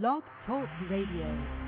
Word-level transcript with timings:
Blog 0.00 0.22
Talk 0.46 0.70
Radio. 0.88 1.61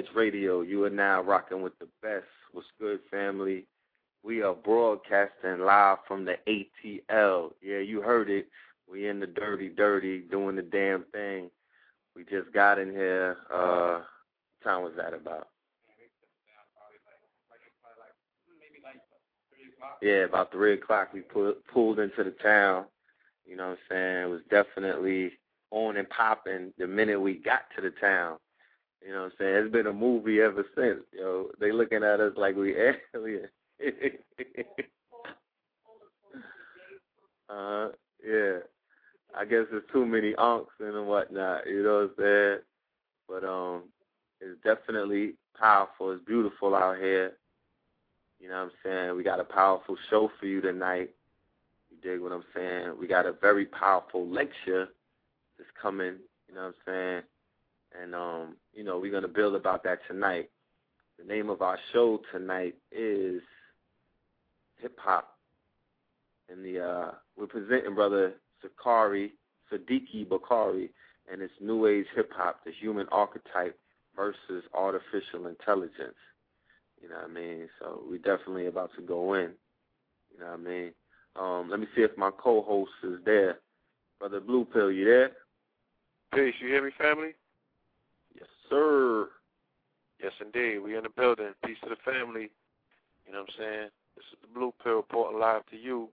Edge 0.00 0.06
Radio. 0.14 0.62
You 0.62 0.84
are 0.84 0.90
now 0.90 1.20
rocking 1.20 1.60
with 1.60 1.78
the 1.78 1.88
best. 2.00 2.24
What's 2.52 2.66
good, 2.80 3.00
family? 3.10 3.66
We 4.22 4.40
are 4.40 4.54
broadcasting 4.54 5.60
live 5.60 5.98
from 6.08 6.24
the 6.24 6.36
ATL. 6.48 7.50
Yeah, 7.60 7.80
you 7.80 8.00
heard 8.00 8.30
it. 8.30 8.46
We 8.90 9.08
in 9.08 9.20
the 9.20 9.26
dirty, 9.26 9.68
dirty, 9.68 10.20
doing 10.20 10.56
the 10.56 10.62
damn 10.62 11.04
thing. 11.12 11.50
We 12.16 12.24
just 12.24 12.50
got 12.54 12.78
in 12.78 12.92
here. 12.92 13.36
Uh, 13.52 14.00
what 14.62 14.72
time 14.72 14.84
was 14.84 14.94
that 14.96 15.12
about? 15.12 15.48
Yeah, 20.00 20.24
about 20.24 20.50
three 20.50 20.72
o'clock. 20.72 21.12
We 21.12 21.20
pulled 21.20 21.56
pulled 21.70 21.98
into 21.98 22.24
the 22.24 22.34
town. 22.42 22.86
You 23.46 23.56
know 23.56 23.68
what 23.68 23.72
I'm 23.72 23.78
saying? 23.90 24.22
It 24.22 24.30
was 24.30 24.40
definitely 24.48 25.32
on 25.70 25.98
and 25.98 26.08
popping 26.08 26.72
the 26.78 26.86
minute 26.86 27.20
we 27.20 27.34
got 27.34 27.64
to 27.76 27.82
the 27.82 27.90
town. 28.00 28.38
You 29.04 29.12
know 29.12 29.22
what 29.24 29.26
I'm 29.26 29.32
saying? 29.38 29.54
It's 29.56 29.72
been 29.72 29.86
a 29.86 29.92
movie 29.92 30.40
ever 30.40 30.64
since. 30.76 31.00
You 31.12 31.20
know, 31.20 31.46
they 31.60 31.72
looking 31.72 32.04
at 32.04 32.20
us 32.20 32.34
like 32.36 32.56
we 32.56 32.74
aliens. 33.14 33.48
uh, 37.48 37.88
yeah. 38.26 38.58
I 39.36 39.44
guess 39.44 39.66
there's 39.70 39.84
too 39.92 40.06
many 40.06 40.34
ankhs 40.36 40.70
and 40.80 41.06
whatnot. 41.06 41.66
You 41.66 41.82
know 41.82 42.10
what 42.16 42.24
I'm 42.24 42.24
saying? 42.24 42.58
But 43.28 43.44
um, 43.44 43.82
it's 44.40 44.60
definitely 44.64 45.34
powerful. 45.58 46.12
It's 46.12 46.24
beautiful 46.24 46.74
out 46.74 46.98
here. 46.98 47.32
You 48.40 48.48
know 48.48 48.56
what 48.64 48.72
I'm 48.72 48.72
saying? 48.84 49.16
We 49.16 49.22
got 49.22 49.40
a 49.40 49.44
powerful 49.44 49.96
show 50.10 50.30
for 50.40 50.46
you 50.46 50.60
tonight. 50.60 51.10
You 51.90 51.98
dig 52.02 52.20
what 52.20 52.32
I'm 52.32 52.44
saying? 52.54 52.94
We 52.98 53.06
got 53.06 53.26
a 53.26 53.32
very 53.32 53.66
powerful 53.66 54.26
lecture 54.26 54.88
that's 55.58 55.70
coming. 55.80 56.16
You 56.48 56.54
know 56.54 56.62
what 56.62 56.66
I'm 56.68 56.74
saying? 56.86 57.22
And 57.98 58.14
um, 58.14 58.56
you 58.74 58.84
know, 58.84 58.98
we're 58.98 59.12
gonna 59.12 59.28
build 59.28 59.54
about 59.54 59.84
that 59.84 60.00
tonight. 60.08 60.50
The 61.18 61.24
name 61.24 61.50
of 61.50 61.62
our 61.62 61.78
show 61.92 62.20
tonight 62.32 62.76
is 62.90 63.42
Hip 64.80 64.96
Hop. 65.00 65.36
And 66.48 66.64
the 66.64 66.80
uh 66.80 67.10
we're 67.36 67.46
presenting 67.46 67.94
brother 67.94 68.34
Sakari, 68.62 69.32
Sadiki 69.72 70.28
Bakari, 70.28 70.90
and 71.30 71.42
it's 71.42 71.52
New 71.60 71.86
Age 71.86 72.06
Hip 72.16 72.30
Hop, 72.36 72.64
the 72.64 72.72
human 72.72 73.06
archetype 73.12 73.78
versus 74.16 74.64
artificial 74.74 75.46
intelligence. 75.46 76.18
You 77.00 77.08
know 77.08 77.16
what 77.16 77.30
I 77.30 77.32
mean? 77.32 77.68
So 77.78 78.02
we're 78.08 78.18
definitely 78.18 78.66
about 78.66 78.90
to 78.96 79.02
go 79.02 79.34
in. 79.34 79.52
You 80.32 80.40
know 80.40 80.46
what 80.46 80.54
I 80.54 80.56
mean? 80.56 80.92
Um, 81.36 81.70
let 81.70 81.80
me 81.80 81.86
see 81.94 82.02
if 82.02 82.16
my 82.16 82.30
co-host 82.30 82.90
is 83.02 83.18
there. 83.24 83.58
Brother 84.18 84.40
Blue 84.40 84.64
Pill, 84.64 84.90
you 84.90 85.04
there? 85.04 85.30
Peace. 86.34 86.54
You 86.60 86.68
hear 86.68 86.84
me, 86.84 86.90
family? 86.98 87.34
Sir. 88.70 89.28
Yes, 90.22 90.32
indeed. 90.40 90.78
We 90.78 90.96
in 90.96 91.02
the 91.02 91.10
building. 91.10 91.50
Peace 91.64 91.78
to 91.82 91.90
the 91.90 91.96
family. 92.04 92.50
You 93.26 93.32
know 93.32 93.40
what 93.40 93.50
I'm 93.50 93.54
saying? 93.58 93.88
This 94.16 94.24
is 94.32 94.38
the 94.42 94.58
Blue 94.58 94.72
Pill 94.82 94.96
reporting 94.96 95.38
live 95.38 95.66
to 95.70 95.76
you. 95.76 96.08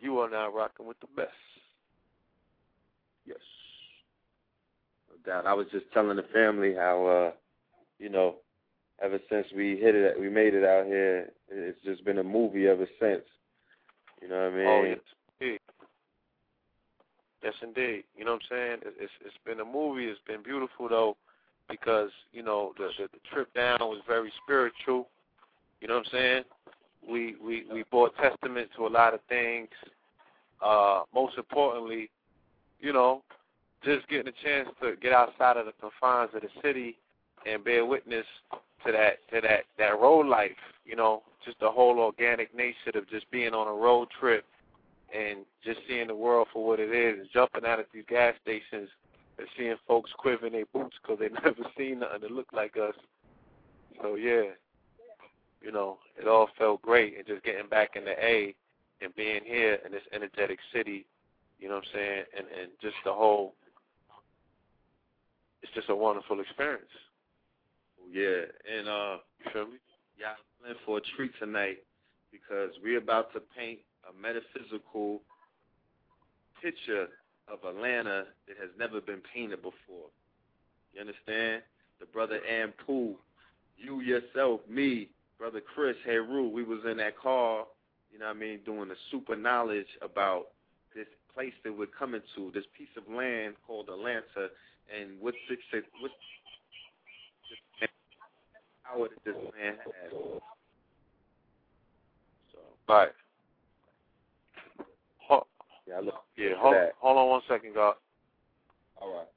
You 0.00 0.18
are 0.20 0.30
now 0.30 0.52
rocking 0.52 0.86
with 0.86 1.00
the 1.00 1.06
best. 1.16 1.32
Yes. 3.26 3.38
No 5.10 5.32
doubt. 5.32 5.46
I 5.46 5.54
was 5.54 5.66
just 5.72 5.86
telling 5.92 6.16
the 6.16 6.24
family 6.32 6.74
how, 6.74 7.06
uh, 7.06 7.32
you 7.98 8.08
know, 8.08 8.36
ever 9.02 9.18
since 9.30 9.46
we 9.54 9.78
hit 9.78 9.94
it, 9.94 10.20
we 10.20 10.28
made 10.28 10.54
it 10.54 10.64
out 10.64 10.86
here. 10.86 11.30
It's 11.48 11.78
just 11.84 12.04
been 12.04 12.18
a 12.18 12.24
movie 12.24 12.66
ever 12.66 12.86
since. 13.00 13.24
You 14.20 14.28
know 14.28 14.36
what 14.36 14.52
I 14.52 14.56
mean? 14.56 14.66
Oh, 14.66 14.84
yes, 14.84 14.98
indeed. 15.40 15.60
Yes, 17.42 17.54
indeed. 17.62 18.04
You 18.16 18.24
know 18.24 18.32
what 18.32 18.42
I'm 18.50 18.56
saying? 18.56 18.92
It's 19.00 19.12
it's 19.24 19.36
been 19.46 19.60
a 19.60 19.64
movie. 19.64 20.06
It's 20.06 20.20
been 20.26 20.42
beautiful 20.42 20.88
though, 20.88 21.16
because 21.68 22.10
you 22.32 22.42
know 22.42 22.72
the 22.78 22.88
the, 22.98 23.08
the 23.12 23.18
trip 23.32 23.52
down 23.54 23.78
was 23.80 24.00
very 24.06 24.32
spiritual. 24.42 25.08
You 25.80 25.88
know 25.88 25.96
what 25.96 26.06
I'm 26.06 26.12
saying? 26.12 26.42
We 27.08 27.36
we 27.44 27.64
we 27.72 27.84
bore 27.90 28.10
testament 28.20 28.70
to 28.76 28.86
a 28.86 28.88
lot 28.88 29.14
of 29.14 29.20
things. 29.28 29.68
Uh, 30.64 31.02
most 31.14 31.38
importantly, 31.38 32.10
you 32.80 32.92
know, 32.92 33.22
just 33.84 34.08
getting 34.08 34.28
a 34.28 34.44
chance 34.44 34.68
to 34.82 34.96
get 35.00 35.12
outside 35.12 35.56
of 35.56 35.66
the 35.66 35.72
confines 35.80 36.30
of 36.34 36.42
the 36.42 36.48
city 36.62 36.96
and 37.46 37.62
bear 37.64 37.86
witness 37.86 38.26
to 38.84 38.92
that 38.92 39.18
to 39.32 39.40
that 39.40 39.64
that 39.78 40.00
road 40.00 40.26
life. 40.26 40.50
You 40.84 40.96
know, 40.96 41.22
just 41.44 41.60
the 41.60 41.70
whole 41.70 41.98
organic 41.98 42.54
nature 42.54 42.96
of 42.96 43.08
just 43.08 43.30
being 43.30 43.54
on 43.54 43.68
a 43.68 43.72
road 43.72 44.08
trip 44.18 44.44
and 45.14 45.38
just 45.64 45.78
seeing 45.88 46.08
the 46.08 46.14
world 46.14 46.48
for 46.52 46.66
what 46.66 46.80
it 46.80 46.90
is, 46.90 47.20
and 47.20 47.28
jumping 47.32 47.64
out 47.64 47.78
at 47.78 47.86
these 47.94 48.04
gas 48.08 48.34
stations 48.42 48.88
and 49.38 49.46
seeing 49.56 49.76
folks 49.86 50.10
quivering 50.18 50.52
their 50.52 50.66
boots 50.72 50.96
because 51.02 51.18
they 51.18 51.28
never 51.44 51.62
seen 51.76 52.00
nothing 52.00 52.22
that 52.22 52.30
looked 52.30 52.54
like 52.54 52.76
us. 52.76 52.94
So 54.02 54.14
yeah, 54.16 54.42
you 55.62 55.72
know, 55.72 55.98
it 56.20 56.26
all 56.28 56.48
felt 56.58 56.82
great, 56.82 57.16
and 57.16 57.26
just 57.26 57.44
getting 57.44 57.68
back 57.68 57.96
in 57.96 58.04
the 58.04 58.12
A 58.24 58.54
and 59.00 59.14
being 59.14 59.40
here 59.44 59.78
in 59.84 59.92
this 59.92 60.02
energetic 60.12 60.58
city, 60.72 61.06
you 61.58 61.68
know 61.68 61.76
what 61.76 61.84
I'm 61.84 61.94
saying, 61.94 62.22
and 62.36 62.46
and 62.60 62.70
just 62.80 62.96
the 63.04 63.12
whole, 63.12 63.54
it's 65.62 65.72
just 65.74 65.88
a 65.88 65.96
wonderful 65.96 66.40
experience. 66.40 66.86
Yeah, 68.12 68.42
and 68.78 68.88
uh, 68.88 69.16
You 69.44 69.50
feel 69.52 69.66
me? 69.66 69.78
y'all 70.16 70.70
in 70.70 70.74
for 70.86 70.98
a 70.98 71.00
treat 71.16 71.32
tonight 71.38 71.78
because 72.32 72.70
we're 72.82 72.98
about 72.98 73.32
to 73.34 73.40
paint 73.56 73.78
a 74.08 74.20
metaphysical 74.20 75.20
picture 76.62 77.08
of 77.50 77.64
Atlanta 77.64 78.24
that 78.46 78.56
has 78.60 78.70
never 78.78 79.00
been 79.00 79.22
painted 79.34 79.62
before. 79.62 80.10
You 80.92 81.00
understand? 81.00 81.62
The 82.00 82.06
brother 82.06 82.40
Ampu, 82.50 83.14
you 83.76 84.00
yourself, 84.00 84.60
me, 84.68 85.08
brother 85.38 85.60
Chris, 85.60 85.96
Heru, 86.04 86.48
we 86.48 86.62
was 86.62 86.80
in 86.90 86.98
that 86.98 87.18
car, 87.18 87.66
you 88.12 88.18
know 88.18 88.26
what 88.26 88.36
I 88.36 88.38
mean, 88.38 88.60
doing 88.64 88.88
the 88.88 88.96
super 89.10 89.36
knowledge 89.36 89.86
about 90.02 90.46
this 90.94 91.06
place 91.34 91.52
that 91.64 91.76
we're 91.76 91.86
coming 91.86 92.22
to, 92.36 92.50
this 92.54 92.64
piece 92.76 92.88
of 92.96 93.12
land 93.12 93.54
called 93.66 93.88
Atlanta, 93.88 94.50
and 94.94 95.20
what 95.20 95.34
six 95.48 95.62
what 96.00 96.10
power 98.84 99.08
that 99.08 99.24
this 99.24 99.34
land 99.34 99.76
has. 99.84 100.12
So. 102.52 102.58
Ho- 105.88 105.92
yeah, 105.92 105.96
I 105.96 106.00
look 106.00 106.14
yeah. 106.36 106.50
Hold, 106.58 106.74
that. 106.74 106.92
hold 107.00 107.18
on 107.18 107.28
one 107.28 107.42
second, 107.48 107.74
God. 107.74 107.94
All 109.00 109.14
right. 109.16 109.28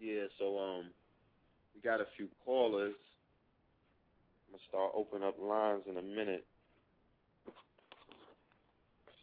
Yeah, 0.00 0.24
so 0.38 0.58
um, 0.58 0.86
we 1.74 1.80
got 1.82 2.00
a 2.00 2.06
few 2.16 2.28
callers. 2.44 2.94
I'm 4.48 4.52
gonna 4.54 4.64
start 4.68 4.92
opening 4.96 5.28
up 5.28 5.36
lines 5.40 5.82
in 5.88 5.96
a 5.98 6.02
minute. 6.02 6.46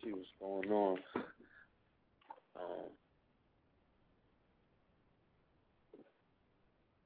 See 0.04 0.12
what's 0.12 0.28
going 0.40 0.72
on. 0.72 0.98
Um, 2.56 2.90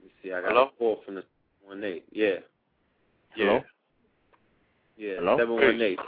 let 0.00 0.06
me 0.06 0.12
see. 0.22 0.32
I 0.32 0.40
got 0.40 0.50
Hello? 0.50 0.70
a 0.74 0.78
call 0.78 1.00
from 1.04 1.16
the 1.16 1.24
one 1.64 1.84
eight. 1.84 2.04
Yeah, 2.12 2.36
Yeah. 3.36 3.46
Hello? 3.46 3.62
Yeah. 5.02 5.14
Hello? 5.18 5.36
Seven 5.36 5.54
one 5.54 5.82
eight. 5.82 5.98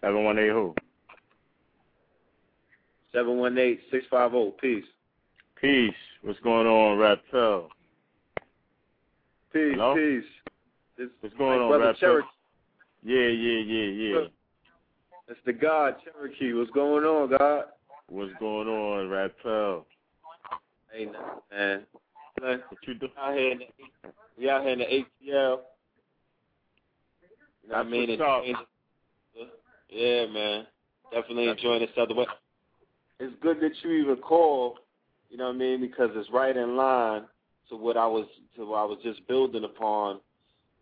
718 0.00 0.52
who? 0.52 0.74
Seven 3.12 3.36
one 3.36 3.58
eight 3.58 3.80
six 3.90 4.06
five 4.10 4.30
zero. 4.30 4.52
Peace. 4.60 4.84
Peace. 5.60 5.92
What's 6.22 6.40
going 6.40 6.66
on, 6.66 6.96
Raptel? 6.98 7.68
Peace. 9.52 9.74
Hello? 9.74 9.94
Peace. 9.94 10.24
This 10.96 11.08
What's 11.20 11.36
going 11.36 11.60
on, 11.60 11.70
Raptel? 11.72 11.98
Cherokee. 11.98 12.28
Yeah, 13.02 13.28
yeah, 13.28 13.58
yeah, 13.58 14.18
yeah. 14.18 14.26
It's 15.28 15.40
the 15.44 15.52
God 15.52 15.96
Cherokee. 16.04 16.54
What's 16.54 16.70
going 16.70 17.04
on, 17.04 17.36
God? 17.36 17.64
What's 18.08 18.32
going 18.40 18.68
on, 18.68 19.08
Raptel? 19.08 19.84
Ain't 20.94 21.12
nothing, 21.12 21.26
man. 21.52 21.84
What 22.40 22.62
you 22.86 22.94
do? 22.94 23.08
out 23.20 23.34
here 23.34 23.52
in 23.52 23.58
the, 23.58 23.66
we 24.38 24.48
out 24.50 24.62
here 24.62 24.72
in 24.72 24.78
the 24.78 25.04
ATL. 25.30 25.58
You 27.62 27.70
know 27.70 27.76
what 27.78 27.86
I 27.86 27.88
mean? 27.88 28.20
up. 28.20 28.42
Yeah, 29.88 30.26
man. 30.26 30.66
Definitely 31.10 31.46
That's- 31.46 31.58
enjoying 31.58 31.80
this 31.80 31.90
other 31.98 32.14
way. 32.14 32.26
It's 33.18 33.34
good 33.42 33.60
that 33.60 33.72
you 33.82 33.90
even 33.90 34.16
called. 34.16 34.78
You 35.28 35.36
know 35.36 35.46
what 35.46 35.56
I 35.56 35.58
mean? 35.58 35.80
Because 35.80 36.10
it's 36.14 36.30
right 36.30 36.56
in 36.56 36.76
line 36.76 37.26
to 37.68 37.76
what 37.76 37.96
I 37.96 38.06
was 38.06 38.26
to 38.56 38.66
what 38.66 38.78
I 38.78 38.84
was 38.84 38.98
just 39.02 39.26
building 39.28 39.64
upon 39.64 40.20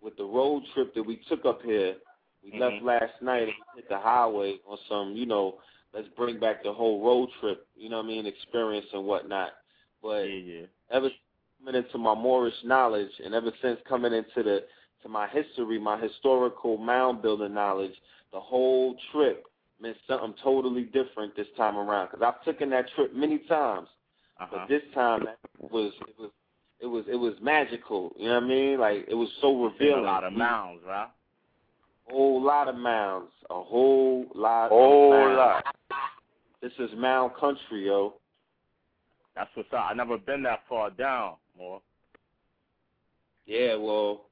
with 0.00 0.16
the 0.16 0.24
road 0.24 0.62
trip 0.74 0.94
that 0.94 1.02
we 1.02 1.16
took 1.28 1.44
up 1.44 1.62
here. 1.62 1.96
We 2.42 2.52
Mhm. 2.52 2.60
left 2.60 2.82
last 2.82 3.22
night 3.22 3.48
and 3.48 3.56
hit 3.74 3.88
the 3.88 3.98
highway 3.98 4.60
on 4.66 4.78
some, 4.88 5.16
you 5.16 5.26
know, 5.26 5.60
let's 5.92 6.08
bring 6.08 6.38
back 6.38 6.62
the 6.62 6.72
whole 6.72 7.00
road 7.02 7.30
trip, 7.40 7.66
you 7.76 7.88
know 7.88 7.96
what 7.98 8.04
I 8.04 8.08
mean, 8.08 8.26
experience 8.26 8.86
and 8.92 9.04
whatnot. 9.06 9.54
But 10.00 10.28
Yeah, 10.30 10.60
yeah. 10.60 10.66
ever 10.90 11.08
since 11.08 11.20
coming 11.58 11.74
into 11.74 11.98
my 11.98 12.14
Moorish 12.14 12.62
knowledge 12.62 13.18
and 13.20 13.34
ever 13.34 13.52
since 13.60 13.80
coming 13.82 14.12
into 14.12 14.42
the 14.42 14.66
to 15.02 15.08
my 15.08 15.26
history, 15.28 15.78
my 15.78 15.98
historical 16.00 16.76
mound 16.76 17.22
building 17.22 17.54
knowledge, 17.54 17.94
the 18.32 18.40
whole 18.40 18.96
trip 19.12 19.46
meant 19.80 19.96
something 20.06 20.34
totally 20.42 20.82
different 20.84 21.34
this 21.36 21.46
time 21.56 21.76
around. 21.76 22.08
Because 22.10 22.22
I've 22.26 22.44
taken 22.44 22.70
that 22.70 22.86
trip 22.96 23.14
many 23.14 23.38
times, 23.38 23.88
Uh-huh. 24.40 24.48
but 24.52 24.68
this 24.68 24.82
time 24.94 25.24
that 25.24 25.38
was 25.58 25.92
it 26.08 26.14
was 26.18 26.30
it 26.80 26.86
was 26.86 27.04
it 27.08 27.16
was 27.16 27.34
magical. 27.40 28.12
You 28.18 28.28
know 28.28 28.34
what 28.34 28.42
I 28.44 28.46
mean? 28.46 28.78
Like 28.80 29.04
it 29.08 29.14
was 29.14 29.28
so 29.40 29.64
revealing. 29.64 30.00
a 30.04 30.06
lot 30.06 30.24
of 30.24 30.32
mounds, 30.32 30.82
right? 30.86 31.08
A 32.08 32.12
whole 32.12 32.42
lot 32.42 32.68
of 32.68 32.76
mounds. 32.76 33.30
A 33.50 33.54
whole 33.62 34.26
lot. 34.34 34.70
Whole 34.70 35.12
of 35.12 35.36
mounds. 35.36 35.36
lot. 35.36 35.64
This 36.60 36.72
is 36.78 36.90
mound 36.96 37.32
country, 37.38 37.86
yo. 37.86 38.14
That's 39.36 39.50
what's 39.54 39.72
up. 39.72 39.86
I 39.90 39.94
never 39.94 40.18
been 40.18 40.42
that 40.44 40.60
far 40.68 40.90
down, 40.90 41.34
more. 41.56 41.80
Yeah, 43.46 43.76
well, 43.76 44.26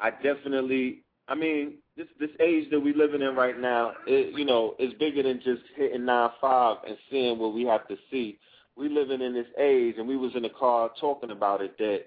I 0.00 0.10
definitely. 0.10 1.02
I 1.28 1.34
mean, 1.34 1.74
this 1.96 2.06
this 2.18 2.30
age 2.40 2.70
that 2.70 2.80
we 2.80 2.94
living 2.94 3.22
in 3.22 3.34
right 3.34 3.58
now, 3.58 3.92
it, 4.06 4.38
you 4.38 4.44
know, 4.44 4.74
is 4.78 4.92
bigger 4.94 5.22
than 5.22 5.40
just 5.44 5.62
hitting 5.76 6.04
nine 6.04 6.30
five 6.40 6.78
and 6.86 6.96
seeing 7.10 7.38
what 7.38 7.52
we 7.52 7.64
have 7.64 7.86
to 7.88 7.96
see. 8.10 8.38
We 8.76 8.88
living 8.88 9.20
in 9.20 9.34
this 9.34 9.46
age, 9.58 9.96
and 9.98 10.06
we 10.06 10.16
was 10.16 10.32
in 10.36 10.42
the 10.42 10.50
car 10.50 10.90
talking 11.00 11.32
about 11.32 11.60
it 11.60 11.76
that, 11.78 12.02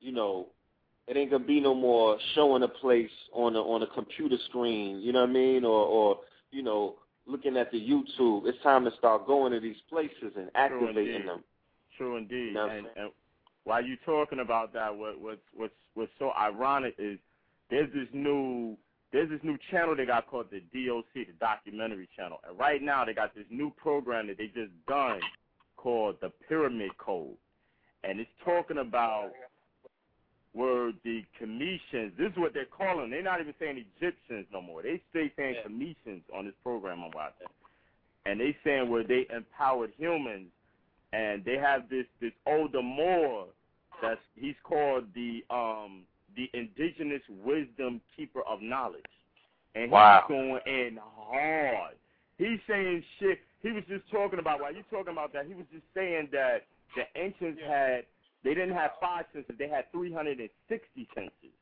you 0.00 0.12
know, 0.12 0.46
it 1.08 1.16
ain't 1.16 1.30
gonna 1.30 1.44
be 1.44 1.60
no 1.60 1.74
more 1.74 2.16
showing 2.34 2.62
a 2.62 2.68
place 2.68 3.10
on 3.32 3.56
a 3.56 3.60
on 3.60 3.82
a 3.82 3.86
computer 3.88 4.36
screen. 4.48 5.00
You 5.00 5.12
know 5.12 5.22
what 5.22 5.30
I 5.30 5.32
mean? 5.32 5.64
Or 5.64 5.84
or 5.84 6.20
you 6.50 6.62
know, 6.62 6.94
looking 7.26 7.56
at 7.56 7.70
the 7.72 7.78
YouTube. 7.78 8.46
It's 8.46 8.62
time 8.62 8.84
to 8.84 8.92
start 8.98 9.26
going 9.26 9.52
to 9.52 9.60
these 9.60 9.76
places 9.90 10.32
and 10.36 10.50
activating 10.54 11.26
them. 11.26 11.42
True 11.98 12.16
indeed. 12.16 12.46
You 12.46 12.52
know 12.54 12.68
and, 12.68 12.86
and 12.96 13.10
while 13.64 13.84
you 13.84 13.96
talking 14.04 14.40
about 14.40 14.72
that, 14.74 14.94
what 14.94 15.20
what's 15.20 15.40
what's 15.54 15.74
what's 15.94 16.12
so 16.18 16.32
ironic 16.38 16.94
is 16.98 17.18
there's 17.70 17.92
this 17.92 18.08
new 18.12 18.76
there's 19.12 19.30
this 19.30 19.40
new 19.44 19.56
channel 19.70 19.94
they 19.94 20.06
got 20.06 20.26
called 20.26 20.46
the 20.50 20.58
DOC, 20.58 21.06
the 21.14 21.32
documentary 21.38 22.08
channel, 22.16 22.40
and 22.48 22.58
right 22.58 22.82
now 22.82 23.04
they 23.04 23.14
got 23.14 23.34
this 23.34 23.46
new 23.48 23.70
program 23.76 24.26
that 24.26 24.38
they 24.38 24.46
just 24.46 24.72
done 24.88 25.20
called 25.76 26.16
the 26.20 26.32
Pyramid 26.48 26.96
Code, 26.98 27.36
and 28.02 28.18
it's 28.18 28.30
talking 28.44 28.78
about 28.78 29.30
were 30.54 30.92
the 31.04 31.22
Kemetians. 31.40 32.16
This 32.16 32.30
is 32.30 32.36
what 32.36 32.54
they're 32.54 32.64
calling. 32.64 33.10
They're 33.10 33.22
not 33.22 33.40
even 33.40 33.54
saying 33.58 33.84
Egyptians 33.98 34.46
no 34.52 34.62
more. 34.62 34.82
They 34.82 35.02
stay 35.10 35.32
saying 35.36 35.56
Yeah. 35.56 35.68
Kemetians 35.68 36.22
on 36.32 36.44
this 36.46 36.54
program 36.62 37.02
I'm 37.04 37.10
watching, 37.12 37.48
and 38.24 38.40
they 38.40 38.56
saying 38.64 38.88
where 38.88 39.04
they 39.04 39.26
empowered 39.34 39.92
humans, 39.96 40.50
and 41.12 41.44
they 41.44 41.56
have 41.56 41.88
this 41.88 42.06
this 42.20 42.32
older 42.46 42.82
Moor 42.82 43.46
that's 44.02 44.20
he's 44.36 44.56
called 44.64 45.04
the 45.14 45.44
um 45.50 46.02
the 46.36 46.50
indigenous 46.54 47.22
wisdom 47.44 48.00
keeper 48.16 48.42
of 48.42 48.60
knowledge, 48.62 49.04
and 49.74 49.90
Wow. 49.90 50.24
he's 50.26 50.36
going 50.36 50.60
in 50.66 50.96
hard. 50.96 51.94
He's 52.38 52.58
saying 52.68 53.04
shit. 53.18 53.40
He 53.62 53.70
was 53.70 53.84
just 53.88 54.08
talking 54.10 54.38
about 54.38 54.60
while 54.60 54.74
you 54.74 54.82
talking 54.90 55.12
about 55.12 55.32
that. 55.32 55.46
He 55.46 55.54
was 55.54 55.66
just 55.72 55.84
saying 55.94 56.28
that 56.32 56.66
the 56.96 57.04
ancients 57.16 57.60
had 57.62 58.06
they 58.42 58.52
didn't 58.54 58.74
have 58.74 58.90
five 59.00 59.24
senses. 59.32 59.54
They 59.58 59.68
had 59.68 59.90
three 59.92 60.12
hundred 60.12 60.38
and 60.40 60.50
sixty 60.68 61.08
senses. 61.14 61.54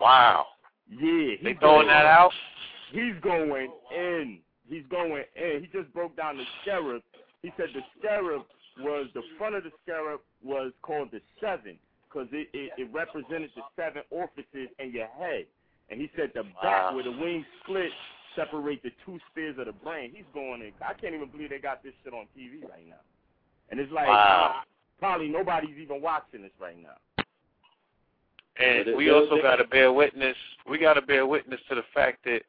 Wow. 0.00 0.46
Yeah, 0.90 1.36
They 1.42 1.50
he's 1.50 1.58
throwing 1.58 1.60
going- 1.60 1.86
that 1.88 2.06
out? 2.06 2.32
He's 2.92 3.14
going 3.20 3.70
in. 3.94 4.40
He's 4.68 4.84
going 4.86 5.24
in. 5.34 5.60
He 5.60 5.66
just 5.68 5.92
broke 5.92 6.16
down 6.16 6.36
the 6.38 6.44
scarab. 6.62 7.02
He 7.42 7.52
said 7.56 7.72
the 7.74 7.82
scarab 7.98 8.42
was 8.80 9.08
the 9.14 9.22
front 9.38 9.54
of 9.54 9.64
the 9.64 9.72
scarab 9.82 10.20
was 10.42 10.72
called 10.82 11.10
the 11.12 11.20
seven 11.40 11.78
because 12.16 12.28
it, 12.32 12.48
it, 12.54 12.72
it 12.78 12.88
represented 12.92 13.50
the 13.54 13.62
seven 13.76 14.02
orifices 14.10 14.72
in 14.78 14.90
your 14.92 15.08
head. 15.18 15.44
And 15.90 16.00
he 16.00 16.10
said 16.16 16.30
the 16.34 16.44
back 16.62 16.90
Wow. 16.90 16.94
where 16.94 17.04
the 17.04 17.10
wings 17.10 17.44
split 17.62 17.90
separate 18.34 18.82
the 18.82 18.90
two 19.04 19.18
spheres 19.30 19.56
of 19.58 19.66
the 19.66 19.72
brain. 19.72 20.12
He's 20.14 20.24
going 20.32 20.62
in. 20.62 20.72
I 20.86 20.94
can't 20.94 21.14
even 21.14 21.28
believe 21.28 21.50
they 21.50 21.58
got 21.58 21.82
this 21.82 21.92
shit 22.02 22.12
on 22.12 22.26
TV 22.36 22.62
right 22.62 22.86
now. 22.88 23.00
And 23.70 23.78
it's 23.78 23.92
like 23.92 24.08
Wow. 24.08 24.56
Uh, 24.56 24.64
probably 24.98 25.28
nobody's 25.28 25.76
even 25.78 26.00
watching 26.00 26.42
this 26.42 26.52
right 26.58 26.76
now. 26.80 26.96
And 28.58 28.96
we 28.96 29.10
also 29.10 29.40
got 29.42 29.56
to 29.56 29.64
bear 29.64 29.92
witness. 29.92 30.36
We 30.68 30.78
got 30.78 30.94
to 30.94 31.02
bear 31.02 31.26
witness 31.26 31.60
to 31.68 31.74
the 31.74 31.82
fact 31.92 32.24
that, 32.24 32.40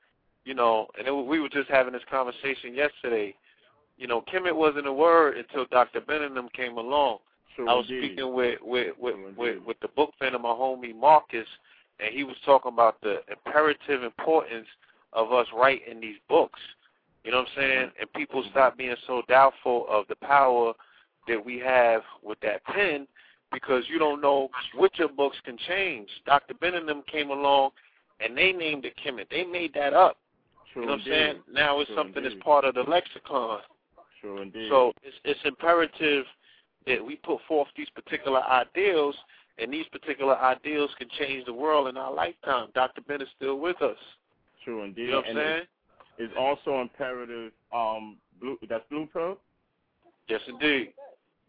you 0.45 0.53
know, 0.53 0.87
and 0.97 1.05
it, 1.05 1.11
we 1.11 1.41
were 1.41 1.49
just 1.49 1.69
having 1.69 1.91
this 1.91 2.01
conversation 2.09 2.73
yesterday. 2.73 3.35
You 3.97 4.07
know, 4.07 4.21
Kemet 4.33 4.55
wasn't 4.55 4.87
a 4.87 4.93
word 4.93 5.37
until 5.37 5.65
Dr. 5.69 5.99
Benham 5.99 6.47
came 6.55 6.77
along. 6.77 7.17
Sure 7.57 7.67
I 7.67 7.73
was 7.73 7.85
indeed. 7.89 8.13
speaking 8.13 8.33
with 8.33 8.59
with 8.61 8.93
with, 8.97 9.15
Sure 9.15 9.33
with 9.35 9.63
with 9.63 9.79
the 9.81 9.89
book 9.89 10.13
fan 10.19 10.35
of 10.35 10.41
my 10.41 10.49
homie 10.49 10.95
Marcus, 10.95 11.47
and 11.99 12.13
he 12.13 12.23
was 12.23 12.35
talking 12.45 12.71
about 12.71 13.01
the 13.01 13.17
imperative 13.29 14.03
importance 14.03 14.67
of 15.13 15.33
us 15.33 15.47
writing 15.53 15.99
these 15.99 16.17
books. 16.29 16.59
You 17.23 17.31
know 17.31 17.39
what 17.39 17.47
I'm 17.57 17.61
saying? 17.61 17.91
And 17.99 18.13
people 18.13 18.43
stop 18.51 18.77
being 18.77 18.95
so 19.05 19.21
doubtful 19.27 19.85
of 19.89 20.07
the 20.07 20.15
power 20.15 20.73
that 21.27 21.43
we 21.43 21.59
have 21.59 22.01
with 22.23 22.39
that 22.41 22.63
pen 22.65 23.05
because 23.51 23.83
you 23.89 23.99
don't 23.99 24.21
know 24.21 24.49
what 24.75 24.97
your 24.97 25.09
books 25.09 25.37
can 25.43 25.57
change. 25.67 26.07
Dr. 26.25 26.53
Benham 26.53 27.03
came 27.11 27.29
along 27.29 27.71
and 28.19 28.37
they 28.37 28.51
named 28.51 28.85
it 28.85 28.93
Kemet. 29.03 29.29
They 29.29 29.43
made 29.43 29.73
that 29.73 29.93
up. 29.93 30.17
You 30.75 30.81
know 30.81 30.91
what 30.91 30.99
I'm 30.99 31.05
saying? 31.05 31.35
Now 31.51 31.79
it's 31.79 31.91
something 31.95 32.23
that's 32.23 32.35
part 32.43 32.63
of 32.63 32.75
the 32.75 32.83
lexicon. 32.83 33.59
Sure 34.21 34.41
indeed. 34.41 34.69
So 34.69 34.93
it's, 35.03 35.15
it's 35.23 35.39
imperative 35.43 36.25
that 36.87 37.05
we 37.05 37.17
put 37.17 37.39
forth 37.47 37.67
these 37.75 37.89
particular 37.89 38.41
ideals, 38.43 39.15
and 39.57 39.71
these 39.71 39.85
particular 39.91 40.37
ideals 40.37 40.89
can 40.97 41.07
change 41.19 41.45
the 41.45 41.53
world 41.53 41.87
in 41.87 41.97
our 41.97 42.13
lifetime. 42.13 42.69
Dr. 42.73 43.01
Ben 43.01 43.21
is 43.21 43.27
still 43.35 43.59
with 43.59 43.81
us. 43.81 43.97
True 44.63 44.83
indeed. 44.83 45.03
You 45.03 45.11
know 45.11 45.17
what 45.17 45.27
I'm 45.29 45.35
saying? 45.35 45.63
It's, 46.19 46.33
also 46.37 46.81
imperative. 46.81 47.51
Um, 47.73 48.17
blue, 48.39 48.57
that's 48.67 48.83
blue 48.89 49.07
pill. 49.11 49.37
Yes, 50.27 50.41
indeed. 50.47 50.93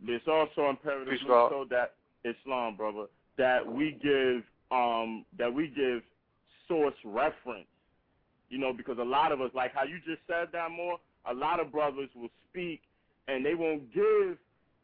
It's 0.07 0.29
also 0.29 0.71
imperative 0.71 1.13
Peace, 1.15 1.23
blue 1.27 1.49
pill 1.49 1.65
that 1.71 1.95
Islam, 2.25 2.77
brother, 2.77 3.07
that 3.37 3.67
we 3.67 3.99
give 4.03 4.43
um 4.71 5.25
that 5.39 5.53
we 5.53 5.69
give 5.69 6.03
source 6.69 6.95
reference. 7.05 7.67
You 8.51 8.59
know, 8.59 8.73
because 8.73 8.99
a 8.99 9.05
lot 9.05 9.33
of 9.33 9.41
us, 9.41 9.51
like 9.55 9.75
how 9.75 9.85
you 9.85 9.99
just 10.07 10.23
said 10.27 10.49
that 10.53 10.71
more, 10.71 10.99
a 11.29 11.35
lot 11.35 11.61
of 11.61 11.73
brothers 11.73 12.09
will 12.15 12.31
speak 12.49 12.81
and 13.29 13.45
they 13.45 13.55
won't 13.55 13.93
give, 13.93 14.39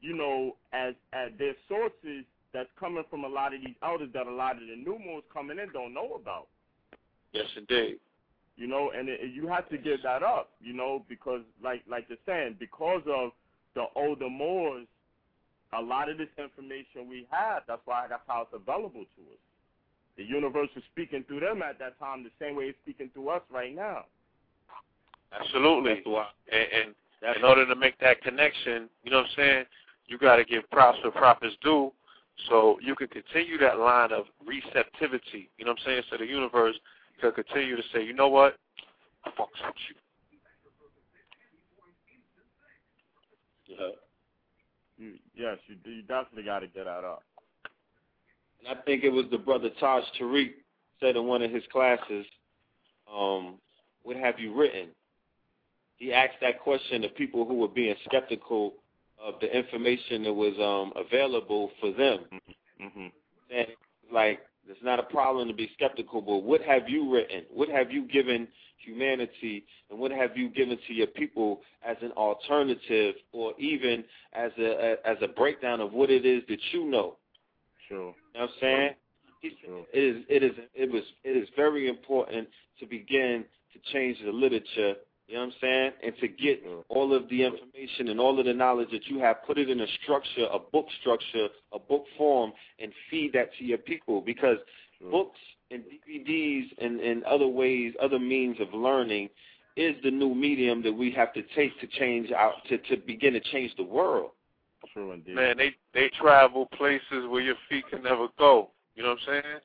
you 0.04 0.14
know, 0.14 0.54
as 0.74 0.94
as 1.14 1.30
their 1.38 1.54
sources 1.66 2.24
that's 2.52 2.68
coming 2.78 3.04
from 3.08 3.24
a 3.24 3.28
lot 3.28 3.54
of 3.54 3.60
these 3.62 3.74
elders 3.82 4.10
that 4.12 4.26
a 4.26 4.30
lot 4.30 4.56
of 4.56 4.68
the 4.68 4.76
new 4.76 4.98
moons 4.98 5.24
coming 5.32 5.58
in 5.58 5.72
don't 5.72 5.94
know 5.94 6.20
about. 6.20 6.46
Yes, 7.32 7.46
indeed. 7.56 7.98
you 8.56 8.66
know, 8.66 8.92
and 8.96 9.08
it, 9.08 9.20
you 9.32 9.48
have 9.48 9.68
to 9.70 9.78
give 9.78 10.02
that 10.02 10.22
up, 10.22 10.50
you 10.60 10.74
know, 10.74 11.04
because 11.08 11.40
like 11.62 11.82
like 11.88 12.04
you're 12.08 12.18
saying, 12.26 12.56
because 12.60 13.02
of 13.08 13.30
the 13.74 13.84
older 13.96 14.28
Moors, 14.28 14.86
a 15.72 15.80
lot 15.80 16.10
of 16.10 16.18
this 16.18 16.28
information 16.38 17.08
we 17.08 17.26
have, 17.30 17.62
that's 17.66 17.82
why 17.86 18.06
that's 18.08 18.22
how 18.28 18.42
it's 18.42 18.52
available 18.52 19.04
to 19.16 19.22
us. 19.32 19.42
The 20.16 20.22
universe 20.22 20.68
was 20.74 20.84
speaking 20.92 21.24
through 21.26 21.40
them 21.40 21.62
at 21.62 21.78
that 21.80 21.98
time 21.98 22.22
the 22.22 22.30
same 22.38 22.54
way 22.54 22.64
it's 22.64 22.78
speaking 22.84 23.10
through 23.12 23.30
us 23.30 23.42
right 23.50 23.74
now. 23.74 24.04
Absolutely. 25.32 26.02
And, 26.06 26.94
and 27.26 27.36
in 27.36 27.44
order 27.44 27.66
to 27.66 27.74
make 27.74 27.98
that 27.98 28.22
connection, 28.22 28.88
you 29.02 29.10
know 29.10 29.18
what 29.18 29.26
I'm 29.26 29.36
saying, 29.36 29.64
you 30.06 30.18
got 30.18 30.36
to 30.36 30.44
give 30.44 30.68
props 30.70 30.98
where 31.02 31.12
props 31.12 31.46
is 31.46 31.54
due 31.62 31.92
so 32.48 32.78
you 32.82 32.94
can 32.94 33.08
continue 33.08 33.58
that 33.58 33.78
line 33.78 34.12
of 34.12 34.24
receptivity. 34.44 35.50
You 35.58 35.64
know 35.64 35.72
what 35.72 35.80
I'm 35.80 35.86
saying? 35.86 36.02
So 36.10 36.16
the 36.18 36.26
universe 36.26 36.74
can 37.20 37.32
continue 37.32 37.76
to 37.76 37.82
say, 37.92 38.04
you 38.04 38.12
know 38.12 38.28
what? 38.28 38.56
I 39.24 39.30
fucks 39.30 39.64
with 39.64 39.74
you. 39.88 39.96
Yeah. 43.66 43.88
you, 44.98 45.14
yes, 45.34 45.56
you 45.66 45.76
you 45.90 46.02
definitely 46.02 46.42
got 46.44 46.60
to 46.60 46.66
get 46.66 46.84
that 46.84 47.04
up. 47.04 47.22
And 48.58 48.76
I 48.76 48.80
think 48.82 49.04
it 49.04 49.10
was 49.10 49.24
the 49.30 49.38
brother 49.38 49.70
Taj 49.80 50.04
Tariq 50.20 50.50
said 51.00 51.16
in 51.16 51.26
one 51.26 51.42
of 51.42 51.50
his 51.50 51.62
classes, 51.72 52.26
um, 53.12 53.56
what 54.02 54.16
have 54.16 54.38
you 54.38 54.54
written? 54.54 54.88
He 55.96 56.12
asked 56.12 56.36
that 56.40 56.60
question 56.60 57.02
to 57.02 57.08
people 57.08 57.46
who 57.46 57.54
were 57.54 57.68
being 57.68 57.94
skeptical 58.04 58.74
of 59.22 59.34
the 59.40 59.56
information 59.56 60.24
that 60.24 60.32
was 60.32 60.54
um, 60.58 60.92
available 60.96 61.70
for 61.80 61.92
them. 61.92 62.24
Mhm. 62.80 63.12
And 63.50 63.68
like, 64.12 64.40
it's 64.68 64.82
not 64.82 64.98
a 64.98 65.04
problem 65.04 65.48
to 65.48 65.54
be 65.54 65.70
skeptical, 65.74 66.22
but 66.22 66.38
what 66.38 66.62
have 66.62 66.88
you 66.88 67.12
written? 67.12 67.44
What 67.50 67.68
have 67.68 67.90
you 67.92 68.06
given 68.06 68.48
humanity, 68.78 69.64
and 69.90 69.98
what 69.98 70.10
have 70.10 70.36
you 70.36 70.48
given 70.50 70.78
to 70.86 70.94
your 70.94 71.06
people 71.06 71.60
as 71.82 71.96
an 72.02 72.12
alternative, 72.12 73.14
or 73.32 73.54
even 73.58 74.04
as 74.32 74.52
a, 74.58 74.92
a 75.04 75.08
as 75.08 75.16
a 75.22 75.28
breakdown 75.28 75.80
of 75.80 75.92
what 75.92 76.10
it 76.10 76.24
is 76.24 76.42
that 76.48 76.60
you 76.72 76.86
know? 76.86 77.16
Sure. 77.88 77.98
You 77.98 78.40
know 78.40 78.40
what 78.40 78.42
I'm 78.42 78.48
saying? 78.60 78.90
Sure. 79.64 79.84
It 79.92 79.98
is 79.98 80.24
it 80.28 80.42
is 80.42 80.52
it 80.74 80.90
was 80.90 81.02
it 81.22 81.36
is 81.36 81.48
very 81.56 81.88
important 81.88 82.48
to 82.80 82.86
begin 82.86 83.44
to 83.72 83.92
change 83.92 84.18
the 84.24 84.32
literature, 84.32 84.94
you 85.26 85.34
know 85.34 85.40
what 85.40 85.46
I'm 85.46 85.52
saying? 85.60 85.92
And 86.02 86.12
to 86.20 86.28
get 86.28 86.62
all 86.88 87.14
of 87.14 87.28
the 87.28 87.44
information 87.44 88.08
and 88.08 88.20
all 88.20 88.38
of 88.38 88.44
the 88.44 88.52
knowledge 88.52 88.90
that 88.92 89.06
you 89.06 89.18
have, 89.20 89.42
put 89.46 89.56
it 89.56 89.70
in 89.70 89.80
a 89.80 89.86
structure, 90.02 90.46
a 90.52 90.58
book 90.58 90.86
structure, 91.00 91.48
a 91.72 91.78
book 91.78 92.04
form, 92.18 92.52
and 92.78 92.92
feed 93.10 93.32
that 93.32 93.48
to 93.58 93.64
your 93.64 93.78
people 93.78 94.20
because 94.20 94.58
books 95.10 95.38
and 95.70 95.82
DVDs 95.82 96.64
and, 96.78 97.00
and 97.00 97.24
other 97.24 97.48
ways, 97.48 97.94
other 98.02 98.18
means 98.18 98.60
of 98.60 98.72
learning 98.74 99.30
is 99.76 99.96
the 100.04 100.10
new 100.10 100.34
medium 100.34 100.82
that 100.82 100.92
we 100.92 101.10
have 101.10 101.32
to 101.34 101.42
take 101.56 101.78
to 101.80 101.86
change 101.86 102.30
out 102.30 102.54
to, 102.68 102.78
to 102.78 102.96
begin 102.96 103.32
to 103.32 103.40
change 103.40 103.72
the 103.76 103.82
world. 103.82 104.30
Sure 104.92 105.14
indeed. 105.14 105.34
Man, 105.34 105.56
they 105.56 105.74
they 105.94 106.10
travel 106.20 106.66
places 106.76 107.26
where 107.28 107.40
your 107.40 107.56
feet 107.68 107.84
can 107.90 108.02
never 108.02 108.28
go. 108.38 108.70
You 108.94 109.02
know 109.02 109.10
what 109.10 109.18
I'm 109.26 109.42
saying? 109.42 109.60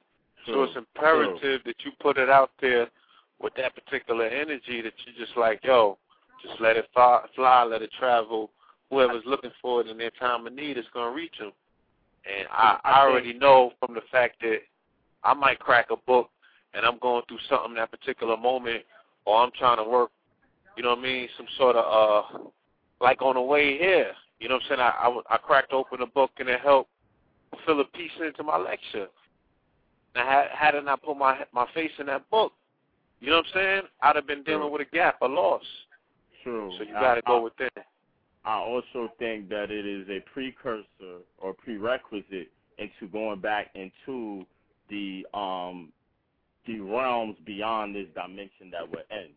So 0.48 0.64
it's 0.64 0.76
imperative 0.76 1.62
that 1.66 1.76
you 1.84 1.92
put 2.00 2.18
it 2.18 2.30
out 2.30 2.52
there 2.62 2.88
with 3.42 3.54
that 3.56 3.74
particular 3.76 4.26
energy 4.26 4.82
that 4.82 4.94
you 5.06 5.26
just 5.26 5.38
like, 5.38 5.62
yo, 5.64 5.98
just 6.46 6.60
let 6.62 6.78
it 6.78 6.88
fly, 6.94 7.22
fly 7.36 7.64
let 7.64 7.82
it 7.82 7.92
travel. 7.98 8.52
Whoever's 8.90 9.24
looking 9.26 9.52
for 9.62 9.82
it 9.82 9.88
in 9.88 9.98
their 9.98 10.12
time 10.12 10.48
of 10.48 10.54
need 10.54 10.78
is 10.78 10.86
going 10.94 11.12
to 11.12 11.16
reach 11.16 11.38
them. 11.40 11.52
And 12.26 12.48
I, 12.52 12.80
I 12.84 13.02
already 13.02 13.34
know 13.34 13.72
from 13.80 13.94
the 13.94 14.02
fact 14.12 14.42
that 14.42 14.60
I 15.24 15.34
might 15.34 15.60
crack 15.60 15.88
a 15.92 15.96
book 15.96 16.30
and 16.74 16.86
I'm 16.86 17.00
going 17.00 17.24
through 17.28 17.40
something 17.50 17.76
that 17.76 17.92
particular 17.92 18.36
moment 18.36 18.84
or 19.26 19.42
I'm 19.42 19.52
trying 19.58 19.78
to 19.78 19.90
work, 19.90 20.12
you 20.76 20.84
know 20.84 20.90
what 20.90 21.00
I 21.00 21.04
mean, 21.04 21.30
some 21.38 21.48
sort 21.58 21.76
of, 21.76 21.86
uh, 21.86 22.40
like 23.02 23.22
on 23.22 23.36
the 23.36 23.42
way 23.42 23.78
here. 23.78 24.12
You 24.40 24.50
know 24.50 24.56
what 24.56 24.64
I'm 24.64 24.70
saying? 24.70 24.82
I, 24.82 25.08
I, 25.32 25.36
I 25.36 25.38
cracked 25.38 25.74
open 25.74 26.02
a 26.02 26.08
book 26.08 26.32
and 26.40 26.50
it 26.50 26.62
helped 26.62 26.90
fill 27.66 27.82
a 27.82 27.86
piece 27.86 28.12
into 28.26 28.44
my 28.44 28.58
lecture. 28.58 29.08
Now, 30.16 30.26
had, 30.26 30.48
had 30.52 30.76
I 30.76 30.82
not 30.82 31.04
put 31.04 31.18
my 31.18 31.40
my 31.54 31.68
face 31.74 31.92
in 32.00 32.08
that 32.08 32.30
book, 32.30 32.54
you 33.20 33.30
know 33.30 33.38
what 33.38 33.46
I'm 33.48 33.52
saying? 33.54 33.82
I'd 34.02 34.16
have 34.16 34.28
been 34.28 34.44
dealing 34.44 34.72
with 34.72 34.82
a 34.82 34.96
gap, 34.96 35.22
a 35.22 35.26
loss. 35.26 35.64
True. 36.44 36.72
So 36.78 36.84
you 36.84 36.94
got 36.94 37.16
to 37.16 37.22
go 37.26 37.44
within. 37.44 37.70
I 38.46 38.56
also 38.56 39.12
think 39.20 39.50
that 39.50 39.70
it 39.70 39.86
is 39.86 40.08
a 40.10 40.22
precursor 40.34 41.20
or 41.38 41.54
prerequisite 41.54 42.50
into 42.78 43.12
going 43.12 43.42
back 43.42 43.68
into 43.76 44.46
the 44.90 45.26
um 45.34 45.92
the 46.66 46.80
realms 46.80 47.36
beyond 47.46 47.96
this 47.96 48.08
dimension 48.16 48.72
that 48.72 48.90
we're 48.90 49.18
in 49.18 49.30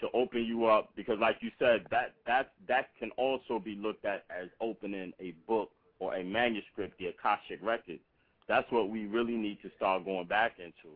to 0.00 0.08
open 0.14 0.44
you 0.44 0.66
up 0.66 0.90
because 0.96 1.18
like 1.20 1.36
you 1.40 1.50
said 1.58 1.86
that 1.90 2.12
that 2.26 2.52
that 2.68 2.90
can 2.98 3.10
also 3.16 3.58
be 3.58 3.74
looked 3.74 4.04
at 4.04 4.24
as 4.30 4.48
opening 4.60 5.12
a 5.20 5.32
book 5.46 5.70
or 6.00 6.14
a 6.16 6.24
manuscript 6.24 6.98
the 6.98 7.06
akashic 7.06 7.58
records 7.62 8.00
that's 8.48 8.70
what 8.70 8.90
we 8.90 9.06
really 9.06 9.36
need 9.36 9.58
to 9.62 9.70
start 9.76 10.04
going 10.04 10.26
back 10.26 10.52
into 10.58 10.94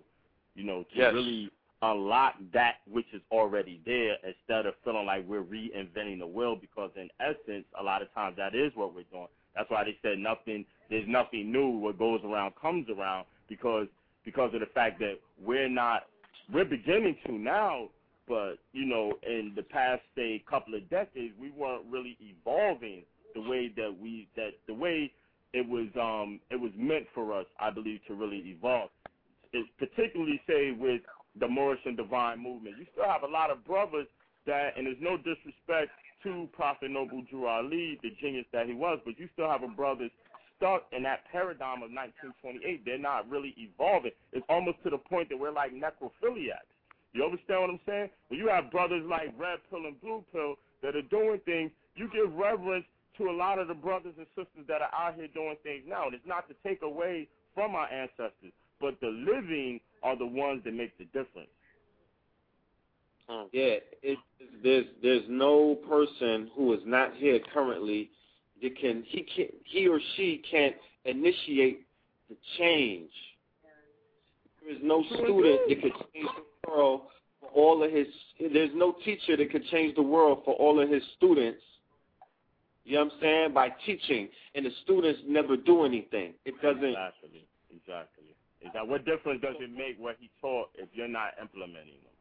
you 0.55 0.65
know 0.65 0.83
to 0.83 0.99
Yes. 0.99 1.15
really 1.15 1.51
unlock 1.83 2.35
that 2.53 2.77
which 2.91 3.07
is 3.13 3.21
already 3.31 3.81
there 3.85 4.17
instead 4.25 4.67
of 4.67 4.75
feeling 4.85 5.07
like 5.07 5.27
we're 5.29 5.43
reinventing 5.43 6.19
the 6.19 6.27
wheel 6.27 6.57
because 6.57 6.91
in 6.97 7.09
essence 7.21 7.65
a 7.79 7.83
lot 7.83 8.03
of 8.03 8.13
times 8.15 8.37
that 8.37 8.55
is 8.55 8.73
what 8.75 8.95
we're 8.95 9.05
doing. 9.13 9.29
That's 9.55 9.71
why 9.71 9.85
they 9.85 9.97
said 10.03 10.19
nothing 10.19 10.65
there's 10.89 11.09
nothing 11.09 11.53
new. 11.53 11.69
What 11.69 11.99
goes 11.99 12.21
around 12.25 12.55
comes 12.61 12.87
around 12.89 13.27
because 13.49 13.89
because 14.25 14.55
of 14.55 14.61
the 14.61 14.67
fact 14.75 14.99
that 15.01 15.19
we're 15.43 15.69
not 15.69 16.05
we're 16.53 16.65
beginning 16.65 17.17
to 17.27 17.33
now 17.33 17.89
but 18.29 18.55
you 18.73 18.87
know 18.87 19.13
in 19.27 19.53
the 19.55 19.63
past 19.63 20.03
say 20.17 20.43
couple 20.49 20.75
of 20.75 20.89
decades 20.91 21.35
we 21.41 21.51
weren't 21.51 21.85
really 21.91 22.17
evolving 22.21 23.03
the 23.35 23.41
way 23.41 23.71
that 23.77 23.95
we 24.01 24.29
that 24.37 24.51
the 24.67 24.75
way 24.75 25.13
it 25.53 25.67
was 25.69 25.89
um 26.01 26.41
it 26.51 26.61
was 26.61 26.73
meant 26.77 27.07
for 27.15 27.33
us 27.39 27.47
i 27.61 27.71
believe 27.71 28.01
to 28.07 28.15
really 28.15 28.43
evolve. 28.47 28.91
It's 29.53 29.69
particularly 29.79 30.41
say 30.47 30.73
with 30.73 31.01
the 31.41 31.49
Moorish 31.49 31.81
and 31.85 31.97
Divine 31.97 32.43
movement. 32.43 32.77
You 32.79 32.87
still 32.93 33.09
have 33.09 33.23
a 33.23 33.31
lot 33.31 33.51
of 33.51 33.65
brothers 33.65 34.07
that, 34.47 34.77
and 34.77 34.87
there's 34.87 35.01
no 35.01 35.17
disrespect 35.17 35.91
to 36.23 36.49
Prophet 36.53 36.91
Noble 36.91 37.23
Drew 37.31 37.47
Ali, 37.47 37.99
the 38.03 38.11
genius 38.21 38.47
that 38.53 38.67
he 38.67 38.75
was, 38.75 38.99
but 39.05 39.19
you 39.19 39.29
still 39.35 39.51
have 39.51 39.63
a 39.63 39.69
brothers 39.69 40.11
stuck 40.57 40.85
in 40.93 41.03
that 41.03 41.25
paradigm 41.31 41.83
of 41.85 41.93
1928. 41.93 42.85
They're 42.85 42.99
not 42.99 43.29
really 43.29 43.55
evolving. 43.59 44.13
It's 44.33 44.47
almost 44.49 44.83
to 44.85 44.91
the 44.91 44.99
point 44.99 45.29
that 45.29 45.39
we're 45.39 45.53
like 45.53 45.73
necrophiliacs. 45.73 46.73
You 47.13 47.25
understand 47.25 47.61
what 47.61 47.71
I'm 47.71 47.81
saying? 47.87 48.11
When 48.29 48.41
you 48.41 48.49
have 48.49 48.71
brothers 48.71 49.05
like 49.09 49.33
Red 49.39 49.61
Pill 49.71 49.87
and 49.87 50.01
Blue 50.01 50.25
Pill 50.33 50.57
that 50.83 50.97
are 50.97 51.09
doing 51.09 51.41
things, 51.45 51.71
you 51.95 52.09
give 52.13 52.33
reverence 52.35 52.85
to 53.19 53.31
a 53.31 53.33
lot 53.33 53.59
of 53.59 53.69
the 53.69 53.75
brothers 53.75 54.13
and 54.19 54.27
sisters 54.37 54.69
that 54.69 54.83
are 54.83 54.93
out 54.93 55.15
here 55.17 55.29
doing 55.33 55.57
things 55.63 55.85
now. 55.89 56.07
And 56.07 56.15
it's 56.15 56.27
not 56.27 56.49
to 56.49 56.55
take 56.67 56.83
away 56.83 57.29
from 57.55 57.75
our 57.75 57.89
ancestors, 57.89 58.53
but 58.81 59.01
the 59.01 59.09
living 59.09 59.81
are 60.03 60.17
the 60.17 60.27
ones 60.27 60.63
that 60.65 60.75
make 60.75 60.97
the 60.99 61.05
difference. 61.07 61.51
Yeah, 63.53 63.77
it, 64.03 64.19
there's 64.63 64.87
there's 65.03 65.25
no 65.29 65.77
person 65.89 66.49
who 66.55 66.73
is 66.75 66.81
not 66.85 67.15
here 67.17 67.41
currently 67.53 68.11
that 68.63 68.79
can 68.79 69.03
he 69.07 69.23
can 69.23 69.47
he 69.65 69.89
or 69.89 69.99
she 70.17 70.43
can't 70.49 70.77
initiate 71.05 71.87
the 72.29 72.37
change. 72.59 73.11
There 74.63 74.75
is 74.75 74.81
no 74.83 75.03
student 75.09 75.61
that 75.69 75.83
could 75.83 75.93
change 76.15 76.29
the 76.37 76.71
world 76.71 77.03
for 77.41 77.49
all 77.49 77.83
of 77.83 77.91
his. 77.91 78.07
There's 78.53 78.71
no 78.75 78.95
teacher 79.05 79.37
that 79.37 79.51
could 79.51 79.67
change 79.67 79.97
the 79.97 80.03
world 80.03 80.43
for 80.45 80.55
all 80.55 80.81
of 80.81 80.89
his 80.89 81.03
students. 81.17 81.63
You 82.85 82.95
know 82.95 83.05
what 83.07 83.15
I'm 83.15 83.21
saying? 83.21 83.53
By 83.55 83.71
teaching, 83.85 84.29
and 84.55 84.65
the 84.65 84.71
students 84.85 85.21
never 85.27 85.57
do 85.57 85.85
anything. 85.85 86.35
It 86.45 86.55
doesn't. 86.63 86.85
Exactly. 86.85 87.47
Exactly. 87.75 88.36
Is 88.67 88.73
that 88.75 88.87
what 88.87 89.05
difference 89.05 89.41
does 89.43 89.55
it 89.61 89.71
make 89.71 89.97
what 89.99 90.17
he 90.19 90.29
taught 90.41 90.71
if 90.75 90.89
you're 90.93 91.07
not 91.07 91.35
implementing 91.41 92.03
them? 92.03 92.17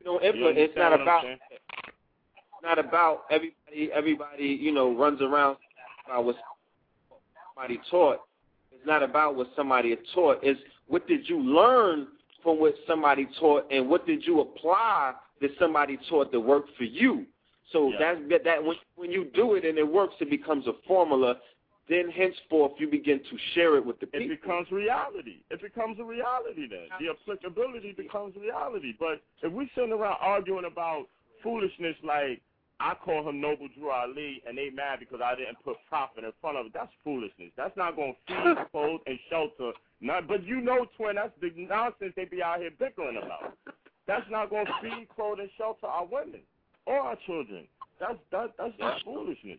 You 0.00 0.06
know, 0.06 0.20
You 0.20 0.48
it's 0.48 0.76
not 0.76 0.92
understand 0.92 0.92
what 0.92 1.00
I'm 1.00 1.02
about. 1.02 1.24
It's 1.24 2.62
not 2.62 2.78
about 2.78 3.24
everybody. 3.30 3.92
Everybody, 3.92 4.44
you 4.60 4.72
know, 4.72 4.96
runs 4.96 5.22
around 5.22 5.58
about 6.06 6.24
what 6.24 6.36
somebody 7.54 7.80
taught. 7.90 8.20
It's 8.72 8.86
not 8.86 9.02
about 9.02 9.36
what 9.36 9.48
somebody 9.54 9.96
taught. 10.14 10.40
It's 10.42 10.60
what 10.88 11.06
did 11.06 11.28
you 11.28 11.40
learn 11.40 12.08
from 12.42 12.58
what 12.58 12.74
somebody 12.86 13.28
taught, 13.38 13.70
and 13.70 13.88
what 13.88 14.06
did 14.06 14.26
you 14.26 14.40
apply 14.40 15.12
that 15.40 15.50
somebody 15.58 15.98
taught 16.08 16.32
that 16.32 16.40
worked 16.40 16.70
for 16.76 16.84
you. 16.84 17.26
So 17.72 17.90
Yeah. 17.90 17.98
that's 17.98 18.28
that, 18.28 18.44
that 18.44 18.64
when 18.64 18.76
when 18.96 19.10
you 19.12 19.26
do 19.26 19.54
it 19.54 19.64
and 19.64 19.78
it 19.78 19.86
works, 19.86 20.16
it 20.20 20.30
becomes 20.30 20.66
a 20.66 20.72
formula. 20.86 21.38
Then 21.90 22.08
henceforth, 22.08 22.74
you 22.78 22.88
begin 22.88 23.18
to 23.18 23.36
share 23.52 23.76
it 23.76 23.84
with 23.84 23.98
the 23.98 24.06
people. 24.06 24.30
It 24.30 24.40
becomes 24.40 24.70
reality. 24.70 25.42
It 25.50 25.60
becomes 25.60 25.98
a 25.98 26.04
reality 26.04 26.68
then. 26.70 26.86
The 27.00 27.10
applicability 27.10 27.94
becomes 27.98 28.36
reality. 28.36 28.94
But 28.98 29.20
if 29.42 29.52
we 29.52 29.68
sitting 29.74 29.90
around 29.90 30.16
arguing 30.20 30.66
about 30.70 31.06
foolishness 31.42 31.96
like 32.04 32.40
I 32.78 32.94
call 32.94 33.28
him 33.28 33.40
Noble 33.40 33.66
Drew 33.76 33.90
Ali 33.90 34.40
and 34.46 34.56
they 34.56 34.70
mad 34.70 35.00
because 35.00 35.18
I 35.22 35.34
didn't 35.34 35.58
put 35.64 35.76
Prophet 35.88 36.22
in 36.22 36.30
front 36.40 36.58
of 36.58 36.66
it, 36.66 36.72
that's 36.72 36.92
foolishness. 37.02 37.50
That's 37.56 37.76
not 37.76 37.96
going 37.96 38.14
to 38.14 38.34
feed, 38.34 38.56
clothe, 38.70 39.00
and 39.06 39.18
shelter. 39.28 39.72
Not, 40.00 40.28
but 40.28 40.46
you 40.46 40.60
know, 40.60 40.86
twin, 40.96 41.16
that's 41.16 41.32
the 41.42 41.50
nonsense 41.56 42.12
they 42.14 42.24
be 42.24 42.40
out 42.40 42.60
here 42.60 42.70
bickering 42.78 43.18
about. 43.18 43.52
That's 44.06 44.24
not 44.30 44.48
going 44.48 44.66
to 44.66 44.72
feed, 44.80 45.08
clothe, 45.14 45.40
and 45.40 45.50
shelter 45.58 45.86
our 45.86 46.06
women 46.06 46.40
or 46.86 47.00
our 47.00 47.16
children. 47.26 47.66
That's 47.98 48.18
that, 48.30 48.52
that's 48.56 48.72
just 48.78 49.04
foolishness. 49.04 49.58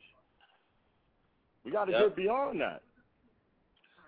We 1.64 1.72
got 1.72 1.86
to 1.86 1.92
Yep. 1.92 2.02
get 2.02 2.16
beyond 2.16 2.62
that. 2.62 2.82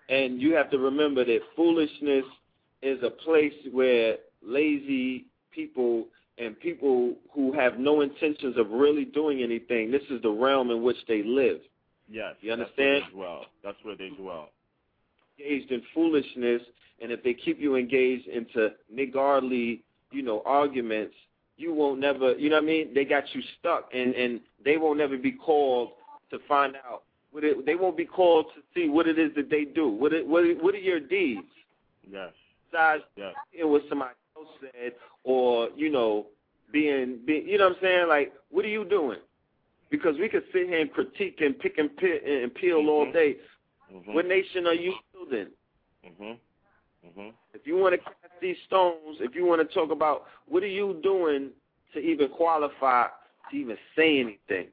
And 0.08 0.40
you 0.40 0.54
have 0.54 0.70
to 0.70 0.78
remember 0.78 1.24
that 1.24 1.42
foolishness 1.56 2.26
is 2.82 3.02
a 3.02 3.10
place 3.10 3.54
where 3.72 4.18
lazy 4.42 5.26
people 5.50 6.08
and 6.36 6.58
people 6.58 7.16
who 7.32 7.52
have 7.52 7.78
no 7.78 8.00
intentions 8.00 8.56
of 8.56 8.70
really 8.70 9.04
doing 9.04 9.42
anything, 9.42 9.90
this 9.90 10.02
is 10.10 10.20
the 10.22 10.30
realm 10.30 10.70
in 10.70 10.82
which 10.82 10.96
they 11.06 11.22
live. 11.22 11.60
Yes. 12.10 12.34
You 12.40 12.50
That's 12.56 12.70
where 12.76 12.88
understand? 12.88 13.04
they 13.04 13.14
dwell. 13.16 13.46
That's 13.62 13.84
where 13.84 13.96
they 13.96 14.08
dwell. 14.10 14.50
Engaged 15.38 15.70
in 15.70 15.82
foolishness, 15.94 16.62
and 17.00 17.10
if 17.12 17.22
they 17.22 17.34
keep 17.34 17.60
you 17.60 17.76
engaged 17.76 18.26
into 18.28 18.72
niggardly, 18.92 19.82
you 20.10 20.22
know, 20.22 20.42
arguments, 20.44 21.14
you 21.56 21.72
won't 21.72 22.00
never, 22.00 22.36
you 22.36 22.50
know 22.50 22.56
what 22.56 22.64
I 22.64 22.66
mean? 22.66 22.94
They 22.94 23.04
got 23.04 23.32
you 23.32 23.40
stuck, 23.58 23.90
and 23.94 24.14
and 24.14 24.40
they 24.64 24.76
won't 24.76 24.98
never 24.98 25.16
be 25.16 25.32
called 25.32 25.92
to 26.30 26.38
find 26.48 26.76
out. 26.76 27.04
What 27.34 27.42
it, 27.42 27.66
they 27.66 27.74
won't 27.74 27.96
be 27.96 28.04
called 28.04 28.46
to 28.54 28.62
see 28.72 28.88
what 28.88 29.08
it 29.08 29.18
is 29.18 29.34
that 29.34 29.50
they 29.50 29.64
do. 29.64 29.88
What 29.88 30.12
it, 30.12 30.24
what 30.24 30.44
it, 30.44 30.62
what 30.62 30.72
are 30.72 30.78
your 30.78 31.00
deeds? 31.00 31.48
Yes. 32.08 32.30
Besides 32.70 33.02
Yes. 33.16 33.34
hearing 33.50 33.72
what 33.72 33.82
somebody 33.88 34.12
else 34.36 34.46
said, 34.60 34.92
or 35.24 35.68
you 35.74 35.90
know, 35.90 36.26
being, 36.72 37.18
being, 37.26 37.48
you 37.48 37.58
know 37.58 37.70
what 37.70 37.78
I'm 37.78 37.82
saying? 37.82 38.08
Like, 38.08 38.32
what 38.50 38.64
are 38.64 38.68
you 38.68 38.84
doing? 38.84 39.18
Because 39.90 40.16
we 40.16 40.28
could 40.28 40.44
sit 40.52 40.68
here 40.68 40.78
and 40.78 40.92
critique 40.92 41.40
and 41.40 41.58
pick 41.58 41.76
and 41.78 41.96
pit 41.96 42.22
and 42.24 42.54
peel 42.54 42.88
all 42.88 43.06
Mhm. 43.06 43.12
day. 43.12 43.36
Mhm. 43.92 44.14
What 44.14 44.26
nation 44.26 44.68
are 44.68 44.72
you 44.74 44.94
building? 45.12 45.48
Mhm. 46.04 46.38
Mhm. 47.04 47.32
If 47.52 47.66
you 47.66 47.76
want 47.76 47.94
to 47.94 47.98
cast 47.98 48.40
these 48.40 48.58
stones, 48.62 49.20
if 49.20 49.34
you 49.34 49.44
want 49.44 49.60
to 49.60 49.74
talk 49.74 49.90
about 49.90 50.28
what 50.46 50.62
are 50.62 50.68
you 50.68 51.00
doing 51.02 51.50
to 51.94 51.98
even 51.98 52.28
qualify 52.28 53.08
to 53.50 53.56
even 53.56 53.76
say 53.96 54.20
anything? 54.20 54.68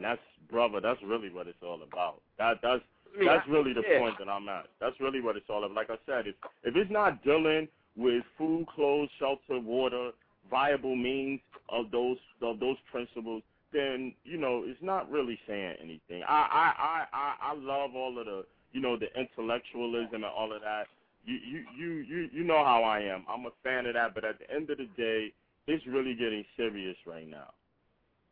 And 0.00 0.06
that's 0.06 0.22
brother. 0.50 0.80
That's 0.80 0.98
really 1.04 1.28
what 1.28 1.46
it's 1.46 1.62
all 1.62 1.82
about. 1.82 2.22
That 2.38 2.60
that's 2.62 2.80
that's 3.22 3.46
really 3.46 3.74
the 3.74 3.82
yeah. 3.86 3.98
point 3.98 4.14
that 4.18 4.30
I'm 4.30 4.48
at. 4.48 4.64
That's 4.80 4.98
really 4.98 5.20
what 5.20 5.36
it's 5.36 5.50
all 5.50 5.62
about. 5.62 5.76
Like 5.76 5.90
I 5.90 5.98
said, 6.06 6.26
if 6.26 6.34
if 6.64 6.74
it's 6.74 6.90
not 6.90 7.22
dealing 7.22 7.68
with 7.96 8.22
food, 8.38 8.64
clothes, 8.74 9.10
shelter, 9.18 9.60
water, 9.60 10.12
viable 10.50 10.96
means 10.96 11.40
of 11.68 11.90
those 11.90 12.16
of 12.40 12.60
those 12.60 12.78
principles, 12.90 13.42
then 13.74 14.14
you 14.24 14.38
know 14.38 14.62
it's 14.64 14.80
not 14.80 15.10
really 15.10 15.38
saying 15.46 15.74
anything. 15.82 16.22
I 16.26 16.48
I 16.50 16.72
I 16.78 17.04
I, 17.12 17.52
I 17.52 17.54
love 17.56 17.94
all 17.94 18.18
of 18.18 18.24
the 18.24 18.46
you 18.72 18.80
know 18.80 18.96
the 18.96 19.08
intellectualism 19.20 20.14
and 20.14 20.24
all 20.24 20.50
of 20.50 20.62
that. 20.62 20.84
You 21.26 21.36
you 21.36 21.64
you 21.78 21.90
you 22.08 22.28
you 22.32 22.44
know 22.44 22.64
how 22.64 22.84
I 22.84 23.00
am. 23.00 23.26
I'm 23.28 23.44
a 23.44 23.50
fan 23.62 23.84
of 23.84 23.92
that. 23.92 24.14
But 24.14 24.24
at 24.24 24.38
the 24.38 24.50
end 24.50 24.70
of 24.70 24.78
the 24.78 24.88
day, 24.96 25.30
it's 25.66 25.86
really 25.86 26.14
getting 26.14 26.46
serious 26.56 26.96
right 27.06 27.28
now. 27.28 27.52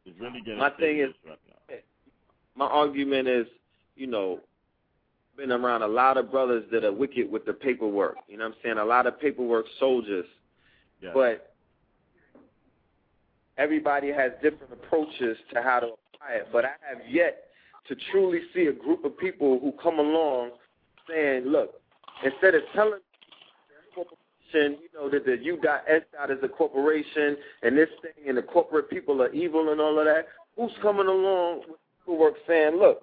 It's 0.09 0.21
really 0.21 0.41
getting 0.41 0.59
My 0.59 0.71
thing 0.71 0.99
is- 0.99 1.15
right 1.27 1.39
eh, 1.69 1.75
now. 1.75 1.77
My 2.55 2.67
argument 2.67 3.29
is, 3.29 3.47
you 3.95 4.07
know, 4.07 4.41
been 5.37 5.53
around 5.53 5.83
a 5.83 5.89
lot 5.89 6.17
of 6.17 6.31
brothers 6.31 6.65
that 6.73 6.85
are 6.85 6.93
wicked 6.93 7.31
with 7.31 7.45
the 7.45 7.53
paperwork. 7.53 8.17
You 8.27 8.39
know 8.39 8.49
what 8.49 8.57
I'm 8.57 8.63
saying? 8.63 8.79
A 8.79 8.85
lot 8.85 9.07
of 9.07 9.21
paperwork 9.21 9.67
soldiers. 9.79 10.27
Yes. 11.01 11.13
but 11.15 11.55
everybody 13.57 14.09
has 14.09 14.33
different 14.43 14.73
approaches 14.73 15.37
to 15.53 15.63
how 15.63 15.79
to 15.79 15.87
apply 15.87 16.35
it. 16.35 16.49
But 16.53 16.65
I 16.65 16.71
have 16.89 17.09
yet 17.09 17.51
to 17.87 17.95
truly 18.11 18.41
see 18.53 18.67
a 18.67 18.73
group 18.73 19.05
of 19.05 19.17
people 19.17 19.61
who 19.61 19.73
come 19.81 20.01
along 20.01 20.51
saying, 21.09 21.45
look, 21.45 21.81
instead 22.25 22.57
of 22.57 22.63
telling 22.75 22.99
you 24.55 24.89
know, 24.95 25.11
that 25.11 25.25
the 25.25 25.37
U.S. 25.43 26.03
dot 26.13 26.31
is 26.31 26.39
a 26.43 26.49
corporation 26.49 27.37
and 27.63 27.77
this 27.77 27.89
thing 28.03 28.29
and 28.29 28.37
the 28.39 28.43
corporate 28.43 28.91
people 28.91 29.23
are 29.23 29.33
evil 29.33 29.71
and 29.71 29.81
all 29.81 29.99
of 29.99 30.05
that, 30.07 30.29
who's 30.57 30.73
coming 30.83 31.07
along 31.07 31.63
with 31.69 31.79
paperwork 32.01 32.35
saying, 32.47 32.77
look, 32.77 33.03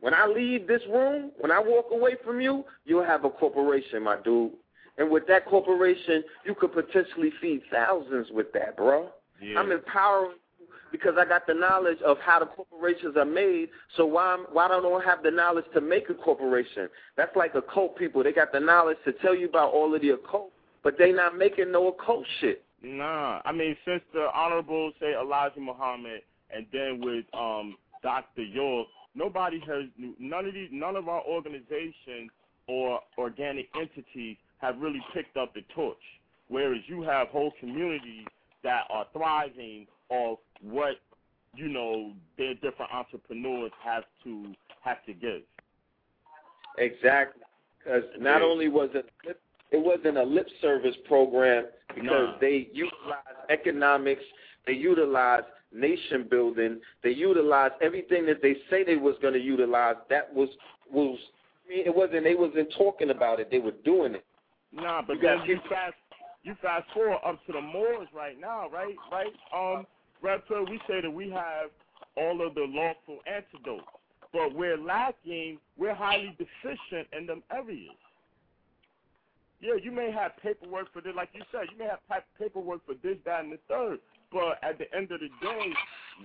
when 0.00 0.14
I 0.14 0.26
leave 0.26 0.66
this 0.66 0.82
room, 0.90 1.30
when 1.38 1.52
I 1.52 1.60
walk 1.60 1.86
away 1.92 2.16
from 2.24 2.40
you, 2.40 2.64
you'll 2.84 3.04
have 3.04 3.24
a 3.24 3.30
corporation, 3.30 4.02
my 4.02 4.16
dude. 4.22 4.52
And 4.98 5.10
with 5.10 5.26
that 5.28 5.46
corporation, 5.46 6.24
you 6.44 6.54
could 6.54 6.72
potentially 6.72 7.32
feed 7.40 7.62
thousands 7.70 8.26
with 8.32 8.52
that, 8.52 8.76
bro. 8.76 9.08
yeah. 9.40 9.58
I'm 9.58 9.70
empowering 9.70 10.36
you 10.58 10.66
because 10.90 11.14
I 11.18 11.24
got 11.24 11.46
the 11.46 11.54
knowledge 11.54 11.98
of 12.04 12.18
how 12.18 12.40
the 12.40 12.46
corporations 12.46 13.16
are 13.16 13.24
made. 13.24 13.70
So 13.96 14.04
why 14.04 14.44
why 14.52 14.68
don't 14.68 14.84
I 14.84 15.04
have 15.04 15.22
the 15.22 15.30
knowledge 15.30 15.64
to 15.74 15.80
make 15.80 16.10
a 16.10 16.14
corporation? 16.14 16.88
That's 17.16 17.34
like 17.36 17.54
occult 17.54 17.96
people. 17.96 18.22
They 18.22 18.32
got 18.32 18.52
the 18.52 18.60
knowledge 18.60 18.98
to 19.04 19.12
tell 19.12 19.34
you 19.34 19.48
about 19.48 19.72
all 19.72 19.94
of 19.94 20.02
the 20.02 20.10
occult, 20.10 20.52
but 20.82 20.98
they 20.98 21.12
not 21.12 21.36
making 21.36 21.72
no 21.72 21.88
occult 21.88 22.24
shit. 22.40 22.64
Nah, 22.82 23.40
I 23.44 23.52
mean 23.52 23.76
since 23.84 24.02
the 24.12 24.28
honorable 24.34 24.92
say 25.00 25.14
Elijah 25.14 25.60
Muhammad, 25.60 26.22
and 26.54 26.66
then 26.72 27.00
with 27.00 27.24
um 27.32 27.76
Dr. 28.02 28.42
York, 28.42 28.88
nobody 29.14 29.60
has 29.60 29.84
none 30.18 30.46
of 30.46 30.54
these 30.54 30.68
none 30.72 30.96
of 30.96 31.08
our 31.08 31.22
organizations 31.22 32.30
or 32.66 33.00
organic 33.18 33.68
entities 33.76 34.36
have 34.58 34.78
really 34.80 35.02
picked 35.14 35.36
up 35.36 35.54
the 35.54 35.62
torch. 35.74 35.96
Whereas 36.48 36.82
you 36.86 37.02
have 37.02 37.28
whole 37.28 37.52
communities 37.60 38.26
that 38.62 38.84
are 38.90 39.06
thriving 39.12 39.86
off 40.08 40.38
what 40.60 40.96
you 41.54 41.68
know 41.68 42.12
their 42.38 42.54
different 42.54 42.92
entrepreneurs 42.92 43.72
have 43.82 44.04
to 44.24 44.52
have 44.82 45.04
to 45.06 45.12
give. 45.12 45.42
Exactly, 46.78 47.42
because 47.78 48.04
not 48.18 48.42
only 48.42 48.68
was 48.68 48.90
it 48.94 49.08
it 49.72 49.82
wasn't 49.82 50.18
a 50.18 50.22
lip 50.22 50.46
service 50.60 50.94
program 51.06 51.64
because 51.94 52.34
they 52.40 52.68
utilized 52.72 53.50
economics, 53.50 54.22
they 54.66 54.74
utilized 54.74 55.46
nation 55.74 56.26
building, 56.30 56.80
they 57.02 57.10
utilized 57.10 57.74
everything 57.80 58.26
that 58.26 58.42
they 58.42 58.56
say 58.70 58.84
they 58.84 58.96
was 58.96 59.16
going 59.22 59.34
to 59.34 59.40
utilize. 59.40 59.96
That 60.10 60.32
was 60.32 60.48
was 60.90 61.18
I 61.66 61.74
mean, 61.74 61.86
it 61.86 61.94
wasn't 61.94 62.24
they 62.24 62.34
wasn't 62.34 62.72
talking 62.76 63.10
about 63.10 63.40
it; 63.40 63.50
they 63.50 63.58
were 63.58 63.72
doing 63.84 64.14
it. 64.14 64.24
Nah, 64.72 65.02
but 65.02 65.16
You 65.16 65.22
then 65.22 65.38
you 65.46 65.60
fast 65.68 65.94
you 66.42 66.54
fast 66.60 66.84
forward 66.92 67.18
up 67.24 67.38
to 67.46 67.52
the 67.52 67.60
Moors 67.60 68.08
right 68.14 68.38
now, 68.38 68.68
right? 68.70 68.96
Right? 69.10 69.32
Um, 69.54 69.86
Raptor, 70.22 70.68
we 70.68 70.80
say 70.88 71.00
that 71.00 71.10
we 71.10 71.30
have 71.30 71.70
all 72.16 72.46
of 72.46 72.54
the 72.54 72.66
lawful 72.68 73.18
antidotes, 73.26 73.86
but 74.32 74.54
we're 74.54 74.78
lacking. 74.78 75.58
We're 75.78 75.94
highly 75.94 76.36
deficient 76.38 77.08
in 77.16 77.26
them 77.26 77.42
areas. 77.52 77.96
Yeah, 79.62 79.74
you 79.80 79.92
may 79.92 80.10
have 80.10 80.32
paperwork 80.42 80.92
for 80.92 81.00
this, 81.00 81.12
like 81.14 81.28
you 81.34 81.42
said, 81.52 81.66
you 81.70 81.78
may 81.78 81.84
have 81.84 82.00
paperwork 82.36 82.84
for 82.84 82.94
this, 82.94 83.16
that, 83.24 83.44
and 83.44 83.52
the 83.52 83.58
third. 83.68 84.00
But 84.32 84.58
at 84.60 84.76
the 84.78 84.92
end 84.94 85.12
of 85.12 85.20
the 85.20 85.28
day, 85.40 85.72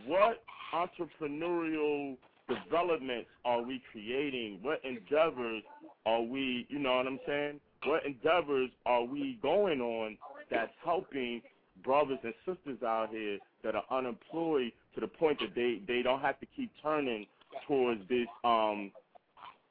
what 0.07 0.43
entrepreneurial 0.73 2.17
developments 2.49 3.29
are 3.45 3.61
we 3.61 3.79
creating? 3.91 4.57
What 4.63 4.81
endeavors 4.83 5.61
are 6.07 6.23
we, 6.23 6.65
you 6.69 6.79
know 6.79 6.97
what 6.97 7.05
I'm 7.05 7.19
saying? 7.27 7.59
What 7.85 8.07
endeavors 8.07 8.71
are 8.87 9.03
we 9.03 9.37
going 9.43 9.81
on 9.81 10.17
that's 10.49 10.71
helping 10.83 11.43
brothers 11.83 12.17
and 12.23 12.33
sisters 12.43 12.81
out 12.81 13.09
here 13.11 13.37
that 13.63 13.75
are 13.75 13.83
unemployed 13.91 14.71
to 14.95 15.01
the 15.01 15.07
point 15.07 15.39
that 15.41 15.53
they, 15.53 15.81
they 15.87 16.01
don't 16.01 16.21
have 16.21 16.39
to 16.39 16.47
keep 16.55 16.71
turning 16.81 17.27
towards 17.67 18.01
this 18.09 18.27
um 18.43 18.91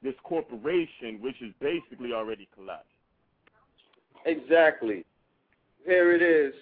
this 0.01 0.15
corporation 0.23 1.19
which 1.21 1.35
is 1.41 1.53
basically 1.59 2.13
already 2.13 2.47
collapsed. 2.55 2.96
Exactly. 4.27 5.05
Here 5.85 6.13
it 6.13 6.21
is. 6.21 6.53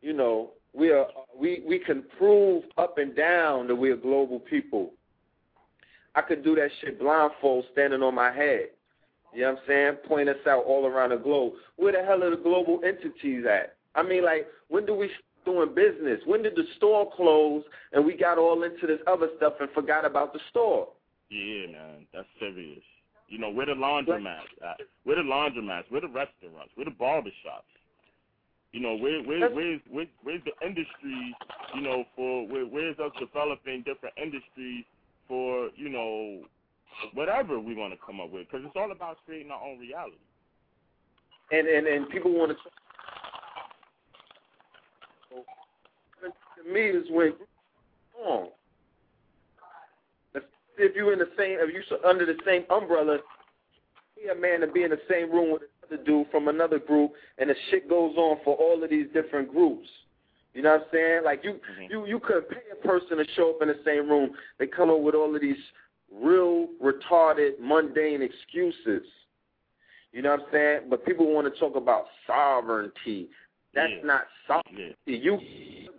You 0.00 0.14
know, 0.14 0.50
we 0.72 0.90
are 0.90 1.06
we 1.38 1.62
we 1.66 1.78
can 1.78 2.04
prove 2.18 2.64
up 2.78 2.98
and 2.98 3.14
down 3.14 3.68
that 3.68 3.74
we 3.74 3.90
are 3.90 3.96
global 3.96 4.40
people. 4.40 4.92
I 6.14 6.22
could 6.22 6.42
do 6.42 6.54
that 6.56 6.70
shit 6.80 6.98
blindfold, 6.98 7.66
standing 7.72 8.02
on 8.02 8.14
my 8.14 8.32
head. 8.32 8.70
You 9.32 9.42
know 9.42 9.52
what 9.52 9.60
I'm 9.60 9.64
saying? 9.66 9.94
Point 10.06 10.28
us 10.28 10.36
out 10.46 10.64
all 10.64 10.86
around 10.86 11.10
the 11.10 11.16
globe. 11.16 11.54
Where 11.76 11.92
the 11.92 12.04
hell 12.04 12.22
are 12.22 12.30
the 12.30 12.42
global 12.42 12.80
entities 12.84 13.44
at? 13.48 13.76
I 13.94 14.02
mean, 14.02 14.24
like, 14.24 14.46
when 14.68 14.84
do 14.84 14.94
we 14.94 15.10
doing 15.44 15.74
business? 15.74 16.20
When 16.26 16.42
did 16.42 16.54
the 16.54 16.64
store 16.76 17.10
close 17.16 17.62
and 17.92 18.04
we 18.04 18.16
got 18.16 18.38
all 18.38 18.62
into 18.62 18.86
this 18.86 19.00
other 19.06 19.28
stuff 19.38 19.54
and 19.60 19.70
forgot 19.70 20.04
about 20.04 20.32
the 20.32 20.40
store? 20.50 20.88
Yeah, 21.30 21.66
man, 21.72 22.06
that's 22.12 22.28
serious. 22.38 22.82
You 23.32 23.38
know, 23.38 23.48
where 23.48 23.64
uh, 23.64 23.74
the 23.74 23.80
laundromats 23.80 24.52
at? 24.62 24.80
Where 25.04 25.16
the 25.16 25.22
laundromats? 25.22 25.84
Where 25.88 26.02
the 26.02 26.08
restaurants? 26.08 26.70
Where 26.74 26.84
the 26.84 26.90
barbershops? 26.90 27.72
You 28.72 28.80
know, 28.80 28.94
where 28.94 29.22
where 29.22 29.48
where's 29.50 29.80
where, 29.90 30.04
where's 30.22 30.42
the 30.44 30.52
industry? 30.66 31.34
You 31.74 31.80
know, 31.80 32.04
for 32.14 32.46
where, 32.46 32.66
where's 32.66 32.98
us 32.98 33.10
developing 33.18 33.84
different 33.86 34.14
industries 34.22 34.84
for 35.26 35.70
you 35.76 35.88
know 35.88 36.42
whatever 37.14 37.58
we 37.58 37.74
want 37.74 37.94
to 37.94 37.98
come 38.04 38.20
up 38.20 38.30
with? 38.30 38.46
Because 38.50 38.66
it's 38.66 38.76
all 38.76 38.92
about 38.92 39.16
creating 39.24 39.50
our 39.50 39.62
own 39.62 39.78
reality. 39.78 40.16
and 41.52 41.66
and 41.66 41.86
and 41.86 42.10
people 42.10 42.32
want 42.32 42.52
to. 42.52 42.56
To 46.62 46.72
me, 46.72 46.80
is 46.80 47.06
when 47.10 47.32
wrong. 48.22 48.48
If 50.78 50.96
you're 50.96 51.12
in 51.12 51.18
the 51.18 51.30
same, 51.36 51.58
if 51.60 51.72
you 51.72 51.96
are 51.96 52.06
under 52.06 52.24
the 52.26 52.36
same 52.46 52.64
umbrella, 52.70 53.18
be 54.16 54.28
a 54.28 54.34
man 54.34 54.60
to 54.60 54.66
be 54.66 54.82
in 54.82 54.90
the 54.90 55.00
same 55.10 55.30
room 55.30 55.52
with 55.52 55.62
another 55.88 56.02
dude 56.04 56.30
from 56.30 56.48
another 56.48 56.78
group, 56.78 57.12
and 57.38 57.50
the 57.50 57.54
shit 57.70 57.88
goes 57.88 58.14
on 58.16 58.38
for 58.44 58.56
all 58.56 58.82
of 58.82 58.90
these 58.90 59.06
different 59.12 59.52
groups. 59.52 59.88
You 60.54 60.62
know 60.62 60.72
what 60.72 60.82
I'm 60.82 60.86
saying? 60.92 61.24
Like 61.24 61.44
you, 61.44 61.52
Mhm. 61.52 61.90
you, 61.90 62.06
you 62.06 62.20
could 62.20 62.48
pay 62.48 62.62
a 62.70 62.76
person 62.86 63.16
to 63.18 63.24
show 63.34 63.50
up 63.50 63.62
in 63.62 63.68
the 63.68 63.80
same 63.84 64.08
room. 64.08 64.36
They 64.58 64.66
come 64.66 64.90
up 64.90 65.00
with 65.00 65.14
all 65.14 65.34
of 65.34 65.40
these 65.40 65.56
real 66.10 66.68
retarded, 66.82 67.58
mundane 67.58 68.22
excuses. 68.22 69.06
You 70.12 70.20
know 70.20 70.32
what 70.32 70.40
I'm 70.40 70.52
saying? 70.52 70.80
But 70.90 71.06
people 71.06 71.32
want 71.32 71.52
to 71.52 71.58
talk 71.58 71.74
about 71.74 72.08
sovereignty. 72.26 73.30
That's 73.72 73.92
Yeah. 73.92 74.02
not 74.02 74.28
sovereignty. 74.46 74.94
Yeah. 75.06 75.16
You 75.16 75.38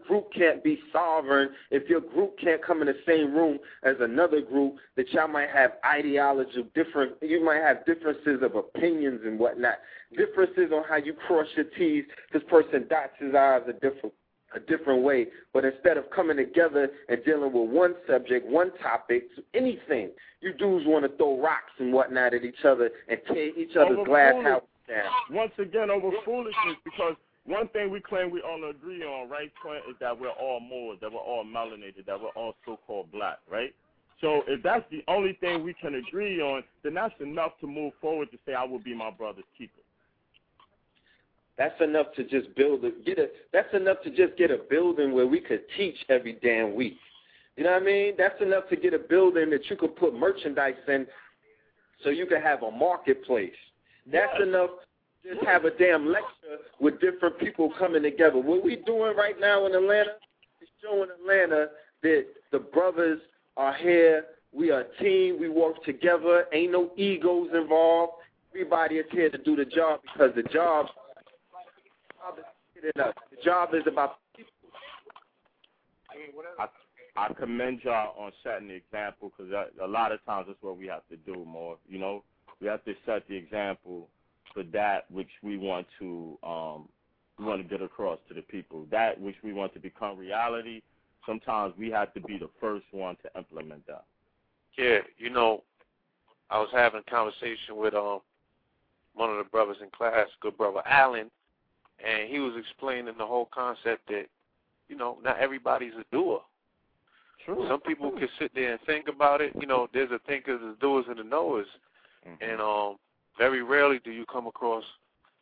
group 0.08 0.32
can't 0.34 0.63
be 0.63 0.80
sovereign 0.92 1.50
if 1.72 1.89
your 1.89 2.02
group 2.02 2.38
can't 2.39 2.63
come 2.63 2.82
in 2.82 2.88
the 2.88 2.98
same 3.08 3.34
room 3.34 3.60
as 3.84 3.96
another 4.00 4.42
group 4.42 4.76
that 4.96 5.10
y'all 5.12 5.28
might 5.28 5.50
have 5.50 5.74
ideology 5.86 6.66
different 6.76 7.13
you 7.22 7.44
might 7.44 7.62
have 7.62 7.86
differences 7.86 8.42
of 8.42 8.56
opinions 8.56 9.22
and 9.26 9.39
whatnot. 9.39 9.76
Differences 10.18 10.72
on 10.74 10.84
how 10.88 10.98
you 10.98 11.13
cross 11.13 11.48
your 11.56 11.66
T's. 11.78 12.06
This 12.32 12.44
person 12.50 12.86
dots 12.89 13.13
his 13.20 13.34
I's 13.36 13.62
a 13.68 13.74
different 13.74 14.13
a 14.56 14.60
different 14.60 15.04
way. 15.04 15.28
But 15.54 15.66
instead 15.66 15.98
of 15.98 16.10
coming 16.12 16.38
together 16.38 16.89
and 17.10 17.24
dealing 17.26 17.52
with 17.54 17.70
one 17.70 17.96
subject, 18.08 18.48
one 18.48 18.72
topic, 18.82 19.24
anything, 19.54 20.12
you 20.42 20.54
dudes 20.54 20.86
want 20.86 21.10
to 21.10 21.18
throw 21.18 21.42
rocks 21.42 21.72
and 21.80 21.94
whatnot 21.94 22.34
at 22.34 22.44
each 22.44 22.63
other 22.66 22.89
and 23.08 23.20
tear 23.28 23.58
each 23.58 23.76
other's 23.76 23.98
Over 23.98 24.06
glass 24.06 24.34
house 24.44 24.63
down. 24.88 25.06
Once 25.32 25.54
again, 25.58 25.89
over 25.89 26.12
foolishness, 26.26 26.78
because 26.84 27.16
one 27.45 27.67
thing 27.69 27.91
we 27.91 27.99
claim 27.99 28.32
we 28.32 28.41
all 28.41 28.69
agree 28.69 29.03
on, 29.03 29.29
right, 29.29 29.51
Clint, 29.62 29.84
is 29.89 29.95
that 29.99 30.17
we're 30.17 30.29
all 30.29 30.60
Moors, 30.60 30.97
that 31.01 31.12
we're 31.12 31.19
all 31.19 31.43
melanated, 31.43 32.06
that 32.06 32.19
we're 32.19 32.29
all 32.29 32.56
so-called 32.65 33.12
black, 33.12 33.39
right? 33.51 33.73
So 34.21 34.43
if 34.47 34.63
that's 34.63 34.86
the 34.89 35.03
only 35.10 35.34
thing 35.41 35.63
we 35.63 35.73
can 35.73 35.95
agree 35.95 36.39
on, 36.41 36.63
then 36.84 36.93
that's 36.93 37.13
enough 37.19 37.51
to 37.60 37.67
move 37.67 37.91
forward 37.99 38.32
to 38.32 38.38
say 38.45 38.53
I 38.53 38.63
will 38.63 38.79
be 38.79 38.95
my 38.95 39.12
brother's 39.12 39.43
keeper. 39.58 39.82
That's 41.58 41.79
enough 41.82 42.08
to 42.15 42.23
just 42.23 42.56
build 42.56 42.84
a 42.86 42.91
get 43.06 43.19
a. 43.19 43.27
That's 43.51 43.71
enough 43.73 43.97
to 44.06 44.10
just 44.10 44.38
get 44.38 44.49
a 44.49 44.58
building 44.69 45.13
where 45.13 45.27
we 45.27 45.39
could 45.39 45.62
teach 45.77 45.95
every 46.10 46.39
damn 46.41 46.73
week. 46.73 46.97
You 47.58 47.65
know 47.65 47.73
what 47.73 47.84
I 47.84 47.86
mean? 47.86 48.13
That's 48.17 48.41
enough 48.41 48.69
to 48.69 48.75
get 48.75 48.95
a 48.95 48.99
building 48.99 49.51
that 49.51 49.69
you 49.69 49.75
could 49.75 49.95
put 49.95 50.15
merchandise 50.15 50.73
in, 50.88 51.06
so 52.03 52.10
you 52.10 52.25
could 52.25 52.41
have 52.41 52.63
a 52.63 52.71
marketplace. 52.71 53.53
That's 54.12 54.34
Yes. 54.34 54.47
enough. 54.47 54.71
Just 55.26 55.46
have 55.46 55.64
a 55.64 55.72
damn 55.72 56.08
lecture 56.08 56.60
with 56.80 57.00
different 57.00 57.40
people 57.40 57.72
coming 57.80 58.04
together. 58.04 58.38
What 58.38 58.64
we 58.64 58.76
doing 58.76 59.16
right 59.16 59.40
now 59.40 59.66
in 59.66 59.74
Atlanta 59.74 60.18
is 60.62 60.68
showing 60.82 61.10
Atlanta 61.22 61.68
that 62.02 62.26
the 62.52 62.60
brothers 62.60 63.22
are 63.56 63.74
here. 63.74 64.26
We 64.52 64.72
are 64.72 64.82
a 64.82 65.04
team. 65.04 65.40
We 65.40 65.50
work 65.50 65.84
together. 65.86 66.46
Ain't 66.54 66.74
no 66.74 66.92
egos 66.98 67.50
involved. 67.54 68.14
Everybody 68.54 68.96
is 68.96 69.06
here 69.12 69.30
to 69.30 69.38
do 69.38 69.56
the 69.56 69.66
job 69.66 70.02
because 70.02 70.36
the 70.36 70.44
job. 70.44 70.88
The 72.84 73.14
job 73.44 73.70
is 73.74 73.84
about 73.88 74.18
people. 74.36 74.52
I, 76.60 76.68
I 77.16 77.34
commend 77.34 77.80
y'all 77.84 78.14
on 78.20 78.32
setting 78.44 78.68
the 78.68 78.74
example 78.74 79.32
because 79.36 79.54
a 79.82 79.88
lot 79.88 80.12
of 80.12 80.24
times 80.26 80.48
that's 80.48 80.62
what 80.62 80.78
we 80.78 80.88
have 80.88 81.08
to 81.10 81.16
do 81.16 81.46
more. 81.46 81.78
You 81.88 82.00
know, 82.00 82.24
we 82.60 82.68
have 82.68 82.84
to 82.86 82.94
set 83.06 83.28
the 83.28 83.36
example 83.36 84.10
for 84.54 84.63
that 84.63 85.10
which 85.12 85.30
we 85.42 85.58
want 85.58 85.88
to 86.00 86.38
um, 86.44 86.89
we 87.39 87.46
want 87.46 87.62
to 87.62 87.68
get 87.68 87.82
across 87.82 88.20
to 88.28 88.34
the 88.34 88.42
people. 88.42 88.86
That 88.92 89.20
which 89.20 89.36
we 89.44 89.54
want 89.54 89.74
to 89.74 89.80
become 89.80 90.18
reality. 90.18 90.82
Sometimes 91.26 91.74
we 91.78 91.89
have 91.89 92.13
to 92.13 92.22
be 92.22 92.38
the 92.38 92.50
first 92.60 92.86
one 92.92 93.16
to 93.24 93.39
implement 93.39 93.86
that. 93.88 94.04
Yeah, 94.78 95.00
you 95.18 95.30
know, 95.30 95.63
I 96.50 96.60
was 96.60 96.70
having 96.72 97.02
a 97.06 97.10
conversation 97.10 97.76
with 97.76 97.94
um 97.94 98.20
one 99.13 99.30
of 99.30 99.38
the 99.38 99.44
brothers 99.44 99.78
in 99.82 99.89
class, 99.89 100.28
good 100.42 100.58
brother 100.58 100.82
Allen, 100.88 101.30
and 102.04 102.30
he 102.30 102.39
was 102.39 102.54
explaining 102.58 103.13
the 103.18 103.26
whole 103.26 103.48
concept 103.54 104.08
that, 104.08 104.26
you 104.89 104.98
know, 104.98 105.18
not 105.24 105.38
everybody's 105.39 105.94
a 105.94 106.04
doer. 106.12 106.42
True. 107.46 107.66
Some 107.68 107.82
people 107.82 108.12
can 108.12 108.30
sit 108.39 108.52
there 108.56 108.72
and 108.72 108.82
think 108.86 109.08
about 109.08 109.42
it. 109.42 109.54
You 109.60 109.68
know, 109.68 109.88
there's 109.94 110.12
a 110.12 110.20
thinkers, 110.26 110.60
there's 110.63 110.78
doers, 110.80 111.06
and 111.10 111.20
the 111.20 111.24
knowers. 111.24 111.68
Mhm. 112.26 112.52
And 112.52 112.62
um, 112.62 112.98
very 113.38 113.63
rarely 113.63 114.00
do 114.04 114.12
you 114.12 114.26
come 114.26 114.48
across 114.48 114.84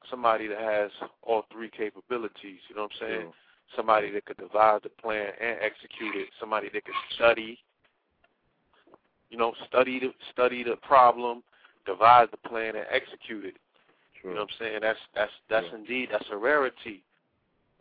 somebody 0.09 0.47
that 0.47 0.59
has 0.59 0.91
all 1.23 1.45
three 1.51 1.69
capabilities. 1.69 2.59
You 2.69 2.75
know 2.75 2.83
what 2.83 2.91
I'm 3.01 3.07
saying? 3.07 3.21
True. 3.21 3.33
somebody 3.75 4.11
that 4.11 4.25
could 4.25 4.37
devise 4.37 4.81
the 4.83 4.89
plan 4.89 5.27
and 5.39 5.57
execute 5.61 6.15
it, 6.15 6.29
somebody 6.39 6.69
that 6.73 6.83
could 6.83 6.95
study, 7.15 7.57
you 9.29 9.37
know, 9.37 9.53
study 9.67 9.99
the 9.99 10.13
study 10.31 10.63
the 10.63 10.75
problem, 10.77 11.43
devise 11.85 12.27
the 12.31 12.49
plan 12.49 12.75
and 12.75 12.85
execute 12.91 13.45
it. 13.45 13.55
You 14.23 14.31
know 14.31 14.41
what 14.41 14.49
I'm 14.51 14.57
saying? 14.59 14.79
That's 14.81 14.99
that's 15.15 15.31
that's 15.49 15.65
Yeah. 15.71 15.77
indeed 15.77 16.09
that's 16.11 16.29
a 16.31 16.37
rarity. 16.37 17.03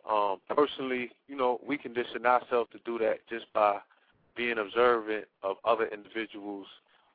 Um, 0.09 0.41
personally, 0.49 1.11
you 1.27 1.35
know, 1.35 1.59
we 1.63 1.77
condition 1.77 2.25
ourselves 2.25 2.71
to 2.71 2.79
do 2.85 2.97
that 2.99 3.27
just 3.27 3.51
by 3.53 3.79
being 4.35 4.57
observant 4.57 5.27
of 5.43 5.57
other 5.65 5.87
individuals 5.87 6.65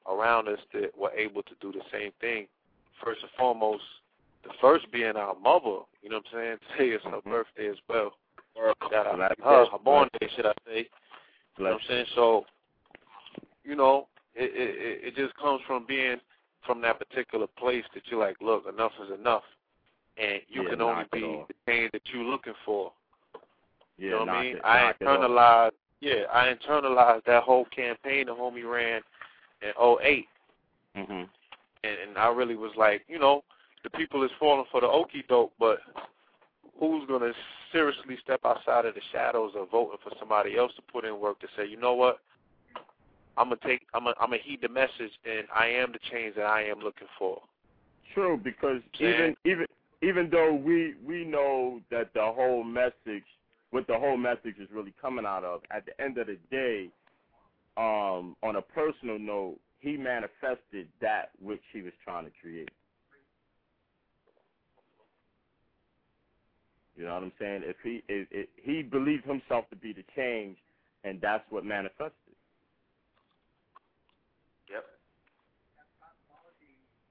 around 0.07 0.49
us 0.49 0.61
that 0.73 0.97
were 0.97 1.11
able 1.13 1.43
to 1.43 1.55
do 1.61 1.73
the 1.73 1.83
same 1.91 2.13
thing. 2.21 2.47
First 3.05 3.23
and 3.23 3.31
foremost, 3.39 3.83
the 4.45 4.51
first 4.61 4.91
being 4.93 5.17
our 5.17 5.35
mother, 5.35 5.81
you 6.03 6.09
know 6.11 6.17
what 6.17 6.27
I'm 6.33 6.33
saying? 6.33 6.59
Today 6.79 6.91
is 6.95 7.03
her 7.05 7.21
Mhm. 7.21 7.25
birthday 7.25 7.69
as 7.69 7.77
well. 7.89 8.13
Shout 8.91 9.07
out 9.07 9.37
to 9.37 9.43
her, 9.45 9.67
her. 9.67 9.79
born 9.79 10.09
day, 10.21 10.29
should 10.35 10.47
I 10.47 10.55
say. 10.67 10.89
You 11.59 11.65
know 11.65 11.73
what 11.73 11.73
I'm 11.83 11.89
saying? 11.89 12.07
So, 12.15 12.47
you 13.65 13.75
know, 13.75 14.09
it, 14.35 14.51
it 14.55 15.05
it- 15.09 15.17
just 15.17 15.35
comes 15.37 15.61
from 15.67 15.85
being 15.87 16.21
from 16.65 16.81
that 16.83 16.99
particular 16.99 17.47
place 17.47 17.85
that 17.95 18.03
you're 18.09 18.21
like, 18.21 18.37
look, 18.41 18.67
enough 18.67 18.93
is 19.05 19.11
enough, 19.19 19.45
and 20.17 20.41
you 20.49 20.63
Yeah, 20.63 20.71
can 20.71 20.81
only 20.83 21.05
be 21.13 21.21
the 21.49 21.55
thing 21.67 21.89
that 21.93 22.03
you're 22.13 22.25
looking 22.25 22.55
for. 22.65 22.93
Yeah, 23.99 24.05
you 24.05 24.11
know 24.11 24.19
what 24.21 24.29
I 24.31 24.43
mean? 24.43 24.57
it, 24.57 24.63
I 24.65 24.83
knock 24.83 24.97
it 25.01 25.07
off. 25.07 25.21
internalized, 25.21 25.73
yeah, 26.01 26.25
I 26.33 26.55
internalized 26.55 27.25
that 27.25 27.43
whole 27.45 27.65
campaign 27.67 28.27
the 28.27 28.35
homie 28.35 28.65
ran 28.69 29.03
in 29.63 29.73
'08, 29.79 30.29
Mhm. 30.97 31.29
And, 31.87 32.11
and 32.11 32.19
I 32.19 32.29
really 32.29 32.57
was 32.57 32.73
like, 32.77 33.03
you 33.09 33.19
know, 33.19 33.43
the 33.85 33.91
people 33.91 34.23
is 34.25 34.31
falling 34.39 34.67
for 34.71 34.81
the 34.81 34.87
okie 34.87 35.27
doke, 35.29 35.53
but 35.59 35.79
who's 36.79 37.07
gonna 37.09 37.33
seriously 37.73 38.19
step 38.23 38.41
outside 38.45 38.87
of 38.87 38.95
the 38.95 39.01
shadows 39.13 39.53
of 39.57 39.71
voting 39.71 39.99
for 40.03 40.13
somebody 40.19 40.57
else 40.57 40.73
to 40.77 40.83
put 40.83 41.05
in 41.05 41.21
work 41.21 41.41
to 41.41 41.47
say, 41.57 41.67
you 41.67 41.77
know 41.77 41.95
what? 41.95 42.19
I'm 43.37 43.49
gonna 43.49 43.61
take, 43.65 43.83
I'm 43.95 44.05
gonna, 44.05 44.17
I'm 44.21 44.31
gonna 44.31 44.43
heed 44.43 44.63
the 44.63 44.69
message, 44.69 45.13
and 45.25 45.47
I 45.55 45.67
am 45.67 45.93
the 45.93 45.99
change 46.11 46.37
that 46.37 46.47
I 46.47 46.65
am 46.65 46.81
looking 46.81 47.09
for. 47.19 47.41
True, 48.15 48.41
because 48.43 48.81
Yeah. 48.99 49.09
even 49.09 49.37
even 49.45 49.67
even 50.03 50.31
though 50.31 50.55
we 50.55 50.95
we 51.05 51.25
know 51.25 51.81
that 51.91 52.13
the 52.15 52.23
whole 52.23 52.65
message, 52.65 53.25
what 53.71 53.87
the 53.87 53.99
whole 53.99 54.17
message 54.17 54.57
is 54.59 54.69
really 54.73 54.95
coming 55.01 55.27
out 55.27 55.45
of, 55.45 55.61
at 55.71 55.85
the 55.87 56.01
end 56.01 56.19
of 56.19 56.29
the 56.29 56.39
day, 56.51 56.89
um, 57.77 58.37
on 58.43 58.57
a 58.57 58.63
personal 58.63 59.19
note, 59.19 59.59
he 59.79 59.97
manifested 59.97 60.89
that 61.01 61.31
which 61.41 61.63
he 61.73 61.83
was 61.83 61.93
trying 62.05 62.25
to 62.25 62.31
create. 62.41 62.71
You 66.97 67.05
know 67.05 67.15
what 67.15 67.25
I'm 67.25 67.33
saying? 67.39 67.63
If 67.65 67.77
he 67.83 68.03
if, 68.09 68.27
if 68.31 68.49
he 68.63 68.83
believed 68.83 69.27
himself 69.27 69.69
to 69.71 69.77
be 69.77 69.93
the 69.93 70.05
change, 70.15 70.57
and 71.05 71.21
that's 71.21 71.45
what 71.51 71.65
manifested. 71.65 72.13
Yep. 74.71 74.85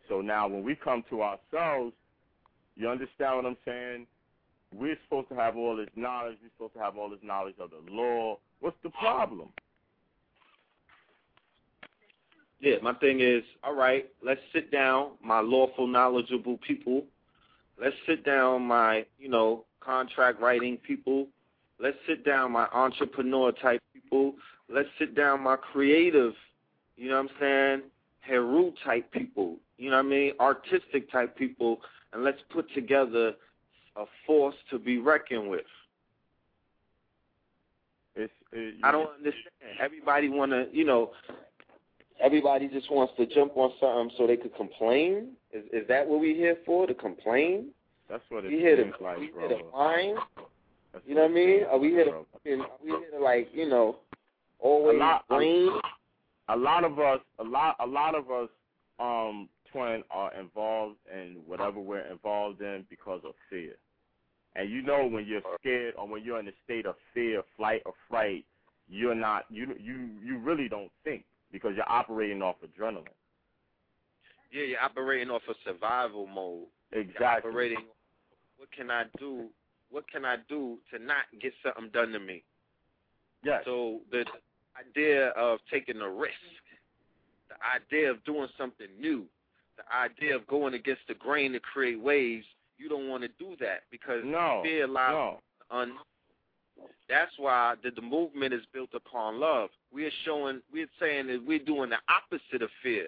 So 0.09 0.21
now 0.21 0.47
when 0.47 0.63
we 0.63 0.75
come 0.75 1.03
to 1.09 1.21
ourselves, 1.21 1.93
you 2.75 2.89
understand 2.89 3.35
what 3.35 3.45
I'm 3.45 3.57
saying? 3.63 4.07
We're 4.73 4.97
supposed 5.03 5.29
to 5.29 5.35
have 5.35 5.55
all 5.55 5.77
this 5.77 5.87
knowledge. 5.95 6.37
We're 6.41 6.49
supposed 6.57 6.73
to 6.73 6.79
have 6.79 6.97
all 6.97 7.09
this 7.09 7.19
knowledge 7.23 7.55
of 7.59 7.69
the 7.69 7.91
law. 7.91 8.39
What's 8.59 8.77
the 8.83 8.89
problem? 8.89 9.49
Yeah, 12.59 12.75
my 12.81 12.93
thing 12.93 13.19
is, 13.19 13.43
all 13.63 13.75
right, 13.75 14.07
let's 14.23 14.41
sit 14.53 14.71
down, 14.71 15.11
my 15.21 15.39
lawful, 15.39 15.87
knowledgeable 15.87 16.57
people. 16.57 17.03
Let's 17.79 17.95
sit 18.07 18.23
down, 18.25 18.63
my, 18.63 19.05
you 19.19 19.29
know, 19.29 19.65
contract 19.81 20.41
writing 20.41 20.77
people. 20.77 21.27
Let's 21.79 21.97
sit 22.07 22.25
down, 22.25 22.53
my 22.53 22.67
entrepreneur 22.73 23.51
type 23.51 23.81
people. 23.93 24.35
Let's 24.69 24.89
sit 24.97 25.15
down, 25.15 25.43
my 25.43 25.57
creative, 25.57 26.33
you 26.95 27.09
know 27.09 27.21
what 27.21 27.31
I'm 27.31 27.39
saying, 27.39 27.81
Heru 28.21 28.71
type 28.83 29.11
people. 29.11 29.57
You 29.77 29.89
know 29.91 29.97
what 29.97 30.05
I 30.05 30.09
mean, 30.09 30.33
artistic 30.39 31.11
type 31.11 31.35
people, 31.37 31.81
and 32.13 32.23
let's 32.23 32.39
put 32.49 32.73
together 32.73 33.33
a 33.97 34.05
force 34.25 34.55
to 34.71 34.79
be 34.79 34.97
reckoned 34.97 35.49
with. 35.49 35.65
It's, 38.15 38.33
it, 38.53 38.75
I 38.83 38.91
don't 38.91 39.09
understand. 39.09 39.51
Everybody 39.79 40.29
want 40.29 40.51
to, 40.51 40.67
you 40.71 40.85
know, 40.85 41.11
everybody 42.19 42.67
just 42.67 42.91
wants 42.91 43.13
to 43.17 43.25
jump 43.25 43.55
on 43.57 43.71
something 43.79 44.15
so 44.17 44.27
they 44.27 44.37
could 44.37 44.55
complain. 44.55 45.29
Is 45.51 45.63
is 45.73 45.87
that 45.87 46.07
what 46.07 46.19
we're 46.19 46.35
here 46.35 46.57
for? 46.65 46.87
To 46.87 46.93
complain? 46.93 47.69
That's 48.09 48.23
what 48.29 48.45
it 48.45 48.51
We 48.51 48.59
here 48.59 48.75
to, 48.77 48.91
like, 49.03 49.17
we 49.17 49.27
bro. 49.29 49.47
here 49.47 49.57
to 49.57 49.63
whine? 49.65 50.15
That's 50.93 51.05
You 51.07 51.15
know 51.15 51.21
what 51.23 51.31
I 51.31 51.33
mean? 51.33 51.63
Are 51.63 51.77
we 51.79 51.89
here 51.89 52.05
to, 52.05 52.11
are 52.11 52.25
we 52.83 52.89
here 52.91 53.11
to 53.17 53.19
like, 53.23 53.49
you 53.53 53.67
know, 53.67 53.97
always 54.59 54.95
A 54.95 54.99
lot- 54.99 55.27
blame? 55.27 55.79
a 56.47 56.55
lot 56.55 56.83
of 56.83 56.99
us 56.99 57.19
a 57.39 57.43
lot 57.43 57.75
a 57.79 57.87
lot 57.87 58.13
of 58.13 58.29
us 58.29 58.49
um 58.99 59.49
twin 59.71 60.03
are 60.11 60.31
involved 60.35 60.97
in 61.11 61.37
whatever 61.47 61.79
we're 61.79 62.05
involved 62.11 62.61
in 62.61 62.85
because 62.89 63.21
of 63.25 63.33
fear. 63.49 63.73
And 64.55 64.69
you 64.69 64.81
know 64.83 65.05
when 65.07 65.25
you're 65.25 65.41
scared 65.59 65.95
or 65.97 66.07
when 66.07 66.23
you're 66.23 66.39
in 66.39 66.47
a 66.47 66.51
state 66.63 66.85
of 66.85 66.95
fear, 67.13 67.41
flight 67.57 67.81
or 67.85 67.93
fright, 68.07 68.45
you're 68.87 69.15
not 69.15 69.45
you 69.49 69.73
you 69.81 70.07
you 70.23 70.37
really 70.37 70.69
don't 70.69 70.91
think 71.03 71.25
because 71.55 71.71
you're 71.77 71.89
operating 71.89 72.41
off 72.41 72.57
adrenaline. 72.61 73.07
Yeah, 74.51 74.63
you're 74.63 74.81
operating 74.81 75.29
off 75.29 75.41
a 75.49 75.53
survival 75.65 76.27
mode. 76.27 76.65
You're 76.91 77.01
Exactly. 77.01 77.49
operating. 77.49 77.85
What 78.57 78.69
can 78.73 78.91
I 78.91 79.03
do? 79.17 79.45
What 79.89 80.03
can 80.11 80.25
I 80.25 80.35
do 80.49 80.77
to 80.91 80.99
not 80.99 81.23
get 81.41 81.53
something 81.63 81.89
done 81.93 82.11
to 82.11 82.19
me? 82.19 82.43
Yes. 83.41 83.61
So 83.63 84.01
the 84.11 84.25
idea 84.77 85.29
of 85.29 85.59
taking 85.71 86.01
a 86.01 86.09
risk, 86.09 86.33
the 87.47 87.55
idea 87.65 88.11
of 88.11 88.21
doing 88.25 88.49
something 88.57 88.87
new, 88.99 89.23
the 89.77 89.83
idea 89.95 90.35
of 90.35 90.45
going 90.47 90.73
against 90.73 91.03
the 91.07 91.13
grain 91.13 91.53
to 91.53 91.59
create 91.61 92.01
waves, 92.01 92.45
you 92.77 92.89
don't 92.89 93.07
want 93.07 93.23
to 93.23 93.29
do 93.39 93.55
that 93.61 93.83
because 93.91 94.21
no. 94.25 94.59
fear 94.61 94.87
lies 94.87 95.11
No. 95.11 95.39
on. 95.71 95.93
That's 97.07 97.31
why 97.37 97.75
the, 97.83 97.91
the 97.91 98.01
movement 98.01 98.53
is 98.53 98.61
built 98.73 98.89
upon 98.93 99.39
love. 99.39 99.69
We 99.93 100.05
are 100.05 100.11
showing, 100.25 100.61
we're 100.73 100.87
saying 100.99 101.27
that 101.27 101.45
we're 101.45 101.59
doing 101.59 101.89
the 101.91 101.97
opposite 102.09 102.61
of 102.61 102.69
fear. 102.81 103.07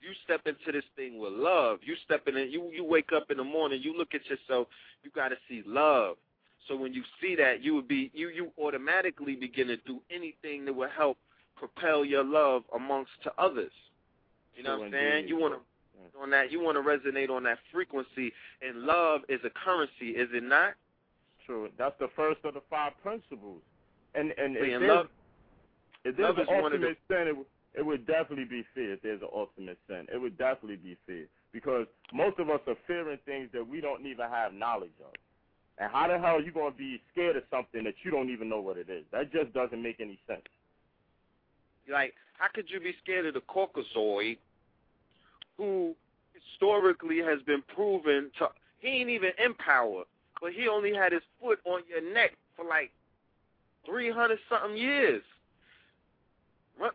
You 0.00 0.10
step 0.24 0.42
into 0.46 0.72
this 0.72 0.84
thing 0.96 1.18
with 1.18 1.32
love. 1.32 1.78
You 1.82 1.94
step 2.04 2.28
in. 2.28 2.36
You 2.50 2.70
you 2.72 2.84
wake 2.84 3.10
up 3.14 3.30
in 3.30 3.36
the 3.36 3.44
morning. 3.44 3.80
You 3.82 3.96
look 3.98 4.14
at 4.14 4.20
yourself. 4.26 4.68
You 5.02 5.10
got 5.10 5.30
to 5.30 5.36
see 5.48 5.62
love. 5.66 6.16
So 6.68 6.76
when 6.76 6.92
you 6.92 7.02
see 7.20 7.34
that, 7.34 7.64
you 7.64 7.74
would 7.74 7.88
be 7.88 8.10
you 8.14 8.28
you 8.28 8.52
automatically 8.62 9.34
begin 9.34 9.66
to 9.66 9.76
do 9.78 10.00
anything 10.08 10.64
that 10.66 10.72
will 10.72 10.88
help 10.88 11.18
propel 11.56 12.04
your 12.04 12.22
love 12.22 12.62
amongst 12.74 13.10
to 13.24 13.32
others. 13.38 13.72
You 14.54 14.62
know 14.62 14.76
True 14.76 14.78
what 14.78 14.86
I'm 14.86 14.92
saying? 14.92 15.16
indeed. 15.16 15.28
You 15.30 15.36
want 15.36 15.54
to 15.54 15.60
on 16.20 16.30
that. 16.30 16.52
You 16.52 16.60
want 16.60 16.76
to 16.76 16.82
resonate 16.82 17.30
on 17.30 17.42
that 17.44 17.58
frequency. 17.72 18.32
And 18.62 18.82
love 18.82 19.22
is 19.28 19.40
a 19.44 19.50
currency, 19.50 20.10
is 20.10 20.28
it 20.32 20.42
not? 20.42 20.74
True. 21.48 21.70
That's 21.78 21.98
the 21.98 22.08
first 22.14 22.44
of 22.44 22.52
the 22.52 22.60
five 22.68 22.92
principles. 23.02 23.62
And 24.14 24.32
and 24.36 24.54
if 24.54 24.62
And 24.62 24.82
there's, 24.82 24.88
love, 24.88 25.06
if 26.04 26.16
there's 26.16 26.28
love 26.28 26.36
an 26.36 26.42
is 26.42 26.48
one 26.48 26.72
of 26.74 26.80
the- 26.80 26.88
ultimate 26.88 26.98
sin, 27.08 27.28
it, 27.28 27.36
would- 27.36 27.46
it 27.74 27.86
would 27.86 28.06
definitely 28.06 28.44
be 28.44 28.62
fear. 28.74 28.92
If 28.92 29.02
there's 29.02 29.22
an 29.22 29.28
ultimate 29.32 29.78
sin, 29.88 30.06
it 30.12 30.18
would 30.18 30.36
definitely 30.36 30.76
be 30.76 30.96
fear. 31.06 31.26
Because 31.52 31.86
most 32.12 32.38
of 32.38 32.50
us 32.50 32.60
are 32.66 32.76
fearing 32.86 33.18
things 33.24 33.50
that 33.52 33.66
we 33.66 33.80
don't 33.80 34.04
even 34.04 34.28
have 34.28 34.52
knowledge 34.52 34.92
of. 35.00 35.14
And 35.78 35.90
how 35.90 36.08
the 36.08 36.18
hell 36.18 36.36
are 36.36 36.40
you 36.40 36.50
going 36.52 36.72
to 36.72 36.76
be 36.78 37.00
scared 37.12 37.36
of 37.36 37.44
something 37.50 37.84
that 37.84 37.94
you 38.04 38.10
don't 38.10 38.28
even 38.30 38.48
know 38.48 38.60
what 38.60 38.76
it 38.76 38.90
is? 38.90 39.04
That 39.12 39.32
just 39.32 39.52
doesn't 39.54 39.80
make 39.82 40.00
any 40.00 40.18
sense. 40.26 40.42
like, 41.88 42.14
how 42.34 42.48
could 42.52 42.68
you 42.70 42.78
be 42.80 42.94
scared 43.02 43.24
of 43.24 43.32
the 43.32 43.40
Caucasoid, 43.40 44.36
who 45.56 45.94
historically 46.34 47.18
has 47.18 47.40
been 47.46 47.62
proven 47.74 48.30
to? 48.38 48.48
He 48.80 48.88
ain't 48.88 49.08
even 49.08 49.30
in 49.42 49.54
power, 49.54 50.04
but 50.40 50.52
he 50.52 50.68
only 50.68 50.94
had 50.94 51.12
his 51.12 51.22
foot 51.40 51.58
on 51.64 51.82
your 51.88 52.02
neck 52.12 52.32
for 52.56 52.64
like 52.64 52.90
three 53.86 54.10
hundred 54.10 54.38
something 54.48 54.76
years. 54.76 55.22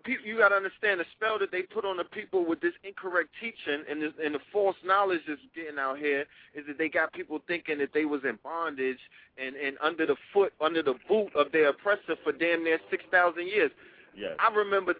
People, 0.06 0.26
you 0.26 0.38
got 0.38 0.50
to 0.50 0.56
understand 0.56 1.02
the 1.02 1.06
spell 1.14 1.38
that 1.40 1.52
they 1.52 1.64
put 1.64 1.84
on 1.84 1.98
the 1.98 2.06
people 2.06 2.46
with 2.46 2.62
this 2.62 2.72
incorrect 2.86 3.28
teaching 3.42 3.84
and, 3.90 4.02
this, 4.02 4.14
and 4.24 4.34
the 4.34 4.40
false 4.50 4.78
knowledge 4.86 5.20
that's 5.28 5.42
getting 5.54 5.78
out 5.78 5.98
here 5.98 6.24
is 6.56 6.66
that 6.68 6.78
they 6.78 6.88
got 6.88 7.12
people 7.12 7.40
thinking 7.50 7.80
that 7.80 7.90
they 7.94 8.06
was 8.06 8.22
in 8.24 8.40
bondage 8.46 9.00
and, 9.38 9.58
and 9.58 9.76
under 9.84 10.06
the 10.06 10.16
foot, 10.32 10.54
under 10.62 10.82
the 10.82 10.96
boot 11.10 11.36
of 11.36 11.52
their 11.52 11.68
oppressor 11.68 12.16
for 12.24 12.32
damn 12.32 12.64
near 12.64 12.80
6,000 12.90 13.46
years. 13.46 13.72
Yes. 14.16 14.38
I 14.40 14.54
remember 14.56 14.96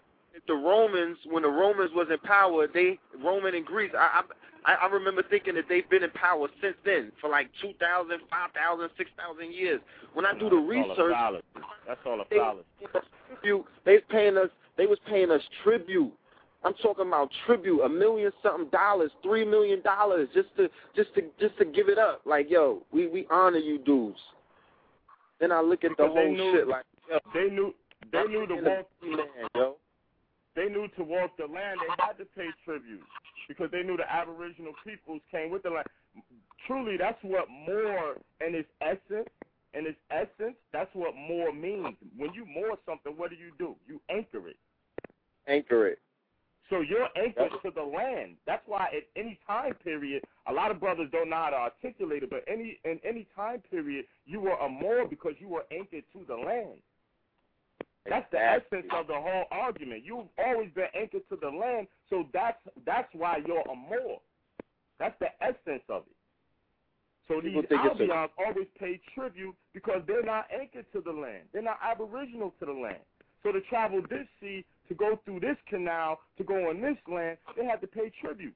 the 0.46 0.54
Romans, 0.54 1.16
when 1.30 1.44
the 1.44 1.48
Romans 1.48 1.92
was 1.94 2.08
in 2.10 2.18
power, 2.18 2.66
they, 2.66 2.98
Roman 3.22 3.54
and 3.54 3.64
Greece, 3.64 3.92
I, 3.96 4.20
I, 4.66 4.74
I 4.74 4.86
remember 4.86 5.22
thinking 5.28 5.54
that 5.56 5.64
they've 5.68 5.88
been 5.90 6.02
in 6.02 6.10
power 6.10 6.48
since 6.62 6.76
then 6.84 7.12
for 7.20 7.28
like 7.28 7.50
2,000, 7.60 8.18
5,000, 8.30 8.88
6,000 8.96 9.52
years. 9.52 9.80
When 10.14 10.24
I 10.24 10.32
do 10.32 10.48
the 10.48 10.56
That's 10.56 10.56
all 10.56 10.56
a 10.56 10.88
research. 10.88 11.14
That's 11.86 12.00
all 12.06 12.20
a 12.20 12.24
they, 12.30 12.36
tribute. 13.40 13.64
They 13.84 13.92
was 13.94 14.02
paying 14.08 14.36
us. 14.38 14.48
They 14.76 14.86
was 14.86 14.98
paying 15.08 15.30
us 15.30 15.42
tribute. 15.62 16.12
I'm 16.64 16.72
talking 16.82 17.06
about 17.06 17.28
tribute, 17.44 17.82
a 17.82 17.88
million 17.90 18.32
something 18.42 18.70
dollars, 18.70 19.10
three 19.22 19.44
million 19.44 19.82
dollars, 19.82 20.28
just 20.32 20.48
to 20.56 20.68
just 20.96 21.14
to 21.14 21.22
just 21.38 21.58
to 21.58 21.66
give 21.66 21.90
it 21.90 21.98
up. 21.98 22.22
Like 22.24 22.50
yo, 22.50 22.82
we 22.90 23.06
we 23.06 23.26
honor 23.30 23.58
you 23.58 23.78
dudes. 23.78 24.18
Then 25.40 25.52
I 25.52 25.60
look 25.60 25.84
at 25.84 25.90
the 25.98 26.04
they 26.04 26.08
whole 26.08 26.32
knew- 26.32 26.52
shit 26.52 26.68
like, 26.68 26.84
yo, 27.10 27.18
They 27.34 27.50
knew 27.54 27.74
they 28.10 28.24
knew 28.24 28.46
the 28.46 28.54
walk 28.62 28.86
land, 29.02 29.50
yo. 29.54 29.76
They 30.56 30.66
knew 30.66 30.88
to 30.96 31.04
walk 31.04 31.36
the 31.36 31.46
land 31.46 31.80
they 31.80 31.94
had 31.98 32.18
to 32.18 32.24
pay 32.36 32.48
tribute 32.64 33.02
because 33.48 33.70
they 33.70 33.82
knew 33.82 33.96
the 33.96 34.10
Aboriginal 34.10 34.72
peoples 34.84 35.20
came 35.30 35.50
with 35.50 35.62
the 35.62 35.70
land. 35.70 35.86
Truly, 36.66 36.96
that's 36.96 37.18
what 37.22 37.48
more 37.48 38.14
in 38.46 38.54
its 38.54 38.68
essence. 38.80 39.28
In 39.74 39.86
its 39.86 39.98
essence, 40.10 40.54
that's 40.72 40.90
what 40.94 41.14
more 41.16 41.52
means. 41.52 41.96
When 42.16 42.32
you 42.32 42.46
moor 42.46 42.78
something, 42.86 43.12
what 43.16 43.30
do 43.30 43.36
you 43.36 43.50
do? 43.58 43.74
You 43.88 44.00
anchor 44.08 44.48
it. 44.48 44.56
Anchor 45.48 45.88
it. 45.88 45.98
So 46.70 46.80
you're 46.80 47.08
anchored 47.16 47.50
to 47.62 47.70
the 47.74 47.82
land. 47.82 48.36
That's 48.46 48.62
why 48.66 48.88
at 48.96 49.04
any 49.16 49.38
time 49.46 49.74
period, 49.82 50.22
a 50.48 50.52
lot 50.52 50.70
of 50.70 50.80
brothers 50.80 51.08
don't 51.12 51.28
know 51.28 51.36
how 51.36 51.50
to 51.50 51.56
articulate 51.56 52.22
it, 52.22 52.30
but 52.30 52.44
any 52.48 52.78
in 52.84 52.98
any 53.04 53.26
time 53.36 53.62
period, 53.70 54.06
you 54.24 54.40
were 54.40 54.54
a 54.54 54.68
Moor 54.68 55.06
because 55.06 55.34
you 55.38 55.48
were 55.48 55.64
anchored 55.70 56.04
to 56.12 56.24
the 56.26 56.34
land. 56.34 56.80
That's 58.08 58.30
the 58.30 58.38
essence 58.38 58.86
of 58.92 59.06
the 59.06 59.14
whole 59.14 59.44
argument. 59.50 60.04
You've 60.04 60.26
always 60.38 60.70
been 60.74 60.88
anchored 60.94 61.26
to 61.30 61.36
the 61.40 61.48
land, 61.48 61.86
so 62.10 62.26
that's 62.32 62.58
that's 62.84 63.08
why 63.14 63.38
you're 63.46 63.62
a 63.62 63.74
Moor. 63.74 64.20
That's 64.98 65.18
the 65.20 65.28
essence 65.40 65.82
of 65.88 66.02
it. 66.06 66.16
So 67.26 67.40
People 67.40 67.62
these 67.62 67.78
Albions 67.78 68.30
always 68.38 68.66
pay 68.78 69.00
tribute 69.14 69.54
because 69.72 70.02
they're 70.06 70.22
not 70.22 70.46
anchored 70.52 70.84
to 70.92 71.00
the 71.00 71.12
land. 71.12 71.44
They're 71.52 71.62
not 71.62 71.78
aboriginal 71.82 72.52
to 72.60 72.66
the 72.66 72.72
land. 72.72 72.98
So 73.42 73.52
to 73.52 73.60
travel 73.62 74.02
this 74.08 74.26
sea, 74.40 74.64
to 74.88 74.94
go 74.94 75.18
through 75.24 75.40
this 75.40 75.56
canal, 75.68 76.20
to 76.38 76.44
go 76.44 76.68
on 76.68 76.80
this 76.80 76.96
land, 77.10 77.38
they 77.56 77.64
had 77.64 77.80
to 77.80 77.86
pay 77.86 78.12
tribute. 78.20 78.54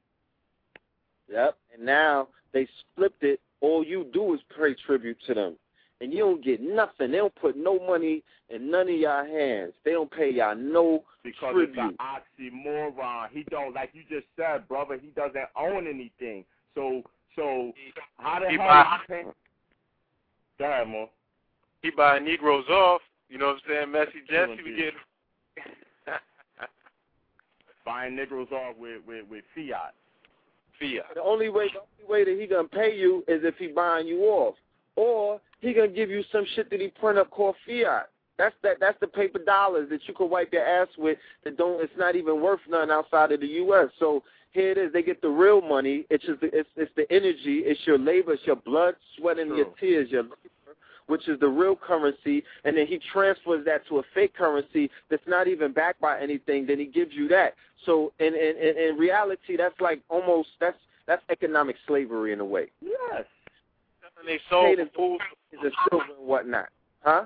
Yep. 1.31 1.57
And 1.75 1.85
now 1.85 2.29
they 2.53 2.69
flipped 2.97 3.23
it. 3.23 3.41
All 3.61 3.85
you 3.85 4.07
do 4.13 4.35
is 4.35 4.41
pay 4.57 4.75
tribute 4.87 5.19
to 5.27 5.35
them. 5.35 5.57
And 6.01 6.13
you 6.13 6.21
don't 6.21 6.45
get 6.45 6.61
nothing. 6.61 7.11
They 7.11 7.17
don't 7.19 7.35
put 7.35 7.57
no 7.57 7.79
money 7.85 8.23
in 8.51 8.71
none 8.71 8.89
of 8.89 8.95
y'all 8.95 9.25
hands. 9.27 9.73
They 9.85 9.91
don't 9.93 10.11
pay 10.11 10.31
y'all 10.33 10.55
no 10.55 11.03
Because 11.25 11.53
tribute. 11.53 11.71
it's 11.71 11.79
an 11.79 11.97
oxymoron. 12.01 13.29
He 13.33 13.43
don't, 13.51 13.75
like 13.75 13.91
you 13.95 14.03
just 14.09 14.27
said, 14.37 14.69
brother, 14.69 14.97
he 15.01 15.09
doesn't 15.09 15.49
own 15.57 15.89
anything. 15.89 16.45
So, 16.75 17.03
so 17.35 17.73
how 18.19 18.39
the 18.41 18.49
He 18.51 18.57
hell 18.57 18.67
buy- 18.69 18.83
is 18.83 19.01
he 19.09 19.13
paying? 19.13 19.33
Go 20.61 20.65
ahead, 20.67 20.89
Mo. 20.89 21.11
He 21.83 21.91
buying 21.91 22.25
Negroes 22.25 22.69
off. 22.69 23.01
You 23.29 23.39
know 23.39 23.47
what 23.49 23.57
I'm 23.57 23.61
saying? 23.69 23.91
Messy 23.93 24.21
Jesse 24.29 24.55
True 24.57 24.65
be 24.65 24.71
getting 24.77 24.93
Buying 27.85 28.17
Negroes 28.17 28.49
off 28.53 28.77
with, 28.79 29.01
with, 29.07 29.25
with 29.31 29.45
fiat. 29.55 29.95
Fiat. 30.79 31.15
The 31.15 31.23
only 31.23 31.49
way, 31.49 31.69
the 31.73 31.81
only 31.81 32.09
way 32.09 32.25
that 32.25 32.41
he 32.41 32.47
gonna 32.47 32.69
pay 32.69 32.95
you 32.97 33.25
is 33.29 33.43
if 33.45 33.57
he 33.57 33.69
buying 33.69 34.07
you 34.07 34.21
off, 34.25 34.55
or 34.97 35.41
he 35.61 35.73
gonna 35.73 35.89
give 35.89 36.11
you 36.11 36.23
some 36.33 36.45
shit 36.55 36.71
that 36.71 36.81
he 36.81 36.89
print 36.89 37.19
up 37.19 37.31
called 37.31 37.57
fiat. 37.67 38.09
That's 38.37 38.55
that. 38.63 38.77
That's 38.81 38.99
the 39.01 39.09
paper 39.09 39.41
dollars 39.41 39.89
that 39.91 40.01
you 40.07 40.15
can 40.15 40.31
wipe 40.31 40.53
your 40.53 40.65
ass 40.65 40.89
with. 40.97 41.19
That 41.45 41.57
don't. 41.57 41.83
It's 41.83 41.93
not 41.99 42.15
even 42.15 42.41
worth 42.41 42.61
nothing 42.69 42.91
outside 42.91 43.33
of 43.33 43.41
the 43.41 43.47
U.S. 43.49 43.89
So 43.99 44.23
here 44.53 44.71
it 44.71 44.79
is. 44.79 44.93
They 44.93 45.03
get 45.03 45.21
the 45.21 45.29
real 45.29 45.61
money. 45.61 46.05
It's 46.09 46.25
just 46.25 46.39
it's 46.43 46.69
it's 46.77 46.93
the 46.97 47.11
energy. 47.13 47.63
It's 47.65 47.81
your 47.85 47.99
labor. 47.99 48.35
It's 48.35 48.47
your 48.47 48.57
blood, 48.57 48.95
sweat, 49.17 49.39
and 49.41 49.57
your 49.57 49.67
tears. 49.81 50.09
Your 50.11 50.23
labor, 50.23 50.37
which 51.09 51.27
is 51.27 51.41
the 51.41 51.49
real 51.49 51.75
currency, 51.75 52.45
and 52.65 52.77
then 52.77 52.87
he 52.87 53.01
transfers 53.13 53.65
that 53.65 53.85
to 53.89 53.99
a 53.99 54.03
fake 54.15 54.35
currency 54.37 54.89
that's 55.11 55.27
not 55.27 55.49
even 55.49 55.73
backed 55.73 56.01
by 56.01 56.21
anything. 56.21 56.65
Then 56.67 56.79
he 56.79 56.87
gives 56.87 57.15
you 57.15 57.27
that. 57.29 57.55
So 57.87 58.13
in 58.21 58.35
in 58.35 58.57
in, 58.57 58.91
in 58.91 58.97
reality, 58.99 59.57
that's 59.57 59.81
like 59.81 60.01
almost 60.09 60.51
that's 60.61 60.79
that's 61.09 61.23
economic 61.29 61.75
slavery 61.89 62.33
in 62.33 62.39
a 62.39 62.45
way. 62.45 62.67
Yes. 62.81 63.25
Selling 64.01 64.27
they 64.27 64.39
soul 64.49 64.63
Paid 64.65 64.77
for 64.77 64.83
in- 64.83 64.89
fools. 64.95 65.21
Is 65.53 65.59
a 65.65 65.71
silver 65.91 66.05
and 66.19 66.27
whatnot, 66.27 66.69
huh? 67.03 67.25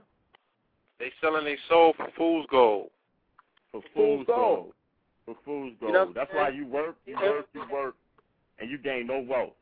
They 0.98 1.10
selling 1.20 1.44
their 1.44 1.56
soul 1.68 1.92
for 1.96 2.06
fool's 2.16 2.46
gold. 2.50 2.90
For 3.72 3.80
Fool's 3.94 4.24
fool's 4.24 4.26
gold. 4.26 4.36
gold. 4.36 4.72
For 5.26 5.34
fool's 5.44 5.72
You 5.80 5.92
gold. 5.92 5.92
know 5.92 6.12
That's 6.14 6.30
why 6.32 6.50
you 6.50 6.66
work, 6.66 6.96
you 7.06 7.16
work, 7.16 7.46
you 7.54 7.62
work, 7.72 7.94
and 8.60 8.70
you 8.70 8.78
gain 8.78 9.06
no 9.08 9.20
wealth. 9.28 9.54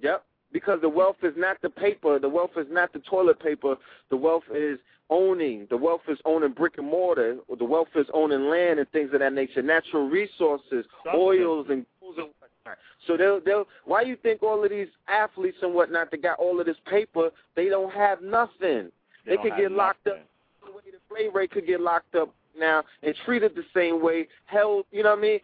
Yep. 0.00 0.24
Because 0.52 0.80
the 0.80 0.88
wealth 0.88 1.16
is 1.22 1.34
not 1.36 1.60
the 1.62 1.70
paper. 1.70 2.18
The 2.18 2.28
wealth 2.28 2.52
is 2.56 2.66
not 2.70 2.92
the 2.92 3.00
toilet 3.00 3.40
paper. 3.40 3.76
The 4.10 4.16
wealth 4.16 4.44
is 4.54 4.78
owning. 5.10 5.66
The 5.68 5.76
wealth 5.76 6.02
is 6.08 6.18
owning 6.24 6.52
brick 6.52 6.78
and 6.78 6.86
mortar. 6.86 7.36
The 7.58 7.64
wealth 7.64 7.88
is 7.96 8.06
owning 8.14 8.48
land 8.48 8.78
and 8.78 8.88
things 8.90 9.10
of 9.12 9.20
that 9.20 9.32
nature. 9.32 9.62
Natural 9.62 10.08
resources, 10.08 10.84
Substance. 11.04 11.14
oils 11.16 11.66
and 11.70 11.84
goals 12.00 12.16
and 12.18 12.28
whatnot. 12.64 12.78
So 13.06 13.16
they'll 13.16 13.40
they'll 13.40 13.66
why 13.84 14.02
you 14.02 14.16
think 14.16 14.42
all 14.42 14.62
of 14.64 14.70
these 14.70 14.88
athletes 15.08 15.58
and 15.62 15.74
whatnot 15.74 16.10
that 16.10 16.22
got 16.22 16.38
all 16.38 16.60
of 16.60 16.66
this 16.66 16.76
paper, 16.86 17.30
they 17.56 17.68
don't 17.68 17.92
have 17.92 18.22
nothing. 18.22 18.90
They 19.26 19.34
don't 19.34 19.42
could 19.42 19.56
get 19.56 19.72
locked 19.72 20.06
nothing. 20.06 20.22
up 20.22 20.28
the 20.66 20.72
way 20.72 20.82
the 20.86 21.14
play 21.14 21.28
rate 21.32 21.50
could 21.50 21.66
get 21.66 21.80
locked 21.80 22.14
up 22.14 22.34
now 22.58 22.82
and 23.02 23.14
treated 23.24 23.54
the 23.54 23.64
same 23.74 24.02
way. 24.02 24.28
Held, 24.46 24.86
you 24.90 25.02
know 25.02 25.10
what 25.10 25.18
I 25.18 25.22
mean? 25.22 25.40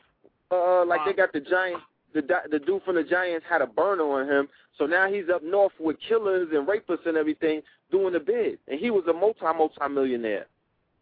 Uh, 0.50 0.85
like 0.85 1.00
they 1.06 1.12
got 1.12 1.33
the 1.33 1.40
Giants. 1.40 1.83
The 2.12 2.22
the 2.50 2.59
dude 2.59 2.83
from 2.83 2.96
the 2.96 3.04
Giants 3.04 3.46
had 3.48 3.62
a 3.62 3.68
burner 3.68 4.02
on 4.02 4.28
him, 4.28 4.48
so 4.76 4.85
now 4.85 5.09
he's 5.09 5.26
up 5.33 5.44
north 5.44 5.72
with 5.78 5.96
killers 6.09 6.48
and 6.52 6.66
rapists 6.66 7.06
and 7.06 7.16
everything 7.16 7.62
doing 7.92 8.12
the 8.12 8.18
bid, 8.18 8.59
and 8.66 8.80
he 8.80 8.90
was 8.90 9.04
a 9.09 9.12
multi 9.12 9.44
multi 9.44 9.88
millionaire. 9.88 10.46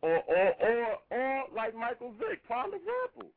Or, 0.02 0.18
or, 0.28 0.54
or, 0.60 0.98
or 1.10 1.42
like 1.56 1.74
Michael 1.74 2.12
Vick, 2.20 2.44
prime 2.46 2.66
example. 2.66 3.32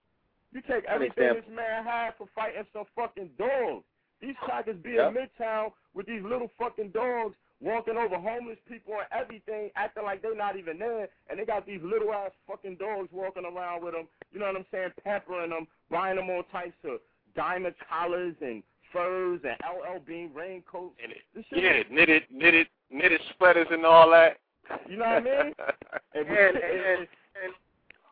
You 0.54 0.62
take 0.62 0.86
everything 0.86 1.34
this 1.36 1.46
man 1.56 1.84
had 1.86 2.12
for 2.18 2.28
fighting 2.36 2.64
some 2.74 2.86
fucking 2.96 3.30
dogs. 3.38 3.84
These 4.22 4.36
crackers 4.42 4.78
be 4.84 4.92
Yep. 4.92 5.16
in 5.16 5.28
Midtown 5.28 5.72
with 5.94 6.06
these 6.06 6.22
little 6.24 6.50
fucking 6.60 6.90
dogs 6.92 7.36
walking 7.60 7.96
over 7.98 8.16
homeless 8.18 8.58
people 8.68 8.94
and 8.96 9.08
everything, 9.12 9.70
acting 9.76 10.04
like 10.04 10.22
they're 10.22 10.36
not 10.36 10.58
even 10.58 10.78
there, 10.80 11.08
and 11.30 11.40
they 11.40 11.46
got 11.46 11.66
these 11.66 11.82
little 11.84 12.12
ass 12.12 12.32
fucking 12.48 12.76
dogs 12.76 13.10
walking 13.12 13.46
around 13.46 13.84
with 13.84 13.94
them. 13.94 14.08
You 14.34 14.40
know 14.40 14.48
what 14.48 14.58
I'm 14.58 14.66
saying? 14.72 14.90
Pampering 15.04 15.52
them, 15.52 15.68
buying 15.90 16.16
them 16.18 16.30
all 16.30 16.44
types 16.52 16.76
of 16.84 17.00
diamond 17.36 17.76
collars 17.90 18.36
and 18.42 18.62
furs 18.92 19.40
and 19.44 19.56
LL 19.64 20.00
Bean 20.06 20.32
raincoats. 20.34 20.96
And 21.02 21.12
it, 21.14 21.20
This 21.34 21.46
shit 21.50 21.64
yeah, 21.64 21.80
is- 21.80 21.86
knitted 21.90 22.24
knitted 22.30 22.68
knitted 22.90 23.22
sweaters 23.38 23.68
and 23.72 23.86
all 23.86 24.10
that. 24.12 24.38
You 24.90 24.98
know 24.98 25.06
what 25.06 25.18
I 25.18 25.44
mean? 25.44 25.54
And, 26.14 26.28
and, 26.28 26.58
and, 26.58 26.58
and 27.00 27.08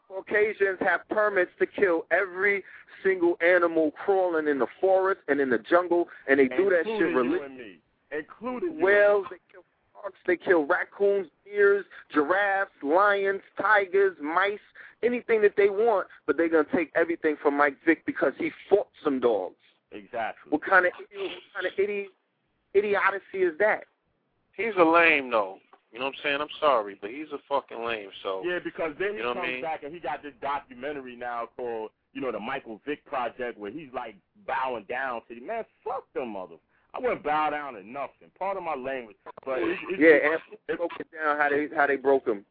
Caucasians 0.10 0.80
have 0.82 1.08
permits 1.10 1.52
to 1.60 1.66
kill 1.68 2.06
every 2.12 2.64
single 3.04 3.38
animal 3.42 3.92
crawling 3.92 4.48
in 4.48 4.60
the 4.60 4.68
forest 4.82 5.22
and 5.28 5.40
in 5.40 5.50
the 5.50 5.60
jungle, 5.60 6.10
and 6.28 6.40
they 6.40 6.48
do 6.48 6.70
that 6.70 6.84
shit 6.86 7.02
including 7.02 7.12
you 7.12 7.18
religiously. 7.18 7.46
and 7.46 7.58
me. 7.58 7.80
Including 8.12 8.78
you 8.80 8.86
whales, 8.86 9.26
they 9.30 9.38
kill 9.52 9.64
sharks, 9.94 10.18
they 10.26 10.36
kill 10.36 10.66
raccoons, 10.66 11.28
deers, 11.46 11.86
giraffes, 12.12 12.72
lions, 12.82 13.42
tigers, 13.62 14.18
mice, 14.22 14.60
anything 15.04 15.42
that 15.44 15.56
they 15.56 15.70
want, 15.70 16.08
but 16.26 16.38
they're 16.38 16.50
gonna 16.50 16.66
take 16.74 16.92
everything 16.96 17.38
from 17.42 17.56
Mike 17.56 17.78
Vick 17.86 18.06
because 18.06 18.34
he 18.38 18.52
fought 18.68 18.88
some 19.04 19.20
dogs. 19.20 19.56
Exactly. 19.92 20.50
What 20.50 20.64
kind 20.64 20.86
of 20.86 20.92
what 20.98 21.08
kind 21.54 21.68
of 21.68 21.74
idiot 21.78 22.10
idiocy 22.74 23.44
is 23.44 23.58
that? 23.60 23.86
He's 24.54 24.74
a 24.78 24.84
lame 24.84 25.30
though. 25.30 25.60
You 25.92 26.00
know 26.00 26.06
what 26.06 26.16
I'm 26.16 26.20
saying? 26.24 26.42
I'm 26.42 26.54
sorry, 26.60 26.98
but 27.02 27.10
he's 27.10 27.28
a 27.34 27.40
fucking 27.50 27.84
lame. 27.84 28.10
So 28.22 28.44
Yeah, 28.46 28.60
because 28.64 28.94
then 29.00 29.12
he 29.12 29.18
You 29.18 29.24
know 29.24 29.30
what 29.30 29.38
I 29.38 29.42
comes 29.42 29.54
mean? 29.54 29.62
back 29.62 29.84
and 29.84 29.94
he 29.94 30.00
got 30.00 30.22
this 30.22 30.34
documentary 30.42 31.16
now 31.16 31.50
called, 31.58 31.92
you 32.14 32.22
know, 32.22 32.32
the 32.32 32.40
Michael 32.40 32.80
Vick 32.86 33.04
Project, 33.06 33.58
where 33.58 33.72
he's 33.72 33.90
like 33.94 34.16
bowing 34.46 34.86
down 34.88 35.22
to 35.28 35.36
the 35.36 35.42
man. 35.42 35.66
Fuck 35.84 36.06
them 36.14 36.30
mother. 36.30 36.56
I 36.94 37.00
wouldn't 37.00 37.24
bow 37.24 37.52
down 37.52 37.74
to 37.74 37.84
nothing. 37.88 38.30
Part 38.38 38.58
of 38.58 38.64
my 38.64 38.76
language, 38.76 39.16
but 39.46 39.60
it's, 39.60 39.80
it's, 39.90 40.00
Yeah, 40.02 40.32
and 40.32 40.40
they 40.68 40.76
broke 40.76 40.92
it 41.00 41.08
down 41.14 41.38
how 41.38 41.50
they 41.50 41.68
how 41.76 41.86
they 41.88 41.98
broke 41.98 42.28
him. 42.28 42.44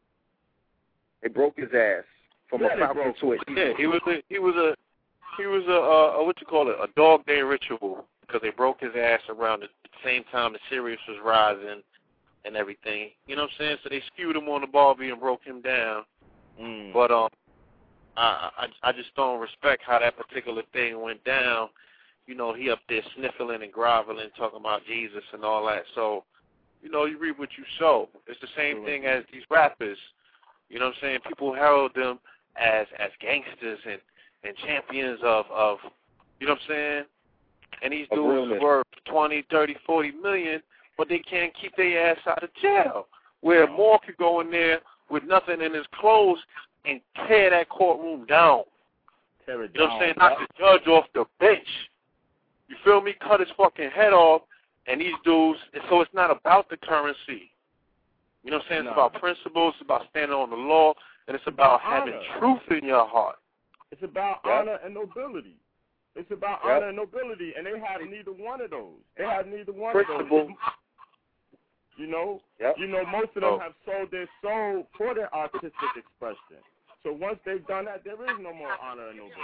They 1.21 1.27
broke 1.27 1.57
his 1.57 1.69
ass 1.73 2.03
from 2.49 2.61
Yeah, 2.61 2.73
a 2.73 2.75
they 2.75 2.81
Falcon 2.83 3.03
broke 3.03 3.17
to 3.19 3.33
a 3.33 3.37
yeah, 3.53 3.73
he 3.77 3.85
was 3.87 4.01
a 4.07 4.23
he 4.29 4.39
was 4.39 4.55
a 4.55 4.75
he 5.37 5.45
was 5.45 5.63
a, 5.67 5.71
uh, 5.75 6.19
a 6.21 6.25
what 6.25 6.39
you 6.39 6.47
call 6.47 6.69
it 6.69 6.77
a 6.81 6.87
dog 6.95 7.25
day 7.25 7.41
ritual 7.41 8.05
because 8.21 8.41
they 8.41 8.49
broke 8.49 8.79
his 8.79 8.91
ass 8.97 9.21
around 9.29 9.61
the 9.61 9.67
same 10.05 10.23
time 10.31 10.53
the 10.53 10.59
Sirius 10.69 10.99
was 11.07 11.17
rising 11.23 11.81
and 12.45 12.55
everything. 12.55 13.09
You 13.27 13.35
know 13.35 13.43
what 13.43 13.51
I'm 13.59 13.65
saying? 13.65 13.77
So 13.83 13.89
they 13.89 14.01
skewed 14.13 14.35
him 14.35 14.47
on 14.49 14.61
the 14.61 14.67
Barbie 14.67 15.09
and 15.09 15.19
broke 15.19 15.43
him 15.43 15.61
down. 15.61 16.03
mm, 16.61 16.93
But 16.93 17.11
um, 17.11 17.29
I, 18.17 18.49
I 18.57 18.89
I 18.89 18.91
just 18.91 19.13
don't 19.15 19.39
respect 19.39 19.83
how 19.85 19.99
that 19.99 20.17
particular 20.17 20.63
thing 20.73 21.01
went 21.01 21.23
down. 21.23 21.69
You 22.27 22.35
know, 22.35 22.53
he 22.53 22.69
up 22.69 22.79
there 22.87 23.01
sniffling 23.17 23.63
and 23.63 23.71
groveling, 23.71 24.29
talking 24.37 24.59
about 24.59 24.85
Jesus 24.85 25.23
and 25.33 25.43
all 25.43 25.65
that. 25.67 25.83
So, 25.95 26.23
you 26.83 26.89
know, 26.91 27.05
you 27.05 27.17
reap 27.17 27.39
what 27.39 27.49
you 27.57 27.63
sow. 27.79 28.07
It's 28.27 28.39
the 28.39 28.47
same 28.55 28.77
True. 28.77 28.85
thing 28.85 29.05
as 29.05 29.23
these 29.33 29.43
rappers. 29.49 29.97
You 30.69 30.79
know 30.79 30.85
what 30.85 30.95
I'm 30.95 31.01
saying? 31.01 31.19
People 31.27 31.53
herald 31.53 31.91
them 31.95 32.19
as 32.55 32.85
as 32.99 33.09
gangsters 33.19 33.79
and 33.89 33.99
and 34.43 34.55
champions 34.65 35.19
of 35.23 35.45
of 35.51 35.77
you 36.39 36.47
know 36.47 36.53
what 36.53 36.61
I'm 36.61 36.67
saying? 36.69 37.03
And 37.81 37.93
these 37.93 38.07
dudes 38.13 38.61
worth 38.61 38.85
twenty, 39.05 39.43
thirty, 39.49 39.75
forty 39.85 40.11
million, 40.11 40.61
but 40.99 41.07
they 41.07 41.19
can't 41.19 41.53
keep 41.59 41.73
their 41.77 42.11
ass 42.11 42.17
out 42.27 42.43
of 42.43 42.49
jail. 42.61 43.07
Where 43.39 43.65
Moor 43.71 43.99
could 44.05 44.17
go 44.17 44.41
in 44.41 44.51
there 44.51 44.79
with 45.09 45.23
nothing 45.23 45.61
in 45.61 45.73
his 45.73 45.85
clothes 45.97 46.39
and 46.83 46.99
tear 47.25 47.51
that 47.51 47.69
courtroom 47.69 48.25
down. 48.25 48.63
tear 49.45 49.63
it 49.63 49.71
You 49.73 49.79
know 49.79 49.85
what 49.85 49.93
I'm 49.93 50.01
saying? 50.01 50.13
Knock 50.17 50.39
the 50.39 50.47
judge 50.59 50.87
off 50.87 51.05
the 51.15 51.23
bench. 51.39 51.65
You 52.67 52.75
feel 52.83 52.99
me? 53.01 53.13
Cut 53.21 53.39
his 53.39 53.47
fucking 53.55 53.91
head 53.91 54.11
off 54.11 54.41
and 54.87 54.99
these 54.99 55.13
dudes. 55.23 55.57
So 55.89 56.01
it's 56.01 56.13
not 56.13 56.31
about 56.31 56.69
the 56.69 56.75
currency. 56.75 57.49
You 58.43 58.51
know 58.51 58.57
what 58.57 58.65
I'm 58.65 58.69
saying? 58.69 58.83
No. 58.83 58.89
It's 58.91 58.95
about 58.97 59.13
principles. 59.21 59.75
It's 59.77 59.85
about 59.85 60.01
standing 60.09 60.35
on 60.35 60.49
the 60.49 60.57
law, 60.57 60.93
and 61.27 61.35
it's 61.35 61.47
about 61.47 61.79
having 61.79 62.13
honor. 62.13 62.39
truth 62.39 62.77
in 62.77 62.85
your 62.87 63.07
heart. 63.07 63.37
It's 63.91 64.03
about 64.03 64.41
Yep. 64.43 64.53
honor 64.53 64.79
and 64.83 64.93
nobility. 64.93 65.55
It's 66.15 66.29
about 66.31 66.59
Yep. 66.65 66.75
honor 66.75 66.87
and 66.87 66.97
nobility, 66.97 67.53
and 67.55 67.65
they 67.65 67.79
have 67.79 68.01
neither 68.01 68.31
one 68.33 68.59
of 68.61 68.69
those. 68.71 68.99
They 69.15 69.23
have 69.25 69.47
neither 69.47 69.71
one 69.71 69.93
Principle. 69.93 70.41
of 70.41 70.47
those. 70.47 70.55
You 71.99 72.07
know, 72.07 72.41
Yep. 72.61 72.77
you 72.77 72.87
know, 72.87 73.05
most 73.07 73.35
of 73.35 73.41
them 73.43 73.55
Oh. 73.55 73.59
have 73.59 73.75
sold 73.83 74.09
their 74.09 74.27
soul 74.41 74.87
for 74.95 75.13
their 75.13 75.33
artistic 75.35 75.73
expression. 75.97 76.63
So 77.03 77.11
once 77.11 77.39
they've 77.43 77.65
done 77.67 77.85
that, 77.85 78.05
there 78.05 78.15
is 78.23 78.39
no 78.39 78.53
more 78.53 78.71
honor 78.81 79.09
and 79.09 79.17
nobility. 79.17 79.43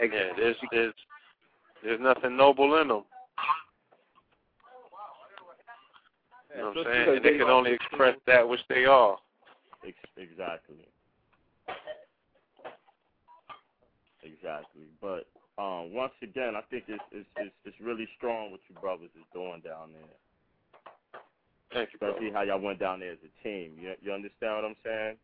Yeah, 0.00 0.32
there's 0.34 0.56
there's 0.72 0.94
there's 1.82 2.00
nothing 2.00 2.36
noble 2.36 2.74
in 2.80 2.88
them. 2.88 3.04
You 6.50 6.60
know 6.60 6.68
what 6.70 6.78
I'm 6.78 6.84
saying? 6.84 7.16
And 7.16 7.24
they 7.24 7.38
can 7.38 7.48
only 7.48 7.72
express 7.72 8.18
that 8.26 8.48
which 8.48 8.66
they 8.68 8.84
are. 8.84 9.16
Exactly. 10.16 10.88
Exactly. 14.24 14.86
But 15.00 15.28
um, 15.56 15.92
once 15.92 16.14
again, 16.20 16.56
I 16.56 16.62
think 16.62 16.84
it's, 16.88 17.02
it's 17.12 17.28
it's 17.36 17.54
it's 17.64 17.80
really 17.80 18.08
strong 18.16 18.50
what 18.50 18.60
you 18.68 18.74
brothers 18.80 19.10
is 19.14 19.24
doing 19.32 19.60
down 19.60 19.92
there. 19.92 20.02
Thank 21.72 21.90
you, 21.92 21.98
bro. 21.98 22.10
Especially 22.10 22.32
how 22.32 22.42
y'all 22.42 22.60
went 22.60 22.78
down 22.78 23.00
there 23.00 23.12
as 23.12 23.18
a 23.24 23.42
team. 23.42 23.72
You 23.78 23.94
you 24.00 24.12
understand 24.12 24.56
what 24.56 24.64
I'm 24.64 24.76
saying? 24.84 25.16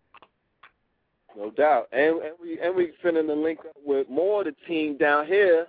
No 1.36 1.50
doubt. 1.50 1.88
And, 1.92 2.22
and 2.22 2.34
we 2.40 2.60
and 2.60 2.74
we 2.74 2.92
finna 3.02 3.26
to 3.26 3.34
link 3.34 3.60
up 3.60 3.76
with 3.84 4.08
more 4.08 4.40
of 4.40 4.46
the 4.46 4.54
team 4.66 4.96
down 4.96 5.26
here. 5.26 5.66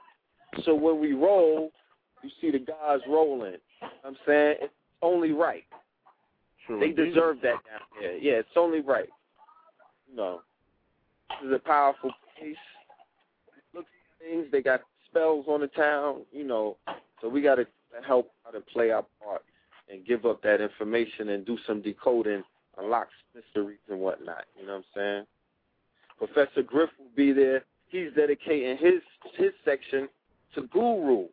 So 0.63 0.75
when 0.75 0.99
we 0.99 1.13
roll, 1.13 1.71
you 2.23 2.29
see 2.41 2.51
the 2.51 2.59
guys 2.59 2.99
rolling. 3.07 3.53
You 3.53 3.87
know 3.87 3.89
what 4.01 4.09
I'm 4.09 4.17
saying 4.25 4.55
it's 4.61 4.73
only 5.01 5.31
right. 5.31 5.63
True. 6.65 6.79
They 6.79 6.91
deserve 6.91 7.37
that 7.41 7.57
down 7.65 7.81
here. 7.99 8.17
Yeah, 8.17 8.33
it's 8.33 8.49
only 8.55 8.81
right. 8.81 9.09
You 10.09 10.17
know, 10.17 10.41
this 11.29 11.49
is 11.49 11.55
a 11.55 11.59
powerful 11.59 12.11
place. 12.37 12.55
Look 13.73 13.85
at 13.85 14.25
things. 14.25 14.47
They 14.51 14.61
got 14.61 14.81
spells 15.09 15.45
on 15.47 15.61
the 15.61 15.67
town. 15.67 16.21
You 16.31 16.45
know, 16.45 16.77
so 17.21 17.29
we 17.29 17.41
got 17.41 17.55
to 17.55 17.67
help 18.05 18.31
how 18.43 18.51
to 18.51 18.61
play 18.61 18.91
our 18.91 19.05
part 19.23 19.43
and 19.89 20.05
give 20.05 20.25
up 20.25 20.41
that 20.43 20.61
information 20.61 21.29
and 21.29 21.45
do 21.45 21.57
some 21.67 21.81
decoding, 21.81 22.43
unlock 22.77 23.07
mysteries 23.33 23.79
and 23.89 23.99
whatnot. 23.99 24.45
You 24.59 24.65
know 24.67 24.73
what 24.73 24.77
I'm 24.79 24.83
saying? 24.95 25.25
Professor 26.17 26.63
Griff 26.63 26.89
will 26.97 27.11
be 27.15 27.31
there. 27.33 27.63
He's 27.89 28.09
dedicating 28.15 28.77
his 28.77 29.01
his 29.37 29.51
section 29.63 30.07
to 30.55 30.61
Guru. 30.67 31.27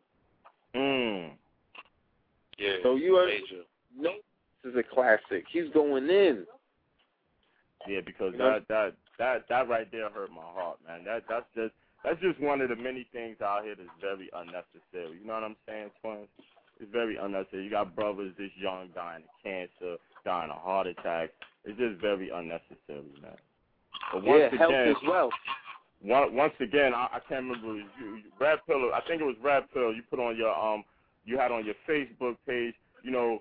Mm. 0.75 1.31
Yeah. 2.57 2.75
So 2.83 2.95
you 2.95 3.15
are 3.15 3.25
major. 3.27 3.63
no, 3.97 4.11
this 4.63 4.71
is 4.71 4.77
a 4.77 4.83
classic. 4.83 5.45
He's 5.51 5.69
going 5.73 6.09
in. 6.09 6.45
Yeah, 7.87 7.99
because 8.05 8.33
You 8.33 8.39
know? 8.39 8.53
that 8.53 8.67
that 8.67 8.93
that 9.19 9.45
that 9.49 9.67
right 9.67 9.91
there 9.91 10.09
hurt 10.09 10.31
my 10.31 10.41
heart, 10.41 10.79
man. 10.87 11.03
That 11.05 11.23
that's 11.27 11.45
just 11.55 11.73
that's 12.03 12.19
just 12.21 12.39
one 12.39 12.61
of 12.61 12.69
the 12.69 12.75
many 12.75 13.07
things 13.11 13.37
out 13.41 13.63
here 13.63 13.75
that's 13.75 13.89
very 14.01 14.29
unnecessary. 14.35 15.17
You 15.19 15.25
know 15.25 15.33
what 15.33 15.43
I'm 15.43 15.55
saying, 15.67 15.89
twins? 16.01 16.27
It's 16.83 16.91
very 16.91 17.15
unnecessary. 17.15 17.63
You 17.63 17.69
got 17.69 17.95
brothers 17.95 18.33
this 18.37 18.51
young 18.59 18.89
dying 18.93 19.23
of 19.23 19.29
cancer, 19.41 19.95
dying 20.25 20.51
of 20.51 20.57
heart 20.57 20.85
attack. 20.87 21.29
It's 21.63 21.79
just 21.79 22.01
very 22.01 22.29
unnecessary, 22.29 23.07
man. 23.21 23.37
But 24.11 24.23
once 24.23 24.43
yeah, 24.51 24.57
health 24.59 24.71
again, 24.71 24.87
is 24.89 24.95
wealth. 25.07 25.31
one, 26.01 26.35
once 26.35 26.53
again, 26.59 26.93
I, 26.93 27.07
I 27.13 27.19
can't 27.29 27.45
remember. 27.45 27.75
You, 27.75 27.85
you- 27.99 28.21
Red 28.37 28.59
Pill. 28.67 28.91
I 28.93 28.99
think 29.07 29.21
it 29.21 29.25
was 29.25 29.37
Red 29.41 29.63
Pill. 29.73 29.93
You 29.93 30.03
put 30.09 30.19
on 30.19 30.35
your 30.35 30.53
um, 30.53 30.83
you 31.23 31.37
had 31.37 31.51
on 31.53 31.63
your 31.65 31.75
Facebook 31.87 32.35
page. 32.45 32.73
You 33.01 33.11
know, 33.11 33.39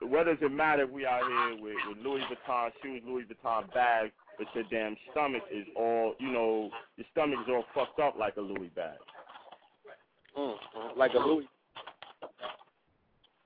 what 0.00 0.26
does 0.26 0.36
it 0.42 0.52
matter 0.52 0.82
if 0.82 0.90
we 0.90 1.06
out 1.06 1.22
here 1.26 1.62
with, 1.62 1.76
with 1.88 1.98
Louis 2.04 2.20
Vuitton 2.28 2.70
shoes, 2.82 3.02
Louis 3.06 3.24
Vuitton 3.24 3.72
bags, 3.72 4.12
but 4.36 4.48
your 4.54 4.64
damn 4.70 4.96
stomach 5.12 5.42
is 5.50 5.64
all, 5.76 6.14
you 6.18 6.30
know, 6.30 6.68
your 6.96 7.06
stomach 7.12 7.38
is 7.42 7.48
all 7.48 7.64
fucked 7.74 8.00
up 8.00 8.16
like 8.18 8.36
a 8.36 8.40
Louis 8.42 8.68
bag. 8.76 8.98
Mm, 10.36 10.56
like 10.96 11.12
a 11.14 11.18
Louis. 11.18 11.48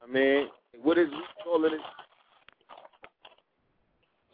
I 0.06 0.12
mean, 0.12 0.48
what 0.82 0.98
is 0.98 1.08
we 1.10 1.22
call 1.42 1.64
it? 1.64 1.72
That's 1.72 1.82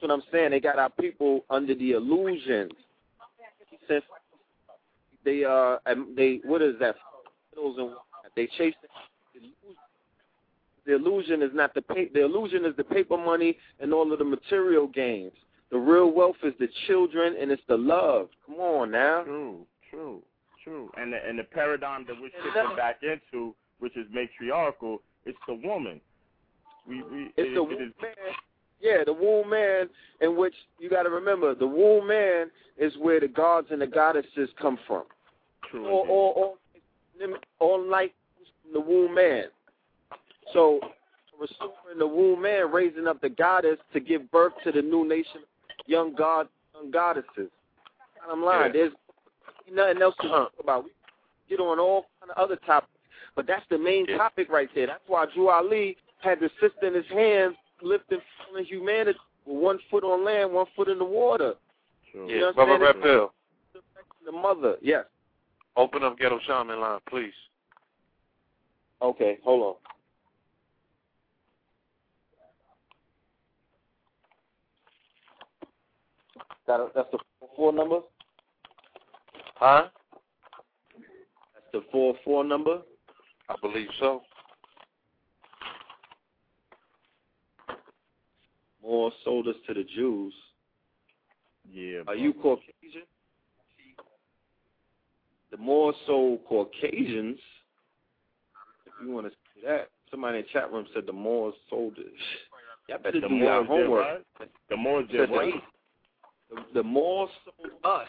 what 0.00 0.10
I'm 0.10 0.22
saying. 0.32 0.50
They 0.50 0.60
got 0.60 0.78
our 0.78 0.90
people 0.90 1.44
under 1.50 1.74
the 1.74 1.92
illusion. 1.92 2.70
Since 3.88 4.04
they 5.24 5.44
uh, 5.44 5.78
they 6.16 6.40
what 6.44 6.62
is 6.62 6.74
that? 6.80 6.96
They 8.36 8.46
chase 8.58 8.74
the 8.82 9.38
illusion. 9.38 9.76
The 10.84 10.94
illusion 10.94 11.42
is 11.42 11.50
not 11.54 11.74
the 11.74 11.82
pa- 11.82 12.10
the 12.12 12.24
illusion 12.24 12.64
is 12.64 12.74
the 12.76 12.84
paper 12.84 13.16
money 13.16 13.56
and 13.80 13.92
all 13.92 14.12
of 14.12 14.18
the 14.18 14.24
material 14.24 14.88
gains. 14.88 15.32
The 15.70 15.78
real 15.78 16.12
wealth 16.12 16.36
is 16.42 16.54
the 16.58 16.68
children 16.86 17.36
and 17.40 17.50
it's 17.50 17.62
the 17.68 17.76
love. 17.76 18.28
Come 18.46 18.56
on 18.56 18.90
now. 18.90 19.22
True, 19.24 19.66
true, 19.90 20.22
true. 20.62 20.90
And 20.98 21.12
the, 21.12 21.18
and 21.26 21.38
the 21.38 21.44
paradigm 21.44 22.04
that 22.08 22.16
we're 22.20 22.30
shifting 22.44 22.76
back 22.76 23.00
into, 23.02 23.54
which 23.78 23.96
is 23.96 24.06
matriarchal, 24.12 25.00
it's 25.24 25.38
the 25.46 25.54
woman. 25.54 26.00
We 26.86 27.02
we 27.02 27.24
It's 27.36 27.50
it, 27.50 27.54
the 27.54 27.62
it 27.70 27.82
is 27.82 27.92
man. 28.00 28.12
Yeah, 28.80 29.04
the 29.06 29.12
womb 29.12 29.48
man, 29.50 29.88
in 30.20 30.36
which 30.36 30.54
you 30.80 30.90
got 30.90 31.04
to 31.04 31.10
remember, 31.10 31.54
the 31.54 31.66
womb 31.66 32.08
man 32.08 32.50
is 32.76 32.92
where 32.98 33.20
the 33.20 33.28
gods 33.28 33.68
and 33.70 33.80
the 33.80 33.86
goddesses 33.86 34.48
come 34.60 34.76
from. 34.88 35.04
true. 35.70 35.86
All, 35.88 36.00
indeed. 36.00 36.10
all, 36.10 36.32
all, 36.36 36.56
comes 37.20 38.08
from 38.62 38.72
the 38.72 38.80
womb 38.80 39.14
man. 39.14 39.44
So, 40.52 40.80
restoring 41.40 41.98
the 41.98 42.06
womb 42.06 42.42
man, 42.42 42.72
raising 42.72 43.06
up 43.06 43.20
the 43.20 43.28
goddess 43.28 43.78
to 43.92 44.00
give 44.00 44.30
birth 44.32 44.52
to 44.64 44.72
the 44.72 44.82
new 44.82 45.06
nation, 45.08 45.42
young 45.86 46.14
gods, 46.14 46.48
young 46.74 46.90
goddesses. 46.90 47.50
Bottom 48.26 48.42
line, 48.44 48.66
Yeah. 48.66 48.72
there's 48.72 48.92
nothing 49.72 50.02
else 50.02 50.16
to 50.22 50.28
talk 50.28 50.52
about. 50.60 50.84
We 50.84 50.90
get 51.48 51.60
on 51.60 51.78
all 51.78 52.06
kind 52.20 52.30
of 52.30 52.36
other 52.36 52.56
topics, 52.56 52.91
but 53.34 53.46
that's 53.46 53.66
the 53.68 53.78
main 53.78 54.06
Yeah. 54.06 54.18
topic 54.18 54.48
right 54.50 54.68
there. 54.74 54.86
That's 54.86 55.08
why 55.08 55.26
Drew 55.26 55.48
Ali 55.48 55.96
had 56.18 56.40
the 56.40 56.50
sister 56.60 56.86
in 56.86 56.94
his 56.94 57.06
hands 57.08 57.56
lifting 57.80 58.20
humanity 58.64 59.18
with 59.44 59.56
one 59.62 59.78
foot 59.90 60.04
on 60.04 60.24
land, 60.24 60.52
one 60.52 60.66
foot 60.76 60.88
in 60.88 60.98
the 60.98 61.04
water. 61.04 61.56
true. 62.10 62.28
Yeah, 62.28 62.48
You 62.48 62.52
Brother 62.52 62.72
I'm 62.72 62.82
Red? 62.82 63.02
Pill. 63.02 63.32
The 64.24 64.32
mother, 64.32 64.76
yes. 64.82 65.06
Open 65.76 66.04
up 66.04 66.18
Ghetto 66.18 66.38
Shaman 66.40 66.78
line, 66.78 67.00
please. 67.08 67.32
Okay, 69.00 69.38
hold 69.42 69.62
on. 69.62 69.74
That, 76.66 76.92
that's 76.94 77.10
the 77.10 77.18
four 77.56 77.72
number. 77.72 78.00
Huh? 79.56 79.88
That's 81.54 81.66
the 81.72 81.82
four 81.90 82.14
four 82.24 82.44
number. 82.44 82.82
I 83.52 83.60
believe 83.60 83.88
so. 84.00 84.22
More 88.82 89.12
sold 89.24 89.46
us 89.48 89.54
to 89.66 89.74
the 89.74 89.84
Jews. 89.84 90.34
Yeah. 91.70 92.00
Are 92.06 92.14
you 92.14 92.32
Caucasian? 92.32 93.02
The 95.50 95.56
more 95.58 95.92
so 96.06 96.40
Caucasians, 96.48 97.38
if 98.86 98.92
you 99.02 99.12
want 99.12 99.26
to 99.26 99.32
see 99.32 99.66
that, 99.66 99.88
somebody 100.10 100.38
in 100.38 100.44
the 100.44 100.48
chat 100.52 100.72
room 100.72 100.86
said 100.94 101.04
the 101.06 101.12
more 101.12 101.52
soldiers. 101.68 102.06
Y'all 102.88 102.98
better 102.98 103.20
the 103.20 103.28
do 103.28 103.34
more 103.34 103.44
your 103.44 103.64
homework. 103.64 104.22
The 104.70 104.76
more 104.76 105.02
Said 105.10 105.28
the, 105.28 105.60
the 106.74 106.82
more 106.82 107.28
sold 107.44 107.72
us, 107.84 108.08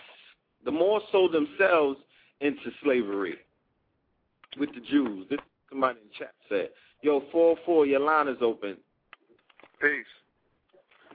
the 0.64 0.72
more 0.72 1.02
sold 1.12 1.34
themselves 1.34 2.00
into 2.40 2.72
slavery 2.82 3.38
with 4.58 4.74
the 4.74 4.82
Jews. 4.82 5.26
This 5.30 5.40
somebody 5.70 6.00
in 6.00 6.08
chat 6.18 6.34
said. 6.50 6.70
Yo, 7.02 7.24
four 7.32 7.58
four, 7.66 7.86
your 7.86 8.00
line 8.00 8.28
is 8.28 8.38
open. 8.42 8.78
Peace. 9.82 10.06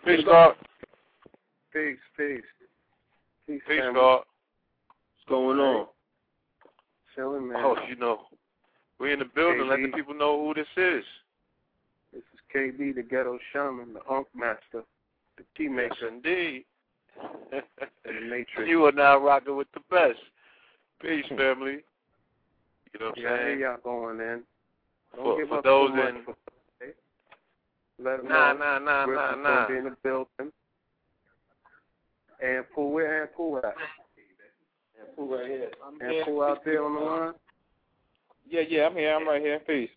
Peace, 0.04 0.24
God. 0.24 0.54
Peace, 1.72 1.96
peace. 2.16 2.42
Peace, 3.46 3.60
Peace, 3.66 3.78
family. 3.80 3.94
God. 3.94 4.18
What's 4.18 5.28
going 5.28 5.58
on? 5.58 5.86
Chilling, 7.14 7.48
man. 7.48 7.56
Oh, 7.60 7.76
you 7.88 7.96
know, 7.96 8.20
we 9.00 9.12
in 9.12 9.18
the 9.18 9.24
building. 9.24 9.66
Let 9.68 9.80
the 9.80 9.88
people 9.88 10.14
know 10.14 10.44
who 10.44 10.54
this 10.54 10.66
is. 10.76 11.04
This 12.12 12.22
is 12.32 12.40
KB, 12.54 12.94
the 12.94 13.02
ghetto 13.02 13.38
shaman, 13.52 13.94
the 13.94 14.00
unk 14.12 14.26
master, 14.34 14.84
the 15.36 15.44
key 15.56 15.68
Yes, 15.74 15.92
indeed. 16.06 16.64
the 17.50 18.20
matrix. 18.28 18.48
you 18.66 18.84
are 18.86 18.92
now 18.92 19.18
rocking 19.18 19.56
with 19.56 19.68
the 19.72 19.80
best. 19.90 20.18
Peace, 21.00 21.24
hmm. 21.28 21.36
family. 21.36 21.78
You 22.92 23.00
know 23.00 23.06
what 23.06 23.18
I'm 23.18 23.22
yeah, 23.24 23.30
I 23.32 23.36
hear 23.38 23.46
saying? 23.48 23.60
y'all 23.60 23.76
going 23.84 24.20
in. 24.20 24.42
Don't 25.14 25.24
For- 25.24 25.38
give 25.38 25.48
for 25.48 25.58
up 25.58 25.64
those 25.64 25.90
too 25.90 26.00
in- 26.00 26.24
for 26.24 26.36
today. 26.80 26.94
Let 27.98 28.16
them 28.18 28.28
Nah, 28.28 28.52
know. 28.52 28.58
nah, 28.58 28.78
nah, 28.78 29.04
Griff 29.06 29.16
nah, 29.16 29.34
nah. 29.34 29.42
gonna 29.66 29.68
be 29.68 29.76
in 29.78 29.84
the 29.84 29.96
building. 30.02 30.52
And 32.40 32.70
Pooh, 32.70 32.88
where 32.90 33.22
and 33.24 33.32
Pooh 33.34 33.58
at? 33.58 33.74
Who 35.16 35.34
right 35.34 35.46
here? 35.46 35.70
And 36.00 36.24
Pooh 36.24 36.44
out 36.44 36.64
there 36.64 36.84
on 36.84 36.94
the 36.94 37.00
line? 37.00 37.34
Yeah, 38.48 38.60
yeah, 38.62 38.86
I'm 38.86 38.94
here. 38.94 39.14
I'm 39.14 39.26
right 39.26 39.42
here. 39.42 39.58
Peace. 39.60 39.90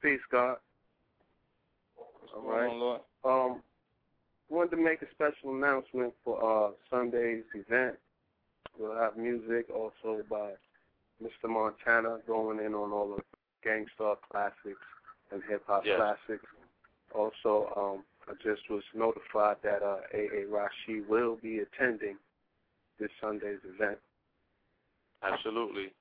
Peace, 0.00 0.20
God. 0.30 0.58
All 2.34 2.42
right. 2.42 3.00
Um, 3.24 3.62
wanted 4.48 4.70
to 4.70 4.76
make 4.76 5.02
a 5.02 5.10
special 5.10 5.54
announcement 5.56 6.14
for 6.24 6.38
uh, 6.42 6.70
Sunday's 6.90 7.44
event. 7.54 7.96
We'll 8.78 8.94
have 8.96 9.16
music 9.16 9.66
also 9.74 10.22
by 10.30 10.52
Mr. 11.22 11.48
Montana 11.48 12.18
going 12.26 12.58
in 12.58 12.74
on 12.74 12.92
all 12.92 13.16
the 13.16 13.22
Gang 13.62 13.86
Starr 13.94 14.16
classics 14.30 14.80
and 15.30 15.42
hip 15.48 15.62
hop 15.66 15.84
Yes. 15.84 15.96
classics. 15.96 16.44
Also, 17.14 17.72
um, 17.76 18.04
I 18.28 18.34
just 18.42 18.68
was 18.70 18.82
notified 18.94 19.56
that 19.62 19.82
uh, 19.82 19.98
A.A. 20.14 20.46
Rashid 20.46 21.08
will 21.08 21.36
be 21.36 21.60
attending 21.60 22.16
this 22.98 23.10
Sunday's 23.20 23.58
event. 23.64 23.98
Absolutely. 25.22 25.92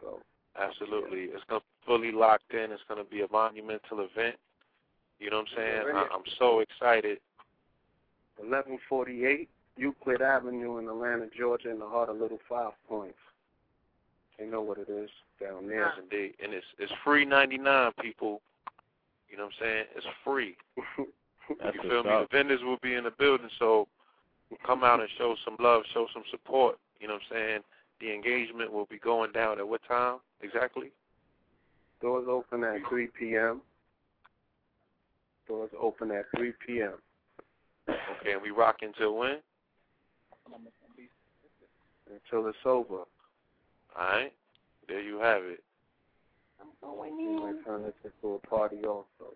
So, 0.00 0.20
Absolutely. 0.58 1.24
It's 1.24 1.44
going 1.48 1.60
to 1.60 1.66
be 1.66 1.86
fully 1.86 2.12
locked 2.12 2.52
in. 2.52 2.72
It's 2.72 2.82
going 2.88 3.02
to 3.04 3.08
be 3.10 3.22
a 3.22 3.28
monumental 3.30 4.00
event. 4.00 4.36
You 5.18 5.30
know 5.30 5.38
what 5.38 5.48
I'm 5.52 5.56
saying? 5.56 5.82
Yeah, 5.86 5.94
I, 5.94 6.08
I'm 6.14 6.24
so 6.38 6.60
excited. 6.60 7.18
1148 8.38 9.48
Euclid 9.76 10.22
Avenue 10.22 10.78
in 10.78 10.88
Atlanta, 10.88 11.26
Georgia, 11.36 11.70
in 11.70 11.78
the 11.78 11.86
heart 11.86 12.08
of 12.08 12.16
Little 12.16 12.40
Five 12.48 12.72
Points. 12.88 13.18
They 14.40 14.46
know 14.46 14.62
what 14.62 14.78
it 14.78 14.88
is 14.88 15.10
down 15.38 15.68
there. 15.68 15.84
Yes, 15.84 15.92
indeed. 16.02 16.34
And 16.42 16.54
it's 16.54 16.66
it's 16.78 16.92
free 17.04 17.26
99, 17.26 17.92
people. 18.00 18.40
You 19.28 19.36
know 19.36 19.44
what 19.44 19.52
I'm 19.60 19.66
saying? 19.66 19.84
It's 19.94 20.06
free. 20.24 20.56
That's 21.62 21.74
you 21.74 21.82
feel 21.82 22.02
me? 22.02 22.10
up. 22.10 22.30
The 22.30 22.38
vendors 22.38 22.60
will 22.64 22.78
be 22.82 22.94
in 22.94 23.04
the 23.04 23.10
building, 23.10 23.50
so 23.58 23.86
come 24.66 24.82
out 24.82 25.00
and 25.00 25.08
show 25.18 25.36
some 25.44 25.56
love, 25.60 25.82
show 25.92 26.06
some 26.14 26.22
support. 26.30 26.78
You 27.00 27.08
know 27.08 27.14
what 27.14 27.22
I'm 27.30 27.36
saying? 27.36 27.60
The 28.00 28.14
engagement 28.14 28.72
will 28.72 28.86
be 28.86 28.98
going 28.98 29.32
down 29.32 29.58
at 29.58 29.68
what 29.68 29.82
time 29.86 30.18
exactly? 30.40 30.90
Doors 32.00 32.26
open 32.28 32.64
at 32.64 32.76
3 32.88 33.08
p.m. 33.18 33.60
Doors 35.46 35.70
open 35.78 36.10
at 36.12 36.24
3 36.34 36.52
p.m. 36.66 36.94
Okay, 37.88 38.32
and 38.32 38.40
we 38.40 38.50
rock 38.50 38.76
until 38.80 39.16
when? 39.16 39.36
until 42.10 42.48
it's 42.48 42.58
over. 42.64 43.04
All 43.98 44.06
right. 44.06 44.32
There 44.88 45.00
you 45.00 45.18
have 45.20 45.42
it. 45.44 45.62
I'm 46.60 46.68
going 46.82 47.18
in. 47.18 47.36
We 47.36 47.40
might 47.52 47.64
turn 47.64 47.82
this 47.82 47.94
into 48.04 48.34
a 48.34 48.38
party 48.46 48.78
also. 48.84 49.34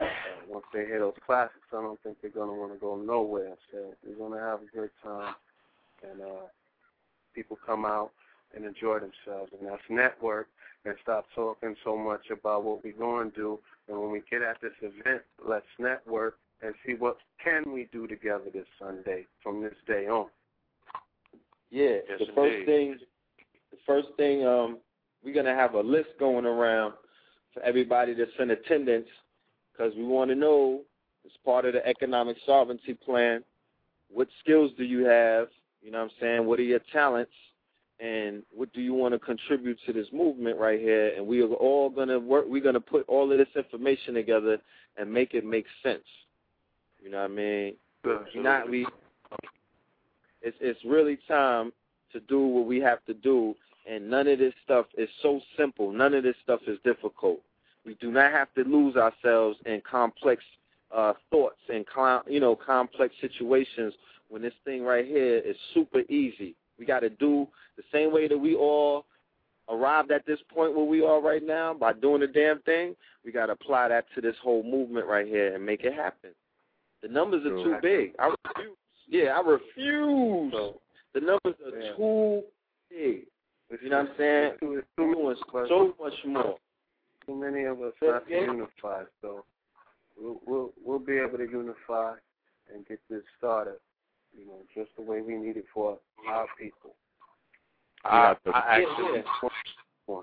Uh, 0.00 0.06
once 0.48 0.64
they 0.72 0.80
hear 0.86 1.00
those 1.00 1.14
classics, 1.24 1.66
I 1.72 1.80
don't 1.80 2.00
think 2.02 2.16
they're 2.20 2.30
going 2.30 2.48
to 2.48 2.54
want 2.60 2.72
to 2.72 2.78
go 2.78 2.96
nowhere. 2.96 3.54
So 3.72 3.94
we're 4.06 4.16
going 4.16 4.32
to 4.38 4.44
have 4.44 4.60
a 4.62 4.76
good 4.76 4.90
time, 5.02 5.34
and 6.02 6.20
uh, 6.20 6.46
people 7.34 7.58
come 7.64 7.84
out 7.84 8.10
and 8.54 8.64
enjoy 8.64 8.98
themselves. 9.00 9.52
And 9.58 9.68
that's 9.68 9.82
network 9.88 10.48
and 10.84 10.94
stop 11.02 11.26
talking 11.34 11.74
so 11.84 11.96
much 11.96 12.30
about 12.30 12.64
what 12.64 12.84
we're 12.84 12.92
going 12.92 13.30
to 13.30 13.36
do. 13.36 13.58
And 13.88 13.98
when 14.00 14.10
we 14.10 14.22
get 14.30 14.42
at 14.42 14.60
this 14.60 14.72
event, 14.82 15.22
let's 15.46 15.66
network 15.78 16.36
and 16.62 16.74
see 16.86 16.94
what 16.94 17.16
can 17.42 17.72
we 17.72 17.88
do 17.92 18.06
together 18.06 18.44
this 18.52 18.66
Sunday 18.78 19.26
from 19.42 19.62
this 19.62 19.74
day 19.86 20.06
on. 20.08 20.26
Yeah, 21.70 21.98
Yes, 22.08 22.18
the 22.20 22.26
first 22.34 22.52
indeed. 22.54 22.66
thing, 22.66 22.90
the 22.92 23.06
first 23.86 24.08
thing, 24.16 24.46
um, 24.46 24.78
we're 25.24 25.34
gonna 25.34 25.54
have 25.54 25.74
a 25.74 25.80
list 25.80 26.10
going 26.18 26.44
around 26.44 26.94
for 27.52 27.62
everybody 27.62 28.14
that's 28.14 28.30
in 28.38 28.50
attendance, 28.50 29.08
because 29.72 29.94
we 29.96 30.04
want 30.04 30.30
to 30.30 30.34
know, 30.34 30.82
as 31.24 31.32
part 31.44 31.64
of 31.64 31.72
the 31.72 31.86
economic 31.86 32.36
sovereignty 32.44 32.94
plan, 32.94 33.42
what 34.08 34.28
skills 34.40 34.70
do 34.76 34.84
you 34.84 35.04
have? 35.04 35.48
You 35.82 35.90
know 35.90 35.98
what 35.98 36.04
I'm 36.04 36.10
saying? 36.20 36.46
What 36.46 36.58
are 36.58 36.64
your 36.64 36.80
talents? 36.92 37.32
And 38.00 38.42
what 38.50 38.72
do 38.72 38.80
you 38.80 38.92
want 38.92 39.14
to 39.14 39.20
contribute 39.20 39.78
to 39.86 39.92
this 39.92 40.08
movement 40.12 40.58
right 40.58 40.80
here? 40.80 41.14
And 41.16 41.26
we 41.26 41.42
are 41.42 41.46
all 41.46 41.88
gonna 41.88 42.18
work. 42.18 42.44
We're 42.48 42.62
gonna 42.62 42.80
put 42.80 43.04
all 43.08 43.30
of 43.30 43.38
this 43.38 43.48
information 43.54 44.14
together 44.14 44.58
and 44.96 45.12
make 45.12 45.34
it 45.34 45.44
make 45.44 45.66
sense. 45.82 46.04
You 47.02 47.10
know 47.10 47.18
what 47.18 47.30
I 47.30 47.34
mean? 47.34 47.76
Absolutely. 48.04 48.42
not 48.42 48.68
we 48.68 48.86
it's 50.42 50.56
it's 50.60 50.80
really 50.84 51.18
time 51.28 51.72
to 52.12 52.20
do 52.20 52.40
what 52.40 52.66
we 52.66 52.78
have 52.80 53.04
to 53.06 53.14
do 53.14 53.54
and 53.86 54.08
none 54.08 54.26
of 54.28 54.38
this 54.38 54.54
stuff 54.64 54.86
is 54.96 55.08
so 55.22 55.40
simple. 55.56 55.92
None 55.92 56.14
of 56.14 56.22
this 56.22 56.36
stuff 56.42 56.60
is 56.66 56.78
difficult. 56.84 57.40
We 57.84 57.94
do 58.00 58.10
not 58.10 58.32
have 58.32 58.52
to 58.54 58.64
lose 58.64 58.96
ourselves 58.96 59.58
in 59.66 59.82
complex 59.88 60.42
uh 60.94 61.14
thoughts 61.30 61.58
and 61.72 61.84
you 62.28 62.40
know 62.40 62.54
complex 62.54 63.14
situations 63.20 63.94
when 64.28 64.42
this 64.42 64.52
thing 64.64 64.82
right 64.82 65.06
here 65.06 65.38
is 65.38 65.56
super 65.72 66.00
easy. 66.08 66.54
We 66.78 66.86
got 66.86 67.00
to 67.00 67.10
do 67.10 67.46
the 67.76 67.82
same 67.92 68.12
way 68.12 68.28
that 68.28 68.38
we 68.38 68.54
all 68.54 69.06
arrived 69.68 70.10
at 70.10 70.26
this 70.26 70.40
point 70.52 70.74
where 70.74 70.84
we 70.84 71.04
are 71.04 71.20
right 71.20 71.44
now 71.44 71.74
by 71.74 71.92
doing 71.92 72.20
the 72.20 72.26
damn 72.26 72.60
thing. 72.62 72.94
We 73.24 73.32
got 73.32 73.46
to 73.46 73.52
apply 73.52 73.88
that 73.88 74.06
to 74.14 74.20
this 74.20 74.36
whole 74.42 74.62
movement 74.62 75.06
right 75.06 75.26
here 75.26 75.54
and 75.54 75.64
make 75.64 75.84
it 75.84 75.94
happen. 75.94 76.30
The 77.02 77.08
numbers 77.08 77.44
are 77.46 77.50
too 77.50 77.76
big. 77.82 78.12
I 78.18 78.34
refuse. 78.44 78.76
Yeah, 79.08 79.38
I 79.38 79.40
refuse. 79.40 80.52
So, 80.52 80.80
The 81.14 81.20
numbers 81.20 81.60
are 81.66 81.96
too 81.96 82.42
big. 82.90 83.26
You 83.82 83.90
know 83.90 83.98
what 84.02 84.10
I'm 84.10 84.14
saying? 84.18 84.52
Too, 84.60 84.82
too, 84.96 85.14
doing 85.14 85.36
but 85.52 85.68
so 85.68 85.94
much 86.00 86.12
more. 86.26 86.56
too 87.26 87.34
many 87.34 87.64
of 87.64 87.80
us 87.80 87.92
Say 88.00 88.06
not 88.08 88.22
it 88.22 88.26
again? 88.26 88.56
unified, 88.56 89.06
so 89.20 89.44
we'll, 90.20 90.40
we'll 90.46 90.72
we'll 90.84 90.98
be 90.98 91.18
able 91.18 91.38
to 91.38 91.44
unify 91.50 92.14
and 92.72 92.86
get 92.86 93.00
this 93.10 93.22
started. 93.38 93.74
You 94.36 94.46
know, 94.46 94.58
just 94.74 94.90
the 94.96 95.02
way 95.02 95.20
we 95.22 95.36
need 95.36 95.56
it 95.56 95.64
for 95.72 95.98
our 96.28 96.46
people. 96.58 96.94
I, 98.04 98.28
have 98.28 98.42
to- 98.44 98.50
I 98.50 98.58
actually 98.82 99.22
yeah. 100.08 100.20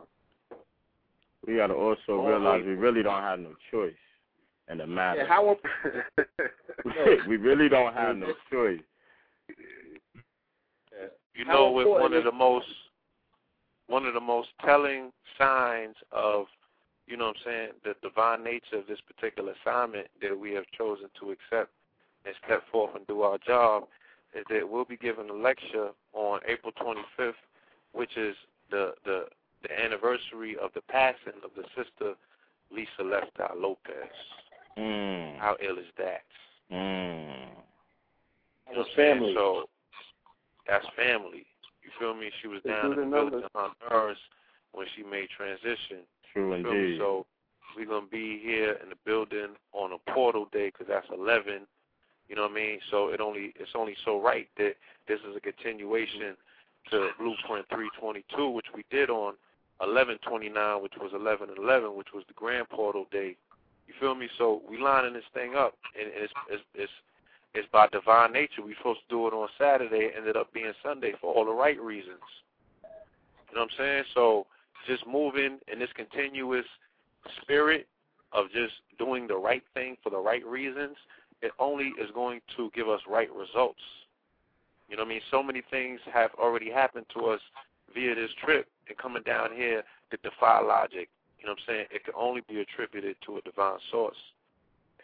We 1.48 1.56
got 1.56 1.68
to 1.68 1.74
also 1.74 2.24
realize 2.24 2.64
we 2.66 2.74
really 2.74 3.02
don't 3.02 3.22
have 3.22 3.40
no 3.40 3.54
choice 3.72 3.94
in 4.70 4.78
the 4.78 4.86
matter. 4.86 5.22
Yeah, 5.22 5.28
how 5.28 5.58
we 7.28 7.38
really 7.38 7.68
don't 7.68 7.94
have 7.96 8.16
no 8.18 8.28
choice. 8.52 8.80
You 11.34 11.46
How 11.48 11.54
know, 11.54 11.72
with 11.72 11.88
one 11.88 12.14
of 12.14 12.24
the 12.26 12.32
most 12.32 12.68
one 13.92 14.06
of 14.06 14.14
the 14.14 14.22
most 14.22 14.50
telling 14.66 15.12
signs 15.38 15.96
of, 16.12 16.46
you 17.08 17.18
know 17.18 17.28
what 17.28 17.36
I'm 17.46 17.52
saying, 17.52 17.70
the 17.84 17.96
divine 18.02 18.44
nature 18.44 18.78
of 18.78 18.88
this 18.88 19.00
particular 19.02 19.54
assignment 19.62 20.08
that 20.22 20.38
we 20.38 20.54
have 20.54 20.64
chosen 20.78 21.08
to 21.20 21.32
accept 21.32 21.72
and 22.26 22.34
step 22.46 22.64
forth 22.72 22.96
and 22.96 23.06
do 23.08 23.22
our 23.22 23.38
job 23.46 23.84
is 24.34 24.46
that 24.50 24.70
we'll 24.70 24.86
be 24.86 24.96
giving 24.96 25.30
a 25.30 25.34
lecture 25.34 25.90
on 26.14 26.40
April 26.48 26.72
25th, 26.72 27.34
which 27.92 28.16
is 28.16 28.36
the 28.70 28.94
the, 29.04 29.26
the 29.64 29.84
anniversary 29.84 30.56
of 30.58 30.72
the 30.74 30.82
passing 30.82 31.40
of 31.44 31.52
the 31.56 31.64
sister 31.76 32.16
Lisa 32.72 33.04
Lefty 33.04 33.44
Lopez. 33.58 33.94
Mm. 34.78 35.38
How 35.38 35.58
ill 35.62 35.78
is 35.78 35.92
that? 35.98 36.24
Mm. 36.72 37.48
You 38.70 38.78
know 38.78 38.78
That's 38.78 38.78
what 38.78 38.80
I'm 38.80 38.96
saying? 38.96 39.14
family. 39.16 39.34
So 39.36 39.64
that's 40.68 40.86
family. 40.96 41.46
You 41.92 42.00
feel 42.00 42.14
me? 42.16 42.32
She 42.42 42.48
was 42.48 42.62
down 42.64 42.94
in 42.94 42.96
the 42.96 42.96
the 42.96 43.10
village 43.10 43.34
numbers. 43.34 43.44
in 43.44 43.60
Honduras 43.90 44.18
when 44.72 44.88
she 44.96 45.04
made 45.04 45.28
transition. 45.36 46.08
True 46.32 46.56
You 46.56 46.64
feel 46.64 46.74
me? 46.74 46.80
indeed. 46.80 47.00
So 47.00 47.26
we're 47.76 47.86
gonna 47.86 48.06
be 48.08 48.40
here 48.44 48.78
in 48.84 48.90
the 48.90 48.96
building 49.06 49.56
on 49.74 49.92
a 49.94 50.12
portal 50.12 50.48
day 50.52 50.68
because 50.68 50.88
that's 50.88 51.08
11. 51.12 51.68
You 52.28 52.36
know 52.36 52.44
what 52.44 52.52
I 52.52 52.56
mean? 52.56 52.80
So 52.90 53.10
it 53.10 53.20
only 53.20 53.54
it's 53.60 53.76
only 53.76 53.96
so 54.06 54.22
right 54.22 54.48
that 54.58 54.76
this 55.08 55.20
is 55.30 55.36
a 55.36 55.40
continuation 55.42 56.36
to 56.90 57.10
Blueprint 57.20 57.68
322, 57.70 58.50
which 58.50 58.66
we 58.74 58.84
did 58.90 59.10
on 59.10 59.36
1129, 59.80 60.82
which 60.82 60.94
was 61.00 61.12
11 61.14 61.50
11, 61.58 61.96
which 61.96 62.14
was 62.14 62.24
the 62.28 62.34
Grand 62.34 62.70
Portal 62.70 63.06
Day. 63.12 63.36
You 63.88 63.94
feel 64.00 64.16
me? 64.16 64.30
So 64.38 64.62
we 64.70 64.78
lining 64.78 65.14
this 65.14 65.28
thing 65.34 65.56
up, 65.56 65.76
and 66.00 66.10
it's 66.14 66.34
it's 66.50 66.64
it's, 66.74 66.92
it's 67.54 67.68
by 67.72 67.88
divine 67.88 68.34
nature. 68.34 68.62
We 68.66 68.76
supposed 68.78 69.02
to 69.02 69.16
do 69.16 69.28
it 69.28 69.34
on 69.34 69.48
Saturday, 69.58 70.06
it 70.06 70.14
ended 70.18 70.38
up 70.38 70.54
being 70.54 70.72
Sunday 70.84 71.14
for 71.20 71.34
all 71.34 71.46
the 71.46 71.52
right 71.52 71.80
reasons. 71.80 72.20
You 73.50 73.56
know 73.56 73.64
what 73.64 73.72
I'm 73.72 73.78
saying? 73.78 74.04
So 74.14 74.48
just 74.88 75.06
moving 75.06 75.60
in 75.72 75.80
this 75.80 75.90
continuous 75.96 76.66
spirit 77.42 77.88
of 78.32 78.46
just 78.54 78.74
doing 78.98 79.28
the 79.28 79.36
right 79.36 79.64
thing 79.74 79.98
for 80.02 80.10
the 80.10 80.18
right 80.18 80.46
reasons, 80.46 80.96
it 81.42 81.52
only 81.60 81.88
is 82.00 82.10
going 82.14 82.40
to 82.56 82.72
give 82.74 82.88
us 82.88 83.02
right 83.10 83.30
results. 83.34 83.82
You 84.88 84.96
know 84.96 85.04
what 85.04 85.08
I 85.08 85.14
mean? 85.14 85.22
So 85.30 85.44
many 85.44 85.62
things 85.70 86.00
have 86.14 86.32
already 86.40 86.72
happened 86.72 87.06
to 87.16 87.26
us 87.26 87.42
via 87.94 88.16
this 88.16 88.32
trip 88.44 88.68
and 88.88 88.98
coming 88.98 89.24
down 89.24 89.50
here 89.54 89.84
that 90.12 90.22
defy 90.22 90.62
logic. 90.62 91.10
You 91.40 91.48
know 91.48 91.54
what 91.54 91.60
I'm 91.68 91.76
saying? 91.76 91.86
It 91.92 92.06
can 92.06 92.14
only 92.16 92.42
be 92.48 92.62
attributed 92.62 93.16
to 93.26 93.38
a 93.38 93.42
divine 93.42 93.80
source. 93.90 94.18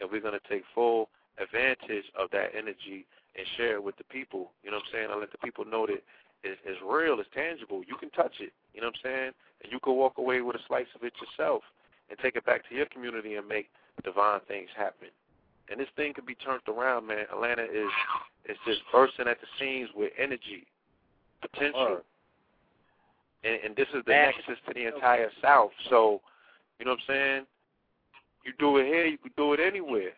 And 0.00 0.10
we're 0.10 0.20
going 0.20 0.38
to 0.38 0.48
take 0.48 0.62
full 0.74 1.08
advantage 1.40 2.04
of 2.18 2.30
that 2.32 2.50
energy 2.56 3.06
and 3.36 3.46
share 3.56 3.74
it 3.74 3.84
with 3.84 3.96
the 3.96 4.04
people. 4.04 4.50
You 4.62 4.70
know 4.70 4.78
what 4.78 4.86
I'm 4.90 4.92
saying? 4.92 5.08
I 5.10 5.16
let 5.18 5.32
the 5.32 5.38
people 5.38 5.64
know 5.64 5.86
that 5.86 6.02
it's, 6.42 6.60
it's 6.64 6.80
real, 6.84 7.18
it's 7.20 7.28
tangible. 7.34 7.82
You 7.86 7.96
can 7.96 8.10
touch 8.10 8.34
it. 8.40 8.52
You 8.74 8.80
know 8.80 8.88
what 8.88 8.96
I'm 9.04 9.10
saying? 9.10 9.32
And 9.62 9.72
you 9.72 9.80
can 9.80 9.94
walk 9.94 10.18
away 10.18 10.40
with 10.40 10.56
a 10.56 10.62
slice 10.66 10.90
of 10.94 11.02
it 11.02 11.12
yourself 11.20 11.62
and 12.10 12.18
take 12.18 12.36
it 12.36 12.46
back 12.46 12.68
to 12.68 12.74
your 12.74 12.86
community 12.86 13.34
and 13.34 13.46
make 13.46 13.68
divine 14.04 14.40
things 14.48 14.68
happen. 14.76 15.08
And 15.70 15.78
this 15.78 15.88
thing 15.96 16.14
could 16.14 16.26
be 16.26 16.34
turned 16.34 16.62
around, 16.66 17.06
man. 17.06 17.26
Atlanta 17.30 17.64
is 17.64 17.90
is 18.48 18.56
just 18.66 18.80
bursting 18.90 19.28
at 19.28 19.38
the 19.40 19.46
seams 19.58 19.90
with 19.94 20.12
energy, 20.18 20.66
potential. 21.42 22.00
And, 23.44 23.58
and 23.64 23.76
this 23.76 23.86
is 23.94 24.02
the 24.06 24.12
Man. 24.12 24.32
nexus 24.32 24.58
to 24.66 24.74
the 24.74 24.86
entire 24.86 25.30
South. 25.42 25.70
So 25.90 26.20
You 26.78 26.86
know 26.86 26.92
what 26.92 27.00
I'm 27.08 27.14
saying? 27.14 27.46
You 28.44 28.52
do 28.58 28.78
it 28.78 28.86
here, 28.86 29.06
you 29.06 29.18
could 29.18 29.36
do 29.36 29.52
it 29.52 29.60
anywhere. 29.60 30.12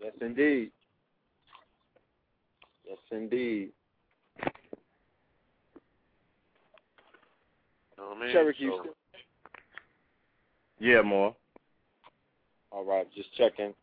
Yes, 0.00 0.12
indeed. 0.20 0.70
Yes, 2.86 2.98
indeed. 3.10 3.72
You 4.38 4.52
know 7.98 8.14
I 8.16 8.20
mean? 8.20 8.32
Cherokee, 8.32 8.66
So, 8.68 8.80
still- 8.80 8.94
Yeah, 10.78 11.02
more. 11.02 11.34
all 12.70 12.84
right, 12.84 13.10
just 13.14 13.32
checking. 13.34 13.74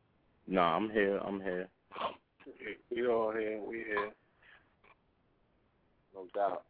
Nah, 0.47 0.75
I'm 0.75 0.89
here. 0.89 1.17
I'm 1.17 1.39
here. 1.41 1.69
We 2.89 3.07
all 3.07 3.31
here. 3.31 3.59
We 3.61 3.77
here. 3.77 4.11
No 6.13 6.27
doubt. 6.33 6.65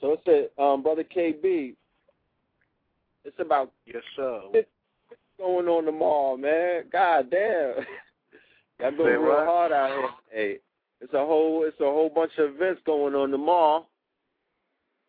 So 0.00 0.12
it's 0.12 0.26
a 0.58 0.62
um, 0.62 0.82
brother 0.82 1.04
KB. 1.04 1.74
It's 3.26 3.36
about 3.40 3.72
Yes, 3.86 4.02
sir. 4.14 4.40
what's 4.50 4.68
going 5.38 5.66
on 5.66 5.84
tomorrow, 5.84 6.36
man. 6.36 6.84
God 6.92 7.28
damn. 7.30 7.74
Y'all 8.80 8.90
going 8.92 8.96
Say 8.96 9.16
real 9.16 9.22
what? 9.22 9.46
hard 9.46 9.72
out 9.72 9.90
here. 9.90 10.08
Hey, 10.30 10.58
it's 11.00 11.12
a 11.12 11.18
whole 11.26 11.64
it's 11.66 11.80
a 11.80 11.84
whole 11.84 12.08
bunch 12.08 12.32
of 12.38 12.54
events 12.54 12.80
going 12.86 13.14
on 13.14 13.30
tomorrow, 13.30 13.86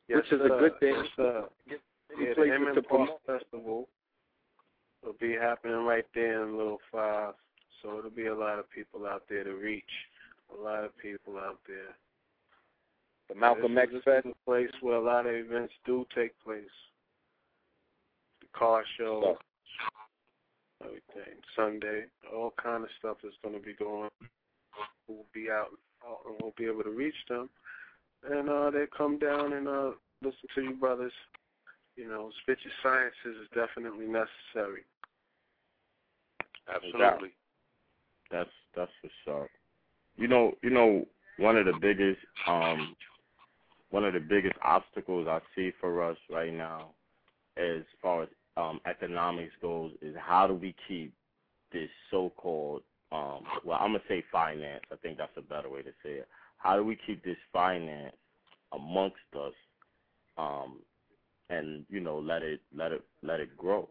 Yes, 0.07 0.17
which 0.23 0.33
is 0.33 0.47
sir. 0.47 0.55
a 0.55 0.59
good 0.59 0.79
thing. 0.79 0.95
Yes, 0.95 1.05
sir. 1.15 1.45
Any 2.17 2.25
Yeah, 2.49 2.57
the 2.73 2.81
to 2.81 2.81
Park. 2.81 3.09
Festival 3.25 3.87
will 5.05 5.15
be 5.19 5.33
happening 5.33 5.85
right 5.85 6.05
there 6.15 6.43
in 6.43 6.57
Little 6.57 6.79
Five. 6.91 7.33
So 7.83 7.99
it'll 7.99 8.09
be 8.09 8.25
a 8.27 8.35
lot 8.35 8.57
of 8.57 8.69
people 8.71 9.05
out 9.05 9.23
there 9.29 9.43
to 9.43 9.51
reach. 9.53 9.83
A 10.57 10.61
lot 10.63 10.83
of 10.83 10.97
people 10.97 11.37
out 11.37 11.59
there. 11.67 11.93
The 13.29 13.35
Malcolm 13.35 13.77
X 13.77 13.91
Fest. 14.03 14.25
is 14.25 14.31
a 14.31 14.45
place 14.49 14.71
where 14.81 14.95
a 14.95 15.01
lot 15.03 15.27
of 15.27 15.35
events 15.35 15.73
do 15.85 16.05
take 16.15 16.31
place. 16.43 16.63
The 18.57 18.65
car 18.65 18.83
show, 18.97 19.37
everything. 20.83 21.35
Sunday, 21.55 22.05
all 22.33 22.53
kind 22.61 22.83
of 22.83 22.89
stuff 22.97 23.17
is 23.23 23.33
going 23.43 23.55
to 23.55 23.61
be 23.61 23.73
going. 23.73 24.09
We'll 25.07 25.25
be 25.33 25.49
out, 25.51 25.67
out 26.03 26.19
and 26.27 26.35
we'll 26.41 26.53
be 26.57 26.65
able 26.65 26.83
to 26.83 26.89
reach 26.89 27.15
them. 27.29 27.49
And 28.29 28.49
uh, 28.49 28.71
they 28.71 28.85
come 28.97 29.19
down 29.19 29.53
and 29.53 29.67
uh, 29.67 29.91
listen 30.23 30.49
to 30.55 30.61
you 30.61 30.73
brothers. 30.75 31.11
You 31.95 32.07
know, 32.07 32.31
spit 32.41 32.57
your 32.63 32.73
sciences 32.81 33.41
is 33.41 33.49
definitely 33.53 34.05
necessary. 34.05 34.81
absolutely. 36.67 37.33
That's 38.31 38.49
that's 38.75 38.91
for 39.01 39.09
sure. 39.23 39.49
You 40.15 40.27
know, 40.27 40.53
you 40.63 40.69
know, 40.71 41.05
one 41.37 41.57
of 41.57 41.65
the 41.65 41.77
biggest 41.79 42.19
um 42.47 42.95
one 43.91 44.03
of 44.03 44.13
the 44.13 44.19
biggest 44.19 44.55
obstacles 44.63 45.27
I 45.27 45.39
see 45.55 45.71
for 45.79 46.03
us 46.03 46.17
right 46.29 46.53
now 46.53 46.89
as 47.57 47.83
far 48.01 48.23
as 48.23 48.29
um 48.57 48.79
economics 48.85 49.53
goes 49.61 49.91
is 50.01 50.15
how 50.19 50.47
do 50.47 50.53
we 50.53 50.75
keep 50.87 51.13
this 51.71 51.89
so 52.11 52.31
called 52.37 52.81
um 53.11 53.41
well 53.63 53.77
I'm 53.79 53.91
gonna 53.91 54.03
say 54.09 54.23
finance, 54.31 54.83
I 54.91 54.95
think 54.97 55.17
that's 55.17 55.37
a 55.37 55.41
better 55.41 55.69
way 55.69 55.81
to 55.83 55.91
say 56.03 56.11
it. 56.21 56.27
How 56.57 56.75
do 56.75 56.83
we 56.83 56.97
keep 57.05 57.23
this 57.23 57.37
finance 57.53 58.15
amongst 58.73 59.15
us 59.35 59.53
um 60.37 60.79
and, 61.49 61.85
you 61.89 62.01
know, 62.01 62.19
let 62.19 62.41
it 62.43 62.61
let 62.75 62.91
it 62.91 63.03
let 63.23 63.39
it 63.39 63.55
grow? 63.55 63.87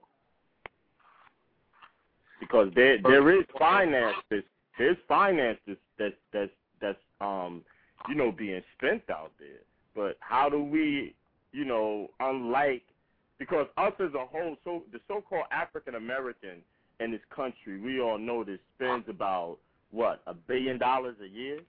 because 2.41 2.69
there 2.75 2.99
there 3.03 3.31
is 3.31 3.45
finances 3.59 4.45
there's 4.79 4.97
finances 5.09 5.77
that 5.99 6.15
that's 6.33 6.51
that's 6.81 6.99
um 7.21 7.63
you 8.09 8.15
know 8.15 8.31
being 8.31 8.63
spent 8.77 9.03
out 9.11 9.33
there 9.39 9.61
but 9.95 10.17
how 10.21 10.49
do 10.49 10.63
we 10.63 11.15
you 11.53 11.65
know 11.65 12.09
unlike 12.21 12.83
because 13.39 13.67
us 13.77 13.93
as 14.01 14.15
a 14.15 14.27
whole 14.27 14.57
so 14.65 14.83
the 14.93 15.01
so-called 15.09 15.47
African 15.51 15.95
American 15.95 16.63
in 17.01 17.11
this 17.11 17.21
country 17.35 17.79
we 17.81 18.01
all 18.01 18.19
know 18.19 18.45
this 18.45 18.59
spends 18.77 19.09
about 19.09 19.59
what 19.91 20.23
a 20.27 20.35
billion 20.35 20.79
dollars 20.79 21.17
a 21.23 21.29
year? 21.29 21.61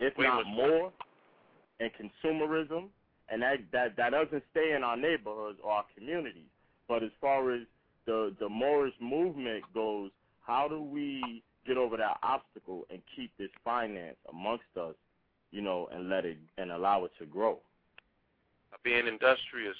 If 0.00 0.16
Wait, 0.16 0.24
not 0.24 0.46
more 0.46 0.92
in 1.80 1.90
consumerism. 1.90 2.88
And 3.30 3.42
that 3.42 3.58
that 3.72 3.96
that 3.96 4.10
doesn't 4.10 4.42
stay 4.50 4.74
in 4.76 4.84
our 4.84 4.96
neighborhoods 4.96 5.58
or 5.62 5.72
our 5.72 5.84
communities. 5.96 6.50
But 6.88 7.02
as 7.02 7.10
far 7.20 7.52
as 7.52 7.62
the 8.06 8.34
the 8.38 8.48
Moorish 8.48 8.94
movement 9.00 9.64
goes, 9.72 10.10
how 10.46 10.68
do 10.68 10.82
we 10.82 11.42
get 11.66 11.78
over 11.78 11.96
that 11.96 12.18
obstacle 12.22 12.86
and 12.90 13.00
keep 13.16 13.30
this 13.38 13.48
finance 13.64 14.16
amongst 14.30 14.64
us, 14.78 14.94
you 15.50 15.62
know, 15.62 15.88
and 15.92 16.10
let 16.10 16.26
it 16.26 16.36
and 16.58 16.70
allow 16.70 17.04
it 17.04 17.12
to 17.18 17.24
grow? 17.24 17.58
Being 18.84 19.06
industrious. 19.06 19.76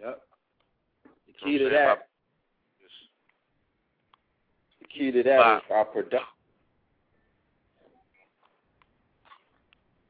Yep. 0.00 0.20
The 1.26 1.32
key 1.44 1.58
to 1.58 1.64
I'm 1.66 1.70
saying? 1.70 1.86
that, 1.86 2.08
the 4.80 4.86
key 4.88 5.10
to 5.12 5.22
that 5.22 5.38
Wow. 5.38 5.56
is 5.58 5.62
our 5.70 5.84
production. 5.84 6.26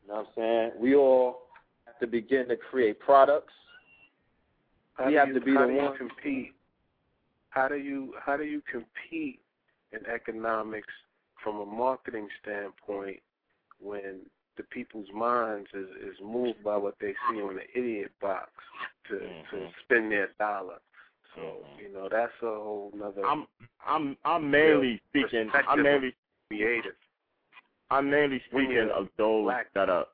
You 0.02 0.08
know 0.08 0.14
what 0.20 0.26
I'm 0.28 0.32
saying? 0.36 0.70
We 0.78 0.94
all 0.96 1.48
have 1.86 1.98
to 1.98 2.06
begin 2.06 2.48
to 2.48 2.56
create 2.56 2.98
products. 3.00 3.52
How 4.94 5.06
We 5.08 5.14
have 5.14 5.28
you, 5.28 5.34
to 5.34 5.40
be 5.40 5.52
how 5.52 5.62
the 5.62 5.66
do 5.66 5.72
you 5.74 5.82
one- 5.82 5.98
compete? 5.98 6.52
How 7.50 7.68
do 7.68 7.76
you 7.76 8.14
how 8.20 8.36
do 8.36 8.44
you 8.44 8.62
compete 8.70 9.40
in 9.92 10.04
economics 10.06 10.92
from 11.42 11.60
a 11.60 11.66
marketing 11.66 12.28
standpoint 12.42 13.20
when 13.80 14.20
the 14.56 14.62
people's 14.64 15.08
minds 15.14 15.68
is, 15.74 15.88
is 16.02 16.16
moved 16.22 16.62
by 16.64 16.76
what 16.76 16.94
they 17.00 17.14
see 17.28 17.40
on 17.42 17.56
the 17.56 17.78
idiot 17.78 18.12
box 18.20 18.50
to 19.08 19.18
to 19.18 19.56
Mhm. 19.56 19.72
spend 19.84 20.10
their 20.12 20.28
dollar. 20.38 20.80
So 21.34 21.40
Mhm. 21.66 21.78
you 21.82 21.88
know 21.90 22.08
that's 22.08 22.32
a 22.42 22.46
whole 22.46 22.90
nother 22.94 23.24
I'm 23.24 23.46
I'm 23.84 24.16
I'm 24.24 24.50
mainly 24.50 24.98
speaking. 25.08 25.50
I'm 25.54 25.82
mainly 25.82 26.14
creative. 26.48 26.96
I'm 27.90 28.10
mainly 28.10 28.40
speaking 28.48 28.90
of 28.90 29.08
those 29.16 29.44
black. 29.44 29.72
that 29.74 29.88
are. 29.90 30.06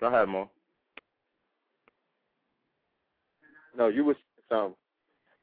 Go 0.00 0.06
ahead, 0.08 0.28
Mo. 0.28 0.50
No, 3.76 3.88
you 3.88 4.04
was 4.04 4.16
um 4.50 4.74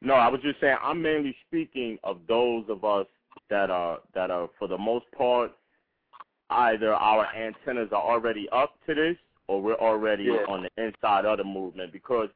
No, 0.01 0.15
I 0.15 0.27
was 0.27 0.41
just 0.41 0.59
saying 0.59 0.77
I'm 0.81 1.01
mainly 1.01 1.35
speaking 1.47 1.99
of 2.03 2.25
those 2.27 2.67
of 2.69 2.83
us 2.83 3.07
that 3.49 3.69
are 3.69 3.99
that 4.13 4.31
are 4.31 4.49
for 4.57 4.67
the 4.67 4.77
most 4.77 5.05
part 5.17 5.51
either 6.49 6.93
our 6.93 7.27
antennas 7.35 7.89
are 7.91 8.03
already 8.03 8.47
up 8.51 8.75
to 8.85 8.93
this 8.93 9.15
or 9.47 9.61
we're 9.61 9.75
already 9.75 10.25
Yeah. 10.25 10.45
on 10.47 10.63
the 10.63 10.83
inside 10.83 11.25
of 11.25 11.37
the 11.37 11.43
movement 11.43 11.91
because 11.93 12.29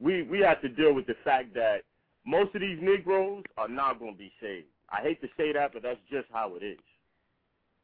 we 0.00 0.22
we 0.22 0.40
have 0.40 0.60
to 0.62 0.68
deal 0.68 0.92
with 0.92 1.06
the 1.06 1.14
fact 1.24 1.54
that 1.54 1.82
most 2.26 2.54
of 2.54 2.60
these 2.60 2.78
Negroes 2.80 3.44
are 3.56 3.68
not 3.68 3.98
going 3.98 4.12
to 4.12 4.18
be 4.18 4.32
saved. 4.40 4.66
I 4.90 5.00
hate 5.02 5.20
to 5.22 5.28
say 5.36 5.52
that, 5.52 5.72
but 5.72 5.82
that's 5.82 6.00
just 6.10 6.26
how 6.32 6.54
it 6.56 6.62
is. 6.62 6.78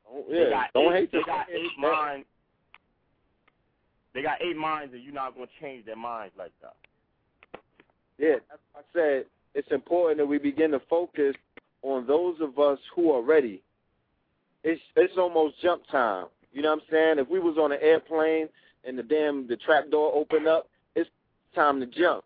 Oh, 0.08 0.22
don't, 0.22 0.30
They 0.30 0.42
yeah, 0.44 0.50
got 0.50 0.72
don't 0.72 0.92
eight, 0.94 1.00
hate 1.00 1.12
they 1.12 1.22
got 1.22 1.46
eight 1.50 1.78
minds. 1.78 2.26
They 4.14 4.22
got 4.22 4.40
eight 4.40 4.56
minds, 4.56 4.94
and 4.94 5.02
you're 5.02 5.12
not 5.12 5.34
going 5.34 5.46
to 5.46 5.52
change 5.60 5.84
their 5.84 5.96
minds 5.96 6.34
like 6.38 6.52
that. 6.62 6.76
Yeah, 8.18 8.36
I 8.74 8.80
said 8.92 9.26
it's 9.54 9.70
important 9.70 10.18
that 10.18 10.26
we 10.26 10.38
begin 10.38 10.70
to 10.72 10.80
focus 10.88 11.34
on 11.82 12.06
those 12.06 12.36
of 12.40 12.58
us 12.58 12.78
who 12.94 13.12
are 13.12 13.22
ready. 13.22 13.62
It's 14.64 14.80
it's 14.96 15.16
almost 15.16 15.60
jump 15.62 15.82
time. 15.90 16.26
You 16.52 16.62
know 16.62 16.70
what 16.70 16.82
I'm 16.82 16.88
saying? 16.90 17.18
If 17.18 17.28
we 17.28 17.38
was 17.38 17.56
on 17.58 17.72
an 17.72 17.78
airplane 17.80 18.48
and 18.84 18.98
the 18.98 19.02
damn 19.02 19.46
the 19.46 19.56
trap 19.56 19.90
door 19.90 20.12
opened 20.14 20.46
up, 20.48 20.68
it's 20.94 21.08
time 21.54 21.80
to 21.80 21.86
jump. 21.86 22.24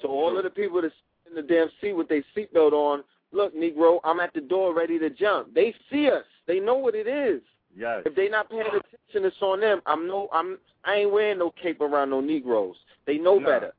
So 0.00 0.08
all 0.08 0.36
of 0.36 0.44
the 0.44 0.50
people 0.50 0.82
that's 0.82 0.94
in 1.28 1.34
the 1.34 1.42
damn 1.42 1.68
seat 1.80 1.92
with 1.94 2.08
their 2.08 2.22
seatbelt 2.36 2.72
on, 2.72 3.02
look, 3.32 3.54
Negro, 3.56 4.00
I'm 4.04 4.20
at 4.20 4.34
the 4.34 4.40
door 4.40 4.74
ready 4.74 4.98
to 4.98 5.10
jump. 5.10 5.54
They 5.54 5.74
see 5.90 6.08
us. 6.08 6.24
They 6.46 6.60
know 6.60 6.74
what 6.76 6.94
it 6.94 7.06
is. 7.06 7.40
Yes. 7.76 8.02
If 8.04 8.14
they 8.14 8.28
not 8.28 8.50
paying 8.50 8.62
attention, 8.66 9.24
it's 9.26 9.36
on 9.40 9.60
them. 9.60 9.80
I'm 9.86 10.06
no 10.06 10.28
I'm 10.32 10.58
I 10.84 10.96
ain't 10.96 11.12
wearing 11.12 11.38
no 11.38 11.52
cape 11.62 11.80
around 11.80 12.10
no 12.10 12.20
Negroes. 12.20 12.76
They 13.06 13.18
know 13.18 13.38
Nah. 13.38 13.48
better. 13.48 13.72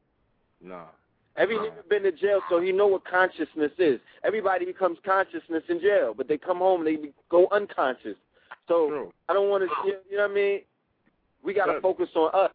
No. 0.62 0.84
Every 1.36 1.56
nigga 1.56 1.88
been 1.90 2.04
to 2.04 2.12
jail, 2.12 2.42
so 2.50 2.62
he 2.62 2.72
know 2.72 2.88
what 2.88 3.06
consciousness 3.06 3.72
is. 3.80 4.00
Everybody 4.24 4.66
becomes 4.66 5.00
consciousness 5.04 5.64
in 5.68 5.80
jail, 5.82 6.14
but 6.16 6.28
they 6.28 6.38
come 6.38 6.60
home 6.60 6.86
and 6.86 7.04
they 7.04 7.10
go 7.30 7.48
unconscious. 7.52 8.16
So 8.68 8.88
True. 8.88 9.14
I 9.28 9.34
don't 9.34 9.50
want 9.50 9.64
to, 9.64 9.88
you 9.88 10.18
know 10.18 10.24
what 10.24 10.32
I 10.32 10.34
mean? 10.34 10.60
We 11.44 11.54
got 11.54 11.66
to 11.66 11.82
focus 11.82 12.10
on 12.16 12.30
us 12.34 12.52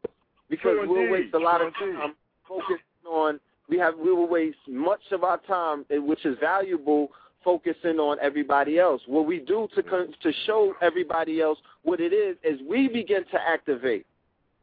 because 0.49 0.77
we'll 0.87 1.11
waste 1.11 1.35
a 1.35 1.39
lot 1.39 1.61
of 1.61 1.75
time 1.75 2.15
focusing 2.47 2.79
on. 3.07 3.41
We 3.69 3.79
have 3.79 3.99
we 3.99 4.13
will 4.13 4.29
waste 4.29 4.57
much 4.67 5.03
of 5.13 5.25
our 5.25 5.39
time, 5.39 5.85
eh, 5.91 5.99
which 5.99 6.25
is 6.25 6.39
valuable, 6.41 7.09
focusing 7.45 7.99
on 7.99 8.17
everybody 8.23 8.79
else. 8.79 9.03
What 9.07 9.27
we 9.27 9.41
do 9.41 9.69
to 9.75 9.83
to 9.83 10.33
show 10.47 10.75
everybody 10.81 11.41
else 11.43 11.59
what 11.83 12.01
it 12.01 12.13
is 12.15 12.37
is 12.43 12.61
we 12.67 12.89
begin 12.89 13.25
to 13.31 13.41
activate. 13.41 14.07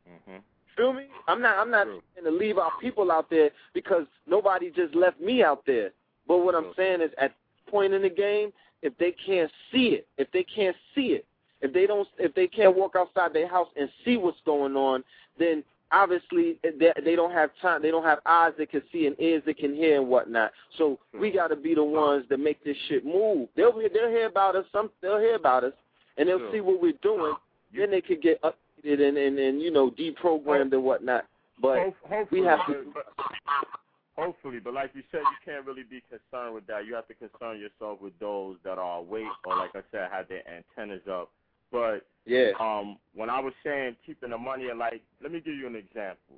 Mhm. 0.10 0.42
Feel 0.76 0.94
me? 0.94 1.06
I'm 1.28 1.42
not. 1.42 1.58
I'm 1.58 1.72
not 1.72 1.86
going 1.86 2.02
to 2.26 2.32
leave 2.32 2.58
our 2.58 2.72
people 2.82 3.12
out 3.12 3.30
there 3.30 3.50
because 3.74 4.06
nobody 4.28 4.72
just 4.72 4.94
left 4.94 5.20
me 5.20 5.44
out 5.44 5.64
there. 5.66 5.92
But 6.28 6.40
what 6.40 6.56
I'm 6.56 6.74
saying 6.76 7.02
is, 7.02 7.12
at 7.18 7.34
point 7.70 7.94
in 7.94 8.02
the 8.02 8.10
game, 8.10 8.52
if 8.82 8.98
they 8.98 9.14
can't 9.26 9.52
see 9.72 9.88
it, 9.90 10.08
if 10.18 10.32
they 10.32 10.44
can't 10.44 10.76
see 10.94 11.08
it, 11.08 11.26
if 11.62 11.74
they 11.74 11.88
don't, 11.88 12.08
if 12.20 12.34
they 12.36 12.48
can't 12.48 12.76
walk 12.76 12.96
outside 12.98 13.34
their 13.34 13.48
house 13.48 13.70
and 13.80 13.90
see 14.04 14.18
what's 14.18 14.38
going 14.46 14.76
on, 14.76 15.04
then 15.40 15.64
obviously 15.92 16.60
they, 16.64 16.92
they 17.04 17.16
don't 17.16 17.32
have 17.32 17.52
time. 17.62 17.82
They 17.82 17.92
don't 17.92 18.04
have 18.04 18.20
eyes 18.26 18.54
that 18.58 18.70
can 18.70 18.82
see 18.92 19.08
and 19.08 19.16
ears 19.20 19.44
that 19.46 19.58
can 19.58 19.74
hear 19.74 20.00
and 20.00 20.10
whatnot. 20.10 20.52
So 20.78 21.00
we 21.20 21.32
got 21.32 21.48
to 21.48 21.56
be 21.56 21.74
the 21.74 21.84
ones 21.84 22.26
that 22.30 22.40
make 22.40 22.64
this 22.64 22.78
shit 22.88 23.06
move. 23.06 23.50
They'll 23.56 23.74
they'll 23.74 24.10
hear 24.10 24.28
about 24.28 24.56
us. 24.56 24.66
Some 24.72 24.92
they'll 25.02 25.20
hear 25.20 25.36
about 25.36 25.64
us, 25.64 25.74
and 26.18 26.28
they'll 26.28 26.52
see 26.52 26.62
what 26.62 26.82
we're 26.82 26.94
doing. 27.02 27.34
Then 27.76 27.92
they 27.92 28.02
could 28.02 28.22
get 28.22 28.40
updated 28.86 29.08
and 29.08 29.18
and, 29.18 29.40
and 29.40 29.62
you 29.62 29.72
know 29.72 29.92
deprogrammed 29.92 30.74
and 30.74 30.84
whatnot. 30.84 31.26
But 31.62 31.94
hopefully, 32.08 32.42
we 32.42 32.48
have 32.48 32.66
to. 32.68 32.92
but, 32.94 33.06
but, 33.18 34.24
hopefully, 34.24 34.60
but 34.64 34.74
like 34.74 34.92
you 34.94 35.04
said, 35.12 35.20
you 35.22 35.54
can't 35.54 35.66
really 35.66 35.84
be 35.84 36.02
concerned 36.10 36.54
with 36.54 36.68
that. 36.68 36.86
You 36.86 36.96
have 36.96 37.08
to 37.08 37.14
concern 37.14 37.60
yourself 37.60 38.02
with 38.02 38.18
those 38.20 38.58
that 38.64 38.78
are 38.78 39.00
awake 39.00 39.24
or, 39.46 39.58
like 39.58 39.72
I 39.76 39.82
said, 39.92 40.10
have 40.12 40.28
their 40.28 40.44
antennas 40.48 41.08
up. 41.10 41.30
But 41.72 42.06
Yeah. 42.26 42.52
um, 42.60 42.98
when 43.14 43.30
I 43.30 43.40
was 43.40 43.54
saying 43.64 43.96
keeping 44.06 44.30
the 44.32 44.38
money, 44.38 44.68
like, 44.76 45.02
let 45.22 45.32
me 45.32 45.40
give 45.40 45.56
you 45.56 45.68
an 45.68 45.76
example. 45.76 46.36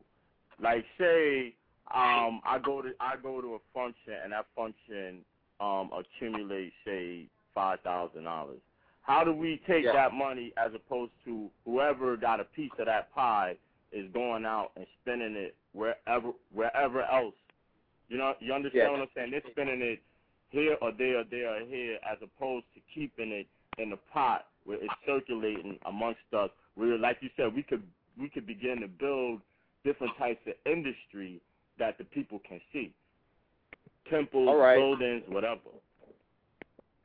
Like, 0.59 0.85
say 0.97 1.53
um, 1.93 2.41
I 2.45 2.59
go 2.63 2.81
to 2.81 2.91
I 2.99 3.15
go 3.21 3.41
to 3.41 3.55
a 3.55 3.59
function 3.73 4.13
and 4.23 4.33
that 4.33 4.45
function 4.55 5.19
um, 5.59 5.89
accumulates, 5.93 6.75
say, 6.85 7.27
five 7.55 7.79
thousand 7.81 8.25
dollars. 8.25 8.59
How 9.07 9.23
do 9.23 9.31
we 9.31 9.57
take 9.65 9.85
Yeah. 9.85 9.93
that 9.93 10.13
money 10.13 10.51
as 10.57 10.73
opposed 10.73 11.13
to 11.23 11.49
whoever 11.63 12.17
got 12.17 12.41
a 12.41 12.43
piece 12.43 12.71
of 12.77 12.87
that 12.87 13.09
pie 13.13 13.57
is 13.91 14.11
going 14.11 14.45
out 14.45 14.73
and 14.75 14.85
spending 15.01 15.35
it 15.35 15.55
wherever 15.71 16.33
wherever 16.51 17.03
else? 17.03 17.35
You 18.09 18.17
know, 18.17 18.35
you 18.39 18.53
understand 18.53 18.83
Yeah. 18.83 18.91
what 18.91 19.01
I'm 19.01 19.09
saying? 19.15 19.31
They're 19.31 19.51
spending 19.51 19.81
it 19.81 20.01
here 20.49 20.77
or 20.81 20.91
there 20.91 21.19
or 21.19 21.23
there 21.23 21.55
or 21.55 21.59
here 21.61 21.97
as 22.03 22.21
opposed 22.21 22.65
to 22.73 22.81
keeping 22.93 23.31
it 23.31 23.47
in 23.77 23.91
the 23.91 23.97
pot 23.97 24.47
where 24.65 24.77
it's 24.77 24.93
circulating 25.05 25.79
amongst 25.85 26.33
us. 26.33 26.51
Where, 26.75 26.97
like 26.97 27.21
you 27.21 27.29
said, 27.37 27.55
we 27.55 27.63
could 27.63 27.83
we 28.17 28.29
could 28.29 28.45
begin 28.45 28.81
to 28.81 28.87
build 28.89 29.41
different 29.85 30.17
types 30.17 30.45
of 30.47 30.55
industry 30.65 31.39
that 31.77 31.97
the 31.97 32.03
people 32.03 32.39
can 32.39 32.59
see. 32.73 32.93
Temples, 34.09 34.53
right. 34.57 34.75
buildings, 34.75 35.23
whatever. 35.27 35.69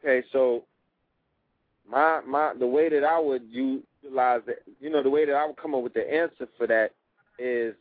Okay, 0.01 0.27
so 0.33 0.67
my 1.93 2.21
my 2.27 2.55
the 2.59 2.67
way 2.67 2.89
that 2.89 3.05
I 3.05 3.19
would 3.19 3.43
utilize 3.51 4.41
it, 4.47 4.65
you 4.81 4.91
know, 4.91 5.03
the 5.03 5.11
way 5.11 5.27
that 5.27 5.35
I 5.35 5.47
would 5.47 5.57
come 5.57 5.75
up 5.75 5.83
with 5.83 5.95
the 5.95 6.13
answer 6.13 6.49
for 6.57 6.67
that 6.67 6.93
is 7.39 7.75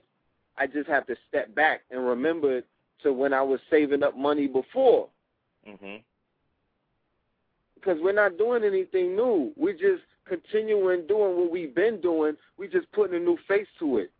I 0.57 0.67
just 0.67 0.89
have 0.89 1.07
to 1.07 1.15
step 1.29 1.55
back 1.55 1.81
and 1.89 2.05
remember 2.05 2.61
to 3.03 3.13
when 3.13 3.33
I 3.33 3.41
was 3.41 3.59
saving 3.69 4.03
up 4.03 4.15
money 4.17 4.47
before 4.47 5.09
Mhm. 5.67 6.03
because 7.75 7.99
we're 8.01 8.11
not 8.11 8.37
doing 8.37 8.63
anything 8.63 9.15
new. 9.15 9.53
We're 9.55 9.73
just 9.73 10.03
continuing 10.25 11.07
doing 11.07 11.37
what 11.37 11.49
we've 11.49 11.73
been 11.73 12.01
doing. 12.01 12.37
We 12.57 12.67
just 12.67 12.91
putting 12.91 13.15
a 13.15 13.19
new 13.19 13.37
face 13.47 13.67
to 13.79 13.97
it. 13.97 14.11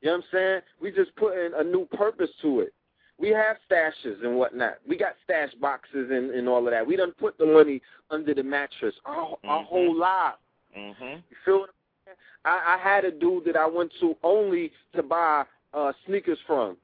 You 0.00 0.06
know 0.06 0.16
what 0.16 0.24
I'm 0.24 0.30
saying? 0.30 0.62
We 0.80 0.90
just 0.92 1.14
putting 1.16 1.54
a 1.54 1.64
new 1.64 1.86
purpose 1.86 2.30
to 2.42 2.60
it. 2.60 2.72
We 3.20 3.28
have 3.30 3.56
stashes 3.70 4.24
and 4.24 4.36
whatnot. 4.36 4.78
We 4.88 4.96
got 4.96 5.12
stash 5.24 5.50
boxes 5.60 6.10
and, 6.10 6.30
and 6.30 6.48
all 6.48 6.66
of 6.66 6.72
that. 6.72 6.86
We 6.86 6.96
done 6.96 7.12
put 7.18 7.36
the 7.36 7.44
money 7.46 7.82
under 8.10 8.32
the 8.32 8.42
mattress 8.42 8.94
our, 9.04 9.36
our 9.44 9.60
Mhm. 9.62 9.66
whole 9.66 9.94
life. 9.94 10.34
Mhm. 10.76 11.22
You 11.30 11.36
feel 11.44 11.60
what 11.60 11.68
I'm 11.70 11.74
saying? 12.06 12.16
I, 12.46 12.74
I 12.74 12.78
had 12.78 13.04
a 13.04 13.10
dude 13.10 13.44
that 13.44 13.56
I 13.56 13.66
went 13.66 13.92
to 14.00 14.16
only 14.22 14.72
to 14.94 15.02
buy 15.02 15.44
uh 15.74 15.92
sneakers 16.06 16.38
from. 16.46 16.76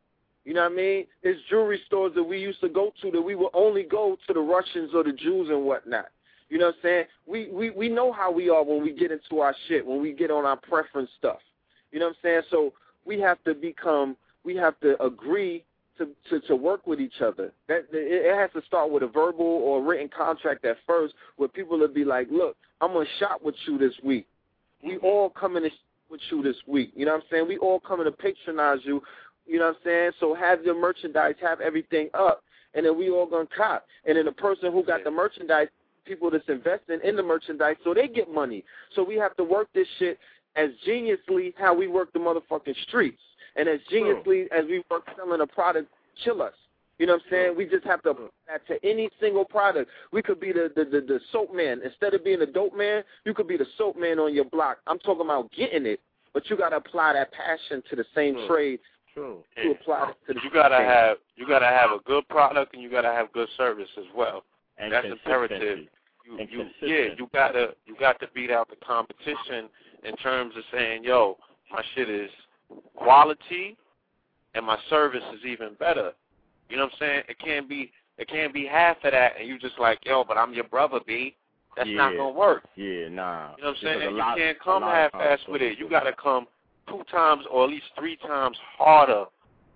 You 0.44 0.54
know 0.54 0.62
what 0.62 0.72
I 0.72 0.76
mean? 0.76 1.06
There's 1.22 1.42
jewelry 1.48 1.80
stores 1.86 2.12
that 2.14 2.22
we 2.22 2.38
used 2.38 2.60
to 2.60 2.68
go 2.68 2.92
to 3.02 3.10
that 3.10 3.20
we 3.20 3.34
would 3.34 3.50
only 3.54 3.82
go 3.82 4.16
to 4.26 4.32
the 4.32 4.40
Russians 4.40 4.92
or 4.94 5.02
the 5.02 5.12
Jews 5.12 5.48
and 5.48 5.64
whatnot. 5.64 6.08
You 6.50 6.58
know 6.58 6.66
what 6.66 6.76
I'm 6.76 6.80
saying? 6.82 7.04
We 7.26 7.48
we 7.48 7.70
we 7.70 7.88
know 7.88 8.12
how 8.12 8.30
we 8.30 8.50
are 8.50 8.62
when 8.62 8.82
we 8.82 8.92
get 8.92 9.10
into 9.10 9.40
our 9.40 9.54
shit, 9.66 9.84
when 9.86 10.00
we 10.02 10.12
get 10.12 10.30
on 10.30 10.44
our 10.44 10.56
preference 10.56 11.10
stuff. 11.18 11.40
You 11.92 11.98
know 11.98 12.06
what 12.08 12.16
I'm 12.22 12.22
saying? 12.22 12.42
So 12.50 12.74
we 13.06 13.18
have 13.20 13.42
to 13.44 13.54
become 13.54 14.16
we 14.44 14.54
have 14.56 14.78
to 14.80 15.02
agree 15.02 15.64
to 15.98 16.08
to, 16.30 16.40
to 16.46 16.56
work 16.56 16.86
with 16.86 17.00
each 17.00 17.20
other. 17.20 17.52
That 17.68 17.86
it, 17.92 18.34
has 18.34 18.50
to 18.52 18.66
start 18.66 18.90
with 18.90 19.02
a 19.02 19.08
verbal 19.08 19.44
or 19.44 19.82
written 19.82 20.08
contract 20.08 20.64
at 20.64 20.76
first, 20.86 21.14
where 21.36 21.48
people 21.48 21.78
will 21.78 21.88
be 21.88 22.04
like, 22.04 22.28
"Look, 22.30 22.56
I'm 22.80 22.92
gonna 22.92 23.06
shop 23.18 23.42
with 23.42 23.54
you 23.66 23.78
this 23.78 23.94
week. 24.02 24.26
We 24.82 24.98
all 24.98 25.30
coming 25.30 25.62
to 25.62 25.70
shop 25.70 25.78
with 26.10 26.20
you 26.30 26.42
this 26.42 26.56
week. 26.66 26.92
You 26.94 27.06
know 27.06 27.12
what 27.12 27.22
I'm 27.24 27.28
saying? 27.30 27.48
We 27.48 27.58
all 27.58 27.80
coming 27.80 28.04
to 28.04 28.12
patronize 28.12 28.80
you. 28.84 29.02
You 29.46 29.58
know 29.58 29.66
what 29.66 29.76
I'm 29.76 29.82
saying? 29.84 30.10
So 30.20 30.34
have 30.34 30.64
your 30.64 30.78
merchandise, 30.78 31.34
have 31.40 31.60
everything 31.60 32.10
up, 32.14 32.42
and 32.74 32.84
then 32.84 32.98
we 32.98 33.10
all 33.10 33.26
gonna 33.26 33.48
cop. 33.56 33.86
And 34.04 34.16
then 34.16 34.24
the 34.24 34.32
person 34.32 34.72
who 34.72 34.84
got 34.84 35.04
the 35.04 35.10
merchandise, 35.10 35.68
people 36.04 36.30
that's 36.30 36.48
investing 36.48 37.00
in 37.02 37.16
the 37.16 37.22
merchandise, 37.22 37.76
so 37.84 37.94
they 37.94 38.08
get 38.08 38.32
money. 38.32 38.64
So 38.94 39.02
we 39.02 39.16
have 39.16 39.36
to 39.36 39.44
work 39.44 39.68
this 39.74 39.88
shit 39.98 40.18
as 40.56 40.70
geniusly 40.86 41.52
how 41.56 41.74
we 41.74 41.86
work 41.86 42.12
the 42.12 42.18
motherfucking 42.18 42.76
streets, 42.88 43.20
and 43.56 43.68
as 43.68 43.80
geniusly 43.92 44.46
as 44.52 44.64
we 44.66 44.82
work 44.90 45.06
selling 45.16 45.40
a 45.40 45.46
product, 45.46 45.88
chill 46.24 46.42
us. 46.42 46.52
You 46.98 47.06
know 47.06 47.14
what 47.14 47.22
I'm 47.26 47.30
saying? 47.30 47.54
We 47.56 47.66
just 47.66 47.84
have 47.84 48.02
to 48.04 48.10
apply 48.10 48.28
that 48.48 48.66
to 48.68 48.88
any 48.88 49.10
single 49.20 49.44
product. 49.44 49.90
We 50.12 50.22
could 50.22 50.40
be 50.40 50.52
the, 50.52 50.70
the, 50.74 50.84
the, 50.84 51.00
the 51.02 51.20
soap 51.30 51.54
man. 51.54 51.80
Instead 51.84 52.14
of 52.14 52.24
being 52.24 52.40
a 52.40 52.46
dope 52.46 52.74
man, 52.76 53.02
you 53.24 53.34
could 53.34 53.46
be 53.48 53.58
the 53.58 53.66
soap 53.76 53.98
man 53.98 54.18
on 54.18 54.34
your 54.34 54.46
block. 54.46 54.78
I'm 54.86 54.98
talking 55.00 55.26
about 55.26 55.50
getting 55.52 55.84
it, 55.84 56.00
but 56.32 56.48
you 56.48 56.56
got 56.56 56.70
to 56.70 56.76
apply 56.76 57.12
that 57.12 57.30
passion 57.32 57.82
to 57.90 57.96
the 57.96 58.04
same 58.14 58.34
True. 58.34 58.48
trade 58.48 58.78
True. 59.12 59.42
to 59.62 59.70
apply 59.72 60.10
it 60.10 60.16
to 60.26 60.34
the 60.34 60.40
You 60.42 60.50
gotta 60.50 60.76
same. 60.78 60.86
have 60.86 61.16
you 61.36 61.46
gotta 61.46 61.66
have 61.66 61.90
a 61.90 61.98
good 62.04 62.26
product 62.28 62.72
and 62.74 62.82
you 62.82 62.90
gotta 62.90 63.12
have 63.12 63.30
good 63.32 63.48
service 63.58 63.88
as 63.98 64.04
well. 64.14 64.42
And 64.78 64.90
That's 64.92 65.06
imperative. 65.06 65.58
consistency. 65.60 65.90
You, 66.26 66.38
And 66.38 66.50
you 66.50 66.58
consistent. 66.58 66.90
yeah, 66.90 67.14
you 67.18 67.28
gotta 67.32 67.74
you 67.86 67.94
got 68.00 68.18
to 68.20 68.26
beat 68.34 68.50
out 68.50 68.68
the 68.70 68.76
competition 68.76 69.68
in 70.04 70.16
terms 70.16 70.54
of 70.56 70.62
saying, 70.72 71.04
yo, 71.04 71.36
my 71.70 71.82
shit 71.94 72.08
is 72.08 72.30
quality 72.94 73.76
and 74.54 74.64
my 74.66 74.78
service 74.88 75.22
is 75.34 75.44
even 75.44 75.74
better. 75.78 76.12
You 76.68 76.76
know 76.76 76.84
what 76.84 76.92
I'm 76.94 76.98
saying? 76.98 77.22
It 77.28 77.38
can't 77.38 77.68
be 77.68 77.92
it 78.18 78.28
can't 78.28 78.52
be 78.52 78.66
half 78.66 78.96
of 79.04 79.12
that 79.12 79.32
and 79.38 79.46
you 79.46 79.58
just 79.58 79.78
like, 79.78 79.98
yo, 80.04 80.24
but 80.24 80.36
I'm 80.36 80.54
your 80.54 80.64
brother, 80.64 81.00
B. 81.06 81.34
That's 81.76 81.88
not 81.96 82.16
gonna 82.16 82.30
work. 82.30 82.64
Yeah, 82.74 83.08
nah. 83.08 83.54
You 83.56 83.64
know 83.64 83.68
what 83.68 83.68
I'm 83.68 83.76
saying? 83.82 84.02
And 84.02 84.16
lot- 84.16 84.38
you 84.38 84.44
can't 84.44 84.60
come 84.60 84.82
half 84.82 85.12
times 85.12 85.40
ass 85.42 85.48
with 85.48 85.62
it. 85.62 85.78
You 85.78 85.88
gotta 85.90 86.12
come 86.12 86.46
two 86.88 87.02
times 87.10 87.44
or 87.50 87.64
at 87.64 87.70
least 87.70 87.86
three 87.98 88.16
times 88.16 88.56
harder 88.78 89.26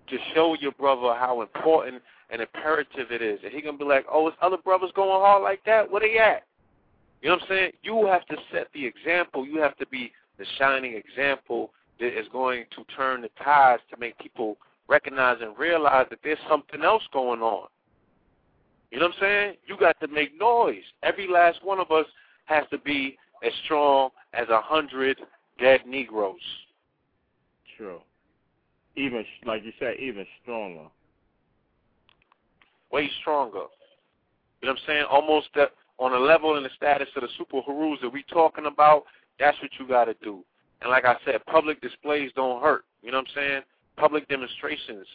to 0.07 0.17
show 0.33 0.55
your 0.59 0.71
brother 0.71 1.13
how 1.13 1.41
important 1.41 2.01
and 2.31 2.41
imperative 2.41 3.11
it 3.11 3.21
is. 3.21 3.39
And 3.43 3.53
he 3.53 3.61
gonna 3.61 3.77
be 3.77 3.85
like, 3.85 4.05
Oh, 4.11 4.25
his 4.25 4.35
other 4.41 4.57
brothers 4.57 4.91
going 4.95 5.09
hard 5.09 5.43
like 5.43 5.63
that? 5.65 5.89
Where 5.89 6.01
they 6.01 6.17
at? 6.17 6.43
You 7.21 7.29
know 7.29 7.35
what 7.35 7.43
I'm 7.43 7.49
saying? 7.49 7.71
You 7.83 8.07
have 8.07 8.25
to 8.27 8.37
set 8.51 8.67
the 8.73 8.83
example. 8.83 9.45
You 9.45 9.61
have 9.61 9.77
to 9.77 9.85
be 9.87 10.11
the 10.39 10.45
shining 10.57 10.95
example 10.95 11.71
that 12.01 12.19
is 12.19 12.27
going 12.31 12.65
to 12.75 12.83
turn 12.95 13.21
the 13.21 13.29
tides 13.41 13.81
to 13.91 13.97
make 13.97 14.17
people 14.17 14.57
recognize 14.89 15.37
and 15.41 15.57
realize 15.57 16.07
that 16.09 16.19
there's 16.23 16.39
something 16.49 16.83
else 16.83 17.03
going 17.13 17.41
on. 17.41 17.67
You 18.91 18.99
know 18.99 19.05
what 19.05 19.15
I'm 19.15 19.21
saying? 19.21 19.55
You 19.67 19.77
got 19.77 19.97
to 20.01 20.07
make 20.07 20.37
noise. 20.37 20.83
Every 21.03 21.27
last 21.27 21.63
one 21.63 21.79
of 21.79 21.91
us 21.91 22.05
has 22.45 22.65
to 22.71 22.77
be 22.79 23.17
as 23.45 23.53
strong 23.63 24.09
as 24.33 24.49
a 24.49 24.59
hundred 24.61 25.17
dead 25.59 25.81
Negroes. 25.87 26.35
True. 27.77 28.01
Even 28.97 29.23
like 29.45 29.63
you 29.63 29.71
said, 29.79 29.95
even 29.99 30.25
stronger. 30.41 30.87
Way 32.91 33.09
stronger. 33.21 33.65
You 34.61 34.67
know 34.67 34.73
what 34.73 34.79
I'm 34.81 34.87
saying? 34.87 35.05
Almost 35.09 35.47
that 35.55 35.71
on 35.97 36.13
a 36.13 36.19
level 36.19 36.57
and 36.57 36.65
the 36.65 36.69
status 36.75 37.07
of 37.15 37.21
the 37.21 37.29
super 37.37 37.61
heroes 37.65 37.99
that 38.01 38.09
we 38.09 38.23
talking 38.23 38.65
about, 38.65 39.03
that's 39.39 39.57
what 39.61 39.71
you 39.79 39.87
got 39.87 40.05
to 40.05 40.15
do. 40.21 40.43
And 40.81 40.89
like 40.89 41.05
I 41.05 41.15
said, 41.25 41.45
public 41.45 41.81
displays 41.81 42.31
don't 42.35 42.61
hurt. 42.61 42.85
You 43.03 43.11
know 43.11 43.19
what 43.19 43.27
I'm 43.29 43.35
saying? 43.35 43.61
Public 43.97 44.27
demonstrations, 44.27 45.05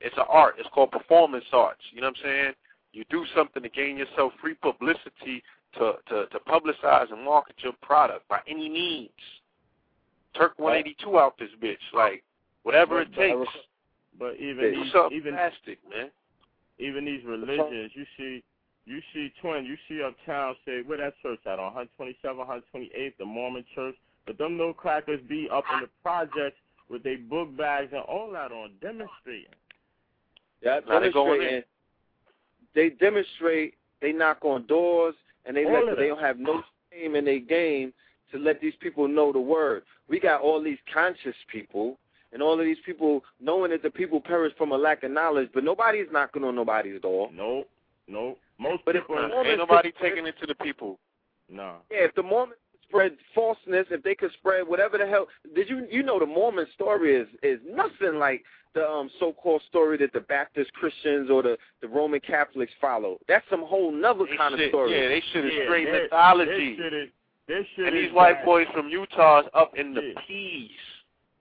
it's 0.00 0.16
an 0.16 0.24
art. 0.28 0.56
It's 0.58 0.68
called 0.74 0.90
performance 0.90 1.44
arts. 1.52 1.80
You 1.92 2.00
know 2.00 2.08
what 2.08 2.16
I'm 2.18 2.24
saying? 2.24 2.52
You 2.92 3.04
do 3.10 3.24
something 3.36 3.62
to 3.62 3.68
gain 3.68 3.96
yourself 3.96 4.32
free 4.40 4.54
publicity 4.54 5.42
to, 5.78 5.94
to, 6.08 6.26
to 6.26 6.38
publicize 6.48 7.12
and 7.12 7.24
market 7.24 7.56
your 7.58 7.74
product 7.82 8.26
by 8.28 8.40
any 8.48 8.68
means. 8.68 9.10
Turk 10.36 10.54
182 10.58 11.18
out 11.18 11.38
this 11.38 11.50
bitch. 11.62 11.76
Like, 11.94 12.22
whatever 12.62 13.00
it 13.00 13.08
But- 13.14 13.20
takes. 13.20 13.50
But 14.18 14.36
even 14.36 14.72
these, 14.72 14.92
even 15.12 15.34
plastic, 15.34 15.78
man. 15.90 16.10
even 16.78 17.04
these 17.04 17.22
religions, 17.26 17.92
you 17.94 18.06
see, 18.16 18.42
you 18.86 19.00
see 19.12 19.30
twin, 19.42 19.66
you 19.66 19.76
see 19.86 20.02
uptown, 20.02 20.56
say 20.64 20.80
where 20.86 20.96
that 20.96 21.12
church 21.20 21.40
at 21.44 21.58
on 21.58 21.74
127, 21.74 22.34
128, 22.38 23.18
the 23.18 23.24
Mormon 23.26 23.62
church. 23.74 23.94
But 24.26 24.38
them 24.38 24.58
little 24.58 24.74
crackers 24.74 25.20
be 25.28 25.48
up 25.50 25.64
in 25.72 25.80
the 25.80 25.86
ah. 25.86 26.02
projects 26.02 26.58
with 26.88 27.02
their 27.02 27.18
book 27.18 27.56
bags 27.56 27.92
and 27.92 28.02
all 28.02 28.30
that 28.32 28.52
on 28.52 28.72
demonstrating. 28.80 29.46
Yeah, 30.62 30.80
Now 30.88 31.00
they 31.00 31.12
going 31.12 31.42
in. 31.42 31.62
They 32.74 32.90
demonstrate. 32.90 33.74
They 34.00 34.12
knock 34.12 34.38
on 34.44 34.66
doors, 34.66 35.14
and 35.44 35.56
they 35.56 35.64
All 35.64 35.86
let 35.86 35.96
they 35.96 36.08
don't 36.08 36.20
have 36.20 36.38
no 36.38 36.62
shame 36.92 37.16
in 37.16 37.24
their 37.24 37.38
game 37.38 37.92
to 38.32 38.38
let 38.38 38.60
these 38.60 38.74
people 38.80 39.08
know 39.08 39.32
the 39.32 39.40
word. 39.40 39.82
We 40.08 40.20
got 40.20 40.40
all 40.42 40.62
these 40.62 40.78
conscious 40.92 41.34
people, 41.50 41.98
and 42.32 42.42
all 42.42 42.58
of 42.58 42.64
these 42.66 42.76
people 42.84 43.22
knowing 43.40 43.70
that 43.70 43.82
the 43.82 43.90
people 43.90 44.20
perish 44.20 44.52
from 44.58 44.72
a 44.72 44.76
lack 44.76 45.02
of 45.02 45.10
knowledge, 45.10 45.48
but 45.54 45.64
nobody's 45.64 46.06
knocking 46.12 46.44
on 46.44 46.54
nobody's 46.54 47.00
door. 47.00 47.30
Nope, 47.32 47.68
nope. 48.08 48.38
Most 48.58 48.84
But 48.84 48.96
if 48.96 49.02
people, 49.04 49.16
the 49.16 49.40
in- 49.40 49.46
Ain't 49.46 49.58
nobody 49.58 49.92
taking 50.00 50.26
it 50.26 50.34
to 50.40 50.46
the 50.46 50.54
people. 50.56 50.98
no. 51.48 51.76
Yeah, 51.90 52.04
if 52.04 52.14
the 52.14 52.22
Mormons 52.22 52.58
could 52.58 52.65
spread 52.88 53.16
falseness, 53.34 53.86
if 53.90 54.02
they 54.02 54.14
could 54.14 54.32
spread 54.32 54.66
whatever 54.66 54.98
the 54.98 55.06
hell, 55.06 55.26
did 55.54 55.68
you 55.68 55.86
you 55.90 56.02
know 56.02 56.18
the 56.18 56.26
Mormon 56.26 56.66
story 56.74 57.14
is 57.16 57.28
is 57.42 57.60
nothing 57.68 58.18
like 58.18 58.42
the 58.74 58.86
um 58.86 59.10
so-called 59.18 59.62
story 59.68 59.96
that 59.98 60.12
the 60.12 60.20
Baptist 60.20 60.72
Christians 60.74 61.30
or 61.30 61.42
the 61.42 61.56
the 61.80 61.88
Roman 61.88 62.20
Catholics 62.20 62.72
follow. 62.80 63.18
That's 63.28 63.44
some 63.50 63.62
whole 63.62 63.90
nother 63.92 64.24
They 64.28 64.36
kind 64.36 64.54
of 64.54 64.60
story. 64.68 64.92
Yeah, 64.92 65.08
they 65.08 65.22
should 65.32 65.44
have 65.44 65.52
Yeah, 65.52 65.64
straight 65.64 65.84
that- 65.86 66.02
mythology. 66.04 66.76
This 66.76 66.84
shit 66.84 66.92
is, 66.94 67.08
this 67.48 67.66
shit 67.76 67.86
And 67.88 67.96
these 67.96 68.12
white 68.12 68.34
bad. 68.38 68.44
boys 68.44 68.66
from 68.74 68.88
Utah 68.88 69.40
is 69.40 69.46
up 69.54 69.76
in 69.76 69.94
the 69.94 70.02
Yeah. 70.02 70.20
peas, 70.26 70.70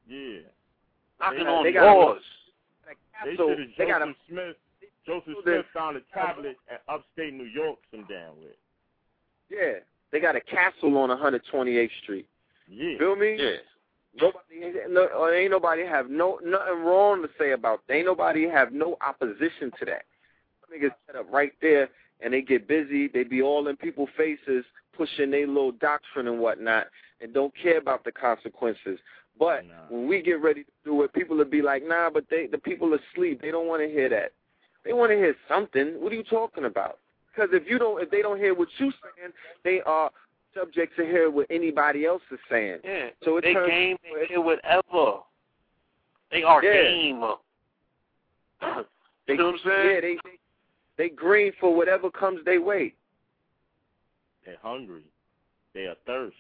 Yeah. 0.08 0.39
knocking 1.20 1.43
They- 1.46 1.50
on 1.52 1.64
they 1.64 1.72
got- 1.72 1.93
doors. 1.93 2.24
They 3.24 3.36
should 3.36 3.60
have 3.60 3.70
they 3.78 3.86
got 3.88 4.00
Joseph 4.02 4.16
a 4.16 4.32
Smith. 4.32 4.58
Joseph 5.06 5.34
Smith 5.43 5.66
found 5.74 5.98
a 5.98 6.02
tablet 6.14 6.58
in 6.70 6.78
upstate 6.88 7.34
New 7.34 7.46
York 7.46 7.80
some 7.91 8.04
damn 8.10 8.39
with. 8.41 8.58
yeah, 9.50 9.80
they 10.16 10.22
got 10.22 10.36
a 10.38 10.41
castle 10.41 10.97
on 10.97 11.09
128th 11.09 11.89
Street. 12.01 12.28
Yeah. 12.70 12.97
Feel 12.97 13.16
me? 13.18 13.36
Yeah. 13.38 13.57
Nobody, 14.18 14.80
no, 14.88 15.30
ain't 15.30 15.51
nobody 15.51 15.86
have 15.86 16.09
no 16.09 16.39
nothing 16.41 16.84
wrong 16.86 17.22
to 17.22 17.30
say 17.38 17.51
about. 17.51 17.82
Ain't 17.89 18.05
nobody 18.05 18.47
have 18.47 18.72
no 18.72 18.97
opposition 19.05 19.72
to 19.78 19.86
that. 19.86 20.05
Niggas 20.74 20.93
set 21.05 21.18
up 21.18 21.28
right 21.30 21.51
there, 21.61 21.89
and 22.22 22.34
they 22.34 22.41
get 22.41 22.66
busy. 22.66 23.09
They 23.09 23.26
be 23.26 23.41
all 23.41 23.68
in 23.68 23.76
people's 23.76 24.09
faces, 24.16 24.63
pushing 24.95 25.32
their 25.32 25.47
little 25.47 25.74
doctrine 25.74 26.30
and 26.30 26.39
whatnot, 26.39 26.88
and 27.20 27.34
don't 27.34 27.53
care 27.61 27.78
about 27.78 28.05
the 28.05 28.11
consequences. 28.13 28.99
But 29.38 29.66
Nah. 29.68 29.74
when 29.89 30.07
we 30.07 30.22
get 30.22 30.41
ready 30.41 30.63
to 30.63 30.72
do 30.86 31.03
it, 31.03 31.11
people 31.11 31.36
will 31.36 31.43
be 31.43 31.61
like, 31.61 31.84
"Nah," 31.84 32.09
but 32.09 32.30
they 32.30 32.47
the 32.47 32.57
people 32.57 32.93
are 32.93 32.99
asleep. 33.11 33.41
They 33.41 33.51
don't 33.51 33.68
want 33.68 33.82
to 33.82 33.89
hear 33.89 34.07
that. 34.07 34.32
They 34.86 34.93
want 34.93 35.11
to 35.11 35.18
hear 35.18 35.36
something. 35.49 35.99
What 35.99 36.13
are 36.13 36.16
you 36.16 36.24
talking 36.24 36.63
about? 36.63 36.99
Because 37.36 37.50
if 37.54 37.68
you 37.70 37.78
don't, 37.78 38.02
if 38.02 38.10
they 38.10 38.22
don't 38.22 38.38
hear 38.38 38.54
what 38.56 38.68
you 38.78 38.92
saying, 38.92 39.32
they 39.64 39.82
are 39.86 40.10
subject 40.54 40.96
to 40.98 41.04
hear 41.06 41.30
what 41.30 41.48
anybody 41.50 42.06
else 42.06 42.22
is 42.32 42.40
saying. 42.50 42.80
Yeah. 42.84 43.10
So 43.24 43.38
it 43.38 43.42
they 43.42 43.54
turns 43.54 43.70
game, 43.70 43.98
they 44.04 44.26
hear 44.28 44.42
whatever. 44.42 45.20
They 46.32 46.44
are 46.44 46.64
Yeah. 46.64 46.74
game. 46.74 47.24
They, 49.28 49.34
You 49.34 49.40
know 49.40 49.46
what 49.48 49.54
I'm 49.56 49.60
saying? 49.66 49.90
Yeah, 49.96 50.02
they, 50.02 50.16
they 50.24 50.40
they 50.98 51.10
green 51.10 51.52
for 51.60 51.76
whatever 51.76 52.12
comes 52.12 52.46
their 52.46 52.62
way. 52.62 52.94
They're 54.46 54.56
hungry. 54.62 55.02
They 55.74 55.88
are 55.88 55.96
thirst. 56.06 56.36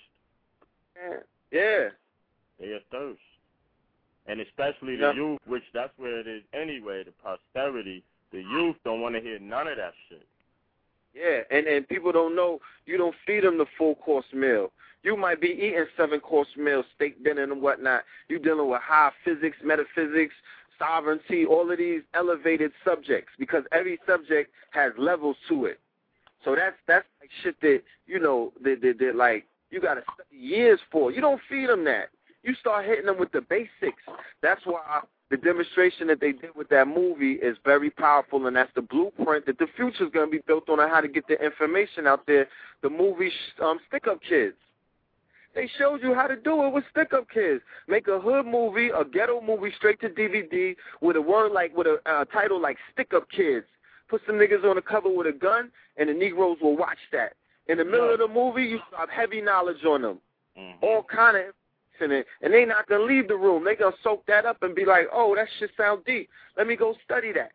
Yeah. 0.95 1.17
Yeah. 1.51 1.89
They 2.59 2.67
are 2.73 2.79
thirst. 2.91 3.19
And 4.27 4.39
especially 4.39 4.97
Yeah. 4.99 5.09
the 5.09 5.15
youth, 5.15 5.39
which 5.47 5.63
that's 5.73 5.91
where 5.97 6.19
it 6.19 6.27
is 6.27 6.43
anyway, 6.53 7.03
the 7.03 7.11
posterity, 7.23 8.03
the 8.31 8.41
youth 8.41 8.75
don't 8.85 9.01
want 9.01 9.15
to 9.15 9.21
hear 9.21 9.39
none 9.39 9.67
of 9.67 9.77
that 9.77 9.93
shit. 10.07 10.27
Yeah, 11.15 11.41
and 11.49 11.65
and 11.65 11.87
people 11.87 12.11
don't 12.11 12.35
know 12.35 12.59
you 12.85 12.97
don't 12.97 13.15
feed 13.25 13.43
them 13.43 13.57
the 13.57 13.65
full 13.77 13.95
course 13.95 14.25
meal. 14.33 14.71
You 15.03 15.15
might 15.15 15.39
be 15.39 15.49
eating 15.49 15.85
seven 15.95 16.19
course 16.19 16.47
meal, 16.57 16.83
steak 16.95 17.23
dinner 17.23 17.43
and 17.43 17.61
whatnot. 17.61 18.03
You're 18.27 18.39
dealing 18.39 18.69
with 18.69 18.81
high 18.81 19.11
physics, 19.23 19.57
metaphysics, 19.63 20.33
sovereignty, 20.77 21.45
all 21.45 21.71
of 21.71 21.77
these 21.77 22.01
elevated 22.13 22.71
subjects 22.83 23.31
because 23.39 23.63
every 23.71 23.99
subject 24.05 24.51
has 24.71 24.91
levels 24.97 25.37
to 25.47 25.65
it. 25.65 25.79
So 26.43 26.55
that's 26.55 26.75
that's 26.87 27.07
like 27.21 27.29
shit 27.43 27.59
that 27.61 27.81
you 28.07 28.19
know 28.19 28.51
that 28.63 28.81
that, 28.81 28.99
that 28.99 29.15
like 29.15 29.45
you 29.71 29.79
got 29.79 29.95
to 29.95 30.01
study 30.01 30.37
years 30.37 30.79
for. 30.91 31.11
You 31.11 31.21
don't 31.21 31.41
feed 31.49 31.69
them 31.69 31.85
that. 31.85 32.09
You 32.43 32.53
start 32.55 32.85
hitting 32.85 33.05
them 33.05 33.19
with 33.19 33.31
the 33.31 33.41
basics. 33.41 34.03
That's 34.41 34.61
why 34.65 35.01
the 35.35 35.41
demonstration 35.41 36.07
that 36.07 36.21
they 36.21 36.31
did 36.31 36.55
with 36.55 36.69
that 36.69 36.87
movie 36.87 37.33
is 37.33 37.57
very 37.65 37.89
powerful, 37.89 38.47
and 38.47 38.55
that's 38.55 38.71
the 38.75 38.81
blueprint 38.81 39.45
that 39.45 39.59
the 39.59 39.67
future 39.75 40.05
is 40.05 40.11
going 40.11 40.27
to 40.27 40.31
be 40.31 40.41
built 40.47 40.69
on 40.69 40.77
how 40.77 41.01
to 41.01 41.07
get 41.07 41.27
the 41.27 41.33
information 41.43 42.07
out 42.07 42.25
there. 42.25 42.47
The 42.81 42.89
movie 42.89 43.31
um, 43.61 43.79
Stick 43.87 44.07
Up 44.07 44.19
Kids. 44.27 44.55
They 45.53 45.69
showed 45.77 46.01
you 46.01 46.13
how 46.13 46.27
to 46.27 46.35
do 46.35 46.65
it 46.65 46.73
with 46.73 46.83
Stick 46.91 47.13
Up 47.13 47.29
Kids. 47.29 47.61
Make 47.87 48.07
a 48.07 48.19
hood 48.19 48.45
movie, 48.45 48.89
a 48.89 49.03
ghetto 49.03 49.41
movie, 49.41 49.73
straight 49.77 49.99
to 50.01 50.09
DVD 50.09 50.75
with 51.01 51.15
a 51.17 51.21
word 51.21 51.51
like 51.51 51.75
with 51.75 51.87
a 51.87 51.97
uh, 52.09 52.25
title 52.25 52.61
like 52.61 52.77
Stick 52.93 53.13
Up 53.13 53.29
Kids. 53.29 53.65
Put 54.09 54.21
some 54.25 54.35
niggas 54.35 54.63
on 54.63 54.75
the 54.75 54.81
cover 54.81 55.09
with 55.09 55.27
a 55.27 55.33
gun, 55.33 55.69
and 55.97 56.07
the 56.09 56.13
Negroes 56.13 56.57
will 56.61 56.77
watch 56.77 56.97
that. 57.11 57.33
In 57.67 57.77
the 57.77 57.85
middle 57.85 58.13
of 58.13 58.19
the 58.19 58.27
movie, 58.27 58.63
you 58.63 58.79
have 58.97 59.09
heavy 59.09 59.41
knowledge 59.41 59.83
on 59.83 60.01
them 60.01 60.19
Mm-hmm. 60.57 60.85
all 60.85 61.03
kind 61.03 61.35
of 61.35 61.53
in 62.01 62.11
it, 62.11 62.25
and 62.41 62.53
they 62.53 62.65
not 62.65 62.87
gonna 62.87 63.03
leave 63.03 63.27
the 63.27 63.35
room. 63.35 63.63
They 63.63 63.75
gonna 63.75 63.95
soak 64.03 64.25
that 64.27 64.45
up 64.45 64.61
and 64.63 64.75
be 64.75 64.85
like, 64.85 65.07
"Oh, 65.11 65.35
that 65.35 65.47
shit 65.59 65.71
sound 65.77 66.05
deep. 66.05 66.29
Let 66.57 66.67
me 66.67 66.75
go 66.75 66.95
study 67.03 67.31
that." 67.33 67.51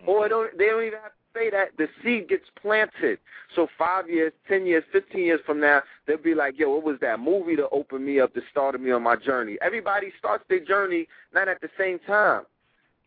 Mm-hmm. 0.00 0.08
Or 0.08 0.28
don't 0.28 0.56
they 0.58 0.66
don't 0.66 0.84
even 0.84 0.98
have 1.00 1.12
to 1.12 1.38
say 1.38 1.50
that. 1.50 1.76
The 1.76 1.88
seed 2.02 2.28
gets 2.28 2.48
planted. 2.60 3.18
So 3.54 3.68
five 3.78 4.08
years, 4.08 4.32
ten 4.48 4.66
years, 4.66 4.84
fifteen 4.92 5.24
years 5.24 5.40
from 5.46 5.60
now, 5.60 5.82
they'll 6.06 6.16
be 6.18 6.34
like, 6.34 6.58
"Yo, 6.58 6.76
it 6.78 6.84
was 6.84 6.98
that 7.00 7.20
movie 7.20 7.56
that 7.56 7.68
opened 7.70 8.04
me 8.04 8.20
up, 8.20 8.34
that 8.34 8.44
started 8.50 8.80
me 8.80 8.90
on 8.90 9.02
my 9.02 9.16
journey." 9.16 9.58
Everybody 9.60 10.12
starts 10.18 10.44
their 10.48 10.64
journey 10.64 11.08
not 11.32 11.48
at 11.48 11.60
the 11.60 11.70
same 11.78 11.98
time. 12.00 12.42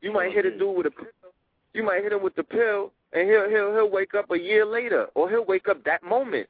You 0.02 0.12
might 0.12 0.34
hit 0.34 0.46
a 0.46 0.50
mm-hmm. 0.50 0.60
dude 0.60 0.78
with 0.78 0.86
a 0.88 0.92
pill. 0.92 1.08
You 1.74 1.84
might 1.84 2.04
hit 2.04 2.12
him 2.12 2.24
with 2.24 2.36
the 2.36 2.44
pill, 2.44 2.92
and 3.14 3.30
he'll 3.30 3.50
he'll 3.50 3.74
he'll 3.74 3.90
wake 3.90 4.16
up 4.16 4.32
a 4.32 4.40
year 4.40 4.66
later, 4.66 5.08
or 5.16 5.30
he'll 5.30 5.46
wake 5.46 5.68
up 5.68 5.84
that 5.84 6.04
moment. 6.04 6.48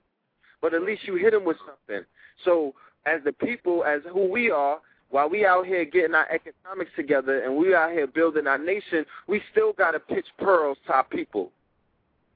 But 0.62 0.74
at 0.74 0.84
least 0.84 1.04
you 1.06 1.16
hit 1.16 1.34
him 1.34 1.44
with 1.44 1.58
something. 1.66 2.06
So 2.44 2.74
as 3.08 3.24
the 3.24 3.34
people, 3.34 3.84
as 3.84 4.02
who 4.12 4.30
we 4.30 4.52
are, 4.52 4.80
while 5.10 5.30
we 5.30 5.46
out 5.46 5.66
here 5.66 5.86
getting 5.86 6.16
our 6.16 6.28
economics 6.30 6.92
together 6.96 7.44
and 7.44 7.56
we 7.56 7.74
out 7.74 7.92
here 7.92 8.08
building 8.08 8.46
our 8.48 8.58
nation, 8.58 9.06
we 9.28 9.42
still 9.52 9.74
got 9.74 9.92
to 9.92 10.00
pitch 10.00 10.26
pearls 10.38 10.78
to 10.86 10.94
our 10.94 11.06
people. 11.06 11.52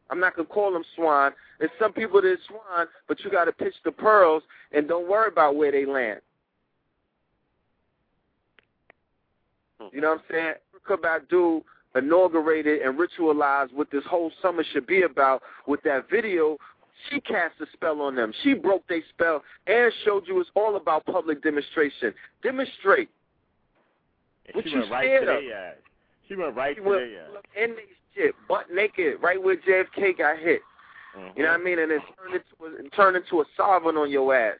I'm 0.09 0.19
not 0.19 0.35
going 0.35 0.47
to 0.47 0.53
call 0.53 0.71
them 0.71 0.83
swine. 0.95 1.31
There's 1.59 1.71
some 1.79 1.93
people 1.93 2.21
that 2.21 2.37
swine, 2.47 2.87
but 3.07 3.19
you 3.23 3.31
got 3.31 3.45
to 3.45 3.51
pitch 3.51 3.75
the 3.83 3.91
pearls 3.91 4.43
and 4.71 4.87
don't 4.87 5.09
worry 5.09 5.27
about 5.27 5.55
where 5.55 5.71
they 5.71 5.85
land. 5.85 6.21
You 9.91 10.01
know 10.01 10.09
what 10.09 10.19
I'm 10.19 10.23
saying? 10.29 10.53
Erykah 10.89 11.21
Badu 11.31 11.63
inaugurated 11.95 12.81
and 12.81 12.97
ritualized 12.97 13.73
what 13.73 13.89
this 13.91 14.03
whole 14.09 14.31
summer 14.41 14.63
should 14.71 14.87
be 14.87 15.01
about 15.01 15.41
with 15.67 15.81
that 15.83 16.09
video. 16.09 16.57
She 17.09 17.19
cast 17.21 17.55
a 17.61 17.65
spell 17.73 18.01
on 18.01 18.15
them. 18.15 18.33
She 18.43 18.53
broke 18.53 18.87
their 18.87 19.01
spell 19.09 19.43
and 19.67 19.91
showed 20.05 20.27
you 20.27 20.39
it's 20.39 20.49
all 20.55 20.75
about 20.75 21.05
public 21.05 21.41
demonstration. 21.43 22.13
Demonstrate. 22.43 23.09
And 24.47 24.55
What 24.55 24.65
she 24.65 24.71
you 24.71 24.79
went 24.79 24.91
right 24.91 25.05
scared 25.05 25.25
to 25.27 25.33
of? 25.37 25.43
their 25.43 25.55
ass. 25.69 25.75
She 26.27 26.35
went 26.35 26.55
right 26.55 26.75
She 26.75 26.81
to 26.81 26.87
went 26.89 27.01
their 27.11 27.21
ass. 27.23 27.29
in 27.55 27.75
they 27.75 27.83
shit, 28.15 28.35
butt 28.47 28.71
naked, 28.73 29.15
right 29.21 29.41
where 29.41 29.55
JFK 29.55 30.17
got 30.17 30.37
hit. 30.37 30.61
Mhm. 31.15 31.37
You 31.37 31.43
know 31.43 31.51
what 31.51 31.59
I 31.59 31.63
mean? 31.63 31.79
And 31.79 31.91
it 31.91 32.01
turned 32.17 32.35
into 32.35 32.65
a, 32.85 32.89
turned 32.89 33.17
into 33.17 33.41
a 33.41 33.45
sovereign 33.57 33.97
on 33.97 34.09
your 34.09 34.33
ass. 34.35 34.59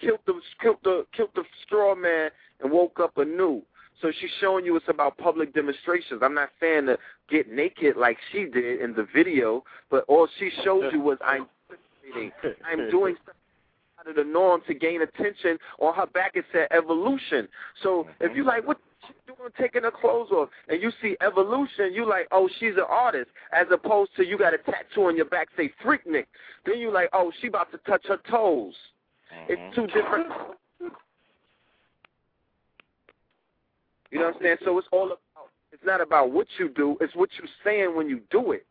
Killed 0.00 0.20
the 0.26 0.40
killed 0.60 0.78
the 0.84 1.06
killed 1.12 1.30
the 1.34 1.44
straw 1.64 1.94
man 1.94 2.30
and 2.60 2.70
woke 2.70 3.00
up 3.00 3.16
anew. 3.18 3.62
So 4.00 4.12
she's 4.12 4.30
showing 4.40 4.64
you 4.64 4.76
it's 4.76 4.86
about 4.88 5.16
public 5.18 5.52
demonstrations. 5.54 6.22
I'm 6.22 6.34
not 6.34 6.50
saying 6.60 6.86
to 6.86 6.98
get 7.28 7.50
naked 7.50 7.96
like 7.96 8.16
she 8.30 8.44
did 8.44 8.80
in 8.80 8.94
the 8.94 9.02
video, 9.12 9.64
but 9.90 10.04
all 10.06 10.28
she 10.38 10.50
showed 10.62 10.92
you 10.92 11.00
was 11.00 11.18
I'm 11.20 11.48
I'm 12.70 12.90
doing 12.90 13.16
something 13.16 13.34
out 14.00 14.08
of 14.08 14.16
the 14.16 14.24
norm 14.24 14.62
to 14.66 14.74
gain 14.74 15.02
attention. 15.02 15.58
On 15.80 15.94
her 15.94 16.06
back 16.06 16.32
it 16.34 16.44
said 16.52 16.68
evolution. 16.70 17.48
So 17.82 18.06
if 18.20 18.36
you 18.36 18.44
like, 18.44 18.66
what 18.66 18.78
she 19.06 19.14
doing 19.26 19.50
taking 19.58 19.82
her 19.82 19.90
clothes 19.90 20.30
off, 20.30 20.48
and 20.68 20.82
you 20.82 20.90
see 21.02 21.16
evolution, 21.20 21.92
you 21.92 22.08
like, 22.08 22.28
oh, 22.30 22.48
she's 22.58 22.74
an 22.74 22.84
artist, 22.88 23.30
as 23.52 23.66
opposed 23.70 24.14
to 24.16 24.26
you 24.26 24.38
got 24.38 24.54
a 24.54 24.58
tattoo 24.58 25.04
on 25.04 25.16
your 25.16 25.24
back 25.26 25.48
say 25.56 25.70
Freaknik. 25.84 26.26
Then 26.66 26.78
you 26.78 26.92
like, 26.92 27.08
oh, 27.12 27.32
she 27.40 27.48
about 27.48 27.70
to 27.72 27.78
touch 27.78 28.04
her 28.08 28.18
toes. 28.30 28.74
Mhm. 29.32 29.50
It's 29.50 29.74
two 29.74 29.86
different. 29.88 30.26
You 34.10 34.20
know 34.20 34.26
what 34.26 34.36
I'm 34.36 34.42
saying? 34.42 34.56
So 34.64 34.78
it's 34.78 34.88
all 34.90 35.06
about. 35.06 35.18
It's 35.70 35.84
not 35.84 36.00
about 36.00 36.30
what 36.30 36.46
you 36.58 36.70
do. 36.70 36.96
It's 37.00 37.14
what 37.14 37.28
you're 37.38 37.48
saying 37.62 37.94
when 37.94 38.08
you 38.08 38.20
do 38.30 38.52
it. 38.52 38.66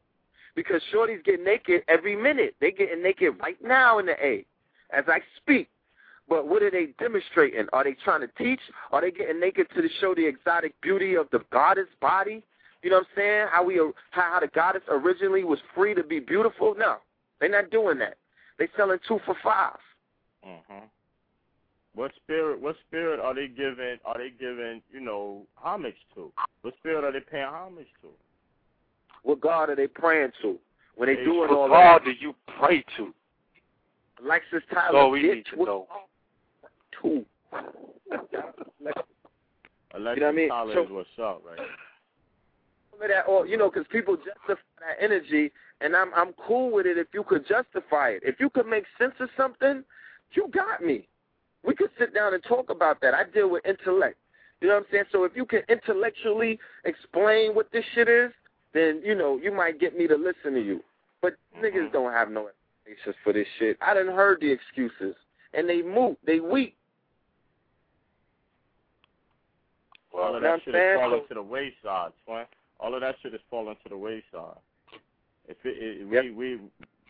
Because 0.57 0.81
shorties 0.91 1.23
get 1.23 1.39
naked 1.39 1.83
every 1.87 2.15
minute. 2.15 2.55
They 2.59 2.71
getting 2.71 3.03
naked 3.03 3.35
right 3.39 3.57
now 3.63 3.99
in 3.99 4.07
the 4.07 4.13
A, 4.13 4.43
as 4.89 5.05
I 5.07 5.19
speak. 5.37 5.69
But 6.27 6.47
what 6.47 6.63
are 6.63 6.71
they 6.71 6.87
demonstrating? 6.99 7.67
Are 7.73 7.83
they 7.83 7.95
trying 8.03 8.21
to 8.21 8.27
teach? 8.39 8.59
Are 8.91 8.99
they 8.99 9.11
getting 9.11 9.39
naked 9.39 9.67
to 9.75 9.87
show 10.01 10.15
the 10.15 10.25
exotic 10.25 10.73
beauty 10.81 11.13
of 11.13 11.27
the 11.31 11.41
goddess 11.51 11.85
body? 12.01 12.41
You 12.81 12.89
know 12.89 12.97
what 12.97 13.07
I'm 13.11 13.15
saying? 13.15 13.47
How 13.51 13.63
we 13.63 13.79
how, 14.09 14.39
the 14.41 14.47
goddess 14.47 14.81
originally 14.89 15.43
was 15.43 15.59
free 15.75 15.93
to 15.93 16.03
be 16.03 16.19
beautiful? 16.19 16.73
No, 16.75 16.97
they're 17.39 17.49
not 17.49 17.69
doing 17.69 17.99
that. 17.99 18.17
They 18.57 18.67
selling 18.75 18.97
two 19.07 19.19
for 19.27 19.35
five. 19.43 19.77
Mhm. 20.43 20.89
What 21.93 22.13
spirit? 22.15 22.59
What 22.59 22.77
spirit 22.87 23.19
are 23.19 23.35
they 23.35 23.47
giving? 23.47 23.99
Are 24.05 24.17
they 24.17 24.31
giving? 24.31 24.81
You 24.91 25.01
know, 25.01 25.45
homage 25.55 26.03
to? 26.15 26.33
What 26.63 26.75
spirit 26.77 27.03
are 27.03 27.11
they 27.11 27.19
paying 27.19 27.45
homage 27.45 27.93
to? 28.01 28.09
What 29.23 29.41
God 29.41 29.69
are 29.69 29.75
they 29.75 29.87
praying 29.87 30.31
to 30.41 30.57
when 30.95 31.07
they 31.09 31.15
Hey, 31.15 31.25
doing 31.25 31.39
What 31.39 31.51
all 31.51 31.67
God 31.67 32.01
that? 32.01 32.05
do 32.05 32.11
you 32.11 32.33
pray 32.59 32.83
to? 32.97 33.13
Like 34.23 34.43
That's 34.51 34.65
Tyler, 34.73 34.99
all 34.99 35.11
we 35.11 35.21
need 35.21 35.45
to 35.53 35.63
know. 35.63 35.87
Two. 37.01 37.25
Alexis 39.93 40.21
what 40.21 40.23
I 40.23 40.31
mean? 40.31 40.49
Tyler 40.49 40.73
So- 40.73 40.83
is 40.83 40.91
what's 40.91 41.09
up, 41.21 41.43
right? 41.47 41.67
That, 42.99 43.27
or 43.27 43.45
you 43.45 43.57
know, 43.57 43.69
because 43.69 43.85
people 43.91 44.17
justify 44.17 44.59
that 44.79 45.03
energy 45.03 45.51
and 45.81 45.95
I'm 45.95 46.11
I'm 46.15 46.33
cool 46.33 46.71
with 46.71 46.87
it 46.87 46.97
if 46.97 47.07
you 47.13 47.23
could 47.23 47.47
justify 47.47 48.09
it. 48.09 48.23
If 48.25 48.39
you 48.39 48.49
could 48.49 48.65
make 48.65 48.85
sense 48.97 49.13
of 49.19 49.29
something, 49.37 49.83
you 50.31 50.47
got 50.51 50.81
me. 50.83 51.07
We 51.63 51.75
could 51.75 51.91
sit 51.99 52.15
down 52.15 52.33
and 52.33 52.43
talk 52.43 52.71
about 52.71 52.99
that. 53.01 53.13
I 53.13 53.23
deal 53.25 53.51
with 53.51 53.63
intellect. 53.67 54.17
You 54.61 54.69
know 54.69 54.73
what 54.75 54.79
I'm 54.81 54.85
saying? 54.91 55.03
So 55.11 55.25
if 55.25 55.33
you 55.35 55.45
can 55.45 55.61
intellectually 55.69 56.57
explain 56.85 57.53
what 57.53 57.71
this 57.71 57.85
shit 57.93 58.09
is, 58.09 58.31
then 58.73 59.01
you 59.03 59.15
know 59.15 59.37
you 59.37 59.51
might 59.51 59.79
get 59.79 59.97
me 59.97 60.07
to 60.07 60.15
listen 60.15 60.53
to 60.53 60.61
you. 60.61 60.83
But 61.21 61.33
mm-hmm. 61.55 61.65
niggas 61.65 61.91
don't 61.91 62.13
have 62.13 62.29
no 62.29 62.49
explanations 62.49 63.15
for 63.23 63.33
this 63.33 63.47
shit. 63.59 63.77
I 63.81 63.93
didn't 63.93 64.15
heard 64.15 64.39
the 64.41 64.51
excuses, 64.51 65.15
and 65.53 65.67
they 65.67 65.81
moot, 65.81 66.17
they 66.25 66.39
weak. 66.39 66.75
Well, 70.13 70.23
all 70.23 70.35
of 70.35 70.41
that 70.41 70.59
shit 70.63 70.75
is 70.75 70.97
falling 70.97 71.23
to 71.27 71.33
the 71.33 71.43
wayside, 71.43 72.11
twin. 72.25 72.45
All 72.79 72.93
of 72.93 73.01
that 73.01 73.15
shit 73.21 73.33
is 73.33 73.41
falling 73.49 73.75
to 73.83 73.89
the 73.89 73.97
wayside. 73.97 74.57
If 75.47 75.57
it, 75.63 75.77
it 75.79 76.07
yep. 76.11 76.23
we 76.23 76.31
we 76.31 76.59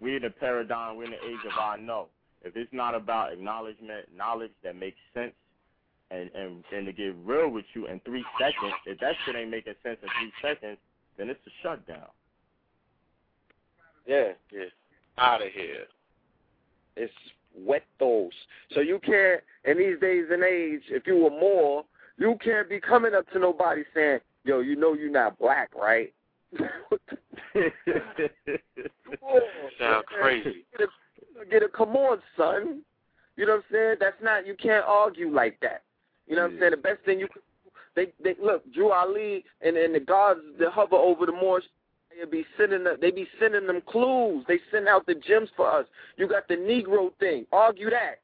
we 0.01 0.15
in 0.15 0.21
the 0.23 0.29
paradigm, 0.29 0.97
we're 0.97 1.05
in 1.05 1.11
the 1.11 1.17
age 1.17 1.39
of 1.45 1.57
I 1.59 1.77
know. 1.77 2.07
If 2.43 2.55
it's 2.55 2.71
not 2.71 2.95
about 2.95 3.33
acknowledgement, 3.33 4.07
knowledge 4.15 4.51
that 4.63 4.75
makes 4.75 4.97
sense, 5.13 5.33
and 6.11 6.29
and 6.35 6.63
and 6.71 6.85
to 6.85 6.93
get 6.93 7.15
real 7.23 7.49
with 7.49 7.65
you 7.73 7.87
in 7.87 7.99
three 8.01 8.25
seconds, 8.39 8.73
if 8.85 8.99
that 8.99 9.13
shit 9.25 9.35
ain't 9.35 9.49
making 9.49 9.73
sense 9.83 9.97
in 10.01 10.09
three 10.19 10.31
seconds, 10.41 10.77
then 11.17 11.29
it's 11.29 11.39
a 11.47 11.51
shutdown. 11.61 12.07
Yeah, 14.05 14.33
yeah. 14.51 14.65
Out 15.17 15.41
of 15.41 15.51
here. 15.51 15.85
It's 16.95 17.13
wet 17.55 17.83
those. 17.99 18.31
So 18.73 18.79
you 18.81 18.99
can't 18.99 19.41
in 19.65 19.77
these 19.77 19.99
days 19.99 20.25
and 20.31 20.43
age, 20.43 20.83
if 20.89 21.05
you 21.05 21.15
were 21.17 21.29
more, 21.29 21.83
you 22.17 22.37
can't 22.43 22.69
be 22.69 22.79
coming 22.79 23.13
up 23.13 23.29
to 23.31 23.39
nobody 23.39 23.83
saying, 23.93 24.19
Yo, 24.43 24.59
you 24.59 24.75
know 24.75 24.93
you're 24.93 25.11
not 25.11 25.37
black, 25.37 25.69
right? 25.75 26.13
Sound 29.77 30.05
crazy. 30.05 30.65
Get 30.77 30.87
a, 30.87 31.45
get 31.49 31.63
a 31.63 31.67
come 31.67 31.95
on, 31.97 32.19
son. 32.37 32.81
You 33.35 33.45
know 33.45 33.55
what 33.55 33.65
I'm 33.69 33.71
saying? 33.71 33.95
That's 33.99 34.21
not 34.23 34.47
you 34.47 34.55
can't 34.55 34.85
argue 34.87 35.29
like 35.29 35.59
that. 35.61 35.83
You 36.27 36.35
know 36.35 36.43
what 36.43 36.51
I'm 36.51 36.59
saying? 36.59 36.71
The 36.71 36.77
best 36.77 37.01
thing 37.05 37.19
you 37.19 37.27
could 37.27 37.41
they 37.97 38.13
they 38.23 38.35
look, 38.41 38.63
Drew 38.73 38.91
Ali 38.91 39.43
and 39.61 39.75
and 39.75 39.93
the 39.93 39.99
guards 39.99 40.39
that 40.59 40.71
hover 40.71 40.95
over 40.95 41.25
the 41.25 41.33
Moorish 41.33 41.65
they 42.17 42.25
be 42.25 42.45
sending 42.57 42.83
the, 42.83 42.97
they 42.99 43.11
be 43.11 43.27
sending 43.39 43.67
them 43.67 43.81
clues. 43.87 44.45
They 44.47 44.59
send 44.71 44.87
out 44.87 45.05
the 45.05 45.15
gems 45.15 45.49
for 45.57 45.69
us. 45.69 45.85
You 46.15 46.27
got 46.27 46.47
the 46.47 46.55
Negro 46.55 47.11
thing. 47.19 47.45
Argue 47.51 47.89
that. 47.89 48.21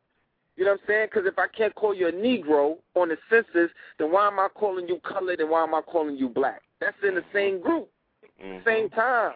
You 0.55 0.65
know 0.65 0.71
what 0.71 0.81
I'm 0.81 0.87
saying? 0.87 1.07
Because 1.11 1.27
if 1.27 1.37
I 1.39 1.47
can't 1.47 1.73
call 1.73 1.95
you 1.95 2.07
a 2.07 2.11
Negro 2.11 2.77
on 2.95 3.09
the 3.09 3.17
census, 3.29 3.71
then 3.97 4.11
why 4.11 4.27
am 4.27 4.39
I 4.39 4.47
calling 4.53 4.87
you 4.87 4.99
colored 4.99 5.39
and 5.39 5.49
why 5.49 5.63
am 5.63 5.73
I 5.73 5.81
calling 5.81 6.15
you 6.15 6.29
black? 6.29 6.61
That's 6.79 6.95
in 7.07 7.15
the 7.15 7.23
same 7.33 7.59
group, 7.61 7.89
mm-hmm. 8.43 8.67
same 8.67 8.89
time. 8.89 9.33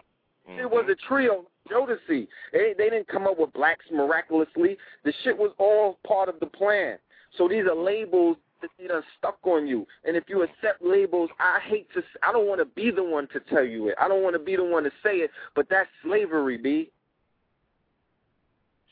Mm-hmm. 0.49 0.59
It 0.59 0.69
was 0.69 0.85
a 0.89 0.95
trio. 1.07 1.45
Jodeci. 1.69 2.27
They 2.53 2.73
they 2.77 2.89
didn't 2.89 3.09
come 3.09 3.27
up 3.27 3.37
with 3.37 3.51
blacks 3.51 3.85
miraculously. 3.91 4.77
The 5.03 5.13
shit 5.23 5.37
was 5.37 5.51
all 5.57 5.99
part 6.07 6.29
of 6.29 6.39
the 6.39 6.45
plan. 6.45 6.97
So 7.37 7.47
these 7.49 7.65
are 7.65 7.75
labels 7.75 8.37
that 8.61 8.69
they 8.79 8.87
done 8.87 9.03
stuck 9.17 9.37
on 9.43 9.67
you. 9.67 9.85
And 10.05 10.15
if 10.15 10.25
you 10.27 10.43
accept 10.43 10.81
labels, 10.81 11.29
I 11.39 11.59
hate 11.67 11.87
to. 11.93 12.03
I 12.23 12.31
don't 12.31 12.47
want 12.47 12.59
to 12.59 12.65
be 12.65 12.91
the 12.91 13.03
one 13.03 13.27
to 13.33 13.39
tell 13.39 13.63
you 13.63 13.89
it. 13.89 13.95
I 13.99 14.07
don't 14.07 14.23
want 14.23 14.35
to 14.35 14.39
be 14.39 14.55
the 14.55 14.63
one 14.63 14.83
to 14.83 14.91
say 15.03 15.17
it. 15.17 15.31
But 15.55 15.67
that's 15.69 15.89
slavery, 16.03 16.57
b. 16.57 16.91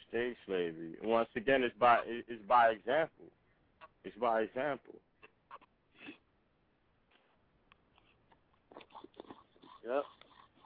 State 0.09 0.36
slavery. 0.45 0.95
Once 1.03 1.30
again, 1.36 1.63
it's 1.63 1.76
by 1.80 1.99
it's 2.05 2.41
by 2.47 2.70
example. 2.70 3.26
It's 4.03 4.18
by 4.18 4.41
example. 4.41 4.95
Yep. 9.88 10.03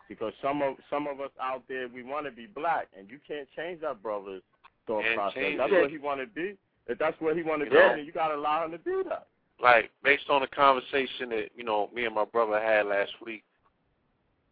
Because 0.08 0.34
some 0.42 0.62
of 0.62 0.76
some 0.90 1.08
of 1.08 1.20
us 1.20 1.32
out 1.42 1.64
there, 1.68 1.88
we 1.88 2.04
want 2.04 2.26
to 2.26 2.32
be 2.32 2.48
black, 2.48 2.88
and 2.98 3.10
you 3.10 3.20
can't 3.28 3.48
change 3.56 3.82
that 3.82 4.02
brother's 4.02 4.42
thought 4.88 5.06
and 5.06 5.16
process. 5.16 5.54
That's 5.58 5.72
it. 5.72 5.82
what 5.82 5.92
he 5.92 5.98
want 5.98 6.20
to 6.22 6.28
be. 6.28 6.58
If 6.90 6.98
that's 6.98 7.20
where 7.22 7.36
he 7.36 7.44
want 7.44 7.62
to 7.62 7.74
yeah. 7.74 7.90
do, 7.92 7.98
then 7.98 8.06
you 8.06 8.12
got 8.12 8.30
to 8.30 8.36
allow 8.36 8.66
him 8.66 8.72
to 8.72 8.78
do 8.80 9.04
that. 9.08 9.28
Like 9.62 9.92
based 10.04 10.30
on 10.30 10.42
the 10.42 10.48
conversation 10.48 11.30
that 11.30 11.50
you 11.56 11.64
know 11.64 11.90
me 11.94 12.06
and 12.06 12.16
my 12.16 12.26
brother 12.26 12.60
had 12.60 12.86
last 12.86 13.12
week, 13.24 13.44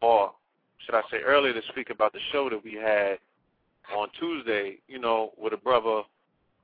or 0.01 0.31
should 0.85 0.95
I 0.95 1.01
say 1.11 1.17
earlier 1.25 1.53
this 1.53 1.65
week 1.75 1.89
about 1.89 2.13
the 2.13 2.19
show 2.31 2.49
that 2.49 2.63
we 2.63 2.73
had 2.73 3.17
on 3.95 4.09
Tuesday, 4.19 4.77
you 4.87 4.99
know, 4.99 5.31
where 5.37 5.51
the 5.51 5.57
brother 5.57 6.01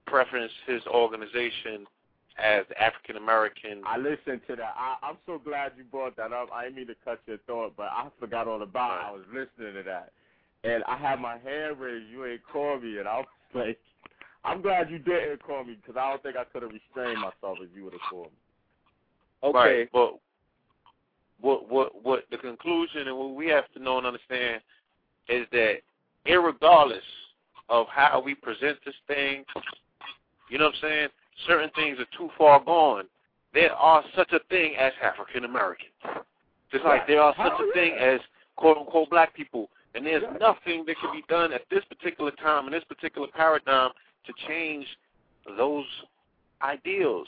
preferenced 0.07 0.55
his 0.67 0.81
organization 0.87 1.85
as 2.37 2.65
African 2.79 3.17
American. 3.17 3.81
I 3.85 3.97
listened 3.97 4.41
to 4.47 4.55
that. 4.55 4.73
I, 4.75 4.95
I'm 5.01 5.17
so 5.25 5.39
glad 5.43 5.73
you 5.77 5.83
brought 5.83 6.15
that 6.17 6.33
up. 6.33 6.49
I 6.53 6.63
didn't 6.63 6.77
mean 6.77 6.87
to 6.87 6.95
cut 7.05 7.21
your 7.25 7.37
thought, 7.47 7.73
but 7.77 7.87
I 7.91 8.07
forgot 8.19 8.47
all 8.47 8.61
about 8.61 8.99
it. 8.99 9.05
I 9.05 9.11
was 9.11 9.23
listening 9.29 9.73
to 9.75 9.83
that. 9.83 10.11
And 10.63 10.83
I 10.85 10.97
had 10.97 11.19
my 11.19 11.37
hand 11.37 11.79
raised. 11.79 12.09
You 12.09 12.25
ain't 12.25 12.41
called 12.51 12.83
me, 12.83 12.97
and 12.97 13.07
I 13.07 13.17
was 13.17 13.27
like, 13.53 13.79
I'm 14.45 14.61
glad 14.61 14.89
you 14.89 14.99
didn't 14.99 15.43
call 15.43 15.63
me 15.63 15.77
because 15.81 15.97
I 15.99 16.09
don't 16.09 16.21
think 16.21 16.35
I 16.35 16.43
could 16.43 16.63
have 16.63 16.71
restrained 16.71 17.19
myself 17.19 17.59
if 17.61 17.69
you 17.75 17.85
would 17.85 17.93
have 17.93 18.01
called 18.09 18.27
me. 18.27 19.49
Okay. 19.49 19.57
Right, 19.57 19.89
but 19.91 20.19
what 21.41 21.69
what 21.69 22.03
what 22.03 22.23
the 22.31 22.37
conclusion 22.37 23.07
and 23.07 23.17
what 23.17 23.35
we 23.35 23.47
have 23.47 23.71
to 23.73 23.79
know 23.81 23.97
and 23.97 24.07
understand 24.07 24.61
is 25.29 25.45
that 25.51 25.77
irregardless 26.25 26.99
of 27.69 27.87
how 27.89 28.21
we 28.23 28.35
present 28.35 28.77
this 28.85 28.95
thing, 29.07 29.43
you 30.49 30.57
know 30.57 30.65
what 30.65 30.75
I'm 30.75 30.81
saying? 30.81 31.07
Certain 31.47 31.69
things 31.75 31.97
are 31.99 32.17
too 32.17 32.29
far 32.37 32.63
gone. 32.63 33.05
There 33.53 33.71
are 33.73 34.03
such 34.15 34.31
a 34.33 34.39
thing 34.49 34.75
as 34.77 34.91
African 35.01 35.45
Americans. 35.45 35.91
Just 36.71 36.85
like 36.85 37.07
there 37.07 37.21
are 37.21 37.35
such 37.37 37.53
a 37.59 37.73
thing 37.73 37.93
as 37.99 38.19
quote 38.55 38.77
unquote 38.77 39.09
black 39.09 39.33
people. 39.33 39.69
And 39.95 40.05
there's 40.05 40.23
nothing 40.39 40.85
that 40.87 40.95
can 40.99 41.11
be 41.11 41.23
done 41.29 41.53
at 41.53 41.61
this 41.69 41.83
particular 41.85 42.31
time 42.31 42.65
in 42.65 42.71
this 42.71 42.83
particular 42.85 43.27
paradigm 43.27 43.91
to 44.25 44.33
change 44.47 44.85
those 45.57 45.85
ideals. 46.61 47.27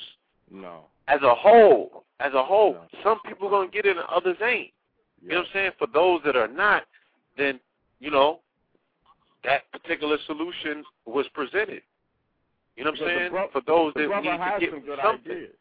No. 0.52 0.86
As 1.08 1.22
a 1.22 1.36
whole, 1.36 2.04
as 2.20 2.34
a 2.34 2.43
whole, 2.43 2.74
no. 2.74 3.00
some 3.04 3.20
people 3.28 3.48
are 3.48 3.52
gonna 3.52 3.70
get 3.70 3.86
it 3.86 3.98
and 3.98 4.06
others 4.10 4.38
ain't. 4.41 4.72
You 5.22 5.30
know 5.30 5.38
what 5.38 5.48
I'm 5.48 5.52
saying? 5.54 5.72
For 5.78 5.88
those 5.91 6.22
that 6.26 6.36
are 6.36 6.48
not, 6.48 6.84
then 7.38 7.60
you 8.00 8.12
know 8.12 8.39
that 9.43 9.72
particular 9.72 10.18
solution 10.26 10.84
was 11.06 11.26
presented. 11.34 11.82
You 12.76 12.84
know 12.84 12.91
what 12.91 13.02
I'm 13.02 13.08
saying? 13.08 13.48
For 13.54 13.62
those 13.66 13.93
that 13.96 14.02
need 14.02 14.08
to 14.08 14.58
get 14.60 14.72
some 14.72 14.82
good 14.82 15.00
something. 15.04 15.32
Ideas. 15.32 15.52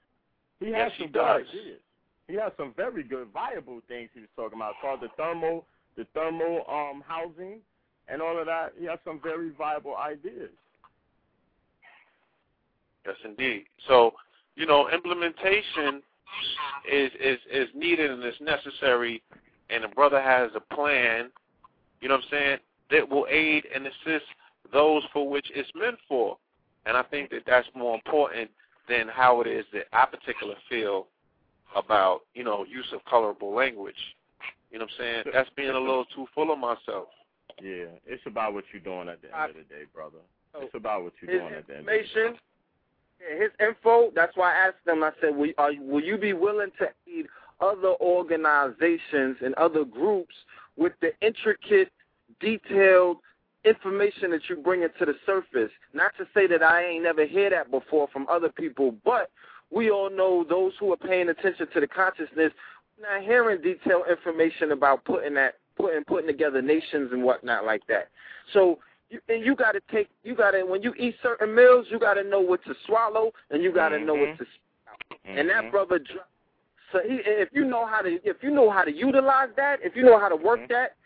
He 0.61 0.71
yes, 0.71 0.81
has 0.81 0.93
he 0.97 1.05
some 1.05 1.13
does. 1.13 1.43
good 1.53 1.61
ideas. 1.61 1.81
He 2.27 2.35
has 2.37 2.53
some 2.57 2.73
very 2.77 3.03
good, 3.03 3.29
viable 3.33 3.81
things 3.87 4.09
he 4.15 4.21
was 4.21 4.31
talking 4.35 4.59
about, 4.59 4.75
called 4.81 5.01
the 5.03 5.09
thermal, 5.17 5.67
the 5.97 6.07
thermal 6.15 6.65
um 6.69 7.03
housing, 7.07 7.61
and 8.09 8.23
all 8.23 8.39
of 8.39 8.47
that. 8.47 8.73
He 8.79 8.87
has 8.87 8.99
some 9.05 9.21
very 9.23 9.51
viable 9.51 9.97
ideas. 9.97 10.51
Yes, 13.07 13.17
indeed. 13.25 13.65
So, 13.87 14.15
you 14.57 14.67
know, 14.67 14.89
implementation 14.91 16.03
is 16.91 17.11
is 17.21 17.39
is 17.51 17.69
needed 17.75 18.11
and 18.11 18.25
is 18.25 18.35
necessary, 18.41 19.23
and 19.71 19.85
the 19.85 19.89
brother 19.89 20.21
has 20.21 20.51
a 20.55 20.75
plan. 20.75 21.31
You 22.01 22.09
know 22.09 22.17
what 22.17 22.25
I'm 22.25 22.31
saying? 22.31 22.59
That 22.91 23.09
will 23.09 23.27
aid 23.31 23.65
and 23.75 23.87
assist 23.87 24.27
those 24.73 25.03
for 25.13 25.29
which 25.29 25.47
it's 25.55 25.71
meant 25.75 25.97
for, 26.09 26.37
and 26.87 26.97
I 26.97 27.03
think 27.03 27.31
that 27.31 27.43
that's 27.47 27.69
more 27.75 27.95
important 27.95 28.51
than 28.89 29.09
how 29.09 29.41
it 29.41 29.47
is 29.47 29.65
that 29.73 29.85
I 29.93 30.07
particularly 30.07 30.59
feel 30.69 31.07
about 31.77 32.21
you 32.35 32.45
know 32.45 32.65
use 32.65 32.89
of 32.93 33.05
colorable 33.05 33.55
language. 33.55 33.95
You 34.71 34.79
know 34.79 34.87
what 34.87 35.07
I'm 35.07 35.25
saying? 35.25 35.25
That's 35.33 35.51
being 35.57 35.71
a 35.71 35.79
little 35.79 36.05
too 36.15 36.27
full 36.35 36.53
of 36.53 36.59
myself. 36.59 37.09
Yeah, 37.63 37.95
it's 38.07 38.23
about 38.27 38.55
what 38.55 38.65
you're 38.73 38.83
doing 38.83 39.09
at 39.09 39.23
the 39.23 39.29
end 39.29 39.51
of 39.51 39.57
the 39.57 39.63
day, 39.63 39.85
brother. 39.95 40.19
It's 40.59 40.75
about 40.75 41.05
what 41.05 41.13
you're 41.21 41.39
doing 41.39 41.53
at 41.55 41.67
the 41.67 41.77
end 41.77 41.81
of 41.81 41.87
the 41.87 41.93
day. 41.93 42.01
information, 42.01 42.35
yeah, 42.35 42.54
his 43.39 43.51
info. 43.61 44.11
That's 44.15 44.37
why 44.37 44.53
I 44.53 44.69
asked 44.69 44.87
him. 44.87 45.03
I 45.03 45.13
said, 45.21 45.37
"Will 45.37 45.53
are, 45.59 45.73
will 45.79 46.03
you 46.03 46.17
be 46.17 46.33
willing 46.33 46.71
to 46.79 46.89
aid 47.09 47.27
other 47.61 47.95
organizations 48.01 49.37
and 49.41 49.55
other 49.55 49.85
groups 49.85 50.35
with 50.77 50.93
the 51.01 51.13
intricate, 51.21 51.93
detailed 52.41 53.19
information 53.65 54.31
that 54.33 54.43
you 54.49 54.57
bring 54.57 54.83
into 54.83 55.05
the 55.05 55.15
surface? 55.25 55.71
Not 55.93 56.13
to 56.19 56.27
say 56.35 56.47
that 56.49 56.63
I 56.63 56.85
ain't 56.85 57.05
never 57.05 57.27
heard 57.27 57.53
that 57.53 57.71
before 57.71 58.09
from 58.13 58.27
other 58.29 58.49
people, 58.49 58.95
but 59.05 59.31
we 59.71 59.91
all 59.91 60.11
know 60.11 60.45
those 60.49 60.73
who 60.79 60.93
are 60.93 60.97
paying 60.97 61.29
attention 61.29 61.67
to 61.73 61.81
the 61.81 61.87
consciousness 61.87 62.53
not 63.01 63.23
hearing 63.23 63.61
detailed 63.61 64.05
information 64.09 64.73
about 64.73 65.05
putting 65.05 65.35
that 65.35 65.55
putting 65.77 66.05
putting 66.05 66.27
together 66.29 66.63
nations 66.63 67.11
and 67.13 67.23
whatnot 67.23 67.65
like 67.65 67.83
that. 67.89 68.09
So 68.53 68.79
you, 69.11 69.21
and 69.29 69.45
you 69.45 69.55
got 69.55 69.73
to 69.73 69.81
take 69.91 70.09
you 70.23 70.35
got 70.35 70.53
to 70.53 70.65
when 70.65 70.83
you 70.83 70.95
eat 70.99 71.17
certain 71.23 71.55
meals, 71.55 71.87
you 71.91 71.99
got 71.99 72.15
to 72.15 72.25
know 72.25 72.41
what 72.41 72.65
to 72.65 72.75
swallow 72.87 73.33
and 73.51 73.63
you 73.63 73.73
got 73.73 73.91
to 73.91 73.99
know 73.99 74.15
what 74.15 74.37
to 74.39 74.45
spit 74.45 74.61
out. 74.89 75.19
And 75.27 75.49
that 75.51 75.65
Mhm. 75.65 75.71
brother, 75.71 76.01
so 76.93 77.01
he 77.01 77.17
if 77.25 77.49
you 77.53 77.65
know 77.65 77.87
how 77.87 78.03
to 78.03 78.21
if 78.29 78.43
you 78.43 78.51
know 78.51 78.71
how 78.71 78.85
to 78.85 78.93
utilize 78.93 79.51
that, 79.57 79.81
if 79.83 79.97
you 79.97 80.03
know 80.03 80.19
how 80.19 80.29
to 80.29 80.37
work 80.37 80.61
Mhm. 80.61 80.69
that, 80.69 80.97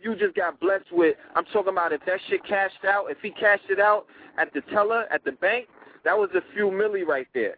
you 0.00 0.14
just 0.14 0.34
got 0.34 0.60
blessed 0.60 0.90
with. 0.92 1.16
I'm 1.34 1.44
talking 1.46 1.72
about 1.72 1.92
if 1.92 2.04
that 2.04 2.20
shit 2.22 2.44
cashed 2.44 2.84
out, 2.84 3.10
if 3.10 3.20
he 3.20 3.30
cashed 3.30 3.68
it 3.70 3.80
out 3.80 4.06
at 4.36 4.52
the 4.52 4.60
teller 4.62 5.06
at 5.10 5.24
the 5.24 5.32
bank, 5.32 5.68
that 6.04 6.16
was 6.16 6.30
a 6.34 6.40
few 6.52 6.70
milli 6.70 7.06
right 7.06 7.28
there. 7.34 7.56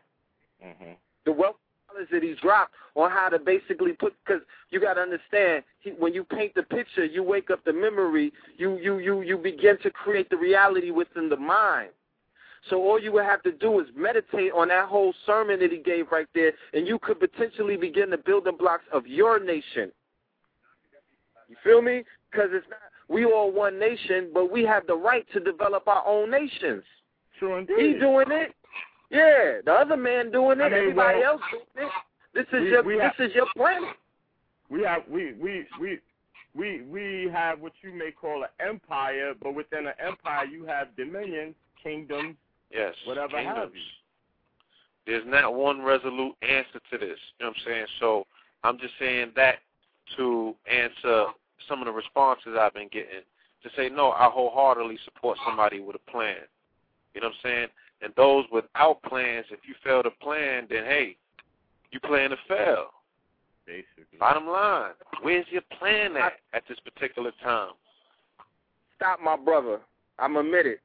Mhm. 0.63 0.97
The 1.25 1.33
wealth 1.33 1.57
knowledge 2.01 2.11
that 2.11 2.23
he 2.23 2.35
dropped 2.41 2.73
on 2.95 3.11
how 3.11 3.29
to 3.29 3.39
basically 3.39 3.93
put 3.93 4.15
because 4.25 4.43
you 4.71 4.81
got 4.81 4.95
to 4.95 5.01
understand 5.01 5.65
he, 5.81 5.91
when 5.91 6.15
you 6.15 6.25
paint 6.25 6.55
the 6.55 6.63
picture, 6.63 7.05
you 7.05 7.23
wake 7.23 7.51
up 7.51 7.65
the 7.65 7.73
memory, 7.73 8.33
you 8.57 8.79
you 8.79 8.99
you 8.99 9.23
you 9.23 9.37
begin 9.37 9.79
to 9.83 9.91
create 9.91 10.29
the 10.31 10.37
reality 10.37 10.91
within 10.91 11.29
the 11.29 11.37
mind. 11.37 11.91
So 12.69 12.77
all 12.77 13.01
you 13.01 13.13
would 13.13 13.25
have 13.25 13.43
to 13.45 13.53
do 13.53 13.81
is 13.81 13.87
meditate 13.97 14.53
on 14.53 14.69
that 14.69 14.87
whole 14.87 15.15
sermon 15.25 15.61
that 15.61 15.73
he 15.73 15.79
gave 15.79 16.13
right 16.13 16.27
there, 16.35 16.53
and 16.75 16.87
you 16.87 16.99
could 16.99 17.19
potentially 17.19 17.77
begin 17.77 18.11
the 18.11 18.19
building 18.19 18.57
blocks 18.59 18.85
of 18.93 19.07
your 19.07 19.43
nation. 19.43 19.91
You 21.49 21.57
feel 21.65 21.81
me? 21.81 22.05
Because 22.31 22.51
it's 22.53 22.67
not 22.69 22.79
we 23.09 23.25
all 23.25 23.51
one 23.51 23.79
nation, 23.79 24.31
but 24.33 24.53
we 24.53 24.63
have 24.65 24.87
the 24.87 24.95
right 24.95 25.27
to 25.33 25.41
develop 25.41 25.89
our 25.89 26.07
own 26.07 26.31
nations. 26.31 26.85
Sure 27.39 27.59
indeed. 27.59 27.77
He 27.79 27.99
doing 27.99 28.31
it. 28.31 28.55
Yeah, 29.11 29.61
the 29.65 29.73
other 29.73 29.97
man 29.97 30.31
doing 30.31 30.61
it. 30.61 30.65
I 30.65 30.69
mean, 30.71 30.79
Everybody 30.79 31.19
well, 31.21 31.33
else 31.33 31.43
doing 31.51 31.87
it. 31.89 31.93
This 32.33 32.47
is 32.53 32.61
we- 32.63 32.71
your 32.71 32.83
we 32.85 32.95
this 32.95 33.03
have- 33.17 33.21
is 33.29 33.35
your 33.35 33.47
planet. 33.57 33.97
we 34.69 34.83
have 34.85 35.03
we 35.09 35.33
we 35.35 35.67
we 35.81 35.99
we 36.55 36.83
we 36.83 37.29
have 37.33 37.61
what 37.61 37.73
you 37.83 37.93
may 37.93 38.13
call 38.13 38.43
an 38.45 38.49
empire, 38.61 39.35
but 39.41 39.55
within 39.55 39.87
an 39.87 39.95
empire 39.99 40.45
you 40.45 40.65
have 40.65 40.95
dominions, 40.97 41.55
kingdoms, 41.83 42.37
Yes. 42.71 42.95
whatever 43.05 43.37
have 43.41 43.75
you. 43.75 43.83
There's 45.07 45.27
not 45.27 45.55
one 45.55 45.83
resolute 45.83 46.37
answer 46.43 46.79
to 46.91 46.99
this. 46.99 47.19
You 47.39 47.47
know 47.47 47.49
what 47.51 47.57
I'm 47.59 47.63
saying? 47.65 47.87
So 47.99 48.27
I'm 48.63 48.79
just 48.79 48.97
saying 48.99 49.33
that 49.35 49.59
to 50.17 50.55
answer 50.67 51.27
some 51.69 51.81
of 51.81 51.87
the 51.87 51.93
responses 51.93 52.57
I've 52.57 52.75
been 52.75 52.89
getting. 52.89 53.23
To 53.65 53.71
say 53.77 53.89
no, 53.89 54.13
I 54.13 54.27
wholeheartedly 54.31 54.99
support 55.05 55.39
somebody 55.45 55.81
with 55.81 55.97
a 55.97 56.11
plan. 56.11 56.37
You 57.15 57.21
know 57.23 57.29
what 57.29 57.35
I'm 57.37 57.41
saying? 57.43 57.69
And 58.03 58.13
those 58.17 58.45
without 58.51 59.03
plans, 59.03 59.47
if 59.51 59.61
you 59.69 59.75
fail 59.85 60.03
to 60.03 60.11
plan, 60.11 60.67
then 60.71 60.85
hey, 60.85 61.17
you 61.91 62.01
plan 62.01 62.31
to 62.31 62.37
fail. 62.49 62.87
Basically. 63.67 64.19
Bottom 64.19 64.47
line, 64.49 64.93
where's 65.23 65.47
your 65.51 65.63
plan 65.79 66.17
at 66.17 66.33
at 66.55 66.63
this 66.69 66.79
particular 66.81 67.31
time? 67.43 67.73
Stop 68.97 69.21
my 69.23 69.37
brother. 69.37 69.81
I'm 70.19 70.37
admitted. 70.37 70.79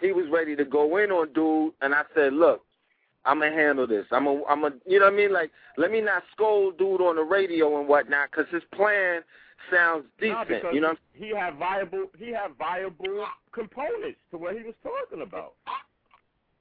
He 0.00 0.12
was 0.12 0.26
ready 0.30 0.54
to 0.56 0.64
go 0.64 0.98
in 0.98 1.10
on 1.10 1.32
dude, 1.32 1.72
and 1.80 1.94
I 1.94 2.02
said, 2.14 2.32
look, 2.34 2.62
I'm 3.24 3.40
gonna 3.40 3.50
handle 3.52 3.86
this. 3.86 4.06
I'm 4.12 4.26
a, 4.26 4.42
I'm 4.48 4.64
a, 4.64 4.70
you 4.86 5.00
know 5.00 5.06
what 5.06 5.14
I 5.14 5.16
mean? 5.16 5.32
Like, 5.32 5.50
let 5.76 5.90
me 5.90 6.00
not 6.00 6.22
scold 6.32 6.78
dude 6.78 7.00
on 7.00 7.16
the 7.16 7.22
radio 7.22 7.78
and 7.80 7.88
whatnot, 7.88 8.30
because 8.30 8.46
his 8.52 8.62
plan 8.74 9.22
sounds 9.74 10.04
No, 10.20 10.44
decent. 10.44 10.48
because 10.48 10.74
you 10.74 10.80
know, 10.80 10.94
he 11.12 11.34
had 11.34 11.56
viable 11.56 12.06
he 12.18 12.30
had 12.30 12.52
viable 12.58 13.26
components 13.52 14.18
to 14.30 14.38
what 14.38 14.54
he 14.56 14.62
was 14.62 14.74
talking 14.82 15.22
about. 15.22 15.54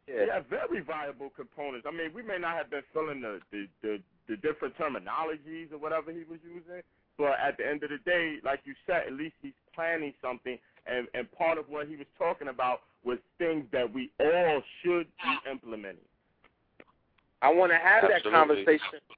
I'm 0.07 0.13
He 0.13 0.19
saying? 0.19 0.29
had 0.33 0.47
very 0.49 0.81
viable 0.81 1.31
components. 1.35 1.85
I 1.87 1.91
mean, 1.91 2.11
we 2.13 2.21
may 2.21 2.37
not 2.37 2.55
have 2.55 2.69
been 2.69 2.83
feeling 2.93 3.21
the 3.21 3.39
the, 3.51 3.67
the 3.81 4.01
the 4.27 4.37
different 4.37 4.75
terminologies 4.77 5.71
or 5.71 5.77
whatever 5.77 6.11
he 6.11 6.23
was 6.29 6.39
using, 6.43 6.81
but 7.17 7.37
at 7.39 7.57
the 7.57 7.67
end 7.67 7.83
of 7.83 7.89
the 7.91 7.99
day, 8.05 8.37
like 8.43 8.61
you 8.65 8.73
said, 8.87 9.03
at 9.07 9.13
least 9.13 9.35
he's 9.41 9.53
planning 9.73 10.13
something, 10.21 10.57
and 10.87 11.07
and 11.13 11.31
part 11.33 11.57
of 11.57 11.69
what 11.69 11.87
he 11.87 11.95
was 11.95 12.07
talking 12.17 12.47
about 12.49 12.81
was 13.03 13.17
things 13.37 13.65
that 13.71 13.91
we 13.93 14.11
all 14.19 14.61
should 14.83 15.07
be 15.23 15.49
implementing. 15.51 16.05
I 17.41 17.53
want 17.53 17.71
to 17.71 17.77
have 17.77 18.03
that 18.09 18.23
conversation 18.23 18.79
with 18.93 19.03
all 19.09 19.15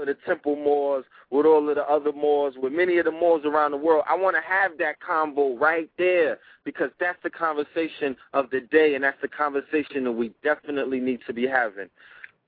of 0.00 0.06
the 0.06 0.16
temple 0.26 0.56
Moors, 0.56 1.04
with 1.30 1.46
all 1.46 1.68
of 1.68 1.74
the 1.74 1.84
other 1.84 2.12
Moors, 2.12 2.54
with 2.56 2.72
many 2.72 2.98
of 2.98 3.04
the 3.04 3.10
Moors 3.10 3.42
around 3.44 3.72
the 3.72 3.76
world. 3.76 4.04
I 4.08 4.14
want 4.16 4.36
to 4.36 4.42
have 4.42 4.78
that 4.78 4.96
convo 5.00 5.58
right 5.60 5.90
there 5.98 6.38
because 6.64 6.90
that's 7.00 7.18
the 7.22 7.30
conversation 7.30 8.16
of 8.32 8.50
the 8.50 8.60
day, 8.60 8.94
and 8.94 9.04
that's 9.04 9.20
the 9.22 9.28
conversation 9.28 10.04
that 10.04 10.12
we 10.12 10.32
definitely 10.42 11.00
need 11.00 11.20
to 11.26 11.32
be 11.32 11.46
having. 11.46 11.88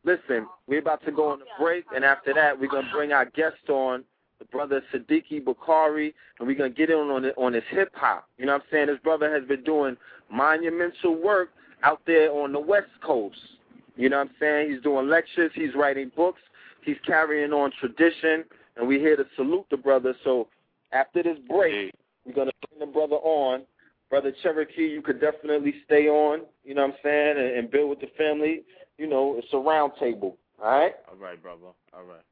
Listen, 0.04 0.46
we're 0.66 0.78
about 0.78 1.04
to 1.04 1.12
go 1.12 1.30
on 1.30 1.40
a 1.40 1.62
break, 1.62 1.84
and 1.94 2.04
after 2.04 2.32
that, 2.34 2.58
we're 2.58 2.68
going 2.68 2.86
to 2.86 2.92
bring 2.92 3.12
our 3.12 3.26
guest 3.26 3.68
on, 3.68 4.04
the 4.38 4.44
brother 4.46 4.82
Sadiki 4.92 5.44
Bakari, 5.44 6.14
and 6.38 6.46
we're 6.46 6.54
going 6.54 6.72
to 6.72 6.76
get 6.76 6.90
in 6.90 6.96
on 6.96 7.24
it, 7.24 7.34
on 7.36 7.52
his 7.52 7.64
hip 7.70 7.90
hop. 7.94 8.28
You 8.38 8.46
know 8.46 8.52
what 8.52 8.62
I'm 8.62 8.68
saying? 8.70 8.86
This 8.86 8.98
brother 9.02 9.32
has 9.34 9.46
been 9.48 9.64
doing 9.64 9.96
monumental 10.30 11.20
work 11.20 11.50
out 11.82 12.00
there 12.06 12.30
on 12.30 12.52
the 12.52 12.60
West 12.60 12.90
Coast. 13.04 13.36
You 13.96 14.08
know 14.08 14.18
what 14.18 14.28
I'm 14.28 14.34
saying? 14.38 14.72
He's 14.72 14.82
doing 14.82 15.08
lectures, 15.08 15.50
he's 15.54 15.74
writing 15.74 16.12
books, 16.14 16.40
he's 16.84 16.96
carrying 17.06 17.52
on 17.52 17.72
tradition, 17.78 18.44
and 18.76 18.86
we're 18.86 19.00
here 19.00 19.16
to 19.16 19.24
salute 19.36 19.66
the 19.70 19.76
brother. 19.76 20.14
So 20.24 20.48
after 20.92 21.22
this 21.22 21.38
break, 21.48 21.92
we're 22.24 22.34
going 22.34 22.48
to 22.48 22.68
bring 22.68 22.80
the 22.80 22.92
brother 22.92 23.16
on. 23.16 23.62
Brother 24.10 24.32
Cherokee, 24.42 24.86
you 24.86 25.02
could 25.02 25.20
definitely 25.20 25.74
stay 25.84 26.08
on, 26.08 26.42
you 26.64 26.74
know 26.74 26.82
what 26.82 26.92
I'm 26.92 26.96
saying, 27.02 27.36
and, 27.36 27.58
and 27.58 27.70
build 27.70 27.90
with 27.90 28.00
the 28.00 28.08
family. 28.16 28.62
You 28.96 29.06
know, 29.06 29.36
it's 29.36 29.48
a 29.52 29.58
round 29.58 29.92
table, 30.00 30.38
all 30.62 30.70
right? 30.70 30.94
All 31.10 31.16
right, 31.16 31.40
brother. 31.40 31.72
All 31.92 32.04
right. 32.04 32.22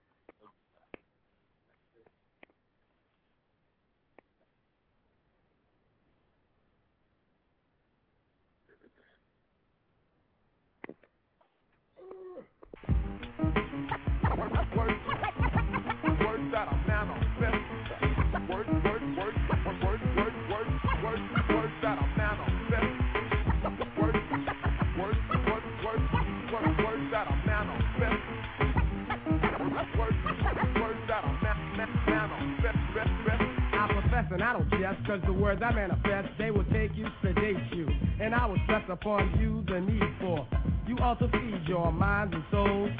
Words 35.60 35.62
I 35.62 35.74
manifest, 35.74 36.38
they 36.38 36.50
will 36.50 36.64
take 36.64 36.96
you, 36.96 37.06
sedate 37.22 37.56
you. 37.72 37.88
And 38.20 38.34
I 38.34 38.46
will 38.46 38.58
stress 38.64 38.84
upon 38.88 39.38
you 39.40 39.64
the 39.72 39.80
need 39.80 40.02
for 40.20 40.46
you 40.86 40.96
also 40.98 41.28
feed 41.28 41.62
your 41.66 41.92
minds 41.92 42.32
and 42.32 42.44
souls 42.50 42.90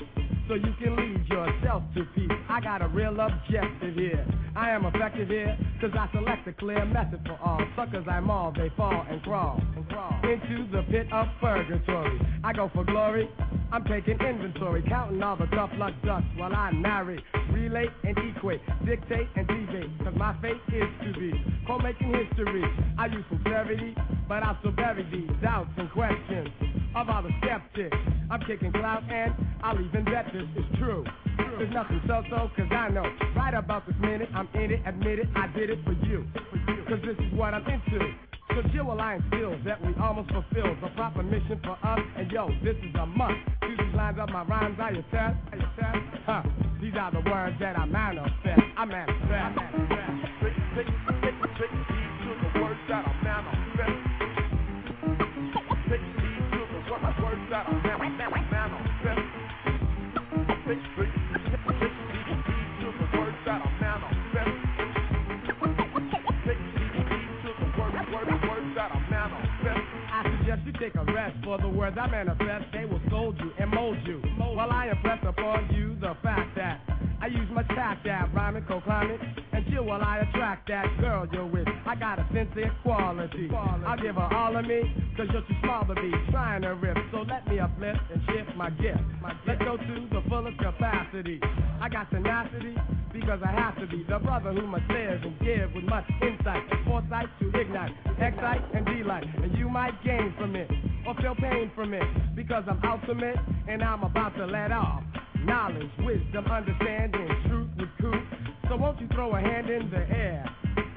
so 0.48 0.54
you 0.54 0.74
can 0.82 0.96
lead 0.96 1.24
yourself 1.28 1.84
to 1.94 2.04
peace. 2.16 2.30
I 2.48 2.61
got 2.61 2.82
a 2.82 2.88
real 2.88 3.18
objective 3.20 3.94
here. 3.94 4.26
Am 4.76 4.84
effective 4.84 5.28
here, 5.28 5.56
cause 5.80 5.92
I 5.94 6.06
select 6.12 6.46
a 6.46 6.52
clear 6.52 6.84
method 6.84 7.20
for 7.24 7.38
all. 7.42 7.66
Suckers 7.74 8.04
I 8.06 8.20
maul, 8.20 8.52
they 8.54 8.70
fall 8.76 9.06
and 9.08 9.22
crawl, 9.22 9.58
and 9.74 9.88
crawl 9.88 10.12
into 10.22 10.70
the 10.70 10.82
pit 10.90 11.10
of 11.10 11.28
purgatory. 11.40 12.20
I 12.44 12.52
go 12.52 12.70
for 12.74 12.84
glory, 12.84 13.26
I'm 13.72 13.84
taking 13.84 14.20
inventory, 14.20 14.84
counting 14.86 15.22
all 15.22 15.36
the 15.36 15.46
tough 15.46 15.70
luck 15.78 15.94
ducks 16.04 16.26
while 16.36 16.54
I 16.54 16.72
narrate, 16.72 17.22
relate 17.52 17.88
and 18.04 18.18
equate, 18.18 18.60
dictate 18.84 19.28
and 19.34 19.48
deviate. 19.48 19.98
Cause 20.04 20.14
my 20.14 20.36
fate 20.42 20.60
is 20.68 20.84
to 21.06 21.20
be 21.20 21.32
co 21.66 21.78
making 21.78 22.12
history. 22.12 22.62
I 22.98 23.06
use 23.06 23.24
sincerity, 23.30 23.94
but 24.28 24.42
I 24.42 24.56
still 24.60 24.72
bury 24.72 25.08
these 25.10 25.30
doubts 25.42 25.70
and 25.78 25.90
questions 25.90 26.48
of 26.94 27.08
all 27.08 27.22
the 27.22 27.30
skeptics. 27.42 27.96
I'm 28.30 28.40
kicking 28.42 28.72
clout 28.72 29.03
and 29.11 29.34
I'll 29.62 29.80
even 29.80 30.04
bet 30.04 30.26
this 30.32 30.48
is 30.57 30.78
true. 30.78 31.04
There's 31.58 31.72
nothing 31.72 32.00
so-so, 32.07 32.50
cause 32.57 32.70
I 32.70 32.88
know 32.88 33.04
right 33.34 33.54
about 33.54 33.86
this 33.86 33.96
minute 34.00 34.28
I'm 34.34 34.48
in 34.54 34.66
it, 34.71 34.80
admit 34.87 35.18
it, 35.18 35.29
I 35.37 35.47
did 35.49 35.71
it 35.71 35.79
for 35.84 35.93
you. 36.07 36.25
Cause 36.88 37.01
this 37.05 37.17
is 37.18 37.33
what 37.34 37.55
I'm 37.55 37.67
into. 37.67 37.99
So 38.55 38.63
chill 38.72 38.93
alliance 38.93 39.25
skills 39.29 39.61
that 39.64 39.80
we 39.84 39.93
almost 40.01 40.30
fulfilled. 40.30 40.79
The 40.83 40.88
proper 40.97 41.22
mission 41.22 41.61
for 41.64 41.76
us, 41.83 42.01
and 42.17 42.30
yo, 42.30 42.49
this 42.64 42.76
is 42.76 42.95
a 42.95 43.07
must. 43.07 43.34
These 43.63 43.95
lines 43.95 44.18
of 44.21 44.29
my 44.30 44.45
rhymes, 44.45 44.79
I 44.80 44.91
attest. 44.91 45.37
Huh. 46.26 46.43
These 46.80 46.95
are 46.99 47.11
the 47.11 47.21
words 47.29 47.57
that 47.61 47.79
I 47.79 47.84
manifest. 47.87 48.63
I 48.76 48.84
manifest. 48.84 49.33
I 49.33 49.51
manifest. 49.51 50.13
Take, 50.43 50.57
take, 50.76 50.87
take, 51.22 51.38
take 51.59 51.71
heed 51.91 52.13
to 52.22 52.30
the 52.41 52.61
words 52.63 52.80
that 52.88 53.05
I 53.07 53.13
manifest. 53.25 53.99
Take 55.91 56.01
heed 56.01 56.43
to 56.53 56.61
the 56.72 57.22
words 57.22 57.43
that 57.51 57.67
I 57.67 57.72
man- 57.83 58.17
man- 58.17 58.51
manifest. 58.51 59.21
Take, 60.67 60.83
take, 60.97 61.16
take 70.80 70.94
a 70.94 71.04
rest 71.12 71.36
for 71.44 71.58
the 71.58 71.68
words 71.68 71.96
I 72.00 72.07
manifest. 72.07 72.66
They 72.72 72.84
will 72.84 73.00
scold 73.07 73.36
you 73.38 73.50
and 73.58 73.70
mold 73.70 73.98
you. 74.07 74.20
While 74.38 74.70
I 74.70 74.88
impress 74.88 75.20
upon 75.26 75.74
you 75.74 75.96
the 76.00 76.16
fact 76.22 76.57
that 76.57 76.80
I 77.20 77.26
use 77.28 77.48
my 77.53 77.62
tact 77.62 78.07
at 78.07 78.32
rhyming, 78.34 78.64
co-climbing, 78.66 79.18
and 79.53 79.66
chill 79.70 79.84
while 79.84 80.03
I 80.03 80.18
attract 80.18 80.68
that 80.68 80.86
girl 81.00 81.26
you're 81.32 81.46
with. 81.46 81.68
I 81.87 81.95
got 81.95 82.18
a 82.18 82.26
sincere 82.34 82.72
quality. 82.83 83.49
I'll 83.54 83.96
give 83.96 84.17
her 84.17 84.34
all 84.34 84.57
of 84.57 84.67
me, 84.67 84.83
cause 85.17 85.29
you're 85.33 85.42
too 85.42 85.54
small 85.63 85.84
to 85.87 85.95
be 85.95 86.11
trying 86.30 86.63
to 86.63 86.75
rip. 86.75 86.96
So 87.13 87.18
let 87.22 87.46
me 87.49 87.61
uplift 87.61 88.00
and 88.13 88.21
shift 88.26 88.57
my 88.57 88.71
gift. 88.71 89.00
Let's 89.46 89.63
go 89.63 89.76
to 89.76 90.08
the 90.11 90.22
fullest 90.29 90.58
capacity. 90.58 91.41
I 91.80 91.88
got 91.88 92.11
tenacity 92.11 92.75
because 93.13 93.41
I 93.45 93.53
have 93.53 93.79
to 93.79 93.87
be 93.87 94.04
the 94.08 94.18
brother 94.18 94.53
who 94.53 94.67
must 94.67 94.84
live 94.91 95.22
and 95.22 95.38
give 95.41 95.72
with 95.75 95.84
much 95.84 96.04
insight 96.22 96.63
and 96.71 96.84
foresight 96.84 97.29
to 97.41 97.49
ignite, 97.58 97.92
excite 98.18 98.63
and 98.75 98.84
delight. 98.84 99.25
And 99.42 99.57
you 99.57 99.68
might 99.68 99.95
gain 100.04 100.34
from 100.38 100.57
it 100.57 100.71
or 101.07 101.14
feel 101.14 101.34
pain 101.37 101.71
from 101.75 101.95
it 101.95 102.04
because 102.34 102.64
I'm 102.68 102.83
ultimate 102.84 103.37
and 103.68 103.83
I'm 103.83 104.03
about 104.03 104.37
to 104.37 104.46
let 104.46 104.72
off. 104.72 105.03
knowledge, 105.45 105.91
wisdom, 106.00 106.46
understanding, 106.46 107.29
truth 107.49 107.68
with 107.79 107.88
truth. 108.00 108.26
So 108.68 108.76
won't 108.76 109.00
you 109.00 109.08
throw 109.14 109.34
a 109.37 109.41
hand 109.41 109.71
in 109.71 109.88
the 109.91 109.99
air? 110.11 110.45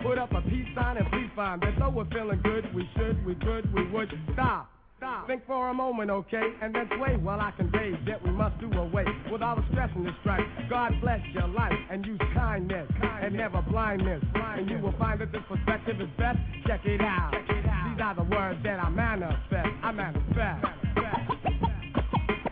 Put 0.04 0.18
up 0.18 0.32
a 0.34 0.42
peace 0.42 0.68
sign 0.76 0.98
and 0.98 1.06
please 1.12 1.30
find 1.36 1.62
that 1.62 1.74
though 1.78 1.90
we're 1.90 2.10
feeling 2.10 2.40
good, 2.44 2.74
we 2.74 2.90
should, 2.96 3.24
we 3.26 3.36
could, 3.36 3.72
we 3.74 3.86
would 3.92 4.10
stop. 4.34 4.70
Stop. 4.98 5.28
Think 5.28 5.46
for 5.48 5.70
a 5.70 5.74
moment, 5.74 6.10
okay, 6.10 6.44
and 6.62 6.76
then 6.76 6.90
sway 6.98 7.16
while 7.16 7.40
I 7.40 7.52
convey 7.52 7.92
that 8.06 8.22
we 8.22 8.32
must 8.32 8.60
do 8.60 8.70
away 8.74 9.06
with 9.32 9.42
all 9.42 9.56
the 9.56 9.64
stress 9.72 9.90
and 9.96 10.06
the 10.06 10.12
strife. 10.22 10.44
God 10.70 10.94
bless 11.02 11.22
your 11.34 11.48
life 11.48 11.72
and 11.90 12.06
use 12.06 12.20
kindness, 12.34 12.90
and 13.02 13.34
never 13.34 13.62
blindness. 13.62 14.22
And 14.36 14.70
you 14.70 14.78
will 14.80 14.94
find 15.00 15.22
that 15.22 15.32
this 15.32 15.42
perspective 15.48 16.02
is 16.02 16.10
best. 16.18 16.40
Check 16.68 16.82
it 16.86 17.00
out. 17.00 17.32
These 17.32 18.02
are 18.02 18.16
the 18.16 18.24
words 18.24 18.60
that 18.64 18.84
I 18.84 18.90
manifest. 18.90 19.70
I 19.84 19.92
manifest. 19.92 20.66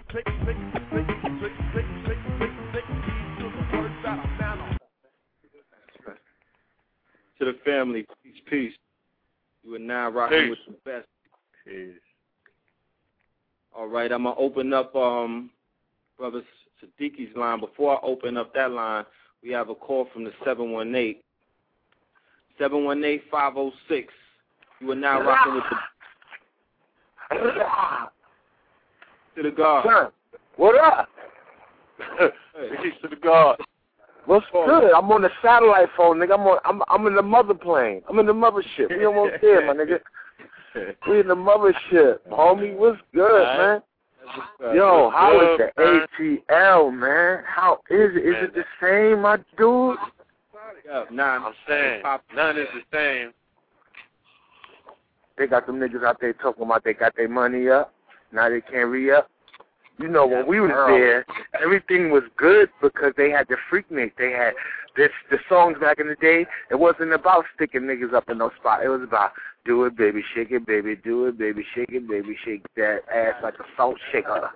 Click, 0.10 0.26
click, 0.44 0.58
click, 0.90 1.08
To 7.40 7.46
the 7.46 7.56
family, 7.64 8.06
peace, 8.24 8.42
peace. 8.50 8.74
You 9.64 9.76
are 9.76 9.80
now 9.80 10.10
rocking 10.10 10.50
Peace. 10.50 10.58
with 10.68 10.78
the 10.84 10.90
best. 10.90 11.08
Peace. 11.66 11.94
All 13.76 13.88
right, 13.88 14.12
I'm 14.12 14.24
gonna 14.24 14.36
open 14.40 14.74
up 14.74 14.96
um 14.96 15.52
brother 16.18 16.42
Sadiki's 16.82 17.36
line. 17.36 17.60
Before 17.60 17.98
I 17.98 18.00
open 18.02 18.38
up 18.38 18.54
that 18.56 18.72
line, 18.72 19.06
we 19.44 19.52
have 19.52 19.70
a 19.70 19.76
call 19.76 20.08
from 20.14 20.24
the 20.24 20.32
718. 20.44 21.18
718-506. 22.60 24.08
You 24.80 24.92
are 24.92 24.96
now 24.96 25.22
rocking 25.22 25.56
with 25.56 25.64
the 25.70 25.78
to 29.36 29.44
the 29.44 29.52
guard. 29.56 29.86
Son, 29.86 30.12
what 30.56 30.80
up? 30.80 31.08
Peace 32.82 32.94
to 33.04 33.10
the 33.10 33.16
God. 33.16 33.58
What's 34.28 34.46
oh. 34.54 34.66
good? 34.66 34.92
I'm 34.94 35.10
on 35.12 35.22
the 35.22 35.30
satellite 35.42 35.88
phone, 35.96 36.18
nigga. 36.18 36.34
I'm 36.34 36.42
on. 36.42 36.60
I'm 36.66 36.84
I'm 36.90 37.08
in 37.08 37.16
the 37.16 37.22
mother 37.22 37.54
plane. 37.54 38.02
I'm 38.10 38.20
in 38.20 38.26
the 38.26 38.34
mothership. 38.34 38.90
We 38.90 39.06
almost 39.06 39.36
there, 39.42 39.66
my 39.66 39.74
nigga. 39.74 40.00
We 41.10 41.22
in 41.22 41.28
the 41.28 41.36
mothership, 41.36 42.20
homie. 42.30 42.76
What's 42.76 43.02
good, 43.12 43.24
Alright. 43.24 43.82
man? 44.62 44.76
Yo, 44.76 45.10
how 45.10 45.34
is 45.42 45.58
good, 45.58 45.72
the 45.76 46.44
ATL, 46.52 46.94
man? 46.94 47.44
How 47.48 47.80
is 47.90 48.12
it? 48.16 48.20
Is 48.20 48.34
Man, 48.34 48.44
it 48.44 48.54
the 48.54 48.64
same, 48.80 49.24
my 49.24 49.38
dude? 49.58 49.98
Yeah, 50.86 51.06
nah, 51.10 51.48
I'm 51.48 51.54
saying, 51.68 52.04
none 52.36 52.58
is 52.60 52.68
the 52.76 52.96
same. 52.96 53.34
They 55.38 55.48
got 55.48 55.66
them 55.66 55.80
niggas 55.80 56.04
out 56.04 56.18
there 56.22 56.34
talking 56.34 56.64
about 56.64 56.84
they 56.84 56.94
got 56.94 57.16
their 57.16 57.30
money 57.30 57.70
up. 57.70 57.92
Now 58.32 58.50
they 58.50 58.62
can't 58.62 58.90
re 58.90 59.12
up. 59.12 59.32
You 60.00 60.08
know, 60.08 60.28
when 60.28 60.46
we 60.46 60.60
was 60.60 60.72
there, 60.88 61.26
everything 61.62 62.12
was 62.12 62.24
good 62.38 62.70
because 62.82 63.14
they 63.18 63.32
had 63.32 63.48
the 63.48 63.58
Freaknik. 63.72 64.12
They 64.18 64.32
had 64.32 64.54
this 64.96 65.10
the 65.32 65.38
songs 65.50 65.78
back 65.80 66.00
in 66.00 66.08
the 66.08 66.16
day. 66.16 66.46
It 66.70 66.76
wasn't 66.76 67.14
about 67.14 67.46
sticking 67.56 67.82
niggas 67.82 68.14
up 68.14 68.30
in 68.30 68.38
no 68.38 68.52
spot. 68.60 68.84
It 68.84 68.90
was 68.90 69.02
about 69.02 69.32
do 69.66 69.84
it, 69.86 69.98
baby, 69.98 70.24
shake 70.34 70.52
it, 70.52 70.66
baby, 70.66 70.96
do 70.96 71.26
it, 71.26 71.38
baby, 71.38 71.66
shake 71.76 71.90
it, 71.92 72.08
baby, 72.08 72.38
shake 72.46 72.64
that 72.76 73.00
ass 73.14 73.36
like 73.44 73.56
a 73.56 73.66
salt 73.76 73.98
shaker. 74.12 74.50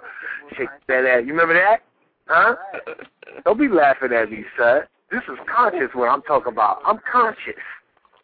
Shake 0.58 0.70
that 0.88 1.06
ass. 1.06 1.24
You 1.26 1.34
remember 1.34 1.54
that? 1.54 1.80
Huh? 2.28 2.56
Don't 3.46 3.60
be 3.60 3.68
laughing 3.68 4.14
at 4.14 4.32
me, 4.32 4.46
son. 4.58 4.82
This 5.12 5.22
is 5.28 5.38
conscious 5.54 5.90
what 5.94 6.08
I'm 6.08 6.22
talking 6.22 6.54
about. 6.54 6.82
I'm 6.86 7.00
conscious. 7.12 7.60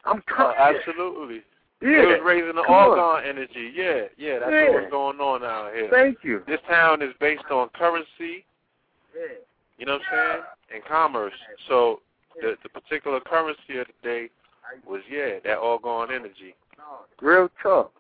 I'm 0.06 0.24
Oh, 0.30 0.34
conscious. 0.36 0.82
absolutely. 0.88 1.44
Yeah. 1.82 1.90
It 1.90 2.06
was 2.08 2.20
raising 2.26 2.56
the 2.56 2.64
orgone 2.64 3.28
energy. 3.28 3.72
Yeah, 3.74 4.06
yeah, 4.18 4.40
that's 4.40 4.52
Yeah. 4.52 4.70
what's 4.72 4.90
going 4.90 5.20
on 5.20 5.44
out 5.44 5.74
here. 5.74 5.90
Thank 5.92 6.24
you. 6.24 6.44
This 6.48 6.60
town 6.68 7.02
is 7.02 7.14
based 7.20 7.46
on 7.52 7.70
currency, 7.70 8.46
Yeah. 9.16 9.38
you 9.78 9.86
know 9.86 9.94
what 9.98 10.02
I'm 10.12 10.34
saying, 10.34 10.44
and 10.74 10.86
commerce. 10.86 11.36
So 11.68 12.02
the 12.42 12.58
the 12.64 12.70
particular 12.70 13.20
currency 13.20 13.78
of 13.78 13.88
the 13.88 13.94
day 14.02 14.30
was 14.86 15.02
yeah, 15.10 15.40
that 15.44 15.60
orgone 15.60 16.12
energy. 16.12 16.56
Real 17.22 17.50
talk. 17.62 17.92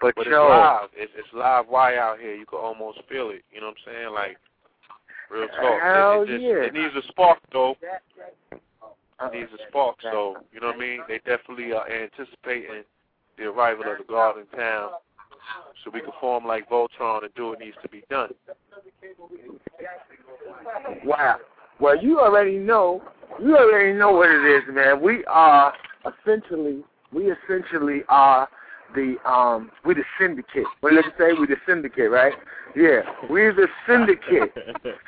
But, 0.00 0.14
But 0.14 0.26
it's 0.28 0.34
live. 0.34 0.88
It's 0.94 1.12
it's 1.16 1.28
live 1.34 1.68
wire 1.68 2.00
out 2.00 2.20
here. 2.20 2.34
You 2.34 2.46
can 2.46 2.60
almost 2.60 3.02
feel 3.08 3.30
it. 3.30 3.44
You 3.52 3.60
know 3.60 3.68
what 3.68 3.76
I'm 3.86 3.92
saying? 3.94 4.14
Like 4.14 4.38
real 5.30 5.48
talk. 5.48 5.82
Hell 5.82 6.22
it, 6.22 6.30
it, 6.30 6.32
just, 6.32 6.42
yeah. 6.42 6.62
it 6.64 6.72
needs 6.72 6.94
a 6.94 7.02
spark 7.08 7.38
though. 7.52 7.76
It 8.52 9.32
needs 9.32 9.50
a 9.52 9.68
spark. 9.68 9.96
So 10.00 10.38
you 10.52 10.60
know 10.60 10.68
what 10.68 10.76
I 10.76 10.78
mean? 10.78 11.00
They 11.08 11.18
definitely 11.26 11.72
are 11.72 11.86
anticipating 11.90 12.84
the 13.38 13.46
arrival 13.46 13.84
of 13.90 13.98
the 13.98 14.04
guard 14.04 14.36
in 14.38 14.58
town, 14.58 14.90
so 15.84 15.90
we 15.92 16.00
can 16.00 16.10
form 16.20 16.44
like 16.46 16.68
Voltron 16.68 17.24
and 17.24 17.34
do 17.34 17.48
what 17.48 17.60
needs 17.60 17.76
to 17.82 17.88
be 17.88 18.02
done. 18.10 18.30
wow. 21.04 21.36
Well, 21.80 22.02
you 22.02 22.20
already 22.20 22.56
know. 22.58 23.02
You 23.40 23.56
already 23.56 23.96
know 23.96 24.12
what 24.12 24.30
it 24.30 24.44
is, 24.44 24.62
man. 24.74 25.00
We 25.00 25.24
are 25.26 25.72
essentially, 26.04 26.82
we 27.12 27.30
essentially 27.30 28.02
are 28.08 28.48
the 28.94 29.16
um, 29.24 29.70
we 29.84 29.94
the 29.94 30.04
syndicate. 30.18 30.64
What 30.80 30.90
did 30.90 31.04
they 31.04 31.24
say? 31.26 31.32
We 31.38 31.46
the 31.46 31.56
syndicate, 31.66 32.10
right? 32.10 32.32
Yeah, 32.76 33.00
we're 33.28 33.54
the 33.54 33.68
syndicate. 33.86 34.54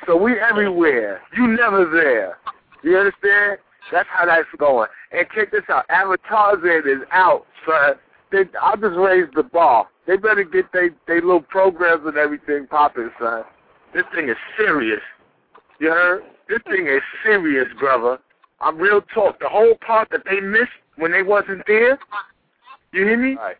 So 0.07 0.17
we 0.17 0.39
everywhere. 0.39 1.21
You 1.37 1.47
never 1.47 1.89
there. 1.89 2.37
You 2.83 2.97
understand? 2.97 3.59
That's 3.91 4.07
how 4.11 4.25
that's 4.25 4.47
going. 4.57 4.87
And 5.11 5.27
check 5.33 5.51
this 5.51 5.61
out. 5.69 5.85
Avatar 5.89 6.59
Zen 6.61 6.83
is 6.89 7.03
out, 7.11 7.45
son. 7.65 7.95
They, 8.31 8.45
I 8.61 8.75
just 8.75 8.95
raised 8.95 9.35
the 9.35 9.43
bar. 9.43 9.87
They 10.07 10.17
better 10.17 10.43
get 10.43 10.71
they 10.73 10.89
they 11.07 11.15
little 11.15 11.41
programs 11.41 12.05
and 12.05 12.17
everything 12.17 12.67
popping, 12.67 13.11
son. 13.19 13.43
This 13.93 14.03
thing 14.15 14.29
is 14.29 14.37
serious. 14.57 15.01
You 15.79 15.89
heard? 15.89 16.23
This 16.47 16.59
thing 16.69 16.87
is 16.87 17.01
serious, 17.23 17.67
brother. 17.79 18.19
I'm 18.59 18.77
real 18.77 19.01
talk. 19.13 19.39
The 19.39 19.49
whole 19.49 19.75
part 19.85 20.09
that 20.11 20.21
they 20.29 20.39
missed 20.39 20.69
when 20.97 21.11
they 21.11 21.23
wasn't 21.23 21.63
there. 21.67 21.97
You 22.93 23.05
hear 23.05 23.17
me? 23.17 23.35
Right. 23.35 23.57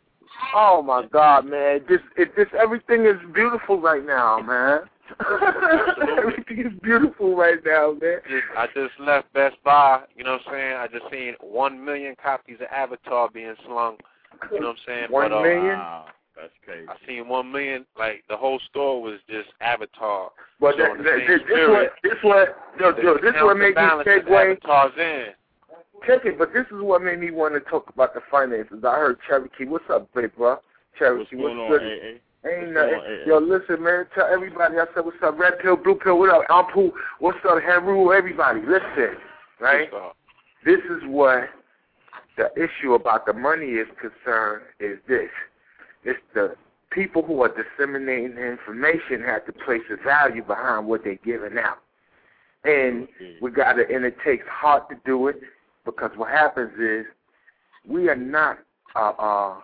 Oh 0.56 0.82
my 0.82 1.06
God, 1.06 1.46
man! 1.46 1.82
This 1.88 2.00
it 2.18 2.36
this 2.36 2.48
everything 2.60 3.06
is 3.06 3.18
beautiful 3.34 3.80
right 3.80 4.06
now, 4.06 4.40
man. 4.40 4.82
everything 6.18 6.60
is 6.60 6.80
beautiful 6.82 7.36
right 7.36 7.60
now, 7.66 7.96
man. 8.02 8.20
I 8.58 8.68
just 8.68 9.00
left 9.00 9.32
Best 9.34 9.58
Buy. 9.64 10.04
You 10.16 10.24
know 10.24 10.34
what 10.34 10.42
I'm 10.48 10.54
saying? 10.54 10.74
I 10.74 10.88
just 10.88 11.12
seen 11.12 11.36
one 11.42 11.84
million 11.84 12.16
copies 12.22 12.58
of 12.62 12.68
Avatar 12.72 13.30
being 13.30 13.56
slung. 13.66 13.98
You 14.52 14.60
know 14.60 14.68
what 14.68 14.78
I'm 14.78 14.84
saying? 14.88 15.06
One 15.10 15.30
but, 15.30 15.38
uh, 15.38 15.42
million? 15.42 15.78
Wow, 15.78 16.06
that's 16.36 16.54
crazy. 16.66 16.88
I 16.88 16.96
seen 17.08 17.28
one 17.28 17.52
million. 17.52 17.86
Like 17.98 18.24
the 18.30 18.38
whole 18.38 18.60
store 18.70 19.02
was 19.02 19.20
just 19.30 19.50
Avatar. 19.62 20.32
But 20.60 20.78
that, 20.78 20.98
that, 20.98 21.06
same 21.06 21.28
this, 21.28 21.42
this 21.48 21.68
what 21.68 21.92
this 22.04 22.18
what 22.22 22.58
yo, 22.80 22.98
yo, 23.02 23.18
this 23.22 23.34
what 23.42 23.58
made 23.58 23.76
me 23.76 23.82
segue. 23.82 24.30
Avatar's 24.30 24.94
in. 24.98 25.26
Check 26.08 26.26
it, 26.26 26.40
but 26.40 26.52
this 26.52 26.66
is 26.68 26.82
what 26.82 27.04
made 27.04 27.20
me 27.20 27.30
want 27.30 27.54
to 27.54 27.60
talk 27.60 27.88
about 27.94 28.16
the 28.16 28.22
finances. 28.32 28.84
I 28.84 28.96
heard 28.96 29.20
Cherokee. 29.28 29.66
What's 29.66 29.86
up, 29.90 30.10
big 30.16 30.36
bro? 30.36 30.58
Cherokee, 30.98 31.36
What's 31.36 31.44
going 31.44 31.70
what's 31.70 31.74
on, 31.74 31.80
good? 31.80 31.82
AA? 31.82 32.50
Ain't 32.50 32.74
nothing. 32.74 32.92
going 32.94 33.28
Yo, 33.28 33.38
listen, 33.38 33.84
man. 33.84 34.06
Tell 34.16 34.26
everybody. 34.26 34.78
I 34.78 34.86
said, 34.96 35.06
what's 35.06 35.18
up? 35.24 35.38
Red 35.38 35.60
pill, 35.62 35.78
blue 35.78 35.96
pill. 35.96 36.18
What 36.18 36.30
up? 36.32 36.42
Ampu. 36.50 36.92
What's 37.20 37.38
up, 37.48 37.62
Heru? 37.62 38.14
Everybody, 38.14 38.62
listen. 38.62 39.18
Right. 39.60 39.90
This 40.66 40.80
is 40.90 41.04
what 41.06 41.50
the 42.38 42.50
issue 42.56 42.94
about 42.94 43.26
the 43.26 43.34
money 43.34 43.72
is 43.72 43.88
concerned. 44.00 44.64
Is 44.80 44.98
this? 45.08 45.30
It's 46.04 46.20
the 46.34 46.56
people 46.92 47.24
who 47.24 47.42
are 47.44 47.54
disseminating 47.54 48.36
the 48.36 48.46
information 48.46 49.22
have 49.22 49.46
to 49.46 49.54
place 49.54 49.82
a 49.92 50.04
value 50.04 50.44
behind 50.44 50.88
what 50.88 51.04
they're 51.04 51.20
giving 51.24 51.58
out, 51.58 51.80
and 52.64 53.08
we 53.42 53.52
got 53.52 53.74
to. 53.74 53.86
And 53.94 54.06
it 54.06 54.18
takes 54.26 54.46
heart 54.48 54.90
to 54.90 54.96
do 55.06 55.28
it 55.28 55.38
because 55.86 56.12
what 56.16 56.30
happens 56.30 56.72
is 56.80 57.06
we 57.88 58.10
are 58.10 58.16
not. 58.16 58.60
Uh, 58.96 59.12
uh, 59.18 59.56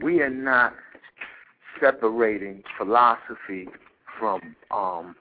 we 0.00 0.20
are 0.22 0.30
not 0.30 0.74
separating 1.80 2.62
philosophy 2.78 3.68
from 4.18 4.54
um, 4.70 5.16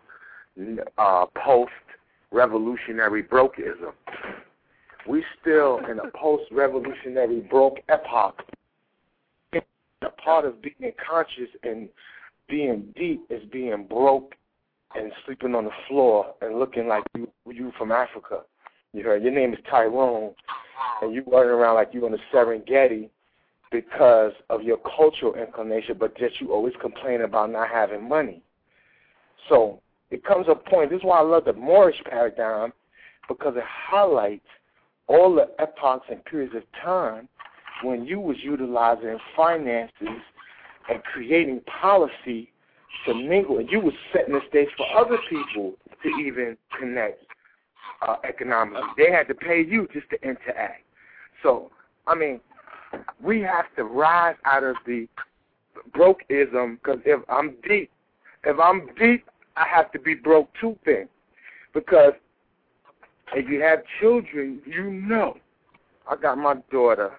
uh, 0.98 1.26
post-revolutionary 1.36 3.24
brokeism. 3.24 3.94
We 5.08 5.24
still 5.42 5.80
in 5.90 6.00
a 6.00 6.12
post-revolutionary 6.16 7.42
broke 7.42 7.80
epoch. 7.90 8.44
A 10.02 10.10
part 10.12 10.46
of 10.46 10.62
being 10.62 10.94
conscious 11.06 11.50
and 11.64 11.90
being 12.48 12.94
deep 12.96 13.22
is 13.30 13.44
being 13.52 13.86
broke 13.86 14.34
and 14.96 15.12
sleeping 15.26 15.56
on 15.56 15.66
the 15.66 15.72
floor 15.88 16.34
and 16.42 16.58
looking 16.58 16.88
like 16.88 17.04
you 17.16 17.30
you 17.46 17.72
from 17.78 17.92
Africa. 17.92 18.42
You 18.94 19.04
heard 19.04 19.24
your 19.24 19.34
name 19.34 19.54
is 19.54 19.60
Tyrone, 19.70 20.34
and 21.02 21.14
you 21.14 21.24
running 21.28 21.50
around 21.50 21.76
like 21.76 21.90
you 21.94 22.06
in 22.06 22.14
the 22.14 22.20
Serengeti 22.34 23.10
because 23.72 24.32
of 24.50 24.64
your 24.64 24.78
cultural 24.78 25.36
inclination, 25.36 25.98
but 26.00 26.14
yet 26.20 26.32
you 26.40 26.54
always 26.54 26.74
complain 26.82 27.22
about 27.22 27.52
not 27.52 27.70
having 27.70 28.08
money. 28.08 28.42
So 29.48 29.82
it 30.12 30.24
comes 30.24 30.48
a 30.50 30.56
point. 30.56 30.90
This 30.90 31.00
is 31.00 31.04
why 31.04 31.20
I 31.20 31.24
love 31.24 31.46
the 31.46 31.54
Moorish 31.54 32.02
paradigm 32.06 32.74
because 33.28 33.56
it 33.56 33.64
highlights 33.66 34.48
all 35.10 35.36
the 35.36 35.50
epochs 35.60 36.06
and 36.10 36.24
periods 36.26 36.56
of 36.56 36.64
time 36.82 37.28
when 37.84 38.06
you 38.06 38.20
was 38.20 38.38
utilizing 38.42 39.18
finances 39.36 39.92
and 40.90 41.04
creating 41.04 41.62
policy 41.82 42.52
to 43.06 43.14
mingle, 43.14 43.58
and 43.58 43.70
you 43.70 43.80
was 43.80 43.94
setting 44.14 44.34
the 44.34 44.42
stage 44.50 44.68
for 44.78 44.86
other 44.98 45.18
people 45.30 45.74
to 46.04 46.10
even 46.10 46.56
connect 46.78 47.24
uh, 48.08 48.16
economically. 48.28 48.84
They 48.98 49.12
had 49.12 49.28
to 49.28 49.36
pay 49.36 49.64
you 49.64 49.88
just 49.94 50.10
to 50.12 50.22
interact. 50.22 50.84
So, 51.44 51.72
I 52.08 52.16
mean, 52.16 52.40
we 53.22 53.42
have 53.42 53.66
to 53.78 53.84
rise 53.84 54.36
out 54.46 54.64
of 54.64 54.76
the 54.86 55.08
brokeism 55.92 56.78
because 56.78 57.00
if 57.06 57.22
I'm 57.30 57.56
deep, 57.68 57.92
if 58.44 58.60
I'm 58.60 58.90
deep, 59.00 59.26
I 59.56 59.66
have 59.74 59.92
to 59.92 60.00
be 60.00 60.16
broke 60.16 60.50
too 60.60 60.78
thin. 60.86 61.08
Because 61.74 62.14
if 63.36 63.50
you 63.50 63.62
have 63.62 63.80
children, 64.00 64.62
you 64.66 64.92
know. 64.92 65.38
I 66.10 66.16
got 66.16 66.38
my 66.38 66.56
daughter. 66.72 67.12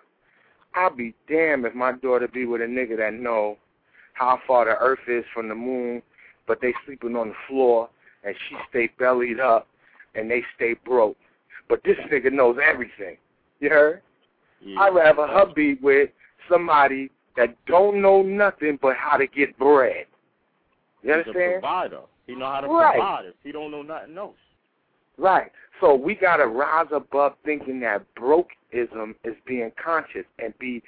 I'll 0.74 0.94
be 0.94 1.14
damned 1.28 1.64
if 1.66 1.74
my 1.74 1.92
daughter 1.92 2.28
be 2.28 2.46
with 2.46 2.60
a 2.60 2.64
nigga 2.64 2.96
that 2.98 3.14
know 3.14 3.56
how 4.14 4.38
far 4.46 4.64
the 4.64 4.76
earth 4.78 5.00
is 5.08 5.24
from 5.32 5.48
the 5.48 5.54
moon, 5.54 6.02
but 6.46 6.60
they 6.60 6.74
sleeping 6.86 7.16
on 7.16 7.28
the 7.28 7.34
floor 7.48 7.88
and 8.24 8.34
she 8.48 8.56
stay 8.68 8.90
bellied 8.98 9.40
up 9.40 9.66
and 10.14 10.30
they 10.30 10.42
stay 10.56 10.74
broke. 10.84 11.16
But 11.68 11.82
this 11.84 11.96
nigga 12.12 12.32
knows 12.32 12.58
everything. 12.62 13.16
You 13.60 13.70
heard? 13.70 14.02
Yeah. 14.60 14.80
I'd 14.80 14.94
rather 14.94 15.26
her 15.26 15.46
be 15.54 15.74
with 15.74 16.10
somebody 16.48 17.10
that 17.36 17.56
don't 17.66 18.02
know 18.02 18.22
nothing 18.22 18.78
but 18.82 18.96
how 18.96 19.16
to 19.16 19.26
get 19.26 19.56
bread. 19.58 20.06
You 21.02 21.10
He's 21.14 21.26
a 21.26 21.28
understand? 21.30 21.62
provider. 21.62 22.00
He 22.26 22.34
know 22.34 22.46
how 22.46 22.60
to 22.60 22.68
Right. 22.68 22.92
provide. 22.94 23.24
If 23.26 23.34
he 23.42 23.52
don't 23.52 23.70
know 23.70 23.82
nothing 23.82 24.18
else. 24.18 24.36
Right. 25.20 25.52
So 25.80 25.94
we 25.94 26.14
gotta 26.14 26.46
rise 26.46 26.86
above 26.92 27.34
thinking 27.44 27.80
that 27.80 28.06
brokeism 28.14 29.14
is 29.22 29.34
being 29.46 29.70
conscious 29.82 30.24
and 30.38 30.58
be 30.58 30.82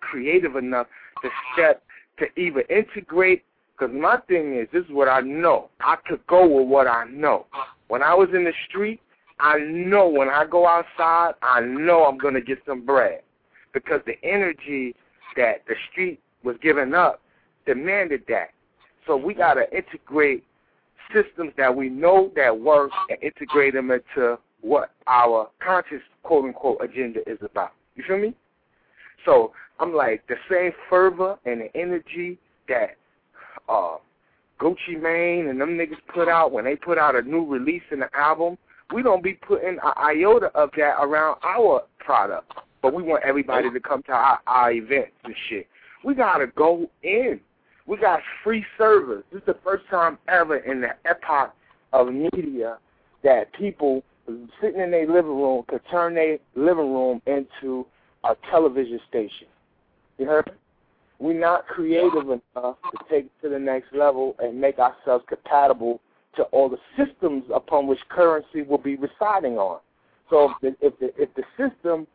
creative 0.00 0.54
enough 0.54 0.86
to 1.22 1.28
step 1.52 1.82
to 2.18 2.26
either 2.40 2.62
integrate. 2.70 3.42
Because 3.72 3.92
my 3.92 4.18
thing 4.28 4.54
is, 4.56 4.68
this 4.72 4.84
is 4.84 4.92
what 4.92 5.08
I 5.08 5.20
know. 5.20 5.70
I 5.80 5.96
could 6.06 6.24
go 6.28 6.46
with 6.46 6.68
what 6.68 6.86
I 6.86 7.04
know. 7.06 7.46
When 7.88 8.02
I 8.02 8.14
was 8.14 8.28
in 8.32 8.44
the 8.44 8.52
street, 8.68 9.00
I 9.40 9.58
know 9.58 10.08
when 10.08 10.28
I 10.28 10.46
go 10.48 10.68
outside, 10.68 11.34
I 11.42 11.60
know 11.60 12.04
I'm 12.04 12.18
gonna 12.18 12.40
get 12.40 12.58
some 12.64 12.86
bread 12.86 13.22
because 13.72 14.00
the 14.06 14.16
energy 14.22 14.94
that 15.36 15.64
the 15.66 15.74
street 15.90 16.20
was 16.44 16.54
giving 16.62 16.94
up 16.94 17.20
demanded 17.66 18.22
that. 18.28 18.50
So 19.04 19.16
we 19.16 19.34
gotta 19.34 19.66
integrate 19.76 20.44
systems 21.12 21.52
that 21.56 21.74
we 21.74 21.88
know 21.88 22.30
that 22.36 22.58
work 22.58 22.90
and 23.08 23.18
integrate 23.22 23.74
them 23.74 23.90
into 23.90 24.38
what 24.60 24.92
our 25.06 25.50
conscious 25.64 26.02
quote 26.22 26.44
unquote 26.44 26.78
agenda 26.82 27.20
is 27.28 27.38
about. 27.42 27.72
You 27.96 28.04
feel 28.06 28.18
me? 28.18 28.34
So 29.24 29.52
I'm 29.80 29.94
like 29.94 30.26
the 30.28 30.36
same 30.50 30.72
fervor 30.88 31.36
and 31.44 31.62
the 31.62 31.76
energy 31.76 32.38
that 32.68 32.96
uh 33.68 33.96
Gucci 34.60 35.00
Mane 35.00 35.48
and 35.48 35.60
them 35.60 35.70
niggas 35.70 35.98
put 36.12 36.28
out 36.28 36.52
when 36.52 36.64
they 36.64 36.76
put 36.76 36.96
out 36.96 37.16
a 37.16 37.22
new 37.22 37.44
release 37.44 37.82
in 37.90 38.00
the 38.00 38.08
album, 38.16 38.56
we 38.94 39.02
don't 39.02 39.22
be 39.22 39.34
putting 39.34 39.68
an 39.70 39.78
iota 39.96 40.46
of 40.54 40.70
that 40.76 40.96
around 41.00 41.38
our 41.42 41.82
product. 41.98 42.52
But 42.80 42.94
we 42.94 43.02
want 43.02 43.24
everybody 43.24 43.70
to 43.70 43.80
come 43.80 44.02
to 44.04 44.12
our, 44.12 44.38
our 44.46 44.72
events 44.72 45.12
and 45.24 45.34
shit. 45.48 45.66
We 46.04 46.14
gotta 46.14 46.46
go 46.46 46.88
in. 47.02 47.40
We 47.86 47.98
got 47.98 48.20
free 48.42 48.64
service. 48.78 49.22
This 49.32 49.40
is 49.40 49.46
the 49.46 49.58
first 49.62 49.84
time 49.90 50.18
ever 50.28 50.56
in 50.56 50.80
the 50.80 50.90
epoch 51.04 51.54
of 51.92 52.12
media 52.12 52.78
that 53.22 53.52
people 53.52 54.02
sitting 54.60 54.80
in 54.80 54.90
their 54.90 55.06
living 55.06 55.36
room 55.36 55.64
could 55.68 55.82
turn 55.90 56.14
their 56.14 56.38
living 56.54 56.92
room 56.92 57.20
into 57.26 57.86
a 58.24 58.34
television 58.50 59.00
station. 59.08 59.48
You 60.18 60.26
heard? 60.26 60.50
We're 61.18 61.38
not 61.38 61.66
creative 61.66 62.24
enough 62.24 62.40
to 62.54 62.98
take 63.10 63.26
it 63.26 63.32
to 63.42 63.48
the 63.48 63.58
next 63.58 63.94
level 63.94 64.34
and 64.38 64.60
make 64.60 64.78
ourselves 64.78 65.24
compatible 65.28 66.00
to 66.36 66.42
all 66.44 66.68
the 66.68 66.78
systems 66.96 67.44
upon 67.54 67.86
which 67.86 68.00
currency 68.08 68.62
will 68.62 68.78
be 68.78 68.96
residing 68.96 69.56
on. 69.56 69.80
So 70.30 70.50
if 70.50 70.76
the, 70.80 70.86
if 70.86 70.98
the, 70.98 71.22
if 71.22 71.28
the 71.34 71.44
system 71.56 72.06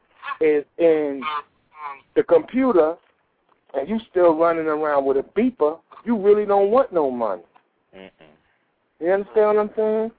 is 0.41 0.65
in 0.77 1.21
the 2.15 2.23
computer 2.23 2.95
and 3.73 3.87
you 3.87 3.99
still 4.09 4.35
running 4.35 4.67
around 4.67 5.05
with 5.05 5.17
a 5.17 5.23
beeper, 5.39 5.79
you 6.05 6.17
really 6.17 6.45
don't 6.45 6.71
want 6.71 6.91
no 6.93 7.11
money. 7.11 7.43
Mm-mm. 7.95 8.09
You 8.99 9.11
understand 9.11 9.47
what 9.47 9.59
I'm 9.59 9.69
saying? 9.75 10.11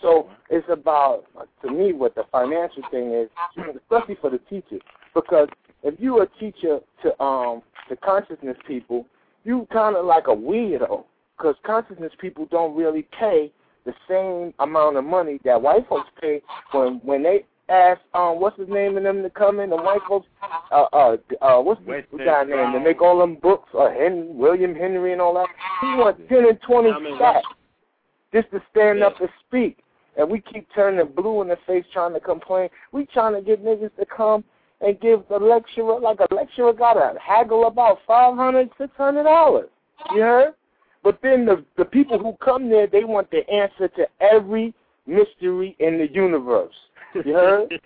So 0.00 0.30
it's 0.48 0.66
about, 0.70 1.24
to 1.62 1.70
me, 1.70 1.92
what 1.92 2.14
the 2.14 2.24
financial 2.30 2.82
thing 2.90 3.12
is, 3.12 3.28
especially 3.76 4.16
for 4.20 4.30
the 4.30 4.38
teachers, 4.50 4.80
because 5.14 5.48
if 5.82 5.98
you're 5.98 6.22
a 6.22 6.28
teacher 6.38 6.80
to 7.02 7.22
um 7.22 7.62
to 7.88 7.96
consciousness 7.96 8.56
people, 8.66 9.06
you 9.44 9.66
kind 9.72 9.96
of 9.96 10.04
like 10.04 10.26
a 10.28 10.34
weirdo, 10.34 11.04
because 11.36 11.56
consciousness 11.64 12.12
people 12.20 12.46
don't 12.50 12.76
really 12.76 13.06
pay 13.18 13.50
the 13.86 13.94
same 14.08 14.52
amount 14.58 14.96
of 14.96 15.04
money 15.04 15.40
that 15.44 15.60
white 15.60 15.88
folks 15.88 16.08
pay 16.20 16.42
when 16.72 17.00
when 17.02 17.22
they 17.22 17.44
ask 17.68 18.00
um 18.14 18.40
what's 18.40 18.58
his 18.58 18.68
name 18.68 18.96
and 18.96 19.04
them 19.04 19.22
to 19.22 19.30
come 19.30 19.60
in, 19.60 19.70
the 19.70 19.76
white 19.76 20.00
folks 20.08 20.26
uh 20.72 20.86
uh 20.92 21.16
uh 21.42 21.60
what's 21.60 21.80
the 21.86 22.02
guy 22.24 22.44
name 22.44 22.72
to 22.72 22.80
make 22.80 23.02
all 23.02 23.18
them 23.18 23.36
books 23.36 23.68
uh 23.78 23.90
Henry, 23.90 24.28
William 24.28 24.74
Henry 24.74 25.12
and 25.12 25.20
all 25.20 25.34
that. 25.34 25.48
He 25.80 25.86
wants 25.98 26.20
ten 26.28 26.46
and 26.48 26.58
twenty 26.62 26.90
stacks 27.16 27.46
just 28.32 28.50
to 28.50 28.62
stand 28.70 29.00
Yeah. 29.00 29.06
up 29.06 29.20
and 29.20 29.28
speak. 29.46 29.78
And 30.16 30.28
we 30.28 30.40
keep 30.40 30.66
turning 30.74 31.06
blue 31.14 31.42
in 31.42 31.48
the 31.48 31.58
face 31.66 31.84
trying 31.92 32.12
to 32.14 32.20
complain. 32.20 32.68
We 32.90 33.06
trying 33.06 33.34
to 33.34 33.40
get 33.40 33.64
niggas 33.64 33.94
to 33.96 34.06
come 34.06 34.42
and 34.80 34.98
give 35.00 35.22
the 35.28 35.38
lecturer, 35.38 36.00
like 36.00 36.18
a 36.20 36.34
lecturer 36.34 36.72
got 36.72 36.94
to 36.94 37.18
haggle 37.20 37.66
about 37.66 37.98
five 38.06 38.34
hundred, 38.36 38.70
six 38.78 38.90
hundred 38.96 39.24
dollars. 39.24 39.68
You 40.14 40.22
heard? 40.22 40.54
But 41.04 41.20
then 41.22 41.46
the 41.46 41.64
the 41.76 41.84
people 41.84 42.18
who 42.18 42.36
come 42.44 42.68
there, 42.68 42.86
they 42.86 43.04
want 43.04 43.30
the 43.30 43.48
answer 43.48 43.88
to 43.88 44.06
every 44.20 44.74
mystery 45.06 45.76
in 45.78 45.98
the 45.98 46.08
universe. 46.12 46.74
You 47.14 47.32
heard? 47.34 47.80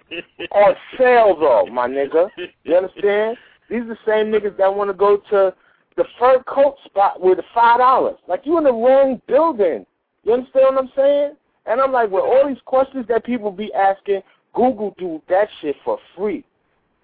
On 0.52 0.74
sale 0.98 1.36
though, 1.38 1.66
my 1.72 1.88
nigga. 1.88 2.28
You 2.64 2.76
understand? 2.76 3.36
These 3.70 3.82
are 3.82 3.86
the 3.86 3.98
same 4.06 4.26
niggas 4.26 4.56
that 4.58 4.74
want 4.74 4.90
to 4.90 4.94
go 4.94 5.18
to 5.30 5.54
the 5.96 6.04
fur 6.18 6.42
coat 6.44 6.76
spot 6.84 7.20
with 7.20 7.38
the 7.38 7.44
five 7.54 7.78
dollars. 7.78 8.16
Like 8.28 8.42
you 8.44 8.58
in 8.58 8.64
the 8.64 8.72
wrong 8.72 9.20
building. 9.26 9.86
You 10.24 10.32
understand 10.34 10.66
what 10.70 10.84
I'm 10.84 10.90
saying? 10.96 11.32
And 11.66 11.80
I'm 11.80 11.92
like, 11.92 12.10
with 12.10 12.24
all 12.24 12.48
these 12.48 12.62
questions 12.64 13.06
that 13.08 13.24
people 13.24 13.50
be 13.50 13.72
asking, 13.72 14.22
Google 14.54 14.94
do 14.98 15.22
that 15.28 15.48
shit 15.60 15.76
for 15.84 15.98
free. 16.16 16.44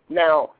Now, 0.09 0.51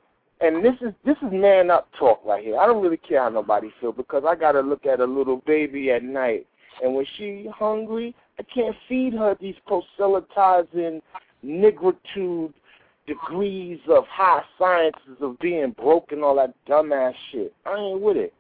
and 0.41 0.65
this 0.65 0.75
is 0.81 0.95
this 1.05 1.17
is 1.19 1.33
man 1.33 1.71
up 1.71 1.89
talk 1.99 2.21
right 2.25 2.45
here. 2.45 2.59
I 2.59 2.67
don't 2.67 2.83
really 2.83 2.97
care 2.97 3.23
how 3.23 3.29
nobody 3.29 3.71
feel 3.81 3.93
because 3.93 4.25
I 4.27 4.35
gotta 4.35 4.61
look 4.61 4.87
at 4.87 5.01
a 5.01 5.05
little 5.05 5.43
baby 5.47 5.91
at 5.91 6.03
night, 6.03 6.47
and 6.83 6.95
when 6.95 7.07
she 7.17 7.49
hungry, 7.53 8.15
I 8.39 8.45
can't 8.45 8.77
feed 8.89 9.15
her 9.15 9.37
these 9.41 9.57
proselytizing 9.67 11.03
nigritude 11.45 12.53
degrees 13.07 13.79
of 13.89 14.05
high 14.09 14.43
sciences 14.59 15.17
of 15.21 15.39
being 15.39 15.71
broke 15.73 16.13
and 16.13 16.23
all 16.23 16.37
that 16.37 16.55
dumbass 16.69 17.15
shit. 17.33 17.53
I 17.65 17.75
ain't 17.77 18.01
with 18.01 18.17
it. 18.17 18.35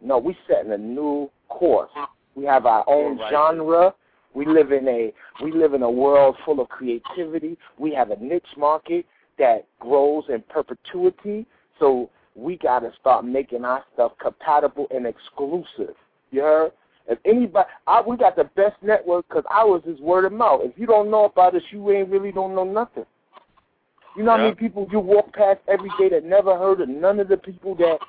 No, 0.00 0.18
we 0.18 0.36
setting 0.48 0.72
a 0.72 0.78
new 0.78 1.30
course. 1.48 1.90
We 2.34 2.44
have 2.44 2.66
our 2.66 2.84
own 2.86 3.18
Right. 3.18 3.32
genre. 3.32 3.94
We 4.34 4.46
live 4.46 4.70
in 4.70 4.86
a 4.86 5.12
we 5.42 5.50
live 5.50 5.74
in 5.74 5.82
a 5.82 5.90
world 5.90 6.36
full 6.44 6.60
of 6.60 6.68
creativity. 6.68 7.58
We 7.78 7.92
have 7.94 8.10
a 8.10 8.16
niche 8.16 8.56
market 8.56 9.06
that 9.38 9.66
grows 9.80 10.24
in 10.28 10.42
perpetuity. 10.42 11.46
So 11.80 12.08
we 12.36 12.56
got 12.56 12.80
to 12.80 12.92
start 13.00 13.24
making 13.24 13.64
our 13.64 13.84
stuff 13.94 14.12
compatible 14.18 14.86
and 14.92 15.06
exclusive. 15.06 15.96
You 16.30 16.42
heard? 16.42 16.72
If 17.08 17.18
anybody, 17.24 17.66
I, 17.86 18.02
we 18.06 18.16
got 18.16 18.36
the 18.36 18.44
best 18.44 18.76
network 18.82 19.26
because 19.28 19.44
ours 19.50 19.82
is 19.86 19.98
word 20.00 20.26
of 20.26 20.32
mouth. 20.32 20.60
If 20.62 20.72
you 20.76 20.86
don't 20.86 21.10
know 21.10 21.24
about 21.24 21.54
us, 21.54 21.62
you 21.70 21.90
ain't 21.90 22.10
really 22.10 22.32
don't 22.32 22.54
know 22.54 22.64
nothing. 22.64 23.06
You 24.14 24.24
know 24.24 24.32
how 24.32 24.36
many 24.38 24.50
Yeah. 24.50 24.54
people 24.54 24.86
you 24.90 25.00
walk 25.00 25.32
past 25.32 25.60
every 25.68 25.90
day 25.98 26.08
that 26.10 26.24
never 26.24 26.56
heard 26.56 26.80
of 26.80 26.88
none 26.88 27.18
of 27.20 27.28
the 27.28 27.36
people 27.36 27.74
that 27.76 28.00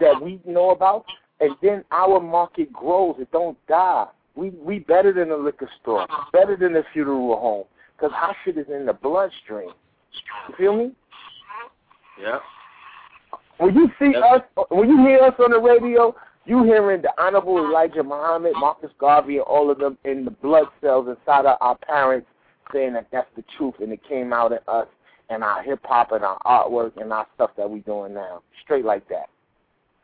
that 0.00 0.20
we 0.20 0.40
know 0.46 0.70
about, 0.70 1.04
and 1.40 1.56
then 1.60 1.84
our 1.90 2.20
market 2.20 2.72
grows. 2.72 3.16
It 3.18 3.30
don't 3.32 3.58
die. 3.66 4.06
We 4.34 4.50
we 4.50 4.78
better 4.80 5.12
than 5.12 5.30
a 5.30 5.36
liquor 5.36 5.68
store, 5.80 6.06
better 6.32 6.56
than 6.56 6.76
a 6.76 6.82
funeral 6.92 7.36
home, 7.38 7.64
because 7.96 8.12
our 8.14 8.34
shit 8.44 8.56
is 8.56 8.66
in 8.68 8.86
the 8.86 8.92
bloodstream. 8.94 9.72
You 10.48 10.54
feel 10.56 10.76
me? 10.76 10.92
Yeah. 12.20 12.38
When 13.58 13.74
you 13.74 13.90
see 13.98 14.12
Yep. 14.12 14.24
us, 14.56 14.66
when 14.70 14.88
you 14.88 14.98
hear 15.06 15.20
us 15.20 15.34
on 15.38 15.50
the 15.50 15.60
radio, 15.60 16.14
you 16.50 16.64
hearing 16.64 17.00
the 17.00 17.12
Honorable 17.16 17.58
uh-huh. 17.58 17.68
Elijah 17.70 18.02
Muhammad, 18.02 18.52
Marcus 18.56 18.90
Garvey, 18.98 19.36
and 19.36 19.44
all 19.46 19.70
of 19.70 19.78
them 19.78 19.96
in 20.04 20.24
the 20.24 20.32
blood 20.32 20.66
cells 20.80 21.06
inside 21.08 21.46
of 21.46 21.56
our 21.60 21.78
parents 21.78 22.26
saying 22.72 22.92
that 22.94 23.06
that's 23.12 23.30
the 23.36 23.44
truth, 23.56 23.74
and 23.80 23.92
it 23.92 24.00
came 24.06 24.32
out 24.32 24.50
in 24.50 24.58
us 24.66 24.88
and 25.28 25.44
our 25.44 25.62
hip 25.62 25.78
hop 25.84 26.10
and 26.10 26.24
our 26.24 26.38
artwork 26.44 27.00
and 27.00 27.12
our 27.12 27.24
stuff 27.36 27.50
that 27.56 27.70
we're 27.70 27.78
doing 27.80 28.12
now, 28.14 28.42
straight 28.64 28.84
like 28.84 29.08
that. 29.08 29.28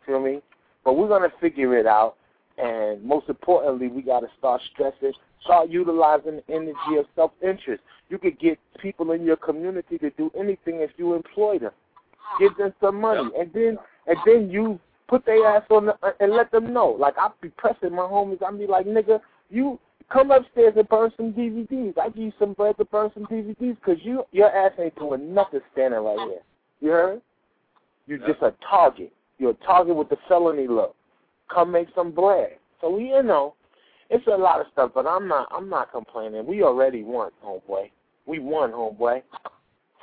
Feel 0.06 0.20
me? 0.20 0.40
But 0.84 0.96
we're 0.96 1.08
gonna 1.08 1.32
figure 1.40 1.76
it 1.76 1.86
out, 1.86 2.14
and 2.58 3.02
most 3.02 3.28
importantly, 3.28 3.88
we 3.88 4.02
gotta 4.02 4.28
start 4.38 4.60
stressing, 4.72 5.12
start 5.42 5.68
utilizing 5.68 6.36
the 6.36 6.54
energy 6.54 6.96
of 6.96 7.06
self-interest. 7.16 7.82
You 8.08 8.18
could 8.18 8.38
get 8.38 8.56
people 8.80 9.10
in 9.10 9.24
your 9.24 9.36
community 9.36 9.98
to 9.98 10.10
do 10.10 10.30
anything 10.38 10.76
if 10.76 10.90
you 10.96 11.14
employ 11.14 11.58
them 11.58 11.72
give 12.38 12.56
them 12.56 12.74
some 12.80 13.00
money, 13.00 13.28
and 13.38 13.50
then 13.52 13.78
and 14.06 14.16
then 14.24 14.50
use 14.50 14.78
put 15.08 15.24
their 15.24 15.46
ass 15.46 15.62
on 15.70 15.86
the, 15.86 15.94
uh, 16.02 16.12
and 16.20 16.32
let 16.32 16.50
them 16.50 16.72
know. 16.72 16.88
Like 16.88 17.14
I 17.18 17.28
be 17.40 17.48
pressing 17.50 17.94
my 17.94 18.02
homies. 18.02 18.42
I 18.42 18.50
be 18.52 18.66
like, 18.66 18.86
nigga, 18.86 19.20
you 19.50 19.78
come 20.12 20.30
upstairs 20.30 20.74
and 20.76 20.88
burn 20.88 21.10
some 21.16 21.32
DVDs. 21.32 21.98
I 21.98 22.08
give 22.08 22.18
you 22.18 22.32
some 22.38 22.52
bread 22.52 22.76
to 22.78 22.84
burn 22.84 23.10
some 23.14 23.26
DVDs 23.26 23.76
because 23.76 23.98
you 24.02 24.24
your 24.32 24.54
ass 24.54 24.72
ain't 24.78 24.96
doing 24.96 25.34
nothing 25.34 25.60
standing 25.72 26.00
right 26.00 26.18
here. 26.28 26.40
You 26.80 26.90
heard? 26.90 27.22
You're 28.06 28.18
just 28.18 28.42
a 28.42 28.54
target. 28.68 29.12
You're 29.38 29.50
a 29.50 29.64
target 29.66 29.96
with 29.96 30.08
the 30.08 30.16
felony 30.28 30.68
look. 30.68 30.94
Come 31.52 31.72
make 31.72 31.88
some 31.94 32.12
bread. 32.12 32.56
So 32.80 32.98
you 32.98 33.22
know, 33.22 33.54
it's 34.10 34.26
a 34.26 34.36
lot 34.36 34.60
of 34.60 34.66
stuff, 34.72 34.92
but 34.94 35.06
I'm 35.06 35.28
not 35.28 35.48
I'm 35.50 35.68
not 35.68 35.92
complaining. 35.92 36.46
We 36.46 36.62
already 36.62 37.02
won, 37.02 37.30
homeboy. 37.44 37.90
We 38.26 38.38
won, 38.38 38.72
homeboy. 38.72 39.22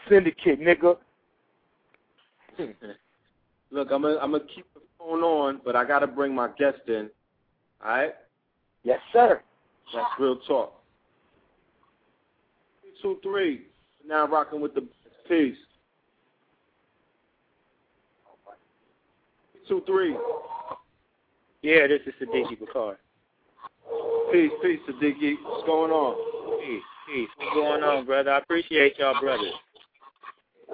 Syndicate, 0.09 0.59
nigga. 0.59 0.97
Look, 3.71 3.91
I'm 3.91 4.01
gonna 4.03 4.17
I'm 4.21 4.31
gonna 4.31 4.43
keep 4.53 4.65
phone 5.03 5.21
on, 5.21 5.61
but 5.63 5.75
I 5.75 5.85
gotta 5.85 6.07
bring 6.07 6.33
my 6.33 6.49
guest 6.57 6.79
in. 6.87 7.09
All 7.83 7.91
right? 7.91 8.13
Yes, 8.83 8.99
sir. 9.11 9.41
That's 9.93 10.05
real 10.19 10.37
talk. 10.47 10.81
Three, 12.81 12.91
two, 13.01 13.19
three. 13.21 13.61
Now 14.05 14.27
rocking 14.27 14.61
with 14.61 14.73
the 14.73 14.81
peace. 15.27 15.55
Three, 19.53 19.61
two, 19.67 19.83
three. 19.85 20.15
Yeah, 21.61 21.87
this 21.87 22.01
is 22.05 22.13
Sadiki 22.21 22.59
Bakar. 22.59 22.97
Peace, 24.31 24.51
peace, 24.61 24.79
Sadiki. 24.89 25.35
What's 25.43 25.65
going 25.65 25.91
on? 25.91 26.59
Peace, 26.61 26.81
peace. 27.07 27.29
What's 27.37 27.53
going 27.53 27.83
on, 27.83 28.05
brother? 28.05 28.31
I 28.31 28.37
appreciate 28.39 28.97
y'all, 28.99 29.19
brother. 29.21 29.49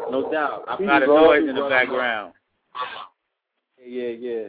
No 0.10 0.32
doubt. 0.32 0.64
I've 0.68 0.80
got 0.80 1.04
a 1.04 1.08
noise 1.08 1.48
in 1.48 1.56
the 1.56 1.68
background. 1.70 2.34
Yeah, 3.86 4.10
yeah. 4.10 4.48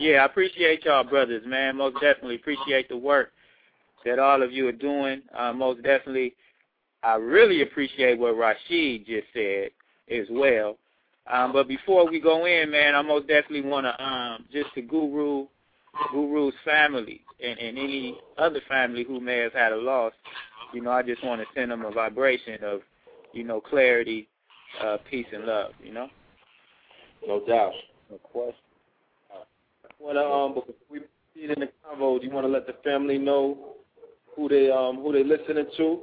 Yeah, 0.00 0.22
I 0.22 0.24
appreciate 0.24 0.84
y'all, 0.84 1.04
brothers, 1.04 1.42
man. 1.46 1.76
Most 1.76 1.94
definitely 1.94 2.36
appreciate 2.36 2.88
the 2.88 2.96
work 2.96 3.32
that 4.04 4.18
all 4.18 4.42
of 4.42 4.52
you 4.52 4.68
are 4.68 4.72
doing. 4.72 5.22
Uh, 5.36 5.52
most 5.52 5.82
definitely, 5.82 6.34
I 7.02 7.14
really 7.14 7.62
appreciate 7.62 8.18
what 8.18 8.36
Rashid 8.36 9.06
just 9.06 9.26
said 9.32 9.70
as 10.10 10.26
well. 10.30 10.78
Um, 11.30 11.52
but 11.52 11.68
before 11.68 12.08
we 12.08 12.20
go 12.20 12.46
in, 12.46 12.70
man, 12.70 12.94
I 12.94 13.02
most 13.02 13.28
definitely 13.28 13.68
want 13.68 13.84
to 13.84 14.02
um, 14.02 14.44
just 14.52 14.72
to 14.74 14.82
Guru, 14.82 15.46
Guru's 16.10 16.54
family 16.64 17.20
and, 17.42 17.58
and 17.58 17.78
any 17.78 18.18
other 18.38 18.60
family 18.68 19.04
who 19.04 19.20
may 19.20 19.38
have 19.38 19.52
had 19.52 19.72
a 19.72 19.76
loss. 19.76 20.12
You 20.72 20.82
know, 20.82 20.90
I 20.90 21.02
just 21.02 21.22
want 21.24 21.40
to 21.40 21.46
send 21.54 21.70
them 21.70 21.84
a 21.84 21.90
vibration 21.90 22.62
of, 22.62 22.80
you 23.32 23.44
know, 23.44 23.60
clarity, 23.60 24.28
uh, 24.82 24.98
peace, 25.10 25.26
and 25.32 25.44
love. 25.44 25.72
You 25.82 25.92
know. 25.92 26.08
No 27.26 27.44
doubt. 27.46 27.72
No 28.10 28.18
question. 28.18 28.54
Wanna 30.00 30.22
um 30.22 30.54
before 30.54 30.74
we 30.90 31.00
proceed 31.00 31.50
in 31.50 31.60
the 31.60 31.68
convo, 31.84 32.20
do 32.20 32.26
you 32.26 32.32
want 32.32 32.46
to 32.46 32.52
let 32.52 32.66
the 32.66 32.74
family 32.84 33.18
know 33.18 33.74
who 34.36 34.48
they 34.48 34.70
um 34.70 34.96
who 34.96 35.12
they 35.12 35.24
listening 35.24 35.66
to, 35.76 36.00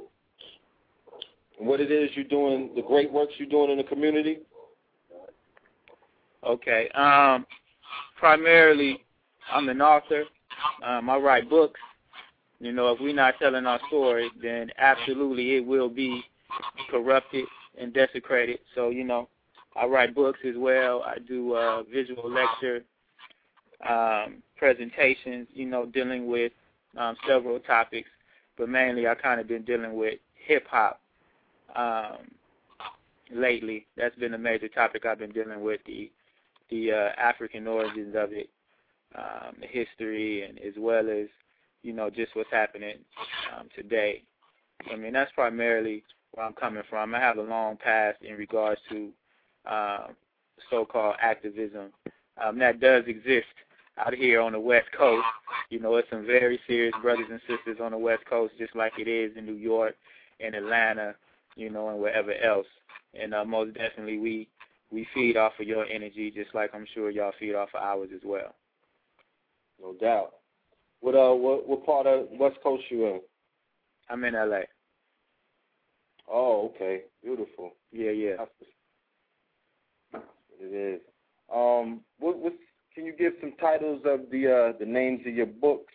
and 1.58 1.66
what 1.66 1.80
it 1.80 1.90
is 1.90 2.10
you're 2.14 2.24
doing, 2.26 2.70
the 2.76 2.82
great 2.82 3.10
works 3.10 3.32
you're 3.38 3.48
doing 3.48 3.70
in 3.70 3.78
the 3.78 3.84
community? 3.84 4.40
Okay. 6.44 6.88
Um, 6.90 7.46
primarily, 8.18 9.02
I'm 9.52 9.68
an 9.68 9.80
author. 9.80 10.24
Um, 10.84 11.10
I 11.10 11.16
write 11.16 11.50
books. 11.50 11.80
You 12.60 12.72
know, 12.72 12.92
if 12.92 13.00
we're 13.00 13.14
not 13.14 13.34
telling 13.38 13.66
our 13.66 13.80
story, 13.88 14.30
then 14.40 14.70
absolutely 14.78 15.56
it 15.56 15.66
will 15.66 15.88
be 15.88 16.22
corrupted 16.90 17.44
and 17.78 17.92
desecrated. 17.92 18.58
So, 18.74 18.88
you 18.90 19.04
know, 19.04 19.28
I 19.76 19.86
write 19.86 20.14
books 20.14 20.40
as 20.46 20.54
well. 20.56 21.02
I 21.04 21.18
do 21.18 21.54
uh, 21.54 21.82
visual 21.84 22.30
lecture 22.30 22.82
um, 23.88 24.42
presentations, 24.56 25.48
you 25.52 25.66
know, 25.66 25.86
dealing 25.86 26.26
with 26.26 26.52
um, 26.96 27.16
several 27.28 27.60
topics, 27.60 28.08
but 28.56 28.68
mainly 28.68 29.06
I 29.06 29.14
kind 29.14 29.40
of 29.40 29.48
been 29.48 29.64
dealing 29.64 29.94
with 29.94 30.18
hip 30.34 30.66
hop 30.70 31.00
um, 31.74 32.30
lately. 33.32 33.86
That's 33.96 34.16
been 34.16 34.34
a 34.34 34.38
major 34.38 34.68
topic 34.68 35.04
I've 35.04 35.18
been 35.18 35.32
dealing 35.32 35.62
with 35.62 35.80
the 35.86 36.10
the 36.70 36.90
uh, 36.90 37.08
African 37.20 37.68
origins 37.68 38.16
of 38.16 38.32
it, 38.32 38.50
um, 39.16 39.54
the 39.60 39.68
history, 39.68 40.42
and 40.42 40.58
as 40.58 40.72
well 40.78 41.08
as 41.08 41.28
you 41.82 41.92
know 41.92 42.10
just 42.10 42.34
what's 42.34 42.50
happening 42.50 42.96
um, 43.56 43.68
today. 43.76 44.22
I 44.90 44.96
mean 44.96 45.12
that's 45.12 45.32
primarily 45.32 46.02
where 46.32 46.46
I'm 46.46 46.54
coming 46.54 46.82
from. 46.88 47.14
I 47.14 47.20
have 47.20 47.38
a 47.38 47.42
long 47.42 47.76
past 47.76 48.18
in 48.22 48.36
regards 48.36 48.80
to 48.90 49.10
um, 49.70 50.14
so-called 50.70 51.16
activism 51.20 51.92
um, 52.42 52.58
that 52.58 52.80
does 52.80 53.04
exist 53.06 53.46
out 53.98 54.14
here 54.14 54.40
on 54.40 54.52
the 54.52 54.60
West 54.60 54.88
Coast. 54.96 55.26
You 55.70 55.80
know, 55.80 55.96
it's 55.96 56.08
some 56.10 56.26
very 56.26 56.60
serious 56.66 56.94
brothers 57.02 57.26
and 57.30 57.40
sisters 57.48 57.78
on 57.82 57.92
the 57.92 57.98
West 57.98 58.24
Coast, 58.26 58.54
just 58.58 58.76
like 58.76 58.92
it 58.98 59.08
is 59.08 59.36
in 59.36 59.46
New 59.46 59.54
York, 59.54 59.94
in 60.40 60.54
Atlanta, 60.54 61.14
you 61.56 61.70
know, 61.70 61.88
and 61.88 61.98
wherever 61.98 62.34
else. 62.34 62.66
And 63.18 63.34
uh, 63.34 63.44
most 63.44 63.74
definitely, 63.74 64.18
we 64.18 64.48
we 64.92 65.06
feed 65.14 65.36
off 65.36 65.52
of 65.58 65.66
your 65.66 65.86
energy, 65.86 66.30
just 66.30 66.54
like 66.54 66.70
I'm 66.74 66.86
sure 66.94 67.10
y'all 67.10 67.32
feed 67.38 67.54
off 67.54 67.70
of 67.74 67.82
ours 67.82 68.10
as 68.14 68.20
well. 68.24 68.54
No 69.80 69.94
doubt. 69.94 70.34
What 71.00 71.14
uh, 71.14 71.34
what 71.34 71.68
what 71.68 71.86
part 71.86 72.06
of 72.06 72.28
West 72.38 72.56
Coast 72.62 72.84
you 72.90 73.06
in? 73.06 73.20
I'm 74.10 74.24
in 74.24 74.34
LA. 74.34 74.60
Oh, 76.30 76.72
okay, 76.74 77.02
beautiful. 77.22 77.72
Yeah, 77.92 78.10
yeah. 78.10 78.36
It 80.60 80.74
is. 80.74 81.00
Um, 81.54 82.00
what 82.18 82.38
what's 82.38 82.56
can 82.94 83.04
you 83.04 83.12
give 83.12 83.34
some 83.40 83.52
titles 83.60 84.00
of 84.06 84.20
the 84.32 84.46
uh, 84.48 84.78
the 84.78 84.86
names 84.86 85.20
of 85.26 85.34
your 85.34 85.46
books, 85.46 85.92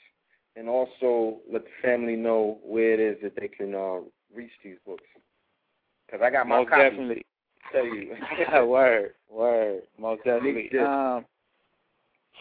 and 0.55 0.69
also 0.69 1.39
let 1.51 1.63
the 1.63 1.69
family 1.81 2.15
know 2.15 2.59
where 2.63 2.93
it 2.93 2.99
is 2.99 3.17
that 3.23 3.35
they 3.35 3.47
can 3.47 3.73
uh, 3.73 4.01
reach 4.33 4.51
these 4.63 4.77
books? 4.85 5.03
Because 6.05 6.21
I 6.23 6.29
got 6.29 6.47
my 6.47 6.59
Most 6.59 6.69
copy. 6.69 6.83
definitely. 6.83 7.25
Tell 7.71 7.85
you. 7.85 8.15
word, 8.67 9.13
word. 9.29 9.81
Most 9.97 10.23
definitely. 10.25 10.69
Um, 10.77 11.25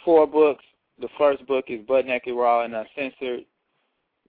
four 0.05 0.27
books. 0.27 0.65
The 1.01 1.09
first 1.17 1.47
book 1.47 1.67
is 1.69 1.81
Butt 1.87 2.05
Naked 2.05 2.35
Raw 2.37 2.65
and 2.65 2.75
Uncensored. 2.75 3.47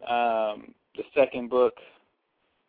Um, 0.07 0.73
the 0.95 1.03
second 1.13 1.49
book 1.49 1.73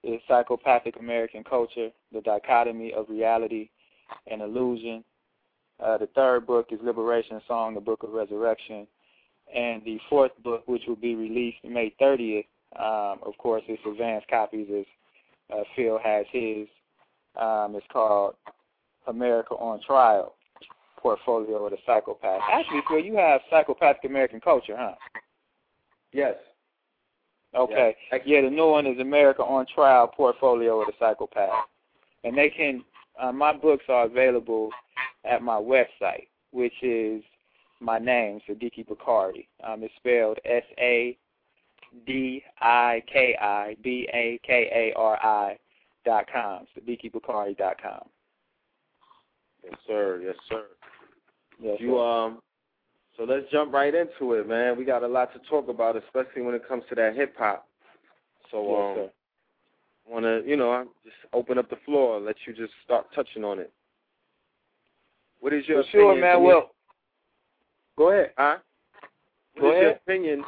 is 0.03 0.21
Psychopathic 0.27 0.97
American 0.99 1.45
Culture: 1.45 1.91
The 2.13 2.23
Dichotomy 2.23 2.93
of 2.93 3.07
Reality 3.09 3.71
and 4.27 4.43
Illusion. 4.43 5.05
Uh, 5.83 5.99
the 5.99 6.09
third 6.15 6.47
book 6.47 6.69
is 6.71 6.79
Liberation 6.83 7.41
Song, 7.49 7.75
the 7.75 7.81
Book 7.81 8.03
of 8.03 8.11
Resurrection. 8.11 8.87
And 9.55 9.85
the 9.85 9.99
fourth 10.09 10.31
book, 10.43 10.63
which 10.67 10.83
will 10.87 10.97
be 10.97 11.15
released 11.15 11.59
May 11.65 11.95
30th, 12.01 12.47
um, 12.79 13.19
of 13.27 13.37
course, 13.37 13.63
it's 13.69 13.83
advanced 13.87 14.29
copies 14.29 14.69
as 14.75 14.85
uh, 15.53 15.63
Phil 15.77 15.99
has 16.03 16.25
his. 16.31 16.67
Um, 17.37 17.75
it's 17.77 17.87
called 17.93 18.35
America 19.07 19.55
on 19.55 19.81
Trial, 19.87 20.35
Portfolio 20.99 21.65
of 21.65 21.71
the 21.73 21.77
Psychopath. 21.85 22.41
Actually, 22.51 22.81
Phil, 22.89 23.01
you 23.01 23.17
have 23.17 23.41
Psychopathic 23.51 24.05
American 24.05 24.41
Culture, 24.41 24.77
huh? 24.79 24.95
Yes. 26.13 26.35
Okay. 27.55 27.97
Yeah, 28.25 28.43
the 28.43 28.51
new 28.51 28.71
one 28.71 28.87
is 28.87 28.99
America 29.01 29.43
on 29.43 29.67
Trial, 29.75 30.07
Portfolio 30.07 30.81
of 30.81 30.87
the 30.87 30.93
Psychopath. 30.99 31.67
And 32.25 32.39
they 32.39 32.49
can, 32.49 32.85
uh, 33.21 33.33
my 33.33 33.53
books 33.53 33.85
are 33.89 34.07
available 34.07 34.71
at 35.25 35.43
my 35.43 35.57
website, 35.57 36.29
which 36.51 36.75
is 36.83 37.23
my 37.81 37.99
name, 37.99 38.41
Sadiki 38.49 38.87
Bakari. 38.87 39.49
Um, 39.67 39.83
it's 39.83 39.95
spelled 39.97 40.39
S 40.45 40.65
A 40.79 41.17
D 42.07 42.43
I 42.61 43.03
K 43.13 43.37
I 43.41 43.77
B 43.83 44.09
A 44.13 44.41
K 44.47 44.93
A 44.95 44.99
R 44.99 45.19
I 45.23 45.59
dot 46.05 46.27
com, 46.33 46.67
SadikiBakari 46.77 47.57
dot 47.57 47.81
com. 47.81 48.09
Yes, 49.65 49.75
sir. 49.87 50.21
Yes, 50.25 50.35
sir. 50.49 50.65
Yes, 51.61 51.77
you 51.81 51.99
um. 51.99 52.41
So 53.17 53.25
let's 53.25 53.45
jump 53.53 53.75
right 53.75 53.95
into 53.95 54.33
it, 54.35 54.49
man. 54.49 54.77
We 54.79 54.87
got 54.87 55.03
a 55.03 55.07
lot 55.07 55.35
to 55.35 55.39
talk 55.51 55.69
about, 55.69 55.97
especially 55.97 56.41
when 56.41 56.55
it 56.55 56.67
comes 56.67 56.83
to 56.89 56.95
that 56.95 57.15
hip 57.15 57.35
hop. 57.37 57.69
So 58.51 58.63
Yes, 58.63 58.79
um, 58.79 58.97
sir. 58.97 59.11
want 60.09 60.25
to 60.25 60.49
you 60.49 60.57
know 60.57 60.87
just 61.05 61.17
open 61.33 61.59
up 61.59 61.69
the 61.69 61.77
floor, 61.85 62.17
and 62.17 62.27
let 62.27 62.37
you 62.47 62.55
just 62.55 62.73
start 62.85 63.07
touching 63.15 63.45
on 63.45 63.59
it. 63.59 63.73
What 65.43 65.53
is 65.53 65.67
your 65.67 65.83
For 65.83 65.89
sure, 65.91 66.13
opinion? 66.13 66.21
man. 66.21 66.43
Well, 66.45 66.71
go 67.99 68.11
ahead. 68.13 68.31
Huh? 68.39 68.59
What 69.57 69.61
Go 69.63 69.77
is 69.77 69.83
your 69.83 69.91
opinion? 69.91 70.45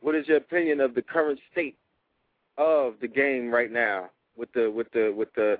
What 0.00 0.14
is 0.14 0.28
your 0.28 0.36
opinion 0.36 0.80
of 0.80 0.94
the 0.94 1.02
current 1.02 1.40
state 1.50 1.76
of 2.56 2.94
the 3.00 3.08
game 3.08 3.50
right 3.50 3.70
now 3.70 4.10
with 4.36 4.52
the 4.52 4.70
with 4.70 4.90
the 4.92 5.12
with 5.16 5.28
the 5.34 5.58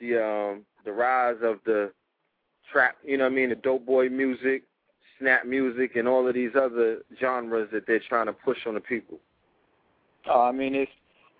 the 0.00 0.16
um 0.20 0.62
the 0.84 0.92
rise 0.92 1.36
of 1.42 1.60
the 1.64 1.92
trap, 2.72 2.96
you 3.04 3.16
know 3.16 3.24
what 3.24 3.32
I 3.32 3.36
mean, 3.36 3.50
the 3.50 3.54
dope 3.54 3.86
boy 3.86 4.08
music, 4.08 4.64
snap 5.20 5.46
music 5.46 5.94
and 5.94 6.08
all 6.08 6.26
of 6.26 6.34
these 6.34 6.52
other 6.56 7.02
genres 7.20 7.68
that 7.72 7.86
they're 7.86 8.02
trying 8.08 8.26
to 8.26 8.32
push 8.32 8.58
on 8.66 8.74
the 8.74 8.80
people. 8.80 9.18
Oh, 10.28 10.42
I 10.42 10.52
mean, 10.52 10.74
it's 10.74 10.90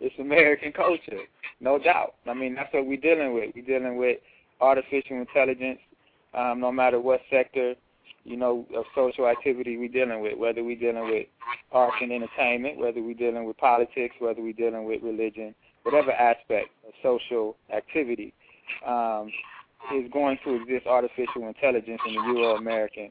it's 0.00 0.14
American 0.20 0.70
culture, 0.70 1.18
no 1.60 1.78
doubt. 1.78 2.14
I 2.28 2.34
mean, 2.34 2.54
that's 2.54 2.72
what 2.72 2.86
we're 2.86 2.96
dealing 2.96 3.34
with. 3.34 3.50
We're 3.56 3.64
dealing 3.78 3.96
with 3.96 4.18
artificial 4.60 5.16
intelligence, 5.16 5.80
um, 6.34 6.60
no 6.60 6.70
matter 6.70 7.00
what 7.00 7.20
sector, 7.30 7.74
you 8.24 8.36
know, 8.36 8.66
of 8.76 8.84
social 8.94 9.26
activity 9.26 9.76
we're 9.76 9.88
dealing 9.88 10.20
with, 10.20 10.36
whether 10.38 10.62
we're 10.62 10.78
dealing 10.78 11.08
with 11.08 11.26
arts 11.72 11.96
and 12.00 12.12
entertainment, 12.12 12.78
whether 12.78 13.02
we're 13.02 13.14
dealing 13.14 13.44
with 13.44 13.56
politics, 13.56 14.14
whether 14.18 14.42
we're 14.42 14.52
dealing 14.52 14.84
with 14.84 15.02
religion, 15.02 15.54
whatever 15.82 16.12
aspect 16.12 16.68
of 16.86 16.92
social 17.02 17.56
activity, 17.74 18.34
um, 18.86 19.30
is 19.94 20.10
going 20.12 20.38
to 20.44 20.54
exist 20.56 20.86
artificial 20.86 21.48
intelligence 21.48 22.00
in 22.06 22.14
the 22.14 22.20
Euro-American 22.32 23.10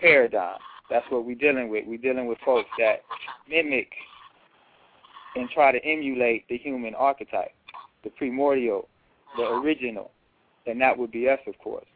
paradigm. 0.00 0.58
That's 0.90 1.06
what 1.08 1.24
we're 1.24 1.36
dealing 1.36 1.68
with. 1.68 1.84
We're 1.86 1.98
dealing 1.98 2.26
with 2.26 2.38
folks 2.44 2.68
that 2.78 3.02
mimic 3.48 3.92
and 5.36 5.48
try 5.50 5.70
to 5.70 5.78
emulate 5.84 6.48
the 6.48 6.58
human 6.58 6.94
archetype, 6.96 7.52
the 8.02 8.10
primordial, 8.10 8.88
the 9.36 9.44
original, 9.44 10.10
and 10.66 10.80
that 10.80 10.98
would 10.98 11.12
be 11.12 11.28
us, 11.28 11.38
of 11.46 11.56
course. 11.58 11.86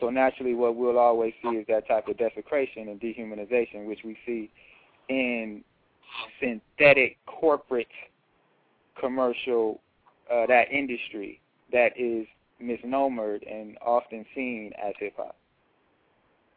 So 0.00 0.08
naturally, 0.08 0.54
what 0.54 0.76
we'll 0.76 0.98
always 0.98 1.34
see 1.42 1.50
is 1.50 1.66
that 1.68 1.86
type 1.86 2.08
of 2.08 2.16
desecration 2.16 2.88
and 2.88 3.00
dehumanization, 3.00 3.86
which 3.86 4.00
we 4.04 4.16
see 4.26 4.50
in 5.08 5.62
synthetic 6.40 7.18
corporate 7.26 7.86
commercial 8.98 9.80
uh, 10.32 10.46
that 10.46 10.70
industry 10.72 11.40
that 11.72 11.92
is 11.98 12.26
misnomered 12.62 13.40
and 13.50 13.76
often 13.84 14.24
seen 14.34 14.72
as 14.82 14.94
hip 14.98 15.14
hop. 15.16 15.36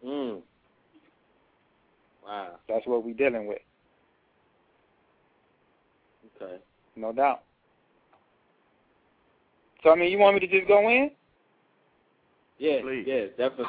Mm. 0.05 0.41
Wow. 2.25 2.55
That's 2.67 2.85
what 2.87 3.03
we're 3.03 3.13
dealing 3.13 3.47
with. 3.47 3.59
Okay. 6.41 6.57
No 6.95 7.11
doubt. 7.11 7.43
So 9.83 9.91
I 9.91 9.95
mean, 9.95 10.11
you 10.11 10.17
want 10.17 10.35
me 10.35 10.39
to 10.39 10.47
just 10.47 10.67
go 10.67 10.89
in? 10.89 11.11
Yeah, 12.57 12.81
Please. 12.81 13.05
yeah, 13.07 13.25
definitely. 13.37 13.65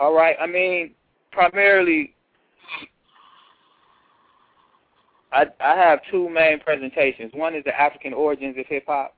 All 0.00 0.14
right. 0.14 0.36
I 0.40 0.46
mean, 0.46 0.92
primarily, 1.30 2.14
I 5.32 5.46
I 5.60 5.76
have 5.76 6.00
two 6.10 6.28
main 6.28 6.60
presentations. 6.60 7.32
One 7.34 7.54
is 7.54 7.64
the 7.64 7.78
African 7.78 8.12
origins 8.12 8.56
of 8.58 8.66
hip 8.66 8.84
hop, 8.86 9.14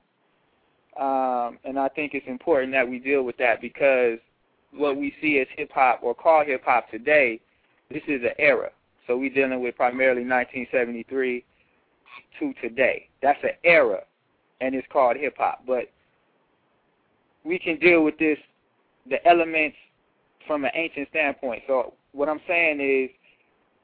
um, 0.99 1.57
and 1.63 1.79
I 1.79 1.87
think 1.89 2.13
it's 2.13 2.27
important 2.27 2.71
that 2.73 2.87
we 2.87 2.99
deal 2.99 3.23
with 3.23 3.37
that 3.37 3.61
because 3.61 4.19
what 4.73 4.97
we 4.97 5.13
see 5.21 5.39
as 5.39 5.47
hip 5.55 5.71
hop 5.73 5.99
or 6.03 6.13
call 6.13 6.43
hip 6.45 6.63
hop 6.65 6.89
today, 6.91 7.39
this 7.89 8.03
is 8.07 8.21
an 8.23 8.33
era. 8.37 8.69
So 9.07 9.17
we're 9.17 9.33
dealing 9.33 9.61
with 9.61 9.75
primarily 9.77 10.21
1973 10.21 11.43
to 12.39 12.53
today. 12.61 13.07
That's 13.21 13.39
an 13.43 13.51
era, 13.63 14.01
and 14.59 14.75
it's 14.75 14.87
called 14.91 15.17
hip 15.17 15.35
hop. 15.37 15.63
But 15.65 15.89
we 17.47 17.57
can 17.57 17.79
deal 17.79 18.03
with 18.03 18.17
this, 18.17 18.37
the 19.09 19.25
elements 19.25 19.77
from 20.45 20.65
an 20.65 20.71
ancient 20.73 21.07
standpoint. 21.09 21.63
So 21.65 21.93
what 22.11 22.27
I'm 22.27 22.41
saying 22.47 22.81
is 22.81 23.09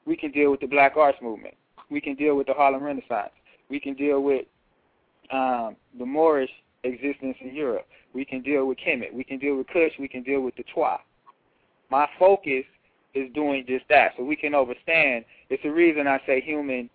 we 0.06 0.18
can 0.18 0.32
deal 0.32 0.52
with 0.52 0.60
the 0.60 0.68
Black 0.68 0.98
Arts 0.98 1.18
Movement. 1.22 1.56
We 1.90 2.02
can 2.02 2.16
deal 2.16 2.36
with 2.36 2.48
the 2.48 2.54
Harlem 2.54 2.84
Renaissance. 2.84 3.32
We 3.70 3.80
can 3.80 3.94
deal 3.94 4.22
with 4.22 4.46
um, 5.32 5.78
the 5.98 6.06
Moorish 6.06 6.50
existence 6.84 7.38
in 7.40 7.56
Europe. 7.56 7.88
We 8.14 8.26
can 8.26 8.42
deal 8.42 8.68
with 8.68 8.78
Kemet. 8.78 9.14
We 9.14 9.24
can 9.24 9.40
deal 9.40 9.56
with 9.56 9.68
Kush. 9.68 9.94
We 9.98 10.08
can 10.08 10.24
deal 10.24 10.42
with 10.42 10.56
the 10.56 10.64
Twa. 10.74 11.00
My 11.90 12.08
focus 12.20 12.66
is 13.14 13.32
doing 13.34 13.64
just 13.68 13.86
that, 13.90 14.14
so 14.18 14.24
we 14.24 14.36
can 14.36 14.54
understand. 14.56 15.24
It's 15.50 15.64
the 15.64 15.72
reason 15.72 16.08
I 16.08 16.20
say 16.26 16.42
human 16.42 16.90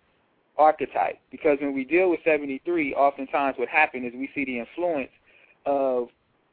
archetype 0.58 1.18
because 1.30 1.58
when 1.60 1.74
we 1.74 1.84
deal 1.84 2.10
with 2.10 2.20
73, 2.24 2.94
oftentimes 2.94 3.56
what 3.56 3.68
happens 3.68 4.06
is 4.06 4.12
we 4.18 4.28
see 4.34 4.44
the 4.44 4.58
influence 4.58 5.10
of 5.64 6.08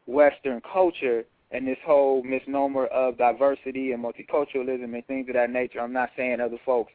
Western 0.08 0.62
culture 0.62 1.26
and 1.52 1.68
this 1.68 1.78
whole 1.86 2.24
misnomer 2.24 2.86
of 2.88 3.18
diversity 3.18 3.92
and 3.92 4.04
multiculturalism 4.04 4.94
and 4.94 5.06
things 5.08 5.28
of 5.30 5.36
that 5.36 5.50
nature. 5.50 5.80
I'm 5.80 5.94
not 5.94 6.10
saying 6.18 6.40
other 6.42 6.58
folks 6.66 6.92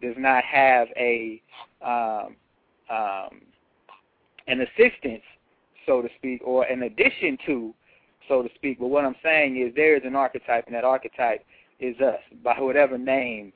does 0.00 0.14
not 0.16 0.44
have 0.44 0.88
a 0.96 1.42
um, 1.82 2.36
um, 2.90 3.40
an 4.46 4.62
assistance, 4.62 5.22
so 5.84 6.00
to 6.00 6.08
speak, 6.16 6.40
or 6.42 6.64
an 6.64 6.84
addition 6.84 7.36
to, 7.46 7.74
so 8.28 8.42
to 8.42 8.48
speak. 8.54 8.78
But 8.78 8.88
what 8.88 9.04
I'm 9.04 9.16
saying 9.22 9.60
is 9.60 9.74
there 9.74 9.96
is 9.96 10.02
an 10.04 10.16
archetype, 10.16 10.66
and 10.66 10.74
that 10.74 10.84
archetype 10.84 11.44
is 11.80 12.00
us 12.00 12.20
by 12.42 12.58
whatever 12.58 12.96
names 12.96 13.52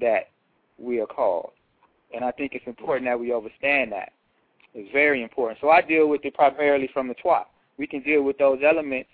that 0.00 0.30
we 0.78 1.00
are 1.00 1.06
called. 1.06 1.52
And 2.14 2.24
I 2.24 2.32
think 2.32 2.52
it's 2.54 2.66
important 2.66 3.06
that 3.06 3.18
we 3.18 3.32
understand 3.32 3.92
that. 3.92 4.12
It's 4.74 4.90
very 4.92 5.22
important. 5.22 5.60
So 5.60 5.70
I 5.70 5.80
deal 5.80 6.08
with 6.08 6.24
it 6.24 6.34
primarily 6.34 6.88
from 6.92 7.08
the 7.08 7.14
Twa. 7.14 7.44
We 7.78 7.86
can 7.86 8.02
deal 8.02 8.22
with 8.22 8.38
those 8.38 8.60
elements, 8.64 9.08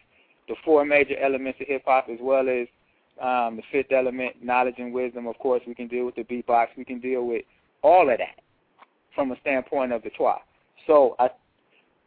the 0.49 0.57
four 0.65 0.85
major 0.85 1.19
elements 1.19 1.61
of 1.61 1.69
hip 1.69 1.83
hop, 1.87 2.09
as 2.11 2.19
well 2.21 2.49
as 2.49 2.67
um, 3.21 3.57
the 3.57 3.63
fifth 3.73 3.93
element, 3.93 4.37
knowledge 4.43 4.77
and 4.79 4.93
wisdom. 4.93 5.27
Of 5.27 5.39
course, 5.39 5.63
we 5.67 5.75
can 5.75 5.89
deal 5.89 6.07
with 6.07 6.15
the 6.15 6.25
beatbox. 6.25 6.69
We 6.77 6.85
can 6.85 7.01
deal 7.01 7.27
with 7.27 7.45
all 7.83 8.11
of 8.11 8.19
that 8.19 8.41
from 9.15 9.33
a 9.33 9.41
standpoint 9.41 9.93
of 9.93 10.03
the 10.03 10.11
Twa. 10.11 10.39
So 10.87 11.17
I, 11.19 11.31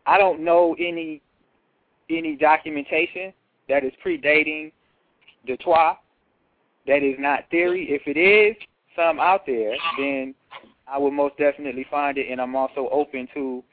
I 0.05 0.17
don't 0.17 0.43
know 0.43 0.75
any 0.79 1.21
any 2.09 2.35
documentation 2.35 3.31
that 3.69 3.83
is 3.85 3.93
predating 4.05 4.71
the 5.47 5.55
Twa 5.57 5.97
that 6.87 7.03
is 7.03 7.15
not 7.19 7.49
theory. 7.49 7.87
If 7.89 8.03
it 8.05 8.19
is 8.19 8.55
some 8.95 9.19
out 9.19 9.45
there, 9.45 9.75
then 9.97 10.35
I 10.87 10.97
will 10.97 11.11
most 11.11 11.37
definitely 11.37 11.85
find 11.89 12.17
it, 12.17 12.29
and 12.29 12.41
I'm 12.41 12.55
also 12.55 12.89
open 12.91 13.27
to 13.33 13.63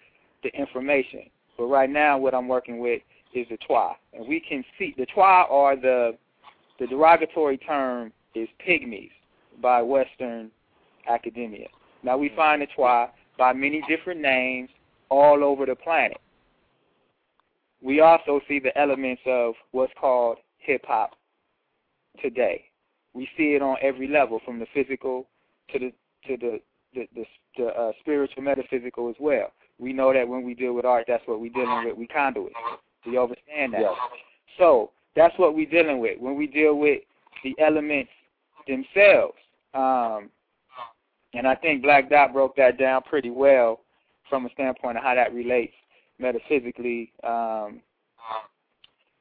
the 0.43 0.51
information. 0.51 1.23
But 1.59 1.67
right 1.67 1.91
now, 1.91 2.17
what 2.17 2.35
I'm 2.35 2.49
working 2.49 2.79
with 2.79 3.03
is 3.35 3.47
the 3.51 3.59
twa, 3.67 3.97
and 4.15 4.27
we 4.27 4.41
can 4.41 4.65
see 4.79 4.95
the 4.97 5.07
twa 5.07 5.45
are 5.51 5.77
the 5.77 6.17
the 6.79 6.87
derogatory 6.87 7.59
term 7.59 8.13
is 8.35 8.49
pygmies 8.67 9.11
by 9.61 9.83
Western 9.83 10.51
academia. 11.09 11.67
Now 12.05 12.17
we 12.17 12.31
find 12.37 12.63
the 12.63 12.67
twa 12.75 13.11
by 13.37 13.53
many 13.53 13.83
different 13.89 14.21
names 14.21 14.71
all 15.09 15.43
over 15.43 15.67
the 15.67 15.75
planet. 15.75 16.19
We 17.83 18.01
also 18.01 18.41
see 18.49 18.61
the 18.61 18.77
elements 18.79 19.23
of 19.27 19.55
what's 19.73 19.93
called 20.01 20.39
hip 20.59 20.85
hop 20.87 21.11
today. 22.23 22.65
We 23.15 23.29
see 23.37 23.55
it 23.55 23.63
on 23.63 23.77
every 23.83 24.09
level, 24.09 24.41
from 24.45 24.59
the 24.61 24.67
physical 24.73 25.27
to 25.73 25.79
the 25.79 25.93
to 26.29 26.37
the 26.37 26.61
the, 26.95 27.09
the, 27.15 27.25
the 27.57 27.67
uh, 27.67 27.93
spiritual, 28.01 28.43
metaphysical 28.43 29.09
as 29.09 29.17
well. 29.21 29.53
We 29.79 29.93
know 29.93 30.13
that 30.13 30.27
when 30.27 30.45
we 30.45 30.55
deal 30.55 30.75
with 30.75 30.85
art, 30.85 31.05
that's 31.07 31.23
what 31.27 31.41
we're 31.41 31.53
dealing 31.53 31.85
with. 31.85 31.97
We 31.97 32.07
conduit. 32.07 32.53
We 33.07 33.17
understand 33.19 33.75
that. 33.75 33.81
Yes. 33.83 33.95
So 34.59 34.91
that's 35.15 35.39
what 35.39 35.55
we're 35.55 35.71
dealing 35.71 36.01
with 36.01 36.19
when 36.19 36.37
we 36.37 36.47
deal 36.47 36.75
with 36.79 37.03
the 37.45 37.55
elements 37.61 38.11
themselves. 38.67 39.39
Um, 39.75 40.31
and 41.35 41.47
I 41.47 41.55
think 41.55 41.83
Black 41.83 42.11
Dot 42.11 42.33
broke 42.33 42.57
that 42.57 42.79
down 42.79 43.03
pretty 43.03 43.31
well 43.31 43.81
from 44.29 44.47
a 44.47 44.51
standpoint 44.51 44.99
of 44.99 45.05
how 45.05 45.15
that 45.15 45.33
relates 45.33 45.75
metaphysically. 46.19 47.13
Um, 47.23 47.81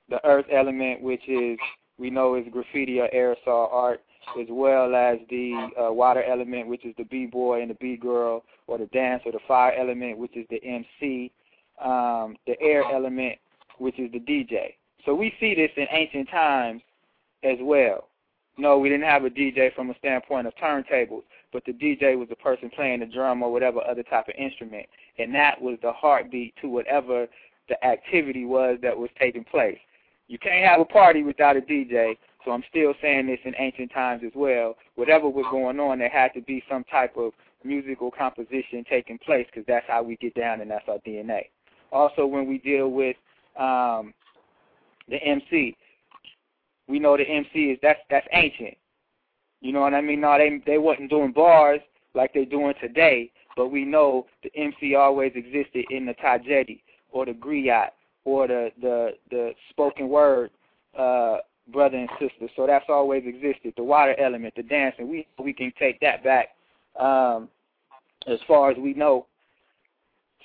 the 0.09 0.23
earth 0.25 0.45
element, 0.51 1.01
which 1.01 1.27
is 1.27 1.57
we 1.97 2.09
know 2.09 2.35
is 2.35 2.45
graffiti 2.51 2.99
or 2.99 3.09
aerosol 3.13 3.71
art, 3.71 4.01
as 4.39 4.47
well 4.49 4.95
as 4.95 5.17
the 5.29 5.69
uh, 5.79 5.91
water 5.91 6.23
element, 6.23 6.67
which 6.67 6.85
is 6.85 6.93
the 6.97 7.05
b-boy 7.05 7.61
and 7.61 7.69
the 7.69 7.75
b-girl, 7.75 8.43
or 8.67 8.77
the 8.77 8.87
dance 8.87 9.23
or 9.25 9.31
the 9.31 9.39
fire 9.47 9.73
element, 9.77 10.17
which 10.17 10.35
is 10.35 10.45
the 10.49 10.61
MC, 10.63 11.31
um, 11.83 12.35
the 12.45 12.59
air 12.61 12.83
element, 12.91 13.37
which 13.77 13.97
is 13.99 14.11
the 14.11 14.19
DJ. 14.19 14.73
So 15.05 15.15
we 15.15 15.33
see 15.39 15.55
this 15.55 15.71
in 15.77 15.87
ancient 15.91 16.29
times 16.29 16.81
as 17.43 17.57
well. 17.61 18.09
No, 18.57 18.79
we 18.79 18.89
didn't 18.89 19.05
have 19.05 19.23
a 19.23 19.29
DJ 19.29 19.73
from 19.75 19.91
a 19.91 19.97
standpoint 19.99 20.47
of 20.47 20.53
turntables, 20.55 21.23
but 21.53 21.63
the 21.65 21.73
DJ 21.73 22.17
was 22.17 22.27
the 22.27 22.35
person 22.35 22.71
playing 22.75 23.01
the 23.01 23.05
drum 23.05 23.43
or 23.43 23.51
whatever 23.51 23.81
other 23.87 24.03
type 24.03 24.27
of 24.27 24.33
instrument, 24.37 24.87
and 25.19 25.33
that 25.35 25.61
was 25.61 25.77
the 25.81 25.91
heartbeat 25.91 26.55
to 26.61 26.67
whatever 26.67 27.27
the 27.69 27.85
activity 27.85 28.45
was 28.45 28.79
that 28.81 28.97
was 28.97 29.09
taking 29.19 29.43
place. 29.43 29.77
You 30.27 30.39
can't 30.39 30.67
have 30.67 30.81
a 30.81 30.85
party 30.85 31.23
without 31.23 31.55
a 31.55 31.61
DJ, 31.61 32.17
so 32.45 32.51
I'm 32.51 32.63
still 32.69 32.93
saying 33.01 33.27
this 33.27 33.39
in 33.45 33.53
ancient 33.57 33.91
times 33.91 34.23
as 34.25 34.31
well. 34.35 34.75
Whatever 34.95 35.29
was 35.29 35.45
going 35.51 35.79
on, 35.79 35.99
there 35.99 36.09
had 36.09 36.33
to 36.33 36.41
be 36.41 36.63
some 36.69 36.83
type 36.85 37.17
of 37.17 37.33
musical 37.63 38.11
composition 38.11 38.85
taking 38.89 39.17
place 39.19 39.45
because 39.47 39.65
that's 39.67 39.85
how 39.87 40.03
we 40.03 40.15
get 40.17 40.33
down 40.35 40.61
and 40.61 40.69
that's 40.69 40.87
our 40.87 40.99
DNA. 40.99 41.45
Also, 41.91 42.25
when 42.25 42.47
we 42.47 42.57
deal 42.59 42.89
with 42.89 43.15
um, 43.57 44.13
the 45.09 45.17
MC, 45.17 45.75
we 46.87 46.99
know 46.99 47.17
the 47.17 47.23
MC 47.23 47.71
is 47.71 47.79
that's 47.81 47.99
that's 48.09 48.27
ancient. 48.31 48.77
You 49.61 49.73
know 49.73 49.81
what 49.81 49.93
I 49.93 50.01
mean? 50.01 50.21
No, 50.21 50.37
they 50.37 50.61
they 50.65 50.77
wasn't 50.77 51.09
doing 51.09 51.31
bars 51.31 51.81
like 52.13 52.33
they're 52.33 52.45
doing 52.45 52.73
today, 52.79 53.31
but 53.55 53.69
we 53.69 53.83
know 53.83 54.25
the 54.43 54.51
MC 54.55 54.95
always 54.95 55.31
existed 55.35 55.85
in 55.89 56.05
the 56.05 56.13
tragedy 56.13 56.83
or 57.11 57.25
the 57.25 57.33
griot 57.33 57.89
or 58.25 58.47
the 58.47 58.69
the 58.81 59.11
the 59.31 59.51
spoken 59.69 60.09
word 60.09 60.51
uh 60.97 61.37
brother 61.71 61.97
and 61.97 62.09
sister. 62.19 62.51
So 62.55 62.65
that's 62.65 62.85
always 62.89 63.23
existed. 63.25 63.73
The 63.75 63.83
water 63.83 64.15
element, 64.19 64.53
the 64.55 64.63
dancing, 64.63 65.09
we 65.09 65.27
we 65.43 65.53
can 65.53 65.71
take 65.77 65.99
that 66.01 66.23
back 66.23 66.49
um 66.99 67.49
as 68.27 68.39
far 68.47 68.71
as 68.71 68.77
we 68.77 68.93
know. 68.93 69.27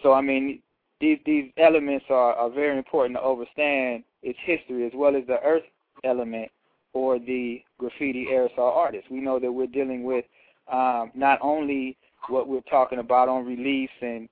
So 0.03 0.13
I 0.13 0.21
mean 0.21 0.61
these 1.01 1.19
these 1.27 1.51
elements 1.57 2.07
are, 2.09 2.35
are 2.35 2.51
very 2.51 2.77
important 2.77 3.19
to 3.19 3.25
understand 3.25 4.05
its 4.23 4.39
history 4.45 4.87
as 4.87 4.93
well 4.95 5.17
as 5.17 5.27
the 5.27 5.41
earth 5.43 5.65
element 6.05 6.51
or 6.93 7.19
the 7.19 7.63
graffiti 7.79 8.27
aerosol 8.31 8.77
artist. 8.77 9.11
We 9.11 9.21
know 9.21 9.39
that 9.39 9.51
we're 9.51 9.67
dealing 9.67 10.05
with 10.05 10.25
um, 10.71 11.11
not 11.15 11.39
only 11.43 11.97
what 12.29 12.49
we're 12.49 12.61
talking 12.63 12.99
about 12.99 13.29
on 13.29 13.45
reliefs 13.45 13.93
and 14.01 14.29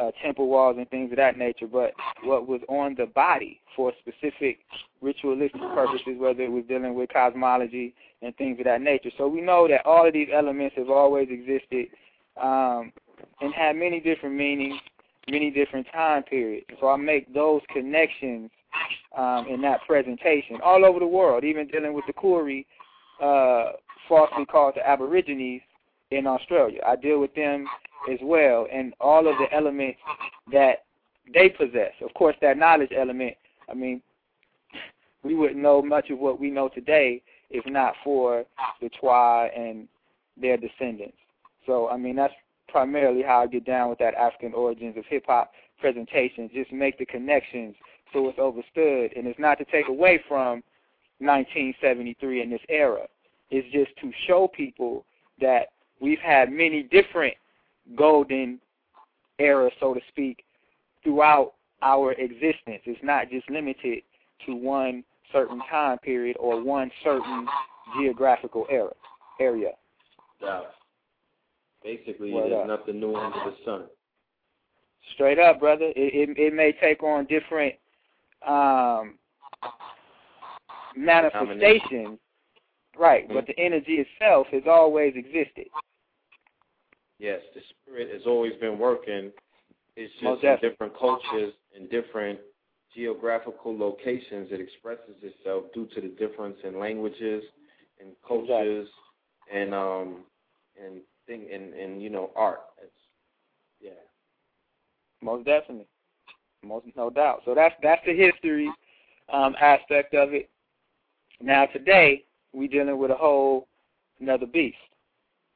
uh, 0.00 0.10
temple 0.22 0.48
walls 0.48 0.76
and 0.78 0.88
things 0.90 1.10
of 1.10 1.16
that 1.16 1.36
nature, 1.36 1.66
but 1.66 1.92
what 2.24 2.48
was 2.48 2.60
on 2.68 2.94
the 2.96 3.06
body 3.06 3.60
for 3.76 3.92
specific 4.00 4.58
ritualistic 5.00 5.60
purposes, 5.60 6.16
whether 6.18 6.42
it 6.42 6.50
was 6.50 6.64
dealing 6.68 6.94
with 6.94 7.10
cosmology 7.12 7.94
and 8.22 8.36
things 8.36 8.58
of 8.58 8.64
that 8.64 8.80
nature. 8.80 9.10
So 9.18 9.28
we 9.28 9.40
know 9.40 9.68
that 9.68 9.84
all 9.84 10.06
of 10.06 10.12
these 10.12 10.28
elements 10.32 10.76
have 10.76 10.90
always 10.90 11.28
existed 11.30 11.88
um, 12.40 12.92
and 13.40 13.52
had 13.54 13.76
many 13.76 14.00
different 14.00 14.34
meanings, 14.34 14.78
many 15.28 15.50
different 15.50 15.86
time 15.92 16.22
periods. 16.22 16.66
So 16.80 16.88
I 16.88 16.96
make 16.96 17.32
those 17.34 17.60
connections 17.72 18.50
um, 19.16 19.46
in 19.48 19.60
that 19.62 19.80
presentation 19.86 20.58
all 20.64 20.84
over 20.84 20.98
the 20.98 21.06
world, 21.06 21.44
even 21.44 21.66
dealing 21.66 21.92
with 21.92 22.04
the 22.06 22.12
Koori, 22.14 22.64
uh, 23.22 23.72
falsely 24.08 24.46
called 24.46 24.74
the 24.76 24.86
Aborigines 24.86 25.60
in 26.10 26.26
Australia. 26.26 26.80
I 26.86 26.96
deal 26.96 27.20
with 27.20 27.34
them 27.34 27.66
as 28.10 28.18
well 28.22 28.66
and 28.72 28.94
all 29.00 29.28
of 29.28 29.36
the 29.38 29.52
elements 29.54 29.98
that 30.52 30.84
they 31.32 31.48
possess. 31.48 31.92
Of 32.02 32.12
course, 32.14 32.36
that 32.42 32.56
knowledge 32.56 32.92
element, 32.96 33.34
I 33.70 33.74
mean, 33.74 34.02
we 35.22 35.34
wouldn't 35.34 35.60
know 35.60 35.82
much 35.82 36.10
of 36.10 36.18
what 36.18 36.40
we 36.40 36.50
know 36.50 36.68
today 36.68 37.22
if 37.50 37.64
not 37.66 37.94
for 38.02 38.44
the 38.80 38.88
Twa 39.00 39.48
and 39.54 39.86
their 40.40 40.56
descendants. 40.56 41.16
So, 41.66 41.88
I 41.88 41.96
mean, 41.96 42.16
that's 42.16 42.34
primarily 42.68 43.22
how 43.22 43.42
I 43.42 43.46
get 43.46 43.64
down 43.64 43.90
with 43.90 43.98
that 43.98 44.14
African 44.14 44.54
origins 44.54 44.96
of 44.96 45.04
hip 45.08 45.24
hop 45.26 45.52
presentation. 45.78 46.50
Just 46.52 46.72
make 46.72 46.98
the 46.98 47.06
connections 47.06 47.74
so 48.12 48.28
it's 48.28 48.38
understood, 48.38 49.12
and 49.16 49.26
it's 49.26 49.38
not 49.38 49.58
to 49.58 49.64
take 49.66 49.88
away 49.88 50.20
from 50.26 50.62
1973 51.18 52.42
and 52.42 52.52
this 52.52 52.60
era. 52.68 53.06
It's 53.50 53.70
just 53.72 53.90
to 54.00 54.10
show 54.26 54.48
people 54.48 55.04
that 55.40 55.68
we've 56.00 56.18
had 56.18 56.50
many 56.50 56.82
different 56.82 57.34
golden 57.96 58.60
era, 59.38 59.70
so 59.80 59.94
to 59.94 60.00
speak, 60.08 60.44
throughout 61.02 61.54
our 61.82 62.12
existence. 62.12 62.80
It's 62.84 63.00
not 63.02 63.30
just 63.30 63.48
limited 63.50 64.02
to 64.46 64.54
one 64.54 65.04
certain 65.32 65.60
time 65.70 65.98
period 65.98 66.36
or 66.38 66.62
one 66.62 66.90
certain 67.02 67.46
geographical 67.98 68.66
era 68.70 68.92
area. 69.40 69.70
Yeah. 70.40 70.60
Basically, 71.82 72.32
Word 72.32 72.50
there's 72.50 72.70
up. 72.70 72.80
nothing 72.80 73.00
new 73.00 73.14
under 73.14 73.38
the 73.38 73.56
sun. 73.64 73.84
Straight 75.14 75.38
up, 75.38 75.58
brother. 75.58 75.86
It 75.96 76.30
it, 76.30 76.38
it 76.38 76.54
may 76.54 76.72
take 76.80 77.02
on 77.02 77.26
different 77.26 77.74
um, 78.46 79.14
manifestations, 80.96 82.18
right? 82.96 83.28
But 83.28 83.46
the 83.46 83.58
energy 83.58 84.04
itself 84.04 84.46
has 84.52 84.62
always 84.66 85.14
existed. 85.16 85.66
Yes, 87.22 87.40
the 87.54 87.60
spirit 87.70 88.12
has 88.12 88.22
always 88.26 88.52
been 88.60 88.80
working. 88.80 89.30
It's 89.94 90.12
just 90.20 90.42
in 90.42 90.56
different 90.60 90.92
cultures 90.98 91.52
and 91.72 91.88
different 91.88 92.40
geographical 92.96 93.78
locations 93.78 94.48
it 94.50 94.60
expresses 94.60 95.14
itself 95.22 95.66
due 95.72 95.86
to 95.94 96.00
the 96.00 96.08
difference 96.08 96.56
in 96.64 96.80
languages 96.80 97.44
and 98.00 98.10
cultures 98.26 98.88
and 99.54 99.72
um 99.72 100.24
and 100.76 101.00
thing 101.28 101.46
and, 101.54 101.72
and 101.74 102.02
you 102.02 102.10
know 102.10 102.32
art. 102.34 102.62
It's 102.82 102.90
yeah. 103.80 103.90
Most 105.22 105.46
definitely, 105.46 105.86
most 106.64 106.86
no 106.96 107.08
doubt. 107.08 107.42
So 107.44 107.54
that's 107.54 107.74
that's 107.84 108.02
the 108.04 108.16
history 108.16 108.68
um, 109.32 109.54
aspect 109.60 110.12
of 110.14 110.34
it. 110.34 110.50
Now 111.40 111.66
today 111.66 112.24
we're 112.52 112.66
dealing 112.66 112.98
with 112.98 113.12
a 113.12 113.16
whole 113.16 113.68
another 114.18 114.46
beast 114.46 114.76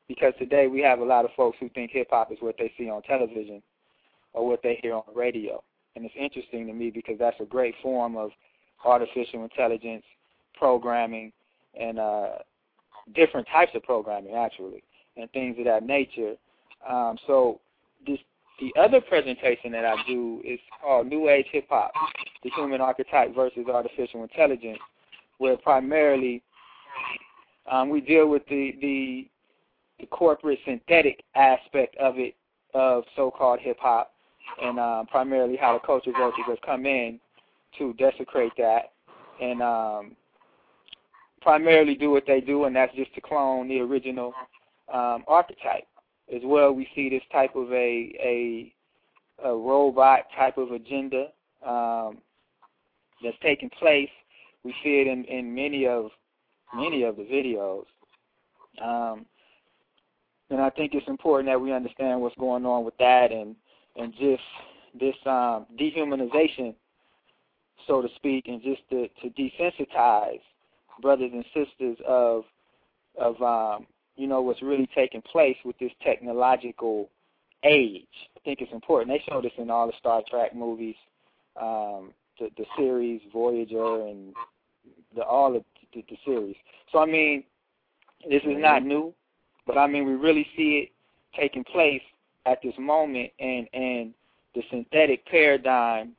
because 0.08 0.32
today 0.38 0.66
we 0.66 0.80
have 0.80 1.00
a 1.00 1.04
lot 1.04 1.24
of 1.24 1.30
folks 1.36 1.56
who 1.60 1.68
think 1.70 1.90
hip 1.90 2.08
hop 2.10 2.32
is 2.32 2.38
what 2.40 2.56
they 2.58 2.72
see 2.78 2.88
on 2.88 3.02
television 3.02 3.62
or 4.32 4.46
what 4.46 4.62
they 4.62 4.78
hear 4.82 4.94
on 4.94 5.02
the 5.08 5.18
radio, 5.18 5.62
and 5.94 6.04
it's 6.04 6.14
interesting 6.18 6.66
to 6.66 6.72
me 6.72 6.90
because 6.90 7.16
that's 7.18 7.40
a 7.40 7.44
great 7.44 7.74
form 7.82 8.16
of 8.16 8.30
artificial 8.84 9.42
intelligence 9.42 10.04
programming 10.54 11.32
and 11.78 11.98
uh, 11.98 12.28
different 13.14 13.46
types 13.52 13.72
of 13.74 13.82
programming 13.82 14.34
actually 14.34 14.82
and 15.16 15.30
things 15.32 15.56
of 15.58 15.64
that 15.64 15.84
nature. 15.84 16.34
Um, 16.88 17.16
so 17.26 17.60
this 18.06 18.18
the 18.60 18.72
other 18.80 19.00
presentation 19.02 19.70
that 19.72 19.84
I 19.84 19.96
do 20.06 20.40
is 20.44 20.58
called 20.80 21.08
New 21.08 21.28
Age 21.28 21.46
Hip 21.52 21.66
Hop, 21.68 21.92
the 22.42 22.50
human 22.56 22.80
archetype 22.80 23.34
versus 23.34 23.66
artificial 23.70 24.22
intelligence, 24.22 24.78
where 25.36 25.58
primarily 25.58 26.42
um, 27.70 27.90
we 27.90 28.00
deal 28.00 28.28
with 28.28 28.42
the, 28.48 28.74
the 28.80 29.28
the 30.00 30.06
corporate 30.06 30.58
synthetic 30.64 31.22
aspect 31.34 31.96
of 31.96 32.18
it 32.18 32.34
of 32.74 33.04
so-called 33.14 33.58
hip 33.60 33.78
hop, 33.80 34.12
and 34.62 34.78
um, 34.78 35.06
primarily 35.06 35.56
how 35.56 35.72
the 35.72 35.86
culture 35.86 36.12
vultures 36.12 36.44
have 36.46 36.60
come 36.62 36.84
in 36.84 37.18
to 37.78 37.94
desecrate 37.94 38.52
that 38.58 38.92
and 39.40 39.62
um, 39.62 40.16
primarily 41.40 41.94
do 41.94 42.10
what 42.10 42.24
they 42.26 42.40
do, 42.40 42.64
and 42.64 42.74
that's 42.74 42.94
just 42.94 43.14
to 43.14 43.20
clone 43.20 43.68
the 43.68 43.78
original 43.80 44.34
um, 44.92 45.24
archetype 45.26 45.86
as 46.34 46.42
well. 46.44 46.72
We 46.72 46.88
see 46.94 47.08
this 47.08 47.22
type 47.32 47.54
of 47.54 47.72
a 47.72 48.12
a, 48.22 48.72
a 49.44 49.54
robot 49.54 50.22
type 50.36 50.58
of 50.58 50.72
agenda 50.72 51.28
um, 51.66 52.18
that's 53.22 53.36
taking 53.42 53.70
place. 53.70 54.10
We 54.64 54.74
see 54.82 55.00
it 55.00 55.06
in, 55.06 55.24
in 55.24 55.54
many 55.54 55.86
of 55.86 56.10
many 56.74 57.04
of 57.04 57.16
the 57.16 57.22
videos, 57.22 57.84
um, 58.82 59.24
and 60.50 60.60
I 60.60 60.70
think 60.70 60.94
it's 60.94 61.08
important 61.08 61.48
that 61.48 61.60
we 61.60 61.72
understand 61.72 62.20
what's 62.20 62.36
going 62.36 62.64
on 62.66 62.84
with 62.84 62.96
that 62.98 63.32
and 63.32 63.56
and 63.96 64.12
just 64.12 64.42
this 64.98 65.14
um, 65.24 65.66
dehumanization, 65.78 66.74
so 67.86 68.02
to 68.02 68.08
speak, 68.16 68.46
and 68.46 68.62
just 68.62 68.82
to, 68.90 69.08
to 69.22 69.30
desensitize 69.30 70.40
brothers 71.00 71.30
and 71.32 71.44
sisters 71.54 71.96
of 72.06 72.44
of 73.18 73.40
um, 73.42 73.86
you 74.16 74.26
know 74.26 74.42
what's 74.42 74.62
really 74.62 74.88
taking 74.94 75.22
place 75.22 75.56
with 75.64 75.78
this 75.78 75.92
technological 76.04 77.10
age. 77.64 78.06
I 78.36 78.40
think 78.44 78.60
it's 78.60 78.72
important. 78.72 79.10
They 79.10 79.24
show 79.30 79.40
this 79.40 79.52
in 79.58 79.70
all 79.70 79.86
the 79.86 79.92
Star 79.98 80.22
Trek 80.28 80.54
movies, 80.54 80.96
um, 81.60 82.12
the, 82.38 82.50
the 82.56 82.64
series 82.76 83.20
Voyager, 83.32 84.06
and 84.06 84.34
the 85.14 85.22
all 85.22 85.56
of 85.56 85.64
the, 85.94 86.04
the 86.08 86.16
series. 86.24 86.56
So 86.92 86.98
I 86.98 87.06
mean, 87.06 87.44
this 88.28 88.42
is 88.42 88.56
not 88.56 88.84
new, 88.84 89.14
but 89.66 89.78
I 89.78 89.86
mean 89.86 90.06
we 90.06 90.14
really 90.14 90.46
see 90.56 90.84
it 90.84 90.90
taking 91.38 91.64
place 91.64 92.02
at 92.46 92.58
this 92.62 92.74
moment, 92.78 93.30
and 93.40 93.68
and 93.72 94.14
the 94.54 94.62
synthetic 94.70 95.26
paradigm, 95.26 96.12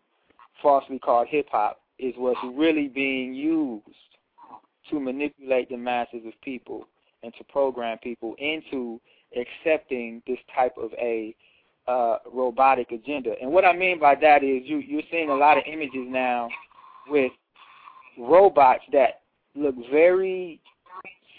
falsely 0.61 0.99
called 0.99 1.28
hip 1.28 1.48
hop, 1.52 1.82
is 1.98 2.14
what's 2.18 2.40
really 2.53 2.88
being 2.88 3.34
used 3.34 3.84
to 4.90 4.99
manipulate 4.99 5.69
the 5.69 5.78
masses 5.78 6.22
of 6.26 6.34
people 6.41 6.88
and 7.24 7.34
to 7.38 7.44
program 7.45 7.98
people 7.98 8.36
into 8.38 9.02
accepting 9.36 10.22
this 10.28 10.38
type 10.56 10.76
of 10.78 10.91
a 10.94 11.36
uh, 11.88 12.18
robotic 12.32 12.91
agenda. 12.91 13.34
And 13.41 13.52
what 13.52 13.65
I 13.65 13.74
mean 13.74 13.99
by 13.99 14.15
that 14.15 14.44
is 14.44 14.61
you, 14.65 14.78
you're 14.78 15.02
seeing 15.10 15.30
a 15.30 15.36
lot 15.36 15.57
of 15.57 15.64
images 15.65 16.06
now 16.07 16.49
with 17.07 17.32
robots 18.18 18.84
that 18.94 19.22
look 19.56 19.76
very 19.91 20.60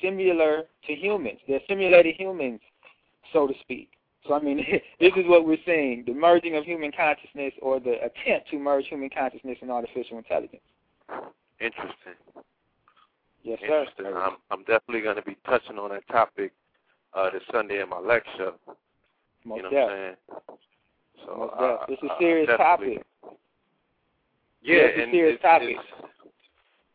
similar 0.03 0.63
to 0.87 0.95
humans. 0.95 1.39
They're 1.47 1.61
simulated 1.69 2.15
humans, 2.17 2.61
so 3.33 3.47
to 3.47 3.55
speak. 3.61 3.91
So, 4.27 4.35
I 4.35 4.41
mean, 4.41 4.59
this 5.01 5.13
is 5.17 5.25
what 5.27 5.47
we're 5.47 5.59
seeing 5.65 6.05
the 6.07 6.15
merging 6.15 6.57
of 6.57 6.65
human 6.65 6.93
consciousness 6.93 7.53
or 7.63 7.81
the 7.81 7.97
attempt 7.99 8.51
to 8.51 8.59
merge 8.59 8.87
human 8.87 9.11
consciousness 9.11 9.59
and 9.63 9.71
artificial 9.71 10.19
intelligence. 10.19 10.63
Interesting. 11.61 12.15
Yes, 13.43 13.59
sir. 13.61 13.81
Interesting. 13.81 14.07
I'm, 14.15 14.37
I'm 14.51 14.61
definitely 14.61 15.01
going 15.01 15.17
to 15.17 15.23
be 15.23 15.37
touching 15.47 15.79
on 15.79 15.91
that 15.91 16.07
topic 16.09 16.53
uh, 17.15 17.31
this 17.31 17.43
Sunday 17.53 17.81
in 17.81 17.89
my 17.89 17.99
lecture. 17.99 18.53
Most 19.45 19.57
you 19.57 19.63
know 19.63 19.71
what 19.71 19.83
I'm 19.83 19.89
saying? 19.89 20.17
So 21.25 21.51
Most 21.59 21.89
def. 21.89 21.89
It's 21.89 22.03
a 22.03 22.17
serious 22.19 22.51
topic. 22.57 23.03
Yeah, 24.61 24.75
Yeah, 24.75 24.83
it's 24.83 25.09
a 25.09 25.11
serious 25.11 25.35
it's, 25.35 25.43
topic. 25.43 25.69
It's, 25.71 26.09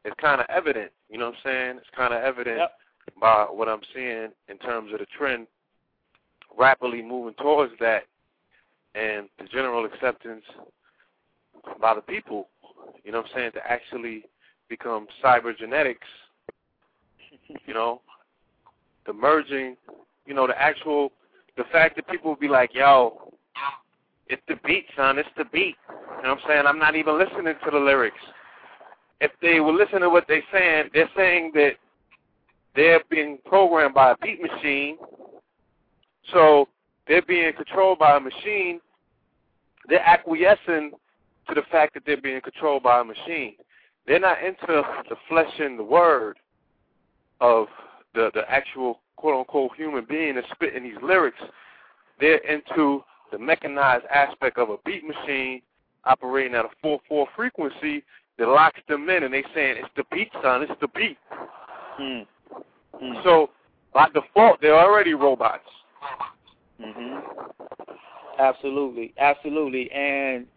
it's 0.06 0.16
kind 0.20 0.42
of 0.42 0.48
evident. 0.50 0.92
You 1.10 1.18
know 1.18 1.28
what 1.28 1.36
I'm 1.36 1.42
saying? 1.44 1.78
It's 1.78 1.96
kind 1.96 2.14
of 2.14 2.22
evident 2.22 2.58
Yep. 2.58 2.72
By 3.20 3.46
what 3.50 3.70
I'm 3.70 3.82
seeing 3.94 4.30
in 4.50 4.58
terms 4.60 4.94
of 4.94 5.00
the 5.00 5.06
trend 5.18 5.48
rapidly 6.58 7.02
moving 7.02 7.34
towards 7.36 7.74
that 7.80 8.04
and 8.96 9.28
the 9.40 9.46
general 9.46 9.86
acceptance 9.86 10.44
by 11.80 11.96
the 11.96 12.02
people, 12.02 12.50
you 13.04 13.12
know 13.12 13.20
what 13.20 13.28
I'm 13.32 13.36
saying, 13.36 13.52
to 13.54 13.72
actually 13.72 14.26
become 14.70 15.08
cybergenetics, 15.24 15.96
you 17.66 17.74
know, 17.74 18.02
the 19.06 19.14
merging, 19.14 19.76
you 20.26 20.34
know, 20.34 20.48
the 20.48 20.60
actual, 20.62 21.12
the 21.58 21.64
fact 21.72 21.96
that 21.96 22.08
people 22.08 22.32
will 22.32 22.40
be 22.40 22.48
like, 22.48 22.74
yo, 22.74 23.34
it's 24.28 24.42
the 24.48 24.56
beat, 24.66 24.86
son, 24.96 25.18
it's 25.18 25.30
the 25.38 25.46
beat. 25.46 25.76
You 25.90 26.24
know 26.24 26.36
what 26.36 26.44
I'm 26.44 26.48
saying? 26.48 26.64
I'm 26.66 26.80
not 26.80 26.96
even 26.96 27.18
listening 27.18 27.54
to 27.66 27.72
the 27.72 27.78
lyrics. 27.78 28.18
If 29.20 29.32
they 29.42 29.60
were 29.60 29.74
listening 29.74 30.02
to 30.02 30.10
what 30.10 30.26
they're 30.28 30.44
saying, 30.52 30.90
they're 30.94 31.10
saying 31.16 31.52
that 31.56 31.74
they're 32.76 33.02
being 33.10 33.38
programmed 33.46 33.94
by 33.94 34.12
a 34.12 34.16
beat 34.22 34.42
machine. 34.42 34.98
So 36.32 36.68
they're 37.08 37.22
being 37.22 37.54
controlled 37.54 38.00
by 38.00 38.18
a 38.18 38.20
machine. 38.20 38.80
They're 39.88 40.06
acquiescing 40.06 40.92
to 41.50 41.54
the 41.54 41.64
fact 41.72 41.94
that 41.94 42.04
they're 42.06 42.22
being 42.22 42.42
controlled 42.42 42.84
by 42.84 43.02
a 43.02 43.04
machine. 43.04 43.56
They're 44.08 44.20
not 44.20 44.44
into 44.44 44.84
the 45.10 45.16
flesh 45.30 45.52
and 45.60 45.78
the 45.78 45.84
word 45.84 46.38
of 47.42 47.68
the 48.14 48.32
the 48.34 48.50
actual 48.50 49.02
quote 49.16 49.40
unquote 49.40 49.76
human 49.76 50.06
being 50.08 50.36
that's 50.36 50.48
spitting 50.52 50.84
these 50.84 50.98
lyrics. 51.02 51.40
They're 52.20 52.38
into 52.38 53.04
the 53.32 53.40
mechanized 53.40 54.06
aspect 54.14 54.58
of 54.58 54.70
a 54.70 54.78
beat 54.86 55.04
machine 55.04 55.62
operating 56.06 56.56
at 56.56 56.66
a 56.66 56.70
four 56.82 57.00
four 57.08 57.28
frequency 57.36 58.04
that 58.38 58.48
locks 58.48 58.80
them 58.88 59.10
in, 59.10 59.24
and 59.24 59.34
they 59.34 59.44
saying 59.54 59.78
it's 59.78 59.90
the 59.96 60.04
beat, 60.12 60.32
son, 60.42 60.64
it's 60.64 60.72
the 60.82 60.88
beat. 60.90 61.18
Mm. 62.00 62.26
Mm. 63.04 63.24
So 63.24 63.50
by 63.94 64.08
default, 64.14 64.62
they're 64.62 64.80
already 64.80 65.14
robots. 65.14 65.70
Mhm. 66.80 67.24
Absolutely, 68.40 69.14
absolutely. 69.18 69.92
And 69.92 70.48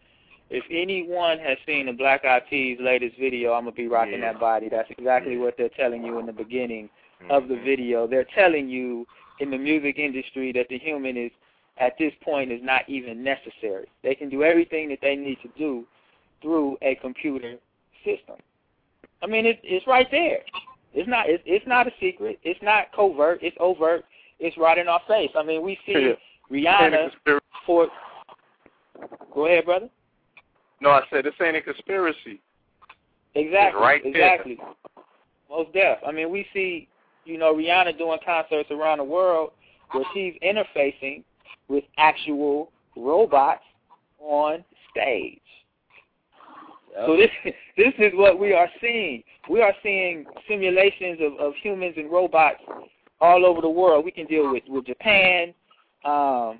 if 0.48 0.64
anyone 0.70 1.38
has 1.38 1.58
seen 1.66 1.86
the 1.86 1.92
Black 1.92 2.24
Eyed 2.24 2.46
Peas' 2.48 2.78
latest 2.80 3.16
video, 3.16 3.52
I'm 3.52 3.64
gonna 3.64 3.72
be 3.72 3.88
rocking 3.88 4.20
Yeah. 4.20 4.32
that 4.32 4.40
body. 4.40 4.68
That's 4.68 4.90
exactly 4.90 5.34
Yeah. 5.34 5.40
what 5.40 5.56
they're 5.56 5.68
telling 5.68 6.04
you 6.04 6.18
in 6.18 6.26
the 6.26 6.32
beginning 6.32 6.88
of 7.30 7.48
the 7.48 7.56
Mhm. 7.56 7.64
video. 7.64 8.06
They're 8.06 8.24
telling 8.24 8.68
you 8.68 9.06
in 9.40 9.50
the 9.50 9.58
music 9.58 9.98
industry 9.98 10.52
that 10.52 10.68
the 10.68 10.78
human 10.78 11.16
is 11.16 11.32
at 11.78 11.98
this 11.98 12.14
point 12.22 12.50
is 12.50 12.62
not 12.62 12.88
even 12.88 13.22
necessary. 13.22 13.86
They 14.02 14.14
can 14.14 14.30
do 14.30 14.42
everything 14.42 14.88
that 14.88 15.00
they 15.00 15.16
need 15.16 15.40
to 15.42 15.48
do 15.48 15.86
through 16.40 16.78
a 16.80 16.94
computer 16.94 17.58
system. 18.02 18.36
I 19.22 19.26
mean, 19.26 19.46
it, 19.46 19.60
it's 19.62 19.86
right 19.86 20.10
there. 20.10 20.42
It's 20.96 21.08
not. 21.08 21.28
It's, 21.28 21.42
it's 21.46 21.66
not 21.66 21.86
a 21.86 21.90
secret. 22.00 22.40
It's 22.42 22.60
not 22.62 22.86
covert. 22.94 23.40
It's 23.42 23.56
overt. 23.60 24.04
It's 24.40 24.56
right 24.56 24.78
in 24.78 24.88
our 24.88 25.00
face. 25.06 25.30
I 25.36 25.42
mean, 25.44 25.62
we 25.62 25.78
see. 25.86 26.14
Rihanna 26.50 26.82
Ain't 26.82 26.94
a 26.94 27.10
conspiracy. 27.10 27.44
for. 27.66 27.88
Go 29.34 29.46
ahead, 29.46 29.66
brother. 29.66 29.90
No, 30.80 30.90
I 30.90 31.02
said 31.10 31.24
this 31.24 31.34
ain't 31.42 31.56
a 31.56 31.60
conspiracy. 31.60 32.40
Exactly. 33.34 33.80
right 33.80 34.02
there. 34.02 34.12
exactly. 34.12 34.58
Most 35.50 35.72
deaf. 35.74 35.98
I 36.06 36.12
mean, 36.12 36.30
we 36.30 36.46
see, 36.54 36.88
you 37.24 37.36
know, 37.36 37.54
Rihanna 37.54 37.98
doing 37.98 38.18
concerts 38.24 38.70
around 38.70 38.98
the 38.98 39.04
world 39.04 39.50
where 39.92 40.04
she's 40.14 40.34
interfacing 40.42 41.22
with 41.68 41.84
actual 41.98 42.72
robots 42.96 43.62
on 44.18 44.64
stage. 44.90 45.40
So 47.04 47.16
this 47.16 47.30
this 47.76 47.92
is 47.98 48.12
what 48.14 48.38
we 48.38 48.52
are 48.52 48.68
seeing. 48.80 49.22
We 49.50 49.60
are 49.60 49.74
seeing 49.82 50.24
simulations 50.48 51.18
of, 51.20 51.38
of 51.38 51.52
humans 51.62 51.94
and 51.96 52.10
robots 52.10 52.60
all 53.20 53.44
over 53.44 53.60
the 53.60 53.68
world. 53.68 54.04
We 54.04 54.10
can 54.10 54.26
deal 54.26 54.50
with 54.50 54.62
with 54.68 54.86
Japan, 54.86 55.52
um, 56.04 56.58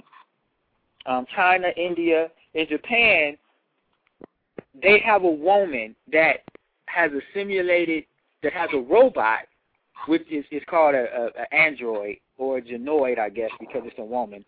um, 1.06 1.26
China, 1.34 1.68
India. 1.76 2.28
In 2.54 2.66
Japan, 2.68 3.36
they 4.82 4.98
have 5.04 5.24
a 5.24 5.30
woman 5.30 5.94
that 6.12 6.40
has 6.86 7.12
a 7.12 7.20
simulated 7.34 8.04
that 8.42 8.52
has 8.52 8.68
a 8.74 8.78
robot, 8.78 9.40
which 10.06 10.30
is 10.30 10.44
is 10.50 10.62
called 10.68 10.94
a, 10.94 11.06
a, 11.14 11.42
a 11.42 11.54
android 11.54 12.16
or 12.38 12.58
a 12.58 12.62
gynoid, 12.62 13.18
I 13.18 13.30
guess, 13.30 13.50
because 13.58 13.82
it's 13.84 13.98
a 13.98 14.04
woman. 14.04 14.44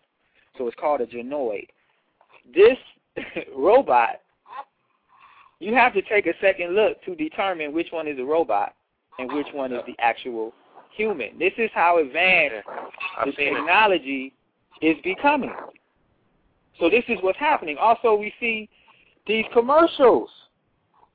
So 0.57 0.67
it's 0.67 0.77
called 0.79 1.01
a 1.01 1.07
gynoid. 1.07 1.67
This 2.53 2.77
robot, 3.55 4.21
you 5.59 5.73
have 5.75 5.93
to 5.93 6.01
take 6.03 6.25
a 6.27 6.33
second 6.41 6.75
look 6.75 7.03
to 7.03 7.15
determine 7.15 7.73
which 7.73 7.87
one 7.91 8.07
is 8.07 8.17
a 8.19 8.23
robot 8.23 8.73
and 9.17 9.31
which 9.33 9.47
one 9.53 9.73
is 9.73 9.81
the 9.85 9.95
actual 9.99 10.53
human. 10.95 11.37
This 11.37 11.53
is 11.57 11.69
how 11.73 11.99
advanced 11.99 12.65
the 12.65 13.19
I've 13.19 13.35
seen 13.35 13.53
it. 13.53 13.55
technology 13.57 14.33
is 14.81 14.95
becoming. 15.03 15.53
So 16.79 16.89
this 16.89 17.03
is 17.09 17.17
what's 17.21 17.37
happening. 17.39 17.77
Also, 17.79 18.15
we 18.15 18.33
see 18.39 18.69
these 19.27 19.45
commercials. 19.51 20.29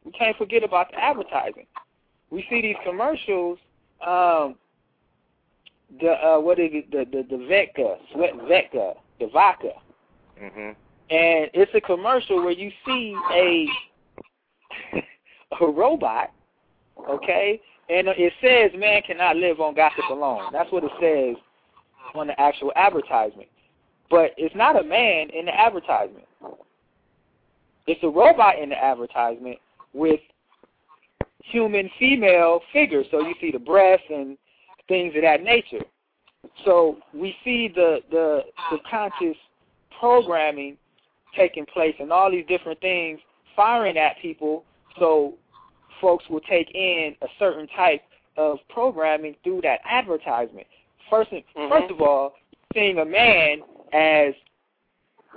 We 0.04 0.12
can't 0.12 0.36
forget 0.36 0.62
about 0.62 0.90
the 0.90 1.02
advertising. 1.02 1.66
We 2.30 2.44
see 2.50 2.60
these 2.60 2.76
commercials. 2.84 3.58
Um, 4.06 4.56
the 6.00 6.10
uh, 6.10 6.40
what 6.40 6.58
is 6.58 6.70
it? 6.72 6.90
The 6.90 7.04
the 7.10 7.22
the 7.28 7.42
Vecca, 7.44 7.96
Svedka, 8.14 8.94
the 9.20 9.26
vodka, 9.28 9.70
Mhm. 10.42 10.74
and 11.10 11.50
it's 11.54 11.72
a 11.74 11.80
commercial 11.80 12.42
where 12.42 12.50
you 12.50 12.70
see 12.84 13.16
a 13.32 13.68
a 15.60 15.66
robot, 15.66 16.30
okay, 17.08 17.60
and 17.88 18.08
it 18.08 18.32
says 18.40 18.78
man 18.78 19.02
cannot 19.02 19.36
live 19.36 19.60
on 19.60 19.74
gossip 19.74 20.04
alone. 20.10 20.50
That's 20.52 20.70
what 20.72 20.84
it 20.84 20.90
says 21.00 21.36
on 22.14 22.28
the 22.28 22.40
actual 22.40 22.72
advertisement. 22.76 23.48
But 24.10 24.32
it's 24.36 24.54
not 24.54 24.80
a 24.80 24.84
man 24.84 25.30
in 25.30 25.46
the 25.46 25.54
advertisement. 25.58 26.26
It's 27.86 28.02
a 28.02 28.08
robot 28.08 28.58
in 28.58 28.70
the 28.70 28.82
advertisement 28.82 29.58
with 29.92 30.20
human 31.42 31.90
female 31.98 32.60
figures. 32.72 33.06
So 33.10 33.20
you 33.20 33.34
see 33.40 33.50
the 33.50 33.58
breasts 33.58 34.06
and 34.08 34.38
things 34.88 35.14
of 35.16 35.22
that 35.22 35.42
nature. 35.42 35.84
So 36.64 36.98
we 37.12 37.34
see 37.44 37.68
the 37.74 38.00
the 38.10 38.42
subconscious 38.70 39.36
programming 39.98 40.76
taking 41.36 41.66
place 41.66 41.94
and 41.98 42.12
all 42.12 42.30
these 42.30 42.46
different 42.46 42.80
things 42.80 43.18
firing 43.56 43.96
at 43.96 44.18
people 44.20 44.64
so 44.98 45.34
folks 46.00 46.24
will 46.28 46.40
take 46.40 46.70
in 46.74 47.14
a 47.22 47.26
certain 47.38 47.66
type 47.68 48.02
of 48.36 48.58
programming 48.68 49.34
through 49.44 49.60
that 49.62 49.80
advertisement. 49.84 50.66
1st 51.10 51.44
Mhm. 51.54 51.68
first 51.68 51.90
of 51.90 52.00
all, 52.00 52.34
seeing 52.72 52.98
a 52.98 53.04
man 53.04 53.62
as 53.92 54.34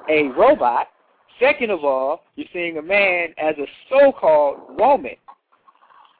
a 0.09 0.23
robot. 0.29 0.89
Second 1.39 1.69
of 1.69 1.85
all, 1.85 2.23
you're 2.35 2.47
seeing 2.51 2.77
a 2.77 2.81
man 2.81 3.33
as 3.37 3.57
a 3.59 3.67
so-called 3.89 4.79
woman 4.79 5.15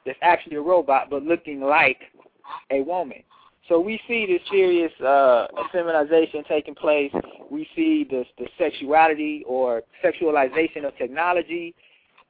that's 0.04 0.18
actually 0.22 0.56
a 0.56 0.60
robot 0.60 1.10
but 1.10 1.24
looking 1.24 1.60
like 1.60 2.00
a 2.70 2.82
woman. 2.82 3.22
So 3.68 3.78
we 3.80 4.00
see 4.08 4.24
this 4.24 4.40
serious 4.48 4.92
uh, 5.00 5.48
feminization 5.72 6.42
taking 6.48 6.74
place. 6.74 7.12
We 7.50 7.68
see 7.76 8.04
the, 8.04 8.24
the 8.38 8.48
sexuality 8.56 9.44
or 9.46 9.82
sexualization 10.02 10.86
of 10.86 10.96
technology 10.96 11.74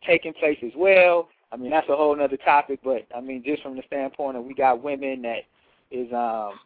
taking 0.07 0.33
place 0.35 0.59
as 0.65 0.73
well. 0.77 1.29
I 1.51 1.57
mean, 1.57 1.71
that's 1.71 1.89
a 1.89 1.97
whole 1.97 2.21
other 2.21 2.37
topic, 2.37 2.81
but 2.85 3.07
I 3.17 3.21
mean, 3.21 3.43
just 3.45 3.63
from 3.63 3.77
the 3.77 3.83
standpoint 3.87 4.37
of 4.37 4.45
we 4.45 4.55
got 4.55 4.83
women 4.83 5.23
that 5.23 5.45
is 5.91 6.13
um, 6.13 6.59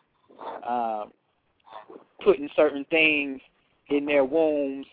um, 0.68 1.12
putting 2.24 2.48
certain 2.56 2.84
things 2.90 3.40
in 3.88 4.06
their 4.06 4.24
wombs 4.24 4.86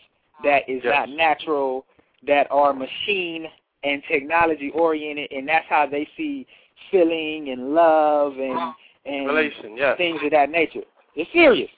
that 0.44 0.68
is 0.68 0.80
Yes. 0.84 1.08
not 1.08 1.08
natural, 1.10 1.84
that 2.26 2.46
are 2.50 2.72
machine 2.72 3.46
and 3.82 4.02
technology 4.08 4.70
oriented, 4.74 5.32
and 5.32 5.48
that's 5.48 5.66
how 5.68 5.86
they 5.86 6.06
see 6.16 6.46
feeling 6.90 7.50
and 7.50 7.74
love 7.74 8.34
and 8.38 8.74
and 9.06 9.26
Relation, 9.26 9.76
yes. 9.76 9.96
things 9.96 10.20
of 10.22 10.30
that 10.30 10.50
nature. 10.50 10.82
It's 11.16 11.30
serious. 11.32 11.70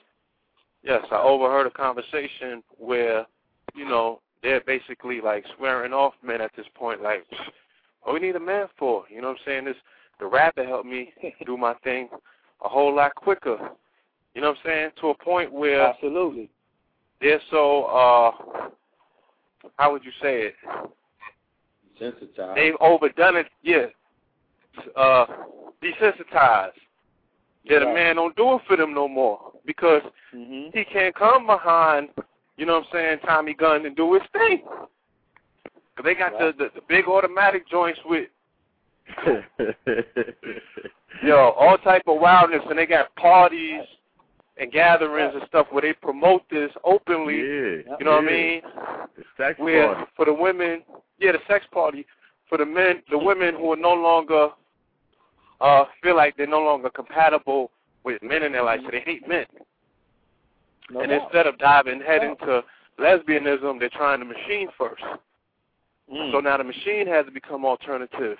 Yes, 0.83 1.05
I 1.09 1.15
overheard 1.15 1.65
a 1.65 1.71
conversation 1.71 2.61
where, 2.77 3.25
you 3.73 3.85
know, 3.85 4.19
they're 4.43 4.61
basically 4.61 5.21
like 5.21 5.45
swearing 5.57 5.93
off 5.93 6.13
men 6.21 6.41
at 6.41 6.51
this 6.55 6.65
point, 6.75 7.01
like, 7.01 7.25
what 8.03 8.13
we 8.13 8.19
need 8.19 8.35
a 8.35 8.39
man 8.39 8.67
for? 8.77 9.05
You 9.09 9.21
know 9.21 9.29
what 9.29 9.37
I'm 9.39 9.45
saying? 9.45 9.65
This 9.65 9.77
the 10.19 10.27
rapper 10.27 10.65
helped 10.65 10.85
me 10.85 11.13
do 11.45 11.57
my 11.57 11.73
thing 11.83 12.09
a 12.63 12.69
whole 12.69 12.93
lot 12.95 13.15
quicker. 13.15 13.57
You 14.35 14.41
know 14.41 14.49
what 14.49 14.57
I'm 14.57 14.63
saying? 14.65 14.89
To 15.01 15.09
a 15.09 15.17
point 15.17 15.51
where 15.51 15.87
Absolutely. 15.87 16.49
they're 17.21 17.41
so 17.49 17.85
uh 17.85 18.31
how 19.77 19.93
would 19.93 20.03
you 20.03 20.11
say 20.21 20.41
it? 20.47 20.55
Sensitized. 21.99 22.55
They've 22.55 22.75
overdone 22.81 23.37
it, 23.37 23.47
yeah. 23.63 23.85
Uh 24.95 25.25
desensitized. 25.81 26.71
Yeah, 27.63 27.79
the 27.79 27.85
Right. 27.85 27.93
man 27.93 28.15
don't 28.17 28.35
do 28.35 28.55
it 28.55 28.61
for 28.67 28.75
them 28.75 28.93
no 28.93 29.07
more 29.07 29.53
because 29.65 30.01
hmm 30.31 30.67
he 30.73 30.83
can't 30.83 31.15
come 31.15 31.45
behind, 31.47 32.09
you 32.57 32.65
know 32.65 32.73
what 32.79 32.83
I'm 32.85 32.89
saying, 32.91 33.19
Tommy 33.25 33.53
Gunn 33.53 33.85
and 33.85 33.95
do 33.95 34.13
his 34.13 34.23
thing. 34.31 34.63
'Cause 35.95 36.05
they 36.05 36.15
got 36.15 36.33
Right. 36.33 36.57
the, 36.57 36.63
the 36.65 36.69
the 36.75 36.81
big 36.87 37.07
automatic 37.07 37.67
joints 37.69 37.99
with 38.05 38.27
yo 41.23 41.51
all 41.51 41.77
type 41.79 42.03
of 42.07 42.19
wildness, 42.19 42.61
and 42.69 42.77
they 42.77 42.85
got 42.85 43.13
parties 43.15 43.81
and 44.57 44.71
gatherings 44.71 45.33
and 45.35 45.43
stuff 45.47 45.67
where 45.71 45.81
they 45.81 45.93
promote 45.93 46.47
this 46.49 46.71
openly. 46.83 47.37
yeah. 47.37 47.95
You 47.99 48.05
know 48.05 48.11
what 48.11 48.23
I 48.23 48.27
mean? 48.27 48.61
The 49.17 49.23
sex 49.37 49.59
Where 49.59 49.93
party. 49.93 50.11
for 50.15 50.25
the 50.25 50.33
women, 50.33 50.83
yeah, 51.19 51.31
the 51.33 51.39
sex 51.47 51.65
party. 51.71 52.05
For 52.49 52.57
the 52.57 52.65
men, 52.65 53.01
the 53.09 53.17
women 53.17 53.55
who 53.55 53.71
are 53.73 53.77
no 53.77 53.93
longer 53.93 54.49
uh 55.61 55.85
feel 56.01 56.15
like 56.15 56.35
they're 56.37 56.47
no 56.47 56.61
longer 56.61 56.89
compatible 56.89 57.71
with 58.03 58.21
men 58.21 58.43
in 58.43 58.51
their 58.51 58.63
life, 58.63 58.81
so 58.83 58.91
they 58.91 58.99
hate 58.99 59.27
men. 59.27 59.45
No 60.89 61.01
and 61.01 61.09
doubt. 61.09 61.23
instead 61.23 61.47
of 61.47 61.57
diving 61.57 62.01
head 62.01 62.23
into 62.23 62.63
lesbianism, 62.99 63.79
they're 63.79 63.89
trying 63.89 64.19
the 64.19 64.25
machine 64.25 64.67
first. 64.77 65.03
Mm. 66.11 66.31
So 66.31 66.39
now 66.39 66.57
the 66.57 66.63
machine 66.63 67.07
has 67.07 67.25
to 67.25 67.31
become 67.31 67.65
alternative. 67.65 68.37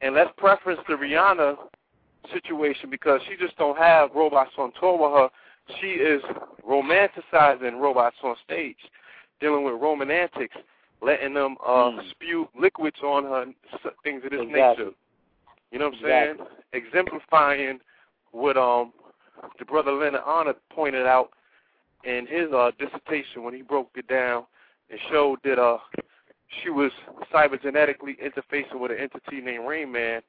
And 0.00 0.14
let's 0.14 0.30
preference 0.36 0.80
the 0.88 0.94
Rihanna 0.94 1.56
situation 2.32 2.90
because 2.90 3.20
she 3.28 3.36
just 3.36 3.56
don't 3.56 3.76
have 3.78 4.10
robots 4.14 4.52
on 4.58 4.72
tour 4.78 4.96
with 4.98 5.18
her. 5.18 5.28
She 5.80 5.88
is 5.92 6.22
romanticizing 6.68 7.80
robots 7.80 8.16
on 8.22 8.34
stage, 8.44 8.76
dealing 9.40 9.64
with 9.64 9.74
Roman 9.80 10.10
antics, 10.10 10.56
letting 11.02 11.34
them 11.34 11.56
uh, 11.66 11.90
Mm. 11.90 12.10
spew 12.10 12.48
liquids 12.58 13.00
on 13.02 13.24
her, 13.24 13.42
and 13.42 13.54
things 14.02 14.24
of 14.24 14.30
this 14.30 14.40
Exactly. 14.40 14.84
nature. 14.86 14.96
You 15.70 15.78
know 15.78 15.86
what 15.86 15.94
I'm 15.94 16.04
Exactly. 16.04 16.46
saying? 16.72 16.84
Exemplifying 16.84 17.80
what 18.32 18.56
um 18.56 18.92
the 19.58 19.64
brother 19.64 19.92
Leonard 19.92 20.22
Honor 20.26 20.54
pointed 20.70 21.06
out 21.06 21.30
in 22.04 22.26
his 22.26 22.52
uh 22.52 22.70
dissertation 22.78 23.42
when 23.42 23.54
he 23.54 23.62
broke 23.62 23.90
it 23.96 24.06
down 24.08 24.44
and 24.90 24.98
showed 25.10 25.38
that 25.44 25.58
uh 25.58 25.78
she 26.62 26.70
was 26.70 26.90
cybergenetically 27.32 28.16
interfacing 28.20 28.80
with 28.80 28.90
an 28.90 28.98
entity 28.98 29.40
named 29.40 29.66
Rain 29.68 29.92
Man, 29.92 30.20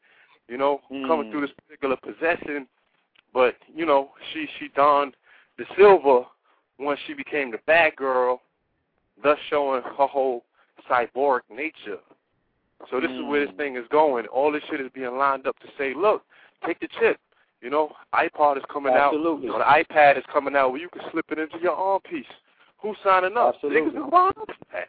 you 0.48 0.58
know, 0.58 0.82
coming 1.08 1.28
Mm. 1.28 1.32
through 1.32 1.42
this 1.42 1.52
particular 1.66 1.96
possession. 1.98 2.68
But, 3.34 3.56
you 3.74 3.86
know, 3.86 4.12
she 4.32 4.48
she 4.60 4.68
donned 4.76 5.16
the 5.58 5.66
silver 5.78 6.26
once 6.78 7.00
she 7.08 7.14
became 7.14 7.52
the 7.52 7.60
bad 7.66 7.96
girl, 7.96 8.42
thus 9.24 9.38
showing 9.50 9.82
her 9.84 10.08
whole 10.08 10.44
cyborg 10.90 11.42
nature. 11.50 12.00
So 12.90 13.00
this 13.00 13.12
is 13.12 13.22
where 13.24 13.46
this 13.46 13.54
Mm. 13.56 13.58
thing 13.58 13.76
is 13.78 13.88
going. 13.90 14.28
All 14.28 14.52
this 14.52 14.64
shit 14.70 14.82
is 14.82 14.92
being 14.92 15.16
lined 15.18 15.48
up 15.48 15.58
to 15.60 15.68
say, 15.78 15.94
look, 15.94 16.24
take 16.66 16.80
the 16.80 16.88
chip. 17.00 17.20
You 17.62 17.70
know, 17.70 17.92
iPod 18.14 18.58
is 18.58 18.64
coming 18.72 18.94
Absolutely. 18.94 19.50
out, 19.50 19.54
or 19.54 19.60
the 19.60 19.94
iPad 19.94 20.18
is 20.18 20.24
coming 20.34 20.56
out 20.56 20.72
where 20.72 20.82
you 20.82 20.90
can 20.90 21.04
slip 21.12 21.26
it 21.32 21.38
into 21.38 21.60
your 21.62 21.76
arm 21.76 22.02
piece. 22.10 22.26
Who's 22.80 22.98
signing 23.04 23.38
up? 23.38 23.56
Absolutely. 23.56 23.82
Niggas 23.82 24.06
is 24.06 24.12
buying 24.12 24.34
up 24.40 24.48
for 24.48 24.66
that. 24.74 24.88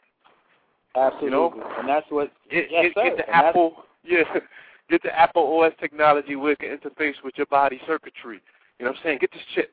Absolutely. 0.94 1.30
know? 1.30 1.70
and 1.78 1.88
that's 1.88 2.06
what 2.10 2.32
Get, 2.50 2.66
Yes, 2.70 2.92
get, 2.94 3.04
get 3.04 3.16
the 3.18 3.34
And 3.34 3.46
Apple, 3.46 3.84
yeah, 4.04 4.24
get 4.90 5.02
the 5.02 5.18
Apple 5.18 5.60
OS 5.60 5.72
technology 5.80 6.36
where 6.36 6.52
it 6.52 6.58
can 6.60 6.76
interface 6.78 7.14
with 7.22 7.34
your 7.36 7.46
body 7.46 7.80
circuitry. 7.86 8.40
You 8.78 8.86
know 8.86 8.92
what 8.92 8.98
I'm 8.98 9.02
saying? 9.04 9.18
Get 9.20 9.32
this 9.32 9.42
chip. 9.54 9.72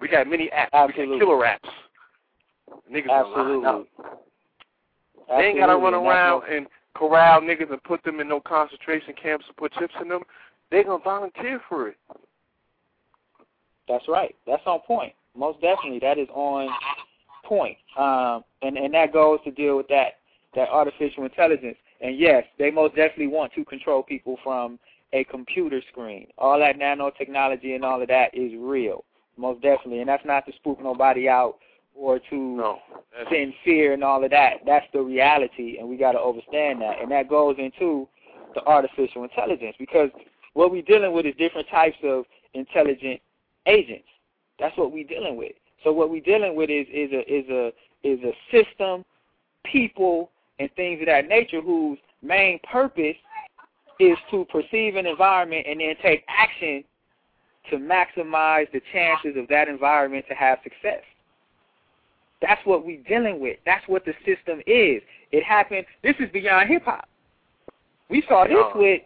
We 0.00 0.08
got 0.08 0.26
many 0.26 0.48
apps. 0.48 0.68
Absolutely. 0.72 1.14
We 1.16 1.20
got 1.20 1.26
killer 1.26 1.44
apps. 1.44 1.70
Niggas 2.90 3.10
are 3.10 3.24
lined 3.24 3.66
Absolutely. 3.66 3.90
They 5.28 5.44
ain't 5.44 5.58
gotta 5.58 5.76
run 5.76 5.94
Absolutely, 5.94 6.08
around 6.08 6.42
and 6.50 6.66
corral 6.94 7.40
niggas 7.40 7.70
and 7.70 7.82
put 7.84 8.02
them 8.02 8.20
in 8.20 8.28
no 8.28 8.40
concentration 8.40 9.14
camps 9.20 9.44
and 9.46 9.56
put 9.56 9.72
chips 9.74 9.94
in 10.00 10.08
them. 10.08 10.22
They 10.70 10.82
gonna 10.82 11.02
volunteer 11.02 11.60
for 11.68 11.88
it. 11.88 11.96
That's 13.90 14.06
right. 14.08 14.34
That's 14.46 14.62
on 14.66 14.80
point. 14.86 15.12
Most 15.36 15.60
definitely, 15.60 15.98
that 16.00 16.16
is 16.18 16.28
on 16.32 16.68
point. 17.44 17.76
Um, 17.98 18.44
and 18.62 18.76
and 18.78 18.94
that 18.94 19.12
goes 19.12 19.40
to 19.44 19.50
deal 19.50 19.76
with 19.76 19.88
that 19.88 20.18
that 20.54 20.68
artificial 20.68 21.24
intelligence. 21.24 21.76
And 22.00 22.18
yes, 22.18 22.44
they 22.58 22.70
most 22.70 22.94
definitely 22.94 23.26
want 23.26 23.52
to 23.54 23.64
control 23.64 24.02
people 24.02 24.38
from 24.42 24.78
a 25.12 25.24
computer 25.24 25.82
screen. 25.90 26.28
All 26.38 26.58
that 26.60 26.78
nanotechnology 26.78 27.74
and 27.74 27.84
all 27.84 28.00
of 28.00 28.08
that 28.08 28.32
is 28.32 28.52
real, 28.56 29.04
most 29.36 29.60
definitely. 29.60 30.00
And 30.00 30.08
that's 30.08 30.24
not 30.24 30.46
to 30.46 30.52
spook 30.52 30.80
nobody 30.80 31.28
out 31.28 31.56
or 31.94 32.20
to 32.30 32.36
No. 32.36 32.78
Send 33.30 33.52
fear 33.64 33.92
and 33.92 34.04
all 34.04 34.24
of 34.24 34.30
that. 34.30 34.60
That's 34.64 34.86
the 34.92 35.02
reality, 35.02 35.78
and 35.78 35.88
we 35.88 35.96
got 35.96 36.12
to 36.12 36.20
understand 36.20 36.80
that. 36.80 37.00
And 37.02 37.10
that 37.10 37.28
goes 37.28 37.56
into 37.58 38.08
the 38.54 38.62
artificial 38.64 39.24
intelligence 39.24 39.74
because 39.78 40.10
what 40.54 40.70
we're 40.70 40.82
dealing 40.82 41.12
with 41.12 41.26
is 41.26 41.34
different 41.36 41.68
types 41.68 41.96
of 42.04 42.24
intelligent 42.54 43.20
agents. 43.70 44.08
That's 44.58 44.76
what 44.76 44.92
we're 44.92 45.06
dealing 45.06 45.36
with. 45.36 45.52
So 45.84 45.92
what 45.92 46.10
we're 46.10 46.20
dealing 46.20 46.56
with 46.56 46.68
is 46.70 46.86
is 46.92 47.10
a 47.12 47.20
is 47.32 47.48
a 47.48 47.72
is 48.02 48.18
a 48.22 48.32
system, 48.50 49.04
people, 49.64 50.30
and 50.58 50.70
things 50.76 51.00
of 51.00 51.06
that 51.06 51.28
nature 51.28 51.60
whose 51.60 51.98
main 52.22 52.58
purpose 52.70 53.16
is 53.98 54.16
to 54.30 54.44
perceive 54.46 54.96
an 54.96 55.06
environment 55.06 55.66
and 55.68 55.80
then 55.80 55.94
take 56.02 56.24
action 56.28 56.84
to 57.70 57.76
maximize 57.76 58.70
the 58.72 58.80
chances 58.92 59.36
of 59.36 59.46
that 59.48 59.68
environment 59.68 60.24
to 60.28 60.34
have 60.34 60.58
success. 60.62 61.02
That's 62.40 62.60
what 62.64 62.86
we're 62.86 63.02
dealing 63.02 63.38
with. 63.40 63.58
That's 63.66 63.86
what 63.86 64.04
the 64.04 64.14
system 64.24 64.60
is. 64.66 65.02
It 65.30 65.44
happened. 65.44 65.84
This 66.02 66.14
is 66.18 66.30
beyond 66.32 66.68
hip 66.68 66.84
hop. 66.84 67.06
We 68.08 68.22
saw 68.28 68.44
this 68.44 68.56
with 68.74 69.02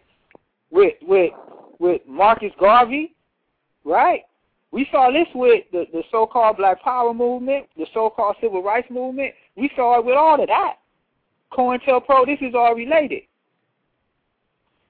with 0.71 0.93
with 1.01 1.31
with 1.79 2.01
Marcus 2.07 2.51
Garvey, 2.59 3.13
right? 3.83 4.21
We 4.75 4.85
saw 4.91 5.09
this 5.09 5.27
with 5.33 5.63
the, 5.71 5.85
the 5.93 6.03
so-called 6.11 6.57
Black 6.57 6.81
Power 6.81 7.13
movement, 7.13 7.67
the 7.77 7.85
so-called 7.93 8.35
Civil 8.41 8.61
Rights 8.61 8.89
movement. 8.91 9.33
We 9.55 9.71
saw 9.73 9.97
it 9.99 10.05
with 10.05 10.17
all 10.17 10.41
of 10.41 10.49
that. 10.49 10.79
COINTELPRO, 11.53 12.25
this 12.25 12.39
is 12.41 12.53
all 12.53 12.75
related. 12.75 13.21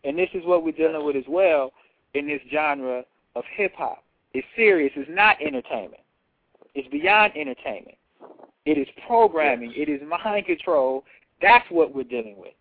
And 0.04 0.18
this 0.18 0.30
is 0.34 0.44
what 0.44 0.64
we're 0.64 0.72
dealing 0.72 1.06
with 1.06 1.16
as 1.16 1.26
well 1.30 1.72
in 2.16 2.28
this 2.28 2.42
genre 2.52 3.04
of 3.36 3.44
hip-hop. 3.56 4.04
It's 4.34 4.48
serious. 4.56 4.92
It's 4.96 5.08
not 5.14 5.40
entertainment. 5.40 6.02
It's 6.74 6.88
beyond 6.88 7.34
entertainment. 7.36 7.98
It 8.66 8.80
is 8.80 8.88
programming. 9.06 9.72
It 9.76 9.88
is 9.88 10.02
mind 10.10 10.48
control. 10.48 11.04
That's 11.44 11.70
what 11.70 11.94
we're 11.94 12.06
dealing 12.06 12.38
with. 12.40 12.54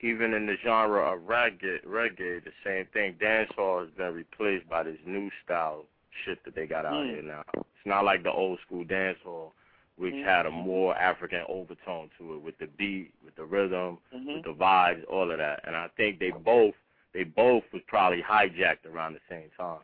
Even 0.00 0.34
in 0.34 0.46
the 0.46 0.56
genre 0.62 1.14
of 1.14 1.20
reggae, 1.20 1.84
reggae, 1.86 2.42
the 2.44 2.52
same 2.64 2.86
thing. 2.92 3.14
Dancehall 3.14 3.80
has 3.84 3.90
been 3.96 4.12
replaced 4.12 4.68
by 4.68 4.82
this 4.82 4.98
new 5.06 5.30
style 5.44 5.84
shit 6.24 6.44
that 6.44 6.54
they 6.54 6.66
got 6.66 6.84
out 6.84 7.04
Mm. 7.04 7.10
here 7.10 7.22
now. 7.22 7.44
It's 7.54 7.86
not 7.86 8.04
like 8.04 8.22
the 8.22 8.32
old 8.32 8.60
school 8.60 8.84
dancehall, 8.84 9.52
which 9.96 10.14
Mm. 10.14 10.24
had 10.24 10.46
a 10.46 10.50
more 10.50 10.96
African 10.96 11.44
overtone 11.48 12.10
to 12.18 12.34
it, 12.34 12.38
with 12.38 12.58
the 12.58 12.66
beat, 12.66 13.14
with 13.24 13.34
the 13.36 13.44
rhythm, 13.44 13.98
Mhm. 14.12 14.34
with 14.34 14.44
the 14.44 14.54
vibes, 14.54 15.04
all 15.08 15.30
of 15.30 15.38
that. 15.38 15.60
And 15.64 15.76
I 15.76 15.88
think 15.88 16.18
they 16.18 16.30
both, 16.30 16.74
they 17.12 17.24
both 17.24 17.64
was 17.72 17.82
probably 17.82 18.22
hijacked 18.22 18.86
around 18.86 19.14
the 19.14 19.20
same 19.28 19.50
time. 19.50 19.82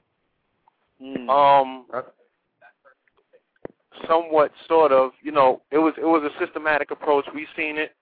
Mm. 1.01 1.31
um, 1.31 1.87
somewhat, 4.07 4.53
sort 4.67 4.93
of, 4.93 5.13
you 5.23 5.33
know, 5.33 5.63
it 5.71 5.79
was 5.79 5.95
it 5.97 6.05
was 6.05 6.23
a 6.23 6.39
systematic 6.39 6.91
approach. 6.91 7.25
We've 7.35 7.49
seen 7.57 7.79
it, 7.79 7.97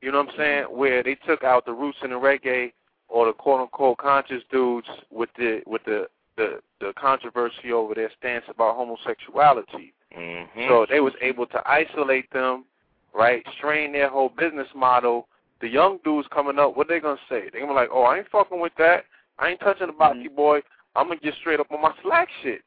you 0.00 0.12
know 0.12 0.18
what 0.18 0.30
I'm 0.30 0.36
saying, 0.36 0.64
where 0.64 1.02
they 1.02 1.14
took 1.26 1.42
out 1.44 1.66
the 1.66 1.72
roots 1.72 1.98
in 2.02 2.10
the 2.10 2.16
reggae 2.16 2.72
or 3.08 3.26
the 3.26 3.32
quote 3.32 3.60
unquote 3.60 3.98
conscious 3.98 4.42
dudes 4.50 4.88
with 5.10 5.30
the 5.36 5.60
with 5.66 5.84
the 5.84 6.08
the, 6.36 6.60
the 6.80 6.92
controversy 6.96 7.72
over 7.72 7.94
their 7.94 8.10
stance 8.16 8.44
about 8.48 8.76
homosexuality. 8.76 9.92
Mm-hmm. 10.16 10.60
So 10.68 10.86
they 10.88 11.00
was 11.00 11.12
able 11.20 11.46
to 11.46 11.62
isolate 11.68 12.32
them, 12.32 12.64
right? 13.12 13.44
Strain 13.56 13.92
their 13.92 14.08
whole 14.08 14.28
business 14.28 14.68
model. 14.74 15.26
The 15.60 15.68
young 15.68 15.98
dudes 16.04 16.28
coming 16.32 16.58
up, 16.60 16.76
what 16.76 16.86
they 16.88 17.00
gonna 17.00 17.18
say? 17.28 17.50
They 17.52 17.58
gonna 17.58 17.72
be 17.72 17.74
like, 17.74 17.90
"Oh, 17.92 18.04
I 18.04 18.18
ain't 18.18 18.28
fucking 18.30 18.60
with 18.60 18.72
that. 18.78 19.04
I 19.40 19.48
ain't 19.48 19.60
touching 19.60 19.88
the 19.88 19.92
Baki 19.92 20.34
boy. 20.34 20.60
I'm 20.94 21.08
gonna 21.08 21.20
get 21.20 21.34
straight 21.40 21.58
up 21.58 21.72
on 21.72 21.82
my 21.82 21.92
slack 22.02 22.28
shit. 22.42 22.62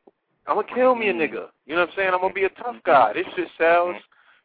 I'm 0.48 0.56
gonna 0.56 0.68
kill 0.68 0.95
me 0.95 1.08
a 1.10 1.14
Mhm. 1.14 1.20
nigga. 1.20 1.49
You 1.66 1.76
know 1.76 1.82
what 1.82 1.90
I'm 1.91 1.95
saying? 1.95 2.14
I'm 2.14 2.20
gonna 2.20 2.34
be 2.34 2.44
a 2.44 2.49
tough 2.49 2.78
guy. 2.84 3.14
This 3.14 3.28
shit 3.36 3.49
sells. 3.58 3.95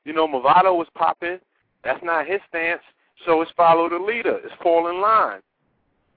You 0.04 0.12
know, 0.12 0.28
Mavado 0.28 0.76
was 0.76 0.88
popping. 0.94 1.40
That's 1.86 2.04
not 2.04 2.26
his 2.26 2.40
stance. 2.48 2.82
So 3.24 3.40
it's 3.40 3.50
follow 3.56 3.88
the 3.88 3.98
leader. 3.98 4.40
It's 4.44 4.54
fall 4.62 4.88
in 4.88 5.00
line. 5.00 5.40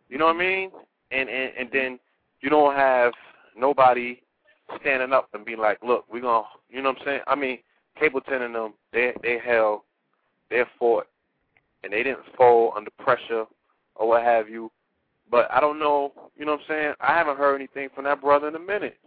You 0.10 0.18
know 0.18 0.26
what 0.26 0.36
I 0.36 0.40
mean? 0.40 0.72
And 1.12 1.30
and 1.30 1.52
and 1.58 1.70
then 1.72 2.00
you 2.42 2.50
don't 2.50 2.76
have 2.76 3.14
nobody 3.56 4.22
standing 4.82 5.14
up 5.14 5.30
and 5.34 5.46
be 5.46 5.56
like, 5.56 5.80
look, 5.84 6.06
we're 6.12 6.22
gonna, 6.22 6.46
you 6.70 6.82
know 6.82 6.90
what 6.90 7.00
I'm 7.00 7.06
saying? 7.06 7.22
I 7.28 7.36
mean, 7.36 7.60
Capleton 8.02 8.42
and 8.42 8.56
them, 8.56 8.74
they 8.94 9.14
they 9.22 9.40
held, 9.44 9.82
they 10.50 10.64
fought, 10.78 11.08
and 11.84 11.94
they 11.94 12.04
didn't 12.04 12.20
fold 12.38 12.74
under 12.76 12.92
pressure 13.00 13.46
or 13.96 14.08
what 14.08 14.24
have 14.24 14.50
you. 14.50 14.72
But 15.32 15.52
I 15.52 15.60
don't 15.60 15.80
know, 15.80 16.12
you 16.36 16.46
know 16.46 16.54
what 16.54 16.62
I'm 16.62 16.66
saying? 16.68 16.94
I 17.00 17.14
haven't 17.14 17.38
heard 17.38 17.56
anything 17.56 17.90
from 17.94 18.06
that 18.06 18.22
brother 18.22 18.48
in 18.48 18.56
a 18.56 18.60
minute. 18.60 18.98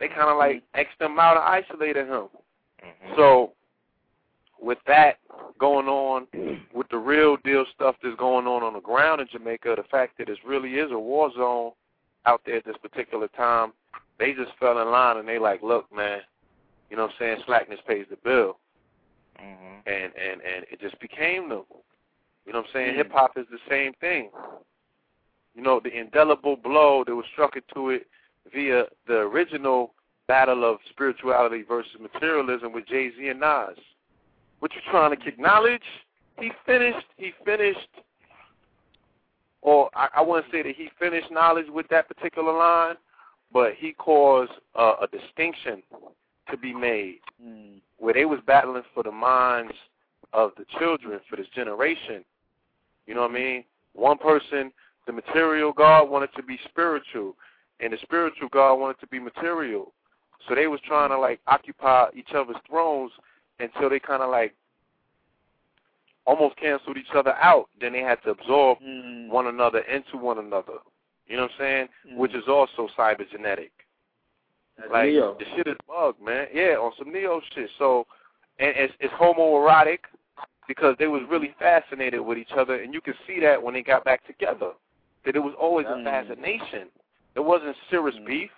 They 0.00 0.08
kind 0.08 0.28
of 0.28 0.36
like 0.36 0.62
X'd 0.74 1.00
him 1.00 1.18
out 1.18 1.36
and 1.36 1.44
isolated 1.44 2.06
him. 2.06 2.28
Mhm. 2.82 3.16
So, 3.16 3.52
with 4.64 4.78
that 4.86 5.18
going 5.60 5.86
on, 5.86 6.26
with 6.74 6.88
the 6.90 6.96
real 6.98 7.36
deal 7.44 7.64
stuff 7.74 7.96
that's 8.02 8.16
going 8.16 8.46
on 8.46 8.62
on 8.62 8.72
the 8.72 8.80
ground 8.80 9.20
in 9.20 9.28
Jamaica, 9.30 9.74
the 9.76 9.84
fact 9.90 10.16
that 10.18 10.28
it 10.28 10.38
really 10.44 10.74
is 10.74 10.90
a 10.90 10.98
war 10.98 11.30
zone 11.36 11.72
out 12.26 12.40
there 12.46 12.56
at 12.56 12.64
this 12.64 12.76
particular 12.80 13.28
time, 13.28 13.72
they 14.18 14.32
just 14.32 14.52
fell 14.58 14.80
in 14.80 14.90
line 14.90 15.18
and 15.18 15.28
they 15.28 15.38
like, 15.38 15.62
look, 15.62 15.94
man, 15.94 16.20
you 16.88 16.96
know 16.96 17.04
what 17.04 17.12
I'm 17.12 17.16
saying? 17.18 17.38
Slackness 17.46 17.80
pays 17.86 18.06
the 18.08 18.16
bill, 18.16 18.58
Mhm. 19.38 19.82
and 19.86 20.12
and 20.16 20.40
and 20.42 20.64
it 20.70 20.80
just 20.80 20.98
became 21.00 21.48
them. 21.48 21.64
You 22.46 22.52
know 22.52 22.60
what 22.60 22.68
I'm 22.68 22.72
saying? 22.72 22.94
Mm. 22.94 22.96
Hip 22.96 23.12
hop 23.12 23.36
is 23.36 23.46
the 23.50 23.58
same 23.68 23.94
thing. 23.94 24.30
You 25.54 25.62
know, 25.62 25.80
the 25.80 25.96
indelible 25.96 26.56
blow 26.56 27.04
that 27.04 27.14
was 27.14 27.26
struck 27.32 27.56
into 27.56 27.90
it 27.90 28.06
via 28.52 28.86
the 29.06 29.18
original 29.18 29.94
battle 30.26 30.64
of 30.64 30.78
spirituality 30.90 31.62
versus 31.62 31.98
materialism 32.00 32.72
with 32.72 32.86
Jay 32.86 33.10
Z 33.16 33.28
and 33.28 33.40
Nas. 33.40 33.78
What 34.60 34.72
you 34.74 34.80
trying 34.90 35.16
to 35.16 35.26
acknowledge? 35.26 35.82
He 36.40 36.50
finished. 36.66 37.06
He 37.16 37.32
finished, 37.44 37.88
or 39.62 39.90
I, 39.94 40.08
I 40.16 40.22
wouldn't 40.22 40.50
say 40.50 40.62
that 40.62 40.74
he 40.74 40.88
finished 40.98 41.30
knowledge 41.30 41.66
with 41.68 41.86
that 41.88 42.08
particular 42.08 42.52
line, 42.52 42.96
but 43.52 43.74
he 43.74 43.92
caused 43.92 44.52
uh, 44.74 44.94
a 45.02 45.06
distinction 45.06 45.82
to 46.50 46.56
be 46.56 46.74
made 46.74 47.18
Mm. 47.44 47.80
where 47.98 48.14
they 48.14 48.24
was 48.24 48.38
battling 48.46 48.84
for 48.94 49.02
the 49.02 49.10
minds 49.10 49.72
of 50.32 50.52
the 50.56 50.64
children 50.78 51.18
for 51.28 51.36
this 51.36 51.48
generation. 51.54 52.24
You 53.06 53.14
know 53.14 53.22
what 53.22 53.32
I 53.32 53.34
mean? 53.34 53.64
One 53.92 54.18
person 54.18 54.72
the 55.06 55.12
material 55.12 55.72
God 55.72 56.08
wanted 56.08 56.30
to 56.36 56.42
be 56.42 56.58
spiritual, 56.68 57.34
and 57.80 57.92
the 57.92 57.98
spiritual 58.02 58.48
God 58.48 58.76
wanted 58.76 59.00
to 59.00 59.06
be 59.08 59.18
material. 59.18 59.92
So 60.48 60.54
they 60.54 60.66
was 60.66 60.80
trying 60.86 61.10
to 61.10 61.18
like 61.18 61.40
occupy 61.46 62.06
each 62.16 62.30
other's 62.34 62.56
thrones 62.68 63.12
until 63.60 63.88
they 63.90 63.98
kind 64.00 64.22
of 64.22 64.30
like 64.30 64.54
almost 66.26 66.56
canceled 66.56 66.96
each 66.96 67.12
other 67.14 67.34
out. 67.34 67.68
Then 67.80 67.92
they 67.92 68.00
had 68.00 68.22
to 68.24 68.30
absorb 68.30 68.78
Mm. 68.80 69.28
one 69.28 69.46
another 69.46 69.80
into 69.80 70.16
one 70.16 70.38
another. 70.38 70.78
You 71.26 71.36
know 71.36 71.42
what 71.44 71.52
I'm 71.52 71.58
saying? 71.58 71.88
Mm. 72.06 72.16
Which 72.16 72.34
is 72.34 72.48
also 72.48 72.88
cybergenetic. 72.96 73.70
That's 74.76 74.90
Like 74.90 75.10
Neo. 75.10 75.34
the 75.34 75.44
shit 75.56 75.66
is 75.68 75.76
bugged, 75.86 76.20
man. 76.20 76.48
Yeah, 76.52 76.76
on 76.78 76.92
some 76.98 77.12
neo 77.12 77.40
shit. 77.54 77.70
So, 77.78 78.06
and 78.58 78.74
it's 78.76 78.94
it's 79.00 79.12
homoerotic 79.14 80.00
because 80.66 80.96
they 80.98 81.06
was 81.06 81.22
really 81.28 81.54
fascinated 81.58 82.20
with 82.20 82.38
each 82.38 82.52
other, 82.52 82.82
and 82.82 82.92
you 82.94 83.00
can 83.00 83.14
see 83.26 83.38
that 83.40 83.62
when 83.62 83.74
they 83.74 83.82
got 83.82 84.04
back 84.04 84.24
together. 84.26 84.72
That 85.24 85.36
it 85.36 85.40
was 85.40 85.54
always 85.54 85.86
a 85.86 85.90
Mm. 85.94 86.04
fascination. 86.04 86.90
It 87.34 87.40
wasn't 87.40 87.76
serious 87.88 88.16
Mm. 88.16 88.24
beef. 88.26 88.50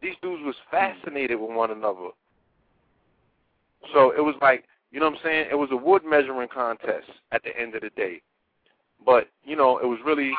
These 0.00 0.16
dudes 0.22 0.42
was 0.42 0.58
fascinated 0.70 1.38
with 1.38 1.50
one 1.50 1.70
another. 1.70 2.10
So 3.92 4.12
it 4.16 4.20
was 4.20 4.34
like, 4.40 4.64
you 4.90 5.00
know 5.00 5.08
what 5.08 5.18
I'm 5.18 5.24
saying? 5.24 5.46
It 5.50 5.54
was 5.54 5.70
a 5.72 5.76
wood 5.76 6.02
measuring 6.04 6.48
contest 6.48 7.08
at 7.32 7.42
the 7.42 7.58
end 7.58 7.74
of 7.74 7.82
the 7.82 7.90
day. 7.90 8.20
But, 9.04 9.28
you 9.44 9.56
know, 9.56 9.78
it 9.78 9.86
was 9.86 9.98
really, 10.04 10.32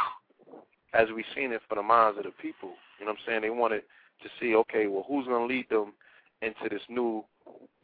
as 0.93 1.07
we've 1.13 1.25
seen 1.35 1.51
it, 1.51 1.61
for 1.67 1.75
the 1.75 1.83
minds 1.83 2.17
of 2.17 2.23
the 2.23 2.31
people. 2.31 2.73
You 2.99 3.05
know 3.05 3.11
what 3.11 3.19
I'm 3.19 3.25
saying? 3.27 3.41
They 3.41 3.49
wanted 3.49 3.81
to 4.21 4.29
see, 4.39 4.55
okay, 4.55 4.87
well, 4.87 5.05
who's 5.07 5.25
going 5.25 5.47
to 5.47 5.53
lead 5.53 5.69
them 5.69 5.93
into 6.41 6.69
this 6.69 6.83
new 6.87 7.25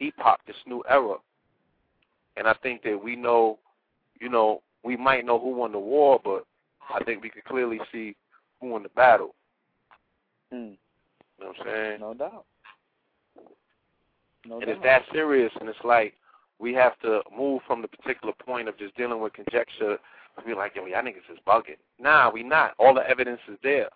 epoch, 0.00 0.40
this 0.46 0.56
new 0.66 0.82
era? 0.88 1.16
And 2.36 2.46
I 2.46 2.54
think 2.62 2.82
that 2.84 3.02
we 3.02 3.16
know, 3.16 3.58
you 4.20 4.28
know, 4.28 4.62
we 4.82 4.96
might 4.96 5.26
know 5.26 5.38
who 5.38 5.54
won 5.54 5.72
the 5.72 5.78
war, 5.78 6.20
but 6.22 6.46
I 6.88 7.02
think 7.04 7.22
we 7.22 7.30
could 7.30 7.44
clearly 7.44 7.80
see 7.92 8.16
who 8.60 8.68
won 8.68 8.82
the 8.84 8.88
battle. 8.90 9.34
Mm. 10.52 10.76
You 11.38 11.44
know 11.44 11.48
what 11.48 11.56
I'm 11.60 11.66
saying? 11.66 12.00
No 12.00 12.14
doubt. 12.14 12.44
No 14.46 14.56
and 14.56 14.66
doubt. 14.66 14.76
it's 14.76 14.82
that 14.84 15.02
serious, 15.12 15.52
and 15.60 15.68
it's 15.68 15.78
like 15.84 16.14
we 16.58 16.74
have 16.74 16.98
to 17.00 17.20
move 17.36 17.62
from 17.66 17.82
the 17.82 17.88
particular 17.88 18.34
point 18.44 18.68
of 18.68 18.78
just 18.78 18.96
dealing 18.96 19.20
with 19.20 19.32
conjecture 19.32 19.98
and 20.36 20.46
be 20.46 20.54
like, 20.54 20.76
yo, 20.76 20.86
y'all 20.86 21.02
niggas 21.02 21.30
is 21.32 21.38
bugging. 21.46 21.78
Nah, 21.98 22.30
we 22.30 22.42
not. 22.42 22.74
All 22.78 22.94
the 22.94 23.08
evidence 23.08 23.40
is 23.50 23.58
there. 23.62 23.88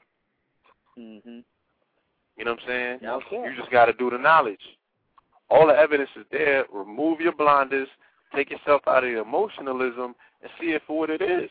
Mm-hmm. 0.98 1.40
You 2.36 2.44
know 2.44 2.52
what 2.52 2.60
I'm 2.62 2.68
saying? 2.68 2.98
Yes, 3.02 3.20
sir. 3.30 3.50
You 3.50 3.56
just 3.56 3.70
got 3.70 3.86
to 3.86 3.92
do 3.92 4.10
the 4.10 4.18
knowledge. 4.18 4.60
All 5.50 5.66
the 5.66 5.74
evidence 5.74 6.10
is 6.16 6.24
there. 6.32 6.64
Remove 6.72 7.20
your 7.20 7.34
blinders. 7.34 7.88
Take 8.34 8.50
yourself 8.50 8.82
out 8.88 9.04
of 9.04 9.10
your 9.10 9.22
emotionalism 9.22 10.14
and 10.42 10.50
see 10.60 10.68
it 10.68 10.82
for 10.86 10.98
what 10.98 11.10
it 11.10 11.22
is. 11.22 11.50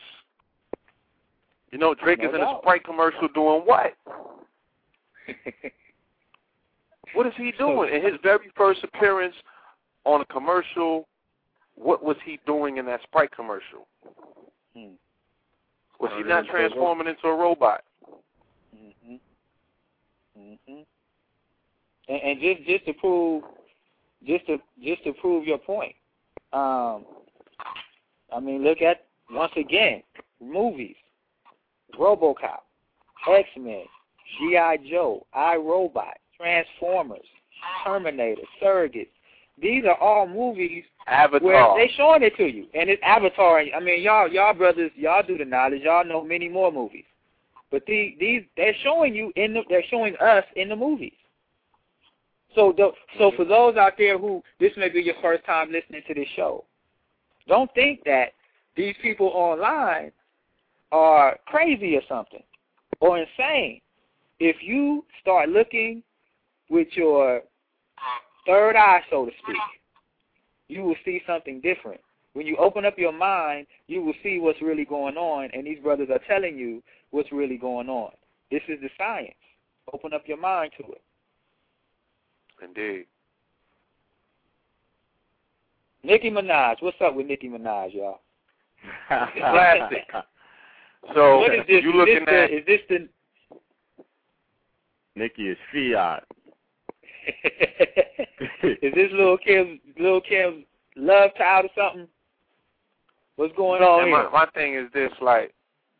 You 1.70 1.78
know, 1.78 1.94
Drake 1.94 2.20
No 2.20 2.28
is 2.28 2.34
in 2.34 2.40
a. 2.40 2.58
Sprite 2.60 2.84
commercial 2.84 3.28
doing 3.28 3.62
what? 3.64 3.94
What 7.14 7.26
is 7.26 7.32
he 7.36 7.52
doing? 7.52 7.92
In 7.92 8.02
his 8.02 8.14
very 8.22 8.50
first 8.56 8.84
appearance 8.84 9.34
on 10.04 10.20
a 10.20 10.24
commercial, 10.26 11.06
what 11.76 12.02
was 12.04 12.16
he 12.24 12.38
doing 12.46 12.76
in 12.76 12.86
that 12.86 13.02
Sprite 13.02 13.30
commercial? 13.34 13.86
Hmm. 14.76 14.94
Was 16.00 16.10
he 16.16 16.22
not 16.24 16.44
transforming 16.46 17.06
into 17.06 17.26
a 17.28 17.34
robot? 17.34 17.84
Mhm. 18.74 19.20
Mhm. 20.36 20.86
And, 22.08 22.22
and 22.22 22.40
just 22.40 22.62
just 22.64 22.86
to 22.86 22.92
prove, 22.94 23.44
just 24.24 24.46
to 24.46 24.60
just 24.82 25.04
to 25.04 25.12
prove 25.14 25.46
your 25.46 25.58
point, 25.58 25.94
um, 26.52 27.06
I 28.32 28.40
mean, 28.40 28.62
look 28.64 28.82
at 28.82 29.06
once 29.30 29.52
again 29.56 30.02
movies, 30.40 30.96
RoboCop, 31.98 32.60
X 33.28 33.48
Men, 33.56 33.84
GI 34.38 34.90
Joe, 34.90 35.26
iRobot, 35.34 36.14
Transformers, 36.36 37.26
Terminator, 37.84 38.42
Surrogates. 38.62 39.08
These 39.60 39.84
are 39.84 39.96
all 39.98 40.26
movies 40.26 40.84
Avatar. 41.06 41.40
where 41.46 41.74
they 41.76 41.92
showing 41.94 42.22
it 42.22 42.36
to 42.36 42.46
you, 42.46 42.66
and 42.74 42.90
it's 42.90 43.02
Avatar. 43.04 43.60
I 43.60 43.80
mean, 43.80 44.02
y'all, 44.02 44.28
y'all 44.28 44.54
brothers, 44.54 44.90
y'all 44.96 45.22
do 45.26 45.38
the 45.38 45.44
knowledge. 45.44 45.82
Y'all 45.82 46.04
know 46.04 46.24
many 46.24 46.48
more 46.48 46.72
movies, 46.72 47.04
but 47.70 47.82
these, 47.86 48.16
these, 48.18 48.42
they're 48.56 48.74
showing 48.82 49.14
you 49.14 49.32
in 49.36 49.54
the, 49.54 49.62
they're 49.68 49.84
showing 49.90 50.16
us 50.16 50.44
in 50.56 50.68
the 50.68 50.76
movies. 50.76 51.12
So, 52.54 52.72
the, 52.76 52.90
so 53.18 53.32
for 53.36 53.44
those 53.44 53.76
out 53.76 53.94
there 53.98 54.18
who 54.18 54.42
this 54.60 54.72
may 54.76 54.88
be 54.88 55.02
your 55.02 55.16
first 55.20 55.44
time 55.44 55.72
listening 55.72 56.02
to 56.06 56.14
this 56.14 56.28
show, 56.36 56.64
don't 57.48 57.72
think 57.74 58.02
that 58.04 58.32
these 58.76 58.94
people 59.02 59.28
online 59.28 60.12
are 60.92 61.36
crazy 61.46 61.96
or 61.96 62.02
something 62.08 62.42
or 63.00 63.18
insane. 63.18 63.80
If 64.40 64.56
you 64.62 65.04
start 65.20 65.48
looking 65.48 66.02
with 66.70 66.88
your 66.92 67.42
third 68.46 68.76
eye, 68.76 69.02
so 69.10 69.26
to 69.26 69.32
speak, 69.42 69.56
you 70.68 70.82
will 70.82 70.96
see 71.04 71.20
something 71.26 71.60
different. 71.60 72.00
When 72.32 72.46
you 72.46 72.56
open 72.56 72.84
up 72.84 72.98
your 72.98 73.12
mind, 73.12 73.66
you 73.86 74.02
will 74.02 74.14
see 74.22 74.40
what's 74.40 74.60
really 74.60 74.84
going 74.84 75.16
on, 75.16 75.50
and 75.52 75.66
these 75.66 75.78
brothers 75.78 76.08
are 76.10 76.20
telling 76.28 76.58
you 76.58 76.82
what's 77.10 77.30
really 77.30 77.56
going 77.56 77.88
on. 77.88 78.10
This 78.50 78.62
is 78.68 78.80
the 78.80 78.90
science. 78.98 79.34
Open 79.92 80.12
up 80.12 80.22
your 80.26 80.38
mind 80.38 80.72
to 80.78 80.92
it. 80.92 81.02
Indeed. 82.62 83.06
Nicki 86.02 86.30
Minaj, 86.30 86.76
what's 86.80 86.96
up 87.00 87.14
with 87.14 87.26
Nicki 87.26 87.48
Minaj, 87.48 87.94
y'all? 87.94 88.20
Classic. 89.08 90.06
So 91.14 91.40
what 91.40 91.54
is 91.54 91.60
this? 91.68 91.82
you 91.82 91.90
is 91.90 91.96
looking 91.96 92.24
this 92.24 92.28
at 92.28 92.48
the, 92.48 92.56
is 92.56 92.66
this 92.66 92.80
the 92.88 93.08
Nicki 95.16 95.48
is 95.48 95.58
fiat. 95.70 96.24
Is 98.62 98.94
this 98.94 99.10
little 99.12 99.38
Kim 99.38 99.80
little 99.98 100.20
Kim's 100.20 100.64
love 100.96 101.30
child 101.36 101.66
or 101.66 101.70
something? 101.76 102.08
What's 103.36 103.54
going 103.56 103.82
on 103.82 104.00
and 104.00 104.08
here? 104.08 104.30
my, 104.30 104.44
my 104.44 104.50
thing 104.52 104.74
is 104.74 104.86
this, 104.92 105.10
like, 105.20 105.52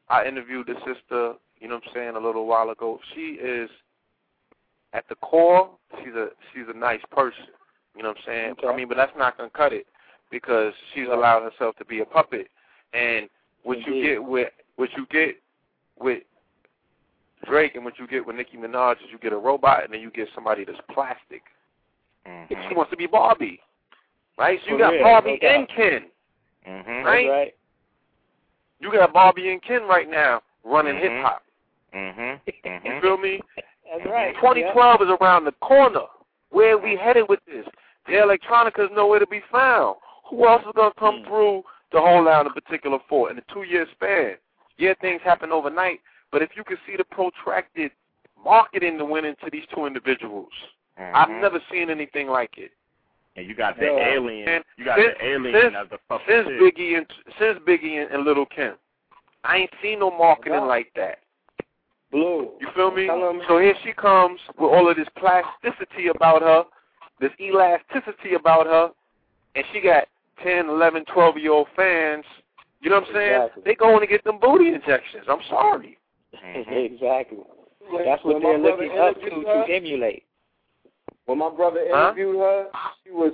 I 0.09 0.25
interviewed 0.27 0.69
the 0.69 0.75
sister, 0.87 1.35
you 1.59 1.69
know 1.69 1.77
what 1.77 1.85
I'm 1.89 1.95
saying, 1.95 2.17
a 2.17 2.21
little 2.21 2.47
while 2.47 2.71
ago. 2.71 3.01
She 3.15 3.39
is, 3.43 3.69
at 4.93 5.09
the 5.09 5.17
core, 5.17 5.71
she's 5.99 6.15
a 6.15 6.29
she's 6.53 6.67
a 6.73 6.77
nice 6.77 7.01
person. 7.11 7.47
You 7.97 8.03
know 8.03 8.11
what 8.11 8.19
I'm 8.19 8.23
saying? 8.27 8.51
Okay. 8.59 8.69
I 8.69 8.77
mean, 8.77 8.89
but 8.89 8.97
that's 8.97 9.17
not 9.17 9.37
going 9.37 9.51
to 9.51 9.57
cut 9.57 9.73
it 9.73 9.87
because 10.31 10.73
she's 10.95 11.07
allowed 11.07 11.43
herself 11.43 11.77
to 11.77 11.85
be 11.85 12.01
a 12.01 12.05
puppet. 12.05 12.49
And 12.93 13.29
what 13.63 13.79
you 13.87 14.03
get 14.03 14.23
with 14.23 14.51
what 14.77 14.91
you 14.97 15.07
get 15.11 15.37
with 15.99 16.23
Drake 17.45 17.75
and 17.75 17.85
what 17.85 17.99
you 17.99 18.07
get 18.07 18.27
with 18.27 18.37
Nicki 18.37 18.57
Minaj 18.57 18.97
is 18.97 19.11
you 19.11 19.19
get 19.19 19.33
a 19.33 19.37
robot 19.37 19.85
and 19.85 19.93
then 19.93 20.01
you 20.01 20.11
get 20.11 20.29
somebody 20.35 20.65
that's 20.65 20.81
plastic. 20.93 21.43
Mhm. 22.27 22.69
She 22.69 22.75
wants 22.75 22.91
to 22.91 22.97
be 22.97 23.07
Barbie, 23.07 23.61
right? 24.39 24.61
So 24.65 24.71
you 24.73 24.79
got 24.79 24.99
Barbie 25.01 25.39
no 25.43 25.49
and. 25.49 25.69
Ken. 25.69 26.11
Mhm. 26.67 27.05
right? 27.05 27.29
Right. 27.29 27.55
You 28.81 28.91
got 28.91 29.13
Barbie 29.13 29.53
and 29.53 29.63
Ken 29.63 29.87
right 29.87 30.09
now 30.09 30.43
running 30.65 30.97
Mhm. 30.97 31.01
hip 31.01 31.23
hop. 31.23 31.43
Mhm. 31.93 32.41
You 32.47 32.71
Mhm. 32.71 33.01
feel 33.01 33.17
me? 33.19 33.41
That's 33.91 34.07
right. 34.07 34.35
2012 34.37 35.03
is 35.03 35.11
around 35.11 35.45
the 35.45 35.53
corner. 35.53 36.07
Where 36.51 36.75
are 36.75 36.79
we 36.79 36.97
headed 36.97 37.29
with 37.29 37.45
this? 37.45 37.67
The 38.07 38.15
electronica 38.15 38.81
is 38.81 38.91
nowhere 38.91 39.19
to 39.19 39.27
be 39.27 39.41
found. 39.41 39.97
Who 40.25 40.47
else 40.47 40.65
is 40.65 40.73
gonna 40.73 40.95
come 40.95 41.23
Mm. 41.23 41.27
through 41.27 41.65
to 41.91 42.01
hold 42.01 42.27
down 42.27 42.47
a 42.47 42.51
particular 42.51 42.99
fort 43.01 43.31
in 43.33 43.39
a 43.39 43.43
two-year 43.43 43.87
span? 43.93 44.39
Yeah, 44.79 44.95
things 44.95 45.23
happen 45.23 45.53
overnight, 45.53 46.01
but 46.31 46.43
if 46.43 46.51
you 46.57 46.65
can 46.65 46.77
see 46.87 46.97
the 46.97 47.05
protracted 47.05 47.91
marketing 48.43 48.99
that 48.99 49.05
went 49.05 49.27
into 49.27 49.49
these 49.51 49.65
two 49.75 49.87
individuals, 49.87 50.53
I've 50.99 51.29
Mhm. 51.29 51.41
never 51.41 51.61
seen 51.71 51.91
anything 51.91 52.29
like 52.29 52.59
it. 52.59 52.73
And 53.37 53.47
you 53.49 53.55
got 53.55 53.77
the 53.79 53.87
No. 53.87 53.99
alien. 53.99 54.49
And 54.49 54.65
You 54.77 54.85
got 54.85 54.99
since- 54.99 55.19
the 55.19 55.25
alien 55.27 55.61
since- 55.61 55.75
as 55.75 55.89
the 55.89 55.99
puppet. 56.09 56.27
Since 56.29 56.49
too. 56.49 56.59
Biggie 56.71 56.97
and 56.97 57.07
since 57.39 57.59
Biggie 57.61 58.01
and, 58.03 58.11
and 58.13 58.25
Little 58.25 58.47
Kim, 58.47 58.79
I 59.43 59.57
ain't 59.59 59.75
seen 59.83 59.99
no 59.99 60.11
marketing 60.11 60.61
Wow. 60.61 60.67
like 60.67 60.93
that. 60.95 61.19
Blue. 62.11 62.57
You 62.61 62.69
feel 62.69 62.93
me? 62.93 63.07
Tell 63.07 63.29
'em- 63.29 63.43
So 63.49 63.59
here 63.59 63.75
she 63.83 63.93
comes 63.93 64.41
with 64.57 64.71
all 64.71 64.89
of 64.89 64.97
this 64.97 65.09
plasticity 65.11 66.09
about 66.09 66.43
her, 66.43 66.65
this 67.19 67.33
elasticity 67.41 68.35
about 68.35 68.67
her, 68.67 68.93
and 69.57 69.67
she 69.73 69.81
got 69.81 70.07
10, 70.39 70.69
11, 70.69 71.05
12 71.07 71.37
year 71.39 71.51
old 71.53 71.69
fans. 71.71 72.25
You 72.81 72.91
know 72.91 73.01
what 73.01 73.09
I'm 73.09 73.15
saying? 73.15 73.35
Exactly. 73.43 73.63
They 73.65 73.75
going 73.75 74.01
to 74.01 74.07
get 74.07 74.23
them 74.23 74.39
booty 74.39 74.73
injections. 74.75 75.29
I'm 75.29 75.43
sorry. 75.45 75.99
Mhm. 76.43 76.67
exactly. 76.93 77.39
When- 77.91 78.05
That's 78.05 78.23
what 78.25 78.41
they're 78.43 78.59
looking 78.59 78.91
up 78.99 79.15
to 79.15 79.21
interviewed 79.27 79.45
to 79.47 79.65
emulate. 79.75 80.25
When 81.27 81.39
my 81.39 81.51
brother 81.51 81.85
Huh? 81.91 82.13
interviewed 82.13 82.37
her, 82.37 82.69
she 83.05 83.11
was 83.11 83.33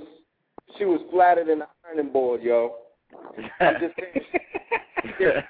she 0.77 0.85
was 0.85 1.01
flatter 1.11 1.43
than 1.43 1.59
the 1.59 1.67
ironing 1.85 2.11
board, 2.13 2.41
yo. 2.41 2.75
I'm 3.59 3.75
just 3.79 3.95
saying, 3.99 5.43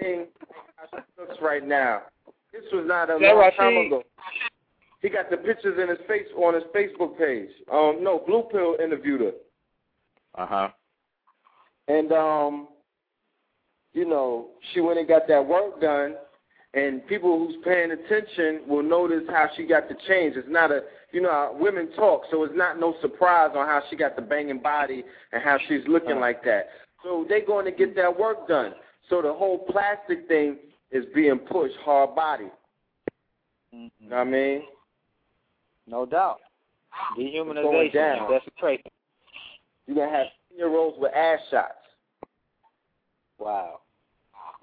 saying 0.00 0.26
how 0.76 0.86
she 0.90 1.20
looks 1.20 1.36
right 1.42 1.66
now. 1.66 2.02
This 2.52 2.62
was 2.72 2.84
not 2.86 3.10
a 3.10 3.14
Is 3.16 3.20
that 3.20 3.28
long 3.28 3.38
right, 3.38 3.56
time 3.56 3.76
ago. 3.76 4.02
He 5.02 5.10
got 5.10 5.28
the 5.30 5.36
pictures 5.36 5.78
in 5.80 5.88
his 5.88 5.98
face 6.08 6.26
on 6.36 6.54
his 6.54 6.62
Facebook 6.74 7.18
page. 7.18 7.50
Um, 7.70 7.98
no, 8.02 8.22
Blue 8.26 8.44
Pill 8.50 8.76
interviewed 8.82 9.20
her, 9.20 9.32
Uh 10.34 10.46
huh. 10.46 10.68
and 11.88 12.10
um, 12.12 12.68
you 13.92 14.06
know, 14.06 14.48
she 14.72 14.80
went 14.80 14.98
and 14.98 15.06
got 15.06 15.28
that 15.28 15.46
work 15.46 15.80
done, 15.80 16.14
and 16.76 17.06
people 17.06 17.38
who's 17.38 17.56
paying 17.64 17.90
attention 17.90 18.60
will 18.68 18.82
notice 18.82 19.22
how 19.28 19.48
she 19.56 19.66
got 19.66 19.88
the 19.88 19.96
change. 20.06 20.36
It's 20.36 20.46
not 20.48 20.70
a, 20.70 20.82
you 21.10 21.22
know, 21.22 21.56
women 21.58 21.90
talk, 21.96 22.24
so 22.30 22.44
it's 22.44 22.54
not 22.54 22.78
no 22.78 22.94
surprise 23.00 23.52
on 23.56 23.66
how 23.66 23.82
she 23.88 23.96
got 23.96 24.14
the 24.14 24.20
banging 24.20 24.60
body 24.60 25.02
and 25.32 25.42
how 25.42 25.58
she's 25.66 25.80
looking 25.88 26.20
like 26.20 26.44
that. 26.44 26.68
So 27.02 27.24
they're 27.28 27.46
going 27.46 27.64
to 27.64 27.72
get 27.72 27.96
that 27.96 28.18
work 28.18 28.46
done. 28.46 28.74
So 29.08 29.22
the 29.22 29.32
whole 29.32 29.60
plastic 29.70 30.28
thing 30.28 30.58
is 30.90 31.06
being 31.14 31.38
pushed 31.38 31.76
hard 31.82 32.14
body. 32.14 32.50
You 33.72 33.90
know 34.02 34.16
what 34.16 34.18
I 34.18 34.24
mean? 34.24 34.62
No 35.86 36.04
doubt. 36.04 36.40
Dehumanization. 37.18 37.94
down. 37.94 38.30
That's 38.30 38.46
a 38.46 38.60
trait. 38.60 38.84
You're 39.86 39.96
going 39.96 40.10
to 40.10 40.16
have 40.16 40.26
year 40.54 40.68
olds 40.68 40.98
with 41.00 41.14
ass 41.14 41.38
shots. 41.50 41.72
Wow. 43.38 43.80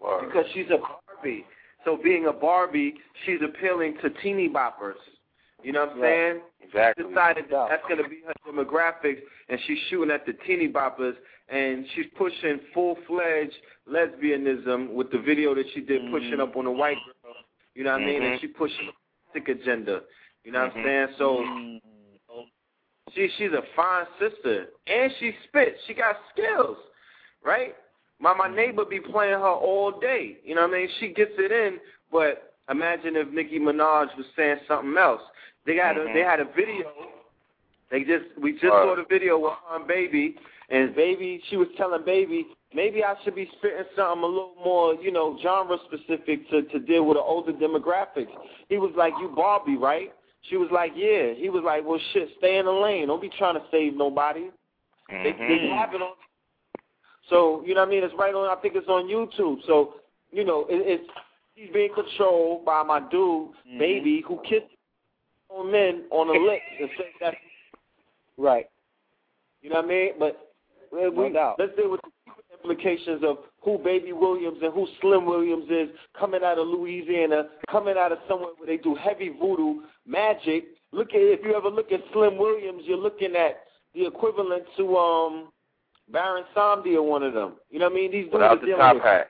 Word. 0.02 0.28
Because 0.28 0.46
she's 0.54 0.66
a 0.68 0.78
Barbie. 0.78 1.46
So 1.86 1.98
being 1.98 2.28
a 2.28 2.34
Barbie, 2.34 2.96
she's 3.26 3.40
appealing 3.44 3.98
to 4.02 4.10
teeny 4.22 4.50
boppers. 4.50 4.96
You 5.64 5.72
know 5.72 5.86
what 5.86 5.94
I'm 5.96 6.02
Right. 6.02 6.10
saying? 6.10 6.42
Exactly. 6.62 7.04
Decided 7.06 7.50
that 7.50 7.70
that's 7.70 7.88
going 7.88 8.04
to 8.04 8.10
be 8.10 8.22
her 8.22 8.34
demographics, 8.46 9.22
and 9.50 9.60
she's 9.62 9.80
shooting 9.90 10.12
at 10.12 10.26
the 10.26 10.34
teeny 10.34 10.68
boppers, 10.68 11.16
and 11.48 11.88
she's 11.90 12.08
pushing 12.18 12.60
full-fledged 12.74 13.56
lesbianism 13.88 14.90
with 14.90 15.10
the 15.12 15.20
video 15.20 15.54
that 15.56 15.70
she 15.74 15.82
did 15.82 16.02
Mhm. 16.02 16.12
pushing 16.12 16.40
up 16.42 16.56
on 16.58 16.66
a 16.66 16.72
white 16.72 16.98
girl. 17.06 17.36
You 17.76 17.84
know 17.84 17.94
what 17.94 18.02
I 18.02 18.06
mean? 18.06 18.24
And 18.24 18.36
Mhm. 18.36 18.40
she 18.42 18.48
pushing 18.48 18.92
the 19.34 19.52
agenda. 19.52 20.04
You 20.44 20.52
know 20.52 20.64
what 20.66 20.74
Mhm. 20.74 20.78
I'm 20.78 20.84
saying? 20.84 21.08
So 21.18 21.80
she 23.14 23.28
she's 23.38 23.54
a 23.54 23.62
fine 23.76 24.08
sister, 24.20 24.74
and 24.88 25.12
she 25.16 25.32
spits. 25.44 25.82
She 25.86 25.94
got 25.94 26.18
skills, 26.30 26.78
right? 27.42 27.76
My 28.24 28.34
my 28.34 28.48
neighbor 28.48 28.86
be 28.86 29.02
playing 29.02 29.34
her 29.34 29.56
all 29.68 29.92
day. 30.00 30.38
You 30.46 30.56
know 30.56 30.62
what 30.62 30.72
I 30.72 30.80
mean? 30.80 30.90
She 31.02 31.10
gets 31.10 31.34
it 31.38 31.52
in, 31.52 31.78
but 32.10 32.54
imagine 32.70 33.18
if 33.18 33.28
Nicki 33.34 33.60
Minaj 33.60 34.16
was 34.16 34.26
saying 34.38 34.60
something 34.66 34.96
else. 34.98 35.22
They 35.66 35.76
got 35.76 35.98
a, 35.98 36.02
Mhm. 36.02 36.14
they 36.14 36.22
had 36.22 36.40
a 36.40 36.46
video. 36.46 36.90
They 37.92 38.06
just 38.06 38.26
we 38.38 38.54
just 38.54 38.64
saw 38.64 38.96
the 38.96 39.04
video 39.04 39.38
with 39.38 39.52
her 39.68 39.76
and 39.76 39.86
Baby, 39.86 40.38
and 40.70 40.96
Baby 40.96 41.44
she 41.50 41.58
was 41.58 41.68
telling 41.76 42.04
Baby 42.06 42.48
maybe 42.74 43.04
I 43.04 43.16
should 43.24 43.36
be 43.36 43.46
spitting 43.58 43.84
something 43.94 44.24
a 44.24 44.26
little 44.26 44.56
more, 44.64 44.96
you 44.96 45.12
know, 45.12 45.38
genre 45.44 45.78
specific 45.86 46.50
to 46.50 46.62
to 46.64 46.80
deal 46.80 47.04
with 47.06 47.18
the 47.18 47.22
older 47.22 47.52
demographics. 47.52 48.32
He 48.70 48.78
was 48.78 48.96
like, 48.96 49.14
"You 49.20 49.28
Barbie, 49.36 49.76
right?" 49.76 50.14
She 50.50 50.56
was 50.56 50.72
like, 50.72 50.94
"Yeah." 50.96 51.34
He 51.34 51.50
was 51.50 51.64
like, 51.66 51.84
"Well, 51.86 52.00
shit, 52.14 52.30
stay 52.38 52.58
in 52.58 52.66
the 52.66 52.72
lane. 52.72 53.08
Don't 53.10 53.22
be 53.22 53.30
trying 53.38 53.56
to 53.56 53.64
save 53.70 53.96
nobody." 53.96 54.50
They, 55.10 55.34
they 55.34 55.60
Mhm. 55.60 55.78
have 55.78 55.94
it 55.94 56.02
on. 56.02 56.16
So 57.30 57.64
you 57.66 57.74
know 57.74 57.82
what 57.82 57.88
I 57.88 57.92
mean? 57.92 58.04
It's 58.04 58.14
right 58.18 58.34
on. 58.34 58.50
I 58.56 58.60
think 58.62 58.76
it's 58.76 58.88
on 58.88 59.06
YouTube. 59.08 59.58
So 59.66 59.96
you 60.32 60.44
know, 60.44 60.66
it, 60.70 61.00
it's 61.00 61.10
he's 61.56 61.70
being 61.74 61.94
controlled 61.94 62.66
by 62.66 62.84
my 62.84 63.00
dude, 63.00 63.50
Mhm. 63.68 63.80
baby, 63.80 64.24
who 64.28 64.40
kissed 64.48 64.66
on 65.50 65.72
men 65.72 66.04
on 66.12 66.28
the 66.28 66.34
lips 66.34 66.64
and 66.80 66.90
says 66.98 67.14
that. 67.22 67.36
Right. 68.38 68.66
You 69.62 69.70
know 69.70 69.78
what 69.78 69.86
I 69.86 69.88
mean? 69.88 70.10
But 70.20 70.50
uh, 70.92 71.10
we, 71.12 71.30
No 71.30 71.34
doubt. 71.34 71.56
let's 71.60 71.76
deal 71.76 71.92
with 71.92 72.02
the 72.02 72.12
implications 72.70 73.24
of 73.24 73.38
who 73.62 73.78
Baby 73.78 74.12
Williams 74.12 74.58
and 74.62 74.74
who 74.74 74.88
Slim 75.00 75.26
Williams 75.26 75.66
is 75.70 75.90
coming 76.20 76.42
out 76.44 76.58
of 76.58 76.68
Louisiana, 76.68 77.48
coming 77.70 77.96
out 77.98 78.12
of 78.12 78.18
somewhere 78.28 78.52
where 78.58 78.68
they 78.68 78.78
do 78.78 78.96
heavy 78.96 79.30
voodoo 79.30 79.82
magic. 80.06 80.66
Look 80.92 81.10
at 81.14 81.22
if 81.22 81.46
you 81.46 81.56
ever 81.56 81.70
look 81.70 81.92
at 81.92 82.02
Slim 82.12 82.38
Williams, 82.38 82.84
you're 82.86 82.98
looking 82.98 83.36
at 83.36 83.62
the 83.94 84.06
equivalent 84.08 84.64
to 84.78 84.98
um 84.98 85.50
Baron 86.14 86.46
Samedi 86.56 86.96
or 86.96 87.02
one 87.02 87.24
of 87.24 87.34
them. 87.34 87.54
You 87.72 87.80
know 87.80 87.86
what 87.86 87.94
I 87.94 87.96
mean? 87.96 88.12
These 88.12 88.26
dudes 88.26 88.34
Without 88.34 88.58
are 88.58 88.60
the 88.62 88.66
dealing 88.68 88.80
top 88.80 88.94
with 88.96 89.04
hat. 89.04 89.30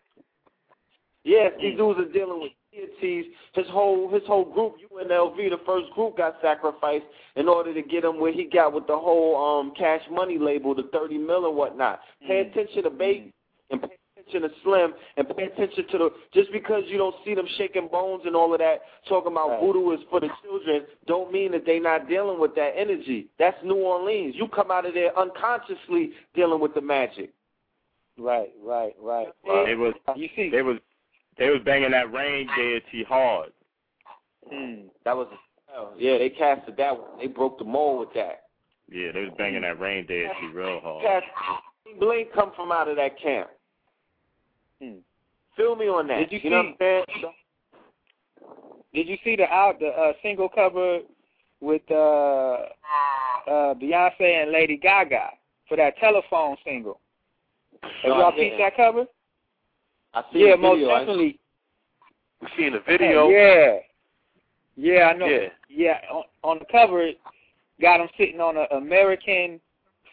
Yes, 1.23 1.53
these 1.59 1.77
dudes 1.77 1.99
are 1.99 2.11
dealing 2.11 2.41
with 2.41 2.51
deities. 2.73 3.25
His 3.53 3.65
whole 3.69 4.11
his 4.13 4.21
whole 4.27 4.43
group, 4.43 4.75
UNLV, 4.91 5.37
the 5.37 5.59
first 5.65 5.89
group 5.91 6.17
got 6.17 6.35
sacrificed 6.41 7.05
in 7.37 7.47
order 7.47 7.73
to 7.73 7.81
get 7.81 8.03
him 8.03 8.19
where 8.19 8.33
he 8.33 8.43
got 8.43 8.73
with 8.73 8.85
the 8.87 8.97
whole 8.97 9.35
um 9.37 9.73
cash 9.77 10.01
money 10.11 10.37
label, 10.37 10.75
the 10.75 10.89
thirty 10.91 11.17
mil 11.17 11.47
and 11.47 11.55
whatnot. 11.55 12.01
Pay 12.27 12.41
attention 12.41 12.83
to 12.83 12.89
Baby 12.89 13.33
and 13.71 13.81
pay 13.81 13.97
attention 14.27 14.49
to 14.49 14.55
Slim 14.63 14.93
and 15.17 15.27
pay 15.35 15.43
attention 15.43 15.85
to 15.91 15.97
the 15.97 16.09
just 16.33 16.51
because 16.51 16.83
you 16.87 16.97
don't 16.97 17.15
see 17.25 17.33
them 17.35 17.47
shaking 17.57 17.87
bones 17.87 18.23
and 18.25 18.35
all 18.35 18.53
of 18.53 18.59
that, 18.59 18.81
talking 19.07 19.31
about 19.31 19.49
Right. 19.49 19.59
voodoo 19.61 19.91
is 19.91 19.99
for 20.09 20.19
the 20.19 20.29
children, 20.43 20.85
don't 21.05 21.31
mean 21.31 21.51
that 21.51 21.65
they 21.65 21.79
not 21.79 22.07
dealing 22.07 22.39
with 22.39 22.55
that 22.55 22.73
energy. 22.75 23.27
That's 23.37 23.57
New 23.63 23.75
Orleans. 23.75 24.35
You 24.35 24.47
come 24.47 24.71
out 24.71 24.85
of 24.85 24.93
there 24.93 25.17
unconsciously 25.17 26.11
dealing 26.33 26.59
with 26.59 26.73
the 26.73 26.81
magic. 26.81 27.31
Right, 28.17 28.51
right, 28.63 28.95
right. 29.01 29.27
They 29.65 29.75
was 29.75 29.93
You 30.15 30.29
see, 30.35 30.49
they 30.49 30.61
was 30.61 30.77
they 31.37 31.49
was 31.49 31.61
banging 31.65 31.91
that 31.91 32.13
rain 32.13 32.47
deity 32.55 33.03
hard. 33.03 33.51
mm, 34.51 34.85
That 35.03 35.17
was 35.17 35.27
yeah, 35.97 36.19
they 36.19 36.29
casted 36.29 36.77
that 36.77 36.95
one. 36.95 37.17
They 37.19 37.27
broke 37.27 37.57
the 37.57 37.65
mold 37.65 38.01
with 38.01 38.13
that. 38.13 38.43
Yeah, 38.91 39.11
they 39.11 39.21
was 39.21 39.31
banging 39.37 39.61
that 39.61 39.79
rain 39.79 40.05
deity 40.05 40.47
real 40.53 40.79
hard. 40.81 41.03
Cast 41.03 41.25
Blink 41.99 42.31
come 42.33 42.51
from 42.55 42.71
out 42.71 42.87
of 42.87 42.95
that 42.97 43.19
camp. 43.19 43.49
Hmm. 44.83 44.97
Feel 45.55 45.75
me 45.75 45.85
on 45.87 46.07
that. 46.07 46.29
Did 46.29 46.43
you 46.43 46.49
know 46.49 46.61
see- 46.63 46.67
what 46.79 47.05
I'm 47.05 47.05
saying? 47.21 47.33
did 48.93 49.07
you 49.07 49.17
see 49.23 49.35
the 49.35 49.45
out 49.45 49.79
the 49.79 49.87
uh, 49.87 50.13
single 50.21 50.49
cover 50.49 50.99
with 51.61 51.81
uh, 51.89 51.93
uh, 53.47 53.73
Beyonce 53.75 54.43
and 54.43 54.51
Lady 54.51 54.77
Gaga 54.77 55.29
for 55.67 55.77
that 55.77 55.97
telephone 55.97 56.57
single? 56.65 56.99
Have 57.81 57.91
No, 58.05 58.19
y'all 58.19 58.31
peeped 58.31 58.57
that 58.57 58.75
cover? 58.75 59.05
I 60.13 60.23
see 60.31 60.39
Yeah, 60.45 60.51
the 60.51 60.57
most 60.57 60.75
video. 60.75 60.89
I- 60.89 60.99
definitely. 60.99 61.39
We 62.41 62.47
seen 62.57 62.73
the 62.73 62.79
video. 62.85 63.29
Yeah, 63.29 63.77
yeah, 64.75 65.03
I 65.05 65.13
know. 65.13 65.27
Yeah. 65.27 65.47
Yeah, 65.69 65.99
on, 66.11 66.23
on 66.43 66.59
the 66.59 66.65
cover, 66.69 67.09
got 67.81 68.01
him 68.01 68.09
sitting 68.17 68.41
on 68.41 68.57
an 68.57 68.67
American 68.71 69.61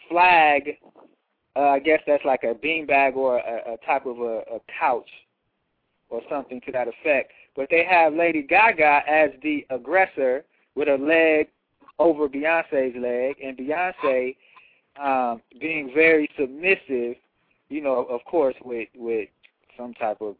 flag. 0.09 0.77
Uh, 1.57 1.61
I 1.61 1.79
guess 1.81 2.01
that's 2.07 2.25
like 2.25 2.45
a 2.45 2.55
beanbag 2.55 3.17
or 3.17 3.39
a, 3.39 3.75
a 3.75 3.77
type 3.85 4.07
of 4.07 4.19
a, 4.21 4.43
a 4.55 4.61
couch 4.79 5.09
or 6.09 6.21
something 6.31 6.61
to 6.67 6.73
that 6.73 6.89
effect. 6.89 7.33
But 7.57 7.69
they 7.71 7.85
have 7.85 8.15
Lady 8.15 8.43
Gaga 8.43 9.03
as 9.09 9.31
the 9.43 9.67
aggressor 9.71 10.45
with 10.75 10.89
a 10.89 10.97
leg 10.97 11.49
over 11.99 12.29
Beyonce's 12.29 12.97
leg, 12.97 13.37
and 13.45 13.57
Beyonce 13.57 14.37
um, 15.01 15.43
being 15.61 15.91
very 15.95 16.29
submissive. 16.39 17.17
You 17.69 17.83
know, 17.83 18.07
of 18.09 18.25
course, 18.25 18.55
with 18.65 18.89
with 18.97 19.29
some 19.77 19.95
type 19.95 20.21
of 20.21 20.37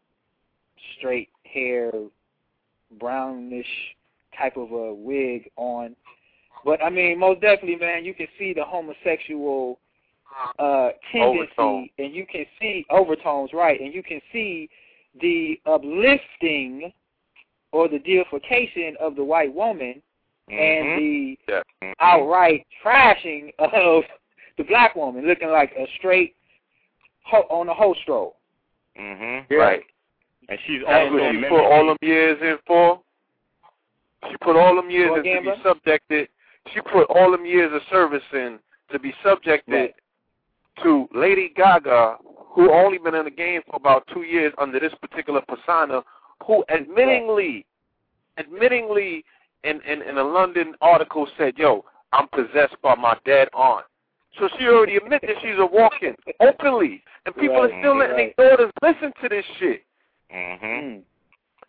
straight 0.97 1.29
hair, 1.43 1.91
brownish 2.99 3.65
type 4.37 4.57
of 4.57 4.71
a 4.71 4.93
wig 4.93 5.49
on. 5.55 5.95
But 6.65 6.81
I 6.83 6.89
mean, 6.89 7.19
most 7.19 7.41
definitely, 7.41 7.77
man, 7.77 8.05
you 8.05 8.13
can 8.13 8.27
see 8.37 8.53
the 8.53 8.63
homosexual 8.63 9.79
uh 10.59 10.89
tendency, 11.11 11.49
Overtone. 11.57 11.89
and 11.97 12.13
you 12.13 12.25
can 12.25 12.45
see 12.59 12.85
overtones, 12.89 13.51
right? 13.53 13.79
And 13.79 13.93
you 13.93 14.03
can 14.03 14.21
see 14.31 14.69
the 15.21 15.59
uplifting 15.65 16.91
or 17.71 17.87
the 17.87 17.99
deification 17.99 18.95
of 18.99 19.15
the 19.15 19.23
white 19.23 19.53
woman 19.53 20.01
Mhm. 20.49 20.59
and 20.59 20.99
the 20.99 21.39
Yeah. 21.47 21.61
Mhm. 21.81 21.93
outright 21.99 22.65
trashing 22.83 23.53
of 23.59 24.03
the 24.57 24.63
black 24.63 24.95
woman, 24.95 25.25
looking 25.25 25.49
like 25.49 25.71
a 25.77 25.87
straight 25.97 26.35
ho- 27.23 27.47
on 27.49 27.69
a 27.69 27.73
hoe 27.73 27.93
stroll. 27.95 28.37
Mhm. 28.97 29.45
Yeah. 29.49 29.57
Right. 29.57 29.83
And 30.49 30.59
she's 30.65 30.81
That's 30.85 31.09
also 31.11 31.13
what 31.23 31.31
she 31.35 31.41
put 31.47 31.61
all 31.63 31.85
them 31.87 31.97
years 32.01 32.41
in 32.41 32.57
for. 32.65 33.01
She 34.29 34.37
put 34.37 34.55
all 34.55 34.75
them 34.75 34.89
years 34.89 35.11
in 35.25 35.43
to 35.45 35.55
be 35.55 35.61
subjected. 35.63 36.29
She 36.73 36.81
put 36.81 37.07
all 37.09 37.31
them 37.31 37.45
years 37.45 37.71
of 37.73 37.81
service 37.83 38.23
in 38.33 38.59
to 38.89 38.99
be 38.99 39.13
subjected 39.23 39.73
Right. 39.73 39.95
To 40.83 41.07
Lady 41.13 41.51
Gaga, 41.55 42.17
who 42.53 42.71
only 42.71 42.97
been 42.97 43.15
in 43.15 43.25
the 43.25 43.31
game 43.31 43.61
for 43.69 43.75
about 43.75 44.07
two 44.13 44.23
years 44.23 44.53
under 44.57 44.79
this 44.79 44.93
particular 45.01 45.41
persona, 45.47 46.01
who 46.45 46.63
admittingly, 46.69 47.65
admittingly, 48.39 49.23
in, 49.63 49.79
in 49.81 50.01
in 50.01 50.17
a 50.17 50.23
London 50.23 50.73
article 50.81 51.27
said, 51.37 51.57
"Yo, 51.57 51.85
I'm 52.13 52.27
possessed 52.29 52.75
by 52.81 52.95
my 52.95 53.17
dead 53.25 53.47
aunt." 53.53 53.85
So 54.39 54.49
she 54.57 54.65
already 54.65 54.95
admitted 54.97 55.29
that 55.29 55.35
she's 55.41 55.59
a 55.59 55.65
walking 55.65 56.15
openly, 56.39 57.03
and 57.25 57.35
people 57.35 57.61
Right, 57.61 57.71
are 57.71 57.79
still 57.81 57.97
letting 57.97 58.15
right. 58.15 58.33
their 58.37 58.49
daughters 58.57 58.71
listen 58.81 59.13
to 59.21 59.29
this 59.29 59.45
shit. 59.59 59.83
Mm. 60.33 61.01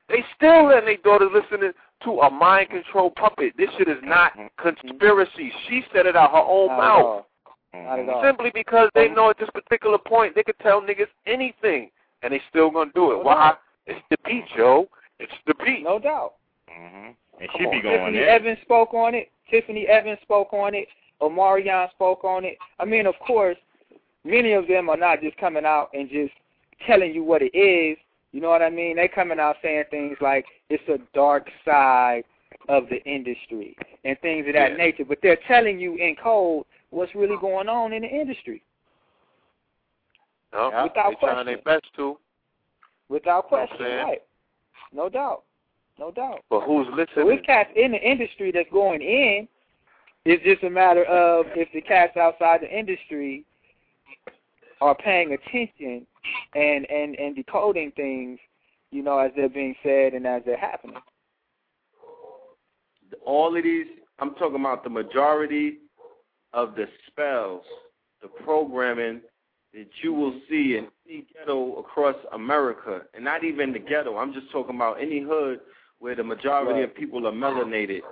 They 0.09 0.25
still 0.37 0.67
letting 0.69 0.87
their 0.87 0.97
daughters 1.19 1.31
listen 1.35 1.73
to 2.05 2.11
a 2.21 2.31
mind 2.31 2.71
control 2.71 3.11
puppet. 3.11 3.55
This 3.57 3.69
shit 3.77 3.89
is 3.89 3.99
not 4.03 4.33
conspiracy. 4.59 5.53
She 5.69 5.83
said 5.93 6.07
it 6.07 6.17
out 6.17 6.31
her 6.31 6.39
own 6.39 6.69
Not 6.69 6.75
at 6.75 6.79
mouth. 6.79 7.25
All. 7.75 7.83
Not 7.83 7.99
at 7.99 8.07
mm-hmm. 8.07 8.11
all. 8.11 8.23
Simply 8.25 8.51
because 8.55 8.89
they 8.95 9.07
mm-hmm. 9.07 9.17
know 9.17 9.31
at 9.31 9.39
this 9.39 9.51
particular 9.53 9.99
point 9.99 10.35
they 10.35 10.43
could 10.43 10.59
tell 10.61 10.81
niggas 10.81 11.09
anything 11.27 11.91
and 12.23 12.33
they 12.33 12.41
still 12.51 12.71
gonna 12.71 12.91
do 12.95 13.13
it. 13.13 13.17
No 13.17 13.23
Why? 13.23 13.35
doubt. 13.35 13.59
It's 13.87 14.01
the 14.11 14.17
beat, 14.25 14.45
Joe. 14.57 14.89
It's 15.19 15.33
the 15.47 15.55
beat. 15.65 15.83
No 15.83 15.99
doubt. 15.99 16.35
Mm-hmm. 16.71 17.11
And 17.41 17.49
she 17.57 17.65
be 17.67 17.83
going 17.83 18.13
Tiffany 18.13 18.19
in. 18.19 18.29
Evans 18.29 18.59
spoke 18.63 18.95
on 18.95 19.15
it. 19.15 19.31
Tiffany 19.51 19.87
Evans 19.87 20.19
spoke 20.23 20.53
on 20.53 20.75
it. 20.75 20.87
Omarion 21.21 21.91
spoke 21.91 22.25
on 22.25 22.45
it. 22.45 22.57
I 22.79 22.85
mean, 22.85 23.07
of 23.07 23.15
course, 23.27 23.57
many 24.25 24.53
of 24.53 24.67
them 24.69 24.89
are 24.89 24.97
not 24.97 25.21
just 25.21 25.37
coming 25.37 25.65
out 25.65 25.91
and 25.95 26.09
just 26.09 26.33
telling 26.87 27.13
you 27.15 27.23
what 27.23 27.43
it 27.43 27.57
is. 27.57 27.97
You 28.33 28.41
know 28.41 28.49
what 28.49 28.63
I 28.63 28.71
mean? 28.71 28.97
They 28.97 29.09
coming 29.09 29.39
out 29.39 29.57
saying 29.63 29.85
things 29.91 30.17
like 30.21 30.47
it's 30.71 30.83
a 30.89 30.99
dark 31.15 31.49
side 31.65 32.25
of 32.69 32.89
the 32.89 33.03
industry 33.05 33.77
and 34.05 34.19
things 34.21 34.47
of 34.47 34.55
that 34.55 34.73
Yeah. 34.73 34.77
nature. 34.77 35.05
But 35.05 35.19
they're 35.23 35.37
telling 35.49 35.79
you 35.79 35.97
in 35.97 36.17
code 36.17 36.65
what's 36.93 37.15
really 37.15 37.37
going 37.41 37.69
on 37.69 37.93
in 37.93 38.03
the 38.03 38.09
industry 38.09 38.63
No, 40.53 40.71
Yeah. 40.71 40.83
Without 40.85 41.11
they 41.11 41.27
trying 41.27 41.47
their 41.47 41.57
question. 41.59 41.81
best 41.81 41.95
to, 41.97 42.19
without 43.09 43.51
Know 43.51 43.57
what 43.59 43.61
I'm 43.71 43.77
question, 43.77 43.97
right? 43.97 44.23
No 44.93 45.09
doubt, 45.09 45.43
no 45.99 46.11
doubt. 46.11 46.41
but 46.51 46.61
who's 46.61 46.87
So 46.89 46.95
listening? 46.95 47.31
it's 47.39 47.47
cats 47.47 47.71
in 47.75 47.93
the 47.93 47.99
industry 48.01 48.53
that's 48.53 48.69
going 48.71 49.01
in. 49.03 49.49
It's 50.25 50.43
just 50.45 50.63
a 50.63 50.71
matter 50.71 51.05
of 51.05 51.47
if 51.57 51.69
the 51.73 51.81
cats 51.81 52.17
outside 52.17 52.61
the 52.61 52.71
industry 52.79 53.45
are 54.81 54.95
paying 54.95 55.33
attention 55.33 56.07
and 56.55 56.89
and 56.91 57.17
and 57.19 57.35
decoding 57.35 57.91
things, 57.93 58.39
you 58.91 59.03
know, 59.03 59.19
as 59.19 59.33
they're 59.35 59.49
being 59.49 59.75
said 59.83 60.13
and 60.13 60.27
as 60.27 60.43
they're 60.45 60.57
happening. 60.59 60.97
all 63.25 63.57
of 63.57 63.63
these, 63.65 63.87
I'm 64.19 64.35
talking 64.35 64.61
about 64.61 64.85
the 64.85 64.91
majority 64.91 65.79
of 66.53 66.75
the 66.75 66.87
spells, 67.07 67.65
the 68.21 68.29
programming 68.29 69.21
that 69.75 69.89
you 70.03 70.13
will 70.13 70.39
see 70.49 70.77
in 70.77 70.89
any 71.09 71.27
ghetto 71.33 71.77
across 71.77 72.17
America, 72.33 73.03
and 73.15 73.25
not 73.25 73.43
even 73.43 73.73
the 73.73 73.79
ghetto. 73.79 74.19
I'm 74.19 74.33
just 74.33 74.51
talking 74.53 74.77
about 74.77 75.01
any 75.01 75.21
hood 75.21 75.61
where 75.99 76.15
the 76.15 76.25
majority 76.25 76.81
Right. 76.81 76.85
of 76.85 76.95
people 76.95 77.27
are 77.27 77.33
melanated. 77.33 78.03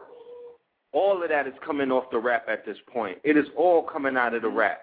All 0.93 1.23
of 1.23 1.29
that 1.29 1.47
is 1.47 1.55
coming 1.65 1.93
off 1.93 2.11
the 2.11 2.19
rap 2.19 2.49
at 2.49 2.65
this 2.65 2.79
point. 2.87 3.19
It 3.25 3.37
is 3.37 3.47
all 3.57 3.83
coming 3.83 4.17
out 4.17 4.35
of 4.35 4.43
the 4.43 4.49
mm-hmm. 4.49 4.57
rap. 4.57 4.83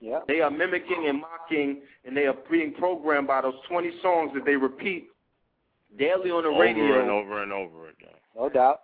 Yeah. 0.00 0.20
They 0.26 0.40
are 0.40 0.50
mimicking 0.50 1.06
and 1.08 1.20
mocking, 1.20 1.82
and 2.04 2.16
they 2.16 2.26
are 2.26 2.36
being 2.50 2.72
programmed 2.74 3.26
by 3.26 3.40
those 3.42 3.54
20 3.68 4.00
songs 4.02 4.32
that 4.34 4.44
they 4.44 4.56
repeat 4.56 5.08
daily 5.98 6.30
on 6.30 6.42
the 6.42 6.50
over 6.50 6.60
radio 6.60 7.00
and 7.00 7.10
over 7.10 7.42
and 7.42 7.52
over 7.52 7.88
again. 7.88 8.14
No 8.36 8.48
doubt. 8.48 8.83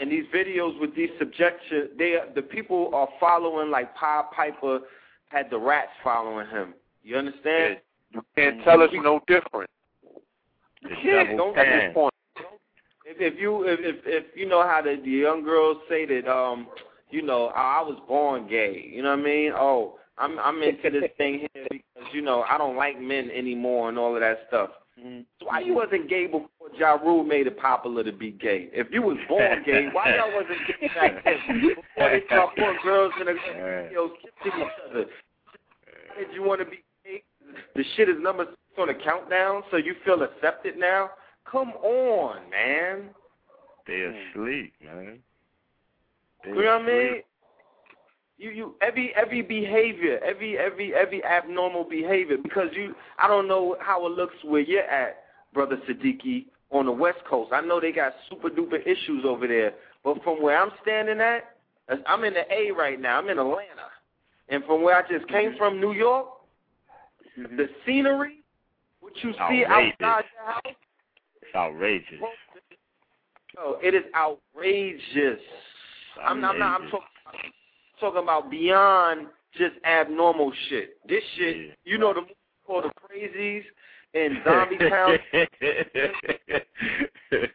And 0.00 0.10
these 0.10 0.24
videos 0.34 0.78
with 0.80 0.94
these 0.94 1.10
subjection, 1.18 1.90
they 1.98 2.16
the 2.34 2.42
people 2.42 2.90
are 2.94 3.08
following 3.18 3.70
like 3.70 3.94
Pied 3.94 4.24
Piper 4.34 4.80
had 5.28 5.50
the 5.50 5.58
rats 5.58 5.90
following 6.02 6.46
him. 6.48 6.74
You 7.02 7.16
understand? 7.16 7.78
You 8.12 8.22
can't 8.36 8.62
tell 8.64 8.82
us 8.82 8.90
no 8.92 9.20
different 9.26 9.70
Yeah, 11.04 11.24
double 11.24 11.36
don't- 11.36 11.58
at 11.58 11.64
this 11.64 11.94
point. 11.94 12.14
If, 13.04 13.16
if 13.34 13.40
you 13.40 13.64
if, 13.64 13.80
if 13.80 13.96
if 14.06 14.24
you 14.36 14.46
know 14.46 14.62
how 14.62 14.82
the, 14.82 15.00
the 15.02 15.10
young 15.10 15.42
girls 15.42 15.78
say 15.88 16.06
that 16.06 16.30
um 16.30 16.68
you 17.10 17.22
know 17.22 17.46
I, 17.48 17.78
I 17.78 17.82
was 17.82 17.98
born 18.06 18.46
gay. 18.48 18.88
You 18.92 19.02
know 19.02 19.10
what 19.10 19.18
I 19.20 19.22
mean? 19.22 19.52
Oh, 19.56 19.98
I'm 20.18 20.38
I'm 20.38 20.62
into 20.62 20.90
this 20.90 21.10
thing 21.16 21.48
here 21.54 21.66
because 21.70 22.08
you 22.12 22.22
know 22.22 22.42
I 22.42 22.56
don't 22.58 22.76
like 22.76 23.00
men 23.00 23.30
anymore 23.30 23.88
and 23.88 23.98
all 23.98 24.14
of 24.14 24.20
that 24.20 24.40
stuff. 24.48 24.70
So 24.96 25.46
why 25.46 25.60
you 25.60 25.74
wasn't 25.74 26.08
gay 26.08 26.26
before 26.26 26.48
Ja 26.76 26.92
Rule 26.92 27.24
made 27.24 27.46
it 27.46 27.58
popular 27.58 28.04
to 28.04 28.12
be 28.12 28.32
gay? 28.32 28.68
If 28.72 28.88
you 28.90 29.02
was 29.02 29.16
born 29.28 29.62
gay, 29.64 29.88
why 29.92 30.16
y'all 30.16 30.32
wasn't 30.32 30.58
gay 30.66 30.88
back 30.88 31.24
then? 31.24 31.36
Before 31.96 32.10
they 32.10 32.22
start 32.26 32.50
putting 32.56 32.78
girls 32.82 33.12
in 33.20 33.26
the 33.26 33.32
videos 33.32 34.10
kissing 34.42 34.60
each 34.60 34.90
other. 34.90 35.04
Did 36.18 36.34
you 36.34 36.42
want 36.42 36.60
to 36.60 36.66
be 36.66 36.82
gay? 37.04 37.22
The 37.74 37.84
shit 37.96 38.08
is 38.08 38.16
number 38.20 38.44
six 38.44 38.58
on 38.78 38.88
the 38.88 38.94
countdown, 38.94 39.62
so 39.70 39.78
you 39.78 39.94
feel 40.04 40.22
accepted 40.22 40.76
now? 40.76 41.10
Come 41.50 41.70
on, 41.82 42.50
man. 42.50 43.10
They 43.86 44.02
asleep, 44.02 44.74
man. 44.84 45.18
They 46.44 46.50
You 46.50 46.56
know 46.56 46.78
what 46.78 46.82
I 46.82 46.86
mean? 46.86 47.22
You 48.40 48.50
you 48.52 48.74
every 48.80 49.12
every 49.14 49.42
behavior, 49.42 50.18
every 50.24 50.56
every 50.56 50.94
every 50.94 51.22
abnormal 51.22 51.84
behavior 51.84 52.38
because 52.42 52.68
you 52.72 52.94
I 53.18 53.28
don't 53.28 53.46
know 53.46 53.76
how 53.80 54.06
it 54.06 54.12
looks 54.12 54.34
where 54.42 54.62
you're 54.62 54.80
at, 54.80 55.24
brother 55.52 55.76
Sadiki, 55.86 56.46
on 56.70 56.86
the 56.86 56.92
West 56.92 57.18
Coast. 57.28 57.52
I 57.52 57.60
know 57.60 57.80
they 57.80 57.92
got 57.92 58.14
super 58.30 58.48
duper 58.48 58.80
issues 58.80 59.26
over 59.26 59.46
there, 59.46 59.74
but 60.02 60.24
from 60.24 60.42
where 60.42 60.58
I'm 60.58 60.70
standing 60.80 61.20
at, 61.20 61.54
I'm 62.06 62.24
in 62.24 62.32
the 62.32 62.50
A 62.50 62.70
right 62.70 62.98
now. 62.98 63.18
I'm 63.18 63.28
in 63.28 63.38
Atlanta, 63.38 63.90
and 64.48 64.64
from 64.64 64.82
where 64.82 64.96
I 64.96 65.06
just 65.06 65.28
came 65.28 65.50
mm-hmm. 65.50 65.58
from, 65.58 65.78
New 65.78 65.92
York, 65.92 66.26
mm-hmm. 67.38 67.56
the 67.58 67.68
scenery, 67.84 68.36
what 69.00 69.12
you 69.22 69.32
see 69.32 69.66
Outrageous. 69.66 69.96
outside 70.00 70.24
your 70.34 70.52
house, 70.52 70.74
It's 71.42 71.54
outrageous. 71.54 72.20
yo, 73.54 73.76
it 73.82 73.94
is 73.94 74.04
outrageous. 74.16 75.40
I'm 76.24 76.40
not, 76.40 76.54
I'm 76.54 76.58
not 76.58 76.80
I'm 76.80 76.90
talking, 76.90 77.06
talking 78.00 78.22
about 78.22 78.50
beyond 78.50 79.26
just 79.56 79.74
abnormal 79.84 80.52
shit. 80.68 80.96
This 81.08 81.22
shit, 81.36 81.56
Yeah. 81.56 81.72
you 81.84 81.98
know 81.98 82.12
the 82.14 82.20
movie 82.22 82.36
called 82.66 82.84
The 82.84 82.90
Crazies 83.00 83.64
and 84.14 84.38
Zombie 84.44 84.78
Town. 84.78 85.18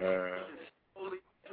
uh, 0.00 0.28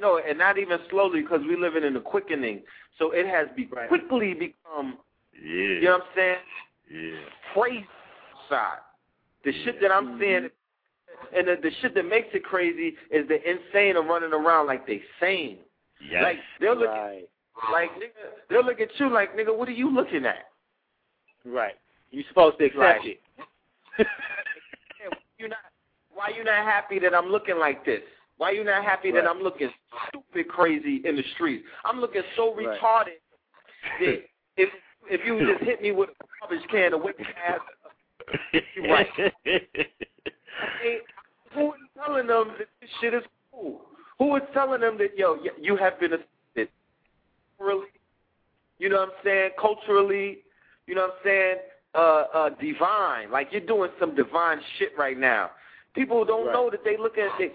no, 0.00 0.18
and 0.26 0.38
not 0.38 0.58
even 0.58 0.78
slowly 0.90 1.22
because 1.22 1.40
we're 1.44 1.58
living 1.58 1.84
in 1.84 1.96
a 1.96 2.00
quickening. 2.00 2.62
So 2.98 3.10
it 3.12 3.26
has 3.26 3.48
be 3.56 3.64
quickly 3.88 4.34
become, 4.34 4.98
yeah. 5.34 5.50
you 5.50 5.80
know 5.82 5.92
what 5.98 6.02
I'm 6.02 6.08
saying, 6.14 6.36
Yeah. 6.90 7.18
crazy 7.54 7.86
side. 8.48 8.78
The 9.44 9.52
shit 9.64 9.80
that 9.80 9.90
I'm 9.92 10.18
seeing, 10.20 10.48
and 11.36 11.48
the, 11.48 11.56
the 11.62 11.70
shit 11.80 11.94
that 11.94 12.04
makes 12.08 12.28
it 12.34 12.44
crazy 12.44 12.94
is 13.10 13.26
the 13.28 13.38
insane 13.48 13.96
are 13.96 14.02
running 14.02 14.32
around 14.32 14.66
like 14.66 14.86
they 14.86 15.02
sane. 15.20 15.58
Yes. 16.00 16.22
Like 16.22 16.38
they're 16.60 16.74
look, 16.74 16.88
Right. 16.88 17.28
Like 17.72 17.90
nigga, 17.94 18.32
they'll 18.50 18.64
look 18.64 18.80
at 18.80 18.88
you 18.98 19.12
like 19.12 19.36
nigga, 19.36 19.56
what 19.56 19.68
are 19.68 19.72
you 19.72 19.92
looking 19.92 20.24
at? 20.26 20.46
Right. 21.44 21.74
You're 22.10 22.24
supposed 22.28 22.58
to 22.58 22.64
accept 22.64 22.80
Right. 22.80 23.00
it. 23.04 23.20
You 25.38 25.46
not 25.46 25.58
why 26.12 26.30
you 26.36 26.42
not 26.42 26.64
happy 26.64 26.98
that 26.98 27.14
I'm 27.14 27.26
looking 27.28 27.58
like 27.58 27.84
this? 27.84 28.00
Why 28.38 28.50
you 28.50 28.64
not 28.64 28.82
happy 28.82 29.12
that 29.12 29.24
I'm 29.24 29.38
looking 29.38 29.70
stupid 30.08 30.48
crazy 30.48 31.00
in 31.04 31.14
the 31.14 31.22
streets? 31.34 31.64
I'm 31.84 32.00
looking 32.00 32.22
so 32.34 32.52
Right. 32.52 32.66
retarded 32.80 33.20
that 34.00 34.24
if 34.56 34.70
if 35.08 35.24
you 35.24 35.38
just 35.46 35.62
hit 35.62 35.80
me 35.80 35.92
with 35.92 36.10
a 36.10 36.14
garbage 36.40 36.68
can 36.68 37.00
wake 37.00 37.18
your 37.20 37.28
ass 37.46 37.60
right. 38.90 39.08
hey, 40.80 40.98
who 41.54 41.72
is 41.74 41.80
telling 41.96 42.26
them 42.26 42.54
that 42.58 42.68
this 42.80 42.90
shit 43.00 43.14
is 43.14 43.22
cool? 43.52 43.82
Who 44.18 44.34
is 44.36 44.42
telling 44.52 44.80
them 44.80 44.98
that 44.98 45.16
yo 45.16 45.38
you 45.60 45.76
have 45.76 45.98
been 46.00 46.14
assisted? 46.14 46.37
Really, 47.58 47.86
you 48.78 48.88
know 48.88 48.98
what 49.00 49.08
I'm 49.08 49.14
saying? 49.24 49.50
Culturally, 49.60 50.38
you 50.86 50.94
know 50.94 51.02
what 51.02 51.14
I'm 51.14 51.24
saying? 51.24 51.56
Uh, 51.94 52.24
uh, 52.34 52.48
divine, 52.60 53.30
like 53.30 53.48
you're 53.50 53.60
doing 53.62 53.90
some 53.98 54.14
divine 54.14 54.60
shit 54.78 54.92
right 54.96 55.18
now. 55.18 55.50
People 55.94 56.24
don't 56.24 56.46
Right. 56.46 56.52
know 56.52 56.70
that 56.70 56.84
they 56.84 56.96
look 56.96 57.18
at 57.18 57.40
it. 57.40 57.54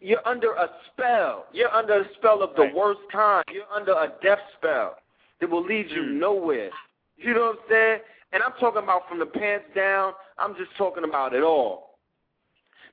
You're 0.00 0.26
under 0.26 0.52
a 0.52 0.68
spell. 0.86 1.46
You're 1.52 1.72
under 1.72 2.00
a 2.00 2.14
spell 2.14 2.42
of 2.42 2.54
the 2.56 2.62
Right. 2.62 2.74
worst 2.74 3.00
kind. 3.10 3.44
You're 3.50 3.70
under 3.70 3.92
a 3.92 4.08
death 4.22 4.40
spell 4.56 4.98
that 5.38 5.48
will 5.48 5.62
lead 5.62 5.90
you 5.90 6.02
Mm. 6.02 6.12
nowhere. 6.18 6.70
You 7.16 7.32
know 7.34 7.46
what 7.46 7.60
I'm 7.62 7.68
saying? 7.68 8.00
And 8.32 8.42
I'm 8.42 8.52
talking 8.54 8.82
about 8.82 9.08
from 9.08 9.18
the 9.18 9.26
pants 9.26 9.72
down. 9.74 10.14
I'm 10.36 10.56
just 10.56 10.74
talking 10.76 11.04
about 11.04 11.32
it 11.32 11.42
all. 11.42 11.98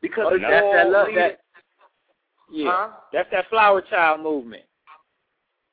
Because 0.01 0.27
Oh, 0.31 0.35
it's 0.35 0.41
that's 0.43 0.63
all 0.63 0.73
that 0.73 0.89
love- 0.89 1.07
leading- 1.07 1.21
that- 1.21 1.41
Yeah. 2.49 2.71
Huh? 2.71 2.89
That's 3.11 3.29
that 3.31 3.47
flower 3.47 3.81
child 3.81 4.21
movement. 4.21 4.63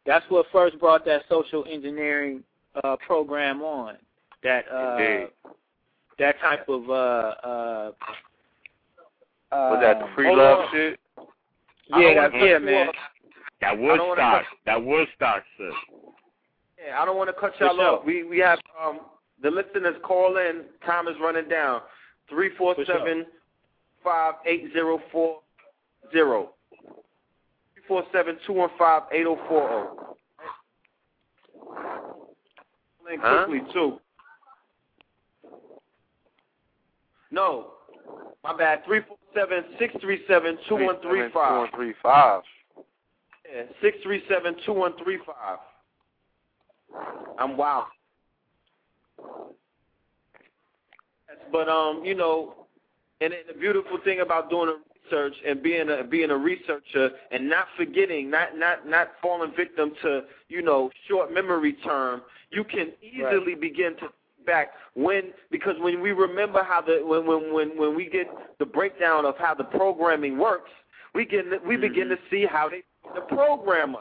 That's 0.06 0.24
what 0.28 0.46
first 0.52 0.78
brought 0.78 1.04
that 1.06 1.22
social 1.28 1.64
engineering 1.70 2.42
uh, 2.82 2.96
program 3.06 3.62
on. 3.62 3.96
That 4.42 4.64
uh, 4.72 4.96
Indeed. 4.98 5.28
that 6.18 6.40
type 6.40 6.68
of 6.68 6.90
uh, 6.90 6.92
uh, 6.92 7.90
Was 9.50 9.78
that 9.80 10.00
the 10.00 10.06
free 10.14 10.34
love 10.34 10.60
on. 10.60 10.66
shit? 10.72 11.00
Yeah, 11.88 12.14
that, 12.14 12.32
wanna 12.32 12.46
yeah, 12.46 12.58
man. 12.58 12.88
off. 12.88 12.94
that 13.60 13.72
I 13.72 13.76
don't 13.76 13.82
Woodstock. 13.82 14.44
That 14.66 14.84
Woodstock 14.84 15.42
shit. 15.56 15.72
Yeah, 16.86 17.00
I 17.00 17.04
don't 17.04 17.16
want 17.16 17.28
to 17.28 17.40
cut 17.40 17.52
y'all 17.60 17.74
sure. 17.76 17.98
off. 17.98 18.04
We 18.04 18.24
we 18.24 18.38
have 18.38 18.58
um 18.82 19.00
the 19.42 19.50
listeners 19.50 19.96
call 20.02 20.36
in. 20.36 20.62
Time 20.84 21.08
is 21.08 21.14
running 21.20 21.48
down. 21.48 21.80
Three 22.28 22.50
four 22.56 22.74
seven 22.86 23.26
five 24.02 24.34
eight 24.46 24.70
zero 24.72 25.00
four 25.10 25.40
zero. 26.12 26.50
647-215-8040. 27.90 29.86
quickly, 33.46 33.60
too. 33.72 34.00
No. 37.30 37.72
My 38.42 38.56
bad. 38.56 38.84
347 38.84 39.76
637 39.78 40.58
2135. 40.68 42.42
637-2135. 43.82 45.58
I'm 47.38 47.56
wow. 47.56 47.86
But 51.50 51.68
um, 51.68 52.04
you 52.04 52.14
know, 52.14 52.66
and 53.20 53.32
the 53.48 53.54
beautiful 53.54 53.98
thing 54.04 54.20
about 54.20 54.50
doing 54.50 54.68
a 54.68 54.93
research 55.04 55.34
and 55.46 55.62
being 55.62 55.88
a 55.88 56.04
being 56.04 56.30
a 56.30 56.36
researcher 56.36 57.10
and 57.30 57.48
not 57.48 57.66
forgetting, 57.76 58.30
not 58.30 58.56
not 58.56 58.88
not 58.88 59.08
falling 59.22 59.52
victim 59.56 59.92
to 60.02 60.22
you 60.48 60.62
know 60.62 60.90
short 61.08 61.32
memory 61.32 61.74
term, 61.84 62.22
you 62.50 62.64
can 62.64 62.92
easily 63.02 63.54
begin 63.54 63.96
to 63.96 64.08
back 64.46 64.72
when 64.94 65.32
because 65.50 65.74
when 65.80 66.00
we 66.00 66.12
remember 66.12 66.62
how 66.62 66.80
the 66.80 67.00
when 67.04 67.26
when 67.26 67.52
when 67.52 67.78
when 67.78 67.96
we 67.96 68.08
get 68.08 68.28
the 68.58 68.66
breakdown 68.66 69.24
of 69.24 69.36
how 69.38 69.54
the 69.54 69.64
programming 69.64 70.38
works, 70.38 70.70
we 71.14 71.24
get 71.24 71.44
we 71.66 71.76
begin 71.76 72.08
mm-hmm. 72.08 72.14
to 72.14 72.30
see 72.30 72.46
how 72.46 72.68
they 72.68 72.82
the 73.14 73.20
programmer. 73.22 74.00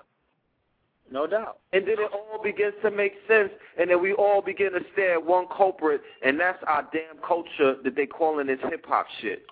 No 1.11 1.27
doubt. 1.27 1.59
And 1.73 1.85
then 1.85 1.97
it 1.99 2.11
all 2.11 2.41
begins 2.41 2.73
to 2.81 2.89
make 2.89 3.13
sense, 3.27 3.51
and 3.77 3.89
then 3.89 4.01
we 4.01 4.13
all 4.13 4.41
begin 4.41 4.71
to 4.71 4.79
stare 4.93 5.13
at 5.13 5.23
one 5.23 5.45
culprit, 5.55 6.01
and 6.23 6.39
that's 6.39 6.57
our 6.65 6.87
damn 6.91 7.21
culture 7.27 7.75
that 7.83 7.95
they 7.95 8.07
calling 8.07 8.47
this 8.47 8.57
hip 8.63 8.83
hop 8.87 9.05
shit. 9.21 9.45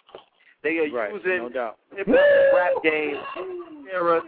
They 0.64 0.78
are 0.80 0.92
Right, 0.92 1.14
using 1.14 1.38
no 1.38 1.50
doubt. 1.50 1.78
hip 1.96 2.08
hop 2.08 2.54
rap 2.54 2.84
game, 2.84 3.16
era, 3.92 4.22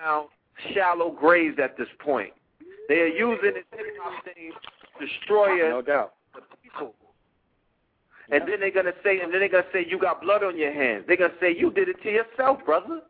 now 0.00 0.28
shallow 0.72 1.10
graves 1.10 1.58
at 1.58 1.76
this 1.76 1.88
point. 1.98 2.32
They 2.88 3.00
are 3.00 3.06
using 3.08 3.54
this 3.54 3.64
hip 3.72 3.86
hop 4.00 4.24
thing 4.24 4.52
to 4.98 5.06
destroy 5.06 5.68
No 5.68 5.82
doubt. 5.82 6.14
the 6.34 6.40
people. 6.62 6.94
And 8.30 8.42
then 8.48 8.58
they're 8.60 8.70
gonna 8.70 8.94
say, 9.04 9.20
and 9.20 9.32
then 9.32 9.40
they're 9.40 9.48
gonna 9.48 9.66
say, 9.72 9.84
you 9.88 9.98
got 9.98 10.20
blood 10.22 10.42
on 10.42 10.56
your 10.58 10.72
hands. 10.72 11.04
They're 11.06 11.16
gonna 11.16 11.34
say, 11.40 11.54
you 11.56 11.70
did 11.70 11.88
it 11.88 12.02
to 12.02 12.10
yourself, 12.10 12.64
brother. 12.64 13.02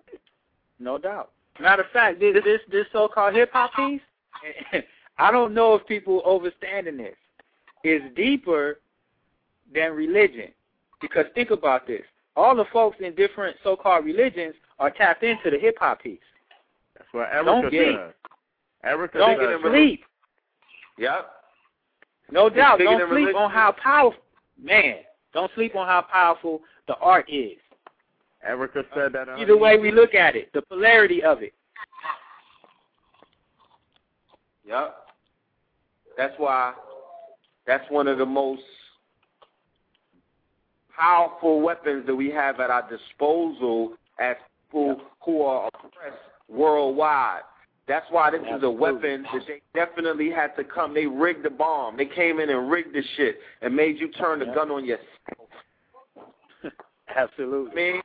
No 0.78 0.98
doubt. 0.98 1.30
Matter 1.60 1.82
of 1.84 1.90
fact, 1.90 2.20
this 2.20 2.34
this, 2.44 2.60
this 2.70 2.86
so-called 2.92 3.34
hip 3.34 3.50
hop 3.52 3.72
piece, 3.74 4.02
I 5.18 5.30
don't 5.30 5.54
know 5.54 5.74
if 5.76 5.86
people 5.86 6.20
overstanding 6.26 6.98
this. 6.98 7.14
Is 7.84 8.02
deeper 8.16 8.80
than 9.72 9.92
religion, 9.92 10.48
because 11.00 11.24
think 11.34 11.50
about 11.50 11.86
this: 11.86 12.02
all 12.36 12.54
the 12.54 12.66
folks 12.72 12.98
in 13.00 13.14
different 13.14 13.56
so-called 13.64 14.04
religions 14.04 14.54
are 14.78 14.90
tapped 14.90 15.22
into 15.22 15.50
the 15.50 15.58
hip 15.58 15.76
hop 15.80 16.02
piece. 16.02 16.18
That's 16.96 17.08
what 17.12 17.28
Don't 17.44 17.64
Erykah 17.64 17.70
get- 17.70 17.94
said. 17.94 18.14
Erykah 18.84 19.12
Don't 19.14 19.62
said. 19.62 19.70
sleep. 19.70 20.04
Yep. 20.98 21.30
No 22.30 22.48
doubt. 22.48 22.78
Don't 22.78 22.98
sleep 23.00 23.10
religion. 23.10 23.36
on 23.36 23.50
how 23.50 23.72
powerful, 23.72 24.20
man. 24.62 24.96
Don't 25.32 25.50
sleep 25.54 25.74
on 25.76 25.86
how 25.86 26.02
powerful 26.02 26.60
the 26.88 26.94
art 26.96 27.28
is. 27.30 27.58
Erykah 28.48 28.84
said 28.94 29.12
that. 29.12 29.28
uh, 29.28 29.36
Either 29.38 29.56
way 29.56 29.78
we 29.78 29.90
look 29.90 30.14
at 30.14 30.36
it, 30.36 30.52
the 30.52 30.62
polarity 30.62 31.22
of 31.22 31.42
it. 31.42 31.52
Yep. 34.66 34.94
That's 36.16 36.34
why 36.38 36.74
that's 37.66 37.88
one 37.90 38.08
of 38.08 38.18
the 38.18 38.26
most 38.26 38.62
powerful 40.98 41.60
weapons 41.60 42.06
that 42.06 42.14
we 42.14 42.30
have 42.30 42.60
at 42.60 42.70
our 42.70 42.88
disposal 42.88 43.94
as 44.18 44.36
people 44.66 45.00
who 45.24 45.42
are 45.42 45.68
oppressed 45.68 46.16
worldwide. 46.48 47.42
That's 47.88 48.06
why 48.10 48.32
this 48.32 48.40
is 48.40 48.64
a 48.64 48.70
weapon 48.70 49.24
that 49.32 49.42
they 49.46 49.62
definitely 49.72 50.30
had 50.30 50.56
to 50.56 50.64
come. 50.64 50.92
They 50.92 51.06
rigged 51.06 51.44
the 51.44 51.50
bomb. 51.50 51.96
They 51.96 52.06
came 52.06 52.40
in 52.40 52.50
and 52.50 52.68
rigged 52.68 52.94
the 52.94 53.02
shit 53.16 53.38
and 53.62 53.76
made 53.76 53.98
you 53.98 54.10
turn 54.10 54.40
the 54.40 54.46
gun 54.46 54.72
on 54.72 54.84
yourself. 54.84 55.06
Absolutely. 57.16 57.70
I 57.70 57.74
mean, 57.92 58.02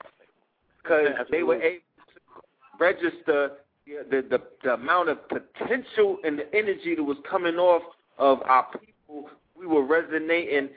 because 0.83 1.07
they 1.31 1.41
were 1.41 1.59
able 1.61 1.79
to 1.79 2.41
register 2.79 3.51
the, 3.87 4.05
the 4.09 4.37
the 4.37 4.43
the 4.63 4.73
amount 4.73 5.09
of 5.09 5.17
potential 5.27 6.17
and 6.23 6.37
the 6.37 6.55
energy 6.55 6.95
that 6.95 7.03
was 7.03 7.17
coming 7.29 7.55
off 7.55 7.81
of 8.17 8.41
our 8.43 8.67
people. 8.71 9.29
We 9.57 9.67
were 9.67 9.85
resonating, 9.85 10.69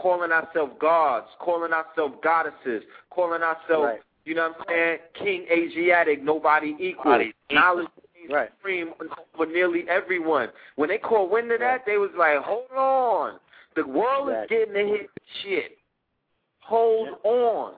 calling 0.00 0.32
ourselves 0.32 0.72
gods, 0.80 1.26
calling 1.38 1.72
ourselves 1.72 2.14
goddesses, 2.22 2.82
calling 3.10 3.42
ourselves, 3.42 3.84
Right. 3.84 4.02
you 4.24 4.34
know 4.34 4.48
what 4.48 4.60
I'm 4.60 4.66
saying, 4.68 4.98
King 5.14 5.46
Asiatic, 5.50 6.22
nobody 6.22 6.74
equal. 6.78 7.12
Nobody. 7.12 7.34
Knowledge 7.50 7.88
Right. 8.28 8.50
supreme 8.50 8.94
for 9.34 9.46
nearly 9.46 9.88
everyone. 9.88 10.52
When 10.76 10.88
they 10.88 10.98
caught 10.98 11.30
wind 11.30 11.50
of 11.52 11.60
that, 11.60 11.84
they 11.84 11.98
was 11.98 12.10
like, 12.14 12.38
hold 12.38 12.70
on. 12.72 13.40
The 13.74 13.86
world 13.86 14.28
Exactly. 14.28 14.56
is 14.56 14.66
getting 14.66 14.74
to 14.74 14.86
hit 14.96 15.10
shit. 15.42 15.78
Hold 16.60 17.18
on. 17.24 17.74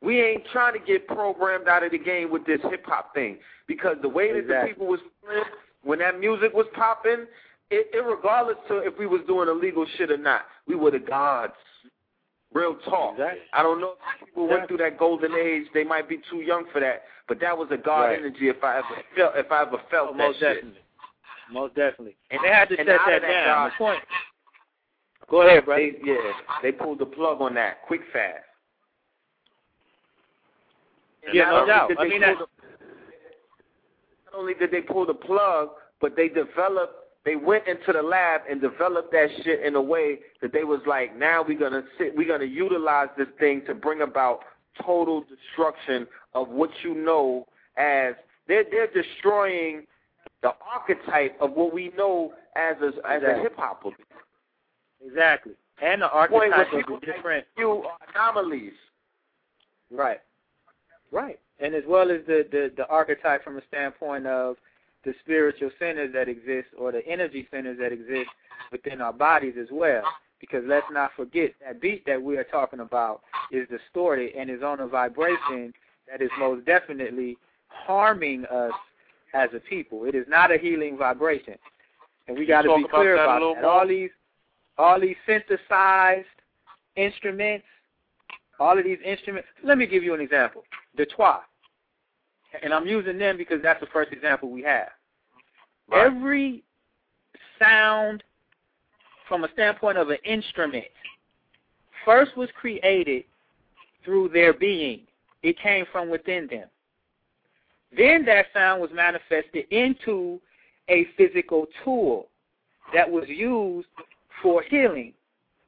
We 0.00 0.20
ain't 0.20 0.46
trying 0.46 0.74
to 0.74 0.78
get 0.78 1.06
programmed 1.08 1.68
out 1.68 1.82
of 1.82 1.90
the 1.90 1.98
game 1.98 2.30
with 2.30 2.44
this 2.44 2.60
hip 2.62 2.84
hop 2.86 3.14
thing 3.14 3.38
because 3.66 3.96
the 4.00 4.08
way 4.08 4.32
that 4.32 4.46
the 4.46 4.66
people 4.66 4.86
was 4.86 5.00
feeling 5.20 5.44
when 5.82 5.98
that 6.00 6.18
music 6.20 6.52
was 6.52 6.66
popping, 6.74 7.26
it, 7.70 8.04
regardless 8.04 8.56
to 8.68 8.78
if 8.78 8.98
we 8.98 9.06
was 9.06 9.20
doing 9.26 9.48
illegal 9.48 9.86
shit 9.96 10.10
or 10.10 10.16
not, 10.16 10.42
we 10.66 10.74
were 10.74 10.90
the 10.90 10.98
gods. 10.98 11.52
Real 12.52 12.76
talk. 12.88 13.14
Exactly. 13.14 13.40
I 13.52 13.62
don't 13.62 13.80
know 13.80 13.94
if 14.20 14.26
people 14.28 14.48
went 14.48 14.68
through 14.68 14.76
that 14.78 14.98
golden 14.98 15.34
age. 15.34 15.64
They 15.74 15.84
might 15.84 16.08
be 16.08 16.20
too 16.30 16.38
young 16.38 16.64
for 16.72 16.80
that, 16.80 17.02
but 17.28 17.40
that 17.40 17.56
was 17.58 17.68
a 17.70 17.76
god 17.76 18.04
Right. 18.06 18.18
energy. 18.18 18.48
If 18.48 18.62
I 18.62 18.78
ever 18.78 19.02
felt, 19.16 19.36
if 19.36 19.50
I 19.52 19.62
ever 19.62 19.78
felt 19.90 20.10
Oh, 20.10 20.12
that 20.12 20.18
most 20.18 20.38
shit. 20.38 20.54
definitely. 20.54 20.80
Most 21.50 21.74
definitely. 21.74 22.16
And 22.30 22.40
they 22.42 22.48
had 22.48 22.68
to 22.70 22.76
set 22.76 22.86
that 22.86 23.00
that, 23.06 23.20
down. 23.20 23.68
God- 23.68 23.72
point. 23.76 24.02
Go 25.28 25.42
ahead, 25.42 25.64
brother. 25.64 25.82
They, 25.82 25.98
yeah, 26.04 26.32
they 26.62 26.70
pulled 26.72 27.00
the 27.00 27.06
plug 27.06 27.40
on 27.40 27.54
that 27.54 27.82
quick 27.82 28.02
fast. 28.12 28.44
And 31.26 31.34
Yeah, 31.34 31.50
no 31.50 31.66
doubt. 31.66 31.90
I 31.98 32.04
mean, 32.04 32.20
the- 32.20 32.26
not 32.26 32.48
only 34.34 34.54
did 34.54 34.70
they 34.70 34.82
pull 34.82 35.04
the 35.04 35.14
plug, 35.14 35.70
but 36.00 36.14
they 36.16 36.28
developed. 36.28 36.94
They 37.26 37.34
went 37.34 37.66
into 37.66 37.92
the 37.92 38.02
lab 38.02 38.42
and 38.48 38.60
developed 38.60 39.10
that 39.10 39.28
shit 39.42 39.60
in 39.60 39.74
a 39.74 39.82
way 39.82 40.20
that 40.40 40.52
they 40.52 40.62
was 40.62 40.80
like, 40.86 41.18
now 41.18 41.44
we're 41.46 41.58
gonna 41.58 41.82
sit, 41.98 42.16
we're 42.16 42.28
gonna 42.28 42.44
utilize 42.44 43.08
this 43.18 43.26
thing 43.40 43.62
to 43.66 43.74
bring 43.74 44.02
about 44.02 44.42
total 44.80 45.24
destruction 45.24 46.06
of 46.34 46.48
what 46.50 46.70
you 46.84 46.94
know 46.94 47.44
as 47.76 48.14
they're 48.46 48.64
they're 48.70 48.86
destroying 48.86 49.82
the 50.42 50.52
archetype 50.72 51.36
of 51.40 51.50
what 51.50 51.74
we 51.74 51.90
know 51.98 52.32
as 52.54 52.76
a 52.80 52.92
as 53.08 53.22
a 53.24 53.42
hip 53.42 53.56
hop. 53.56 53.82
Exactly. 55.04 55.54
And 55.82 56.02
the 56.02 56.08
archetype 56.08 56.72
of 56.72 57.00
the 57.00 57.06
different 57.06 57.44
you 57.58 57.84
anomalies. 58.14 58.72
Right. 59.90 60.20
Right. 61.10 61.40
And 61.58 61.74
as 61.74 61.82
well 61.88 62.12
as 62.12 62.20
the, 62.28 62.46
the, 62.52 62.70
the 62.76 62.86
archetype 62.86 63.42
from 63.42 63.58
a 63.58 63.62
standpoint 63.66 64.26
of 64.26 64.56
the 65.06 65.14
spiritual 65.20 65.70
centers 65.78 66.12
that 66.12 66.28
exist 66.28 66.68
or 66.78 66.92
the 66.92 67.06
energy 67.06 67.48
centers 67.50 67.78
that 67.78 67.92
exist 67.92 68.28
within 68.70 69.00
our 69.00 69.12
bodies 69.12 69.54
as 69.60 69.68
well. 69.70 70.02
Because 70.38 70.62
let's 70.66 70.86
not 70.92 71.12
forget 71.16 71.52
that 71.64 71.80
beat 71.80 72.04
that 72.04 72.20
we 72.20 72.36
are 72.36 72.44
talking 72.44 72.80
about 72.80 73.22
is 73.50 73.66
distorted 73.68 74.34
and 74.34 74.50
is 74.50 74.62
on 74.62 74.80
a 74.80 74.86
vibration 74.86 75.72
that 76.10 76.20
is 76.20 76.30
most 76.38 76.66
definitely 76.66 77.38
harming 77.68 78.44
us 78.46 78.72
as 79.32 79.48
a 79.54 79.60
people. 79.60 80.04
It 80.04 80.14
is 80.14 80.26
not 80.28 80.52
a 80.52 80.58
healing 80.58 80.98
vibration. 80.98 81.54
And 82.28 82.36
we 82.36 82.44
got 82.44 82.62
to 82.62 82.76
be 82.76 82.84
about 82.84 82.90
clear 82.90 83.16
that 83.16 83.22
about 83.22 83.54
that. 83.54 83.62
more? 83.62 83.70
All 83.70 83.88
these 83.88 84.10
all 84.76 85.00
these 85.00 85.16
synthesized 85.26 86.26
instruments 86.96 87.64
all 88.58 88.78
of 88.78 88.84
these 88.84 88.98
instruments. 89.04 89.48
Let 89.62 89.78
me 89.78 89.86
give 89.86 90.02
you 90.02 90.14
an 90.14 90.20
example. 90.20 90.64
The 90.96 91.06
Twa. 91.06 91.40
And 92.62 92.72
I'm 92.72 92.86
using 92.86 93.18
them 93.18 93.36
because 93.36 93.60
that's 93.62 93.80
the 93.80 93.86
first 93.86 94.12
example 94.12 94.50
we 94.50 94.62
have. 94.62 94.88
Right. 95.90 96.06
Every 96.06 96.62
sound 97.58 98.22
from 99.28 99.44
a 99.44 99.48
standpoint 99.52 99.98
of 99.98 100.10
an 100.10 100.18
instrument 100.24 100.86
first 102.04 102.36
was 102.36 102.48
created 102.58 103.24
through 104.04 104.28
their 104.28 104.52
being. 104.52 105.00
It 105.42 105.58
came 105.58 105.84
from 105.92 106.08
within 106.08 106.46
them. 106.46 106.68
Then 107.96 108.24
that 108.26 108.46
sound 108.52 108.80
was 108.80 108.90
manifested 108.92 109.66
into 109.70 110.40
a 110.88 111.06
physical 111.16 111.66
tool 111.84 112.28
that 112.94 113.10
was 113.10 113.24
used 113.28 113.88
for 114.42 114.62
healing, 114.62 115.12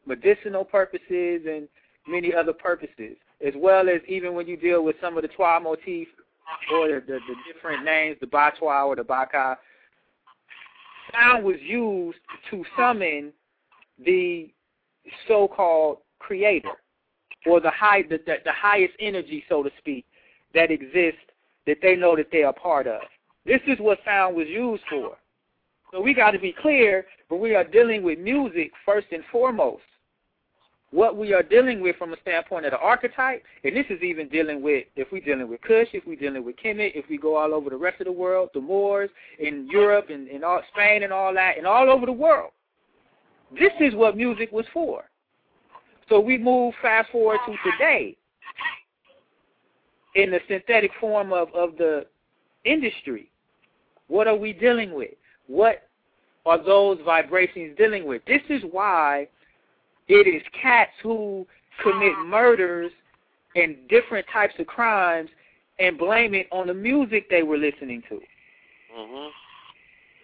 medicinal 0.06 0.64
purposes, 0.64 1.42
and 1.48 1.68
many 2.06 2.34
other 2.34 2.52
purposes, 2.52 3.16
as 3.44 3.54
well 3.56 3.88
as 3.88 4.00
even 4.06 4.34
when 4.34 4.46
you 4.46 4.56
deal 4.56 4.84
with 4.84 4.96
some 5.00 5.16
of 5.16 5.22
the 5.22 5.28
Twa 5.28 5.60
motif 5.60 6.08
or 6.72 6.88
the, 6.88 7.00
the, 7.06 7.18
the 7.28 7.52
different 7.52 7.84
names, 7.84 8.16
the 8.20 8.26
batwa 8.26 8.86
or 8.86 8.96
the 8.96 9.04
baka, 9.04 9.58
sound 11.12 11.44
was 11.44 11.56
used 11.60 12.18
to 12.50 12.64
summon 12.76 13.32
the 14.04 14.50
so-called 15.26 15.98
creator 16.18 16.68
or 17.46 17.60
the 17.60 17.70
high 17.70 18.02
the, 18.02 18.18
the, 18.26 18.36
the 18.44 18.52
highest 18.52 18.94
energy, 19.00 19.44
so 19.48 19.62
to 19.62 19.70
speak, 19.78 20.04
that 20.54 20.70
exists 20.70 21.20
that 21.66 21.78
they 21.82 21.94
know 21.94 22.16
that 22.16 22.28
they 22.32 22.42
are 22.42 22.52
part 22.52 22.86
of. 22.86 23.00
This 23.44 23.60
is 23.66 23.78
what 23.78 23.98
sound 24.04 24.36
was 24.36 24.48
used 24.48 24.82
for. 24.90 25.16
So 25.92 26.00
we 26.00 26.12
got 26.12 26.32
to 26.32 26.38
be 26.38 26.54
clear 26.60 27.06
when 27.28 27.40
we 27.40 27.54
are 27.54 27.64
dealing 27.64 28.02
with 28.02 28.18
music 28.18 28.72
first 28.84 29.06
and 29.10 29.22
foremost. 29.30 29.82
What 30.90 31.16
we 31.16 31.34
are 31.34 31.42
dealing 31.42 31.82
with 31.82 31.96
from 31.96 32.14
a 32.14 32.20
standpoint 32.22 32.64
of 32.64 32.72
the 32.72 32.78
archetype, 32.78 33.42
and 33.62 33.76
this 33.76 33.84
is 33.90 34.02
even 34.02 34.28
dealing 34.28 34.62
with 34.62 34.86
if 34.96 35.08
we're 35.12 35.20
dealing 35.20 35.48
with 35.48 35.60
Kush, 35.60 35.88
if 35.92 36.06
we're 36.06 36.16
dealing 36.18 36.44
with 36.44 36.56
Kemet, 36.56 36.92
if 36.94 37.04
we 37.10 37.18
go 37.18 37.36
all 37.36 37.52
over 37.52 37.68
the 37.68 37.76
rest 37.76 38.00
of 38.00 38.06
the 38.06 38.12
world, 38.12 38.48
the 38.54 38.60
Moors 38.60 39.10
in 39.38 39.68
Europe 39.70 40.06
and, 40.08 40.28
and 40.28 40.42
all 40.42 40.62
Spain 40.72 41.02
and 41.02 41.12
all 41.12 41.34
that, 41.34 41.58
and 41.58 41.66
all 41.66 41.90
over 41.90 42.06
the 42.06 42.12
world. 42.12 42.52
This 43.52 43.72
is 43.80 43.94
what 43.94 44.16
music 44.16 44.50
was 44.50 44.64
for. 44.72 45.04
So 46.08 46.18
we 46.20 46.38
move 46.38 46.72
fast 46.80 47.10
forward 47.10 47.40
to 47.46 47.70
today 47.70 48.16
in 50.14 50.30
the 50.30 50.40
synthetic 50.48 50.90
form 50.98 51.34
of, 51.34 51.48
of 51.54 51.76
the 51.76 52.06
industry. 52.64 53.30
What 54.06 54.26
are 54.26 54.36
we 54.36 54.54
dealing 54.54 54.94
with? 54.94 55.10
What 55.48 55.88
are 56.46 56.62
those 56.62 56.98
vibrations 57.04 57.76
dealing 57.76 58.06
with? 58.06 58.22
This 58.26 58.40
is 58.48 58.62
why 58.70 59.28
It 60.08 60.26
is 60.26 60.42
cats 60.60 60.92
who 61.02 61.46
commit 61.82 62.16
murders 62.26 62.90
and 63.54 63.76
different 63.88 64.26
types 64.32 64.54
of 64.58 64.66
crimes 64.66 65.30
and 65.78 65.98
blame 65.98 66.34
it 66.34 66.48
on 66.50 66.66
the 66.66 66.74
music 66.74 67.28
they 67.30 67.42
were 67.42 67.58
listening 67.58 68.02
to. 68.08 68.20
Mhm. 68.92 69.32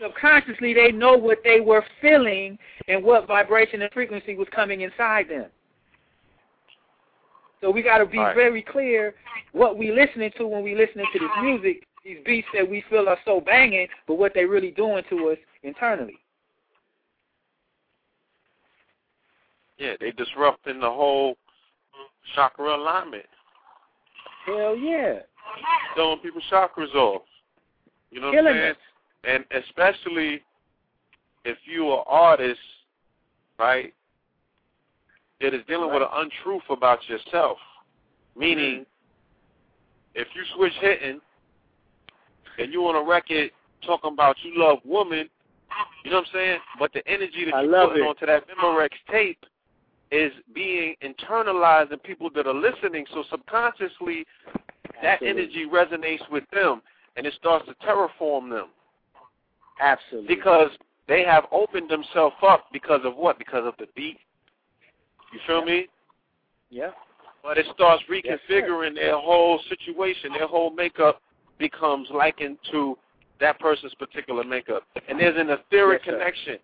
Subconsciously, 0.01 0.75
they 0.75 0.91
know 0.91 1.17
what 1.17 1.43
they 1.45 1.61
were 1.61 1.85
feeling 2.01 2.59
and 2.89 3.03
what 3.03 3.27
vibration 3.27 3.83
and 3.83 3.93
frequency 3.93 4.35
was 4.35 4.49
coming 4.49 4.81
inside 4.81 5.29
them. 5.29 5.51
So 7.61 7.71
we 7.71 7.83
got 7.83 7.99
to 7.99 8.07
be 8.07 8.19
Right. 8.19 8.35
very 8.35 8.63
clear 8.63 9.15
what 9.53 9.77
we 9.79 9.93
listening 9.93 10.33
to 10.33 10.47
when 10.47 10.63
we 10.63 10.75
listening 10.75 11.07
to 11.13 11.19
this 11.19 11.31
music. 11.41 11.87
These 12.03 12.23
beats 12.25 12.49
that 12.53 12.69
we 12.69 12.83
feel 12.83 13.09
are 13.09 13.19
so 13.25 13.41
banging, 13.41 13.89
but 14.07 14.17
what 14.17 14.35
they 14.35 14.45
really 14.45 14.71
doing 14.71 15.05
to 15.05 15.31
us 15.31 15.39
internally. 15.63 16.19
Yeah, 19.79 19.95
they 20.01 20.13
disrupting 20.13 20.81
the 20.81 20.91
whole 20.91 21.37
chakra 22.35 22.77
alignment, 22.77 23.27
Hell 24.47 24.77
yeah, 24.77 25.21
throwing 25.95 26.19
people's 26.21 26.45
chakras 26.51 26.95
off. 26.95 27.23
You 28.11 28.21
know 28.21 28.29
what 28.29 28.39
I'm 28.39 28.45
saying? 28.45 28.71
us. 28.71 28.77
And 29.25 29.45
especially 29.65 30.43
if 31.45 31.59
you 31.65 31.89
are 31.89 32.05
artist, 32.07 32.61
right, 33.59 33.93
that 35.41 35.55
is 35.55 35.63
dealing 35.67 35.93
with 35.93 36.03
an 36.03 36.09
untruth 36.13 36.63
about 36.71 37.01
yourself. 37.09 37.59
Meaning, 38.37 38.81
mm-hmm. 38.81 40.21
if 40.21 40.29
you 40.35 40.43
switch 40.57 40.73
hitting 40.81 41.21
and 42.59 42.73
you 42.73 42.87
on 42.87 42.97
a 42.97 43.09
record 43.09 43.51
talking 43.87 44.13
about 44.13 44.37
you 44.43 44.53
love 44.57 44.79
woman, 44.85 45.29
you 46.05 46.11
know 46.11 46.19
what 46.19 46.27
I'm 46.27 46.33
saying? 46.35 46.59
But 46.79 46.93
the 46.93 47.07
energy 47.09 47.47
that 47.47 47.55
I 47.55 47.63
you're 47.63 47.89
putting 47.89 48.05
it. 48.05 48.07
onto 48.07 48.27
that 48.27 48.45
Memorex 48.49 48.91
tape 49.11 49.45
is 50.15 50.33
being 50.55 50.95
internalized 51.03 51.93
in 51.93 51.99
people 51.99 52.31
that 52.35 52.47
are 52.47 52.55
listening. 52.55 53.05
So 53.13 53.25
subconsciously, 53.31 54.25
that 55.03 55.21
Absolutely. 55.23 55.43
energy 55.43 55.67
resonates 55.71 56.31
with 56.31 56.45
them 56.53 56.81
and 57.17 57.27
it 57.27 57.35
starts 57.35 57.67
to 57.67 57.75
terraform 57.87 58.51
them 58.51 58.69
Absolutely. 59.81 60.35
because 60.35 60.71
they 61.09 61.25
have 61.25 61.45
opened 61.53 61.91
themselves 61.91 62.37
up 62.47 62.67
because 62.73 63.01
of 63.05 63.17
what? 63.17 63.39
Because 63.39 63.67
of 63.67 63.75
the 63.79 63.87
beat. 63.97 64.19
You 65.33 65.41
feel 65.47 65.65
me? 65.65 65.89
yeah. 66.71 66.91
But 67.43 67.59
it 67.59 67.67
starts 67.75 68.03
Yes, 68.09 68.39
reconfiguring 68.51 68.95
their 68.95 69.19
whole 69.19 69.61
situation. 69.69 70.33
Their 70.33 70.47
whole 70.47 70.71
makeup 70.71 71.21
becomes 71.59 72.09
likened 72.15 72.59
to 72.71 72.97
that 73.41 73.59
person's 73.59 73.95
particular 73.95 74.45
makeup. 74.45 74.85
And 75.09 75.19
there's 75.19 75.39
an 75.39 75.51
etheric 75.51 76.03
Yes, 76.07 76.15
connection 76.15 76.59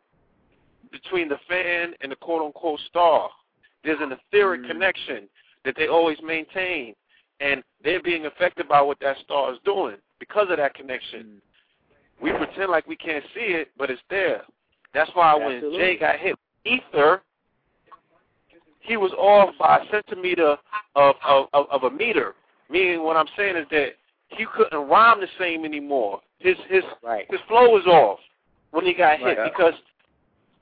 between 0.90 1.28
the 1.28 1.38
fan 1.48 1.94
and 2.00 2.12
the 2.12 2.16
quote 2.16 2.42
unquote 2.42 2.80
star. 2.88 3.28
There's 3.84 4.00
an 4.00 4.12
etheric 4.12 4.62
Mm. 4.62 4.66
connection 4.68 5.28
that 5.64 5.74
they 5.76 5.88
always 5.88 6.20
maintain. 6.22 6.94
And 7.40 7.62
they're 7.82 8.02
being 8.02 8.26
affected 8.26 8.68
by 8.68 8.82
what 8.82 8.98
that 9.00 9.16
star 9.18 9.52
is 9.52 9.58
doing 9.64 9.96
because 10.18 10.48
of 10.50 10.58
that 10.58 10.74
connection. 10.74 11.40
We 12.20 12.32
pretend 12.32 12.70
like 12.70 12.86
we 12.86 12.96
can't 12.96 13.24
see 13.34 13.54
it, 13.54 13.70
but 13.78 13.90
it's 13.90 14.02
there. 14.10 14.42
That's 14.92 15.10
why 15.14 15.34
when 15.36 15.52
Absolutely. 15.54 15.78
Jay 15.78 15.96
got 15.96 16.18
hit 16.18 16.32
with 16.64 16.72
ether, 16.82 17.22
he 18.80 18.96
was 18.98 19.12
off 19.12 19.54
by 19.58 19.78
a 19.78 19.90
centimeter 19.90 20.56
of, 20.96 21.14
of, 21.24 21.46
of, 21.54 21.66
of 21.70 21.84
a 21.84 21.90
meter. 21.90 22.34
Meaning 22.68 23.02
what 23.02 23.16
I'm 23.16 23.26
saying 23.36 23.56
is 23.56 23.66
that 23.70 23.92
he 24.28 24.44
couldn't 24.54 24.88
rhyme 24.88 25.20
the 25.20 25.28
same 25.38 25.64
anymore. 25.64 26.20
His 26.38 26.56
his 26.68 26.84
Right. 27.02 27.26
his 27.30 27.40
flow 27.48 27.70
was 27.70 27.86
off 27.86 28.18
when 28.70 28.84
he 28.84 28.92
got 28.94 29.18
hit 29.18 29.38
Right. 29.38 29.52
because 29.52 29.74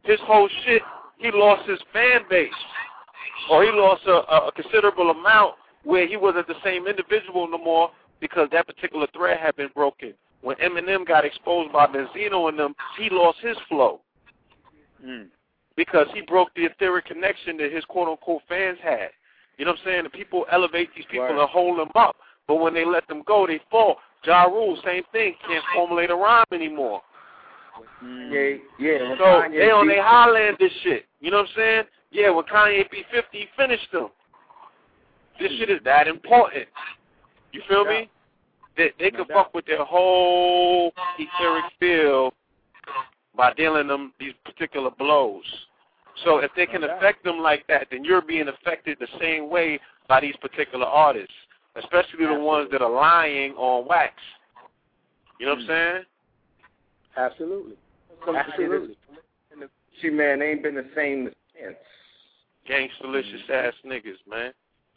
his 0.05 0.19
whole 0.20 0.49
shit 0.65 0.82
he 1.19 1.31
lost 1.32 1.69
his 1.69 1.81
fan 1.93 2.20
base. 2.31 2.53
Or 3.51 3.65
he 3.65 3.71
lost 3.71 4.03
a, 4.07 4.47
a 4.49 4.53
considerable 4.53 5.11
amount 5.11 5.55
where 5.85 6.07
he 6.07 6.17
wasn't 6.17 6.47
the 6.47 6.55
same 6.65 6.87
individual 6.87 7.49
no 7.49 7.59
more 7.59 7.91
because 8.21 8.49
that 8.53 8.67
particular 8.67 9.07
thread 9.15 9.39
had 9.41 9.57
been 9.57 9.71
broken. 9.75 10.15
When 10.43 10.57
Eminem 10.57 11.07
got 11.07 11.25
exposed 11.25 11.73
by 11.73 11.87
Benzino 11.87 12.49
and 12.49 12.59
them, 12.59 12.75
he 12.99 13.09
lost 13.11 13.39
his 13.41 13.57
flow 13.69 14.01
Mm. 15.05 15.29
because 15.77 16.09
he 16.13 16.21
broke 16.23 16.49
the 16.57 16.65
etheric 16.65 17.05
connection 17.07 17.57
that 17.59 17.71
his 17.73 17.85
quote 17.85 18.09
unquote 18.09 18.43
fans 18.49 18.79
had. 18.83 19.11
You 19.59 19.65
know 19.65 19.71
what 19.73 19.81
I'm 19.81 19.85
saying? 19.87 20.03
The 20.05 20.11
people 20.11 20.45
elevate 20.51 20.89
these 20.97 21.05
people 21.07 21.27
Word. 21.29 21.39
and 21.41 21.49
hold 21.51 21.79
them 21.79 21.91
up, 21.95 22.17
but 22.49 22.57
when 22.57 22.75
they 22.75 22.85
let 22.85 23.07
them 23.07 23.23
go, 23.25 23.47
they 23.47 23.61
fall. 23.71 23.99
Ja 24.25 24.43
Rule, 24.45 24.77
same 24.85 25.05
thing, 25.13 25.35
can't 25.47 25.65
formulate 25.75 26.11
a 26.11 26.17
rhyme 26.17 26.45
anymore. 26.53 27.01
Mm. 28.03 28.33
Yeah, 28.81 28.89
yeah. 28.93 29.15
So 29.19 29.25
Kanye 29.25 29.59
they 29.59 29.71
on 29.71 29.87
beat- 29.87 29.95
their 29.95 30.03
Highlander 30.03 30.69
shit. 30.83 31.07
You 31.21 31.31
know 31.31 31.39
what 31.39 31.49
I'm 31.51 31.55
saying? 31.57 31.83
Yeah, 32.10 32.30
when 32.30 32.44
Kanye 32.44 32.90
beat 32.90 33.06
50, 33.12 33.48
finished 33.56 33.93
them. 33.93 34.09
This 35.39 35.52
shit 35.59 35.70
is 35.70 35.80
that 35.85 36.09
important. 36.09 36.66
You 37.52 37.62
feel 37.68 37.85
me? 37.85 38.10
They, 38.76 38.93
they 38.98 39.10
No 39.10 39.18
can 39.18 39.28
doubt. 39.28 39.44
fuck 39.44 39.55
with 39.55 39.66
their 39.66 39.85
whole 39.85 40.93
etheric 41.18 41.64
field 41.78 42.32
by 43.36 43.52
dealing 43.55 43.89
them 43.89 44.12
these 44.18 44.32
particular 44.44 44.90
blows. 44.90 45.44
So 46.24 46.39
if 46.39 46.51
they 46.56 46.66
can 46.66 46.80
No 46.80 46.89
doubt. 46.89 46.98
affect 46.98 47.24
them 47.24 47.39
like 47.39 47.66
that, 47.68 47.89
then 47.90 48.05
you're 48.05 48.22
being 48.22 48.48
affected 48.48 48.98
the 49.01 49.09
same 49.20 49.51
way 49.51 49.78
by 50.09 50.20
these 50.20 50.36
particular 50.36 50.86
artists, 50.86 51.35
especially 51.76 52.26
the 52.26 52.40
ones 52.40 52.68
that 52.72 52.82
are 52.82 52.90
lying 52.90 53.52
on 53.52 53.86
wax. 53.86 54.14
You 55.39 55.47
know 55.47 55.52
what 55.52 55.60
I'm 55.60 55.66
hmm. 55.66 55.70
saying? 55.70 56.05
Absolutely. 57.16 57.74
Some 58.24 58.36
Absolutely. 58.36 58.97
See, 60.01 60.10
man, 60.10 60.39
man 60.39 60.43
ain't 60.43 60.62
been 60.62 60.76
the 60.76 60.89
same 60.94 61.30
since. 61.55 61.76
Gangsterlicious 62.69 63.49
mm-hmm. 63.49 63.66
ass 63.66 63.74
niggas, 63.85 64.19
man. 64.28 64.53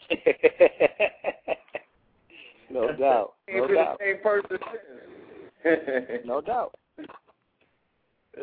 no 2.72 2.95
doubt. 2.98 3.34
No 3.53 3.68
doubt. 3.68 3.99
the 3.99 4.06
same 4.06 4.22
person. 4.23 4.57
No 6.26 6.41
doubt. 6.41 6.73
You 6.98 7.06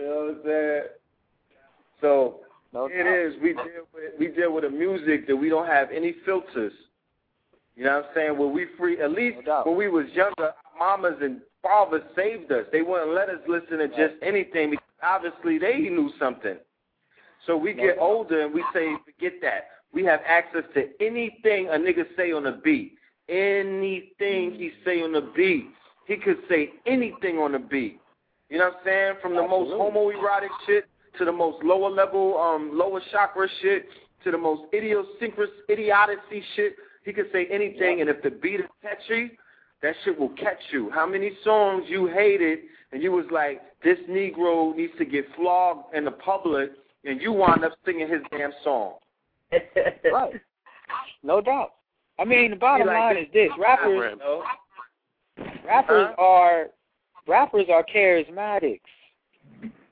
know 0.00 0.16
what 0.16 0.34
I'm 0.34 0.40
saying? 0.44 0.82
So 2.00 2.40
No 2.72 2.86
it 2.86 3.02
doubt. 3.02 3.14
is. 3.14 3.34
We 3.42 3.52
deal 3.54 3.86
with 3.92 4.12
we 4.18 4.28
deal 4.28 4.52
with 4.52 4.64
a 4.64 4.70
music 4.70 5.26
that 5.26 5.36
we 5.36 5.48
don't 5.48 5.66
have 5.66 5.88
any 5.94 6.14
filters. 6.24 6.72
You 7.74 7.84
know 7.84 7.96
what 7.96 8.04
I'm 8.06 8.10
saying? 8.14 8.38
When 8.38 8.52
we 8.52 8.66
free, 8.76 9.00
at 9.00 9.10
least 9.12 9.38
No 9.46 9.62
when 9.64 9.76
we 9.76 9.88
was 9.88 10.06
younger, 10.12 10.52
our 10.80 10.98
mamas 10.98 11.18
and 11.22 11.40
fathers 11.62 12.02
saved 12.14 12.52
us. 12.52 12.66
They 12.70 12.82
wouldn't 12.82 13.14
let 13.14 13.28
us 13.28 13.40
listen 13.48 13.78
to 13.78 13.88
just 13.88 14.14
anything 14.22 14.70
because 14.70 14.84
obviously 15.02 15.58
they 15.58 15.78
knew 15.78 16.10
something. 16.18 16.56
So 17.48 17.56
we 17.56 17.72
get 17.72 17.96
older 17.98 18.44
and 18.44 18.54
we 18.54 18.62
say, 18.74 18.94
forget 19.06 19.40
that. 19.40 19.68
We 19.94 20.04
have 20.04 20.20
access 20.26 20.64
to 20.74 20.84
anything 21.00 21.68
a 21.68 21.78
nigga 21.78 22.04
say 22.14 22.30
on 22.30 22.44
the 22.44 22.60
beat. 22.62 22.92
Anything 23.26 24.52
he 24.52 24.70
say 24.84 25.00
on 25.00 25.12
the 25.12 25.32
beat. 25.34 25.66
He 26.06 26.16
could 26.16 26.36
say 26.46 26.68
anything 26.86 27.38
on 27.38 27.52
the 27.52 27.58
beat. 27.58 28.00
You 28.50 28.58
know 28.58 28.64
what 28.66 28.74
I'm 28.74 28.84
saying? 28.84 29.12
From 29.22 29.34
the 29.34 29.42
most 29.42 29.72
Absolutely. 29.72 30.14
homoerotic 30.16 30.48
shit 30.66 30.84
to 31.16 31.24
the 31.24 31.32
most 31.32 31.64
lower 31.64 31.88
level, 31.88 32.38
um, 32.38 32.70
lower 32.74 33.00
chakra 33.10 33.48
shit 33.62 33.86
to 34.24 34.30
the 34.30 34.38
most 34.38 34.62
idiosyncrasy, 34.74 35.52
idiocy 35.70 36.44
shit. 36.54 36.76
He 37.06 37.14
could 37.14 37.30
say 37.32 37.46
anything, 37.50 38.02
and 38.02 38.10
if 38.10 38.22
the 38.22 38.30
beat 38.30 38.60
is 38.60 38.66
catchy, 38.82 39.38
that 39.82 39.94
shit 40.04 40.18
will 40.18 40.30
catch 40.30 40.60
you. 40.70 40.90
How 40.90 41.06
many 41.06 41.32
songs 41.44 41.84
you 41.88 42.08
hated 42.08 42.58
and 42.92 43.02
you 43.02 43.10
was 43.10 43.24
like, 43.30 43.62
this 43.82 43.98
Negro 44.08 44.76
needs 44.76 44.92
to 44.98 45.06
get 45.06 45.24
flogged 45.34 45.94
in 45.94 46.04
the 46.04 46.10
public, 46.10 46.72
and 47.04 47.20
you 47.20 47.32
wind 47.32 47.64
up 47.64 47.72
singing 47.84 48.08
his 48.08 48.20
damn 48.30 48.52
song. 48.64 48.94
Right. 50.12 50.34
No 51.22 51.40
doubt. 51.40 51.72
I 52.18 52.24
mean, 52.24 52.50
the 52.50 52.56
bottom 52.56 52.86
like 52.86 52.96
line 52.96 53.14
this. 53.16 53.26
is 53.26 53.32
this: 53.32 53.50
rappers, 53.58 54.16
You 54.18 54.42
rappers 55.66 56.08
Huh? 56.16 56.22
are, 56.22 56.66
rappers 57.26 57.66
are 57.70 57.84
charismatics, 57.84 58.80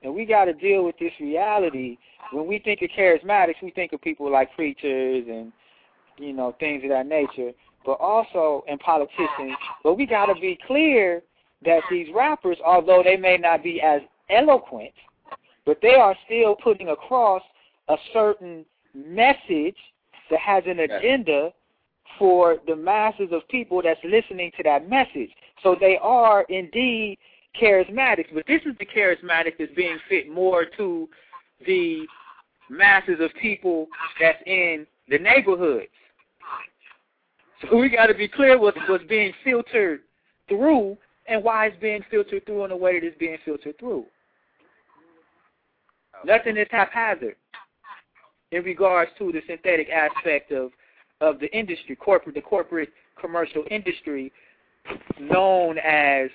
and 0.02 0.14
we 0.14 0.24
got 0.24 0.46
to 0.46 0.52
deal 0.54 0.84
with 0.84 0.96
this 0.98 1.12
reality. 1.20 1.98
When 2.32 2.46
we 2.46 2.58
think 2.58 2.80
of 2.82 2.88
charismatics, 2.90 3.62
we 3.62 3.70
think 3.70 3.92
of 3.92 4.00
people 4.00 4.30
like 4.30 4.54
preachers 4.54 5.24
and 5.28 5.52
you 6.18 6.32
know 6.32 6.54
things 6.58 6.82
of 6.84 6.90
that 6.90 7.06
nature, 7.06 7.52
but 7.84 7.98
also 8.00 8.64
and 8.68 8.80
politicians. 8.80 9.56
But 9.84 9.94
we 9.94 10.06
got 10.06 10.26
to 10.26 10.34
be 10.40 10.58
clear 10.66 11.22
that 11.64 11.80
these 11.90 12.08
rappers, 12.14 12.58
although 12.64 13.02
they 13.04 13.16
may 13.16 13.36
not 13.36 13.62
be 13.62 13.80
as 13.80 14.00
eloquent, 14.30 14.92
but 15.66 15.78
they 15.82 15.94
are 15.94 16.16
still 16.24 16.54
putting 16.54 16.88
across 16.88 17.42
a 17.88 17.96
certain 18.12 18.64
message 18.94 19.76
that 20.30 20.40
has 20.40 20.62
an 20.66 20.80
agenda 20.80 21.50
for 22.18 22.56
the 22.66 22.74
masses 22.74 23.28
of 23.32 23.46
people 23.48 23.82
that's 23.82 24.00
listening 24.04 24.50
to 24.56 24.62
that 24.62 24.88
message. 24.88 25.30
So 25.62 25.76
they 25.78 25.98
are 26.00 26.42
indeed 26.48 27.18
charismatic, 27.60 28.26
but 28.32 28.44
this 28.46 28.62
is 28.64 28.74
the 28.78 28.86
charismatic 28.86 29.54
that's 29.58 29.72
being 29.74 29.98
fit 30.08 30.30
more 30.30 30.64
to 30.76 31.08
the 31.66 32.06
masses 32.70 33.16
of 33.20 33.30
people 33.40 33.86
that's 34.20 34.38
in 34.46 34.86
the 35.08 35.18
neighborhoods. 35.18 35.88
So 37.62 37.76
we 37.76 37.88
got 37.88 38.06
to 38.06 38.14
be 38.14 38.28
clear 38.28 38.58
what's, 38.58 38.78
what's 38.88 39.04
being 39.04 39.32
filtered 39.42 40.00
through 40.48 40.96
and 41.26 41.42
why 41.42 41.66
it's 41.66 41.76
being 41.80 42.04
filtered 42.10 42.44
through 42.46 42.64
in 42.64 42.70
the 42.70 42.76
way 42.76 43.00
that 43.00 43.06
it's 43.06 43.18
being 43.18 43.38
filtered 43.44 43.78
through. 43.78 44.04
Nothing 46.24 46.56
is 46.56 46.68
haphazard. 46.70 47.36
in 48.52 48.62
regards 48.62 49.10
to 49.18 49.32
the 49.32 49.42
synthetic 49.48 49.88
aspect 49.90 50.52
of 50.52 50.70
of 51.20 51.40
the 51.40 51.50
industry, 51.56 51.96
corporate, 51.96 52.34
the 52.34 52.40
corporate 52.42 52.90
commercial 53.18 53.64
industry, 53.70 54.30
known 55.18 55.78
as 55.78 56.28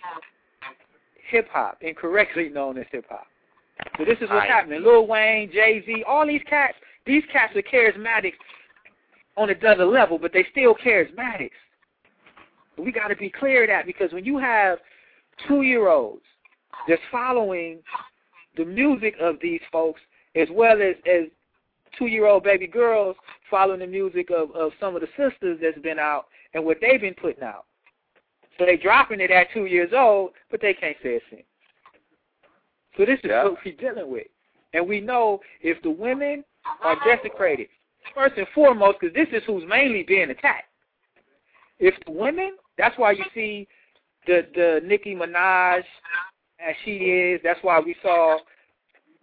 hip 1.29 1.47
hop, 1.51 1.77
incorrectly 1.81 2.49
known 2.49 2.77
as 2.79 2.85
hip 2.91 3.05
hop. 3.07 3.27
So 3.97 4.03
this 4.05 4.15
is 4.17 4.21
what's 4.21 4.31
Right. 4.31 4.49
happening. 4.49 4.81
Lil 4.81 5.05
Wayne, 5.07 5.51
Jay 5.51 5.81
Z, 5.85 6.03
all 6.03 6.25
these 6.25 6.43
cats, 6.43 6.77
these 7.05 7.23
cats 7.27 7.55
are 7.55 7.61
charismatics 7.61 8.37
on 9.37 9.49
another 9.51 9.85
level, 9.85 10.17
but 10.17 10.33
they 10.33 10.43
still 10.45 10.75
charismatics. 10.75 11.51
We 12.77 12.91
got 12.91 13.09
to 13.09 13.15
be 13.15 13.29
clear 13.29 13.63
of 13.63 13.69
that 13.69 13.85
because 13.85 14.11
when 14.11 14.25
you 14.25 14.37
have 14.39 14.79
two 15.47 15.61
year 15.61 15.87
olds 15.89 16.25
that's 16.87 17.01
following 17.11 17.83
the 18.57 18.65
music 18.65 19.15
of 19.19 19.35
these 19.41 19.61
folks 19.71 20.01
as 20.35 20.47
well 20.51 20.81
as 20.81 20.95
as 21.09 21.25
two 21.97 22.07
year 22.07 22.25
old 22.25 22.43
baby 22.43 22.67
girls 22.67 23.15
following 23.49 23.79
the 23.79 23.87
music 23.87 24.29
of, 24.31 24.51
of 24.51 24.71
some 24.79 24.95
of 24.95 25.01
the 25.01 25.07
sisters 25.17 25.59
that's 25.61 25.79
been 25.79 25.99
out 25.99 26.25
and 26.53 26.63
what 26.63 26.77
they've 26.81 27.01
been 27.01 27.13
putting 27.13 27.43
out. 27.43 27.65
So 28.57 28.65
they 28.65 28.77
dropping 28.77 29.19
it 29.21 29.31
at 29.31 29.47
two 29.53 29.65
years 29.65 29.91
old, 29.95 30.31
but 30.49 30.61
they 30.61 30.73
can't 30.73 30.97
say 31.01 31.17
a 31.17 31.19
thing. 31.29 31.43
So 32.97 33.05
this 33.05 33.19
is 33.23 33.29
Yeah. 33.29 33.45
what 33.45 33.57
we're 33.65 33.75
dealing 33.75 34.09
with. 34.11 34.27
And 34.73 34.87
we 34.87 35.01
know 35.01 35.41
if 35.61 35.81
the 35.81 35.89
women 35.89 36.45
are 36.81 36.95
desecrated, 37.03 37.67
first 38.13 38.37
and 38.37 38.47
foremost, 38.49 38.99
because 38.99 39.13
this 39.13 39.27
is 39.31 39.43
who's 39.45 39.65
mainly 39.65 40.03
being 40.03 40.29
attacked. 40.29 40.69
If 41.79 41.95
the 42.05 42.11
women, 42.11 42.57
that's 42.77 42.97
why 42.97 43.11
you 43.11 43.25
see 43.33 43.67
the 44.27 44.47
the 44.53 44.81
Nicki 44.85 45.15
Minaj 45.15 45.83
as 46.67 46.75
she 46.85 46.91
is. 46.91 47.41
That's 47.43 47.59
why 47.61 47.79
we 47.79 47.95
saw 48.01 48.37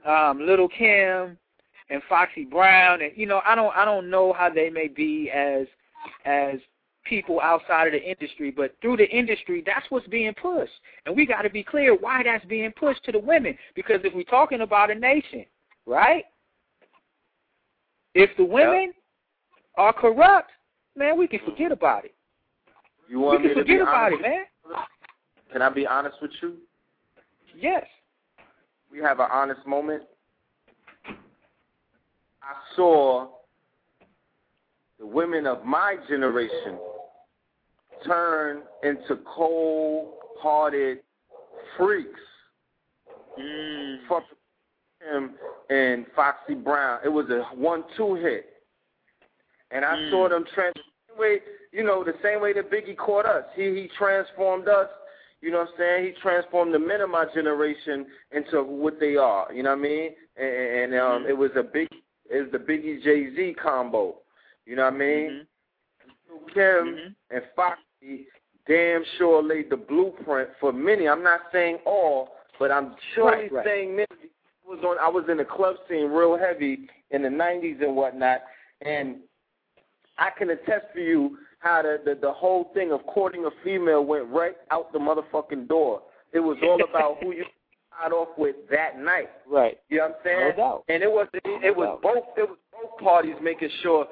um, 0.06 0.44
Little 0.44 0.68
Kim 0.68 1.38
and 1.90 2.02
Foxy 2.08 2.44
Brown, 2.44 3.02
and 3.02 3.12
you 3.16 3.26
know, 3.26 3.40
I 3.46 3.54
don't 3.54 3.74
I 3.74 3.84
don't 3.84 4.10
know 4.10 4.32
how 4.32 4.50
they 4.50 4.70
may 4.70 4.88
be 4.88 5.30
as 5.30 5.66
as 6.24 6.56
people 7.04 7.40
outside 7.40 7.86
of 7.86 7.92
the 7.92 8.02
industry, 8.02 8.50
but 8.50 8.74
through 8.82 8.98
the 8.98 9.08
industry, 9.08 9.62
that's 9.64 9.86
what's 9.90 10.06
being 10.08 10.34
pushed, 10.34 10.72
and 11.06 11.16
we 11.16 11.24
got 11.26 11.42
to 11.42 11.50
be 11.50 11.62
clear 11.62 11.96
why 11.96 12.22
that's 12.22 12.44
being 12.46 12.72
pushed 12.72 13.02
to 13.04 13.12
the 13.12 13.18
women. 13.18 13.56
Because 13.74 14.00
if 14.04 14.14
we're 14.14 14.24
talking 14.24 14.60
about 14.60 14.90
a 14.90 14.94
nation, 14.94 15.44
right? 15.86 16.24
If 18.14 18.30
the 18.36 18.44
women 18.44 18.92
are 19.76 19.92
corrupt, 19.92 20.50
man, 20.96 21.16
we 21.18 21.26
can 21.28 21.40
forget 21.44 21.72
about 21.72 22.04
it. 22.04 22.14
You 23.08 23.20
We 23.20 23.24
want 23.24 23.40
can 23.40 23.48
me 23.48 23.54
to 23.54 23.60
forget 23.60 23.80
about 23.82 24.12
honest? 24.12 24.20
it, 24.20 24.22
man. 24.22 24.44
Can 25.52 25.62
I 25.62 25.70
be 25.70 25.86
honest 25.86 26.16
with 26.20 26.32
you? 26.42 26.56
Yes. 27.60 27.84
We 28.90 28.98
have 29.00 29.20
an 29.20 29.26
honest 29.30 29.66
moment. 29.66 30.02
I 31.06 32.54
saw 32.76 33.28
the 34.98 35.06
women 35.06 35.46
of 35.46 35.64
my 35.64 35.96
generation 36.08 36.78
turn 38.06 38.62
into 38.82 39.16
cold-hearted 39.34 40.98
freaks. 41.76 42.20
Mm. 43.38 43.98
Fuck 44.08 44.24
him 45.00 45.34
and 45.68 46.06
Foxy 46.14 46.54
Brown. 46.54 47.00
It 47.04 47.08
was 47.08 47.26
a 47.30 47.42
one-two 47.54 48.14
hit, 48.14 48.62
and 49.70 49.84
I 49.84 49.96
Mm. 49.96 50.10
saw 50.10 50.28
them 50.28 50.44
transform 50.54 50.84
Way, 51.18 51.42
you 51.72 51.82
know, 51.82 52.04
the 52.04 52.14
same 52.22 52.40
way 52.40 52.52
that 52.52 52.70
Biggie 52.70 52.96
caught 52.96 53.26
us. 53.26 53.44
He 53.56 53.74
he 53.74 53.88
transformed 53.88 54.68
us. 54.68 54.88
You 55.40 55.52
know 55.52 55.58
what 55.58 55.68
I'm 55.68 55.74
saying? 55.78 56.04
He 56.06 56.20
transformed 56.20 56.74
the 56.74 56.78
men 56.78 57.00
of 57.00 57.10
my 57.10 57.26
generation 57.32 58.06
into 58.32 58.62
what 58.62 58.98
they 58.98 59.16
are. 59.16 59.52
You 59.52 59.62
know 59.62 59.70
what 59.70 59.78
I 59.78 59.82
mean? 59.82 60.10
And, 60.36 60.92
and 60.92 60.94
um, 60.94 61.24
Mhm. 61.24 61.28
it 61.28 61.32
was 61.36 61.50
a 61.56 61.62
big, 61.62 61.88
it 62.28 62.42
was 62.42 62.50
the 62.50 62.58
Biggie 62.58 63.02
Jay 63.02 63.34
Z 63.34 63.54
combo. 63.54 64.16
You 64.66 64.76
know 64.76 64.84
what 64.84 64.94
I 64.94 64.96
mean? 64.96 65.30
Mhm. 65.30 65.46
Kim 66.52 66.96
Mhm. 66.96 67.14
and 67.30 67.44
Foxy 67.54 68.28
damn 68.66 69.04
sure 69.16 69.42
laid 69.42 69.70
the 69.70 69.76
blueprint 69.76 70.50
for 70.60 70.72
many. 70.72 71.08
I'm 71.08 71.22
not 71.22 71.50
saying 71.52 71.78
all, 71.84 72.36
but 72.58 72.70
I'm 72.70 72.96
surely 73.14 73.30
Right, 73.30 73.52
right. 73.52 73.64
saying 73.64 73.96
many. 73.96 74.08
I 74.66 74.68
was 74.68 74.84
on 74.84 74.98
I 74.98 75.08
was 75.08 75.28
in 75.28 75.38
the 75.38 75.44
club 75.44 75.76
scene 75.88 76.10
real 76.10 76.36
heavy 76.36 76.90
in 77.10 77.22
the 77.22 77.30
nineties 77.30 77.80
and 77.80 77.96
whatnot 77.96 78.42
and 78.82 79.22
I 80.18 80.30
can 80.30 80.50
attest 80.50 80.92
for 80.92 81.00
you 81.00 81.38
how 81.58 81.82
the, 81.82 82.00
the 82.04 82.18
the 82.20 82.32
whole 82.32 82.70
thing 82.74 82.92
of 82.92 83.04
courting 83.06 83.44
a 83.44 83.50
female 83.64 84.04
went 84.04 84.28
right 84.28 84.56
out 84.70 84.92
the 84.92 84.98
motherfucking 84.98 85.68
door. 85.68 86.02
It 86.32 86.40
was 86.40 86.56
all 86.62 86.80
about 86.88 87.18
who 87.20 87.32
you 87.32 87.44
got 88.00 88.12
off 88.12 88.28
with 88.36 88.56
that 88.70 88.98
night. 88.98 89.30
Right. 89.50 89.78
You 89.88 89.98
know 89.98 90.04
what 90.04 90.10
I'm 90.10 90.16
saying? 90.24 90.48
No 90.50 90.56
doubt. 90.56 90.84
And 90.88 91.02
it 91.02 91.10
was 91.10 91.28
it, 91.34 91.64
it 91.64 91.76
was 91.76 91.98
both 92.02 92.24
it 92.36 92.48
was 92.48 92.58
both 92.72 92.98
parties 93.00 93.34
making 93.42 93.70
sure 93.82 94.06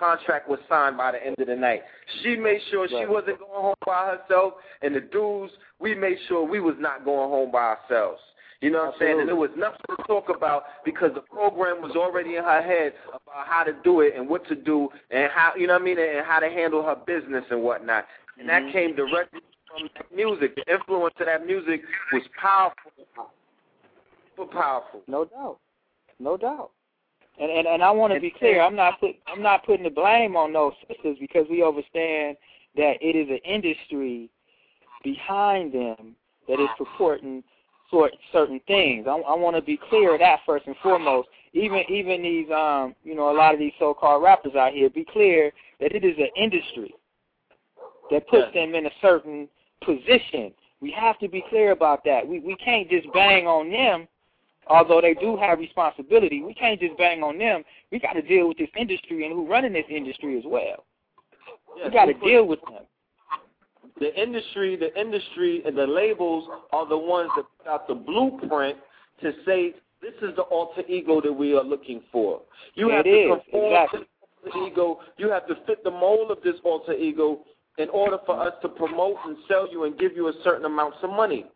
contract 0.00 0.48
was 0.48 0.58
signed 0.68 0.96
by 0.96 1.12
the 1.12 1.24
end 1.24 1.36
of 1.38 1.46
the 1.46 1.54
night. 1.54 1.82
She 2.22 2.34
made 2.36 2.60
sure 2.70 2.88
she 2.88 3.06
wasn't 3.06 3.38
going 3.38 3.62
home 3.62 3.74
by 3.86 4.16
herself, 4.16 4.54
and 4.82 4.94
the 4.94 5.00
dudes 5.00 5.52
we 5.78 5.94
made 5.94 6.16
sure 6.26 6.42
we 6.42 6.60
was 6.60 6.76
not 6.78 7.04
going 7.04 7.28
home 7.28 7.52
by 7.52 7.74
ourselves. 7.76 8.20
You 8.60 8.70
know 8.70 8.84
what 8.84 8.94
I'm 8.94 9.00
saying? 9.00 9.20
And 9.20 9.28
there 9.28 9.36
was 9.36 9.50
nothing 9.56 9.80
to 9.88 10.02
talk 10.06 10.28
about 10.28 10.64
because 10.84 11.12
the 11.14 11.22
program 11.22 11.80
was 11.80 11.96
already 11.96 12.36
in 12.36 12.44
her 12.44 12.62
head 12.62 12.92
about 13.08 13.46
how 13.46 13.64
to 13.64 13.72
do 13.82 14.00
it 14.00 14.14
and 14.16 14.28
what 14.28 14.46
to 14.48 14.54
do 14.54 14.88
and 15.10 15.30
how 15.32 15.54
you 15.56 15.66
know 15.66 15.74
what 15.74 15.82
I 15.82 15.84
mean 15.86 15.98
and 15.98 16.26
how 16.26 16.40
to 16.40 16.48
handle 16.50 16.82
her 16.82 16.94
business 16.94 17.44
and 17.50 17.62
whatnot. 17.62 18.06
And 18.38 18.48
that 18.48 18.62
Mhm. 18.62 18.72
came 18.72 18.94
directly 18.94 19.40
from 19.66 19.88
that 19.94 20.12
music. 20.12 20.56
The 20.56 20.72
influence 20.72 21.14
of 21.20 21.26
that 21.26 21.46
music 21.46 21.82
was 22.12 22.22
powerful, 22.36 22.92
super 24.36 24.52
powerful. 24.52 25.02
No 25.06 25.24
doubt. 25.24 25.58
No 26.18 26.36
doubt. 26.36 26.70
And 27.38 27.50
and, 27.50 27.66
and 27.66 27.82
I 27.82 27.90
want 27.90 28.12
to 28.12 28.20
be 28.20 28.30
clear. 28.30 28.60
I'm 28.60 28.76
not 28.76 29.00
put 29.00 29.16
I'm 29.26 29.40
not 29.42 29.64
putting 29.64 29.84
the 29.84 29.90
blame 29.90 30.36
on 30.36 30.52
those 30.52 30.74
sisters 30.86 31.16
because 31.18 31.48
we 31.48 31.62
understand 31.62 32.36
that 32.76 32.98
it 33.00 33.16
is 33.16 33.30
an 33.30 33.38
industry 33.38 34.28
behind 35.02 35.72
them 35.72 36.14
that 36.46 36.60
is 36.60 36.68
purporting 36.76 37.42
sort 37.90 38.12
certain 38.32 38.60
things. 38.66 39.06
I, 39.08 39.12
I 39.12 39.36
want 39.36 39.56
to 39.56 39.62
be 39.62 39.78
clear 39.88 40.14
of 40.14 40.20
that 40.20 40.40
first 40.46 40.66
and 40.66 40.76
foremost. 40.82 41.28
Even 41.52 41.82
even 41.88 42.22
these 42.22 42.50
um 42.50 42.94
you 43.02 43.14
know 43.14 43.30
a 43.30 43.36
lot 43.36 43.54
of 43.54 43.60
these 43.60 43.72
so-called 43.78 44.22
rappers 44.22 44.54
out 44.54 44.72
here, 44.72 44.88
be 44.88 45.04
clear 45.04 45.52
that 45.80 45.92
it 45.92 46.04
is 46.04 46.16
an 46.18 46.30
industry 46.36 46.94
that 48.10 48.26
puts 48.28 48.46
Yes. 48.46 48.54
them 48.54 48.74
in 48.74 48.86
a 48.86 48.90
certain 49.00 49.48
position. 49.84 50.52
We 50.80 50.90
have 50.92 51.18
to 51.18 51.28
be 51.28 51.44
clear 51.48 51.72
about 51.72 52.04
that. 52.04 52.26
We 52.26 52.38
we 52.40 52.56
can't 52.56 52.88
just 52.88 53.12
bang 53.12 53.46
on 53.46 53.70
them 53.70 54.08
although 54.70 55.00
they 55.00 55.14
do 55.14 55.36
have 55.36 55.58
responsibility, 55.58 56.42
we 56.42 56.54
can't 56.54 56.80
just 56.80 56.96
bang 56.96 57.22
on 57.22 57.36
them. 57.38 57.64
We 57.90 57.98
got 57.98 58.12
to 58.14 58.22
deal 58.22 58.48
with 58.48 58.58
this 58.58 58.68
industry 58.78 59.26
and 59.26 59.34
who 59.34 59.46
running 59.46 59.72
this 59.72 59.84
industry 59.90 60.38
as 60.38 60.44
well. 60.46 60.84
we 61.84 61.90
got 61.90 62.06
to 62.06 62.14
deal 62.14 62.46
with 62.46 62.60
them. 62.62 62.84
The 64.00 64.20
industry, 64.20 64.76
the 64.76 64.98
industry 64.98 65.62
and 65.66 65.76
the 65.76 65.86
labels 65.86 66.48
are 66.72 66.86
the 66.88 66.96
ones 66.96 67.30
that 67.36 67.44
put 67.58 67.66
out 67.70 67.86
the 67.86 67.94
blueprint 67.94 68.78
to 69.22 69.32
say 69.46 69.74
this 70.00 70.14
is 70.22 70.34
the 70.36 70.42
alter 70.42 70.82
ego 70.88 71.20
that 71.20 71.32
we 71.32 71.54
are 71.54 71.62
looking 71.62 72.02
for. 72.10 72.40
You 72.74 72.90
It 72.90 72.94
have 72.94 73.04
to 73.04 73.10
is, 73.10 73.42
conform 73.44 73.72
exactly. 73.72 74.00
to 74.00 74.06
the 74.44 74.50
alter 74.50 74.66
ego. 74.66 75.00
You 75.18 75.30
have 75.30 75.46
to 75.48 75.54
fit 75.66 75.84
the 75.84 75.90
mold 75.90 76.30
of 76.30 76.38
this 76.42 76.56
alter 76.64 76.94
ego 76.94 77.40
in 77.78 77.88
order 77.90 78.18
for 78.26 78.40
us 78.40 78.54
to 78.62 78.68
promote 78.68 79.16
and 79.26 79.36
sell 79.46 79.70
you 79.70 79.84
and 79.84 79.98
give 79.98 80.16
you 80.16 80.28
a 80.28 80.32
certain 80.42 80.64
amounts 80.64 80.98
of 81.02 81.10
money. 81.10 81.46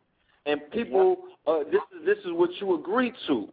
And 0.46 0.60
people, 0.72 1.16
uh, 1.46 1.60
this 1.64 1.80
is 1.98 2.04
this 2.04 2.18
is 2.18 2.32
what 2.32 2.50
you 2.60 2.74
agree 2.74 3.12
to 3.28 3.48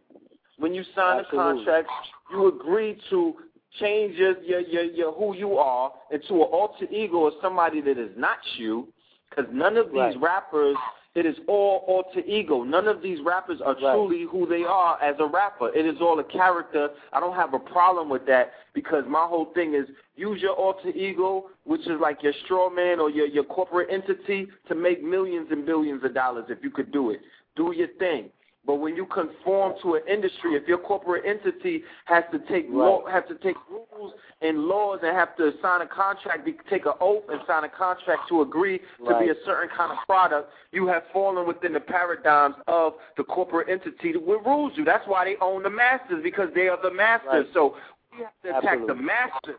when 0.58 0.74
you 0.74 0.84
sign 0.94 1.20
Absolutely. 1.20 1.38
a 1.38 1.54
contract. 1.54 1.88
You 2.30 2.48
agree 2.48 2.98
to 3.10 3.34
change 3.80 4.16
your, 4.16 4.40
your 4.42 4.60
your 4.60 4.84
your 4.84 5.12
who 5.12 5.34
you 5.34 5.56
are 5.58 5.92
into 6.10 6.34
an 6.34 6.48
alter 6.52 6.86
ego 6.90 7.18
or 7.18 7.32
somebody 7.40 7.80
that 7.80 7.98
is 7.98 8.10
not 8.16 8.38
you. 8.56 8.88
Because 9.30 9.50
none 9.52 9.76
of 9.78 9.86
these 9.86 9.96
Right. 9.96 10.20
rappers, 10.20 10.76
it 11.14 11.24
is 11.24 11.36
all 11.46 11.84
alter 11.86 12.20
ego. 12.26 12.62
None 12.64 12.86
of 12.86 13.00
these 13.00 13.18
rappers 13.22 13.60
are 13.62 13.74
Right. 13.74 13.94
truly 13.94 14.24
who 14.24 14.44
they 14.46 14.64
are 14.64 14.98
as 15.00 15.18
a 15.20 15.26
rapper. 15.26 15.70
It 15.74 15.86
is 15.86 16.00
all 16.02 16.18
a 16.18 16.24
character. 16.24 16.90
I 17.14 17.20
don't 17.20 17.34
have 17.34 17.54
a 17.54 17.58
problem 17.58 18.10
with 18.10 18.26
that 18.26 18.52
because 18.74 19.06
my 19.06 19.24
whole 19.24 19.46
thing 19.46 19.72
is 19.74 19.88
use 20.16 20.42
your 20.42 20.52
alter 20.52 20.90
ego, 20.90 21.50
which 21.64 21.86
is 21.86 21.98
like 21.98 22.22
your 22.22 22.34
straw 22.44 22.68
man 22.68 23.00
or 23.00 23.08
your, 23.08 23.26
your 23.26 23.44
corporate 23.44 23.88
entity, 23.90 24.48
to 24.68 24.74
make 24.74 25.02
millions 25.02 25.50
and 25.50 25.64
billions 25.64 26.04
of 26.04 26.12
dollars 26.12 26.44
if 26.50 26.62
you 26.62 26.70
could 26.70 26.92
do 26.92 27.10
it. 27.10 27.20
Do 27.56 27.72
your 27.74 27.88
thing. 27.98 28.30
But 28.64 28.76
when 28.76 28.94
you 28.94 29.06
conform 29.06 29.74
to 29.82 29.94
an 29.94 30.02
industry, 30.08 30.54
if 30.54 30.68
your 30.68 30.78
corporate 30.78 31.24
entity 31.26 31.82
has 32.04 32.22
to 32.30 32.38
take 32.48 32.66
law, 32.70 33.04
have 33.10 33.26
to 33.26 33.34
take 33.36 33.56
rules 33.68 34.12
and 34.40 34.66
laws 34.66 35.00
and 35.02 35.16
have 35.16 35.36
to 35.38 35.52
sign 35.60 35.82
a 35.82 35.86
contract, 35.86 36.44
be, 36.44 36.54
take 36.70 36.86
an 36.86 36.92
oath 37.00 37.24
and 37.28 37.40
sign 37.46 37.64
a 37.64 37.68
contract 37.68 38.28
to 38.28 38.42
agree 38.42 38.78
to 39.04 39.18
be 39.18 39.30
a 39.30 39.34
certain 39.44 39.68
kind 39.76 39.90
of 39.90 39.98
product, 40.06 40.48
you 40.70 40.86
have 40.86 41.02
fallen 41.12 41.44
within 41.46 41.72
the 41.72 41.80
paradigms 41.80 42.54
of 42.68 42.94
the 43.16 43.24
corporate 43.24 43.68
entity 43.68 44.12
that 44.12 44.20
rules 44.20 44.72
you. 44.76 44.84
That's 44.84 45.06
why 45.08 45.24
they 45.24 45.34
own 45.40 45.64
the 45.64 45.70
masters 45.70 46.22
because 46.22 46.48
they 46.54 46.68
are 46.68 46.80
the 46.80 46.92
masters. 46.92 47.46
Right. 47.46 47.54
So 47.54 47.74
we 48.12 48.24
have 48.24 48.32
to 48.44 48.58
attack 48.58 48.86
the 48.86 48.94
masters. 48.94 49.58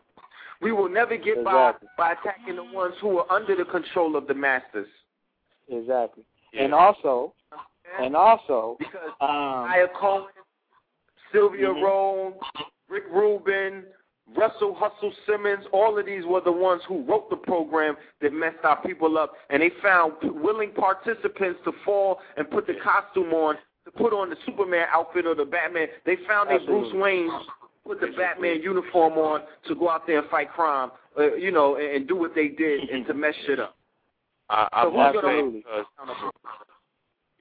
We 0.62 0.72
will 0.72 0.88
never 0.88 1.18
get 1.18 1.38
Exactly. 1.38 1.44
by 1.44 1.72
by 1.98 2.12
attacking 2.12 2.56
the 2.56 2.64
ones 2.64 2.94
who 3.02 3.18
are 3.18 3.30
under 3.30 3.54
the 3.54 3.66
control 3.66 4.16
of 4.16 4.26
the 4.26 4.34
masters. 4.34 4.88
Exactly. 5.68 6.24
And 6.58 6.72
also, 6.72 7.34
and 8.00 8.16
also, 8.16 8.76
because 8.78 9.10
um, 9.20 9.28
Lyor 9.70 9.88
Cohen, 9.98 10.24
Sylvia 11.32 11.68
Mhm. 11.68 11.82
Rhone, 11.82 12.34
Rick 12.88 13.04
Rubin, 13.10 13.84
Russell 14.36 14.74
Hustle 14.74 15.12
Simmons, 15.26 15.64
all 15.72 15.98
of 15.98 16.06
these 16.06 16.24
were 16.24 16.40
the 16.40 16.52
ones 16.52 16.82
who 16.88 17.02
wrote 17.04 17.28
the 17.30 17.36
program 17.36 17.96
that 18.20 18.32
messed 18.32 18.64
our 18.64 18.80
people 18.82 19.18
up, 19.18 19.32
and 19.50 19.62
they 19.62 19.70
found 19.82 20.14
willing 20.22 20.70
participants 20.72 21.60
to 21.64 21.72
fall 21.84 22.20
and 22.36 22.50
put 22.50 22.66
the 22.66 22.74
costume 22.82 23.32
on, 23.34 23.56
to 23.84 23.90
put 23.90 24.12
on 24.14 24.30
the 24.30 24.36
Superman 24.46 24.86
outfit 24.90 25.26
or 25.26 25.34
the 25.34 25.44
Batman. 25.44 25.88
They 26.06 26.16
found 26.26 26.48
their 26.50 26.60
Bruce 26.60 26.92
Wayne, 26.94 27.30
put 27.86 28.00
the 28.00 28.08
Batman 28.16 28.62
uniform 28.62 29.14
on 29.18 29.42
to 29.68 29.74
go 29.74 29.90
out 29.90 30.06
there 30.06 30.20
and 30.20 30.30
fight 30.30 30.50
crime, 30.50 30.90
uh, 31.18 31.34
you 31.34 31.50
know, 31.50 31.76
and, 31.76 31.84
and 31.96 32.08
do 32.08 32.16
what 32.16 32.34
they 32.34 32.48
did 32.48 32.88
and 32.88 33.06
to 33.06 33.12
mess 33.14 33.34
shit 33.46 33.60
up. 33.60 33.76
I, 34.48 34.68
I 34.72 34.82
So 34.84 34.90
will 34.90 35.04
who's 35.12 35.22
gonna- 35.22 35.50
because 35.50 35.84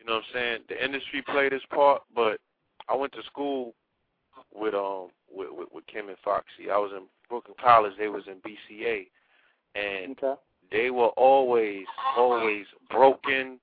you 0.03 0.09
know 0.09 0.15
what 0.15 0.23
I'm 0.29 0.33
saying 0.33 0.59
the 0.69 0.83
industry 0.83 1.21
played 1.21 1.53
its 1.53 1.65
part, 1.73 2.01
but 2.13 2.39
I 2.89 2.95
went 2.95 3.13
to 3.13 3.23
school 3.23 3.73
with 4.53 4.73
um 4.73 5.07
with, 5.33 5.49
with, 5.51 5.69
with 5.73 5.85
Kim 5.87 6.09
and 6.09 6.17
Foxy. 6.23 6.69
I 6.71 6.77
was 6.77 6.91
in 6.95 7.03
Brooklyn 7.29 7.55
College. 7.61 7.93
They 7.97 8.09
was 8.09 8.23
in 8.27 8.35
BCA, 8.41 9.07
and 9.75 10.11
Okay. 10.23 10.39
they 10.71 10.89
were 10.91 11.07
always 11.09 11.85
always 12.17 12.65
broken, 12.89 13.59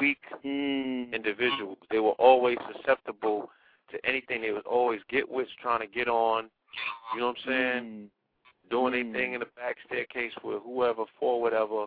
weak 0.00 0.18
Mm. 0.44 1.12
individuals. 1.12 1.78
They 1.90 2.00
were 2.00 2.12
always 2.12 2.58
susceptible 2.74 3.50
to 3.90 4.06
anything. 4.06 4.42
They 4.42 4.52
was 4.52 4.64
always 4.66 5.00
get 5.08 5.28
wits 5.28 5.50
trying 5.60 5.80
to 5.80 5.86
get 5.86 6.08
on. 6.08 6.50
You 7.14 7.20
know 7.20 7.28
what 7.28 7.36
I'm 7.38 7.48
saying? 7.48 7.84
Mm. 7.84 8.10
doing 8.70 8.92
Mm. 8.92 9.12
their 9.12 9.20
thing 9.22 9.32
in 9.34 9.40
the 9.40 9.46
back 9.46 9.76
staircase 9.86 10.32
with 10.44 10.62
whoever 10.62 11.04
for 11.18 11.40
whatever. 11.40 11.86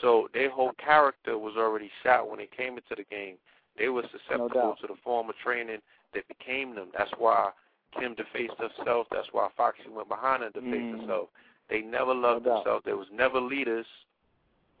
So 0.00 0.28
their 0.34 0.50
whole 0.50 0.72
character 0.72 1.38
was 1.38 1.54
already 1.56 1.90
shot 2.02 2.28
when 2.28 2.38
they 2.38 2.48
came 2.56 2.76
into 2.76 2.94
the 2.96 3.04
game. 3.04 3.36
They 3.76 3.88
were 3.88 4.04
susceptible 4.10 4.48
doubt. 4.48 4.78
to 4.80 4.86
the 4.86 4.96
form 5.02 5.28
of 5.28 5.36
training 5.36 5.78
that 6.14 6.28
became 6.28 6.74
them. 6.74 6.88
That's 6.96 7.10
why 7.18 7.50
Kim 7.98 8.14
defaced 8.14 8.54
herself. 8.58 9.06
That's 9.10 9.28
why 9.32 9.48
Foxy 9.56 9.88
went 9.88 10.08
behind 10.08 10.40
her 10.42 10.46
and 10.46 10.54
defaced 10.54 10.94
Mm. 10.94 11.00
herself. 11.00 11.28
They 11.68 11.80
never 11.80 12.14
loved 12.14 12.44
No 12.44 12.54
themselves. 12.56 12.84
There 12.84 12.96
was 12.96 13.10
never 13.10 13.40
leaders. 13.40 13.86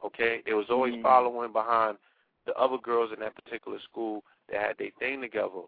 Okay, 0.04 0.42
they 0.44 0.52
was 0.52 0.68
always 0.70 0.94
Mm. 0.94 1.02
following 1.02 1.52
behind 1.52 1.98
the 2.44 2.54
other 2.58 2.76
girls 2.78 3.10
in 3.12 3.20
that 3.20 3.34
particular 3.34 3.78
school 3.80 4.22
that 4.48 4.60
had 4.60 4.76
their 4.76 4.90
thing 4.98 5.20
together 5.20 5.62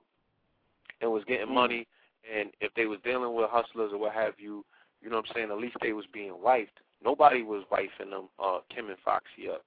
and 1.01 1.10
was 1.10 1.24
getting 1.24 1.48
Mm. 1.48 1.55
money. 1.55 1.86
And 2.28 2.55
if 2.60 2.74
they 2.74 2.86
was 2.86 3.01
dealing 3.01 3.35
with 3.35 3.48
hustlers 3.51 3.93
or 3.93 3.98
what 3.98 4.12
have 4.12 4.39
you, 4.39 4.64
you 5.01 5.09
know 5.09 5.16
what 5.16 5.28
I'm 5.28 5.35
saying? 5.35 5.51
At 5.51 5.59
least 5.59 5.77
they 5.81 5.93
was 5.93 6.06
being 6.06 6.32
wifed. 6.35 6.81
Nobody 7.06 7.44
was 7.44 7.62
wifing 7.70 8.10
them, 8.10 8.28
uh, 8.42 8.58
Kim 8.74 8.88
and 8.88 8.98
Foxy 9.04 9.48
up. 9.48 9.62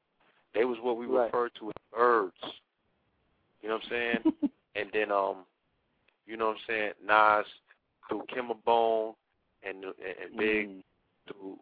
They 0.53 0.66
was 0.66 0.78
what 0.82 0.98
we 0.98 1.06
Right. 1.06 1.24
refer 1.26 1.48
to 1.48 1.70
as 1.70 1.74
birds. 1.90 2.36
You 3.61 3.70
know 3.70 3.76
what 3.76 3.84
I'm 3.86 3.90
saying? 3.90 4.24
and 4.76 4.91
then 4.91 5.10
um, 5.10 5.45
you 6.26 6.36
know 6.36 6.48
what 6.48 6.57
I'm 6.57 6.64
saying? 6.68 6.94
Nas 7.02 7.45
threw 8.10 8.24
Kim 8.28 8.52
a 8.52 8.56
bone, 8.56 9.16
and 9.64 9.86
and, 9.86 9.95
and 10.22 10.38
Big 10.38 10.68
Mm. 10.68 10.84
threw. 11.28 11.60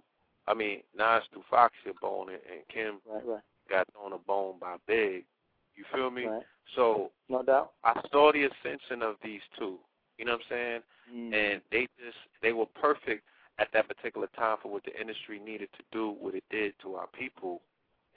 I 0.47 0.55
mean, 0.55 0.81
Nas 0.95 1.23
threw 1.31 1.43
Foxy 1.47 1.91
a 1.91 1.93
bone, 2.01 2.29
and, 2.29 2.41
and 2.51 2.67
Kim 2.69 2.99
Right, 3.05 3.23
right, 3.25 3.43
got 3.69 3.87
thrown 3.93 4.13
a 4.13 4.17
bone 4.17 4.57
by 4.59 4.77
Big. 4.87 5.25
You 5.75 5.83
feel 5.93 6.09
me? 6.09 6.25
right. 6.25 6.43
So 6.75 7.11
No 7.29 7.43
doubt. 7.43 7.73
I 7.83 8.01
saw 8.11 8.31
the 8.31 8.45
ascension 8.45 9.03
of 9.03 9.17
these 9.23 9.41
two. 9.59 9.79
You 10.17 10.25
know 10.25 10.33
what 10.33 10.41
I'm 10.41 10.49
saying? 10.49 10.81
Mm. 11.13 11.33
and 11.33 11.61
they 11.71 11.87
just 12.03 12.17
they 12.41 12.51
were 12.51 12.65
perfect 12.65 13.23
at 13.59 13.69
that 13.73 13.88
particular 13.88 14.27
time 14.35 14.57
for 14.61 14.71
what 14.71 14.84
the 14.84 14.99
industry 14.99 15.39
needed 15.39 15.69
to 15.73 15.84
do 15.91 16.09
what 16.19 16.35
it 16.35 16.43
did 16.49 16.73
to 16.81 16.95
our 16.95 17.07
people 17.07 17.61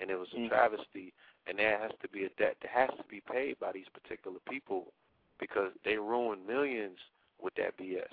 and 0.01 0.11
it 0.11 0.17
was 0.19 0.29
a 0.33 0.37
Mm. 0.37 0.49
travesty 0.49 1.13
and 1.47 1.59
there 1.59 1.79
has 1.79 1.93
to 2.03 2.09
be 2.09 2.25
a 2.25 2.29
debt 2.31 2.57
that 2.61 2.71
has 2.71 2.91
to 2.97 3.05
be 3.05 3.21
paid 3.21 3.59
by 3.59 3.73
these 3.73 3.89
particular 3.89 4.39
people 4.49 4.93
because 5.39 5.73
they 5.85 5.97
ruined 5.97 6.47
millions 6.47 6.99
with 7.41 7.55
that 7.55 7.77
BS 7.77 8.13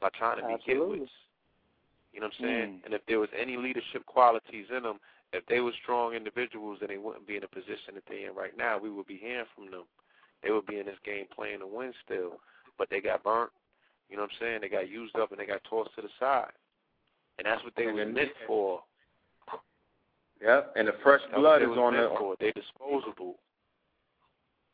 by 0.00 0.08
trying 0.10 0.36
to 0.40 0.46
be 0.46 0.54
Absolutely. 0.54 1.00
getwits. 1.00 1.10
You 2.12 2.20
know 2.20 2.26
what 2.26 2.34
I'm 2.40 2.44
saying? 2.44 2.68
Mm. 2.80 2.84
And 2.86 2.94
if 2.94 3.04
there 3.06 3.20
was 3.20 3.30
any 3.38 3.56
leadership 3.56 4.04
qualities 4.06 4.66
in 4.74 4.82
them, 4.82 5.00
if 5.32 5.46
they 5.46 5.60
were 5.60 5.72
strong 5.82 6.14
individuals, 6.14 6.78
then 6.80 6.88
they 6.88 6.98
wouldn't 6.98 7.26
be 7.26 7.36
in 7.36 7.42
the 7.42 7.48
position 7.48 7.94
that 7.94 8.04
they're 8.08 8.28
in 8.30 8.34
right 8.34 8.56
now. 8.56 8.78
We 8.78 8.90
would 8.90 9.06
be 9.06 9.16
hearing 9.16 9.46
from 9.54 9.70
them. 9.70 9.84
They 10.42 10.50
would 10.50 10.66
be 10.66 10.78
in 10.78 10.86
this 10.86 10.98
game 11.04 11.26
playing 11.34 11.60
to 11.60 11.66
win 11.66 11.92
still, 12.04 12.40
but 12.78 12.90
they 12.90 13.00
got 13.00 13.22
burnt. 13.22 13.50
You 14.10 14.16
know 14.16 14.22
what 14.22 14.30
I'm 14.32 14.36
saying? 14.40 14.58
They 14.62 14.68
got 14.68 14.88
used 14.90 15.16
up 15.16 15.30
and 15.30 15.40
they 15.40 15.46
got 15.46 15.62
tossed 15.70 15.94
to 15.94 16.02
the 16.02 16.08
side, 16.18 16.50
and 17.38 17.46
that's 17.46 17.62
what 17.64 17.72
they 17.76 17.84
And 17.84 17.94
were 17.94 18.04
then- 18.04 18.14
meant 18.14 18.32
for. 18.46 18.82
Yep, 20.42 20.72
and 20.76 20.88
the 20.88 20.92
fresh 21.02 21.20
That's 21.22 21.34
blood 21.34 21.62
is 21.62 21.68
on 21.68 21.92
meant 21.94 22.12
the. 22.12 22.18
for. 22.18 22.34
They 22.40 22.50
disposable. 22.52 23.38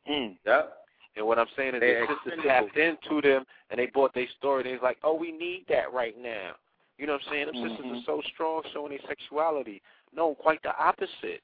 Mm. 0.08 0.36
Yep. 0.46 0.76
And 1.16 1.26
what 1.26 1.38
I'm 1.38 1.48
saying 1.56 1.74
is, 1.74 1.80
They 1.80 1.94
the 1.94 2.00
sisters 2.06 2.16
expendable. 2.38 2.68
tapped 2.70 2.76
into 2.76 3.20
them 3.20 3.44
and 3.70 3.78
they 3.80 3.86
bought 3.86 4.14
their 4.14 4.28
story. 4.38 4.62
They 4.62 4.72
was 4.72 4.82
like, 4.82 4.98
"Oh, 5.02 5.14
we 5.14 5.32
need 5.32 5.66
that 5.68 5.92
right 5.92 6.16
now." 6.16 6.54
You 6.98 7.06
know 7.06 7.14
what 7.14 7.22
I'm 7.26 7.28
saying? 7.32 7.46
Them 7.46 7.68
sisters 7.68 7.86
Mhm. 7.86 7.98
are 8.00 8.02
so 8.04 8.20
strong, 8.32 8.62
showing 8.72 8.90
their 8.90 9.00
sexuality. 9.08 9.82
No, 10.12 10.34
quite 10.36 10.62
the 10.62 10.74
opposite. 10.78 11.42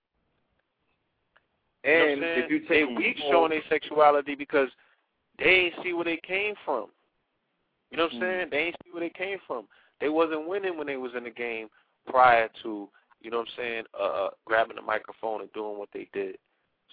You 1.85 1.91
know 1.91 2.07
And 2.07 2.23
if 2.25 2.51
you 2.51 2.61
they 2.61 2.67
take 2.87 2.97
weak 2.97 3.19
showing 3.19 3.51
their 3.51 3.62
sexuality 3.69 4.35
because 4.37 4.71
they 5.39 5.51
ain't 5.67 5.83
see 5.83 5.93
where 5.95 6.05
they 6.05 6.19
came 6.19 6.55
from. 6.65 6.93
You 7.93 7.99
know 7.99 8.05
what 8.05 8.15
I'm 8.15 8.19
Mm. 8.19 8.23
saying? 8.23 8.49
They 8.51 8.59
ain't 8.59 8.77
see 8.83 8.91
where 8.91 9.01
they 9.01 9.11
came 9.11 9.39
from. 9.47 9.69
They 10.01 10.09
wasn't 10.09 10.49
winning 10.49 10.79
when 10.79 10.87
they 10.87 10.97
was 10.97 11.15
in 11.15 11.25
the 11.25 11.31
game 11.31 11.69
prior 12.07 12.49
to, 12.62 12.89
you 13.21 13.31
know 13.31 13.41
what 13.41 13.49
I'm 13.51 13.55
saying, 13.57 13.85
uh, 13.95 14.03
uh 14.03 14.31
grabbing 14.47 14.77
the 14.77 14.83
microphone 14.83 15.43
and 15.43 15.53
doing 15.53 15.79
what 15.79 15.91
they 15.93 16.09
did. 16.15 16.39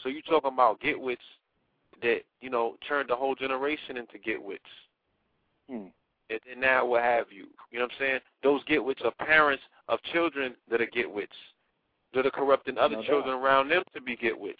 So 0.03 0.09
you 0.09 0.21
talking 0.21 0.51
about 0.53 0.81
getwits 0.81 1.17
that, 2.01 2.23
you 2.41 2.49
know, 2.49 2.77
turned 2.87 3.09
the 3.09 3.15
whole 3.15 3.33
generation 3.33 3.95
into 3.97 4.17
getwits. 4.19 4.59
Mm. 5.71 5.91
And, 6.29 6.39
and 6.51 6.61
now 6.61 6.85
what 6.85 7.01
have 7.01 7.31
you. 7.31 7.47
You 7.71 7.79
know 7.79 7.85
what 7.85 7.93
I'm 7.93 7.99
saying? 7.99 8.19
Those 8.43 8.63
getwits 8.65 9.03
are 9.05 9.11
parents 9.25 9.63
of 9.87 10.01
children 10.11 10.55
that 10.69 10.81
are 10.81 10.87
getwits. 10.87 11.27
That 12.13 12.25
are 12.25 12.31
corrupting 12.31 12.77
other 12.77 12.95
No 12.97 13.01
doubt. 13.01 13.09
children 13.09 13.35
around 13.35 13.69
them 13.69 13.83
to 13.93 14.01
be 14.01 14.17
getwits. 14.17 14.55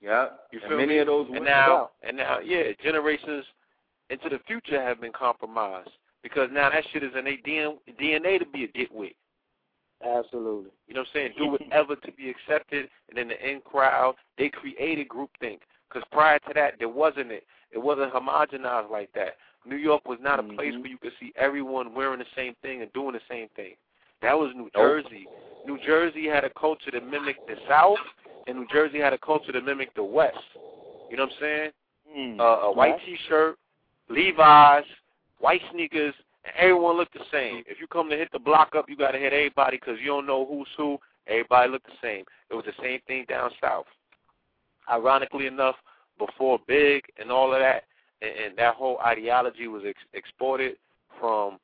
Yep. 0.00 0.48
You 0.52 0.60
and 0.60 0.68
feel 0.68 0.76
many 0.78 0.94
me? 0.94 0.98
of 0.98 1.06
those 1.06 1.28
and 1.32 1.44
now 1.44 1.90
and 2.02 2.16
now 2.16 2.38
yeah, 2.40 2.72
generations 2.82 3.44
into 4.10 4.28
the 4.28 4.38
future 4.46 4.80
have 4.80 5.00
been 5.00 5.12
compromised 5.12 5.90
because 6.22 6.48
now 6.52 6.70
that 6.70 6.84
shit 6.92 7.02
is 7.02 7.12
in 7.16 7.24
their 7.24 7.36
DNA 7.36 8.38
to 8.38 8.46
be 8.46 8.64
a 8.64 8.68
getwit. 8.68 9.14
Absolutely. 10.04 10.70
You 10.86 10.94
know 10.94 11.00
what 11.00 11.08
I'm 11.08 11.12
saying? 11.14 11.32
Do 11.38 11.46
whatever 11.48 11.96
to 11.96 12.12
be 12.12 12.28
accepted, 12.30 12.88
and 13.08 13.18
in 13.18 13.28
the 13.28 13.48
in 13.48 13.60
crowd, 13.60 14.14
they 14.36 14.50
created 14.50 15.08
groupthink. 15.08 15.58
Because 15.88 16.06
prior 16.12 16.38
to 16.40 16.52
that, 16.54 16.74
there 16.78 16.88
wasn't 16.88 17.30
it. 17.30 17.44
It 17.70 17.78
wasn't 17.78 18.12
homogenized 18.12 18.90
like 18.90 19.10
that. 19.14 19.36
New 19.64 19.76
York 19.76 20.06
was 20.06 20.18
not 20.20 20.38
a 20.38 20.42
place 20.42 20.74
Mhm. 20.74 20.82
where 20.82 20.90
you 20.90 20.98
could 20.98 21.16
see 21.18 21.32
everyone 21.36 21.94
wearing 21.94 22.18
the 22.18 22.26
same 22.36 22.54
thing 22.56 22.82
and 22.82 22.92
doing 22.92 23.12
the 23.12 23.22
same 23.28 23.48
thing. 23.50 23.76
That 24.20 24.38
was 24.38 24.54
New 24.54 24.64
Nope. 24.64 24.72
Jersey. 24.74 25.28
New 25.64 25.78
Jersey 25.78 26.26
had 26.26 26.44
a 26.44 26.50
culture 26.50 26.90
that 26.90 27.02
mimicked 27.02 27.46
the 27.46 27.56
South, 27.66 27.98
and 28.46 28.58
New 28.58 28.66
Jersey 28.66 28.98
had 28.98 29.12
a 29.12 29.18
culture 29.18 29.52
that 29.52 29.64
mimicked 29.64 29.94
the 29.94 30.04
West. 30.04 30.38
You 31.08 31.16
know 31.16 31.24
what 31.24 31.32
I'm 31.32 31.38
saying? 31.38 31.72
Mm. 32.16 32.40
uh, 32.40 32.66
a 32.66 32.72
white 32.72 32.92
Right. 32.92 33.00
T-shirt, 33.04 33.58
Levi's, 34.08 34.84
white 35.38 35.60
sneakers, 35.72 36.14
and 36.44 36.54
everyone 36.56 36.96
looked 36.96 37.14
the 37.14 37.24
same. 37.32 37.62
If 37.66 37.80
you 37.80 37.86
come 37.86 38.08
to 38.10 38.16
hit 38.16 38.30
the 38.32 38.38
block 38.38 38.74
up, 38.76 38.86
you 38.88 38.96
got 38.96 39.12
to 39.12 39.18
hit 39.18 39.32
everybody 39.32 39.78
because 39.78 39.98
you 40.00 40.06
don't 40.06 40.26
know 40.26 40.46
who's 40.46 40.68
who. 40.76 40.98
Everybody 41.26 41.70
looked 41.70 41.86
the 41.86 41.92
same. 42.00 42.24
It 42.50 42.54
was 42.54 42.64
the 42.64 42.82
same 42.82 43.00
thing 43.06 43.26
down 43.28 43.50
south. 43.60 43.86
Ironically 44.88 45.46
enough, 45.46 45.74
before 46.18 46.58
Big 46.66 47.04
and 47.18 47.30
all 47.30 47.52
of 47.52 47.60
that, 47.60 47.84
and, 48.22 48.30
and 48.30 48.58
that 48.58 48.74
whole 48.74 48.98
ideology 49.00 49.68
was 49.68 49.82
ex- 49.86 49.98
exported 50.14 50.76
from 51.20 51.58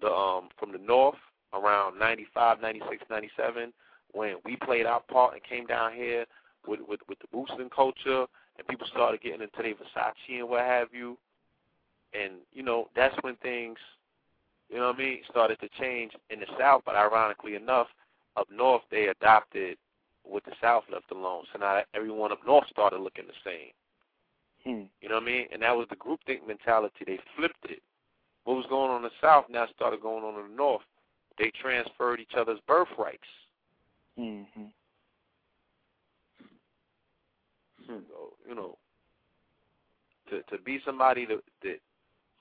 the 0.00 0.08
um 0.08 0.48
from 0.58 0.72
the 0.72 0.78
north 0.78 1.16
around 1.54 1.98
95, 1.98 2.60
96, 2.60 3.02
97, 3.10 3.72
when 4.12 4.36
we 4.44 4.56
played 4.56 4.86
our 4.86 5.00
part 5.00 5.34
and 5.34 5.42
came 5.42 5.66
down 5.66 5.92
here 5.92 6.24
with 6.66 6.80
with, 6.86 7.00
with 7.08 7.18
the 7.18 7.26
boosting 7.32 7.70
culture 7.74 8.26
and 8.56 8.66
people 8.68 8.86
started 8.92 9.20
getting 9.20 9.42
into 9.42 9.56
their 9.56 9.74
Versace 9.74 10.40
and 10.40 10.48
what 10.48 10.60
have 10.60 10.88
you. 10.92 11.16
And, 12.14 12.34
you 12.52 12.62
know, 12.62 12.88
that's 12.96 13.14
when 13.22 13.36
things, 13.36 13.78
you 14.70 14.76
know 14.78 14.86
what 14.86 14.96
I 14.96 14.98
mean, 14.98 15.20
started 15.30 15.58
to 15.60 15.68
change 15.80 16.12
in 16.30 16.40
the 16.40 16.46
South. 16.58 16.82
But 16.84 16.96
ironically 16.96 17.54
enough, 17.54 17.88
up 18.36 18.48
north, 18.50 18.82
they 18.90 19.06
adopted 19.08 19.76
what 20.24 20.44
the 20.44 20.52
South 20.60 20.84
left 20.92 21.10
alone. 21.10 21.44
So 21.52 21.58
now 21.58 21.82
everyone 21.94 22.32
up 22.32 22.40
north 22.46 22.66
started 22.70 23.00
looking 23.00 23.26
the 23.26 23.32
same. 23.44 23.72
Hmm. 24.64 24.86
You 25.00 25.08
know 25.08 25.16
what 25.16 25.24
I 25.24 25.26
mean? 25.26 25.46
And 25.52 25.62
that 25.62 25.76
was 25.76 25.86
the 25.90 25.96
groupthink 25.96 26.46
mentality. 26.46 27.04
They 27.06 27.18
flipped 27.36 27.64
it. 27.64 27.82
What 28.44 28.56
was 28.56 28.66
going 28.68 28.90
on 28.90 28.98
in 28.98 29.02
the 29.02 29.10
South 29.20 29.44
now 29.50 29.66
started 29.74 30.00
going 30.00 30.24
on 30.24 30.40
in 30.40 30.50
the 30.50 30.56
North. 30.56 30.82
They 31.38 31.52
transferred 31.60 32.20
each 32.20 32.34
other's 32.36 32.58
birthrights. 32.66 33.18
Mm-hmm. 34.18 34.64
So, 37.86 38.34
you 38.46 38.54
know, 38.54 38.76
to 40.30 40.42
to 40.42 40.62
be 40.62 40.80
somebody 40.84 41.24
that 41.26 41.40
that 41.62 41.78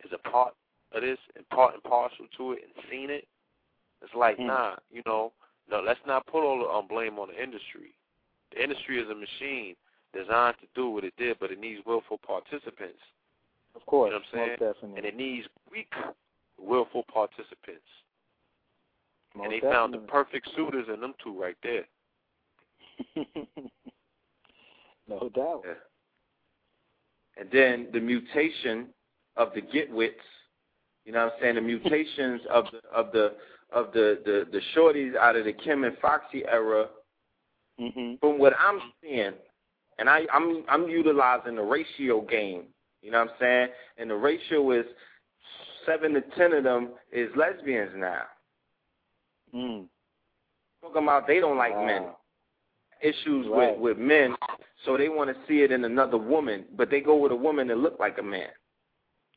is 0.08 0.14
a 0.14 0.30
part 0.30 0.54
of 0.94 1.02
this 1.02 1.20
and 1.36 1.48
part 1.50 1.74
and 1.74 1.84
parcel 1.84 2.26
to 2.38 2.54
it 2.54 2.60
and 2.64 2.86
seen 2.90 3.10
it, 3.10 3.28
it's 4.02 4.14
like 4.16 4.38
Hmm. 4.38 4.48
nah, 4.48 4.76
you 4.92 5.02
know, 5.06 5.34
no, 5.70 5.82
let's 5.82 6.00
not 6.06 6.26
put 6.28 6.44
all 6.44 6.60
the 6.60 6.70
um, 6.70 6.88
blame 6.88 7.20
on 7.20 7.28
the 7.30 7.42
industry. 7.42 7.94
The 8.52 8.64
industry 8.64 9.00
is 9.00 9.10
a 9.10 9.16
machine 9.16 9.76
designed 10.14 10.56
to 10.62 10.68
do 10.76 10.90
what 10.90 11.04
it 11.04 11.14
did, 11.18 11.38
but 11.40 11.52
it 11.52 11.60
needs 11.60 11.82
willful 11.86 12.18
participants, 12.26 13.00
Of 13.76 13.86
course. 13.86 14.12
You 14.14 14.20
know 14.20 14.24
what 14.32 14.42
I'm 14.42 14.48
saying? 14.48 14.58
Definitely. 14.74 14.98
and 14.98 15.06
it 15.06 15.16
needs 15.16 15.48
weak 15.70 15.92
willful 16.60 17.04
participants. 17.12 17.84
Most 19.36 19.44
and 19.44 19.54
they 19.54 19.60
found 19.60 19.94
the 19.94 19.98
perfect 20.00 20.48
suitors 20.56 20.88
in 20.92 21.02
them 21.02 21.14
two 21.24 21.40
right 21.40 21.58
there. 21.62 21.86
no 25.08 25.30
doubt. 25.36 25.64
Yeah. 25.66 25.74
And 27.40 27.50
then 27.52 27.88
the 27.94 28.00
mutation 28.00 28.88
of 29.38 29.50
the 29.54 29.62
getwits, 29.62 30.12
you 31.06 31.14
know 31.14 31.26
what 31.26 31.34
I'm 31.36 31.40
saying? 31.42 31.56
The 31.56 31.62
mutations 31.62 32.42
of 32.52 32.66
the 32.72 32.80
of 32.94 33.12
the 33.12 33.34
of 33.72 33.92
the, 33.94 34.20
the, 34.26 34.46
the 34.52 34.62
shorties 34.76 35.16
out 35.16 35.36
of 35.36 35.46
the 35.46 35.54
Kim 35.54 35.84
and 35.84 35.98
Foxy 36.02 36.44
era, 36.46 36.88
hmm 37.78 38.16
from 38.20 38.40
what 38.40 38.54
I'm 38.60 38.80
seeing, 39.02 39.34
and 40.00 40.10
I, 40.10 40.22
I'm 40.34 40.64
I'm 40.70 40.90
utilizing 40.90 41.56
the 41.56 41.62
ratio 41.62 42.22
game. 42.22 42.64
You 43.02 43.12
know 43.12 43.20
what 43.20 43.30
I'm 43.30 43.36
saying? 43.40 43.68
And 43.98 44.10
the 44.10 44.16
ratio 44.16 44.72
is 44.72 44.86
seven 45.86 46.14
to 46.14 46.22
ten 46.38 46.54
of 46.54 46.64
them 46.64 46.90
is 47.12 47.30
lesbians 47.36 47.92
now. 47.96 48.24
Mm. 49.56 49.86
Talking 50.82 51.04
about 51.04 51.28
they 51.28 51.40
don't 51.40 51.58
like 51.58 51.76
men. 51.86 52.08
Issues 53.02 53.46
Right. 53.48 53.78
with 53.80 53.98
with 53.98 53.98
men, 54.00 54.36
so 54.84 54.98
they 54.98 55.08
want 55.08 55.30
to 55.30 55.36
see 55.48 55.62
it 55.62 55.72
in 55.72 55.86
another 55.86 56.18
woman, 56.18 56.66
but 56.76 56.90
they 56.90 57.00
go 57.00 57.16
with 57.16 57.32
a 57.32 57.36
woman 57.36 57.68
that 57.68 57.78
look 57.78 58.00
like 58.00 58.18
a 58.18 58.24
man. 58.24 58.50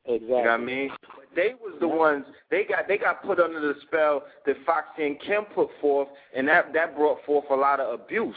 Exactly. 0.06 0.28
You 0.28 0.34
know 0.44 0.50
what 0.50 0.50
I 0.50 0.56
mean? 0.56 0.90
But 1.02 1.24
they 1.36 1.54
was 1.60 1.74
the 1.80 1.88
ones 1.88 2.24
they 2.50 2.64
got 2.64 2.88
they 2.88 2.96
got 2.98 3.22
put 3.22 3.38
under 3.38 3.60
the 3.60 3.74
spell 3.86 4.24
that 4.46 4.56
Foxy 4.64 5.06
and 5.06 5.20
Kim 5.20 5.44
put 5.54 5.68
forth, 5.80 6.08
and 6.34 6.48
that 6.48 6.72
that 6.72 6.96
brought 6.96 7.24
forth 7.24 7.44
a 7.50 7.54
lot 7.54 7.80
of 7.80 8.00
abuse. 8.00 8.34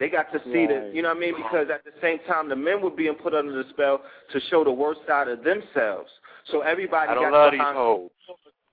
They 0.00 0.08
got 0.08 0.30
to 0.32 0.40
see 0.52 0.66
Right. 0.66 0.68
that, 0.68 0.94
you 0.94 1.02
know 1.02 1.08
what 1.08 1.18
I 1.18 1.20
mean? 1.20 1.36
Because 1.36 1.68
at 1.72 1.84
the 1.84 1.92
same 2.02 2.18
time, 2.26 2.48
the 2.48 2.56
men 2.56 2.82
were 2.82 2.90
being 2.90 3.14
put 3.14 3.32
under 3.32 3.52
the 3.52 3.68
spell 3.70 4.02
to 4.32 4.40
show 4.50 4.64
the 4.64 4.70
worst 4.72 5.00
side 5.06 5.28
of 5.28 5.44
themselves. 5.44 6.10
So 6.50 6.60
everybody 6.62 7.08
I 7.10 7.14
don't 7.14 7.30
got 7.30 7.32
love 7.32 7.52
these 7.52 7.60
hoes. 7.62 8.10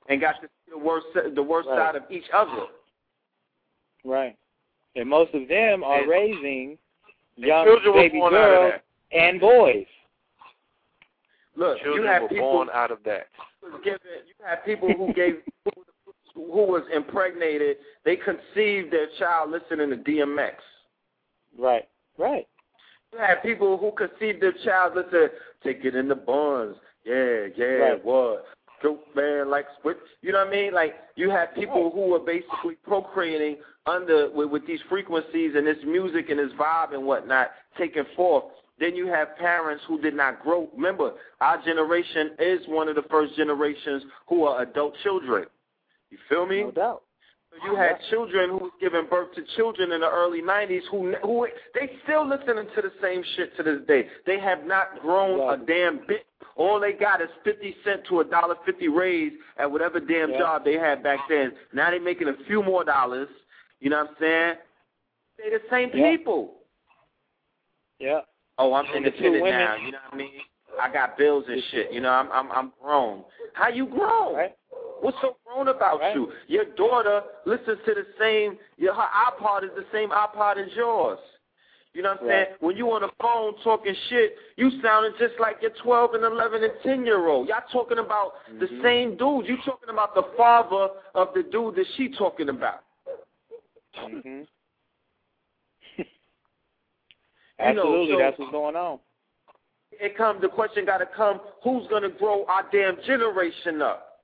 and 0.10 0.20
got 0.20 0.42
to 0.42 0.48
see 0.48 0.72
the 0.72 0.78
worst 0.78 1.06
the 1.36 1.44
worst 1.44 1.70
Right. 1.70 1.78
side 1.78 1.96
of 1.96 2.04
each 2.12 2.30
other. 2.34 2.66
Right. 4.04 4.36
And 4.96 5.08
most 5.08 5.34
of 5.34 5.48
them 5.48 5.84
are 5.84 6.00
And- 6.00 6.10
raising 6.10 6.78
young 7.38 7.66
baby 7.94 8.20
born 8.20 8.34
out 8.36 8.44
of 8.44 8.72
girls 8.72 8.82
and 9.12 9.40
boys. 9.40 9.86
Look, 11.56 11.80
Children 11.80 12.04
you 12.04 12.10
have 12.10 12.22
were 12.24 12.28
people 12.30 12.52
born 12.52 12.70
out 12.74 12.92
of 12.92 13.00
that. 13.06 13.28
given, 13.84 14.00
you 14.28 14.34
had 14.46 14.64
people 14.66 14.90
who 14.94 15.14
gave 15.14 15.36
who 16.34 16.42
was 16.66 16.84
impregnated. 16.94 17.78
They 18.06 18.16
conceived 18.16 18.92
their 18.92 19.08
child 19.20 19.52
listening 19.52 19.90
to 19.90 19.98
DMX. 19.98 20.54
Right. 21.60 21.88
Right. 22.18 22.48
You 23.12 23.20
had 23.20 23.44
people 23.44 23.78
who 23.78 23.92
conceived 23.92 24.42
their 24.42 24.54
child 24.64 24.94
listen, 24.96 25.30
take 25.64 25.84
it 25.84 25.96
in 25.96 26.08
the 26.08 26.16
buns. 26.16 26.78
Yeah, 27.06 27.48
yeah, 27.58 27.66
Right. 27.66 28.06
what? 28.06 28.46
Dope 28.82 29.06
man, 29.16 29.50
like 29.52 29.66
what? 29.84 29.98
You 30.22 30.32
know 30.32 30.40
what 30.40 30.48
I 30.48 30.52
mean? 30.52 30.74
Like 30.74 30.96
you 31.16 31.30
had 31.30 31.54
people 31.54 31.92
who 31.94 32.08
were 32.08 32.20
basically 32.20 32.76
procreating 32.84 33.58
under 33.86 34.32
with, 34.32 34.50
with 34.50 34.66
these 34.66 34.80
frequencies 34.90 35.54
and 35.56 35.68
this 35.68 35.78
music 35.86 36.30
and 36.30 36.40
this 36.40 36.52
vibe 36.60 36.94
and 36.94 37.04
whatnot 37.06 37.52
taken 37.78 38.06
forth. 38.16 38.46
Then 38.82 38.96
you 38.96 39.06
have 39.06 39.38
parents 39.38 39.84
who 39.88 40.02
did 40.02 40.16
not 40.16 40.42
grow. 40.42 40.68
Remember, 40.76 41.14
our 41.40 41.64
generation 41.64 42.32
is 42.40 42.60
one 42.68 42.90
of 42.90 42.96
the 42.96 43.04
first 43.12 43.36
generations 43.38 44.04
who 44.28 44.44
are 44.44 44.64
adult 44.64 44.96
children. 45.04 45.46
You 46.10 46.18
feel 46.28 46.48
me? 46.48 46.64
No 46.64 46.72
doubt. 46.72 47.04
So 47.52 47.70
you 47.70 47.78
had 47.78 47.98
children 48.10 48.50
who 48.50 48.58
was 48.58 48.72
giving 48.82 49.06
birth 49.08 49.36
to 49.36 49.44
children 49.56 49.92
in 49.92 50.02
the 50.02 50.10
early 50.10 50.42
'90s 50.42 50.82
who 50.90 51.14
who 51.22 51.48
they 51.76 51.92
still 52.04 52.28
listening 52.28 52.66
to 52.76 52.82
the 52.82 52.92
same 53.02 53.24
shit 53.36 53.56
to 53.58 53.64
this 53.64 53.82
day. 53.88 54.08
They 54.26 54.40
have 54.40 54.66
not 54.66 55.00
grown 55.02 55.40
a 55.54 55.64
damn 55.64 56.00
bit. 56.08 56.26
All 56.56 56.80
they 56.80 56.94
got 56.94 57.22
is 57.22 57.30
fifty 57.44 57.76
cent 57.84 58.02
to 58.10 58.22
a 58.22 58.24
dollar 58.24 58.56
fifty 58.66 58.88
raise 58.88 59.34
at 59.58 59.70
whatever 59.70 60.00
damn 60.00 60.32
Yeah. 60.32 60.40
job 60.40 60.64
they 60.66 60.74
had 60.80 61.04
back 61.04 61.20
then. 61.30 61.52
Now 61.72 61.92
they 61.92 62.00
making 62.00 62.30
a 62.30 62.36
few 62.48 62.64
more 62.64 62.84
dollars. 62.84 63.30
You 63.80 63.92
know 63.92 64.00
what 64.02 64.10
I'm 64.12 64.16
saying? 64.20 64.58
They 65.38 65.50
the 65.52 65.62
same 65.70 65.92
Yeah. 65.94 66.16
people. 66.18 66.56
Yeah. 68.00 68.22
Oh, 68.58 68.74
I'm 68.74 68.86
And 68.94 69.06
the 69.06 69.12
two 69.12 69.18
independent 69.18 69.46
now. 69.50 69.76
You 69.76 69.92
know 69.92 69.98
what 70.10 70.14
I 70.14 70.18
mean? 70.18 70.32
I 70.82 70.92
got 70.92 71.18
bills 71.18 71.46
and 71.48 71.62
shit. 71.72 71.92
You 71.92 72.00
know, 72.02 72.10
I'm 72.10 72.32
I'm 72.32 72.52
I'm 72.52 72.72
grown. 72.82 73.24
How 73.54 73.70
you 73.70 73.86
grown? 73.88 74.36
Right. 74.36 74.56
What's 75.02 75.18
so 75.22 75.38
grown 75.46 75.68
about 75.68 76.00
Right. 76.00 76.16
you? 76.16 76.32
Your 76.48 76.66
daughter 76.66 77.22
listens 77.46 77.80
to 77.86 77.94
the 77.94 78.06
same. 78.20 78.58
Your 78.78 78.94
her 78.94 79.08
iPod 79.32 79.64
is 79.64 79.72
the 79.76 79.86
same 79.92 80.10
iPod 80.10 80.58
as 80.58 80.72
yours. 80.76 81.20
You 81.94 82.04
know 82.04 82.12
what 82.14 82.22
I'm 82.22 82.28
Right. 82.28 82.46
saying? 82.48 82.58
When 82.62 82.78
you 82.78 82.90
on 82.92 83.02
the 83.02 83.12
phone 83.22 83.56
talking 83.64 83.94
shit, 84.10 84.38
you 84.56 84.70
sounding 84.82 85.12
just 85.20 85.34
like 85.40 85.62
your 85.62 85.72
12 85.84 86.14
and 86.14 86.24
11 86.24 86.64
and 86.64 86.72
10 86.84 87.06
year 87.06 87.28
old. 87.28 87.50
Y'all 87.50 87.64
talking 87.72 87.98
about 87.98 88.34
the 88.60 88.68
Mm-hmm. 88.68 88.82
same 88.82 89.18
dude. 89.18 89.48
You 89.48 89.58
talking 89.66 89.90
about 89.90 90.16
the 90.16 90.24
father 90.38 90.90
of 91.16 91.34
the 91.34 91.44
dude 91.44 91.76
that 91.76 91.86
she 91.98 92.08
talking 92.10 92.48
about. 92.50 92.84
hmm 93.98 94.42
You 97.68 97.74
know, 97.74 97.82
Absolutely. 97.82 98.14
so- 98.16 98.20
That's 98.20 98.40
what's 98.40 98.52
going 98.52 98.76
on. 98.76 99.00
It 99.92 100.18
come. 100.18 100.40
The 100.42 100.48
question 100.50 100.86
got 100.86 101.00
to 101.00 101.06
come: 101.06 101.42
Who's 101.64 101.86
gonna 101.88 102.10
grow 102.10 102.46
our 102.46 102.64
damn 102.72 102.98
generation 103.06 103.82
up? 103.82 104.20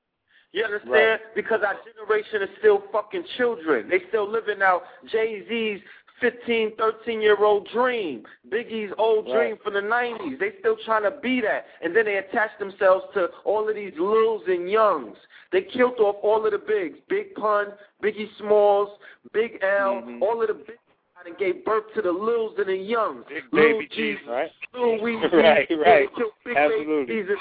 You 0.53 0.63
understand? 0.63 0.91
Right. 0.93 1.35
Because 1.35 1.61
our 1.61 1.75
generation 1.93 2.41
is 2.41 2.49
still 2.59 2.83
fucking 2.91 3.25
children. 3.37 3.89
They 3.89 3.99
still 4.07 4.27
living 4.27 4.61
out 4.61 4.83
Jay 5.11 5.43
Z's 5.47 5.81
15, 6.21 6.71
13 6.77 7.21
year 7.21 7.35
old 7.43 7.67
dream, 7.69 8.25
Biggie's 8.49 8.91
old 8.97 9.25
Right. 9.27 9.33
dream 9.35 9.57
from 9.57 9.73
the 9.75 9.81
90s. 9.81 10.39
They 10.39 10.53
still 10.59 10.77
trying 10.77 11.03
to 11.03 11.11
be 11.11 11.41
that. 11.41 11.67
And 11.81 11.95
then 11.95 12.05
they 12.05 12.15
attach 12.17 12.57
themselves 12.57 13.05
to 13.13 13.29
all 13.43 13.69
of 13.69 13.75
these 13.75 13.93
Lils 13.99 14.47
and 14.47 14.71
Youngs. 14.71 15.17
They 15.51 15.61
killed 15.61 15.99
off 15.99 16.15
all 16.23 16.43
of 16.45 16.51
the 16.53 16.57
bigs. 16.57 16.97
Big 17.07 17.35
Pun, 17.35 17.73
Biggie 18.01 18.29
Smalls, 18.37 18.97
Big 19.31 19.59
L, 19.61 20.01
Mhm. 20.01 20.21
all 20.23 20.41
of 20.41 20.47
the 20.47 20.55
bigs 20.55 20.79
and 21.25 21.37
gave 21.37 21.65
birth 21.65 21.83
to 21.95 22.01
the 22.01 22.09
Lils 22.11 22.57
and 22.57 22.67
the 22.67 22.75
Youngs. 22.75 23.25
Big 23.27 23.43
Lil 23.51 23.79
Baby 23.79 23.89
Jesus. 23.95 24.21
Right. 24.27 24.51
Lil 24.73 24.99
Weezy, 24.99 25.31
Right, 25.33 25.67
right. 25.85 26.09
Big 26.45 26.57
Absolutely. 26.57 27.05
Baby 27.05 27.21
Jesus. 27.23 27.37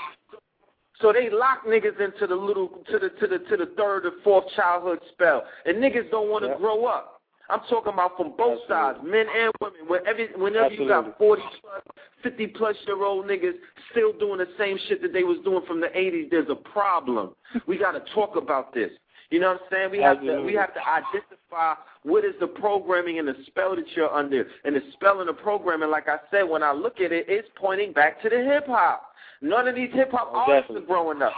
So 1.01 1.13
they 1.13 1.29
lock 1.29 1.67
niggas 1.67 2.01
into 2.01 2.27
the 2.27 2.35
little 2.35 2.69
to 2.91 2.99
the 2.99 3.11
to 3.21 3.27
the 3.27 3.39
to 3.51 3.57
the 3.57 3.73
third 3.77 4.07
or 4.07 4.13
fourth 4.25 4.45
childhood 4.57 5.01
spell, 5.13 5.45
and 5.67 5.77
niggas 5.77 6.11
don't 6.11 6.31
want 6.31 6.45
to 6.45 6.49
Yep. 6.51 6.59
grow 6.59 6.87
up. 6.87 7.21
I'm 7.49 7.61
talking 7.69 7.93
about 7.93 8.17
from 8.17 8.33
both 8.37 8.61
Absolutely. 8.63 8.67
sides, 8.69 8.99
men 9.05 9.27
and 9.37 9.53
women. 9.61 9.81
Whenever 9.87 10.25
whenever 10.39 10.75
you 10.75 10.89
got 10.89 11.17
40 11.19 11.43
plus, 11.61 11.83
50 12.23 12.47
plus 12.49 12.75
year 12.87 13.05
old 13.05 13.27
niggas 13.27 13.55
still 13.91 14.13
doing 14.15 14.39
the 14.39 14.49
same 14.59 14.79
shit 14.89 15.03
that 15.03 15.13
they 15.13 15.23
was 15.23 15.39
doing 15.45 15.65
from 15.67 15.81
the 15.81 15.89
80s, 15.89 16.31
there's 16.31 16.49
a 16.49 16.57
problem. 16.57 17.35
We 17.67 17.77
got 17.79 17.93
to 17.93 18.03
talk 18.15 18.37
about 18.37 18.75
this. 18.75 18.91
You 19.31 19.41
know 19.41 19.53
what 19.53 19.63
I'm 19.63 19.69
saying? 19.71 19.91
We 19.91 19.99
have 19.99 20.21
to 20.23 20.43
we 20.43 20.55
have 20.55 20.73
to 20.75 20.81
identify 20.81 21.75
what 22.07 22.25
is 22.25 22.35
the 22.39 22.47
programming 22.47 23.19
and 23.19 23.27
the 23.27 23.35
spell 23.47 23.75
that 23.75 23.85
you're 23.97 24.13
under. 24.15 24.47
And 24.65 24.77
the 24.77 24.81
spell 24.93 25.19
and 25.21 25.29
the 25.29 25.33
programming, 25.33 25.91
like 25.91 26.09
I 26.09 26.19
said, 26.31 26.45
when 26.45 26.63
I 26.63 26.71
look 26.73 27.01
at 27.01 27.11
it, 27.11 27.27
it's 27.29 27.49
pointing 27.57 27.93
back 27.93 28.23
to 28.23 28.29
the 28.29 28.37
hip 28.45 28.67
hop. 28.69 29.11
None 29.43 29.67
of 29.67 29.75
these 29.75 29.91
hip 29.93 30.13
hop 30.13 30.31
Oh, 30.33 30.39
artists 30.39 30.69
definitely. 30.69 30.85
are 30.85 30.87
growing 30.87 31.21
up. 31.21 31.33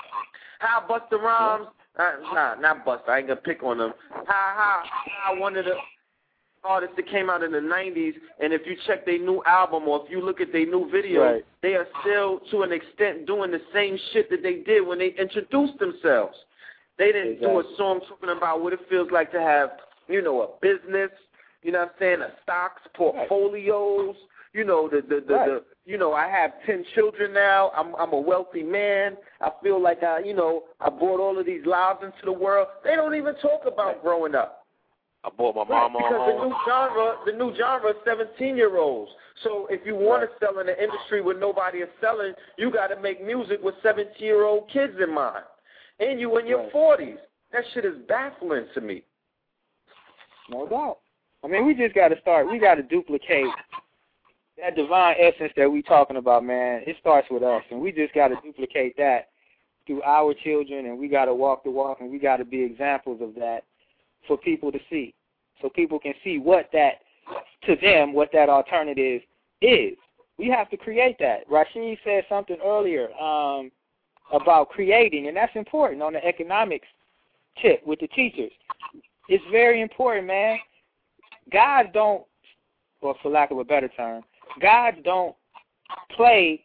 How 0.59 0.85
Busta 0.87 1.19
Rhymes? 1.21 1.69
Uh, 1.99 2.11
nah, 2.35 2.55
not 2.57 2.85
Busta. 2.85 3.09
I 3.09 3.19
ain't 3.19 3.29
gonna 3.29 3.41
pick 3.41 3.63
on 3.63 3.79
them. 3.79 3.95
How 4.11 4.23
how 4.27 4.83
how 5.25 5.41
one 5.41 5.57
of 5.57 5.65
the 5.65 5.75
artists 6.65 6.95
that 6.97 7.09
came 7.09 7.31
out 7.31 7.43
in 7.43 7.51
the 7.53 7.61
'90s, 7.61 8.15
and 8.41 8.53
if 8.53 8.63
you 8.67 8.77
check 8.87 9.07
their 9.07 9.19
new 9.19 9.43
album 9.47 9.89
or 9.89 10.05
if 10.05 10.11
you 10.11 10.21
look 10.21 10.41
at 10.41 10.53
their 10.53 10.67
new 10.67 10.89
video, 10.91 11.23
Right. 11.23 11.45
they 11.63 11.77
are 11.77 11.87
still 12.03 12.41
to 12.51 12.63
an 12.63 12.73
extent 12.73 13.27
doing 13.27 13.51
the 13.51 13.63
same 13.73 13.97
shit 14.13 14.29
that 14.31 14.43
they 14.43 14.57
did 14.57 14.87
when 14.87 14.99
they 14.99 15.09
introduced 15.19 15.79
themselves. 15.79 16.37
They 16.99 17.11
didn't 17.13 17.41
do 17.41 17.61
a 17.61 17.65
song 17.77 18.01
talking 18.09 18.31
about 18.37 18.61
what 18.61 18.73
it 18.75 18.81
feels 18.91 19.11
like 19.11 19.31
to 19.33 19.41
have, 19.41 19.71
you 20.09 20.23
know, 20.23 20.43
a 20.43 20.49
business. 20.61 21.11
You 21.63 21.73
know 21.73 21.81
what 21.81 21.89
I'm 21.89 21.95
saying? 21.99 22.21
A 22.23 22.31
stocks, 22.43 22.83
portfolios. 22.95 24.17
You 24.55 24.65
know 24.65 24.89
the 24.89 25.03
the 25.03 25.21
the, 25.27 25.35
Right. 25.35 25.47
the 25.49 25.65
you 25.85 25.99
know 25.99 26.13
I 26.15 26.29
have 26.29 26.53
ten 26.67 26.85
children 26.95 27.33
now. 27.35 27.71
I'm 27.77 27.95
I'm 27.97 28.13
a 28.13 28.19
wealthy 28.21 28.63
man. 28.63 29.17
I 29.41 29.51
feel 29.63 29.81
like 29.81 30.03
I 30.03 30.21
you 30.21 30.35
know 30.35 30.65
I 30.81 30.89
brought 30.89 31.21
all 31.21 31.39
of 31.39 31.47
these 31.47 31.65
lives 31.67 32.01
into 32.03 32.25
the 32.25 32.33
world. 32.33 32.69
They 32.85 32.97
don't 32.97 33.15
even 33.15 33.35
talk 33.37 33.63
about 33.67 34.03
growing 34.03 34.35
up. 34.35 34.65
I 35.25 35.31
bought 35.37 35.55
my 35.57 35.63
Right, 35.63 35.93
mama 35.93 35.99
a 35.99 36.03
because 36.03 36.33
the 36.33 36.45
new 36.47 36.55
genre, 36.67 37.17
the 37.27 37.33
new 37.33 37.57
genre 37.57 37.91
is 37.91 37.97
17 38.07 38.57
year 38.57 38.77
olds. 38.79 39.11
So 39.43 39.67
if 39.69 39.85
you 39.85 39.95
want 39.95 40.23
to 40.23 40.29
sell 40.39 40.59
in 40.61 40.69
an 40.69 40.77
industry 40.81 41.21
where 41.21 41.39
nobody 41.39 41.79
is 41.79 41.89
selling, 42.01 42.33
you 42.57 42.71
got 42.73 42.87
to 42.89 43.01
make 43.01 43.23
music 43.25 43.59
with 43.63 43.75
17 43.83 44.15
year 44.21 44.45
old 44.45 44.71
kids 44.71 44.95
in 45.03 45.13
mind, 45.13 45.45
and 46.01 46.19
you 46.21 46.39
in 46.39 46.47
your 46.47 46.63
Right. 46.63 46.73
40s. 46.73 47.19
That 47.53 47.65
shit 47.75 47.85
is 47.85 47.97
baffling 48.09 48.67
to 48.75 48.81
me. 48.81 49.05
No 50.49 50.67
doubt. 50.67 50.99
I 51.45 51.49
mean, 51.49 51.67
we 51.67 51.75
just 51.75 51.95
got 51.95 52.09
to 52.09 52.21
start. 52.21 52.51
We 52.51 52.59
got 52.59 52.77
to 52.77 52.83
duplicate 52.83 53.47
that 54.59 54.75
divine 54.75 55.17
essence 55.19 55.53
that 55.57 55.71
we 55.71 55.83
talking 55.83 56.17
about, 56.17 56.45
man. 56.45 56.83
It 56.87 56.97
starts 57.01 57.29
with 57.31 57.43
us, 57.43 57.63
and 57.71 57.81
we 57.81 57.93
just 57.93 58.15
got 58.15 58.29
to 58.29 58.37
duplicate 58.43 58.97
that 58.97 59.29
through 59.87 60.03
our 60.03 60.35
children, 60.35 60.87
and 60.87 60.99
we 60.99 61.09
got 61.09 61.27
to 61.27 61.35
walk 61.35 61.65
the 61.65 61.71
walk, 61.71 61.99
and 62.01 62.11
we 62.11 62.19
got 62.19 62.39
to 62.39 62.45
be 62.45 62.63
examples 62.63 63.21
of 63.23 63.35
that 63.37 63.65
for 64.27 64.37
people 64.37 64.73
to 64.73 64.79
see, 64.91 65.15
so 65.63 65.69
people 65.69 65.99
can 65.99 66.15
see 66.25 66.39
what 66.39 66.69
that 66.73 67.01
to 67.65 67.77
them 67.77 68.13
what 68.13 68.31
that 68.33 68.49
alternative 68.49 69.23
is. 69.63 69.97
We 70.39 70.49
have 70.49 70.71
to 70.71 70.77
create 70.77 71.17
that. 71.21 71.41
Rashid 71.51 71.99
said 72.05 72.25
something 72.29 72.59
earlier. 72.65 73.13
Um, 73.15 73.71
about 74.33 74.69
creating, 74.69 75.29
and 75.29 75.37
that's 75.37 75.55
important 75.57 76.03
on 76.03 76.13
the 76.13 76.25
economics 76.25 76.87
tip 77.61 77.85
with 77.87 78.01
the 78.01 78.09
teachers. 78.09 78.53
It's 79.29 79.45
very 79.51 79.83
important, 79.83 80.27
man. 80.27 80.59
Gods 81.53 81.91
don't, 81.93 82.25
well, 83.03 83.17
for 83.23 83.31
lack 83.31 83.51
of 83.51 83.59
a 83.59 83.65
better 83.65 83.89
term, 83.89 84.23
gods 84.61 84.99
don't 85.05 85.37
play 86.17 86.65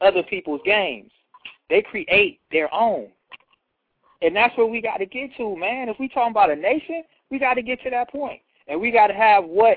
other 0.00 0.22
people's 0.22 0.60
games. 0.64 1.10
They 1.68 1.82
create 1.82 2.40
their 2.50 2.72
own. 2.72 3.08
And 4.22 4.34
that's 4.34 4.56
where 4.56 4.66
we 4.66 4.80
got 4.80 4.98
to 4.98 5.06
get 5.06 5.30
to, 5.36 5.56
man. 5.56 5.88
If 5.88 5.98
we 6.00 6.08
talking 6.08 6.32
about 6.32 6.50
a 6.50 6.56
nation, 6.56 7.04
we 7.30 7.38
got 7.38 7.54
to 7.54 7.62
get 7.62 7.80
to 7.82 7.90
that 7.90 8.10
point. 8.10 8.40
And 8.66 8.80
we 8.80 8.90
got 8.90 9.08
to 9.08 9.14
have 9.14 9.44
what 9.44 9.76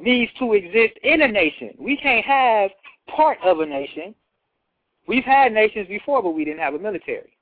needs 0.00 0.32
to 0.38 0.54
exist 0.54 0.94
in 1.02 1.22
a 1.22 1.28
nation. 1.28 1.70
We 1.78 1.96
can't 1.96 2.24
have 2.24 2.70
part 3.14 3.38
of 3.44 3.60
a 3.60 3.66
nation. 3.66 4.14
We've 5.06 5.24
had 5.24 5.52
nations 5.52 5.88
before, 5.88 6.22
but 6.22 6.30
we 6.30 6.44
didn't 6.44 6.60
have 6.60 6.74
a 6.74 6.78
military. 6.78 7.36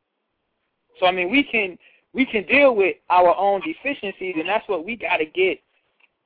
So 0.98 1.06
I 1.06 1.12
mean, 1.12 1.30
we 1.30 1.42
can 1.42 1.78
we 2.12 2.26
can 2.26 2.44
deal 2.44 2.74
with 2.74 2.96
our 3.08 3.36
own 3.36 3.60
deficiencies, 3.60 4.34
and 4.38 4.48
that's 4.48 4.68
what 4.68 4.84
we 4.84 4.96
got 4.96 5.18
to 5.18 5.26
get. 5.26 5.60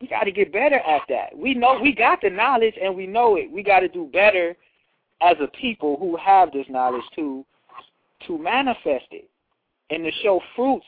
We 0.00 0.08
got 0.08 0.24
to 0.24 0.32
get 0.32 0.52
better 0.52 0.76
at 0.76 1.02
that. 1.08 1.36
We 1.36 1.54
know 1.54 1.78
we 1.80 1.94
got 1.94 2.20
the 2.20 2.30
knowledge, 2.30 2.74
and 2.82 2.94
we 2.94 3.06
know 3.06 3.36
it. 3.36 3.50
We 3.50 3.62
got 3.62 3.80
to 3.80 3.88
do 3.88 4.08
better 4.12 4.56
as 5.22 5.36
a 5.40 5.46
people 5.48 5.96
who 5.98 6.16
have 6.16 6.52
this 6.52 6.66
knowledge 6.68 7.04
to 7.16 7.44
to 8.26 8.38
manifest 8.38 9.06
it 9.10 9.28
and 9.90 10.04
to 10.04 10.10
show 10.22 10.40
fruits 10.56 10.86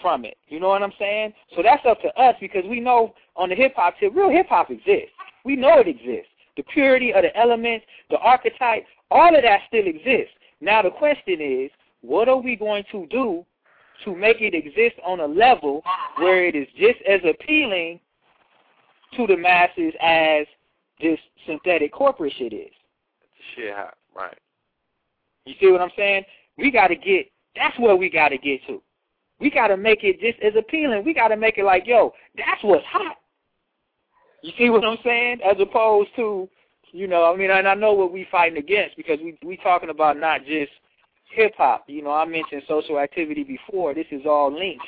from 0.00 0.24
it. 0.24 0.36
You 0.48 0.60
know 0.60 0.68
what 0.68 0.82
I'm 0.82 0.92
saying? 0.98 1.34
So 1.54 1.62
that's 1.62 1.84
up 1.86 2.00
to 2.02 2.08
us 2.18 2.34
because 2.40 2.64
we 2.68 2.80
know 2.80 3.14
on 3.36 3.50
the 3.50 3.54
hip 3.54 3.74
hop 3.76 3.98
tip, 3.98 4.14
real 4.14 4.30
hip 4.30 4.48
hop 4.48 4.70
exists. 4.70 5.10
We 5.44 5.56
know 5.56 5.78
it 5.78 5.88
exists. 5.88 6.28
The 6.56 6.62
purity 6.62 7.12
of 7.12 7.22
the 7.22 7.36
elements, 7.36 7.84
the 8.08 8.18
archetype, 8.18 8.84
all 9.10 9.34
of 9.34 9.42
that 9.42 9.60
still 9.68 9.86
exists. 9.86 10.34
Now 10.60 10.82
the 10.82 10.90
question 10.90 11.40
is, 11.40 11.70
what 12.02 12.28
are 12.28 12.40
we 12.40 12.56
going 12.56 12.84
to 12.92 13.06
do 13.06 13.44
to 14.04 14.14
make 14.14 14.40
it 14.40 14.54
exist 14.54 14.96
on 15.04 15.20
a 15.20 15.26
level 15.26 15.82
where 16.16 16.46
it 16.46 16.54
is 16.54 16.68
just 16.76 17.00
as 17.08 17.20
appealing 17.28 18.00
to 19.16 19.26
the 19.26 19.36
masses 19.36 19.92
as 20.02 20.46
this 21.00 21.18
synthetic 21.46 21.92
corporate 21.92 22.32
shit 22.36 22.52
is? 22.52 22.72
Shit 23.54 23.74
hot, 23.74 23.96
right. 24.14 24.38
You 25.46 25.54
see 25.60 25.70
what 25.70 25.80
I'm 25.80 25.90
saying? 25.96 26.24
We 26.58 26.70
got 26.70 26.88
to 26.88 26.96
get, 26.96 27.30
that's 27.56 27.78
where 27.78 27.96
we 27.96 28.10
got 28.10 28.28
to 28.28 28.38
get 28.38 28.60
to. 28.66 28.82
We 29.40 29.50
got 29.50 29.68
to 29.68 29.76
make 29.76 30.04
it 30.04 30.20
just 30.20 30.38
as 30.42 30.52
appealing. 30.56 31.04
We 31.04 31.14
got 31.14 31.28
to 31.28 31.36
make 31.36 31.56
it 31.56 31.64
like, 31.64 31.86
yo, 31.86 32.12
that's 32.36 32.62
what's 32.62 32.84
hot. 32.86 33.16
You 34.42 34.52
see 34.58 34.70
what 34.70 34.84
I'm 34.84 34.98
saying? 35.04 35.40
As 35.42 35.56
opposed 35.60 36.10
to, 36.16 36.48
you 36.92 37.06
know, 37.06 37.32
I 37.32 37.36
mean, 37.36 37.50
and 37.50 37.68
I 37.68 37.74
know 37.74 37.92
what 37.92 38.12
we 38.12 38.26
fighting 38.30 38.58
against 38.58 38.96
because 38.96 39.18
we 39.22 39.38
we 39.44 39.56
talking 39.58 39.90
about 39.90 40.18
not 40.18 40.44
just 40.44 40.72
hip 41.30 41.54
hop. 41.56 41.84
You 41.86 42.02
know, 42.02 42.12
I 42.12 42.24
mentioned 42.24 42.62
social 42.68 42.98
activity 42.98 43.44
before. 43.44 43.94
This 43.94 44.06
is 44.10 44.22
all 44.26 44.52
linked. 44.52 44.84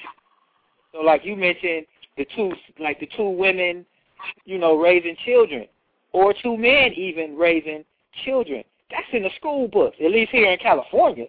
So, 0.92 0.98
like 0.98 1.24
you 1.24 1.36
mentioned, 1.36 1.86
the 2.16 2.26
two, 2.36 2.52
like 2.78 3.00
the 3.00 3.08
two 3.16 3.28
women, 3.28 3.86
you 4.44 4.58
know, 4.58 4.76
raising 4.76 5.16
children, 5.24 5.66
or 6.12 6.34
two 6.42 6.56
men 6.56 6.92
even 6.94 7.36
raising 7.36 7.84
children. 8.24 8.62
That's 8.90 9.06
in 9.12 9.22
the 9.22 9.30
school 9.36 9.68
books, 9.68 9.96
at 10.04 10.10
least 10.10 10.32
here 10.32 10.50
in 10.50 10.58
California. 10.58 11.26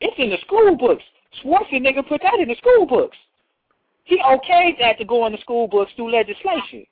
It's 0.00 0.16
in 0.18 0.30
the 0.30 0.38
school 0.44 0.76
books. 0.76 1.04
Schwarzenegger 1.42 2.06
put 2.08 2.22
that 2.22 2.40
in 2.40 2.48
the 2.48 2.56
school 2.56 2.86
books. 2.86 3.16
He 4.04 4.18
okayed 4.18 4.78
that 4.80 4.98
to 4.98 5.04
go 5.04 5.26
in 5.26 5.32
the 5.32 5.38
school 5.38 5.68
books 5.68 5.92
through 5.94 6.10
legislation. 6.10 6.84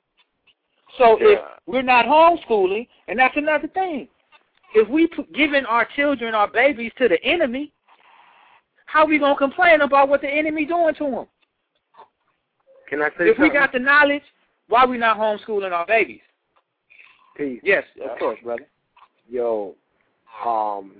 So 0.97 1.19
Yeah. 1.19 1.27
if 1.27 1.41
we're 1.65 1.81
not 1.81 2.05
homeschooling, 2.05 2.87
and 3.07 3.19
that's 3.19 3.35
another 3.35 3.67
thing, 3.67 4.07
if 4.75 4.87
we 4.87 5.07
put, 5.07 5.31
giving 5.33 5.65
our 5.65 5.87
children, 5.95 6.33
our 6.33 6.47
babies 6.47 6.91
to 6.97 7.07
the 7.07 7.21
enemy, 7.23 7.71
how 8.85 9.05
we 9.05 9.19
gonna 9.19 9.35
complain 9.35 9.81
about 9.81 10.09
what 10.09 10.21
the 10.21 10.29
enemy 10.29 10.65
doing 10.65 10.95
to 10.95 11.03
them? 11.03 11.27
Can 12.89 13.01
I 13.01 13.09
say 13.09 13.29
If 13.29 13.37
we 13.37 13.49
got 13.49 13.71
the 13.71 13.79
knowledge, 13.79 14.23
why 14.67 14.85
we 14.85 14.97
not 14.97 15.17
homeschooling 15.17 15.71
our 15.71 15.85
babies? 15.85 16.21
Peace. 17.37 17.61
Yes, 17.63 17.83
of 18.03 18.17
course, 18.17 18.39
brother. 18.43 18.67
Yo, 19.29 19.75
um, 20.45 20.91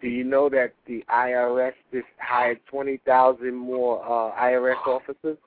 do 0.00 0.08
you 0.08 0.24
know 0.24 0.48
that 0.48 0.72
the 0.86 1.04
IRS 1.08 1.72
just 1.92 2.06
hired 2.18 2.58
twenty 2.66 2.98
thousand 3.06 3.54
more 3.54 4.02
uh, 4.04 4.40
IRS 4.40 4.86
officers 4.86 5.38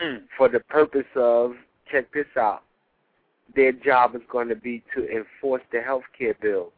Hmm. 0.00 0.16
for 0.36 0.48
the 0.48 0.58
purpose 0.60 1.06
of 1.14 1.54
check 1.90 2.12
this 2.12 2.26
out. 2.36 2.62
Their 3.54 3.72
job 3.72 4.14
is 4.16 4.22
going 4.30 4.48
to 4.48 4.56
be 4.56 4.82
to 4.94 5.08
enforce 5.08 5.62
the 5.72 5.80
health 5.80 6.04
care 6.16 6.34
bill. 6.40 6.72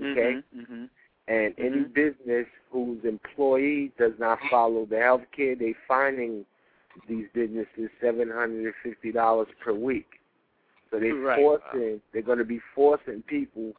Okay? 0.00 0.42
Mm-hmm. 0.56 0.84
And 1.28 1.54
any 1.58 1.80
Mhm. 1.84 1.92
business 1.92 2.46
whose 2.70 3.04
employee 3.04 3.92
does 3.98 4.18
not 4.18 4.38
follow 4.50 4.86
the 4.86 4.98
health 4.98 5.24
care, 5.32 5.54
they 5.54 5.74
fining 5.86 6.46
these 7.06 7.28
businesses 7.32 7.90
seven 8.00 8.28
hundred 8.30 8.64
and 8.64 8.74
fifty 8.82 9.12
dollars 9.12 9.48
per 9.60 9.72
week. 9.72 10.20
So 10.90 10.98
they're 10.98 11.14
Right. 11.14 11.36
forcing 11.36 12.00
they're 12.12 12.22
gonna 12.22 12.44
be 12.44 12.60
forcing 12.74 13.22
people 13.22 13.74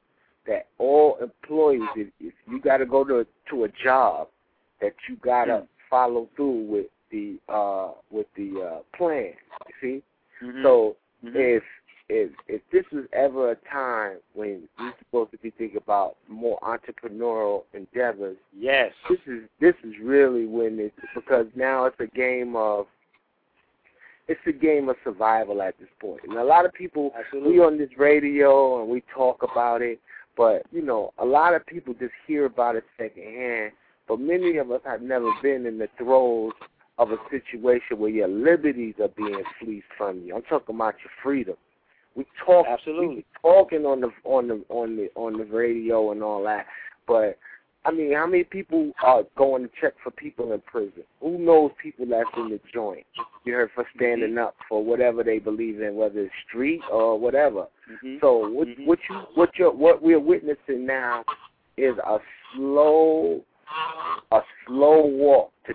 that 0.45 0.67
all 0.77 1.15
employees 1.17 1.89
if, 1.95 2.07
if 2.19 2.33
you 2.47 2.59
gotta 2.59 2.85
go 2.85 3.03
to 3.03 3.25
to 3.49 3.63
a 3.63 3.67
job 3.69 4.29
that 4.79 4.93
you 5.07 5.15
gotta 5.17 5.61
Mm. 5.63 5.67
follow 5.89 6.29
through 6.35 6.65
with 6.65 6.87
the 7.09 7.39
uh 7.49 7.93
with 8.11 8.31
the 8.35 8.61
uh 8.61 8.79
plan. 8.95 9.33
You 9.67 9.73
see? 9.81 10.03
Mhm. 10.45 10.61
So 10.61 10.95
Mhm. 11.23 11.35
if 11.35 11.63
if 12.09 12.31
if 12.47 12.61
this 12.71 12.83
was 12.91 13.05
ever 13.13 13.51
a 13.51 13.55
time 13.71 14.17
when 14.33 14.67
we're 14.79 14.93
supposed 14.97 15.31
to 15.31 15.37
be 15.37 15.51
thinking 15.51 15.77
about 15.77 16.15
more 16.27 16.59
entrepreneurial 16.61 17.63
endeavors, 17.73 18.37
yes, 18.57 18.91
this 19.07 19.19
is 19.27 19.43
this 19.61 19.75
is 19.83 19.93
really 20.01 20.45
when 20.45 20.79
it's 20.79 20.95
because 21.13 21.45
now 21.55 21.85
it's 21.85 21.99
a 21.99 22.07
game 22.07 22.55
of 22.55 22.87
it's 24.27 24.41
a 24.47 24.51
game 24.51 24.89
of 24.89 24.95
survival 25.03 25.61
at 25.61 25.77
this 25.79 25.87
point. 25.99 26.21
And 26.27 26.37
a 26.37 26.43
lot 26.43 26.65
of 26.65 26.73
people 26.73 27.11
absolutely. 27.17 27.53
we 27.53 27.59
on 27.59 27.77
this 27.77 27.89
radio 27.97 28.81
and 28.81 28.89
we 28.89 29.03
talk 29.13 29.43
about 29.43 29.81
it, 29.81 29.99
but 30.35 30.63
you 30.71 30.81
know, 30.81 31.13
a 31.19 31.25
lot 31.25 31.53
of 31.53 31.65
people 31.65 31.93
just 31.93 32.13
hear 32.25 32.45
about 32.45 32.75
it 32.75 32.83
secondhand. 32.97 33.71
But 34.07 34.19
many 34.19 34.57
of 34.57 34.71
us 34.71 34.81
have 34.85 35.03
never 35.03 35.29
been 35.43 35.67
in 35.67 35.77
the 35.77 35.87
throes 35.99 36.53
of 36.97 37.11
a 37.11 37.17
situation 37.29 37.99
where 37.99 38.09
your 38.09 38.27
liberties 38.27 38.95
are 38.99 39.09
being 39.09 39.43
fleeced 39.59 39.85
from 39.95 40.23
you. 40.23 40.35
I'm 40.35 40.41
talking 40.41 40.75
about 40.75 40.95
your 41.03 41.11
freedom. 41.21 41.55
We 42.19 42.25
talk 42.45 42.65
Absolutely. 42.67 43.15
we 43.15 43.25
talking 43.41 43.85
on 43.85 44.01
the 44.01 44.11
on 44.25 44.49
the 44.49 44.61
on 44.67 44.97
the 44.97 45.09
on 45.15 45.37
the 45.37 45.45
radio 45.45 46.11
and 46.11 46.21
all 46.21 46.43
that, 46.43 46.65
but 47.07 47.37
I 47.85 47.91
mean, 47.91 48.13
how 48.13 48.27
many 48.27 48.43
people 48.43 48.91
are 49.01 49.23
going 49.37 49.63
to 49.63 49.69
check 49.79 49.93
for 50.03 50.11
people 50.11 50.51
in 50.51 50.59
prison? 50.59 51.03
Who 51.21 51.37
knows 51.37 51.71
people 51.81 52.05
that's 52.09 52.27
in 52.35 52.49
the 52.49 52.59
joint? 52.73 53.05
You 53.45 53.53
heard 53.53 53.69
for 53.73 53.85
standing 53.95 54.37
up 54.37 54.57
for 54.67 54.83
whatever 54.83 55.23
they 55.23 55.39
believe 55.39 55.79
in, 55.79 55.95
whether 55.95 56.19
it's 56.19 56.33
street 56.45 56.81
or 56.91 57.17
whatever. 57.17 57.67
Mhm. 57.89 58.19
So 58.19 58.49
what 58.49 58.67
Mhm. 58.67 58.85
what 58.85 58.99
you 59.09 59.15
what 59.35 59.57
you 59.57 59.71
what 59.71 60.01
we're 60.01 60.19
witnessing 60.19 60.85
now 60.85 61.23
is 61.77 61.97
a 61.99 62.19
slow 62.53 63.41
a 64.33 64.43
slow 64.65 65.05
walk 65.05 65.53
to 65.67 65.73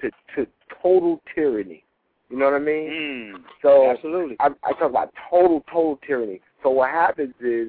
to 0.00 0.10
to 0.34 0.46
total 0.82 1.20
tyranny. 1.34 1.84
You 2.32 2.38
know 2.38 2.46
what 2.46 2.54
I 2.54 2.58
mean? 2.60 2.88
Mm. 2.90 3.42
So 3.60 3.90
Absolutely. 3.90 4.36
I, 4.40 4.48
I 4.64 4.72
talk 4.72 4.88
about 4.88 5.12
total, 5.30 5.62
total 5.70 5.98
tyranny. 6.06 6.40
So 6.62 6.70
what 6.70 6.88
happens 6.90 7.34
is, 7.42 7.68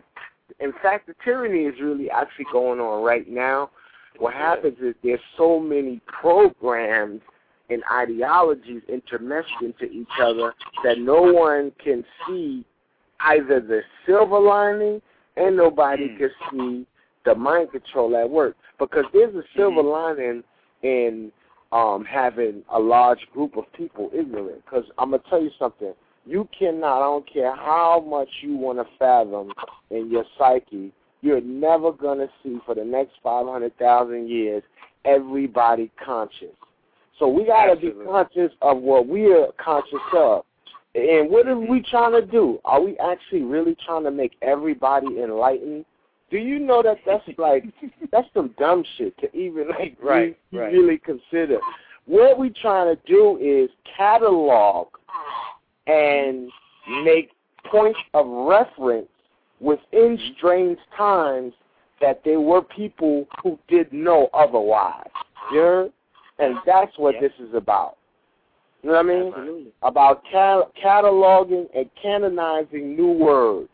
in 0.62 0.72
fact, 0.82 1.08
the 1.08 1.16
tyranny 1.22 1.66
is 1.66 1.76
really 1.82 2.10
actually 2.10 2.46
going 2.50 2.80
on 2.80 3.04
right 3.04 3.30
now. 3.30 3.72
What 4.20 4.34
happens 4.34 4.78
is 4.82 4.96
there's 5.04 5.20
so 5.38 5.60
many 5.60 6.00
programs 6.08 7.20
and 7.70 7.84
ideologies 7.92 8.84
intermeshed 8.90 9.62
into 9.62 9.84
each 9.92 10.08
other 10.22 10.54
that 10.86 10.98
no 10.98 11.22
one 11.22 11.74
can 11.84 12.06
see 12.26 12.64
either 13.20 13.60
the 13.60 13.82
silver 14.06 14.40
lining 14.40 15.02
and 15.36 15.58
nobody 15.58 16.08
Mm. 16.08 16.18
can 16.18 16.32
see 16.52 16.88
the 17.26 17.36
mind 17.36 17.72
control 17.72 18.16
at 18.16 18.30
work. 18.30 18.56
Because 18.80 19.06
there's 19.12 19.36
a 19.36 19.44
silver 19.58 19.82
Mhm. 19.84 19.92
lining 19.92 20.44
in 20.84 21.32
um, 21.74 22.06
having 22.06 22.64
a 22.74 22.80
large 22.80 23.20
group 23.34 23.58
of 23.58 23.66
people 23.74 24.10
ignorant. 24.14 24.64
Because 24.64 24.86
I'm 24.98 25.12
gonna 25.12 25.24
tell 25.30 25.42
you 25.42 25.52
something. 25.58 25.94
You 26.26 26.48
cannot. 26.58 26.98
I 26.98 27.06
don't 27.06 27.34
care 27.34 27.54
how 27.56 28.06
much 28.08 28.30
you 28.42 28.56
want 28.56 28.78
to 28.78 28.86
fathom 28.98 29.52
in 29.90 30.10
your 30.10 30.24
psyche. 30.38 30.94
You're 31.22 31.42
never 31.42 31.92
gonna 31.92 32.28
see 32.44 32.60
for 32.66 32.76
the 32.76 32.86
next 32.86 33.14
five 33.24 33.48
hundred 33.48 33.78
thousand 33.78 34.30
years 34.30 34.64
everybody 35.04 35.92
conscious. 36.04 36.56
So 37.20 37.28
we 37.28 37.46
gotta 37.46 37.76
be 37.76 37.92
conscious 38.06 38.52
of 38.62 38.78
what 38.78 39.08
we 39.08 39.34
are 39.34 39.48
conscious 39.58 40.00
of. 40.16 40.46
And 40.96 41.30
what 41.30 41.48
are 41.48 41.58
we 41.58 41.82
trying 41.82 42.12
to 42.12 42.26
do? 42.26 42.60
Are 42.66 42.82
we 42.82 42.96
actually 43.00 43.42
really 43.42 43.76
trying 43.84 44.04
to 44.04 44.12
make 44.12 44.34
everybody 44.44 45.08
enlightened? 45.22 45.86
Do 46.34 46.40
you 46.40 46.58
know 46.58 46.82
that 46.82 46.98
that's 47.06 47.24
like 47.38 47.64
that's 48.12 48.28
some 48.34 48.54
dumb 48.58 48.84
shit 48.98 49.16
to 49.20 49.34
even 49.38 49.70
like 49.70 49.96
Right, 50.02 50.36
re- 50.52 50.60
right. 50.60 50.74
really 50.74 50.98
consider. 50.98 51.60
What 52.06 52.38
we 52.40 52.50
trying 52.50 52.94
to 52.94 53.02
do 53.06 53.38
is 53.40 53.70
catalog 53.96 54.88
and 55.88 56.50
make 57.04 57.30
points 57.72 58.00
of 58.14 58.26
reference 58.28 59.08
within 59.62 60.18
Mm-hmm. 60.18 60.34
strange 60.38 60.80
times 60.98 61.54
that 62.02 62.22
there 62.26 62.42
were 62.42 62.62
people 62.62 63.26
who 63.42 63.58
did 63.70 63.94
know 63.94 64.28
otherwise. 64.34 65.08
Heard? 65.52 65.92
And 66.40 66.56
that's 66.66 66.92
what 66.98 67.14
Yeah. 67.16 67.22
this 67.22 67.32
is 67.40 67.54
about. 67.54 67.96
You 68.82 68.90
know 68.90 68.96
what 68.98 69.06
I 69.06 69.10
mean? 69.10 69.28
Absolutely. 69.28 69.72
About 69.84 70.24
cal- 70.30 70.72
cataloging 70.84 71.68
and 71.74 71.90
canonizing 72.02 72.98
new 72.98 73.12
words, 73.14 73.70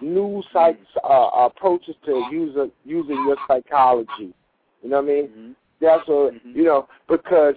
new 0.00 0.42
psych- 0.52 0.78
uh, 1.04 1.30
approaches 1.34 1.94
to 2.04 2.26
user, 2.30 2.68
using 2.84 3.16
your 3.26 3.36
psychology. 3.46 4.34
You 4.82 4.90
know 4.90 5.00
what 5.00 5.10
I 5.10 5.14
mean? 5.14 5.28
Mhm. 5.28 5.54
That's 5.80 6.06
what 6.08 6.34
Mhm. 6.34 6.54
you 6.54 6.64
know 6.64 6.88
because 7.08 7.56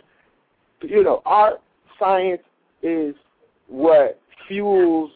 you 0.81 1.03
know 1.03 1.21
art 1.25 1.61
science 1.99 2.43
is 2.81 3.15
what 3.67 4.19
fuels 4.47 5.11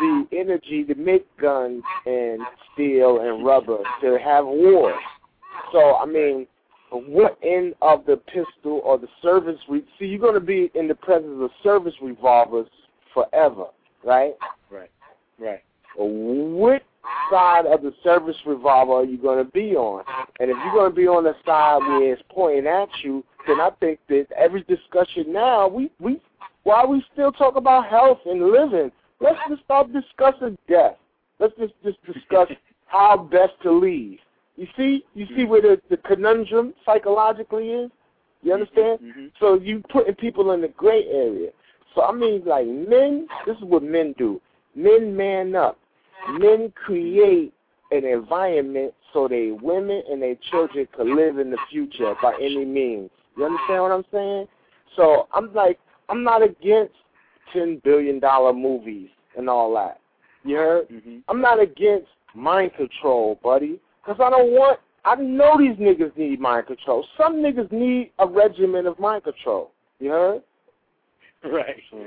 the 0.00 0.26
energy 0.32 0.84
to 0.84 0.94
make 0.94 1.24
guns 1.36 1.84
and 2.06 2.40
steel 2.72 3.20
and 3.20 3.44
rubber 3.44 3.78
to 4.00 4.18
have 4.18 4.46
wars. 4.46 5.00
So 5.70 5.96
I 5.96 6.06
mean, 6.06 6.46
what 6.90 7.38
end 7.42 7.74
of 7.82 8.04
the 8.06 8.16
pistol 8.16 8.80
or 8.84 8.98
the 8.98 9.08
service? 9.20 9.58
Re- 9.68 9.86
See, 9.98 10.06
you're 10.06 10.18
going 10.18 10.34
to 10.34 10.40
be 10.40 10.70
in 10.74 10.88
the 10.88 10.94
presence 10.94 11.40
of 11.42 11.50
service 11.62 11.94
revolvers 12.00 12.68
forever, 13.12 13.66
right? 14.04 14.34
Right. 14.70 14.90
Right. 15.38 15.62
Which 15.98 16.82
side 17.30 17.66
of 17.66 17.82
the 17.82 17.92
service 18.02 18.36
revolver 18.46 18.92
are 18.92 19.04
you 19.04 19.18
going 19.18 19.44
to 19.44 19.50
be 19.50 19.74
on? 19.74 20.04
And 20.40 20.50
if 20.50 20.56
you're 20.56 20.72
going 20.74 20.90
to 20.90 20.96
be 20.96 21.06
on 21.06 21.24
the 21.24 21.34
side 21.44 21.78
where 21.78 22.12
it's 22.12 22.22
pointing 22.30 22.66
at 22.66 22.88
you, 23.02 23.24
then 23.46 23.60
I 23.60 23.70
think 23.80 23.98
that 24.08 24.26
every 24.36 24.62
discussion 24.62 25.32
now, 25.32 25.68
we 25.68 25.90
we 25.98 26.20
while 26.64 26.86
we 26.88 27.04
still 27.12 27.32
talk 27.32 27.56
about 27.56 27.88
health 27.88 28.20
and 28.24 28.50
living, 28.50 28.92
let's 29.20 29.38
just 29.48 29.62
stop 29.64 29.90
discussing 29.92 30.56
death. 30.68 30.96
Let's 31.38 31.54
just 31.58 31.74
just 31.82 31.98
discuss 32.06 32.48
how 32.86 33.16
best 33.16 33.54
to 33.62 33.72
leave. 33.72 34.18
You 34.56 34.66
see, 34.76 35.04
you 35.14 35.26
see 35.34 35.44
where 35.44 35.62
the, 35.62 35.80
the 35.90 35.96
conundrum 35.96 36.74
psychologically 36.84 37.70
is. 37.70 37.90
You 38.42 38.52
understand? 38.52 39.00
Mhm. 39.00 39.30
So 39.40 39.54
you 39.54 39.82
putting 39.90 40.14
people 40.14 40.52
in 40.52 40.60
the 40.60 40.68
gray 40.68 41.04
area. 41.06 41.50
So 41.94 42.02
I 42.02 42.12
mean, 42.12 42.42
like 42.44 42.66
men, 42.66 43.26
this 43.46 43.56
is 43.56 43.64
what 43.64 43.82
men 43.82 44.14
do. 44.18 44.40
Men 44.74 45.16
man 45.16 45.54
up. 45.54 45.78
Men 46.30 46.72
create 46.74 47.52
an 47.90 48.04
environment 48.04 48.94
so 49.12 49.28
they 49.28 49.50
women 49.50 50.02
and 50.10 50.22
their 50.22 50.36
children 50.50 50.88
can 50.96 51.16
live 51.16 51.38
in 51.38 51.50
the 51.50 51.58
future 51.70 52.14
by 52.22 52.34
any 52.40 52.64
means. 52.64 53.10
You 53.36 53.44
understand 53.44 53.82
what 53.82 53.92
I'm 53.92 54.04
saying? 54.12 54.46
So 54.96 55.28
I'm 55.32 55.52
like, 55.54 55.78
I'm 56.08 56.22
not 56.22 56.42
against 56.42 56.94
ten 57.52 57.80
billion 57.84 58.18
dollar 58.20 58.52
movies 58.52 59.08
and 59.36 59.48
all 59.48 59.74
that. 59.74 60.00
You 60.44 60.56
heard? 60.56 60.88
Mhm. 60.88 61.22
I'm 61.28 61.40
not 61.40 61.60
against 61.60 62.08
mind 62.34 62.74
control, 62.74 63.38
buddy, 63.42 63.80
because 64.02 64.20
I 64.20 64.30
don't 64.30 64.50
want. 64.52 64.80
I 65.04 65.16
know 65.16 65.58
these 65.58 65.76
niggas 65.76 66.16
need 66.16 66.40
mind 66.40 66.68
control. 66.68 67.04
Some 67.16 67.36
niggas 67.36 67.72
need 67.72 68.12
a 68.18 68.26
regimen 68.26 68.86
of 68.86 68.98
mind 68.98 69.24
control. 69.24 69.72
You 69.98 70.10
heard? 70.10 70.42
Right. 71.44 71.82
So, 71.90 72.06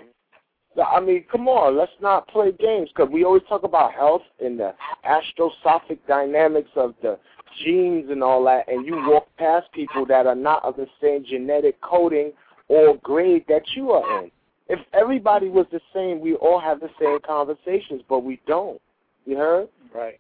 I 0.83 0.99
mean, 0.99 1.23
come 1.31 1.47
on, 1.47 1.77
let's 1.77 1.91
not 2.01 2.27
play 2.27 2.51
games 2.51 2.89
because 2.93 3.11
we 3.11 3.23
always 3.23 3.43
talk 3.47 3.63
about 3.63 3.93
health 3.93 4.23
and 4.43 4.59
the 4.59 4.73
astrosophic 5.05 6.05
dynamics 6.07 6.69
of 6.75 6.93
the 7.01 7.17
genes 7.63 8.09
and 8.09 8.21
all 8.21 8.43
that, 8.45 8.67
and 8.67 8.85
you 8.85 8.95
walk 9.07 9.27
past 9.37 9.71
people 9.71 10.05
that 10.07 10.27
are 10.27 10.35
not 10.35 10.63
of 10.65 10.75
the 10.75 10.87
same 11.01 11.23
genetic 11.23 11.79
coding 11.81 12.33
or 12.67 12.97
grade 12.97 13.45
that 13.47 13.63
you 13.75 13.91
are 13.91 14.23
in. 14.23 14.31
If 14.67 14.79
everybody 14.93 15.49
was 15.49 15.67
the 15.71 15.79
same, 15.93 16.19
we 16.19 16.35
all 16.35 16.59
have 16.59 16.79
the 16.79 16.89
same 16.99 17.19
conversations, 17.25 18.01
but 18.09 18.19
we 18.19 18.41
don't. 18.47 18.81
You 19.25 19.37
heard? 19.37 19.69
Right. 19.93 20.19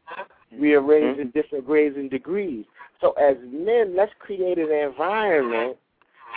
We 0.57 0.73
are 0.73 0.81
raised 0.81 1.19
in 1.19 1.27
mm-hmm. 1.27 1.39
different 1.39 1.65
grades 1.65 1.95
and 1.97 2.09
degrees. 2.09 2.65
So 3.01 3.11
as 3.13 3.35
men, 3.51 3.95
let's 3.95 4.11
create 4.19 4.57
an 4.57 4.71
environment 4.71 5.77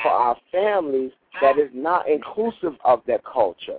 for 0.02 0.10
our 0.10 0.36
families 0.50 1.12
that 1.40 1.58
is 1.58 1.70
not 1.72 2.08
inclusive 2.08 2.74
of 2.84 3.02
their 3.06 3.20
culture. 3.20 3.78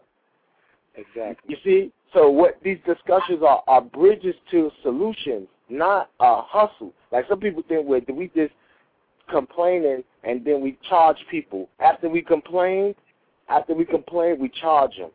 Exactly. 1.00 1.56
You 1.56 1.58
see? 1.64 1.92
So 2.14 2.30
what 2.30 2.58
these 2.64 2.80
discussions 2.86 3.44
are 3.48 3.64
are 3.68 3.82
bridges 3.82 4.36
to 4.52 4.72
solutions, 4.82 5.48
not 5.70 6.10
a 6.20 6.42
hustle. 6.42 6.94
Like 7.12 7.26
some 7.30 7.40
people 7.40 7.64
think 7.68 7.88
we're 7.88 8.02
we 8.14 8.32
just 8.36 8.54
complaining 9.30 10.04
and 10.24 10.44
then 10.44 10.62
we 10.62 10.78
charge 10.90 11.18
people. 11.30 11.70
After 11.80 12.10
we 12.10 12.22
complain, 12.22 12.96
after 13.48 13.74
we 13.74 13.86
complain, 13.86 14.40
we 14.40 14.50
charge 14.50 14.98
them. 14.98 15.12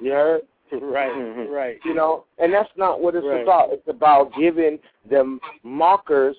You 0.00 0.12
heard? 0.12 0.42
Right. 0.80 1.12
Mhm. 1.12 1.50
Right. 1.50 1.78
You 1.84 1.92
know, 1.92 2.24
and 2.38 2.50
that's 2.50 2.70
not 2.76 3.02
what 3.02 3.14
it's 3.14 3.26
Right. 3.26 3.42
about. 3.42 3.72
It's 3.72 3.86
about 3.88 4.32
giving 4.32 4.78
them 5.04 5.38
markers 5.62 6.34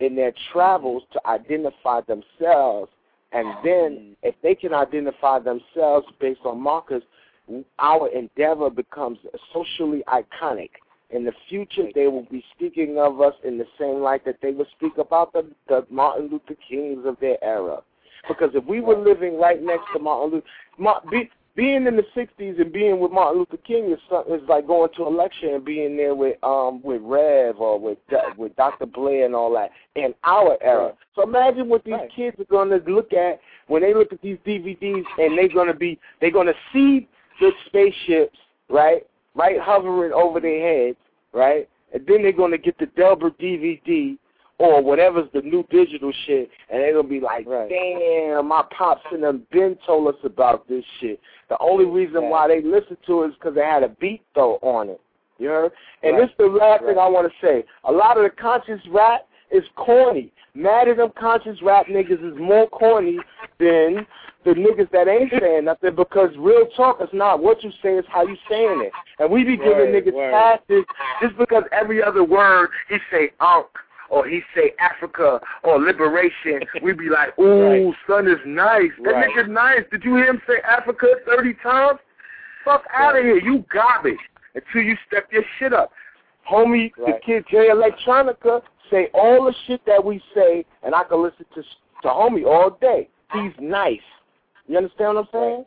in 0.00 0.14
their 0.14 0.32
travels 0.52 1.04
to 1.14 1.26
identify 1.26 2.02
themselves, 2.02 2.92
and 3.32 3.48
then 3.64 4.14
if 4.22 4.34
they 4.42 4.54
can 4.54 4.74
identify 4.74 5.38
themselves 5.38 6.06
based 6.20 6.44
on 6.44 6.60
markers, 6.60 7.02
our 7.78 8.08
endeavor 8.08 8.70
becomes 8.70 9.18
socially 9.52 10.02
iconic. 10.08 10.70
In 11.10 11.24
the 11.24 11.32
future, 11.48 11.88
they 11.94 12.06
will 12.06 12.26
be 12.30 12.44
speaking 12.54 12.98
of 12.98 13.20
us 13.20 13.34
in 13.42 13.56
the 13.56 13.66
same 13.78 14.00
light 14.00 14.24
that 14.26 14.38
they 14.42 14.52
would 14.52 14.66
speak 14.76 14.98
about 14.98 15.32
the, 15.32 15.46
the 15.68 15.86
Martin 15.90 16.28
Luther 16.30 16.54
Kings 16.68 17.06
of 17.06 17.16
their 17.20 17.42
era. 17.42 17.80
Because 18.26 18.50
if 18.54 18.64
we 18.66 18.80
were 18.80 18.98
living 18.98 19.38
right 19.38 19.62
next 19.62 19.84
to 19.94 20.00
Martin 20.00 20.42
Luther, 20.78 21.00
be, 21.10 21.30
being 21.56 21.86
in 21.86 21.96
the 21.96 22.04
'60s 22.14 22.60
and 22.60 22.72
being 22.72 23.00
with 23.00 23.10
Martin 23.10 23.38
Luther 23.38 23.56
King 23.56 23.90
is 23.90 23.98
is 24.28 24.48
like 24.48 24.66
going 24.66 24.90
to 24.96 25.02
a 25.04 25.08
lecture 25.08 25.54
and 25.54 25.64
being 25.64 25.96
there 25.96 26.14
with 26.14 26.36
um 26.44 26.82
with 26.82 27.00
Rev 27.02 27.56
or 27.58 27.80
with 27.80 27.98
with 28.36 28.54
Dr. 28.56 28.86
Blair 28.86 29.24
and 29.24 29.34
all 29.34 29.52
that 29.54 29.70
in 29.96 30.14
our 30.24 30.58
era. 30.62 30.92
So 31.14 31.22
imagine 31.22 31.68
what 31.68 31.84
these 31.84 31.94
Right. 31.94 32.12
kids 32.14 32.38
are 32.38 32.44
going 32.44 32.68
to 32.68 32.82
look 32.90 33.12
at 33.12 33.40
when 33.66 33.82
they 33.82 33.94
look 33.94 34.12
at 34.12 34.20
these 34.20 34.36
DVDs 34.46 35.04
and 35.18 35.38
they're 35.38 35.48
going 35.48 35.66
to 35.68 35.74
be 35.74 35.98
they're 36.20 36.30
going 36.30 36.46
to 36.46 36.54
see 36.72 37.08
the 37.40 37.50
spaceships 37.66 38.36
right 38.68 39.06
right 39.34 39.58
hovering 39.60 40.12
over 40.12 40.40
their 40.40 40.86
heads 40.86 40.98
right 41.32 41.68
and 41.92 42.06
then 42.06 42.22
they're 42.22 42.32
going 42.32 42.50
to 42.52 42.58
get 42.58 42.78
the 42.78 42.86
Delbert 42.96 43.38
DVD 43.38 44.18
or 44.58 44.82
whatever's 44.82 45.28
the 45.32 45.40
new 45.40 45.64
digital 45.70 46.12
shit, 46.26 46.50
and 46.68 46.80
they're 46.80 46.94
gonna 46.94 47.06
be 47.06 47.20
like, 47.20 47.46
Right. 47.46 47.68
"Damn, 47.68 48.48
my 48.48 48.64
pops 48.76 49.04
and 49.12 49.22
them 49.22 49.46
been 49.52 49.78
told 49.86 50.12
us 50.12 50.20
about 50.24 50.66
this 50.66 50.84
shit." 50.98 51.20
The 51.48 51.56
only 51.60 51.84
reason 51.84 52.28
why 52.28 52.48
they 52.48 52.60
listen 52.60 52.96
to 53.06 53.22
it 53.22 53.28
is 53.28 53.34
because 53.34 53.54
they 53.54 53.64
had 53.64 53.84
a 53.84 53.88
beat 53.88 54.22
though 54.34 54.58
on 54.62 54.88
it. 54.88 55.00
You 55.38 55.48
know. 55.48 55.70
And 56.02 56.16
Right. 56.16 56.22
this 56.22 56.30
is 56.30 56.36
the 56.38 56.46
last 56.46 56.84
thing 56.84 56.98
I 56.98 57.06
want 57.06 57.32
to 57.32 57.38
say. 57.46 57.64
A 57.84 57.92
lot 57.92 58.16
of 58.16 58.24
the 58.24 58.30
conscious 58.30 58.84
rap 58.88 59.27
is 59.50 59.64
corny. 59.76 60.32
Mad 60.54 60.88
at 60.88 60.96
them 60.96 61.10
conscious 61.18 61.60
rap 61.62 61.86
niggas 61.86 62.24
is 62.32 62.38
more 62.38 62.68
corny 62.68 63.18
than 63.58 64.06
the 64.44 64.50
niggas 64.52 64.90
that 64.92 65.08
ain't 65.08 65.32
saying 65.40 65.64
nothing 65.66 65.94
because 65.94 66.30
real 66.38 66.66
talk 66.76 67.00
is 67.02 67.08
not 67.12 67.42
what 67.42 67.62
you 67.62 67.70
say, 67.82 67.94
it's 67.96 68.08
how 68.10 68.26
you 68.26 68.36
saying 68.48 68.80
it. 68.82 68.92
And 69.18 69.30
we 69.30 69.44
be 69.44 69.56
giving 69.56 69.92
Word, 69.92 70.04
niggas 70.06 70.12
word. 70.12 70.32
passes 70.32 70.84
just 71.20 71.36
because 71.36 71.64
every 71.72 72.02
other 72.02 72.24
word 72.24 72.70
he 72.88 72.96
say 73.10 73.30
unk 73.40 73.66
or 74.10 74.26
he 74.26 74.40
say 74.54 74.72
Africa 74.80 75.40
or 75.64 75.78
liberation, 75.80 76.60
we 76.82 76.92
be 76.92 77.10
like, 77.10 77.38
ooh, 77.38 77.86
Right. 77.86 77.94
son 78.06 78.26
is 78.28 78.38
nice. 78.46 78.90
That 79.04 79.10
Right. 79.14 79.30
nigga's 79.30 79.48
nice. 79.50 79.82
Did 79.90 80.04
you 80.04 80.16
hear 80.16 80.26
him 80.26 80.40
say 80.46 80.60
Africa 80.64 81.06
30 81.26 81.54
times? 81.62 81.98
Fuck 82.64 82.84
out 82.92 83.16
of 83.16 83.24
here. 83.24 83.38
You 83.38 83.64
garbage 83.72 84.18
until 84.54 84.82
you 84.82 84.96
step 85.06 85.30
your 85.30 85.42
shit 85.58 85.72
up. 85.72 85.92
Homie, 86.50 86.90
the 86.96 87.18
kid 87.24 87.44
Jay 87.50 87.68
Electronica 87.70 88.62
say 88.90 89.08
all 89.12 89.44
the 89.44 89.54
shit 89.66 89.80
that 89.86 90.02
we 90.02 90.22
say, 90.34 90.64
and 90.82 90.94
I 90.94 91.04
can 91.04 91.22
listen 91.22 91.44
to 91.54 91.62
to 92.02 92.08
homie 92.08 92.46
all 92.46 92.78
day. 92.80 93.08
He's 93.32 93.52
nice. 93.60 93.98
You 94.66 94.76
understand 94.78 95.16
what 95.16 95.24
I'm 95.24 95.28
saying? 95.32 95.64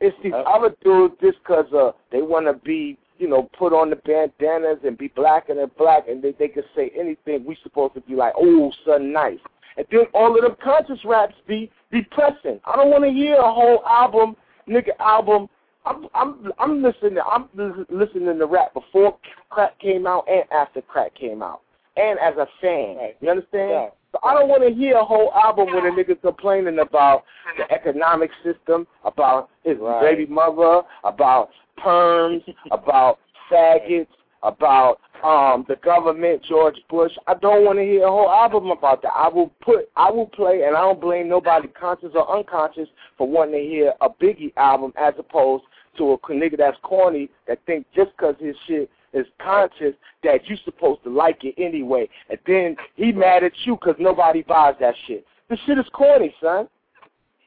It's 0.00 0.16
these 0.22 0.32
Uh, 0.32 0.38
other 0.38 0.74
dudes 0.82 1.14
just 1.20 1.38
because 1.38 1.72
uh, 1.72 1.92
they 2.10 2.22
want 2.22 2.46
to 2.46 2.54
be, 2.54 2.98
you 3.18 3.28
know, 3.28 3.48
put 3.56 3.72
on 3.72 3.90
the 3.90 3.96
bandanas 3.96 4.78
and 4.84 4.98
be 4.98 5.08
black 5.08 5.48
and 5.48 5.58
they're 5.58 5.66
black, 5.68 6.08
and 6.08 6.22
they, 6.22 6.32
they 6.32 6.48
can 6.48 6.64
say 6.74 6.90
anything. 6.98 7.44
We 7.44 7.56
supposed 7.62 7.94
to 7.94 8.00
be 8.00 8.14
like, 8.16 8.32
oh, 8.36 8.72
son, 8.84 9.12
nice. 9.12 9.38
And 9.76 9.86
then 9.90 10.06
all 10.14 10.34
of 10.34 10.42
them 10.42 10.56
conscious 10.62 11.04
raps 11.04 11.34
be 11.46 11.70
depressing. 11.92 12.60
I 12.64 12.76
don't 12.76 12.90
want 12.90 13.04
to 13.04 13.10
hear 13.10 13.36
a 13.36 13.52
whole 13.52 13.84
album, 13.86 14.36
nigga 14.68 14.90
album. 14.98 15.48
I'm 15.84 16.06
I'm 16.14 16.52
I'm 16.58 16.82
listening. 16.82 17.18
I'm 17.30 17.48
listening 17.90 18.38
to 18.38 18.46
rap 18.46 18.74
before 18.74 19.16
crack 19.50 19.78
came 19.80 20.06
out 20.06 20.24
and 20.28 20.44
after 20.52 20.80
crack 20.82 21.14
came 21.14 21.42
out, 21.42 21.62
and 21.96 22.18
as 22.20 22.34
a 22.36 22.46
fan. 22.60 22.96
Right. 22.96 23.16
You 23.20 23.30
understand? 23.30 23.70
Yeah. 23.70 23.88
So 24.12 24.18
I 24.22 24.34
don't 24.34 24.48
want 24.48 24.62
to 24.62 24.74
hear 24.74 24.96
a 24.96 25.04
whole 25.04 25.32
album 25.32 25.66
with 25.74 25.84
a 25.84 25.88
nigga 25.88 26.20
complaining 26.20 26.78
about 26.80 27.24
the 27.56 27.70
economic 27.72 28.30
system, 28.44 28.86
about 29.04 29.48
his 29.64 29.78
Right. 29.78 30.02
baby 30.02 30.26
mother, 30.26 30.82
about 31.02 31.48
perms, 31.78 32.42
about 32.70 33.18
faggots, 33.50 34.06
about 34.42 34.98
um 35.24 35.64
the 35.68 35.76
government, 35.76 36.42
George 36.48 36.76
Bush. 36.90 37.12
I 37.26 37.34
don't 37.34 37.64
want 37.64 37.78
to 37.78 37.84
hear 37.84 38.04
a 38.04 38.10
whole 38.10 38.30
album 38.30 38.70
about 38.70 39.02
that. 39.02 39.12
I 39.14 39.28
will 39.28 39.50
put, 39.62 39.88
I 39.96 40.10
will 40.10 40.26
play, 40.26 40.62
and 40.64 40.76
I 40.76 40.80
don't 40.80 41.00
blame 41.00 41.28
nobody, 41.28 41.68
conscious 41.68 42.10
or 42.14 42.36
unconscious, 42.36 42.88
for 43.16 43.26
wanting 43.26 43.54
to 43.54 43.68
hear 43.68 43.94
a 44.00 44.08
Biggie 44.10 44.52
album 44.56 44.92
as 44.96 45.14
opposed 45.18 45.64
to 45.96 46.12
a 46.12 46.18
nigga 46.28 46.56
that's 46.56 46.78
corny 46.82 47.28
that 47.46 47.58
think 47.66 47.86
just 47.94 48.16
'cause 48.16 48.34
his 48.38 48.56
shit 48.66 48.90
is 49.12 49.26
conscious 49.38 49.94
that 50.22 50.48
you 50.48 50.56
supposed 50.64 51.02
to 51.04 51.10
like 51.10 51.44
it 51.44 51.54
anyway, 51.58 52.08
and 52.30 52.38
then 52.46 52.76
he 52.96 53.12
mad 53.12 53.44
at 53.44 53.52
you 53.66 53.76
because 53.76 53.96
nobody 53.98 54.42
buys 54.42 54.74
that 54.80 54.94
shit. 55.06 55.26
This 55.48 55.58
shit 55.66 55.78
is 55.78 55.84
corny, 55.92 56.34
son. 56.40 56.68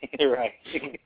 right. 0.19 0.53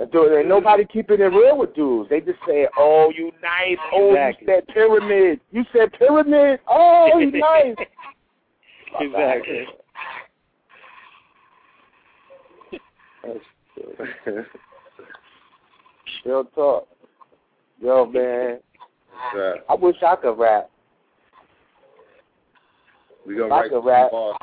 And 0.00 0.08
dude, 0.12 0.32
ain't 0.32 0.46
nobody 0.48 0.84
keeping 0.84 1.20
it 1.20 1.24
real 1.24 1.58
with 1.58 1.74
dudes. 1.74 2.08
They 2.08 2.20
just 2.20 2.38
say, 2.46 2.68
"Oh, 2.78 3.10
you 3.16 3.32
nice. 3.42 3.76
Oh, 3.92 4.10
Exactly. 4.14 4.46
you 4.46 4.54
said 4.54 4.68
pyramid. 4.68 5.40
You 5.50 5.64
said 5.72 5.92
pyramid. 5.94 6.60
Oh, 6.68 7.18
you 7.18 7.32
nice." 7.40 7.74
exactly. 9.00 9.66
Real 16.24 16.44
talk. 16.54 16.88
Yo, 17.80 18.06
man. 18.06 18.58
I 19.68 19.74
wish 19.74 19.96
I 20.06 20.16
could 20.16 20.38
rap. 20.38 20.70
We 23.26 23.36
gonna 23.36 23.46
If 23.46 23.52
I 23.52 23.68
could 23.68 23.84
rap- 23.84 24.10
bars. 24.10 24.36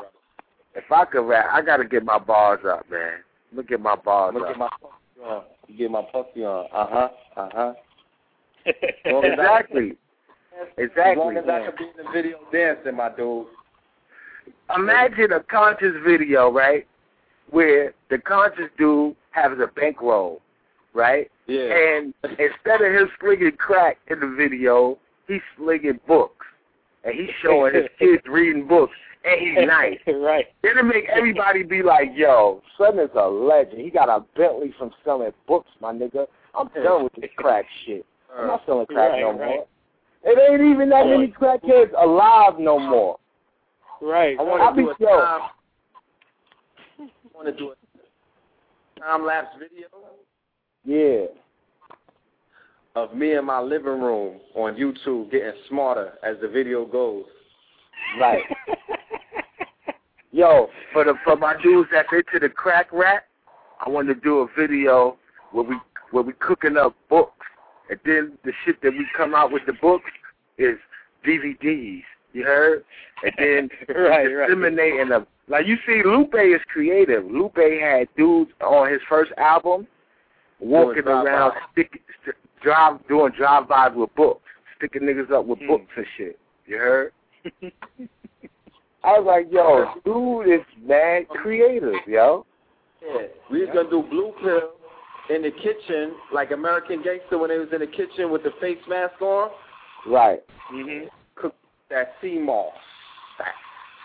If 0.75 0.91
I 0.91 1.05
could 1.05 1.27
rap, 1.27 1.45
I 1.51 1.61
gotta 1.61 1.85
get 1.85 2.03
my 2.03 2.19
bars 2.19 2.59
up, 2.69 2.89
man. 2.89 3.19
Look 3.53 3.71
at 3.71 3.79
my 3.79 3.95
bars 3.95 4.33
Look 4.33 4.43
up. 4.43 4.49
at 4.51 4.57
my 4.57 4.69
puffy 4.81 5.23
on. 5.25 5.43
You 5.67 5.77
get 5.77 5.91
my 5.91 6.01
puffy 6.11 6.43
on. 6.45 6.67
Uh 6.73 6.87
huh. 6.89 7.09
Uh 7.37 7.49
huh. 7.53 7.73
Well, 9.05 9.23
exactly. 9.23 9.93
As 10.61 10.67
Exactly. 10.77 11.23
long 11.23 11.37
as 11.37 11.43
I 11.47 11.65
can 11.65 11.73
be 11.77 11.83
in 11.99 12.05
the 12.05 12.11
video 12.11 12.39
dancing, 12.51 12.95
my 12.95 13.09
dude. 13.15 13.45
Imagine 14.75 15.33
a 15.33 15.39
conscious 15.43 15.93
video, 16.05 16.51
right? 16.51 16.87
Where 17.51 17.93
the 18.09 18.17
conscious 18.17 18.69
dude 18.77 19.15
has 19.31 19.51
a 19.59 19.67
bankroll, 19.67 20.41
right? 20.93 21.29
Yeah. 21.47 21.69
And 21.71 22.13
instead 22.23 22.81
of 22.81 22.91
him 22.93 23.09
slinging 23.19 23.51
crack 23.57 23.97
in 24.09 24.19
the 24.19 24.35
video, 24.35 24.97
he's 25.27 25.41
slinging 25.57 25.99
books. 26.07 26.45
And 27.03 27.13
he's 27.13 27.29
showing 27.43 27.75
his 27.75 27.85
kids 27.99 28.23
reading 28.27 28.67
books. 28.67 28.93
And 29.23 29.39
he's 29.39 29.67
nice. 29.67 29.99
right. 30.07 30.45
It'll 30.63 30.83
make 30.83 31.05
everybody 31.15 31.63
be 31.63 31.83
like, 31.83 32.09
yo, 32.15 32.61
son 32.77 32.97
is 32.99 33.09
a 33.15 33.27
legend. 33.27 33.81
He 33.81 33.89
got 33.91 34.09
a 34.09 34.25
Bentley 34.35 34.73
from 34.77 34.91
selling 35.03 35.31
books, 35.47 35.69
my 35.81 35.93
nigga. 35.93 36.25
I'm 36.55 36.69
done 36.83 37.03
with 37.03 37.13
this 37.19 37.29
crack 37.35 37.65
shit. 37.85 38.05
I'm 38.35 38.47
not 38.47 38.61
uh, 38.61 38.65
selling 38.65 38.85
crack 38.87 39.11
Right, 39.11 39.21
no 39.21 39.31
right. 39.31 39.37
more. 39.37 39.65
It 40.23 40.51
ain't 40.51 40.73
even 40.73 40.89
that 40.89 41.05
many 41.05 41.27
crackheads 41.27 41.91
alive 42.01 42.53
no 42.57 42.79
more. 42.79 43.17
Right. 44.01 44.35
I 44.39 44.41
want 44.43 44.75
be 44.75 44.83
to 44.83 44.93
do 44.97 45.05
a 45.05 45.07
time. 45.07 45.49
I 47.35 47.43
want 47.43 47.47
to 47.57 47.61
do 47.63 47.73
a 47.73 48.99
time 49.01 49.25
lapse 49.25 49.49
video 49.59 49.87
Yeah. 50.85 51.25
of 52.95 53.13
me 53.15 53.33
in 53.35 53.43
my 53.45 53.59
living 53.59 53.99
room 54.01 54.39
on 54.55 54.75
YouTube 54.75 55.31
getting 55.31 55.51
smarter 55.67 56.13
as 56.23 56.37
the 56.41 56.47
video 56.47 56.85
goes. 56.85 57.25
Right. 58.19 58.41
Yo, 60.31 60.69
for 60.93 61.03
the 61.03 61.15
for 61.23 61.35
my 61.35 61.55
dudes 61.61 61.89
that's 61.91 62.07
into 62.11 62.39
the 62.39 62.49
crack 62.49 62.87
rap, 62.93 63.23
I 63.85 63.89
want 63.89 64.07
to 64.09 64.15
do 64.15 64.39
a 64.39 64.47
video 64.57 65.17
where 65.51 65.63
we 65.65 65.75
where 66.11 66.23
we 66.23 66.33
cooking 66.33 66.77
up 66.77 66.95
books, 67.09 67.45
and 67.89 67.99
then 68.05 68.37
the 68.45 68.51
shit 68.63 68.81
that 68.81 68.91
we 68.91 69.05
come 69.15 69.33
out 69.35 69.51
with 69.51 69.63
the 69.65 69.73
books 69.73 70.09
is 70.57 70.77
DVDs. 71.25 72.03
You 72.33 72.43
heard? 72.43 72.83
And 73.23 73.33
then 73.37 73.69
Right, 73.95 74.27
right. 74.27 74.47
disseminating 74.47 75.09
them. 75.09 75.25
Like 75.47 75.67
you 75.67 75.77
see, 75.85 76.01
Lupe 76.03 76.33
is 76.35 76.61
creative. 76.71 77.25
Lupe 77.25 77.55
had 77.57 78.07
dudes 78.17 78.51
on 78.61 78.91
his 78.91 79.01
first 79.07 79.31
album 79.37 79.87
walking 80.59 81.03
around, 81.05 81.53
stick, 81.71 82.01
st- 82.23 82.35
drive 82.61 83.05
doing 83.07 83.31
drive-bys 83.37 83.91
with 83.95 84.13
books, 84.15 84.41
sticking 84.77 85.03
niggas 85.03 85.31
up 85.31 85.45
with 85.45 85.59
Hmm. 85.59 85.67
books 85.67 85.91
and 85.95 86.05
shit. 86.17 86.39
You 86.65 86.77
heard? 86.77 87.11
I 89.03 89.19
was 89.19 89.25
like, 89.25 89.47
yo, 89.51 89.93
dude 90.03 90.51
is 90.61 90.65
mad 90.83 91.27
creative, 91.29 91.93
yo. 92.07 92.45
Yeah. 93.05 93.27
We 93.51 93.59
was 93.61 93.69
gonna 93.71 93.89
do 93.89 94.01
blue 94.09 94.33
pill 94.41 94.71
in 95.35 95.43
the 95.43 95.51
kitchen, 95.51 96.13
like 96.33 96.49
American 96.51 97.03
Gangster 97.03 97.37
when 97.37 97.49
they 97.51 97.59
was 97.59 97.67
in 97.71 97.81
the 97.81 97.87
kitchen 97.87 98.31
with 98.31 98.41
the 98.41 98.51
face 98.59 98.79
mask 98.87 99.21
on. 99.21 99.51
Right. 100.07 100.39
Mm-hmm. 100.73 101.07
Cook 101.35 101.53
that 101.91 102.13
sea 102.19 102.39
moss. 102.39 102.73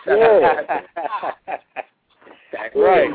Yeah. 0.07 0.81
Right. 2.75 3.09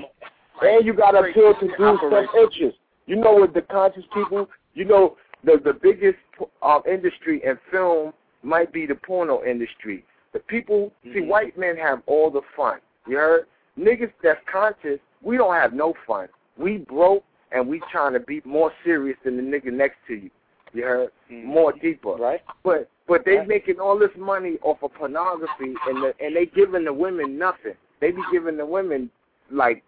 And 0.62 0.86
you 0.86 0.94
got 0.94 1.12
to 1.12 1.18
appeal 1.18 1.54
to 1.60 1.66
do 1.66 1.74
some 1.78 1.98
self-interest. 2.10 2.78
You 3.06 3.16
know 3.16 3.38
with 3.40 3.54
the 3.54 3.60
conscious 3.62 4.04
people, 4.12 4.48
you 4.74 4.84
know, 4.84 5.16
the 5.44 5.60
the 5.62 5.74
biggest 5.74 6.18
um, 6.62 6.82
industry 6.90 7.42
in 7.44 7.58
film 7.70 8.12
might 8.42 8.72
be 8.72 8.86
the 8.86 8.94
porno 8.94 9.44
industry. 9.44 10.04
The 10.32 10.40
people, 10.40 10.92
see, 11.04 11.20
Mhm. 11.20 11.28
white 11.28 11.58
men 11.58 11.76
have 11.76 12.02
all 12.06 12.30
the 12.30 12.40
fun. 12.56 12.80
You 13.06 13.16
heard? 13.18 13.46
Niggas 13.78 14.12
that's 14.22 14.40
conscious, 14.50 14.98
we 15.22 15.36
don't 15.36 15.54
have 15.54 15.72
no 15.72 15.94
fun. 16.06 16.28
We 16.56 16.78
broke 16.78 17.24
and 17.52 17.68
we 17.68 17.80
trying 17.92 18.14
to 18.14 18.20
be 18.20 18.40
more 18.44 18.72
serious 18.84 19.18
than 19.24 19.36
the 19.36 19.42
nigga 19.42 19.72
next 19.72 19.96
to 20.08 20.14
you. 20.14 20.30
You 20.72 20.82
heard? 20.82 21.10
Mhm. 21.30 21.44
More 21.44 21.72
deeper. 21.72 22.12
Right. 22.14 22.42
But 22.64 22.88
but 23.08 23.24
they 23.24 23.44
making 23.44 23.78
all 23.78 23.98
this 23.98 24.10
money 24.16 24.58
off 24.62 24.82
of 24.82 24.92
pornography 24.94 25.74
and 25.88 26.02
the, 26.02 26.14
and 26.20 26.34
they 26.34 26.46
giving 26.46 26.84
the 26.84 26.92
women 26.92 27.38
nothing. 27.38 27.74
They 28.00 28.10
be 28.10 28.22
giving 28.32 28.56
the 28.56 28.66
women 28.66 29.10
like 29.50 29.82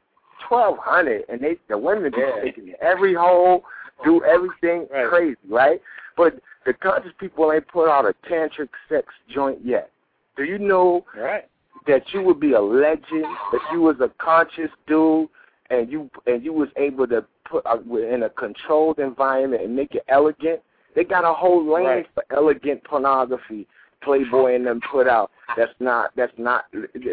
twelve 0.49 0.79
hundred 0.79 1.25
and 1.29 1.41
they 1.41 1.57
the 1.69 1.77
women 1.77 2.13
be 2.13 2.19
Yeah. 2.21 2.41
taking 2.43 2.75
every 2.81 3.15
hole, 3.15 3.65
do 4.05 4.23
everything 4.25 4.87
Right. 4.91 5.09
crazy, 5.09 5.37
right? 5.49 5.81
But 6.17 6.39
the 6.65 6.75
conscious 6.75 7.13
people 7.19 7.53
ain't 7.53 7.67
put 7.69 7.89
out 7.89 8.05
a 8.05 8.15
tantric 8.29 8.69
sex 8.89 9.13
joint 9.29 9.59
yet. 9.65 9.91
Do 10.37 10.45
you 10.45 10.59
know 10.59 11.05
Right. 11.17 11.47
that 11.87 12.13
you 12.13 12.23
would 12.23 12.39
be 12.39 12.53
a 12.53 12.61
legend 12.61 13.27
if 13.53 13.63
you 13.73 13.81
was 13.81 14.01
a 14.01 14.09
conscious 14.19 14.71
dude 14.87 15.29
and 15.71 15.91
you 15.91 16.09
and 16.27 16.45
you 16.45 16.53
was 16.53 16.69
able 16.77 17.07
to 17.09 17.25
put 17.45 17.65
uh, 17.67 17.79
in 17.97 18.23
a 18.25 18.31
controlled 18.31 18.99
environment 18.99 19.63
and 19.63 19.75
make 19.75 19.95
it 19.95 20.05
elegant. 20.09 20.61
They 20.99 21.05
got 21.05 21.25
a 21.25 21.33
whole 21.33 21.65
lane 21.65 21.87
Right. 21.87 22.07
for 22.13 22.25
elegant 22.31 22.83
pornography. 22.83 23.69
Playboy 24.03 24.57
and 24.57 24.67
them 24.67 24.81
put 24.81 25.07
out. 25.07 25.31
That's 25.57 25.73
not. 25.79 26.11
That's 26.17 26.37
not. 26.39 26.65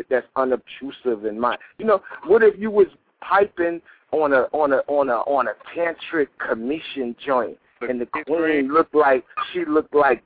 That's 0.10 0.26
unobtrusive 0.36 1.26
in 1.26 1.40
mind. 1.40 1.60
You 1.78 1.86
know, 1.86 2.02
what 2.26 2.42
if 2.42 2.58
you 2.58 2.72
was 2.72 2.88
piping 3.22 3.84
on 4.12 4.34
a 4.34 4.48
on 4.54 4.74
a 4.74 4.78
on 4.88 5.10
a 5.10 5.18
on 5.18 5.48
a 5.48 5.54
tantric 5.76 6.30
commission 6.40 7.16
joint 7.24 7.60
and 7.82 8.02
the 8.02 8.08
queen 8.26 8.74
looked 8.74 8.96
like 8.96 9.24
she 9.54 9.66
looked 9.66 9.94
like 9.94 10.24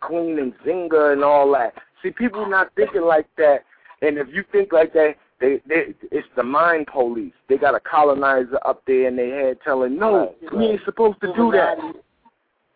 Queen 0.00 0.38
and 0.38 0.52
Zinga 0.64 1.12
and 1.12 1.24
all 1.24 1.50
that. 1.52 1.74
See, 2.02 2.10
people 2.10 2.48
not 2.48 2.72
thinking 2.76 3.02
like 3.02 3.26
that, 3.38 3.64
and 4.02 4.18
if 4.18 4.28
you 4.32 4.44
think 4.52 4.72
like 4.72 4.92
that, 4.92 5.16
they, 5.40 5.60
they 5.66 5.94
it's 6.10 6.28
the 6.36 6.42
mind 6.42 6.86
police. 6.86 7.32
They 7.48 7.56
got 7.56 7.74
a 7.74 7.80
colonizer 7.80 8.58
up 8.64 8.82
there 8.86 9.08
in 9.08 9.16
their 9.16 9.48
head 9.48 9.58
telling, 9.64 9.98
no, 9.98 10.34
we 10.56 10.66
ain't 10.66 10.84
supposed 10.84 11.20
to 11.22 11.32
do 11.34 11.50
that. 11.52 11.76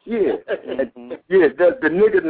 Yeah, 0.04 0.36
Mhm. 0.46 1.18
yeah, 1.28 1.48
the 1.48 1.78
the 1.80 1.88
nigger 1.88 2.22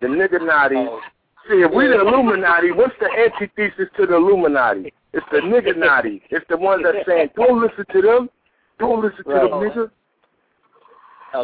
the 0.00 0.06
nigger 0.06 0.40
Oh, 0.88 1.00
See, 1.48 1.62
if 1.62 1.72
we 1.72 1.86
the 1.88 2.00
Illuminati, 2.00 2.72
what's 2.72 2.94
the 3.00 3.10
antithesis 3.10 3.88
to 3.96 4.06
the 4.06 4.16
Illuminati? 4.16 4.92
It's 5.14 5.26
the 5.32 5.38
nigger 5.38 5.76
naughty. 5.76 6.22
It's 6.30 6.46
the 6.48 6.56
ones 6.58 6.82
that 6.84 7.06
saying, 7.06 7.30
don't 7.36 7.60
listen 7.60 7.86
to 7.90 8.02
them. 8.02 8.30
Don't 8.78 9.00
listen 9.00 9.24
to 9.24 9.30
Right. 9.30 9.50
them, 9.50 9.60
nigga. 9.60 9.90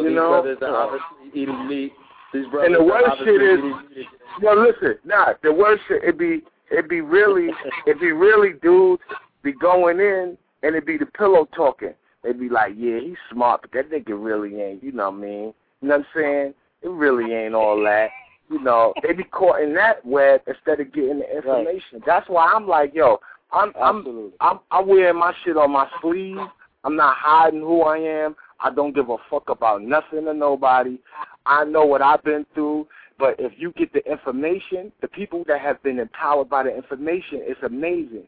You 0.01 0.07
these 0.09 0.15
know? 0.15 0.29
brothers 0.29 0.57
are 0.61 0.75
obviously. 0.75 1.93
These 2.33 2.47
brothers 2.47 2.65
And 2.67 2.75
the 2.75 2.83
worst 2.83 3.17
shit 3.19 3.41
is- 3.41 3.61
meat. 3.63 4.07
Listen, 4.41 4.99
nah, 5.05 5.33
the 5.41 5.51
worst 5.53 5.83
shit, 5.87 6.03
it 6.03 6.17
be, 6.17 6.43
it 6.69 6.87
be 6.87 7.01
really, 7.01 7.49
it 7.87 7.99
be 7.99 8.11
really 8.11 8.53
dudes 8.53 9.03
be 9.41 9.53
going 9.53 9.99
in 9.99 10.37
and 10.63 10.75
it 10.75 10.85
be 10.85 10.97
the 10.97 11.05
pillow 11.05 11.45
talking. 11.55 11.93
They 12.23 12.33
be 12.33 12.49
like, 12.49 12.73
yeah, 12.75 12.99
he's 12.99 13.17
smart, 13.31 13.61
but 13.61 13.71
that 13.71 13.89
nigga 13.91 14.15
really 14.21 14.59
ain't, 14.61 14.83
you 14.83 14.91
know 14.91 15.09
what 15.09 15.17
I 15.17 15.21
mean? 15.21 15.53
You 15.85 15.89
know 15.89 15.97
what 15.97 16.07
I'm 16.15 16.23
saying? 16.23 16.53
It 16.81 16.89
really 16.89 17.31
ain't 17.31 17.53
all 17.53 17.79
that. 17.83 18.09
You 18.49 18.59
know, 18.59 18.91
they 19.03 19.13
be 19.13 19.23
caught 19.23 19.61
in 19.61 19.75
that 19.75 20.03
web 20.03 20.41
instead 20.47 20.79
of 20.79 20.91
getting 20.91 21.19
the 21.19 21.35
information. 21.35 22.01
That's 22.07 22.27
why 22.27 22.51
I'm 22.51 22.67
like, 22.67 22.95
yo, 22.95 23.19
I'm, 23.51 23.71
I'm, 23.79 24.31
I'm, 24.41 24.61
I'm 24.71 24.87
wearing 24.87 25.19
my 25.19 25.31
shit 25.43 25.57
on 25.57 25.69
my 25.69 25.87
sleeve. 26.01 26.39
I'm 26.83 26.95
not 26.95 27.17
hiding 27.19 27.59
who 27.59 27.83
I 27.83 27.99
am. 27.99 28.35
I 28.59 28.71
don't 28.71 28.95
give 28.95 29.09
a 29.09 29.17
fuck 29.29 29.47
about 29.49 29.83
nothing 29.83 30.27
or 30.27 30.33
nobody. 30.33 30.97
I 31.45 31.65
know 31.65 31.85
what 31.85 32.01
I've 32.01 32.23
been 32.23 32.47
through. 32.55 32.87
But 33.19 33.35
if 33.37 33.51
you 33.55 33.71
get 33.73 33.93
the 33.93 34.03
information, 34.11 34.91
the 35.01 35.07
people 35.07 35.43
that 35.47 35.61
have 35.61 35.83
been 35.83 35.99
empowered 35.99 36.49
by 36.49 36.63
the 36.63 36.75
information, 36.75 37.41
it's 37.43 37.61
amazing. 37.61 38.23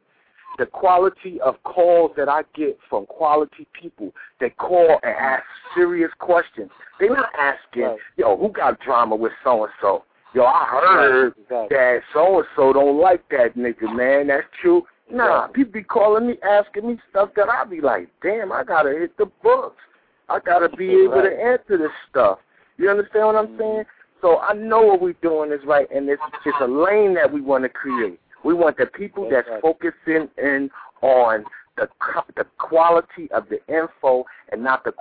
The 0.58 0.66
quality 0.66 1.40
of 1.42 1.62
calls 1.64 2.12
that 2.18 2.28
I 2.28 2.44
get 2.56 2.80
from 2.90 3.06
quality 3.06 3.68
people 3.80 4.12
that 4.40 4.58
call 4.58 5.00
and 5.04 5.16
ask 5.16 5.44
serious 5.76 6.12
questions. 6.20 6.72
They're 7.00 7.10
not 7.10 7.30
asking, 7.40 7.84
Right. 7.84 8.00
yo, 8.18 8.38
who 8.38 8.50
got 8.50 8.80
drama 8.80 9.16
with 9.16 9.34
so 9.44 9.66
and 9.66 9.74
so? 9.80 10.04
Yo, 10.34 10.44
I 10.46 10.66
heard 10.66 11.34
Exactly. 11.38 11.78
that 11.78 12.02
so 12.12 12.40
and 12.40 12.48
so 12.56 12.74
don't 12.74 12.98
like 13.00 13.28
that 13.30 13.56
nigga, 13.56 13.94
man. 13.96 14.28
That's 14.28 14.48
true. 14.62 14.86
Nah, 15.10 15.48
people 15.48 15.72
be 15.72 15.84
calling 15.84 16.28
me, 16.28 16.38
asking 16.44 16.88
me 16.88 17.00
stuff 17.10 17.30
that 17.36 17.50
I 17.50 17.64
be 17.64 17.80
like, 17.80 18.10
damn, 18.22 18.52
I 18.52 18.64
gotta 18.64 18.90
hit 18.90 19.16
the 19.18 19.28
books. 19.42 19.82
I 20.28 20.40
gotta 20.40 20.70
be 20.70 20.90
able 21.04 21.22
to 21.22 21.32
answer 21.32 21.78
this 21.78 21.92
stuff. 22.10 22.40
You 22.78 22.90
understand 22.90 23.28
what 23.28 23.36
I'm 23.36 23.48
mm-hmm. 23.48 23.60
saying? 23.60 23.84
So 24.22 24.40
I 24.40 24.54
know 24.54 24.82
what 24.82 25.02
we're 25.02 25.14
doing 25.22 25.52
is 25.52 25.64
right, 25.66 25.88
and 25.92 26.10
it's 26.10 26.22
it's 26.46 26.58
a 26.62 26.68
lane 26.68 27.14
that 27.14 27.32
we 27.32 27.40
want 27.40 27.64
to 27.64 27.70
create. 27.70 28.20
We 28.44 28.54
want 28.54 28.78
the 28.78 28.86
people 28.86 29.30
that's 29.30 29.48
focusing 29.62 30.30
in 30.38 30.70
on 31.02 31.44
the 31.76 31.88
the 32.36 32.46
quality 32.58 33.30
of 33.32 33.46
the 33.50 33.60
info 33.68 34.26
and 34.52 34.64
not 34.64 34.84
the 34.84 34.94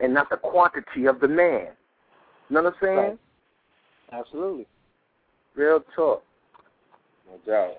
and 0.00 0.14
not 0.14 0.30
the 0.30 0.36
quantity 0.36 1.06
of 1.06 1.20
the 1.20 1.28
man. 1.28 1.68
You 2.48 2.56
know 2.56 2.62
what 2.62 2.74
I'm 2.74 2.78
saying? 2.82 2.96
Right. 2.96 3.18
Absolutely. 4.12 4.66
Real 5.54 5.82
talk. 5.94 6.22
No 7.28 7.38
doubt. 7.46 7.76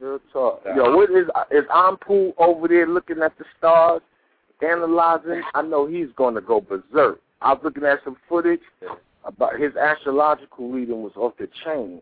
Real 0.00 0.20
talk. 0.32 0.62
Yo, 0.74 0.96
what 0.96 1.10
is 1.10 1.26
is 1.50 1.64
Ampu 1.70 2.32
over 2.38 2.68
there 2.68 2.86
looking 2.86 3.22
at 3.22 3.36
the 3.38 3.44
stars, 3.58 4.02
analyzing? 4.62 5.42
I 5.54 5.62
know 5.62 5.86
he's 5.86 6.08
gonna 6.16 6.40
go 6.40 6.60
berserk. 6.60 7.20
I 7.40 7.52
was 7.52 7.60
looking 7.64 7.84
at 7.84 8.00
some 8.04 8.16
footage 8.28 8.60
about 9.24 9.58
his 9.60 9.74
astrological 9.76 10.70
reading 10.70 11.02
was 11.02 11.12
off 11.16 11.34
the 11.38 11.48
chain. 11.64 12.00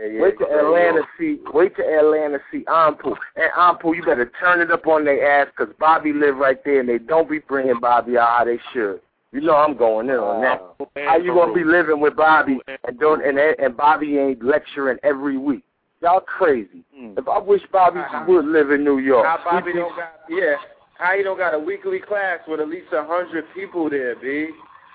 Yeah, 0.00 0.08
yeah. 0.08 0.22
Wait 0.22 0.38
till 0.38 0.46
Atlanta 0.46 1.02
see. 1.18 1.38
Wait 1.52 1.76
till 1.76 1.86
Atlanta 1.86 2.38
see 2.50 2.64
Ampu. 2.64 3.14
And 3.36 3.52
Ampu, 3.56 3.94
you 3.94 4.02
better 4.04 4.30
turn 4.40 4.60
it 4.60 4.70
up 4.70 4.86
on 4.86 5.04
their 5.04 5.42
ass 5.42 5.48
'cause 5.56 5.68
Bobby 5.78 6.12
live 6.12 6.36
right 6.38 6.62
there, 6.64 6.80
and 6.80 6.88
they 6.88 6.98
don't 6.98 7.28
be 7.28 7.40
bringing 7.40 7.78
Bobby 7.78 8.16
out 8.16 8.38
how 8.38 8.44
they 8.44 8.58
should. 8.72 9.00
You 9.32 9.40
know 9.40 9.56
I'm 9.56 9.76
going 9.76 10.10
in 10.10 10.16
on 10.16 10.42
that. 10.42 10.60
Oh, 10.78 10.88
how 10.96 11.16
you 11.16 11.34
gonna 11.34 11.54
be 11.54 11.64
living 11.64 12.00
with 12.00 12.16
Bobby 12.16 12.60
oh, 12.68 12.76
and 12.84 12.98
don't 12.98 13.24
and 13.24 13.38
and 13.38 13.76
Bobby 13.76 14.18
ain't 14.18 14.42
lecturing 14.44 14.98
every 15.02 15.38
week? 15.38 15.64
Y'all 16.02 16.20
crazy. 16.20 16.84
Hmm. 16.94 17.14
If 17.16 17.28
I 17.28 17.38
wish 17.38 17.62
Bobby 17.72 18.00
would 18.26 18.44
live 18.44 18.70
in 18.70 18.84
New 18.84 18.98
York, 18.98 19.24
How 19.24 19.38
Bobby 19.42 19.72
don't 19.72 19.94
got 19.96 20.12
yeah. 20.28 20.56
How 20.98 21.16
he 21.16 21.22
don't 21.22 21.38
got 21.38 21.54
a 21.54 21.58
weekly 21.58 21.98
class 21.98 22.40
with 22.46 22.60
at 22.60 22.68
least 22.68 22.92
a 22.92 23.04
hundred 23.04 23.44
people 23.54 23.88
there, 23.88 24.16
B? 24.16 24.50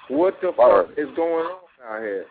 What 0.10 0.40
the 0.42 0.52
Word. 0.52 0.88
fuck 0.88 0.98
is 0.98 1.10
going 1.16 1.48
on 1.48 1.60
out 1.86 2.02
here? 2.02 2.26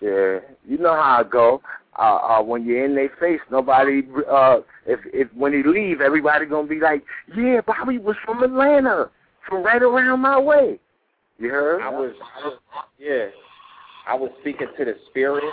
Yeah, 0.00 0.40
you 0.66 0.78
know 0.78 0.94
how 0.94 1.20
I 1.20 1.28
go. 1.28 1.62
Uh, 1.98 2.16
uh, 2.16 2.42
when 2.42 2.64
you're 2.64 2.84
in 2.84 2.94
their 2.94 3.10
face, 3.20 3.40
nobody. 3.50 4.02
Uh, 4.30 4.58
if 4.86 5.00
if 5.12 5.28
when 5.34 5.52
he 5.52 5.62
leave, 5.62 6.00
everybody 6.00 6.46
gonna 6.46 6.66
be 6.66 6.80
like, 6.80 7.04
"Yeah, 7.36 7.60
Bobby 7.60 7.98
was 7.98 8.16
from 8.24 8.42
Atlanta, 8.42 9.10
from 9.48 9.62
right 9.62 9.82
around 9.82 10.20
my 10.20 10.38
way." 10.38 10.80
You 11.38 11.50
heard? 11.50 11.82
I 11.82 11.90
was, 11.90 12.12
I 12.20 12.46
was 12.46 12.58
yeah. 12.98 13.26
I 14.06 14.14
was 14.14 14.30
speaking 14.40 14.68
to 14.76 14.84
the 14.84 14.96
spirit, 15.08 15.44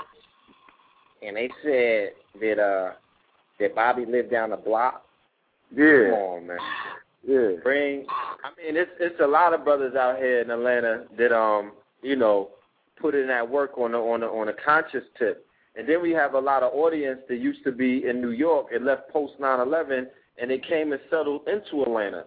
and 1.22 1.38
they 1.38 1.50
said 1.64 2.12
that 2.42 2.60
uh 2.60 2.94
that 3.60 3.76
Bobby 3.76 4.06
lived 4.06 4.32
down 4.32 4.50
the 4.50 4.58
block. 4.58 5.04
Yeah. 5.76 6.10
Come 6.10 6.20
on, 6.20 6.48
man. 6.48 6.58
yeah. 7.26 7.50
Bring. 7.64 8.06
I 8.10 8.50
mean, 8.58 8.76
it's 8.78 8.92
it's 9.00 9.20
a 9.22 9.28
lot 9.28 9.54
of 9.54 9.64
brothers 9.64 9.96
out 9.96 10.18
here 10.18 10.42
in 10.42 10.50
Atlanta 10.50 11.06
that 11.18 11.32
um 11.36 11.74
you 12.02 12.16
know 12.16 12.50
put 13.02 13.16
in 13.16 13.28
that 13.28 13.50
work 13.50 13.78
on 13.78 13.94
a 13.94 14.00
on 14.00 14.24
a 14.24 14.28
on 14.28 14.50
a 14.50 14.54
conscious 14.54 15.04
tip, 15.18 15.46
and 15.76 15.88
then 15.88 16.02
we 16.02 16.12
have 16.12 16.34
a 16.34 16.40
lot 16.40 16.64
of 16.64 16.74
audience 16.74 17.20
that 17.28 17.38
used 17.38 17.64
to 17.64 17.72
be 17.72 18.08
in 18.08 18.22
New 18.22 18.32
York 18.32 18.68
and 18.74 18.86
left 18.86 19.10
post 19.10 19.34
9/11, 19.40 20.08
and 20.38 20.52
they 20.52 20.60
came 20.60 20.92
and 20.94 21.02
settled 21.10 21.48
into 21.48 21.84
Atlanta. 21.84 22.26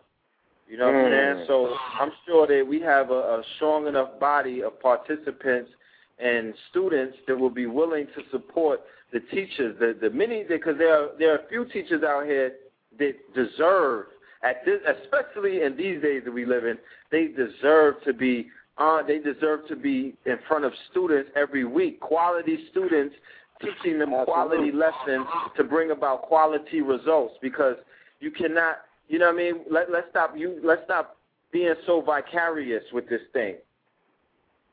You 0.68 0.78
know 0.78 0.86
what 0.86 0.94
I'm 0.96 1.10
Mm. 1.12 1.36
saying? 1.36 1.46
So 1.46 1.76
I'm 2.00 2.12
sure 2.26 2.46
that 2.46 2.66
we 2.66 2.80
have 2.80 3.10
a, 3.10 3.20
a 3.38 3.42
strong 3.56 3.86
enough 3.86 4.18
body 4.18 4.62
of 4.62 4.80
participants 4.80 5.70
and 6.18 6.54
students 6.70 7.18
that 7.26 7.38
will 7.38 7.50
be 7.50 7.66
willing 7.66 8.06
to 8.16 8.22
support 8.30 8.80
the 9.12 9.20
teachers. 9.20 9.78
The 9.78 9.94
the 10.00 10.10
many 10.10 10.44
because 10.44 10.78
there 10.78 10.94
are 10.98 11.08
there 11.18 11.32
are 11.32 11.38
a 11.38 11.48
few 11.48 11.64
teachers 11.66 12.02
out 12.02 12.24
here 12.26 12.52
that 12.98 13.14
deserve 13.34 14.06
at 14.42 14.64
this 14.64 14.80
especially 14.96 15.62
in 15.62 15.76
these 15.76 16.00
days 16.02 16.22
that 16.24 16.32
we 16.32 16.44
live 16.44 16.64
in, 16.66 16.78
they 17.10 17.28
deserve 17.28 17.94
to 18.04 18.12
be 18.12 18.50
uh, 18.78 19.02
they 19.02 19.18
deserve 19.18 19.66
to 19.68 19.76
be 19.76 20.14
in 20.26 20.36
front 20.48 20.64
of 20.64 20.72
students 20.90 21.30
every 21.36 21.64
week, 21.64 22.00
quality 22.00 22.58
students 22.70 23.14
teaching 23.60 23.98
them 23.98 24.10
quality 24.24 24.72
lessons 24.72 25.26
to 25.56 25.62
bring 25.62 25.92
about 25.92 26.22
quality 26.22 26.80
results 26.80 27.34
because 27.40 27.76
you 28.20 28.30
cannot 28.30 28.78
you 29.08 29.18
know 29.18 29.26
what 29.26 29.34
I 29.34 29.38
mean? 29.38 29.54
Let 29.70 29.90
let's 29.90 30.06
stop 30.10 30.34
you 30.36 30.60
let's 30.64 30.82
stop 30.84 31.16
being 31.52 31.74
so 31.86 32.00
vicarious 32.00 32.82
with 32.92 33.08
this 33.08 33.20
thing. 33.32 33.56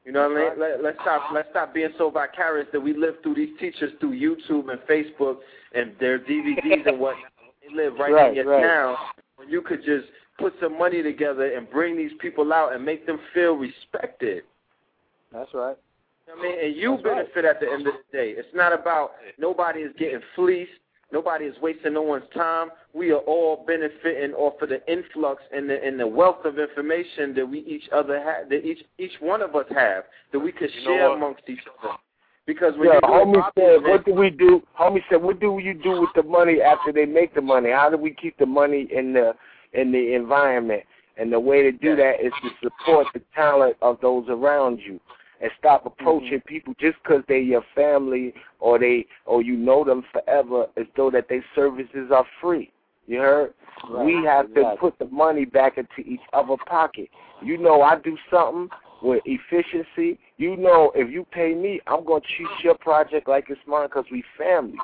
You 0.06 0.12
know 0.12 0.28
what 0.28 0.38
I 0.38 0.50
mean? 0.50 0.60
Let, 0.60 0.84
let's 0.84 0.98
stop. 1.02 1.22
Let's 1.32 1.48
stop 1.52 1.74
being 1.74 1.92
so 1.98 2.10
vicarious 2.10 2.68
that 2.74 2.80
we 2.80 2.96
live 2.96 3.16
through 3.22 3.36
these 3.36 3.52
teachers 3.60 3.92
through 4.00 4.20
YouTube 4.20 4.72
and 4.72 4.80
Facebook 4.90 5.38
and 5.76 5.92
their 6.00 6.18
DVDs 6.18 6.88
and 6.88 7.00
what. 7.00 7.16
They 7.62 7.76
live 7.76 7.94
right, 8.00 8.12
Right, 8.12 8.30
in 8.30 8.36
your 8.36 8.46
right. 8.46 8.64
town. 8.64 8.96
When 9.36 9.48
you 9.50 9.62
could 9.62 9.84
just 9.86 10.08
put 10.42 10.54
some 10.62 10.78
money 10.78 11.02
together 11.04 11.54
and 11.56 11.70
bring 11.70 11.96
these 11.98 12.12
people 12.20 12.52
out 12.54 12.74
and 12.74 12.84
make 12.84 13.06
them 13.06 13.20
feel 13.34 13.54
respected. 13.54 14.44
That's 15.32 15.54
right. 15.54 15.78
You 16.28 16.36
know 16.36 16.40
what 16.42 16.48
I 16.48 16.50
mean, 16.56 16.66
and 16.66 16.76
you 16.76 16.92
That's 16.92 17.06
right. 17.06 17.16
benefit 17.34 17.46
at 17.46 17.60
the 17.60 17.72
end 17.72 17.88
of 17.88 17.94
the 17.94 18.18
day. 18.18 18.32
It's 18.38 18.48
not 18.54 18.74
about 18.74 19.12
nobody 19.38 19.82
is 19.82 19.94
getting 19.98 20.22
fleeced. 20.36 20.72
Nobody 21.14 21.44
is 21.44 21.56
wasting 21.62 21.94
no 21.94 22.04
one's 22.04 22.24
time. 22.34 22.70
We 22.94 23.12
are 23.12 23.18
all 23.20 23.66
benefiting 23.68 24.34
off 24.34 24.62
of 24.62 24.70
the 24.70 24.82
influx 24.92 25.44
and 25.54 25.70
the 25.70 25.84
and 25.84 26.00
the 26.00 26.08
wealth 26.08 26.46
of 26.46 26.58
information 26.58 27.34
that 27.36 27.46
we 27.46 27.60
each 27.60 27.90
other 27.94 28.18
have, 28.22 28.48
that 28.50 28.66
each 28.66 28.80
each 28.98 29.12
one 29.20 29.42
of 29.42 29.54
us 29.56 29.66
have, 29.76 30.06
that 30.32 30.40
we 30.40 30.54
could 30.54 30.70
You 30.74 30.84
share 30.86 31.14
amongst 31.14 31.42
each 31.50 31.60
other. 31.84 31.96
Because 32.46 32.74
when 32.78 32.88
Yeah, 32.88 32.96
you 33.04 33.10
homie 33.10 33.52
said, 33.56 33.76
event- 33.76 33.90
"What 33.90 34.06
do 34.06 34.14
we 34.14 34.30
do?" 34.30 34.64
Homie 34.80 35.04
said, 35.10 35.22
"What 35.22 35.40
do 35.42 35.60
you 35.62 35.74
do 35.74 36.00
with 36.00 36.10
the 36.16 36.24
money 36.24 36.62
after 36.62 36.94
they 36.94 37.06
make 37.06 37.34
the 37.34 37.42
money? 37.42 37.72
How 37.72 37.90
do 37.90 37.98
we 37.98 38.12
keep 38.14 38.38
the 38.38 38.46
money 38.46 38.88
in 38.90 39.12
the 39.12 39.36
in 39.74 39.92
the 39.92 40.14
environment?" 40.14 40.84
And 41.18 41.32
the 41.32 41.40
way 41.40 41.62
to 41.62 41.72
do 41.72 41.96
that 41.96 42.24
is 42.24 42.34
to 42.42 42.50
support 42.64 43.08
the 43.14 43.22
talent 43.36 43.78
of 43.82 44.00
those 44.02 44.26
around 44.30 44.80
you, 44.80 45.00
and 45.42 45.52
stop 45.58 45.84
mm-hmm. 45.84 46.02
approaching 46.02 46.42
people 46.42 46.74
just 46.80 46.98
because 47.04 47.24
they're 47.28 47.38
your 47.38 47.64
family 47.76 48.34
or 48.60 48.80
they 48.80 49.06
or 49.26 49.42
you 49.42 49.56
know 49.56 49.84
them 49.84 50.04
forever, 50.12 50.68
as 50.78 50.86
though 50.96 51.12
that 51.12 51.28
their 51.30 51.44
services 51.56 52.12
are 52.12 52.26
free. 52.40 52.72
You 53.08 53.20
heard? 53.20 53.54
Right, 53.90 54.06
We 54.06 54.24
have 54.26 54.54
to 54.54 54.76
put 54.80 54.98
the 55.00 55.06
money 55.06 55.46
back 55.46 55.78
into 55.78 56.08
each 56.08 56.22
other 56.34 56.56
pocket. 56.68 57.10
You 57.42 57.58
know, 57.58 57.82
I 57.82 58.00
do 58.00 58.18
something 58.30 58.70
with 59.02 59.24
efficiency. 59.26 60.20
You 60.38 60.56
know, 60.56 60.92
if 60.96 61.12
you 61.12 61.26
pay 61.32 61.54
me, 61.54 61.82
I'm 61.88 62.06
gonna 62.06 62.22
treat 62.38 62.64
your 62.64 62.76
project 62.76 63.28
like 63.28 63.46
it's 63.50 63.60
mine 63.68 63.88
because 63.88 64.06
we 64.12 64.24
family. 64.38 64.78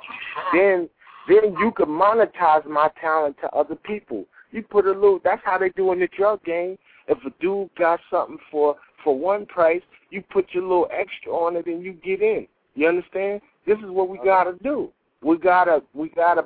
Then, 0.54 0.90
then 1.28 1.56
you 1.60 1.72
can 1.76 1.88
monetize 1.88 2.66
my 2.66 2.90
talent 3.00 3.38
to 3.42 3.50
other 3.56 3.76
people. 3.76 4.26
You 4.52 4.64
put 4.64 4.86
a 4.86 4.92
little. 4.92 5.20
That's 5.24 5.42
how 5.44 5.58
they 5.58 5.70
do 5.70 5.92
in 5.92 6.00
the 6.00 6.08
drug 6.18 6.44
game. 6.44 6.78
If 7.08 7.18
a 7.26 7.30
dude 7.42 7.70
got 7.78 8.00
something 8.10 8.38
for 8.52 8.76
for 9.04 9.18
one 9.18 9.46
price, 9.46 9.82
you 10.10 10.22
put 10.22 10.48
your 10.52 10.64
little 10.64 10.88
extra 10.92 11.32
on 11.32 11.56
it 11.56 11.66
and 11.66 11.84
you 11.84 11.94
get 11.94 12.22
in. 12.22 12.48
You 12.76 12.88
understand? 12.88 13.42
This 13.66 13.78
is 13.80 13.86
what 13.88 14.10
we 14.10 14.20
gotta 14.24 14.58
do. 14.64 14.92
We 15.22 15.38
gotta 15.38 15.82
we 15.94 16.10
gotta. 16.10 16.44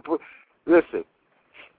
Listen, 0.65 1.03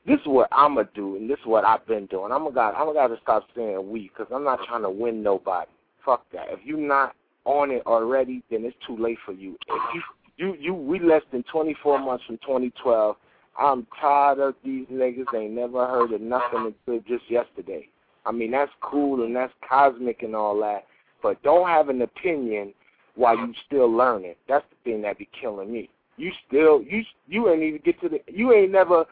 this 0.06 0.20
is 0.20 0.26
what 0.26 0.48
I'm 0.52 0.74
gonna 0.74 0.88
do, 0.94 1.16
and 1.16 1.28
this 1.28 1.38
is 1.38 1.46
what 1.46 1.64
I've 1.64 1.86
been 1.86 2.06
doing. 2.06 2.32
I'm 2.32 2.42
gonna 2.42 2.54
got 2.54 2.74
I'm 2.74 2.92
gonna 2.92 3.16
stop 3.22 3.44
saying 3.54 3.90
we, 3.90 4.10
cause 4.16 4.26
I'm 4.34 4.44
not 4.44 4.60
trying 4.66 4.82
to 4.82 4.90
win 4.90 5.22
nobody. 5.22 5.70
Fuck 6.04 6.24
that. 6.32 6.46
If 6.48 6.60
you're 6.64 6.78
not 6.78 7.14
on 7.44 7.70
it 7.70 7.82
already, 7.86 8.42
then 8.50 8.64
it's 8.64 8.76
too 8.86 8.96
late 8.96 9.18
for 9.24 9.32
you. 9.32 9.56
If 9.68 9.94
you 9.94 10.02
you 10.36 10.56
you 10.58 10.74
we 10.74 10.98
less 10.98 11.22
than 11.30 11.44
24 11.44 12.00
months 12.00 12.24
from 12.26 12.38
2012. 12.38 13.16
I'm 13.58 13.86
tired 14.00 14.38
of 14.38 14.54
these 14.64 14.86
niggas. 14.86 15.34
Ain't 15.34 15.52
never 15.52 15.86
heard 15.86 16.12
of 16.12 16.20
nothing 16.20 16.74
until 16.86 17.02
just 17.06 17.30
yesterday. 17.30 17.88
I 18.24 18.32
mean 18.32 18.52
that's 18.52 18.72
cool 18.80 19.24
and 19.24 19.34
that's 19.34 19.52
cosmic 19.68 20.22
and 20.22 20.34
all 20.34 20.58
that, 20.60 20.86
but 21.22 21.42
don't 21.42 21.68
have 21.68 21.88
an 21.88 22.02
opinion 22.02 22.72
while 23.14 23.36
you 23.36 23.52
still 23.66 23.90
learning. 23.90 24.34
That's 24.48 24.64
the 24.70 24.90
thing 24.90 25.02
that 25.02 25.18
be 25.18 25.28
killing 25.38 25.72
me. 25.72 25.90
You 26.16 26.30
still 26.46 26.82
you 26.82 27.02
you 27.26 27.50
ain't 27.50 27.62
even 27.62 27.80
get 27.84 28.00
to 28.00 28.08
the 28.08 28.20
you 28.26 28.52
ain't 28.52 28.72
never 28.72 29.04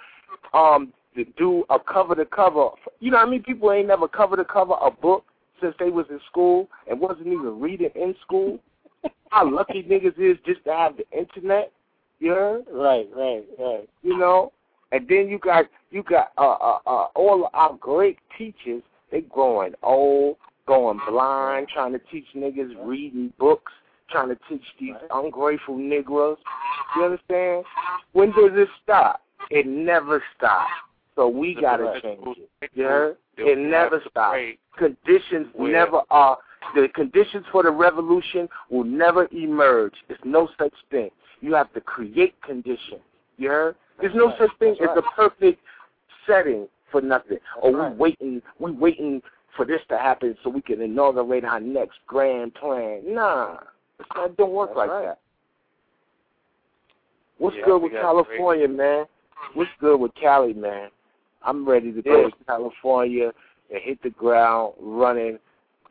um 0.54 0.92
to 1.16 1.24
do 1.36 1.64
a 1.70 1.78
cover 1.78 2.14
to 2.14 2.24
cover. 2.24 2.68
You 3.00 3.10
know 3.10 3.18
what 3.18 3.26
I 3.26 3.30
mean? 3.30 3.42
People 3.42 3.72
ain't 3.72 3.88
never 3.88 4.06
cover 4.06 4.36
to 4.36 4.44
cover 4.44 4.74
a 4.80 4.90
book 4.90 5.24
since 5.60 5.74
they 5.78 5.90
was 5.90 6.06
in 6.10 6.20
school 6.30 6.68
and 6.88 7.00
wasn't 7.00 7.26
even 7.26 7.60
reading 7.60 7.90
in 7.94 8.14
school. 8.22 8.58
How 9.30 9.50
lucky 9.50 9.82
niggas 9.82 10.18
is 10.18 10.38
just 10.46 10.64
to 10.64 10.72
have 10.72 10.96
the 10.96 11.04
internet. 11.16 11.72
You 12.20 12.32
heard? 12.32 12.64
Right, 12.70 13.08
right, 13.16 13.44
right. 13.58 13.88
You 14.02 14.16
know? 14.16 14.52
And 14.92 15.08
then 15.08 15.28
you 15.28 15.38
got 15.38 15.66
you 15.90 16.02
got 16.02 16.32
uh 16.36 16.56
uh, 16.60 16.78
uh 16.86 17.06
all 17.14 17.48
our 17.54 17.74
great 17.74 18.18
teachers, 18.36 18.82
they 19.10 19.20
growing 19.22 19.72
old, 19.82 20.36
going 20.66 21.00
blind, 21.08 21.68
trying 21.72 21.92
to 21.92 22.00
teach 22.10 22.26
niggas 22.36 22.74
reading 22.84 23.32
books, 23.38 23.72
trying 24.10 24.28
to 24.28 24.38
teach 24.48 24.64
these 24.80 24.94
ungrateful 25.12 25.76
Negroes. 25.76 26.38
You 26.96 27.04
understand? 27.04 27.64
When 28.12 28.30
does 28.32 28.50
it 28.54 28.68
stop? 28.82 29.22
It 29.50 29.66
never 29.66 30.22
stops. 30.36 30.70
So 31.14 31.28
we 31.28 31.54
gotta 31.54 32.00
change 32.02 32.20
it. 32.38 32.70
You 32.74 32.84
heard? 32.84 33.16
It 33.36 33.58
never 33.58 34.02
stops. 34.10 34.38
Conditions 34.76 35.48
never 35.58 36.02
are. 36.10 36.38
The 36.74 36.88
conditions 36.94 37.46
for 37.50 37.62
the 37.62 37.70
revolution 37.70 38.48
will 38.70 38.84
never 38.84 39.28
emerge. 39.32 39.94
It's 40.08 40.20
no 40.24 40.48
such 40.58 40.74
thing. 40.90 41.10
You 41.40 41.54
have 41.54 41.72
to 41.74 41.80
create 41.80 42.40
conditions. 42.42 43.00
You 43.38 43.48
heard? 43.48 43.76
There's 44.00 44.14
no 44.14 44.34
such 44.38 44.50
thing 44.58 44.76
as 44.80 44.88
a 44.96 45.02
perfect 45.14 45.60
setting 46.26 46.68
for 46.90 47.00
nothing. 47.00 47.38
Or 47.62 47.90
we 47.90 47.96
waiting 47.96 48.42
we 48.58 48.72
waiting 48.72 49.22
for 49.56 49.64
this 49.64 49.80
to 49.88 49.98
happen 49.98 50.36
so 50.42 50.50
we 50.50 50.62
can 50.62 50.80
inaugurate 50.80 51.44
our 51.44 51.60
next 51.60 51.98
grand 52.06 52.54
plan. 52.54 53.02
Nah. 53.06 53.58
Not 54.16 54.36
don't 54.36 54.52
work 54.52 54.70
That's 54.70 54.78
like 54.78 54.90
right. 54.90 55.04
that. 55.06 55.18
What's 57.38 57.56
Yeah, 57.56 57.64
good 57.64 57.82
with 57.82 57.92
California, 57.92 58.68
man? 58.68 59.06
What's 59.54 59.70
good 59.80 59.98
with 59.98 60.14
Cali, 60.14 60.52
man? 60.52 60.90
I'm 61.42 61.66
ready 61.66 61.92
to 61.92 62.02
go 62.02 62.20
Yeah. 62.20 62.28
to 62.28 62.44
California 62.46 63.32
and 63.70 63.82
hit 63.82 64.02
the 64.02 64.10
ground 64.10 64.74
running. 64.78 65.38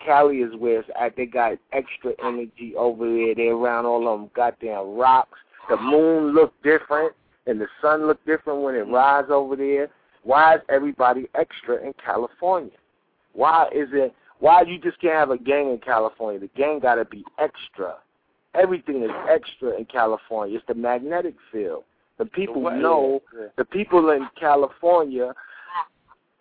Cali 0.03 0.37
is 0.37 0.55
where 0.57 0.79
it's 0.79 0.89
at. 0.99 1.15
They 1.15 1.25
got 1.25 1.57
extra 1.73 2.13
energy 2.23 2.73
over 2.75 3.05
there. 3.05 3.35
They're 3.35 3.53
around 3.53 3.85
all 3.85 4.17
them 4.17 4.29
goddamn 4.35 4.95
rocks. 4.95 5.37
The 5.69 5.77
moon 5.77 6.33
look 6.33 6.53
different 6.63 7.13
and 7.45 7.59
the 7.59 7.67
sun 7.81 8.07
look 8.07 8.23
different 8.25 8.61
when 8.61 8.75
it 8.75 8.87
rises 8.87 9.31
over 9.31 9.55
there. 9.55 9.89
Why 10.23 10.55
is 10.55 10.61
everybody 10.69 11.27
extra 11.35 11.77
in 11.83 11.93
California? 12.03 12.71
Why 13.33 13.67
is 13.73 13.89
it? 13.93 14.13
Why 14.39 14.61
you 14.61 14.79
just 14.79 14.99
can't 15.01 15.15
have 15.15 15.31
a 15.31 15.37
gang 15.37 15.69
in 15.69 15.79
California? 15.79 16.39
The 16.39 16.49
gang 16.55 16.79
got 16.79 16.95
to 16.95 17.05
be 17.05 17.23
extra. 17.37 17.95
Everything 18.55 19.03
is 19.03 19.11
extra 19.29 19.77
in 19.77 19.85
California. 19.85 20.57
It's 20.57 20.65
the 20.67 20.73
magnetic 20.73 21.35
field. 21.51 21.83
The 22.17 22.25
people 22.25 22.63
know. 22.63 23.21
The 23.57 23.65
people 23.65 24.09
in 24.09 24.27
California 24.39 25.33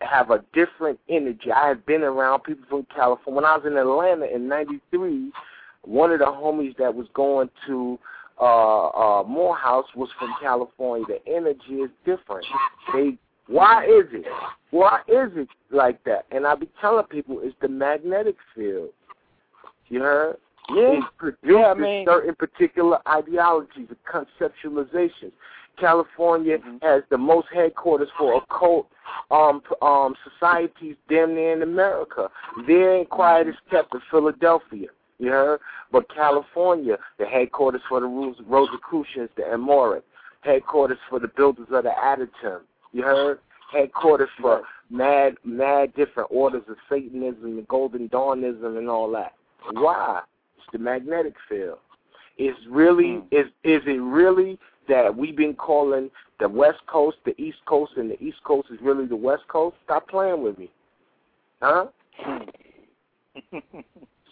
have 0.00 0.30
a 0.30 0.44
different 0.52 0.98
energy. 1.08 1.50
I 1.52 1.68
had 1.68 1.84
been 1.86 2.02
around 2.02 2.42
people 2.44 2.64
from 2.68 2.86
California. 2.94 3.36
When 3.36 3.44
I 3.44 3.56
was 3.56 3.66
in 3.66 3.76
Atlanta 3.76 4.26
in 4.26 4.48
'93, 4.48 5.32
one 5.82 6.12
of 6.12 6.20
the 6.20 6.26
homies 6.26 6.76
that 6.78 6.94
was 6.94 7.06
going 7.14 7.50
to 7.66 7.98
uh 8.40 8.88
uh 8.88 9.22
Morehouse 9.24 9.86
was 9.96 10.08
from 10.18 10.32
California. 10.40 11.06
The 11.06 11.32
energy 11.32 11.82
is 11.82 11.90
different. 12.04 12.46
They 12.92 13.18
why 13.48 13.84
is 13.84 14.06
it? 14.12 14.26
Why 14.70 15.00
is 15.08 15.30
it 15.34 15.48
like 15.70 16.02
that? 16.04 16.26
And 16.30 16.46
I 16.46 16.54
be 16.54 16.68
telling 16.80 17.06
people 17.06 17.40
it's 17.42 17.56
the 17.60 17.68
magnetic 17.68 18.36
field. 18.54 18.90
You 19.88 20.02
heard? 20.02 20.36
Yeah. 20.74 20.98
It 20.98 21.04
produces 21.16 21.40
Yeah, 21.42 21.70
I 21.70 21.74
mean- 21.74 22.06
certain 22.06 22.34
particular 22.34 22.98
ideologies 23.08 23.88
and 23.88 23.96
conceptualizations. 24.04 25.32
California 25.78 26.58
Mhm. 26.58 26.82
has 26.82 27.02
the 27.10 27.18
most 27.18 27.48
headquarters 27.48 28.10
for 28.18 28.34
occult 28.36 28.88
um 29.30 29.62
um 29.82 30.14
societies 30.24 30.96
damn 31.08 31.34
near 31.34 31.52
in 31.52 31.62
America. 31.62 32.30
Their 32.66 32.94
ain't 32.96 33.10
quiet 33.10 33.48
as 33.48 33.54
kept 33.70 33.94
in 33.94 34.00
Philadelphia. 34.10 34.88
You 35.18 35.30
heard? 35.30 35.60
But 35.90 36.08
California, 36.14 36.98
the 37.18 37.26
headquarters 37.26 37.82
for 37.88 38.00
the 38.00 38.06
Ros- 38.06 38.40
Rosicrucians, 38.46 39.30
the 39.34 39.42
AMORC, 39.42 40.02
headquarters 40.42 40.98
for 41.08 41.18
the 41.18 41.28
builders 41.28 41.66
of 41.70 41.84
the 41.84 41.90
Adytum. 41.90 42.60
You 42.92 43.02
heard? 43.02 43.40
Headquarters 43.72 44.30
for 44.40 44.62
mad, 44.90 45.36
mad 45.44 45.92
different 45.94 46.28
orders 46.32 46.62
of 46.68 46.76
Satanism, 46.88 47.56
the 47.56 47.62
Golden 47.62 48.08
Dawnism, 48.08 48.78
and 48.78 48.88
all 48.88 49.10
that. 49.10 49.34
Why? 49.72 50.22
It's 50.56 50.66
the 50.72 50.78
magnetic 50.78 51.34
field. 51.48 51.78
Is 52.38 52.54
really 52.68 53.16
Hmm. 53.16 53.26
is 53.32 53.46
is 53.64 53.84
it 53.86 54.00
really 54.00 54.58
that 54.88 55.14
we've 55.14 55.36
been 55.36 55.54
calling 55.54 56.10
the 56.40 56.48
West 56.48 56.80
Coast 56.86 57.18
the 57.24 57.40
East 57.40 57.58
Coast, 57.66 57.92
and 57.96 58.10
the 58.10 58.22
East 58.22 58.38
Coast 58.44 58.68
is 58.70 58.78
really 58.80 59.06
the 59.06 59.16
West 59.16 59.42
Coast? 59.48 59.76
Stop 59.84 60.08
playing 60.08 60.42
with 60.42 60.58
me, 60.58 60.70
huh? 61.60 61.86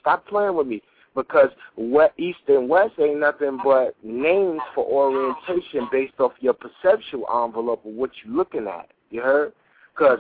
Stop 0.01 0.26
playing 0.26 0.55
with 0.55 0.67
me 0.67 0.83
because 1.15 1.49
what 1.75 2.12
East 2.18 2.39
and 2.49 2.68
West 2.68 2.93
ain't 3.01 3.18
nothing 3.18 3.59
but 3.65 3.97
names 4.05 4.60
for 4.75 4.85
orientation 4.85 5.89
based 5.91 6.20
off 6.20 6.33
your 6.41 6.55
perceptual 6.55 7.26
envelope 7.44 7.85
of 7.85 7.93
what 7.93 8.10
you're 8.23 8.35
looking 8.35 8.68
at. 8.68 8.89
You 9.10 9.23
heard? 9.23 9.52
Because 9.94 10.18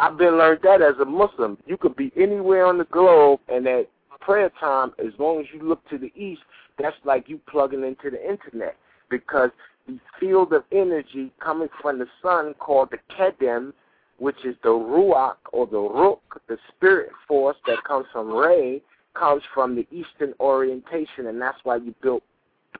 I've 0.00 0.16
been 0.16 0.38
learned 0.38 0.60
that 0.62 0.80
as 0.80 0.94
a 1.00 1.04
Muslim, 1.04 1.58
you 1.66 1.76
could 1.76 1.94
be 1.96 2.10
anywhere 2.16 2.66
on 2.66 2.78
the 2.78 2.84
globe, 2.84 3.40
and 3.48 3.66
at 3.68 3.90
prayer 4.20 4.50
time, 4.58 4.92
as 4.98 5.12
long 5.18 5.40
as 5.40 5.46
you 5.52 5.62
look 5.62 5.86
to 5.90 5.98
the 5.98 6.10
east, 6.16 6.40
that's 6.78 6.96
like 7.04 7.28
you 7.28 7.38
plugging 7.46 7.84
into 7.84 8.10
the 8.10 8.28
internet 8.28 8.76
because 9.18 9.50
the 9.86 9.98
field 10.18 10.52
of 10.52 10.64
energy 10.72 11.30
coming 11.40 11.68
from 11.80 11.98
the 11.98 12.06
sun 12.22 12.54
called 12.58 12.90
the 12.90 12.98
Kedem, 13.14 13.72
which 14.18 14.44
is 14.44 14.56
the 14.62 14.70
Ruach 14.70 15.36
or 15.52 15.66
the 15.66 15.78
Ruk, 15.78 16.42
the 16.48 16.58
spirit 16.68 17.10
force 17.28 17.56
that 17.66 17.84
comes 17.84 18.06
from 18.12 18.32
Ray, 18.32 18.82
comes 19.14 19.42
from 19.52 19.76
the 19.76 19.86
Eastern 19.92 20.34
orientation, 20.40 21.26
and 21.28 21.40
that's 21.40 21.58
why 21.62 21.76
you 21.76 21.94
built 22.02 22.22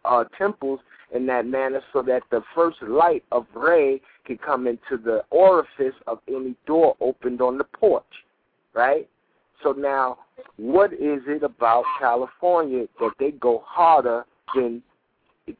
uh, 0.04 0.24
temples 0.36 0.80
in 1.14 1.26
that 1.26 1.46
manner 1.46 1.80
so 1.92 2.02
that 2.02 2.22
the 2.30 2.42
first 2.54 2.82
light 2.82 3.22
of 3.30 3.46
Ray 3.54 4.00
can 4.26 4.38
come 4.38 4.66
into 4.66 4.96
the 5.02 5.22
orifice 5.30 5.94
of 6.08 6.18
any 6.28 6.56
door 6.66 6.96
opened 7.00 7.40
on 7.40 7.58
the 7.58 7.64
porch, 7.64 8.02
right? 8.74 9.08
So 9.62 9.72
now, 9.72 10.18
what 10.56 10.92
is 10.92 11.20
it 11.28 11.44
about 11.44 11.84
California 12.00 12.86
that 12.98 13.12
they 13.20 13.30
go 13.30 13.62
harder 13.64 14.24
than 14.54 14.82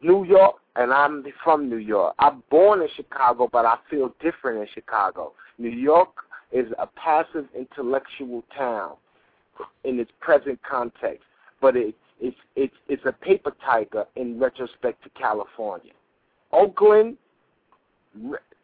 New 0.03 0.25
York? 0.25 0.57
And 0.77 0.93
I'm 0.93 1.25
from 1.43 1.69
New 1.69 1.77
York. 1.77 2.15
I'm 2.19 2.43
born 2.51 2.83
in 2.83 2.89
Chicago, 2.97 3.49
but 3.51 3.65
I 3.65 3.77
feel 3.89 4.13
different 4.21 4.61
in 4.61 4.67
Chicago. 4.75 5.33
New 5.59 5.71
York 5.71 6.11
is 6.53 6.67
a 6.79 6.87
passive 6.87 7.47
intellectual 7.57 8.43
town 8.57 8.93
in 9.85 10.01
its 10.01 10.11
present 10.21 10.59
context, 10.69 11.25
but 11.61 11.77
it, 11.77 11.95
it's 12.21 12.37
it's 12.57 12.75
it's 12.89 13.05
a 13.07 13.13
paper 13.13 13.55
tiger 13.65 14.05
in 14.17 14.39
retrospect 14.39 15.03
to 15.05 15.11
California. 15.11 15.93
Oakland, 16.53 17.17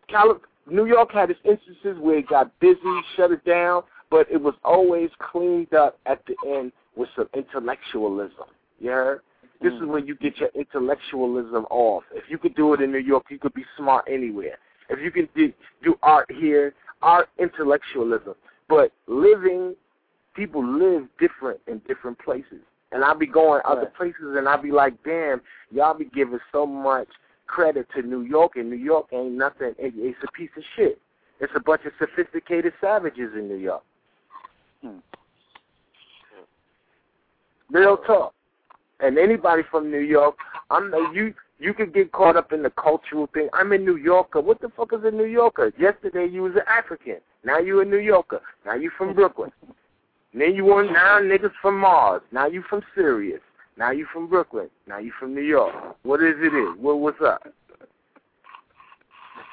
Cali- 0.09 0.41
New 0.69 0.87
York 0.87 1.13
had 1.13 1.31
its 1.31 1.41
instances 1.45 1.99
where 2.01 2.19
it 2.19 2.29
got 2.29 2.59
busy, 2.61 2.79
shut 3.17 3.33
it 3.33 3.45
down, 3.45 3.83
but 4.11 4.27
it 4.31 4.41
was 4.41 4.55
always 4.65 5.11
cleaned 5.19 5.75
up 5.75 5.99
at 6.07 6.23
the 6.27 6.35
end 6.49 6.73
with 6.97 7.09
some 7.17 7.29
intellectualism. 7.35 8.47
You 8.79 8.91
heard? 8.91 9.21
This 9.63 9.75
is 9.75 9.83
where 9.85 9.99
you 9.99 10.15
get 10.17 10.39
your 10.39 10.49
intellectualism 10.55 11.67
off. 11.69 12.05
If 12.15 12.25
you 12.29 12.39
could 12.39 12.55
do 12.55 12.73
it 12.73 12.81
in 12.81 12.91
New 12.91 12.99
York, 12.99 13.27
you 13.29 13.39
could 13.39 13.53
be 13.53 13.65
smart 13.77 14.07
anywhere. 14.11 14.57
If 14.89 15.01
you 15.01 15.11
can 15.11 15.29
do, 15.37 15.53
do 15.85 15.97
art 16.03 16.31
here, 16.31 16.75
art 17.03 17.29
intellectualism. 17.39 18.35
But 18.69 18.93
living, 19.07 19.77
people 20.35 20.65
live 20.67 21.09
different 21.19 21.61
in 21.67 21.83
different 21.87 22.19
places. 22.19 22.61
And 22.93 23.05
I'll 23.05 23.19
be 23.19 23.27
going 23.27 23.61
other 23.65 23.93
places 23.97 24.35
and 24.37 24.49
I'll 24.49 24.63
be 24.63 24.73
like, 24.73 24.95
damn, 25.05 25.43
y'all 25.71 25.95
be 25.95 26.07
giving 26.07 26.41
so 26.51 26.65
much 26.65 27.09
credit 27.47 27.87
to 27.97 28.03
New 28.03 28.23
York, 28.23 28.53
and 28.55 28.71
New 28.71 28.77
York 28.77 29.09
ain't 29.13 29.33
nothing. 29.33 29.75
It, 29.79 29.93
it's 29.97 30.19
a 30.27 30.33
piece 30.33 30.51
of 30.57 30.63
shit. 30.77 31.01
It's 31.41 31.53
a 31.57 31.61
bunch 31.61 31.83
of 31.85 31.93
sophisticated 31.99 32.73
savages 32.81 33.33
in 33.35 33.49
New 33.49 33.57
York. 33.57 33.83
Hmm. 34.83 34.99
Real 37.71 37.97
talk. 37.99 38.35
And 39.03 39.19
anybody 39.19 39.63
from 39.71 39.91
New 39.91 40.01
York, 40.01 40.37
I'm 40.71 40.93
you. 41.15 41.35
You 41.59 41.75
could 41.75 41.93
get 41.93 42.11
caught 42.13 42.37
up 42.37 42.53
in 42.53 42.63
the 42.63 42.71
cultural 42.71 43.29
thing. 43.35 43.49
I'm 43.53 43.73
a 43.73 43.79
New 43.79 43.97
Yorker. 43.97 44.41
What 44.41 44.63
the 44.63 44.71
fuck 44.75 44.95
is 44.95 45.01
a 45.05 45.11
New 45.11 45.27
Yorker? 45.27 45.73
Yesterday 45.79 46.27
you 46.27 46.43
was 46.43 46.55
an 46.55 46.63
African. 46.67 47.17
Now 47.45 47.59
you 47.59 47.81
a 47.81 47.85
New 47.85 47.99
Yorker. 47.99 48.41
Now 48.65 48.75
you 48.75 48.91
from 48.97 49.15
Brooklyn. 49.15 49.53
then 50.33 50.55
you 50.55 50.65
want 50.65 50.91
now 50.91 51.19
niggas 51.21 51.53
from 51.61 51.79
Mars. 51.79 52.23
Now 52.33 52.47
you 52.47 52.63
from 52.69 52.81
Sirius. 52.95 53.43
Now 53.77 53.91
you 53.91 54.07
from 54.11 54.27
Brooklyn. 54.27 54.71
Now 54.87 54.99
you 54.99 55.13
from 55.19 55.35
New 55.35 55.43
York. 55.43 55.75
What 56.03 56.23
is 56.23 56.37
it 56.39 56.55
is? 56.55 56.79
What 56.81 56.99
what's 56.99 57.21
up? 57.21 57.43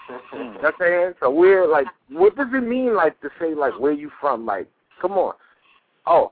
What 0.07 0.65
I'm 0.65 0.71
saying? 0.79 1.13
So 1.19 1.29
we're 1.29 1.67
like, 1.67 1.87
what 2.09 2.35
does 2.37 2.47
it 2.53 2.63
mean, 2.63 2.95
like, 2.95 3.19
to 3.21 3.29
say, 3.39 3.53
like, 3.53 3.77
where 3.77 3.91
you 3.91 4.09
from? 4.21 4.45
Like, 4.45 4.67
come 5.01 5.13
on. 5.13 5.33
Oh, 6.05 6.31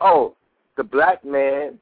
oh, 0.00 0.34
the 0.76 0.84
black 0.84 1.24
man 1.24 1.78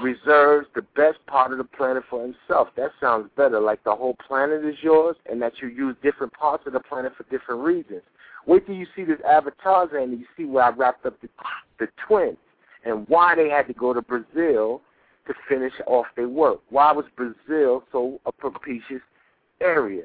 reserves 0.00 0.66
the 0.74 0.82
best 0.96 1.18
part 1.26 1.52
of 1.52 1.58
the 1.58 1.64
planet 1.64 2.02
for 2.08 2.22
himself. 2.22 2.68
That 2.76 2.90
sounds 3.00 3.28
better. 3.36 3.60
Like 3.60 3.84
the 3.84 3.94
whole 3.94 4.16
planet 4.26 4.64
is 4.64 4.76
yours, 4.82 5.16
and 5.30 5.40
that 5.42 5.54
you 5.60 5.68
use 5.68 5.96
different 6.02 6.32
parts 6.32 6.66
of 6.66 6.72
the 6.72 6.80
planet 6.80 7.12
for 7.16 7.24
different 7.24 7.62
reasons. 7.62 8.02
Wait 8.46 8.66
till 8.66 8.74
you 8.74 8.86
see 8.96 9.04
this 9.04 9.20
Avatar 9.28 9.94
and 9.96 10.12
you 10.12 10.24
see 10.36 10.44
where 10.44 10.64
I 10.64 10.70
wrapped 10.70 11.06
up 11.06 11.20
the, 11.20 11.28
the 11.78 11.88
twins 12.06 12.36
and 12.84 13.06
why 13.08 13.34
they 13.34 13.48
had 13.48 13.68
to 13.68 13.72
go 13.72 13.92
to 13.92 14.02
Brazil 14.02 14.80
to 15.26 15.34
finish 15.48 15.72
off 15.86 16.06
their 16.16 16.28
work. 16.28 16.60
Why 16.70 16.90
was 16.92 17.04
Brazil 17.16 17.84
so 17.92 18.20
a 18.26 18.32
propitious 18.32 19.02
area? 19.60 20.02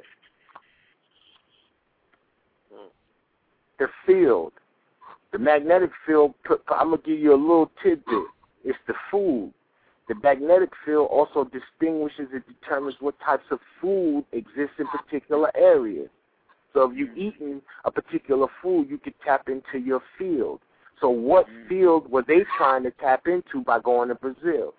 The 3.80 3.88
field, 4.06 4.53
the 5.32 5.40
magnetic 5.40 5.91
field. 6.06 6.33
I'm 6.69 6.90
gonna 6.90 6.98
give 7.03 7.19
you 7.19 7.33
a 7.33 7.35
little 7.35 7.72
tidbit. 7.83 8.24
It's 8.64 8.77
the 8.88 8.93
food. 9.11 9.53
The 10.08 10.16
magnetic 10.24 10.69
field 10.86 11.10
also 11.11 11.44
distinguishes 11.44 12.30
and 12.32 12.44
determines 12.48 12.95
what 13.00 13.16
types 13.19 13.44
of 13.52 13.60
food 13.82 14.26
exist 14.32 14.72
in 14.80 14.88
particular 14.88 15.52
areas. 15.56 16.10
So 16.74 16.90
if 16.90 16.98
you've 16.98 17.10
mm-hmm. 17.10 17.19
eaten 17.19 17.61
a 17.86 17.92
particular 17.92 18.48
food, 18.61 18.90
you 18.90 18.98
could 18.98 19.16
tap 19.26 19.50
into 19.50 19.84
your 19.84 20.02
field. 20.18 20.60
So 21.02 21.10
what 21.10 21.48
mm-hmm. 21.48 21.68
field 21.68 22.11
were 22.11 22.24
they 22.26 22.45
trying 22.58 22.84
to 22.84 22.92
tap 22.92 23.27
into 23.27 23.64
by 23.64 23.80
going 23.80 24.10
to 24.10 24.16
Brazil? 24.16 24.74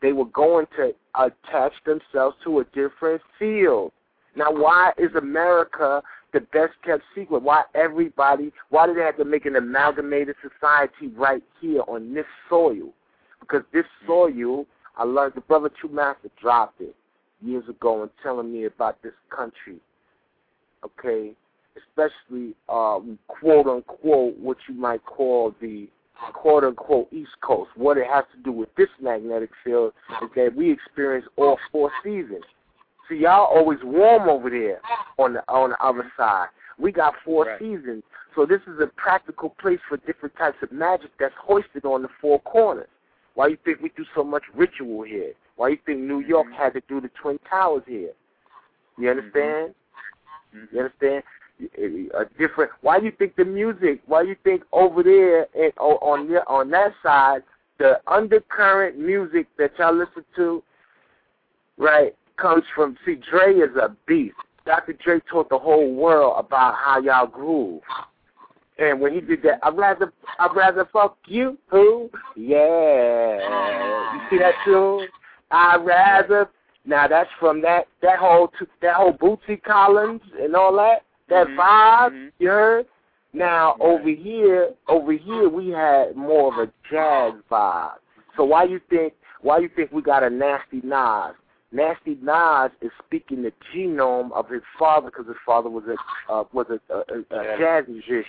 They 0.00 0.12
were 0.12 0.26
going 0.26 0.66
to 0.76 0.92
attach 1.14 1.72
themselves 1.86 2.36
to 2.44 2.60
a 2.60 2.64
different 2.64 3.22
field. 3.38 3.92
Now, 4.34 4.50
why 4.50 4.92
is 4.98 5.10
mm-hmm. 5.10 5.18
America 5.18 6.02
the 6.32 6.40
best 6.40 6.72
kept 6.84 7.04
secret? 7.14 7.42
Why 7.42 7.62
everybody? 7.74 8.52
Why 8.70 8.86
did 8.86 8.96
they 8.96 9.02
have 9.02 9.18
to 9.18 9.24
make 9.24 9.46
an 9.46 9.54
amalgamated 9.54 10.34
society 10.42 11.14
right 11.14 11.42
here 11.60 11.82
on 11.86 12.14
this 12.14 12.26
soil? 12.48 12.92
Because 13.52 13.66
this 13.72 13.84
soil, 14.06 14.64
I 14.96 15.04
learned 15.04 15.34
the 15.34 15.42
brother 15.42 15.70
True 15.78 15.90
Master 15.90 16.30
dropped 16.40 16.80
it 16.80 16.94
years 17.42 17.68
ago 17.68 18.02
and 18.02 18.10
telling 18.22 18.50
me 18.50 18.64
about 18.64 19.02
this 19.02 19.12
country. 19.28 19.76
Okay, 20.84 21.32
especially 21.76 22.54
um, 22.68 23.18
quote 23.28 23.66
unquote 23.66 24.38
what 24.38 24.56
you 24.68 24.74
might 24.74 25.04
call 25.04 25.54
the 25.60 25.86
quote 26.32 26.64
unquote 26.64 27.12
East 27.12 27.32
Coast. 27.42 27.70
What 27.76 27.98
it 27.98 28.06
has 28.06 28.24
to 28.34 28.42
do 28.42 28.52
with 28.52 28.74
this 28.76 28.88
magnetic 29.00 29.50
field 29.62 29.92
is 30.22 30.30
that 30.34 30.54
we 30.56 30.72
experience 30.72 31.26
all 31.36 31.58
four 31.70 31.90
seasons. 32.02 32.44
See, 33.08 33.16
y'all 33.16 33.54
always 33.54 33.78
warm 33.84 34.28
over 34.30 34.48
there 34.48 34.80
on 35.18 35.34
the 35.34 35.42
on 35.48 35.70
the 35.70 35.84
other 35.84 36.10
side. 36.16 36.48
We 36.78 36.90
got 36.90 37.14
four 37.22 37.44
Right. 37.44 37.58
seasons, 37.58 38.02
so 38.34 38.46
this 38.46 38.62
is 38.66 38.80
a 38.80 38.86
practical 38.86 39.50
place 39.50 39.80
for 39.88 39.98
different 39.98 40.34
types 40.36 40.56
of 40.62 40.72
magic 40.72 41.10
that's 41.20 41.34
hoisted 41.38 41.84
on 41.84 42.00
the 42.00 42.08
four 42.20 42.40
corners. 42.40 42.88
Why 43.34 43.48
you 43.48 43.58
think 43.64 43.80
we 43.80 43.90
do 43.96 44.04
so 44.14 44.22
much 44.22 44.42
ritual 44.54 45.02
here? 45.02 45.32
Why 45.56 45.68
you 45.68 45.78
think 45.84 46.00
New 46.00 46.20
York 46.20 46.46
mm-hmm. 46.46 46.56
had 46.56 46.74
to 46.74 46.82
do 46.88 47.00
the 47.00 47.10
Twin 47.20 47.38
Towers 47.48 47.82
here? 47.86 48.10
You 48.98 49.08
mm-hmm. 49.08 49.18
understand? 49.18 49.74
You 50.52 50.60
mm-hmm. 50.60 50.78
understand? 50.78 51.22
A 52.18 52.24
different. 52.38 52.72
Why 52.80 52.98
you 52.98 53.12
think 53.12 53.36
the 53.36 53.44
music? 53.44 54.00
Why 54.06 54.22
you 54.22 54.34
think 54.42 54.62
over 54.72 55.02
there 55.02 55.46
and 55.54 55.72
on 55.78 56.28
the, 56.28 56.46
on 56.48 56.70
that 56.70 56.92
side, 57.02 57.42
the 57.78 58.00
undercurrent 58.06 58.98
music 58.98 59.46
that 59.58 59.72
y'all 59.78 59.94
listen 59.94 60.24
to, 60.36 60.62
right, 61.76 62.14
comes 62.36 62.64
from. 62.74 62.96
See, 63.06 63.16
Dre 63.30 63.54
is 63.54 63.76
a 63.76 63.94
beast. 64.06 64.34
Dr. 64.64 64.92
Dre 64.94 65.20
taught 65.30 65.48
the 65.48 65.58
whole 65.58 65.92
world 65.94 66.34
about 66.38 66.74
how 66.76 67.00
y'all 67.00 67.26
groove. 67.26 67.82
And 68.78 69.00
when 69.00 69.12
he 69.12 69.20
did 69.20 69.42
that, 69.42 69.58
I'd 69.62 69.76
rather 69.76 70.12
I'd 70.38 70.54
rather 70.56 70.88
fuck 70.92 71.16
you. 71.26 71.58
Who? 71.68 72.10
Yeah. 72.36 74.14
You 74.14 74.20
see 74.30 74.38
that 74.38 74.54
tune? 74.64 75.08
I'd 75.50 75.84
rather. 75.84 76.48
Now 76.84 77.06
that's 77.06 77.30
from 77.38 77.60
that 77.62 77.86
that 78.02 78.18
whole 78.18 78.50
that 78.80 78.94
whole 78.94 79.12
Bootsy 79.12 79.62
Collins 79.62 80.22
and 80.40 80.56
all 80.56 80.74
that 80.76 81.02
that 81.28 81.46
Mhm, 81.46 81.56
vibe. 81.56 82.12
mhm. 82.12 82.32
You 82.38 82.48
heard? 82.48 82.86
Now 83.32 83.76
over 83.80 84.08
here, 84.08 84.74
over 84.88 85.12
here 85.12 85.48
we 85.48 85.70
had 85.70 86.16
more 86.16 86.52
of 86.52 86.58
a 86.58 86.70
jazz 86.90 87.34
vibe. 87.50 87.98
So 88.36 88.44
why 88.44 88.64
you 88.64 88.80
think 88.90 89.14
why 89.42 89.58
you 89.58 89.68
think 89.68 89.92
we 89.92 90.02
got 90.02 90.22
a 90.22 90.30
nasty 90.30 90.80
Nas? 90.82 91.34
Nasty 91.72 92.18
Nas 92.22 92.70
is 92.82 92.90
speaking 93.04 93.42
the 93.42 93.52
genome 93.74 94.30
of 94.32 94.48
his 94.48 94.62
father 94.78 95.10
because 95.10 95.26
his 95.26 95.36
father 95.44 95.70
was 95.70 95.84
a 95.84 96.32
uh, 96.32 96.44
was 96.52 96.66
a, 96.68 96.94
a, 96.94 97.20
a, 97.20 97.58
jazz 97.58 97.84
musician. 97.88 98.24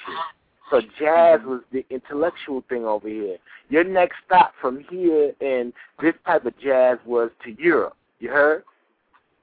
So 0.71 0.81
jazz 0.97 1.41
was 1.45 1.61
the 1.71 1.85
intellectual 1.89 2.63
thing 2.69 2.85
over 2.85 3.07
here. 3.07 3.37
Your 3.69 3.83
next 3.83 4.15
stop 4.25 4.53
from 4.61 4.85
here 4.89 5.33
and 5.41 5.73
this 6.01 6.13
type 6.25 6.45
of 6.45 6.57
jazz 6.59 6.97
was 7.05 7.31
to 7.43 7.51
Europe. 7.61 7.97
You 8.19 8.29
heard? 8.29 8.63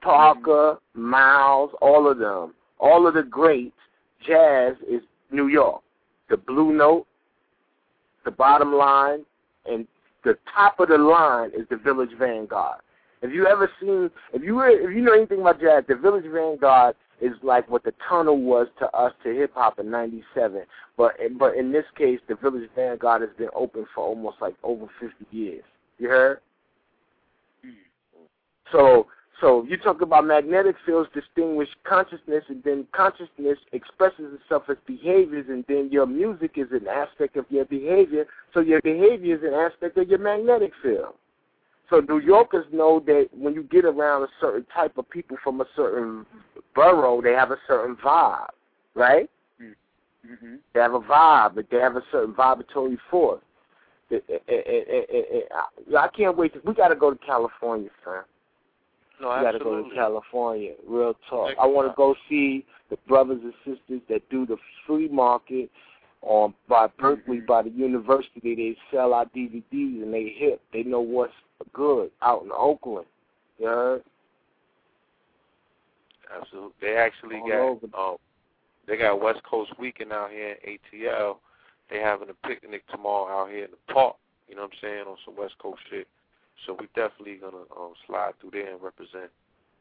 Parker, 0.01 0.79
Miles, 0.95 1.71
all 1.79 2.09
of 2.09 2.17
them, 2.17 2.53
all 2.79 3.07
of 3.07 3.13
the 3.13 3.23
greats. 3.23 3.75
Jazz 4.25 4.75
is 4.89 5.01
New 5.31 5.47
York. 5.47 5.81
The 6.29 6.37
Blue 6.37 6.73
Note, 6.73 7.05
the 8.25 8.31
bottom 8.31 8.73
line, 8.73 9.25
and 9.65 9.87
the 10.23 10.37
top 10.53 10.79
of 10.79 10.89
the 10.89 10.97
line 10.97 11.51
is 11.55 11.67
the 11.69 11.77
Village 11.77 12.11
Vanguard. 12.17 12.81
If 13.21 13.33
you 13.33 13.45
ever 13.45 13.69
seen, 13.79 14.09
if 14.33 14.41
you 14.41 14.55
were, 14.55 14.69
if 14.69 14.95
you 14.95 15.01
know 15.01 15.13
anything 15.13 15.41
about 15.41 15.61
jazz, 15.61 15.83
the 15.87 15.95
Village 15.95 16.25
Vanguard 16.31 16.95
is 17.21 17.33
like 17.43 17.69
what 17.69 17.83
the 17.83 17.93
tunnel 18.09 18.41
was 18.41 18.67
to 18.79 18.89
us 18.97 19.13
to 19.23 19.33
hip 19.33 19.51
hop 19.53 19.79
in 19.79 19.91
'97. 19.91 20.63
But 20.97 21.13
but 21.37 21.55
in 21.55 21.71
this 21.71 21.85
case, 21.95 22.19
the 22.27 22.35
Village 22.35 22.69
Vanguard 22.75 23.21
has 23.21 23.29
been 23.37 23.49
open 23.55 23.85
for 23.93 24.05
almost 24.05 24.37
like 24.41 24.55
over 24.63 24.87
50 24.99 25.25
years. 25.29 25.63
You 25.99 26.09
heard? 26.09 26.39
Hmm. 27.63 27.69
So 28.71 29.07
so 29.41 29.65
you 29.67 29.75
talk 29.75 30.01
about 30.01 30.25
magnetic 30.25 30.75
fields 30.85 31.09
distinguish 31.13 31.69
consciousness, 31.83 32.43
and 32.47 32.63
then 32.63 32.85
consciousness 32.91 33.57
expresses 33.71 34.39
itself 34.39 34.63
as 34.69 34.77
behaviors, 34.85 35.47
and 35.49 35.65
then 35.67 35.89
your 35.91 36.05
music 36.05 36.51
is 36.55 36.67
an 36.71 36.87
aspect 36.87 37.37
of 37.37 37.45
your 37.49 37.65
behavior. 37.65 38.25
So 38.53 38.59
your 38.59 38.81
behavior 38.81 39.35
is 39.35 39.43
an 39.43 39.55
aspect 39.55 39.97
of 39.97 40.07
your 40.07 40.19
magnetic 40.19 40.73
field. 40.83 41.15
So 41.91 41.99
New 41.99 42.19
Yorkers 42.19 42.65
know 42.71 42.99
that 43.05 43.27
when 43.37 43.53
you 43.53 43.63
get 43.63 43.85
around 43.85 44.23
a 44.23 44.27
certain 44.39 44.65
type 44.73 44.97
of 44.97 45.07
people 45.09 45.37
from 45.43 45.59
a 45.61 45.65
certain 45.75 46.25
borough, 46.73 47.21
they 47.21 47.33
have 47.33 47.51
a 47.51 47.57
certain 47.67 47.97
vibe, 47.97 48.47
right? 48.95 49.29
Mm-hmm. 49.61 50.55
They 50.73 50.79
have 50.79 50.93
a 50.93 50.99
vibe, 51.01 51.55
but 51.55 51.65
they 51.69 51.77
have 51.77 51.97
a 51.97 52.03
certain 52.11 52.33
vibratory 52.33 52.97
force. 53.09 53.41
It- 54.09 54.23
it- 54.27 54.43
it- 54.47 55.51
I 55.97 56.07
can't 56.09 56.37
wait. 56.37 56.53
To, 56.53 56.61
we 56.63 56.73
got 56.73 56.89
to 56.89 56.95
go 56.95 57.11
to 57.11 57.17
California, 57.25 57.89
son. 58.05 58.23
No, 59.19 59.29
we 59.35 59.41
got 59.41 59.51
to 59.51 59.59
go 59.59 59.83
to 59.83 59.95
California. 59.95 60.73
Real 60.87 61.13
talk. 61.29 61.53
I 61.59 61.65
want 61.65 61.87
to 61.89 61.93
go 61.95 62.15
see 62.29 62.65
the 62.89 62.97
brothers 63.07 63.41
and 63.43 63.53
sisters 63.65 64.01
that 64.09 64.27
do 64.29 64.45
the 64.45 64.57
free 64.87 65.07
market 65.09 65.69
on 66.21 66.53
by 66.69 66.87
Berkeley, 66.87 67.37
Mm-hmm. 67.37 67.45
by 67.47 67.63
the 67.63 67.69
university. 67.69 68.55
They 68.55 68.77
sell 68.91 69.13
our 69.13 69.25
DVDs 69.25 70.03
and 70.03 70.13
they 70.13 70.29
hip. 70.29 70.61
They 70.71 70.83
know 70.83 71.01
what's 71.01 71.33
good 71.73 72.11
out 72.21 72.43
in 72.43 72.51
Oakland. 72.51 73.05
You 73.59 73.67
heard? 73.67 74.03
Absolutely. 76.35 76.71
They 76.81 76.95
actually 76.95 77.37
All 77.37 77.47
got 77.47 77.59
over. 77.59 78.11
um 78.11 78.17
they 78.87 78.97
got 78.97 79.21
West 79.21 79.41
Coast 79.43 79.71
Weekend 79.79 80.11
out 80.11 80.31
here 80.31 80.55
in 80.65 80.77
ATL. 80.77 81.37
They 81.89 81.99
having 81.99 82.29
a 82.29 82.47
picnic 82.47 82.83
tomorrow 82.89 83.43
out 83.43 83.49
here 83.49 83.65
in 83.65 83.71
the 83.71 83.93
park. 83.93 84.15
You 84.47 84.55
know 84.55 84.63
what 84.63 84.71
I'm 84.71 84.77
saying 84.81 85.03
on 85.07 85.17
some 85.25 85.35
West 85.35 85.55
Coast 85.59 85.79
shit. 85.89 86.07
So 86.65 86.75
we 86.79 86.87
definitely 86.95 87.35
gonna 87.35 87.63
um 87.77 87.93
slide 88.07 88.33
through 88.39 88.51
there 88.51 88.73
and 88.73 88.81
represent. 88.81 89.29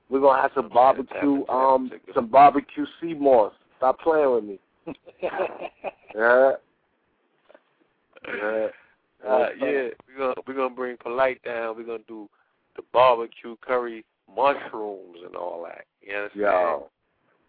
We're 0.09 0.21
gonna 0.21 0.43
have 0.43 0.51
some 0.55 0.69
barbecue, 0.69 1.15
tap 1.15 1.23
into 1.23 1.45
that 1.47 1.53
um, 1.53 1.91
some 2.15 2.27
barbecue 2.27 2.87
sea 3.01 3.15
moss. 3.15 3.53
Stop 3.79 4.01
playing 4.01 4.35
with 4.35 4.45
me. 4.45 4.59
yeah. 6.15 6.53
Yeah. 8.27 8.67
Uh, 9.27 9.49
yeah, 9.59 9.89
we're 10.09 10.19
gonna 10.19 10.35
we're 10.47 10.55
gonna 10.55 10.75
bring 10.75 10.97
polite 10.97 11.43
down. 11.43 11.77
We're 11.77 11.85
gonna 11.85 11.99
do 12.09 12.29
the 12.77 12.83
barbecue 12.93 13.57
curry 13.61 14.05
mushrooms 14.35 15.19
and 15.25 15.37
all 15.37 15.67
that. 15.67 15.85
You 16.01 16.17
understand? 16.17 16.43
Yo, 16.43 16.89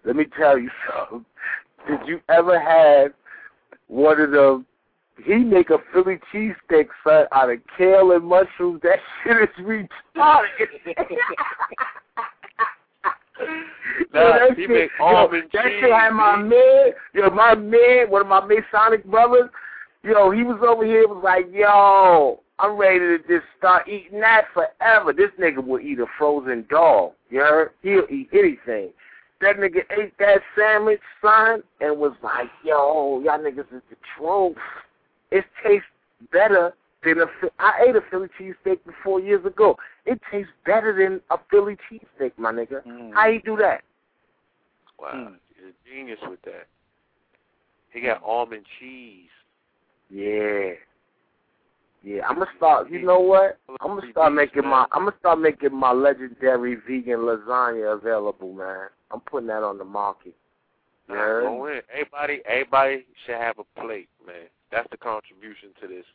let 0.06 0.16
me 0.16 0.26
tell 0.38 0.58
you 0.58 0.70
something. 0.90 1.26
Did 1.88 2.08
you 2.08 2.20
ever 2.30 2.60
have 2.60 3.12
one 3.88 4.20
of 4.20 4.32
them? 4.32 4.66
He 5.24 5.36
make 5.36 5.70
a 5.70 5.78
Philly 5.94 6.20
cheesesteak 6.34 6.88
son 7.06 7.26
out 7.32 7.52
of 7.52 7.60
kale 7.78 8.12
and 8.12 8.26
mushrooms. 8.26 8.82
That 8.84 9.00
shit 9.24 9.38
is 9.38 9.66
retarded. 9.66 10.68
Nah, 14.14 14.22
Yo, 14.22 14.34
that 14.34 14.58
he 14.58 14.64
shit, 14.64 14.70
make 14.70 14.92
yo, 15.00 15.06
almond 15.06 15.50
that 15.54 15.64
shit 15.64 15.92
had 15.92 16.12
my 16.12 16.36
man, 16.38 16.92
yo, 17.14 17.30
my 17.30 17.56
man, 17.56 18.10
one 18.10 18.22
of 18.22 18.28
my 18.28 18.42
Masonic 18.42 19.06
brothers, 19.06 19.50
yo, 20.04 20.32
he 20.32 20.44
was 20.44 20.60
over 20.68 20.86
here, 20.86 21.08
was 21.08 21.22
like, 21.24 21.48
yo, 21.52 22.40
I'm 22.60 22.78
ready 22.78 23.00
to 23.00 23.18
just 23.20 23.46
start 23.58 23.88
eating 23.88 24.20
that 24.22 24.46
forever. 24.54 25.14
This 25.14 25.32
nigga 25.40 25.66
will 25.66 25.80
eat 25.80 26.00
a 26.00 26.06
frozen 26.18 26.66
dog. 26.70 27.14
You 27.30 27.40
heard? 27.40 27.72
He'll 27.82 28.06
eat 28.10 28.30
anything. 28.34 28.90
That 29.42 29.58
nigga 29.58 29.82
ate 29.98 30.16
that 30.20 30.42
sandwich, 30.56 31.02
son, 31.22 31.64
and 31.80 31.98
was 31.98 32.14
like, 32.22 32.50
yo, 32.64 33.22
y'all 33.26 33.40
niggas 33.40 33.74
is 33.74 33.82
the 33.90 33.98
truth. 34.16 34.56
It 35.32 35.46
tastes 35.66 35.88
better 36.32 36.74
than 37.04 37.22
a. 37.22 37.26
Phi- 37.26 37.50
I 37.58 37.86
ate 37.88 37.96
a 37.96 38.02
Philly 38.12 38.28
cheesesteak 38.40 38.80
four 39.04 39.20
years 39.20 39.44
ago. 39.44 39.78
It 40.06 40.22
tastes 40.32 40.52
better 40.64 40.96
than 40.96 41.22
a 41.32 41.40
Philly 41.50 41.76
cheesesteak, 41.90 42.34
my 42.38 42.52
nigga. 42.52 42.86
Mm. 42.86 43.14
How 43.14 43.28
you 43.28 43.42
do 43.42 43.58
that? 43.58 43.82
Wow, 45.00 45.32
he's 45.56 45.74
a 45.74 45.90
genius 45.90 46.20
with 46.30 46.42
that. 46.44 46.68
He 47.90 48.02
got 48.02 48.22
almond 48.24 48.66
cheese. 48.80 49.30
Yeah. 50.12 50.74
Yeah, 52.04 52.26
I'm 52.28 52.36
gonna 52.36 52.48
start. 52.58 52.90
You 52.90 53.04
know 53.04 53.20
what? 53.20 53.60
I'm 53.80 53.96
gonna 53.96 54.12
start 54.12 54.34
making 54.34 54.68
my. 54.68 54.88
I'm 54.92 55.06
gonna 55.06 55.16
start 55.20 55.40
making 55.40 55.76
my 55.76 55.92
legendary 55.92 56.76
vegan 56.76 57.20
lasagna 57.20 57.96
available, 57.96 58.54
man. 58.54 58.88
I'm 59.12 59.20
putting 59.22 59.48
that 59.48 59.62
on 59.64 59.78
the 59.78 59.86
market. 59.86 60.36
You 61.08 61.16
Nah, 61.16 61.22
heard? 61.22 61.44
go 61.44 61.66
in. 61.68 61.82
Everybody, 61.92 62.42
everybody 62.46 63.06
should 63.26 63.36
have 63.36 63.60
a 63.60 63.80
plate, 63.80 64.10
man. 64.26 64.48
That's 64.72 64.90
the 64.90 64.98
contribution 64.98 65.70
to 65.82 65.88
this. 65.88 66.06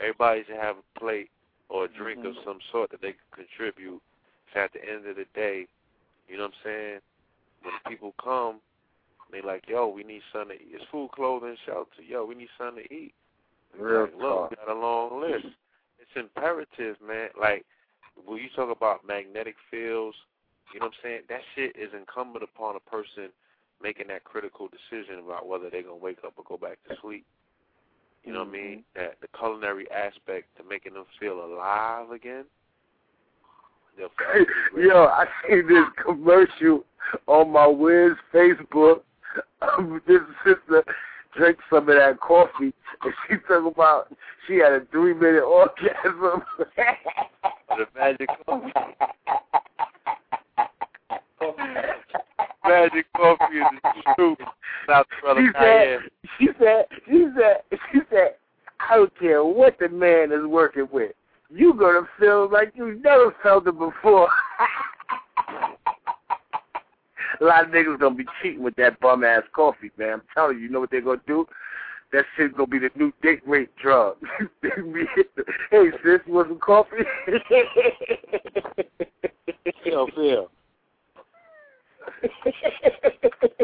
Everybody 0.00 0.44
should 0.46 0.56
have 0.56 0.76
a 0.76 0.98
plate 0.98 1.30
or 1.68 1.84
a 1.84 1.88
drink 1.88 2.20
of 2.24 2.32
mm-hmm. 2.32 2.48
some 2.48 2.58
sort 2.72 2.90
that 2.92 3.02
they 3.02 3.12
can 3.12 3.44
contribute. 3.44 4.00
So 4.54 4.60
at 4.60 4.72
the 4.72 4.80
end 4.80 5.06
of 5.06 5.16
the 5.16 5.26
day, 5.34 5.66
you 6.28 6.38
know 6.38 6.44
what 6.44 6.52
I'm 6.64 6.64
saying? 6.64 6.98
When 7.62 7.74
people 7.86 8.14
come, 8.22 8.60
they 9.30 9.42
like, 9.42 9.64
yo, 9.68 9.88
we 9.88 10.04
need 10.04 10.22
something 10.32 10.56
to 10.56 10.62
eat. 10.62 10.70
It's 10.72 10.84
food, 10.90 11.10
clothing, 11.14 11.56
shelter. 11.66 12.02
Yo, 12.06 12.24
we 12.24 12.34
need 12.34 12.48
something 12.56 12.84
to 12.84 12.94
eat. 12.94 13.12
Real 13.76 14.02
like, 14.02 14.12
look, 14.18 14.56
got 14.56 14.76
a 14.76 14.78
long 14.78 15.20
list. 15.20 15.46
It's 15.98 16.10
imperative, 16.16 16.96
man. 17.06 17.28
Like 17.38 17.64
when 18.26 18.38
you 18.38 18.48
talk 18.54 18.74
about 18.74 19.06
magnetic 19.06 19.56
fields, 19.70 20.16
you 20.72 20.80
know 20.80 20.86
what 20.86 20.94
I'm 21.04 21.10
saying? 21.10 21.20
That 21.28 21.40
shit 21.54 21.76
is 21.76 21.90
incumbent 21.98 22.44
upon 22.44 22.76
a 22.76 22.90
person 22.90 23.30
making 23.82 24.08
that 24.08 24.24
critical 24.24 24.68
decision 24.68 25.20
about 25.24 25.46
whether 25.46 25.70
they're 25.70 25.82
gonna 25.82 25.96
wake 25.96 26.18
up 26.24 26.34
or 26.36 26.44
go 26.46 26.56
back 26.56 26.78
to 26.88 26.96
sleep. 27.00 27.24
You 28.24 28.32
know 28.32 28.40
what 28.40 28.48
I 28.48 28.52
mean? 28.52 28.84
That 28.94 29.16
the 29.20 29.28
culinary 29.38 29.90
aspect 29.90 30.56
to 30.56 30.64
making 30.68 30.94
them 30.94 31.04
feel 31.18 31.44
alive 31.44 32.10
again. 32.10 32.44
they'll 33.96 34.08
feel 34.18 34.26
really 34.34 34.46
great. 34.72 34.86
Yo, 34.86 35.04
I 35.04 35.26
see 35.46 35.60
this 35.62 35.84
commercial 36.04 36.84
on 37.26 37.50
my 37.50 37.66
Wiz 37.66 38.12
Facebook. 38.34 39.02
Um, 39.60 40.00
this 40.06 40.20
sister 40.44 40.84
drank 41.38 41.58
some 41.70 41.88
of 41.88 41.96
that 41.96 42.18
coffee, 42.20 42.74
and 43.02 43.14
she 43.28 43.36
talking 43.48 43.72
about 43.74 44.12
she 44.46 44.56
had 44.56 44.72
a 44.72 44.80
three 44.90 45.14
minute 45.14 45.44
orgasm. 45.44 46.42
the 46.76 47.86
magic 47.94 48.28
coffee. 48.44 48.72
magic 52.66 53.06
coffee 53.16 53.56
is 53.56 53.66
the 53.82 54.14
truth. 54.16 54.38
South 54.86 55.06
brother 55.20 55.40
she 55.40 55.52
said, 55.58 55.98
she 56.38 56.48
said, 56.58 56.84
she 57.06 57.26
said, 57.36 57.78
she 57.92 58.00
said, 58.10 58.34
I 58.80 58.96
don't 58.96 59.18
care 59.18 59.44
what 59.44 59.78
the 59.78 59.88
man 59.88 60.32
is 60.32 60.46
working 60.46 60.88
with. 60.90 61.12
You 61.50 61.74
gonna 61.74 62.06
feel 62.18 62.50
like 62.50 62.72
you 62.74 63.00
never 63.02 63.34
felt 63.42 63.66
it 63.66 63.78
before. 63.78 64.28
A 67.40 67.44
lot 67.44 67.64
of 67.64 67.70
niggas 67.70 67.98
gonna 68.00 68.14
be 68.14 68.26
cheating 68.42 68.62
with 68.62 68.74
that 68.76 68.98
bum 69.00 69.24
ass 69.24 69.42
coffee, 69.54 69.90
man. 69.96 70.14
I'm 70.14 70.22
telling 70.34 70.56
you, 70.56 70.64
you 70.64 70.68
know 70.68 70.80
what 70.80 70.90
they're 70.90 71.00
gonna 71.00 71.20
do? 71.26 71.46
That 72.12 72.24
shit's 72.36 72.54
gonna 72.54 72.66
be 72.66 72.78
the 72.78 72.90
new 72.96 73.12
date 73.22 73.42
rape 73.46 73.70
drug. 73.80 74.16
Hey 75.70 75.90
sis, 76.02 76.20
you 76.26 76.32
want 76.32 76.48
some 76.48 76.58
coffee? 76.58 76.96
Phil, 79.84 80.08
Phil. 80.14 80.50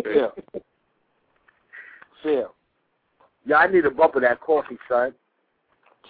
Phil. 0.05 0.33
Phil. 2.23 2.55
Yeah, 3.47 3.57
I 3.57 3.67
need 3.67 3.85
a 3.85 3.91
bump 3.91 4.15
of 4.17 4.23
that 4.23 4.41
coffee, 4.41 4.79
son. 4.89 5.15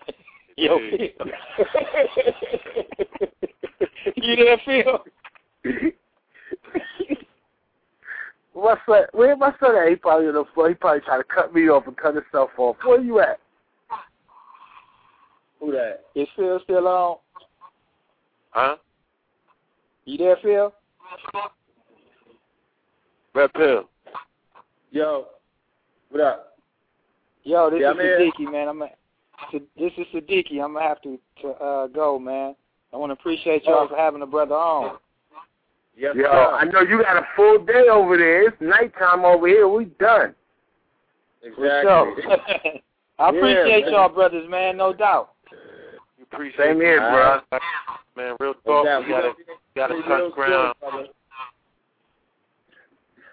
Yo, 0.57 0.79
Phil. 0.79 1.09
you 4.17 4.37
there, 4.37 4.61
Phil? 4.65 5.05
My 8.55 8.77
son, 8.87 9.03
where 9.13 9.37
my 9.37 9.53
son 9.59 9.77
at? 9.77 9.89
He 9.89 9.97
probably 9.97 10.29
on 10.29 10.35
the 10.35 10.45
floor. 10.55 10.69
He 10.69 10.75
probably 10.75 11.01
trying 11.01 11.21
to 11.21 11.25
cut 11.25 11.53
me 11.55 11.69
off 11.69 11.87
and 11.87 11.97
cut 11.97 12.15
himself 12.15 12.51
off. 12.57 12.77
Where 12.85 13.01
you 13.01 13.19
at? 13.21 13.41
Who 15.61 15.73
that? 15.73 16.05
Is 16.15 16.29
Phil 16.37 16.61
still 16.63 16.87
on? 16.87 17.17
Huh? 18.51 18.77
You 20.05 20.19
there, 20.19 20.37
Phil? 20.43 20.73
Red 23.35 23.53
pill. 23.55 23.89
Yo. 24.93 25.27
What 26.11 26.21
up? 26.21 26.57
Yo, 27.43 27.71
this 27.71 27.81
Yeah, 27.81 27.91
is 27.91 27.97
I'm. 27.99 28.07
Sadiki, 28.07 28.53
man. 28.53 28.69
I'm 28.69 28.83
a, 28.83 28.89
this 29.53 29.93
is 29.99 30.07
Sadiki. 30.15 30.63
I'm 30.63 30.75
gonna 30.75 30.83
have 30.87 31.03
to 31.03 31.19
to 31.43 31.49
uh, 31.49 31.87
go, 31.89 32.19
man. 32.19 32.55
I 32.93 32.97
want 32.97 33.11
to 33.11 33.15
appreciate 33.15 33.65
y'all 33.65 33.85
Oh. 33.85 33.89
for 33.89 33.97
having 33.97 34.23
a 34.23 34.27
brother 34.27 34.55
on. 34.55 34.99
Yes, 35.97 36.15
Yo, 36.17 36.23
sir. 36.25 36.29
I 36.29 36.65
know 36.65 36.81
you 36.81 37.03
got 37.03 37.17
a 37.17 37.27
full 37.37 37.65
day 37.65 37.87
over 37.91 38.17
there. 38.17 38.49
It's 38.49 38.57
nighttime 38.61 39.25
over 39.25 39.47
here. 39.47 39.69
We 39.69 39.87
done. 40.01 40.35
Exactly. 41.43 42.25
I 43.19 43.29
appreciate 43.29 43.85
man. 43.85 43.93
y'all, 43.93 44.09
brothers, 44.09 44.49
man. 44.51 44.77
No 44.77 44.93
doubt. 44.93 45.31
You 46.19 46.25
appreciate 46.33 46.57
Same 46.67 46.81
here, 46.81 46.97
it, 46.97 47.11
bro. 47.51 47.61
Man, 48.17 48.37
real 48.41 48.55
No 48.67 48.73
talk. 48.73 48.85
doubt. 48.87 49.07
You 49.07 49.15
gotta, 49.77 50.03
gotta 50.03 50.03
touch 50.03 50.35
ground. 50.35 50.75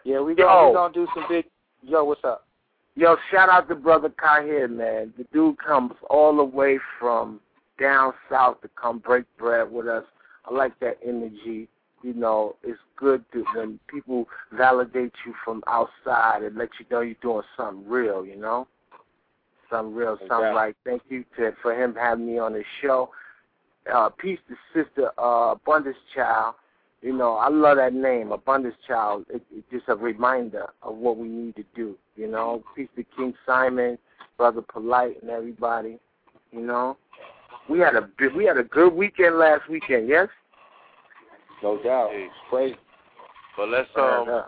Yeah, 0.03 0.19
we 0.21 0.35
Yo. 0.35 0.43
gonna 0.45 0.67
we 0.69 0.73
gonna 0.75 0.93
do 0.93 1.07
some 1.15 1.25
big. 1.29 1.45
Yo, 1.83 2.03
what's 2.03 2.23
up? 2.23 2.45
Yo, 2.95 3.15
shout 3.31 3.49
out 3.49 3.67
to 3.69 3.75
brother 3.75 4.09
Kahir, 4.09 4.69
man. 4.69 5.13
The 5.17 5.25
dude 5.31 5.57
comes 5.57 5.93
all 6.09 6.35
the 6.35 6.43
way 6.43 6.79
from 6.99 7.39
down 7.79 8.13
south 8.29 8.61
to 8.61 8.69
come 8.79 8.99
break 8.99 9.25
bread 9.37 9.71
with 9.71 9.87
us. 9.87 10.03
I 10.45 10.53
like 10.53 10.77
that 10.79 10.97
energy. 11.05 11.67
You 12.03 12.13
know, 12.13 12.55
it's 12.63 12.79
good 12.95 13.23
to, 13.33 13.43
when 13.55 13.79
people 13.87 14.27
validate 14.51 15.13
you 15.25 15.33
from 15.45 15.63
outside 15.67 16.43
and 16.43 16.55
let 16.55 16.69
you 16.79 16.85
know 16.89 17.01
you're 17.01 17.15
doing 17.21 17.43
something 17.55 17.87
real. 17.87 18.25
You 18.25 18.37
know, 18.37 18.67
something 19.69 19.93
real, 19.95 20.17
something 20.27 20.53
like. 20.53 20.75
Thank 20.85 21.03
you 21.09 21.25
to 21.37 21.51
for 21.61 21.73
him 21.73 21.95
having 21.95 22.27
me 22.27 22.39
on 22.39 22.53
his 22.53 22.65
show. 22.81 23.09
Uh, 23.91 24.09
peace 24.09 24.39
to 24.47 24.55
sister 24.73 25.11
uh, 25.17 25.53
Abundance 25.53 25.97
Child. 26.13 26.55
You 27.01 27.13
know, 27.13 27.33
I 27.33 27.49
love 27.49 27.77
that 27.77 27.93
name, 27.93 28.31
Abundance 28.31 28.75
Child. 28.87 29.25
It, 29.29 29.41
it's 29.51 29.65
just 29.71 29.85
a 29.87 29.95
reminder 29.95 30.67
of 30.83 30.97
what 30.97 31.17
we 31.17 31.27
need 31.27 31.55
to 31.55 31.65
do. 31.75 31.97
You 32.15 32.27
know, 32.27 32.63
peace 32.75 32.89
to 32.95 33.03
King 33.15 33.33
Simon, 33.45 33.97
Brother 34.37 34.61
Polite, 34.61 35.21
and 35.21 35.31
everybody. 35.31 35.97
You 36.51 36.61
know, 36.61 36.97
we 37.69 37.79
had 37.79 37.95
a 37.95 38.09
we 38.35 38.45
had 38.45 38.57
a 38.57 38.63
good 38.63 38.93
weekend 38.93 39.37
last 39.37 39.67
weekend. 39.69 40.07
Yes. 40.07 40.27
No 41.63 41.81
doubt. 41.81 42.09
Hey. 42.11 42.27
Crazy. 42.49 42.75
But 43.57 43.69
let's 43.69 43.89
um, 43.97 44.45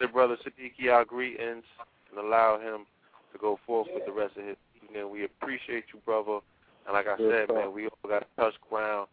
the 0.00 0.08
brother 0.08 0.36
Sadiki 0.36 0.90
our 0.90 1.04
greetings 1.04 1.64
and 2.10 2.18
allow 2.18 2.58
him 2.58 2.86
to 3.32 3.38
go 3.38 3.58
forth 3.66 3.88
with 3.94 4.06
the 4.06 4.12
rest 4.12 4.36
of 4.36 4.44
his 4.44 4.56
evening. 4.82 5.10
We 5.10 5.24
appreciate 5.24 5.84
you, 5.92 6.00
brother. 6.04 6.40
And 6.86 6.94
like 6.94 7.06
I 7.06 7.16
Yes, 7.18 7.46
said, 7.48 7.54
man, 7.54 7.72
we 7.72 7.86
all 7.86 8.08
got 8.08 8.20
to 8.20 8.26
touch 8.36 8.54
ground 8.68 9.08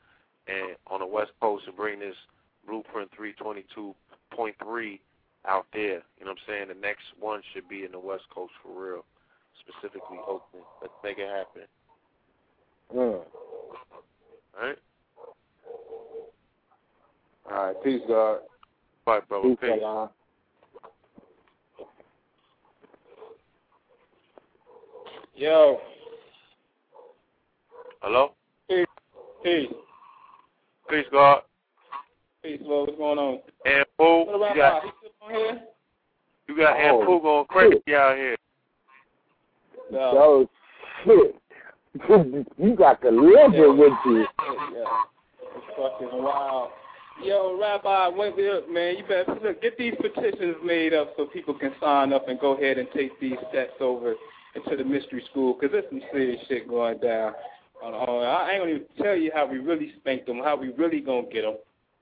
and 0.48 0.76
on 0.88 1.02
the 1.02 1.06
West 1.06 1.32
Coast 1.42 1.66
and 1.68 1.76
bring 1.76 2.00
this 2.00 2.16
Blueprint 2.66 3.12
322.3 3.20 5.00
out 5.46 5.66
there. 5.74 6.02
You 6.18 6.26
know 6.26 6.32
what 6.32 6.32
I'm 6.32 6.38
saying? 6.48 6.68
The 6.70 6.76
next 6.76 7.04
one 7.20 7.42
should 7.54 7.68
be 7.68 7.84
in 7.84 7.92
the 7.92 8.00
West 8.00 8.24
Coast 8.34 8.54
for 8.64 8.92
real, 8.92 9.06
specifically 9.60 10.18
Oakland. 10.28 10.66
Let's 10.82 10.94
make 11.04 11.18
it 11.18 11.28
happen. 11.28 11.68
Mm. 12.96 13.22
All 13.22 14.68
right? 14.68 14.78
All 17.52 17.66
right. 17.68 17.84
Peace, 17.84 18.02
God. 18.08 18.40
Bye, 19.06 19.20
brother. 19.28 19.50
Peace, 19.50 19.58
Peace. 19.62 19.82
Allah. 19.84 20.12
Yo, 25.36 25.80
Hello? 28.02 28.32
peace, 28.68 28.88
Peace, 29.44 29.70
Peace, 30.90 31.06
God. 31.12 31.42
peace, 32.42 32.60
Lord. 32.64 32.88
What's 32.90 32.98
going 32.98 33.20
on? 33.20 33.40
And 33.66 33.86
Pooh, 34.00 34.26
What 34.26 34.56
you 34.56 34.62
got, 34.62 34.82
Bob? 34.82 34.84
He 34.84 34.90
still 35.00 35.28
on 35.28 35.34
here? 35.36 35.62
you 36.48 36.58
got 36.58 36.78
Oh, 36.80 37.06
Ampu 37.06 37.22
going 37.22 37.46
crazy 37.46 37.96
out 37.96 38.18
here. 38.18 38.36
No. 39.92 40.14
Yo, 40.14 40.50
shit. 41.06 41.36
you 42.58 42.76
got 42.76 43.00
the 43.02 43.12
liver 43.12 43.74
with 43.74 43.94
you. 44.06 44.26
Yeah. 44.74 44.86
It's 45.56 45.66
fucking 45.78 46.24
wild. 46.24 46.70
Yo, 47.24 47.58
Rabbi, 47.60 48.10
wait, 48.10 48.36
look, 48.38 48.70
man, 48.72 48.96
you 48.98 49.04
better 49.04 49.38
look, 49.44 49.62
get 49.62 49.78
these 49.78 49.94
petitions 50.00 50.56
made 50.64 50.94
up 50.94 51.14
so 51.18 51.26
people 51.26 51.54
can 51.54 51.74
sign 51.82 52.14
up 52.14 52.28
and 52.30 52.40
go 52.40 52.56
ahead 52.56 52.78
and 52.78 52.88
take 52.96 53.20
these 53.20 53.38
sets 53.54 53.72
over 53.80 54.14
into 54.56 54.78
the 54.78 54.84
mystery 54.84 55.24
school 55.30 55.54
because 55.54 55.72
there's 55.72 55.86
some 55.90 56.02
serious 56.12 56.40
shit 56.48 56.68
going 56.68 56.98
down. 57.00 57.34
I 57.84 58.52
ain't 58.52 58.62
gonna 58.62 58.72
even 58.72 58.86
tell 59.02 59.16
you 59.16 59.32
how 59.34 59.46
we 59.46 59.60
really 59.60 59.94
spank 60.00 60.26
them, 60.26 60.40
how 60.44 60.56
we 60.56 60.70
really 60.74 61.00
gonna 61.00 61.28
get 61.32 61.44
them. 61.44 61.56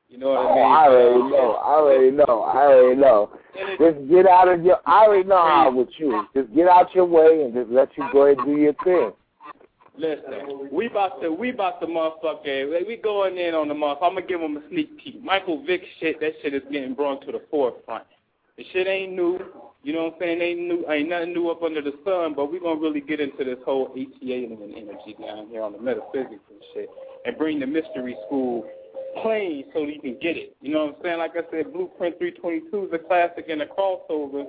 You 0.09 0.19
know 0.19 0.29
what 0.29 0.37
Oh, 0.37 0.49
I 0.49 0.55
mean? 0.55 0.63
I 0.63 0.87
already 0.87 1.31
know. 1.31 1.51
I 1.53 1.73
already 1.73 2.11
know. 2.11 2.41
I 2.43 2.57
already 2.63 3.01
know. 3.01 3.29
Just 3.79 4.09
get 4.09 4.27
out 4.27 4.47
of 4.47 4.63
your. 4.63 4.77
I 4.85 5.05
already 5.05 5.27
know 5.27 5.37
how 5.41 5.71
with 5.71 5.89
you. 5.97 6.25
Just 6.35 6.53
get 6.55 6.67
out 6.67 6.93
your 6.93 7.05
way 7.05 7.43
and 7.43 7.53
just 7.53 7.69
let 7.71 7.89
you 7.97 8.07
go 8.13 8.27
ahead 8.27 8.37
and 8.37 8.47
do 8.47 8.61
your 8.61 8.73
thing. 8.83 9.11
Listen, 9.97 10.69
we 10.71 10.87
about 10.87 11.21
to 11.21 11.31
we 11.31 11.51
about 11.51 11.79
to 11.81 11.87
motherfucker. 11.87 12.85
We 12.87 12.97
going 12.97 13.37
in 13.37 13.53
on 13.53 13.69
the 13.69 13.73
month. 13.73 13.99
I'm 14.01 14.15
gonna 14.15 14.25
give 14.25 14.41
them 14.41 14.57
a 14.57 14.69
sneak 14.69 14.97
peek. 15.01 15.23
Michael 15.23 15.63
Vick 15.65 15.81
shit. 15.99 16.19
That 16.19 16.33
shit 16.41 16.53
is 16.53 16.63
getting 16.71 16.93
brought 16.93 17.25
to 17.25 17.31
the 17.31 17.41
forefront. 17.49 18.05
The 18.57 18.65
shit 18.73 18.87
ain't 18.87 19.13
new. 19.13 19.39
You 19.83 19.93
know 19.93 20.05
what 20.05 20.13
I'm 20.15 20.19
saying? 20.19 20.41
Ain't 20.41 20.59
new. 20.59 20.85
Ain't 20.89 21.09
nothing 21.09 21.33
new 21.33 21.49
up 21.49 21.63
under 21.63 21.81
the 21.81 21.93
sun. 22.03 22.33
But 22.35 22.51
we 22.51 22.59
gonna 22.59 22.79
really 22.79 23.01
get 23.01 23.19
into 23.19 23.43
this 23.43 23.59
whole 23.65 23.87
ATA 23.91 24.23
alien 24.23 24.73
energy 24.75 25.15
down 25.21 25.47
here 25.47 25.61
on 25.61 25.71
the 25.71 25.79
metaphysics 25.79 26.43
and 26.49 26.61
shit, 26.73 26.89
and 27.25 27.37
bring 27.37 27.59
the 27.59 27.67
mystery 27.67 28.17
school 28.27 28.67
plain 29.21 29.63
so 29.73 29.83
you 29.83 30.01
can 30.01 30.17
get 30.21 30.35
it. 30.35 30.55
You 30.61 30.73
know 30.73 30.85
what 30.85 30.95
I'm 30.97 31.01
saying? 31.03 31.17
Like 31.19 31.31
I 31.37 31.49
said, 31.51 31.71
Blueprint 31.71 32.17
322 32.17 32.87
is 32.87 32.93
a 32.93 32.99
classic 32.99 33.45
and 33.49 33.61
a 33.61 33.65
crossover 33.65 34.45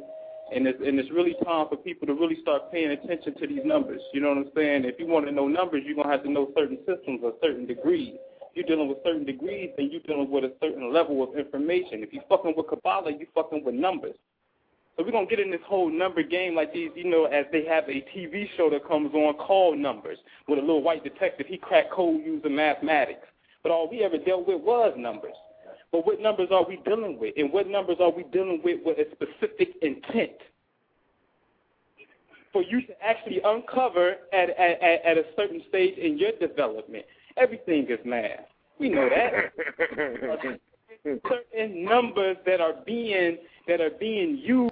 and 0.55 0.66
it's 0.66 0.78
and 0.84 0.99
it's 0.99 1.10
really 1.10 1.34
time 1.44 1.66
for 1.68 1.76
people 1.76 2.07
to 2.07 2.15
really 2.15 2.41
start 2.41 2.70
paying 2.70 2.91
attention 2.91 3.34
to 3.39 3.47
these 3.47 3.65
numbers. 3.65 4.00
You 4.12 4.20
know 4.20 4.28
what 4.28 4.39
I'm 4.39 4.50
saying? 4.55 4.84
If 4.84 4.99
you 4.99 5.07
want 5.07 5.26
to 5.26 5.33
know 5.33 5.49
numbers, 5.49 5.83
you're 5.84 5.97
gonna 5.97 6.10
have 6.10 6.23
to 6.23 6.31
know 6.31 6.52
certain 6.57 6.78
systems 6.86 7.20
or 7.23 7.34
certain 7.42 7.66
degrees. 7.66 8.15
You're 8.55 8.65
dealing 8.65 8.89
with 8.89 8.99
certain 9.05 9.25
degrees, 9.25 9.70
and 9.76 9.91
you're 9.91 10.00
dealing 10.02 10.31
with 10.31 10.44
a 10.44 10.52
certain 10.62 10.92
level 10.92 11.23
of 11.23 11.36
information. 11.36 12.02
If 12.02 12.12
you're 12.12 12.25
fucking 12.28 12.55
with 12.57 12.68
Kabbalah, 12.68 13.12
you're 13.12 13.28
fucking 13.34 13.65
with 13.65 13.75
numbers. 13.75 14.15
So 14.97 15.05
we're 15.05 15.12
gonna 15.12 15.26
get 15.26 15.41
in 15.41 15.50
this 15.50 15.60
whole 15.66 15.91
number 15.91 16.23
game 16.23 16.55
like 16.55 16.73
these, 16.73 16.91
you 16.94 17.05
know, 17.05 17.26
as 17.26 17.44
they 17.52 17.65
have 17.66 17.84
a 17.89 18.00
TV 18.16 18.49
show 18.57 18.70
that 18.70 18.86
comes 18.89 19.12
on 19.15 19.34
called 19.34 19.78
Numbers 19.78 20.18
with 20.49 20.58
a 20.58 20.62
little 20.62 20.83
white 20.83 21.05
detective. 21.05 21.47
He 21.47 21.58
cracked 21.58 21.92
code 21.92 22.23
using 22.25 22.57
mathematics, 22.57 23.26
but 23.62 23.73
all 23.73 23.91
we 23.91 24.02
ever 24.02 24.16
dealt 24.16 24.47
with 24.49 24.62
was 24.62 24.94
numbers. 24.97 25.34
But 25.97 26.05
what 26.05 26.20
numbers 26.20 26.49
are 26.50 26.66
we 26.68 26.76
dealing 26.84 27.18
with? 27.18 27.33
And 27.39 27.50
what 27.50 27.68
numbers 27.68 27.97
are 28.00 28.10
we 28.10 28.25
dealing 28.25 28.60
with 28.62 28.81
with 28.84 28.99
a 28.99 29.07
specific 29.12 29.76
intent? 29.81 30.36
For 32.52 32.62
you 32.62 32.83
to 32.83 33.02
actually 33.02 33.41
uncover 33.42 34.16
at, 34.31 34.50
at, 34.50 34.83
at 34.83 35.16
a 35.16 35.25
certain 35.36 35.62
stage 35.70 35.97
in 35.97 36.18
your 36.18 36.33
development, 36.39 37.07
everything 37.39 37.86
is 37.89 37.99
math. 38.05 38.41
We 38.78 38.91
know 38.91 39.08
that. 39.08 40.58
certain 41.26 41.84
numbers 41.84 42.36
that 42.44 42.60
are 42.60 42.75
being 42.84 43.39
that 43.66 43.81
are 43.81 43.91
being 43.99 44.36
used 44.36 44.65